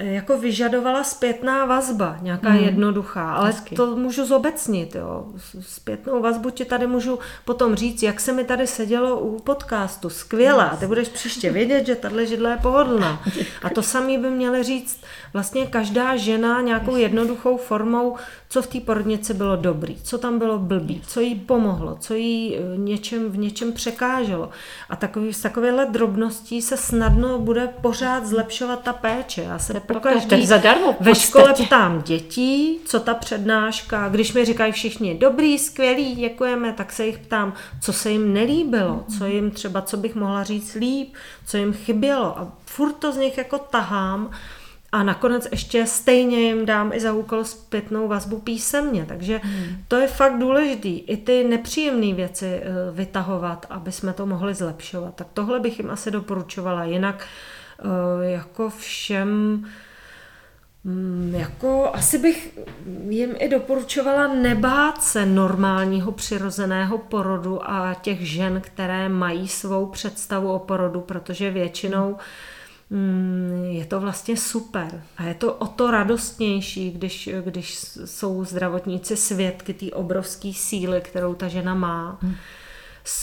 jako 0.03 0.39
vyžadovala 0.39 1.05
zpětná 1.05 1.65
vazba, 1.65 2.17
nějaká 2.23 2.49
hmm. 2.49 2.65
jednoduchá, 2.65 3.33
ale 3.33 3.47
Hezky. 3.47 3.75
to 3.75 3.97
můžu 3.97 4.25
zobecnit, 4.25 4.95
jo. 4.95 5.27
Zpětnou 5.61 6.23
vazbu 6.23 6.51
ti 6.51 6.65
tady 6.65 6.87
můžu 6.87 7.19
potom 7.45 7.75
říct, 7.75 8.03
jak 8.03 8.21
se 8.21 8.33
mi 8.33 8.45
tady 8.45 8.67
sedělo 8.67 9.21
u 9.21 9.39
podcastu, 9.39 10.11
skvěle, 10.11 10.71
a 10.71 10.77
ty 10.77 10.87
budeš 10.87 11.09
příště 11.09 11.51
vědět, 11.51 11.87
že 11.87 11.95
tahle 11.95 12.27
židle 12.27 12.51
je 12.51 12.57
pohodlná. 12.57 13.23
A 13.63 13.71
to 13.71 13.83
samý 13.83 14.19
by 14.19 14.31
měly 14.31 14.63
říct 14.63 15.01
vlastně 15.33 15.67
každá 15.67 16.17
žena 16.17 16.61
nějakou 16.61 16.97
jednoduchou 16.97 17.57
formou, 17.57 18.17
co 18.49 18.63
v 18.63 18.67
té 18.67 18.81
porodnici 18.81 19.35
bylo 19.35 19.57
dobrý, 19.57 19.97
co 20.03 20.19
tam 20.19 20.39
bylo 20.39 20.59
blbý, 20.59 21.03
co 21.07 21.21
jí 21.21 21.35
pomohlo, 21.35 21.97
co 22.01 22.15
jí 22.15 22.57
eh, 22.57 22.77
něčem, 22.77 23.31
v 23.31 23.39
něčem 23.39 23.73
překáželo. 23.73 24.51
A 24.91 24.97
takový, 24.97 25.33
z 25.33 25.43
takovéhle 25.43 25.87
drobností 25.87 26.63
se 26.63 26.77
snadno 26.77 27.39
bude 27.39 27.69
pořád 27.81 28.27
zlepšovat 28.27 28.83
ta 28.83 28.93
péče. 28.93 29.43
Já 29.43 29.59
se 29.59 29.73
pokaždý 29.93 30.47
zadarmo 30.47 30.97
ve 31.01 31.15
škole 31.15 31.55
ptám 31.67 32.03
dětí, 32.03 32.79
co 32.85 33.01
ta 33.01 33.15
přednáška, 33.15 34.09
když 34.09 34.33
mi 34.33 34.45
říkají 34.45 34.73
všichni 34.73 35.15
dobrý, 35.15 35.59
skvělý, 35.59 36.15
děkujeme, 36.15 36.73
tak 36.73 36.93
se 36.93 37.07
jich 37.07 37.19
ptám, 37.19 37.53
co 37.81 37.93
se 37.93 38.11
jim 38.11 38.33
nelíbilo, 38.33 39.05
co 39.19 39.27
jim 39.27 39.51
třeba, 39.51 39.83
co 39.83 39.97
bych 39.97 40.15
mohla 40.15 40.45
říct 40.45 40.75
líp, 40.75 41.15
co 41.47 41.57
jim 41.57 41.73
chybělo. 41.73 42.39
A 42.39 42.53
furt 42.67 42.93
to 42.93 43.13
z 43.13 43.17
nich 43.17 43.39
jako 43.39 43.59
tahám 43.59 44.31
a 44.93 45.03
nakonec 45.03 45.49
ještě 45.51 45.87
stejně 45.87 46.41
jim 46.41 46.67
dám 46.67 46.93
i 46.93 47.01
za 47.01 47.13
úkol 47.13 47.45
zpětnou 47.45 48.09
vazbu 48.09 48.39
písemně. 48.39 49.07
Takže 49.07 49.41
hmm. 49.43 49.77
to 49.89 49.97
je 49.97 50.09
fakt 50.09 50.39
důležitý. 50.39 50.99
I 50.99 51.17
ty 51.17 51.45
nepříjemné 51.45 52.15
věci 52.15 52.47
eh, 52.47 52.63
vytahovat, 52.93 53.67
aby 53.71 53.93
jsme 53.93 54.13
to 54.13 54.27
mohli 54.27 54.55
zlepšovat. 54.55 55.15
Tak 55.15 55.27
tohle 55.35 55.61
bych 55.61 55.79
jim 55.79 55.91
asi 55.91 56.11
doporučovala. 56.11 56.85
Jinak 56.85 57.25
eh, 57.25 57.62
jako 58.23 58.71
všem 58.71 59.65
mm, 60.85 61.35
jako 61.37 61.91
asi 61.95 62.19
bych 62.19 62.59
jim 63.09 63.35
i 63.39 63.49
doporučovala 63.49 64.35
nebát 64.35 65.03
se 65.03 65.27
normálního 65.27 66.13
přirozeného 66.13 66.99
porodu 66.99 67.71
a 67.71 67.95
těch 67.95 68.29
žen, 68.29 68.61
které 68.61 69.09
mají 69.09 69.49
svou 69.49 69.87
představu 69.87 70.53
o 70.53 70.59
porodu, 70.59 71.01
protože 71.01 71.51
většinou 71.51 72.17
Mm, 72.93 73.65
je 73.71 73.85
to 73.87 74.01
vlastně 74.01 74.37
super. 74.37 75.03
A 75.17 75.25
je 75.25 75.35
to 75.35 75.55
o 75.55 75.67
to 75.67 75.91
radostnější, 75.91 76.91
když, 76.91 77.29
když 77.45 77.79
jsou 78.05 78.45
zdravotníci 78.45 79.17
svědky 79.17 79.75
té 79.75 79.87
obrovské 79.87 80.53
síly, 80.55 81.01
kterou 81.01 81.35
ta 81.35 81.49
žena 81.49 81.75
má. 81.75 82.19
Hmm. 82.23 82.35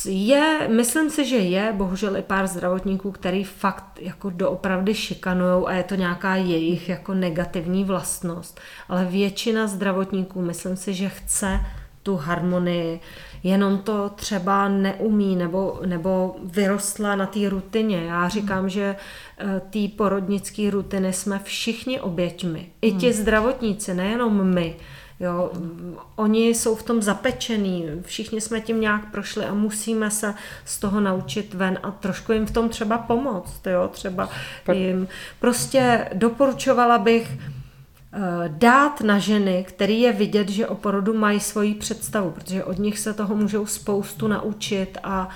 Je, 0.05 0.67
myslím 0.71 1.09
si, 1.09 1.25
že 1.25 1.37
je 1.37 1.73
bohužel 1.73 2.17
i 2.17 2.21
pár 2.21 2.47
zdravotníků, 2.47 3.11
který 3.11 3.43
fakt 3.43 3.99
jako 3.99 4.29
doopravdy 4.29 4.95
šikanují 4.95 5.65
a 5.65 5.71
je 5.73 5.83
to 5.83 5.95
nějaká 5.95 6.35
jejich 6.35 6.89
jako 6.89 7.13
negativní 7.13 7.83
vlastnost. 7.83 8.59
Ale 8.89 9.05
většina 9.05 9.67
zdravotníků, 9.67 10.41
myslím 10.41 10.75
si, 10.77 10.93
že 10.93 11.09
chce 11.09 11.59
tu 12.03 12.15
harmonii, 12.15 12.99
jenom 13.43 13.77
to 13.77 14.09
třeba 14.09 14.67
neumí 14.67 15.35
nebo, 15.35 15.79
nebo 15.85 16.35
vyrostla 16.43 17.15
na 17.15 17.25
té 17.25 17.49
rutině. 17.49 18.03
Já 18.03 18.29
říkám, 18.29 18.59
hmm. 18.59 18.69
že 18.69 18.95
eh, 19.37 19.61
té 19.69 19.95
porodnické 19.97 20.69
rutiny 20.69 21.13
jsme 21.13 21.39
všichni 21.43 22.01
oběťmi. 22.01 22.69
I 22.81 22.91
ti 22.91 23.05
hmm. 23.05 23.21
zdravotníci, 23.21 23.93
nejenom 23.93 24.53
my. 24.53 24.75
Jo, 25.19 25.51
oni 26.15 26.47
jsou 26.49 26.75
v 26.75 26.83
tom 26.83 27.01
zapečený, 27.01 27.85
všichni 28.01 28.41
jsme 28.41 28.61
tím 28.61 28.81
nějak 28.81 29.11
prošli 29.11 29.45
a 29.45 29.53
musíme 29.53 30.11
se 30.11 30.33
z 30.65 30.79
toho 30.79 30.99
naučit 30.99 31.53
ven 31.53 31.79
a 31.83 31.91
trošku 31.91 32.31
jim 32.31 32.45
v 32.45 32.51
tom 32.51 32.69
třeba 32.69 32.97
pomoct, 32.97 33.67
jo, 33.67 33.87
třeba 33.87 34.29
jim. 34.73 35.07
Prostě 35.39 36.09
doporučovala 36.13 36.97
bych 36.97 37.37
dát 38.47 39.01
na 39.01 39.19
ženy, 39.19 39.65
který 39.67 40.01
je 40.01 40.13
vidět, 40.13 40.49
že 40.49 40.67
o 40.67 40.75
porodu 40.75 41.13
mají 41.13 41.39
svoji 41.39 41.75
představu, 41.75 42.31
protože 42.31 42.63
od 42.63 42.79
nich 42.79 42.99
se 42.99 43.13
toho 43.13 43.35
můžou 43.35 43.65
spoustu 43.65 44.27
naučit 44.27 44.97
a 45.03 45.29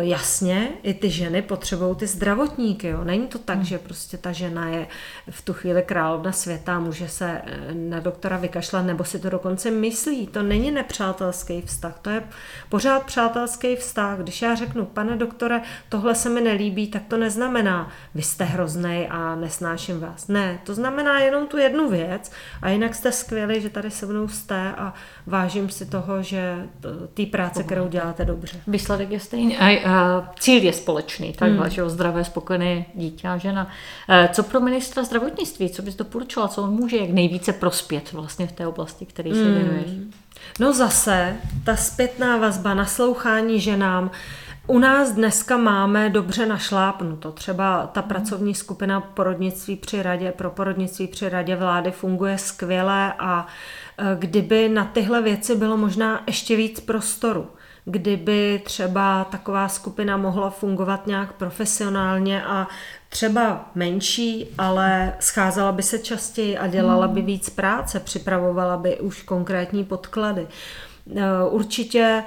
jasně, 0.00 0.32
jasně 0.32 0.68
i 0.82 0.94
ty 0.94 1.10
ženy 1.10 1.42
potřebují 1.42 1.96
ty 1.96 2.06
zdravotníky. 2.06 2.88
Jo. 2.88 3.04
Není 3.04 3.26
to 3.26 3.38
tak, 3.38 3.56
hmm. 3.56 3.64
že 3.64 3.78
prostě 3.78 4.18
ta 4.18 4.32
žena 4.32 4.68
je 4.68 4.86
v 5.30 5.42
tu 5.42 5.52
chvíli 5.52 5.82
královna 5.82 6.32
světa, 6.32 6.78
může 6.78 7.08
se 7.08 7.42
eh, 7.44 7.74
na 7.74 8.00
doktora 8.00 8.36
vykašlat, 8.36 8.86
nebo 8.86 9.04
si 9.04 9.18
to 9.18 9.30
dokonce 9.30 9.70
myslí. 9.70 10.26
To 10.26 10.42
není 10.42 10.70
nepřátelský 10.70 11.62
vztah, 11.62 11.98
to 12.02 12.10
je 12.10 12.22
pořád 12.68 13.02
přátelský 13.02 13.76
vztah. 13.76 14.18
Když 14.18 14.42
já 14.42 14.54
řeknu, 14.54 14.86
pane 14.86 15.16
doktore, 15.16 15.60
tohle 15.88 16.14
se 16.14 16.28
mi 16.28 16.40
nelíbí, 16.40 16.86
tak 16.86 17.02
to 17.08 17.16
neznamená, 17.16 17.90
vy 18.14 18.22
jste 18.22 18.44
hrozný 18.44 19.06
a 19.10 19.34
nesnáším 19.34 20.00
vás. 20.00 20.28
Ne, 20.28 20.60
to 20.64 20.74
znamená 20.74 21.20
jenom 21.20 21.46
tu 21.46 21.58
jednu 21.58 21.90
věc 21.92 22.32
a 22.62 22.68
jinak 22.68 22.94
jste 22.94 23.12
skvělí, 23.12 23.60
že 23.60 23.68
tady 23.70 23.90
se 23.90 24.06
mnou 24.06 24.28
jste 24.28 24.72
a 24.72 24.94
vážím 25.26 25.68
si 25.68 25.86
toho, 25.86 26.22
že 26.22 26.68
té 27.14 27.26
práce, 27.26 27.62
kterou 27.62 27.88
děláte 27.88 28.24
dobře. 28.24 28.60
Výsledek 28.66 29.10
je 29.10 29.20
stejný 29.20 29.58
a, 29.58 29.90
a 29.90 30.32
cíl 30.38 30.62
je 30.62 30.72
společný, 30.72 31.32
takhle, 31.32 31.60
hmm. 31.60 31.70
že 31.70 31.82
o 31.82 31.88
zdravé, 31.88 32.24
spokojené 32.24 32.84
dítě 32.94 33.28
a 33.28 33.36
žena. 33.36 33.68
E, 34.08 34.28
co 34.32 34.42
pro 34.42 34.60
ministra 34.60 35.04
zdravotnictví, 35.04 35.70
co 35.70 35.82
bys 35.82 35.96
doporučila, 35.96 36.48
co 36.48 36.62
on 36.62 36.70
může 36.70 36.96
jak 36.96 37.10
nejvíce 37.10 37.52
prospět 37.52 38.12
vlastně 38.12 38.46
v 38.46 38.52
té 38.52 38.66
oblasti, 38.66 39.06
které 39.06 39.30
se 39.30 39.44
hmm. 39.44 39.54
věnuješ? 39.54 39.90
No 40.60 40.72
zase, 40.72 41.36
ta 41.64 41.76
zpětná 41.76 42.36
vazba, 42.36 42.74
naslouchání 42.74 43.60
ženám, 43.60 44.10
u 44.66 44.78
nás 44.78 45.12
dneska 45.12 45.56
máme 45.56 46.10
dobře 46.10 46.46
našlápnuto. 46.46 47.32
Třeba 47.32 47.86
ta 47.86 48.02
pracovní 48.02 48.54
skupina 48.54 49.00
porodnictví 49.00 49.76
při 49.76 50.02
radě, 50.02 50.32
pro 50.32 50.50
porodnictví 50.50 51.06
při 51.06 51.28
radě 51.28 51.56
vlády 51.56 51.90
funguje 51.90 52.38
skvěle 52.38 53.12
a 53.18 53.46
e, 53.98 54.16
kdyby 54.18 54.68
na 54.68 54.84
tyhle 54.84 55.22
věci 55.22 55.56
bylo 55.56 55.76
možná 55.76 56.22
ještě 56.26 56.56
víc 56.56 56.80
prostoru, 56.80 57.46
kdyby 57.84 58.62
třeba 58.64 59.24
taková 59.24 59.68
skupina 59.68 60.16
mohla 60.16 60.50
fungovat 60.50 61.06
nějak 61.06 61.32
profesionálně 61.32 62.44
a 62.44 62.68
třeba 63.08 63.70
menší, 63.74 64.48
ale 64.58 65.14
scházela 65.20 65.72
by 65.72 65.82
se 65.82 65.98
častěji 65.98 66.58
a 66.58 66.66
dělala 66.66 67.08
by 67.08 67.22
víc 67.22 67.50
práce, 67.50 68.00
připravovala 68.00 68.76
by 68.76 69.00
už 69.00 69.22
konkrétní 69.22 69.84
podklady. 69.84 70.46
E, 71.16 71.44
určitě 71.50 72.22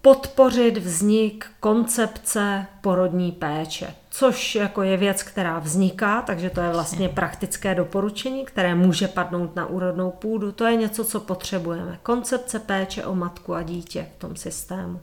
podpořit 0.00 0.78
vznik 0.78 1.46
koncepce 1.60 2.66
porodní 2.80 3.32
péče, 3.32 3.94
což 4.10 4.54
jako 4.54 4.82
je 4.82 4.96
věc, 4.96 5.22
která 5.22 5.58
vzniká, 5.58 6.22
takže 6.22 6.50
to 6.50 6.60
je 6.60 6.70
vlastně 6.72 7.08
praktické 7.08 7.74
doporučení, 7.74 8.44
které 8.44 8.74
může 8.74 9.08
padnout 9.08 9.56
na 9.56 9.66
úrodnou 9.66 10.10
půdu. 10.10 10.52
To 10.52 10.64
je 10.64 10.76
něco, 10.76 11.04
co 11.04 11.20
potřebujeme. 11.20 11.98
Koncepce 12.02 12.58
péče 12.58 13.04
o 13.04 13.14
matku 13.14 13.54
a 13.54 13.62
dítě 13.62 14.06
v 14.16 14.20
tom 14.20 14.36
systému 14.36 15.00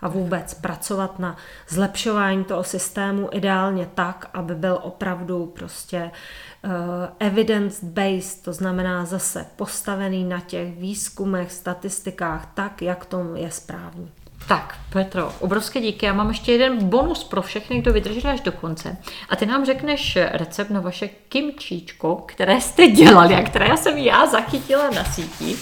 a 0.00 0.08
vůbec 0.08 0.54
pracovat 0.54 1.18
na 1.18 1.36
zlepšování 1.68 2.44
toho 2.44 2.64
systému 2.64 3.28
ideálně 3.32 3.88
tak, 3.94 4.30
aby 4.34 4.54
byl 4.54 4.78
opravdu 4.82 5.46
prostě 5.46 6.02
uh, 6.04 6.10
evidence-based, 7.18 8.44
to 8.44 8.52
znamená 8.52 9.04
zase 9.04 9.46
postavený 9.56 10.24
na 10.24 10.40
těch 10.40 10.76
výzkumech, 10.76 11.52
statistikách, 11.52 12.52
tak, 12.54 12.82
jak 12.82 13.04
to 13.04 13.34
je 13.34 13.50
správně. 13.50 14.08
Tak, 14.48 14.74
Petro, 14.92 15.32
obrovské 15.40 15.80
díky. 15.80 16.06
Já 16.06 16.12
mám 16.12 16.28
ještě 16.28 16.52
jeden 16.52 16.88
bonus 16.88 17.24
pro 17.24 17.42
všechny, 17.42 17.78
kdo 17.78 17.92
vydrželi 17.92 18.34
až 18.34 18.40
do 18.40 18.52
konce. 18.52 18.96
A 19.28 19.36
ty 19.36 19.46
nám 19.46 19.64
řekneš 19.64 20.18
recept 20.32 20.70
na 20.70 20.80
vaše 20.80 21.08
kimčíčko, 21.28 22.24
které 22.26 22.60
jste 22.60 22.86
dělali 22.86 23.34
a 23.34 23.42
které 23.42 23.76
jsem 23.76 23.98
já 23.98 24.26
zachytila 24.26 24.90
na 24.90 25.04
síti. 25.04 25.56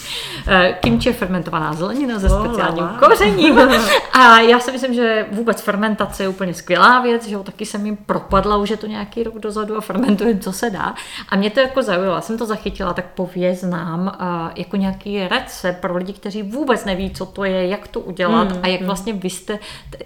Eh, 0.48 0.78
kimči 0.80 1.08
je 1.08 1.12
fermentovaná 1.12 1.72
zelenina 1.72 2.18
ze 2.18 2.28
speciálním 2.28 2.84
oh, 2.84 2.98
kořením. 2.98 3.58
A 4.12 4.40
já 4.40 4.60
si 4.60 4.72
myslím, 4.72 4.94
že 4.94 5.26
vůbec 5.32 5.60
fermentace 5.60 6.22
je 6.22 6.28
úplně 6.28 6.54
skvělá 6.54 7.00
věc, 7.00 7.28
že 7.28 7.34
jo, 7.34 7.42
taky 7.42 7.66
jsem 7.66 7.86
jim 7.86 7.96
propadla 7.96 8.56
už 8.56 8.70
je 8.70 8.76
to 8.76 8.86
nějaký 8.86 9.22
rok 9.22 9.38
dozadu 9.38 9.76
a 9.76 9.80
fermentujem, 9.80 10.40
co 10.40 10.52
se 10.52 10.70
dá. 10.70 10.94
A 11.28 11.36
mě 11.36 11.50
to 11.50 11.60
jako 11.60 11.82
zaujalo, 11.82 12.14
já 12.14 12.20
jsem 12.20 12.38
to 12.38 12.46
zachytila, 12.46 12.94
tak 12.94 13.06
pověz 13.06 13.62
nám 13.62 14.12
eh, 14.20 14.52
jako 14.56 14.76
nějaký 14.76 15.28
recept 15.28 15.80
pro 15.80 15.96
lidi, 15.96 16.12
kteří 16.12 16.42
vůbec 16.42 16.84
neví, 16.84 17.10
co 17.10 17.26
to 17.26 17.44
je, 17.44 17.66
jak 17.68 17.88
to 17.88 18.00
udělat 18.00 18.52
hmm. 18.52 18.60
a 18.62 18.66
jak 18.70 18.80
hmm. 18.80 18.86
vlastně 18.86 19.12
vy 19.12 19.30
jste, 19.30 19.58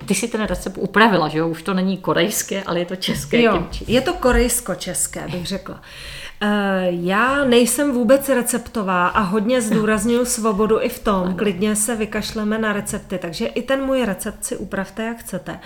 ty 0.07 0.15
si 0.15 0.29
ten 0.29 0.43
recept 0.43 0.79
upravila, 0.79 1.29
že 1.29 1.39
jo, 1.39 1.49
už 1.49 1.63
to 1.63 1.75
není 1.75 1.97
korejské, 1.97 2.63
ale 2.63 2.79
je 2.79 2.87
to 2.87 2.97
české 2.97 3.43
jo, 3.43 3.53
kimči. 3.53 3.85
je 3.89 4.01
to 4.01 4.13
korejsko-české, 4.13 5.29
bych 5.29 5.47
řekla. 5.47 5.81
Eh, 6.41 6.87
já 6.91 7.45
nejsem 7.45 7.93
vůbec 7.93 8.29
receptová 8.29 9.09
a 9.09 9.21
hodně 9.21 9.63
zdůraznuju 9.63 10.25
svobodu 10.25 10.81
i 10.81 10.89
v 10.89 10.99
tom. 10.99 11.35
Klidně 11.35 11.77
se 11.77 11.97
vykašleme 11.97 12.59
na 12.59 12.73
recepty, 12.73 13.19
takže 13.19 13.47
i 13.47 13.63
ten 13.63 13.85
můj 13.85 14.05
recept 14.05 14.45
si 14.45 14.57
upravte, 14.57 15.05
jak 15.05 15.19
chcete. 15.19 15.61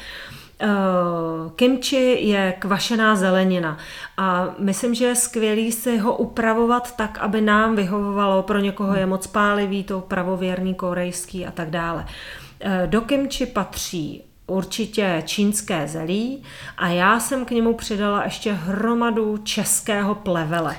Uh, 0.62 1.51
kimchi 1.52 2.28
je 2.28 2.55
kvašená 2.59 3.17
zelenina 3.17 3.78
a 4.17 4.55
myslím, 4.59 4.94
že 4.94 5.05
je 5.05 5.15
skvělý 5.15 5.73
si 5.73 5.99
ho 5.99 6.17
upravovat 6.17 6.97
tak, 6.97 7.18
aby 7.18 7.41
nám 7.41 7.77
vyhovovalo. 7.77 8.43
Pro 8.43 8.59
někoho 8.59 8.94
je 8.94 9.07
moc 9.07 9.27
pálivý, 9.27 9.85
to 9.85 10.01
pravověrný, 10.01 10.75
korejský 10.75 11.47
a 11.47 11.51
tak 11.51 11.70
dále. 11.70 12.07
Eh, 12.61 12.87
do 12.87 13.01
kimči 13.01 13.47
patří 13.47 14.23
určitě 14.47 15.23
čínské 15.27 15.89
zelí 15.89 16.43
a 16.77 16.89
já 16.89 17.20
jsem 17.20 17.45
k 17.45 17.51
němu 17.51 17.75
přidala 17.75 18.25
ještě 18.25 18.53
hromadu 18.53 19.37
českého 19.37 20.15
plevele. 20.15 20.77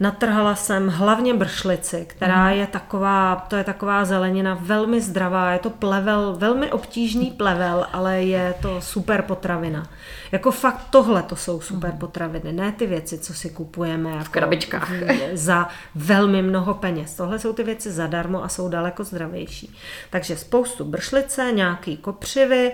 Natrhala 0.00 0.54
jsem 0.54 0.88
hlavně 0.88 1.34
bršlici, 1.34 2.06
která 2.08 2.44
mhm. 2.44 2.58
je 2.58 2.66
taková, 2.66 3.46
to 3.48 3.56
je 3.56 3.64
taková 3.64 4.04
zelenina 4.04 4.58
velmi 4.60 5.00
zdravá, 5.00 5.52
je 5.52 5.58
to 5.58 5.70
plevel, 5.70 6.36
velmi 6.38 6.72
obtížný 6.72 7.30
plevel, 7.30 7.86
ale 7.92 8.22
je 8.22 8.54
to 8.62 8.80
super 8.80 9.22
potravina. 9.22 9.88
Jako 10.32 10.50
fakt 10.50 10.86
tohle 10.90 11.22
to 11.22 11.36
jsou 11.36 11.60
super 11.60 11.90
mhm. 11.90 11.98
potraviny, 11.98 12.52
ne 12.52 12.72
ty 12.72 12.86
věci, 12.86 13.18
co 13.18 13.34
si 13.34 13.50
kupujeme 13.50 14.10
jako 14.10 14.24
v 14.24 14.28
krabičkách 14.28 14.90
za 15.32 15.68
velmi 15.94 16.42
mnoho 16.42 16.74
peněz. 16.74 17.14
Tohle 17.14 17.38
jsou 17.38 17.52
ty 17.52 17.64
věci 17.64 17.92
zadarmo 17.92 18.44
a 18.44 18.48
jsou 18.48 18.68
daleko 18.68 19.04
zdravější. 19.04 19.76
Takže 20.10 20.36
spoustu 20.36 20.84
bršlice, 20.84 21.52
nějaký 21.52 21.96
kopřivy, 21.96 22.72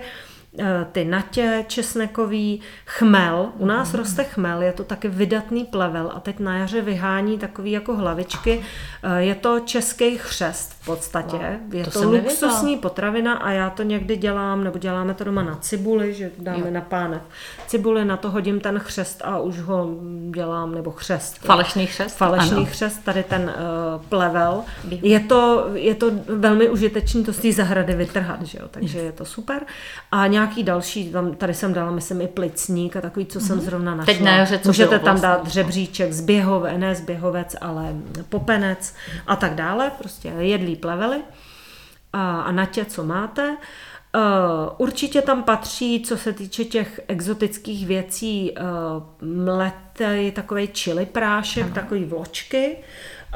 ty 0.91 1.05
natě 1.05 1.65
česnekový, 1.67 2.61
chmel. 2.85 3.49
U 3.57 3.65
nás 3.65 3.93
mm. 3.93 3.99
roste 3.99 4.23
chmel, 4.23 4.61
je 4.61 4.73
to 4.73 4.83
taky 4.83 5.07
vydatný 5.07 5.65
plevel 5.65 6.11
a 6.15 6.19
teď 6.19 6.39
na 6.39 6.57
jaře 6.57 6.81
vyhání 6.81 7.37
takový 7.37 7.71
jako 7.71 7.95
hlavičky. 7.95 8.61
Eh, 9.03 9.21
je 9.21 9.35
to 9.35 9.59
český 9.59 10.17
chřest 10.17 10.73
v 10.81 10.85
podstatě. 10.85 11.37
Wow, 11.37 11.75
je 11.75 11.83
to, 11.83 11.91
to 11.91 12.09
luxusní 12.09 12.51
nevěděla. 12.51 12.81
potravina 12.81 13.33
a 13.33 13.51
já 13.51 13.69
to 13.69 13.83
někdy 13.83 14.17
dělám, 14.17 14.63
nebo 14.63 14.77
děláme 14.77 15.13
to 15.13 15.23
doma 15.23 15.43
na 15.43 15.55
cibuli, 15.55 16.13
že 16.13 16.31
dáme 16.39 16.59
jo. 16.59 16.71
na 16.71 16.81
pánev 16.81 17.21
cibuli, 17.67 18.05
na 18.05 18.17
to 18.17 18.31
hodím 18.31 18.59
ten 18.59 18.79
chřest 18.79 19.21
a 19.25 19.39
už 19.39 19.59
ho 19.59 19.89
dělám, 20.29 20.75
nebo 20.75 20.91
chřest. 20.91 21.37
Falešný 21.37 21.87
chřest? 21.87 22.17
Falešný 22.17 22.57
ano. 22.57 22.65
chřest, 22.65 23.03
tady 23.03 23.23
ten 23.23 23.41
uh, 23.41 24.01
plevel. 24.05 24.63
Je 24.89 25.19
to, 25.19 25.67
je 25.73 25.95
to 25.95 26.11
velmi 26.27 26.69
užitečný 26.69 27.23
to 27.23 27.33
z 27.33 27.37
té 27.37 27.51
zahrady 27.51 27.93
vytrhat, 27.95 28.41
že 28.41 28.57
jo? 28.61 28.67
takže 28.71 28.99
je 28.99 29.11
to 29.11 29.25
super. 29.25 29.61
A 30.11 30.27
nějak 30.27 30.44
nějaký 30.45 30.63
další, 30.63 31.11
tam, 31.11 31.35
tady 31.35 31.53
jsem 31.53 31.73
dala, 31.73 31.91
myslím, 31.91 32.21
i 32.21 32.27
plicník 32.27 32.95
a 32.95 33.01
takový, 33.01 33.25
co 33.25 33.39
mm-hmm. 33.39 33.47
jsem 33.47 33.57
mhm. 33.57 33.65
zrovna 33.65 33.95
našla. 33.95 34.13
Teď 34.13 34.23
na 34.23 34.31
jaře, 34.31 34.59
co 34.59 34.69
Můžete 34.69 34.99
tam 34.99 35.17
vlastně? 35.17 35.27
dát 35.27 35.47
žebříček, 35.47 36.13
zběhové, 36.13 36.77
ne 36.77 36.95
zběhovec, 36.95 37.55
ale 37.61 37.95
popenec 38.29 38.93
a 39.27 39.35
tak 39.35 39.55
dále, 39.55 39.91
prostě 39.97 40.27
jedlí 40.27 40.75
plevely 40.75 41.21
a, 42.13 42.41
a 42.41 42.51
natě, 42.51 42.85
co 42.85 43.03
máte. 43.03 43.57
Uh, 44.15 44.21
určitě 44.77 45.21
tam 45.21 45.43
patří, 45.43 46.03
co 46.07 46.17
se 46.17 46.33
týče 46.33 46.65
těch 46.65 47.01
exotických 47.07 47.87
věcí, 47.87 48.51
uh, 48.51 49.27
mletej 49.27 50.31
takový 50.31 50.67
čili 50.67 51.05
prášek, 51.05 51.63
ano. 51.63 51.73
takový 51.73 52.05
vločky, 52.05 52.77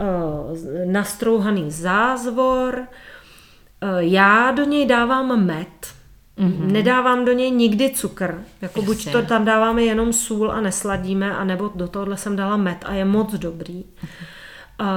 uh, 0.02 0.58
nastrouhaný 0.92 1.72
zázvor. 1.72 2.80
Uh, 2.80 4.00
já 4.00 4.52
do 4.52 4.64
něj 4.64 4.86
dávám 4.86 5.46
med, 5.46 5.99
Mm-hmm. 6.40 6.72
Nedávám 6.72 7.26
do 7.26 7.32
něj 7.32 7.52
nikdy 7.52 7.90
cukr. 7.90 8.44
Jako 8.62 8.82
buď 8.82 9.12
to 9.12 9.22
tam 9.22 9.46
dáváme 9.46 9.84
jenom 9.84 10.14
sůl 10.14 10.52
a 10.52 10.62
nesladíme, 10.62 11.36
anebo 11.36 11.72
do 11.76 11.88
tohohle 11.88 12.18
jsem 12.18 12.36
dala 12.36 12.58
med 12.58 12.78
a 12.86 12.94
je 12.94 13.06
moc 13.06 13.34
dobrý. 13.34 13.84
Uh, 13.84 14.88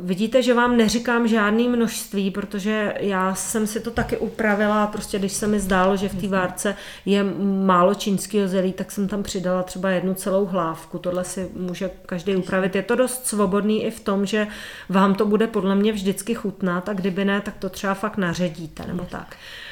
vidíte, 0.06 0.42
že 0.42 0.54
vám 0.54 0.76
neříkám 0.76 1.28
žádný 1.28 1.68
množství, 1.68 2.30
protože 2.30 2.94
já 3.00 3.34
jsem 3.34 3.66
si 3.66 3.80
to 3.80 3.90
taky 3.90 4.16
upravila, 4.16 4.86
prostě 4.86 5.18
když 5.18 5.32
se 5.32 5.46
mi 5.46 5.60
zdálo, 5.60 5.96
že 5.96 6.08
v 6.08 6.20
té 6.20 6.28
várce 6.28 6.76
je 7.04 7.24
málo 7.64 7.94
čínského 7.94 8.48
zelí, 8.48 8.72
tak 8.72 8.92
jsem 8.92 9.08
tam 9.08 9.22
přidala 9.22 9.62
třeba 9.62 9.90
jednu 9.90 10.14
celou 10.14 10.46
hlávku. 10.46 10.98
Tohle 10.98 11.24
si 11.24 11.50
může 11.56 11.90
každý 12.06 12.36
upravit. 12.36 12.76
Je 12.76 12.82
to 12.82 12.94
dost 12.94 13.26
svobodný 13.26 13.84
i 13.84 13.90
v 13.90 14.00
tom, 14.00 14.26
že 14.26 14.46
vám 14.88 15.14
to 15.14 15.26
bude 15.26 15.46
podle 15.46 15.74
mě 15.74 15.92
vždycky 15.92 16.34
chutnat 16.34 16.88
a 16.88 16.92
kdyby 16.92 17.24
ne, 17.24 17.40
tak 17.40 17.54
to 17.58 17.68
třeba 17.68 17.94
fakt 17.94 18.16
naředíte 18.16 18.86
nebo 18.86 19.06
tak. 19.10 19.28
Uh, 19.28 19.67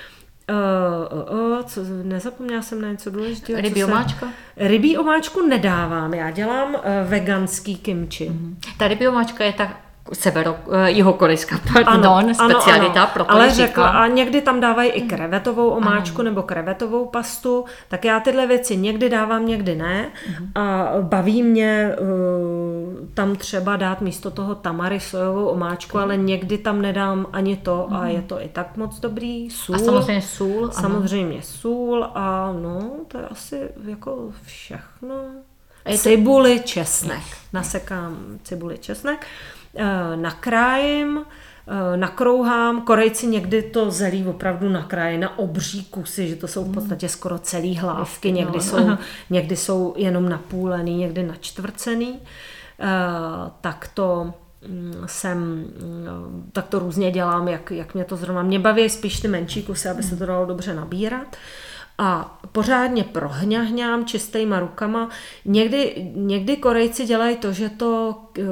uh, 0.51 1.39
uh, 1.39 1.63
co, 1.63 1.81
nezapomněla 2.03 2.63
jsem 2.63 2.81
na 2.81 2.91
něco 2.91 3.11
důležitého. 3.11 3.61
Rybí 3.61 3.85
omáčka? 3.85 4.29
Rybí 4.57 4.99
omáčku 4.99 5.47
nedávám, 5.47 6.15
já 6.15 6.31
dělám 6.31 6.75
uh, 6.75 6.81
veganský 7.09 7.77
kimči. 7.77 8.31
Mm-hmm. 8.31 8.55
Ta 8.79 8.89
rybí 8.89 9.09
omáčka 9.09 9.45
je 9.45 9.53
tak 9.53 9.86
severo, 10.13 10.57
jeho 10.87 11.13
korejská, 11.13 11.61
pardon, 11.73 12.07
ano, 12.07 12.35
specialita 12.35 13.03
ano, 13.03 13.11
pro 13.15 13.31
Ale 13.31 13.51
řekla, 13.51 13.89
a 13.89 14.07
někdy 14.07 14.41
tam 14.41 14.61
dávají 14.61 14.91
i 14.91 15.03
krevetovou 15.03 15.69
omáčku 15.69 16.21
ano. 16.21 16.31
nebo 16.31 16.43
krevetovou 16.43 17.07
pastu, 17.07 17.65
tak 17.89 18.05
já 18.05 18.21
tyhle 18.21 18.47
věci 18.47 18.77
někdy 18.77 19.09
dávám, 19.09 19.47
někdy 19.47 19.75
ne. 19.75 20.09
Uh-huh. 20.09 20.49
A 20.55 20.93
baví 21.01 21.43
mě 21.43 21.97
uh, 22.01 23.09
tam 23.15 23.37
třeba 23.37 23.77
dát 23.77 24.01
místo 24.01 24.31
toho 24.31 24.55
tamary 24.55 25.01
sojovou 25.01 25.47
omáčku, 25.47 25.99
uh-huh. 25.99 26.03
ale 26.03 26.17
někdy 26.17 26.59
tam 26.59 26.83
nedám 26.83 27.27
ani 27.33 27.57
to 27.57 27.87
uh-huh. 27.91 28.01
a 28.01 28.07
je 28.07 28.23
to 28.23 28.43
i 28.43 28.49
tak 28.49 28.77
moc 28.77 29.01
dobrý. 29.01 29.51
Sůl. 29.51 29.77
A 29.77 29.79
samozřejmě 29.79 30.23
sůl. 30.23 30.71
Samozřejmě 30.71 31.37
ano. 31.37 31.43
sůl 31.43 32.05
a 32.15 32.55
no, 32.63 32.91
to 33.09 33.19
je 33.19 33.25
asi 33.27 33.61
jako 33.85 34.33
všechno. 34.43 35.15
Cibuli, 35.95 36.61
česnek. 36.65 37.23
Nasekám 37.53 38.39
cibuli, 38.43 38.79
česnek. 38.79 39.27
Eh, 39.27 39.56
nakrájím, 40.17 41.21
eh, 41.67 41.97
nakrouhám. 41.97 42.83
Korejci 42.83 43.27
někdy 43.27 43.63
to 43.63 43.91
zelí 43.91 44.27
opravdu 44.27 44.69
nakrájí 44.69 45.19
na 45.19 45.39
obří 45.39 45.85
kusy, 45.85 46.29
že 46.29 46.37
to 46.37 46.49
jsou 46.49 46.65
v 46.65 46.75
podstatě 46.75 47.09
skoro 47.09 47.39
celý 47.39 47.77
hlávky, 47.77 48.33
někdy 48.33 48.61
jsou, 48.61 48.91
někdy 49.31 49.57
jsou 49.57 49.95
jenom 49.97 50.29
napůlený, 50.29 50.97
někdy 50.97 51.23
načtvrcený. 51.23 52.19
Eh, 52.81 53.51
tak 53.61 53.91
to 53.95 54.35
mm, 54.69 54.95
jsem, 55.07 55.39
mm, 55.39 56.51
tak 56.53 56.67
to 56.67 56.79
různě 56.79 57.11
dělám, 57.11 57.49
jak, 57.49 57.71
jak 57.71 57.95
mě 57.95 58.05
to 58.05 58.17
zrovna, 58.17 58.43
mě 58.43 58.59
baví 58.59 58.91
spíš 58.91 59.21
ty 59.21 59.29
menší 59.29 59.63
kusy, 59.63 59.89
aby 59.89 60.03
se 60.03 60.17
to 60.17 60.27
dalo 60.27 60.47
dobře 60.47 60.75
nabírat 60.75 61.37
a 61.99 62.39
pořádně 62.53 63.05
prohňahňám 63.05 64.05
čistýma 64.05 64.61
rukama. 64.61 65.09
Někdy, 65.45 66.11
někdy 66.15 66.57
Korejci 66.57 67.05
dělají 67.05 67.37
to, 67.37 67.53
že 67.53 67.69
to 67.69 68.19
eh, 68.39 68.43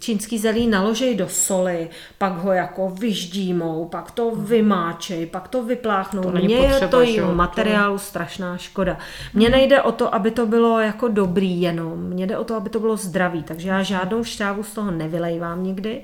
čínský 0.00 0.38
zelí 0.38 0.66
naložej 0.66 1.16
do 1.16 1.28
soli, 1.28 1.90
pak 2.18 2.38
ho 2.38 2.52
jako 2.52 2.90
vyždímou, 2.90 3.84
pak 3.84 4.10
to 4.10 4.30
vymáčej, 4.30 5.26
pak 5.26 5.48
to 5.48 5.62
vypláchnou. 5.62 6.30
Mně 6.30 6.56
je 6.56 6.88
to 6.88 7.00
jim 7.00 7.34
materiálu 7.34 7.98
strašná 7.98 8.56
škoda. 8.56 8.98
Mně 9.34 9.48
nejde 9.48 9.82
o 9.82 9.92
to, 9.92 10.14
aby 10.14 10.30
to 10.30 10.46
bylo 10.46 10.80
jako 10.80 11.08
dobrý 11.08 11.62
jenom, 11.62 11.98
mně 11.98 12.26
jde 12.26 12.38
o 12.38 12.44
to, 12.44 12.54
aby 12.54 12.70
to 12.70 12.80
bylo 12.80 12.96
zdravý, 12.96 13.42
takže 13.42 13.68
já 13.68 13.82
žádnou 13.82 14.24
šťávu 14.24 14.62
z 14.62 14.74
toho 14.74 14.90
nevylejvám 14.90 15.64
nikdy 15.64 16.02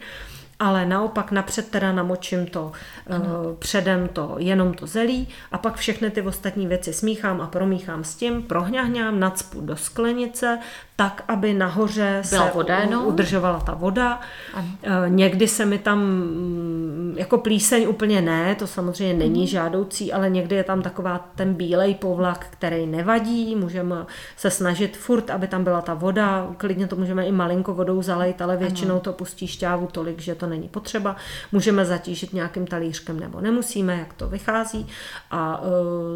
ale 0.60 0.86
naopak 0.86 1.32
napřed 1.32 1.70
teda 1.70 1.92
namočím 1.92 2.47
to, 2.47 2.72
ano. 3.09 3.25
uh, 3.25 3.57
předem 3.57 4.09
to, 4.09 4.35
jenom 4.39 4.75
to 4.75 4.87
zelí 4.87 5.28
a 5.53 5.59
pak 5.59 5.77
všechny 5.77 6.11
ty 6.11 6.23
ostatní 6.23 6.67
věci 6.67 6.93
smíchám 6.93 7.41
a 7.41 7.47
promíchám 7.47 8.05
s 8.05 8.15
tím, 8.15 8.43
prohňahňám, 8.43 9.20
nacpu 9.20 9.61
do 9.61 9.77
sklenice, 9.77 10.59
tak, 10.97 11.25
aby 11.28 11.55
nahoře 11.55 12.23
Byla 12.31 12.47
se 12.47 12.55
voda, 12.55 12.85
no? 12.91 13.05
udržovala 13.05 13.61
ta 13.61 13.75
voda. 13.75 14.20
Ano. 14.55 14.69
Uh, 14.87 14.91
někdy 15.09 15.49
se 15.49 15.65
mi 15.65 15.78
tam, 15.78 15.99
mm, 15.99 17.15
jako 17.19 17.39
plíseň 17.39 17.87
úplně 17.89 18.20
ne, 18.23 18.55
to 18.55 18.67
samozřejmě 18.67 19.15
není 19.15 19.41
mm. 19.41 19.47
žádoucí, 19.47 20.12
ale 20.12 20.31
někdy 20.31 20.57
je 20.57 20.65
tam 20.65 20.83
taková 20.83 21.31
ten 21.35 21.55
bílej 21.55 21.95
povlak, 21.95 22.47
který 22.51 22.87
nevadí, 22.87 23.57
můžeme 23.57 24.07
se 24.37 24.51
snažit 24.51 24.97
furt, 24.97 25.31
aby 25.31 25.47
tam 25.47 25.65
byla 25.65 25.81
ta 25.81 25.95
voda, 25.95 26.49
klidně 26.57 26.87
to 26.87 26.97
můžeme 26.97 27.27
i 27.27 27.33
malinko 27.33 27.75
vodou 27.75 28.03
zalejt, 28.03 28.43
ale 28.43 28.57
většinou 28.57 28.95
ano. 28.95 29.01
to 29.01 29.12
pustí 29.12 29.47
šťávu 29.47 29.89
tolik, 29.93 30.20
že 30.20 30.35
to 30.35 30.47
není 30.47 30.69
potřeba. 30.69 31.17
Můžeme 31.53 31.85
zatížit 31.85 32.33
nějakým 32.33 32.67
talířkem 32.99 33.20
nebo 33.20 33.41
nemusíme, 33.41 33.99
jak 33.99 34.15
to 34.15 34.28
vychází. 34.28 34.86
A 35.31 35.60
uh, 35.60 35.67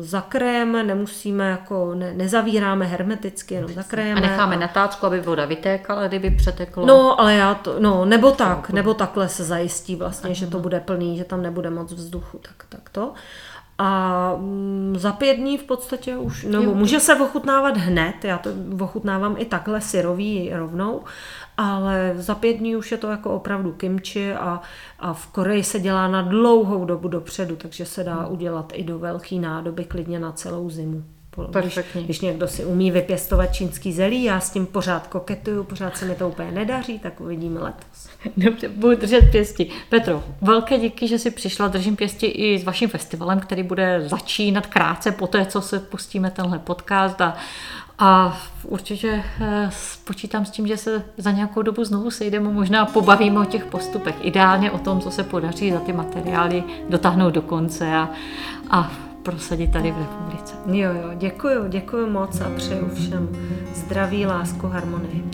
zakréjeme, 0.01 0.83
nemusíme, 0.83 1.51
jako 1.51 1.95
ne, 1.95 2.15
nezavíráme 2.15 2.87
hermeticky, 2.87 3.55
jenom 3.55 3.73
zakréjeme. 3.73 4.21
A 4.21 4.23
necháme 4.23 4.57
a... 4.57 4.59
na 4.59 4.69
tácku, 4.69 5.07
aby 5.07 5.21
voda 5.21 5.45
vytékala, 5.45 6.09
kdyby 6.09 6.31
přeteklo. 6.31 6.87
No, 6.87 7.21
ale 7.21 7.35
já 7.35 7.55
to, 7.55 7.77
no, 7.79 8.05
nebo 8.05 8.31
tak, 8.31 8.71
nebo 8.71 8.95
takhle 8.95 9.29
se 9.29 9.45
zajistí 9.45 9.97
vlastně, 9.97 10.29
Aha. 10.29 10.35
že 10.35 10.47
to 10.47 10.59
bude 10.59 10.81
plný, 10.81 11.19
že 11.19 11.25
tam 11.25 11.43
nebude 11.43 11.71
moc 11.71 11.93
vzduchu, 11.93 12.39
tak, 12.39 12.67
tak 12.69 12.91
to. 12.91 13.13
A 13.79 14.35
mm, 14.37 14.95
za 14.99 15.13
pět 15.13 15.35
dní 15.35 15.59
v 15.59 15.63
podstatě 15.63 16.17
už, 16.17 16.45
nebo 16.45 16.75
může 16.75 17.01
se 17.01 17.15
ochutnávat 17.15 17.77
hned, 17.77 18.25
já 18.25 18.39
to 18.39 18.51
ochutnávám 18.81 19.35
i 19.39 19.45
takhle 19.45 19.81
syrový 19.81 20.51
rovnou, 20.55 21.03
ale 21.63 22.13
za 22.17 22.35
pět 22.35 22.53
dní 22.53 22.77
už 22.77 22.93
je 22.93 22.99
to 22.99 23.07
jako 23.07 23.31
opravdu 23.31 23.73
kimči 23.73 24.35
a, 24.35 24.61
a 24.99 25.13
v 25.13 25.27
Koreji 25.27 25.65
se 25.65 25.81
dělá 25.81 26.09
na 26.09 26.23
dlouhou 26.23 26.85
dobu 26.85 27.09
dopředu, 27.09 27.57
takže 27.57 27.87
se 27.87 28.05
dá 28.05 28.15
hmm. 28.15 28.33
udělat 28.33 28.73
i 28.75 28.85
do 28.85 28.99
velké 28.99 29.35
nádoby 29.35 29.85
klidně 29.85 30.19
na 30.19 30.33
celou 30.33 30.71
zimu. 30.71 31.05
Když, 31.61 31.79
když 32.05 32.21
někdo 32.21 32.49
si 32.49 32.65
umí 32.65 32.91
vypěstovat 32.91 33.47
čínský 33.47 33.93
zelí, 33.93 34.25
já 34.25 34.41
s 34.41 34.51
tím 34.51 34.67
pořád 34.67 35.07
koketuju, 35.07 35.65
pořád 35.65 35.97
se 35.97 36.05
mi 36.05 36.15
to 36.15 36.29
úplně 36.29 36.53
nedaří, 36.53 36.99
tak 36.99 37.21
uvidíme 37.21 37.61
letos. 37.61 38.09
Dobře, 38.37 38.69
budu 38.69 38.97
držet 38.97 39.31
pěsti. 39.31 39.71
Petro, 39.89 40.25
velké 40.41 40.79
díky, 40.79 41.09
že 41.09 41.19
jsi 41.19 41.31
přišla, 41.31 41.69
držím 41.69 41.97
pěsti 41.97 42.27
i 42.27 42.59
s 42.59 42.65
vaším 42.65 42.89
festivalem, 42.89 43.41
který 43.41 43.63
bude 43.63 44.09
začínat 44.09 44.67
krátce 44.67 45.13
po 45.13 45.27
té, 45.27 45.47
co 45.47 45.61
se 45.61 45.79
pustíme 45.79 46.31
tenhle 46.31 46.59
podcast 46.59 47.21
a 47.21 47.37
a 47.99 48.39
určitě 48.65 49.25
eh, 49.41 49.71
počítám 50.05 50.45
s 50.45 50.51
tím, 50.51 50.67
že 50.67 50.77
se 50.77 51.05
za 51.17 51.31
nějakou 51.31 51.63
dobu 51.63 51.85
znovu 51.85 52.11
sejdeme, 52.11 52.49
možná 52.49 52.87
pobavíme 52.87 53.41
o 53.41 53.45
těch 53.45 53.65
postupech. 53.65 54.15
Ideálně 54.21 54.71
o 54.71 54.79
tom, 54.79 55.01
co 55.01 55.11
se 55.11 55.23
podaří 55.23 55.73
za 55.73 55.81
ty 55.81 55.93
materiály 55.93 56.65
dotáhnout 56.89 57.31
do 57.31 57.43
konce 57.43 57.95
a, 57.95 58.11
a 58.71 58.93
prosadit 59.23 59.73
tady 59.73 59.93
v 59.93 59.99
republice. 59.99 60.55
Jo, 60.67 60.91
jo, 60.93 61.11
děkuju, 61.15 61.69
děkuju 61.69 62.11
moc 62.11 62.41
a 62.41 62.51
přeju 62.57 62.89
všem 62.95 63.29
zdraví, 63.75 64.27
lásku, 64.27 64.67
harmonii. 64.67 65.25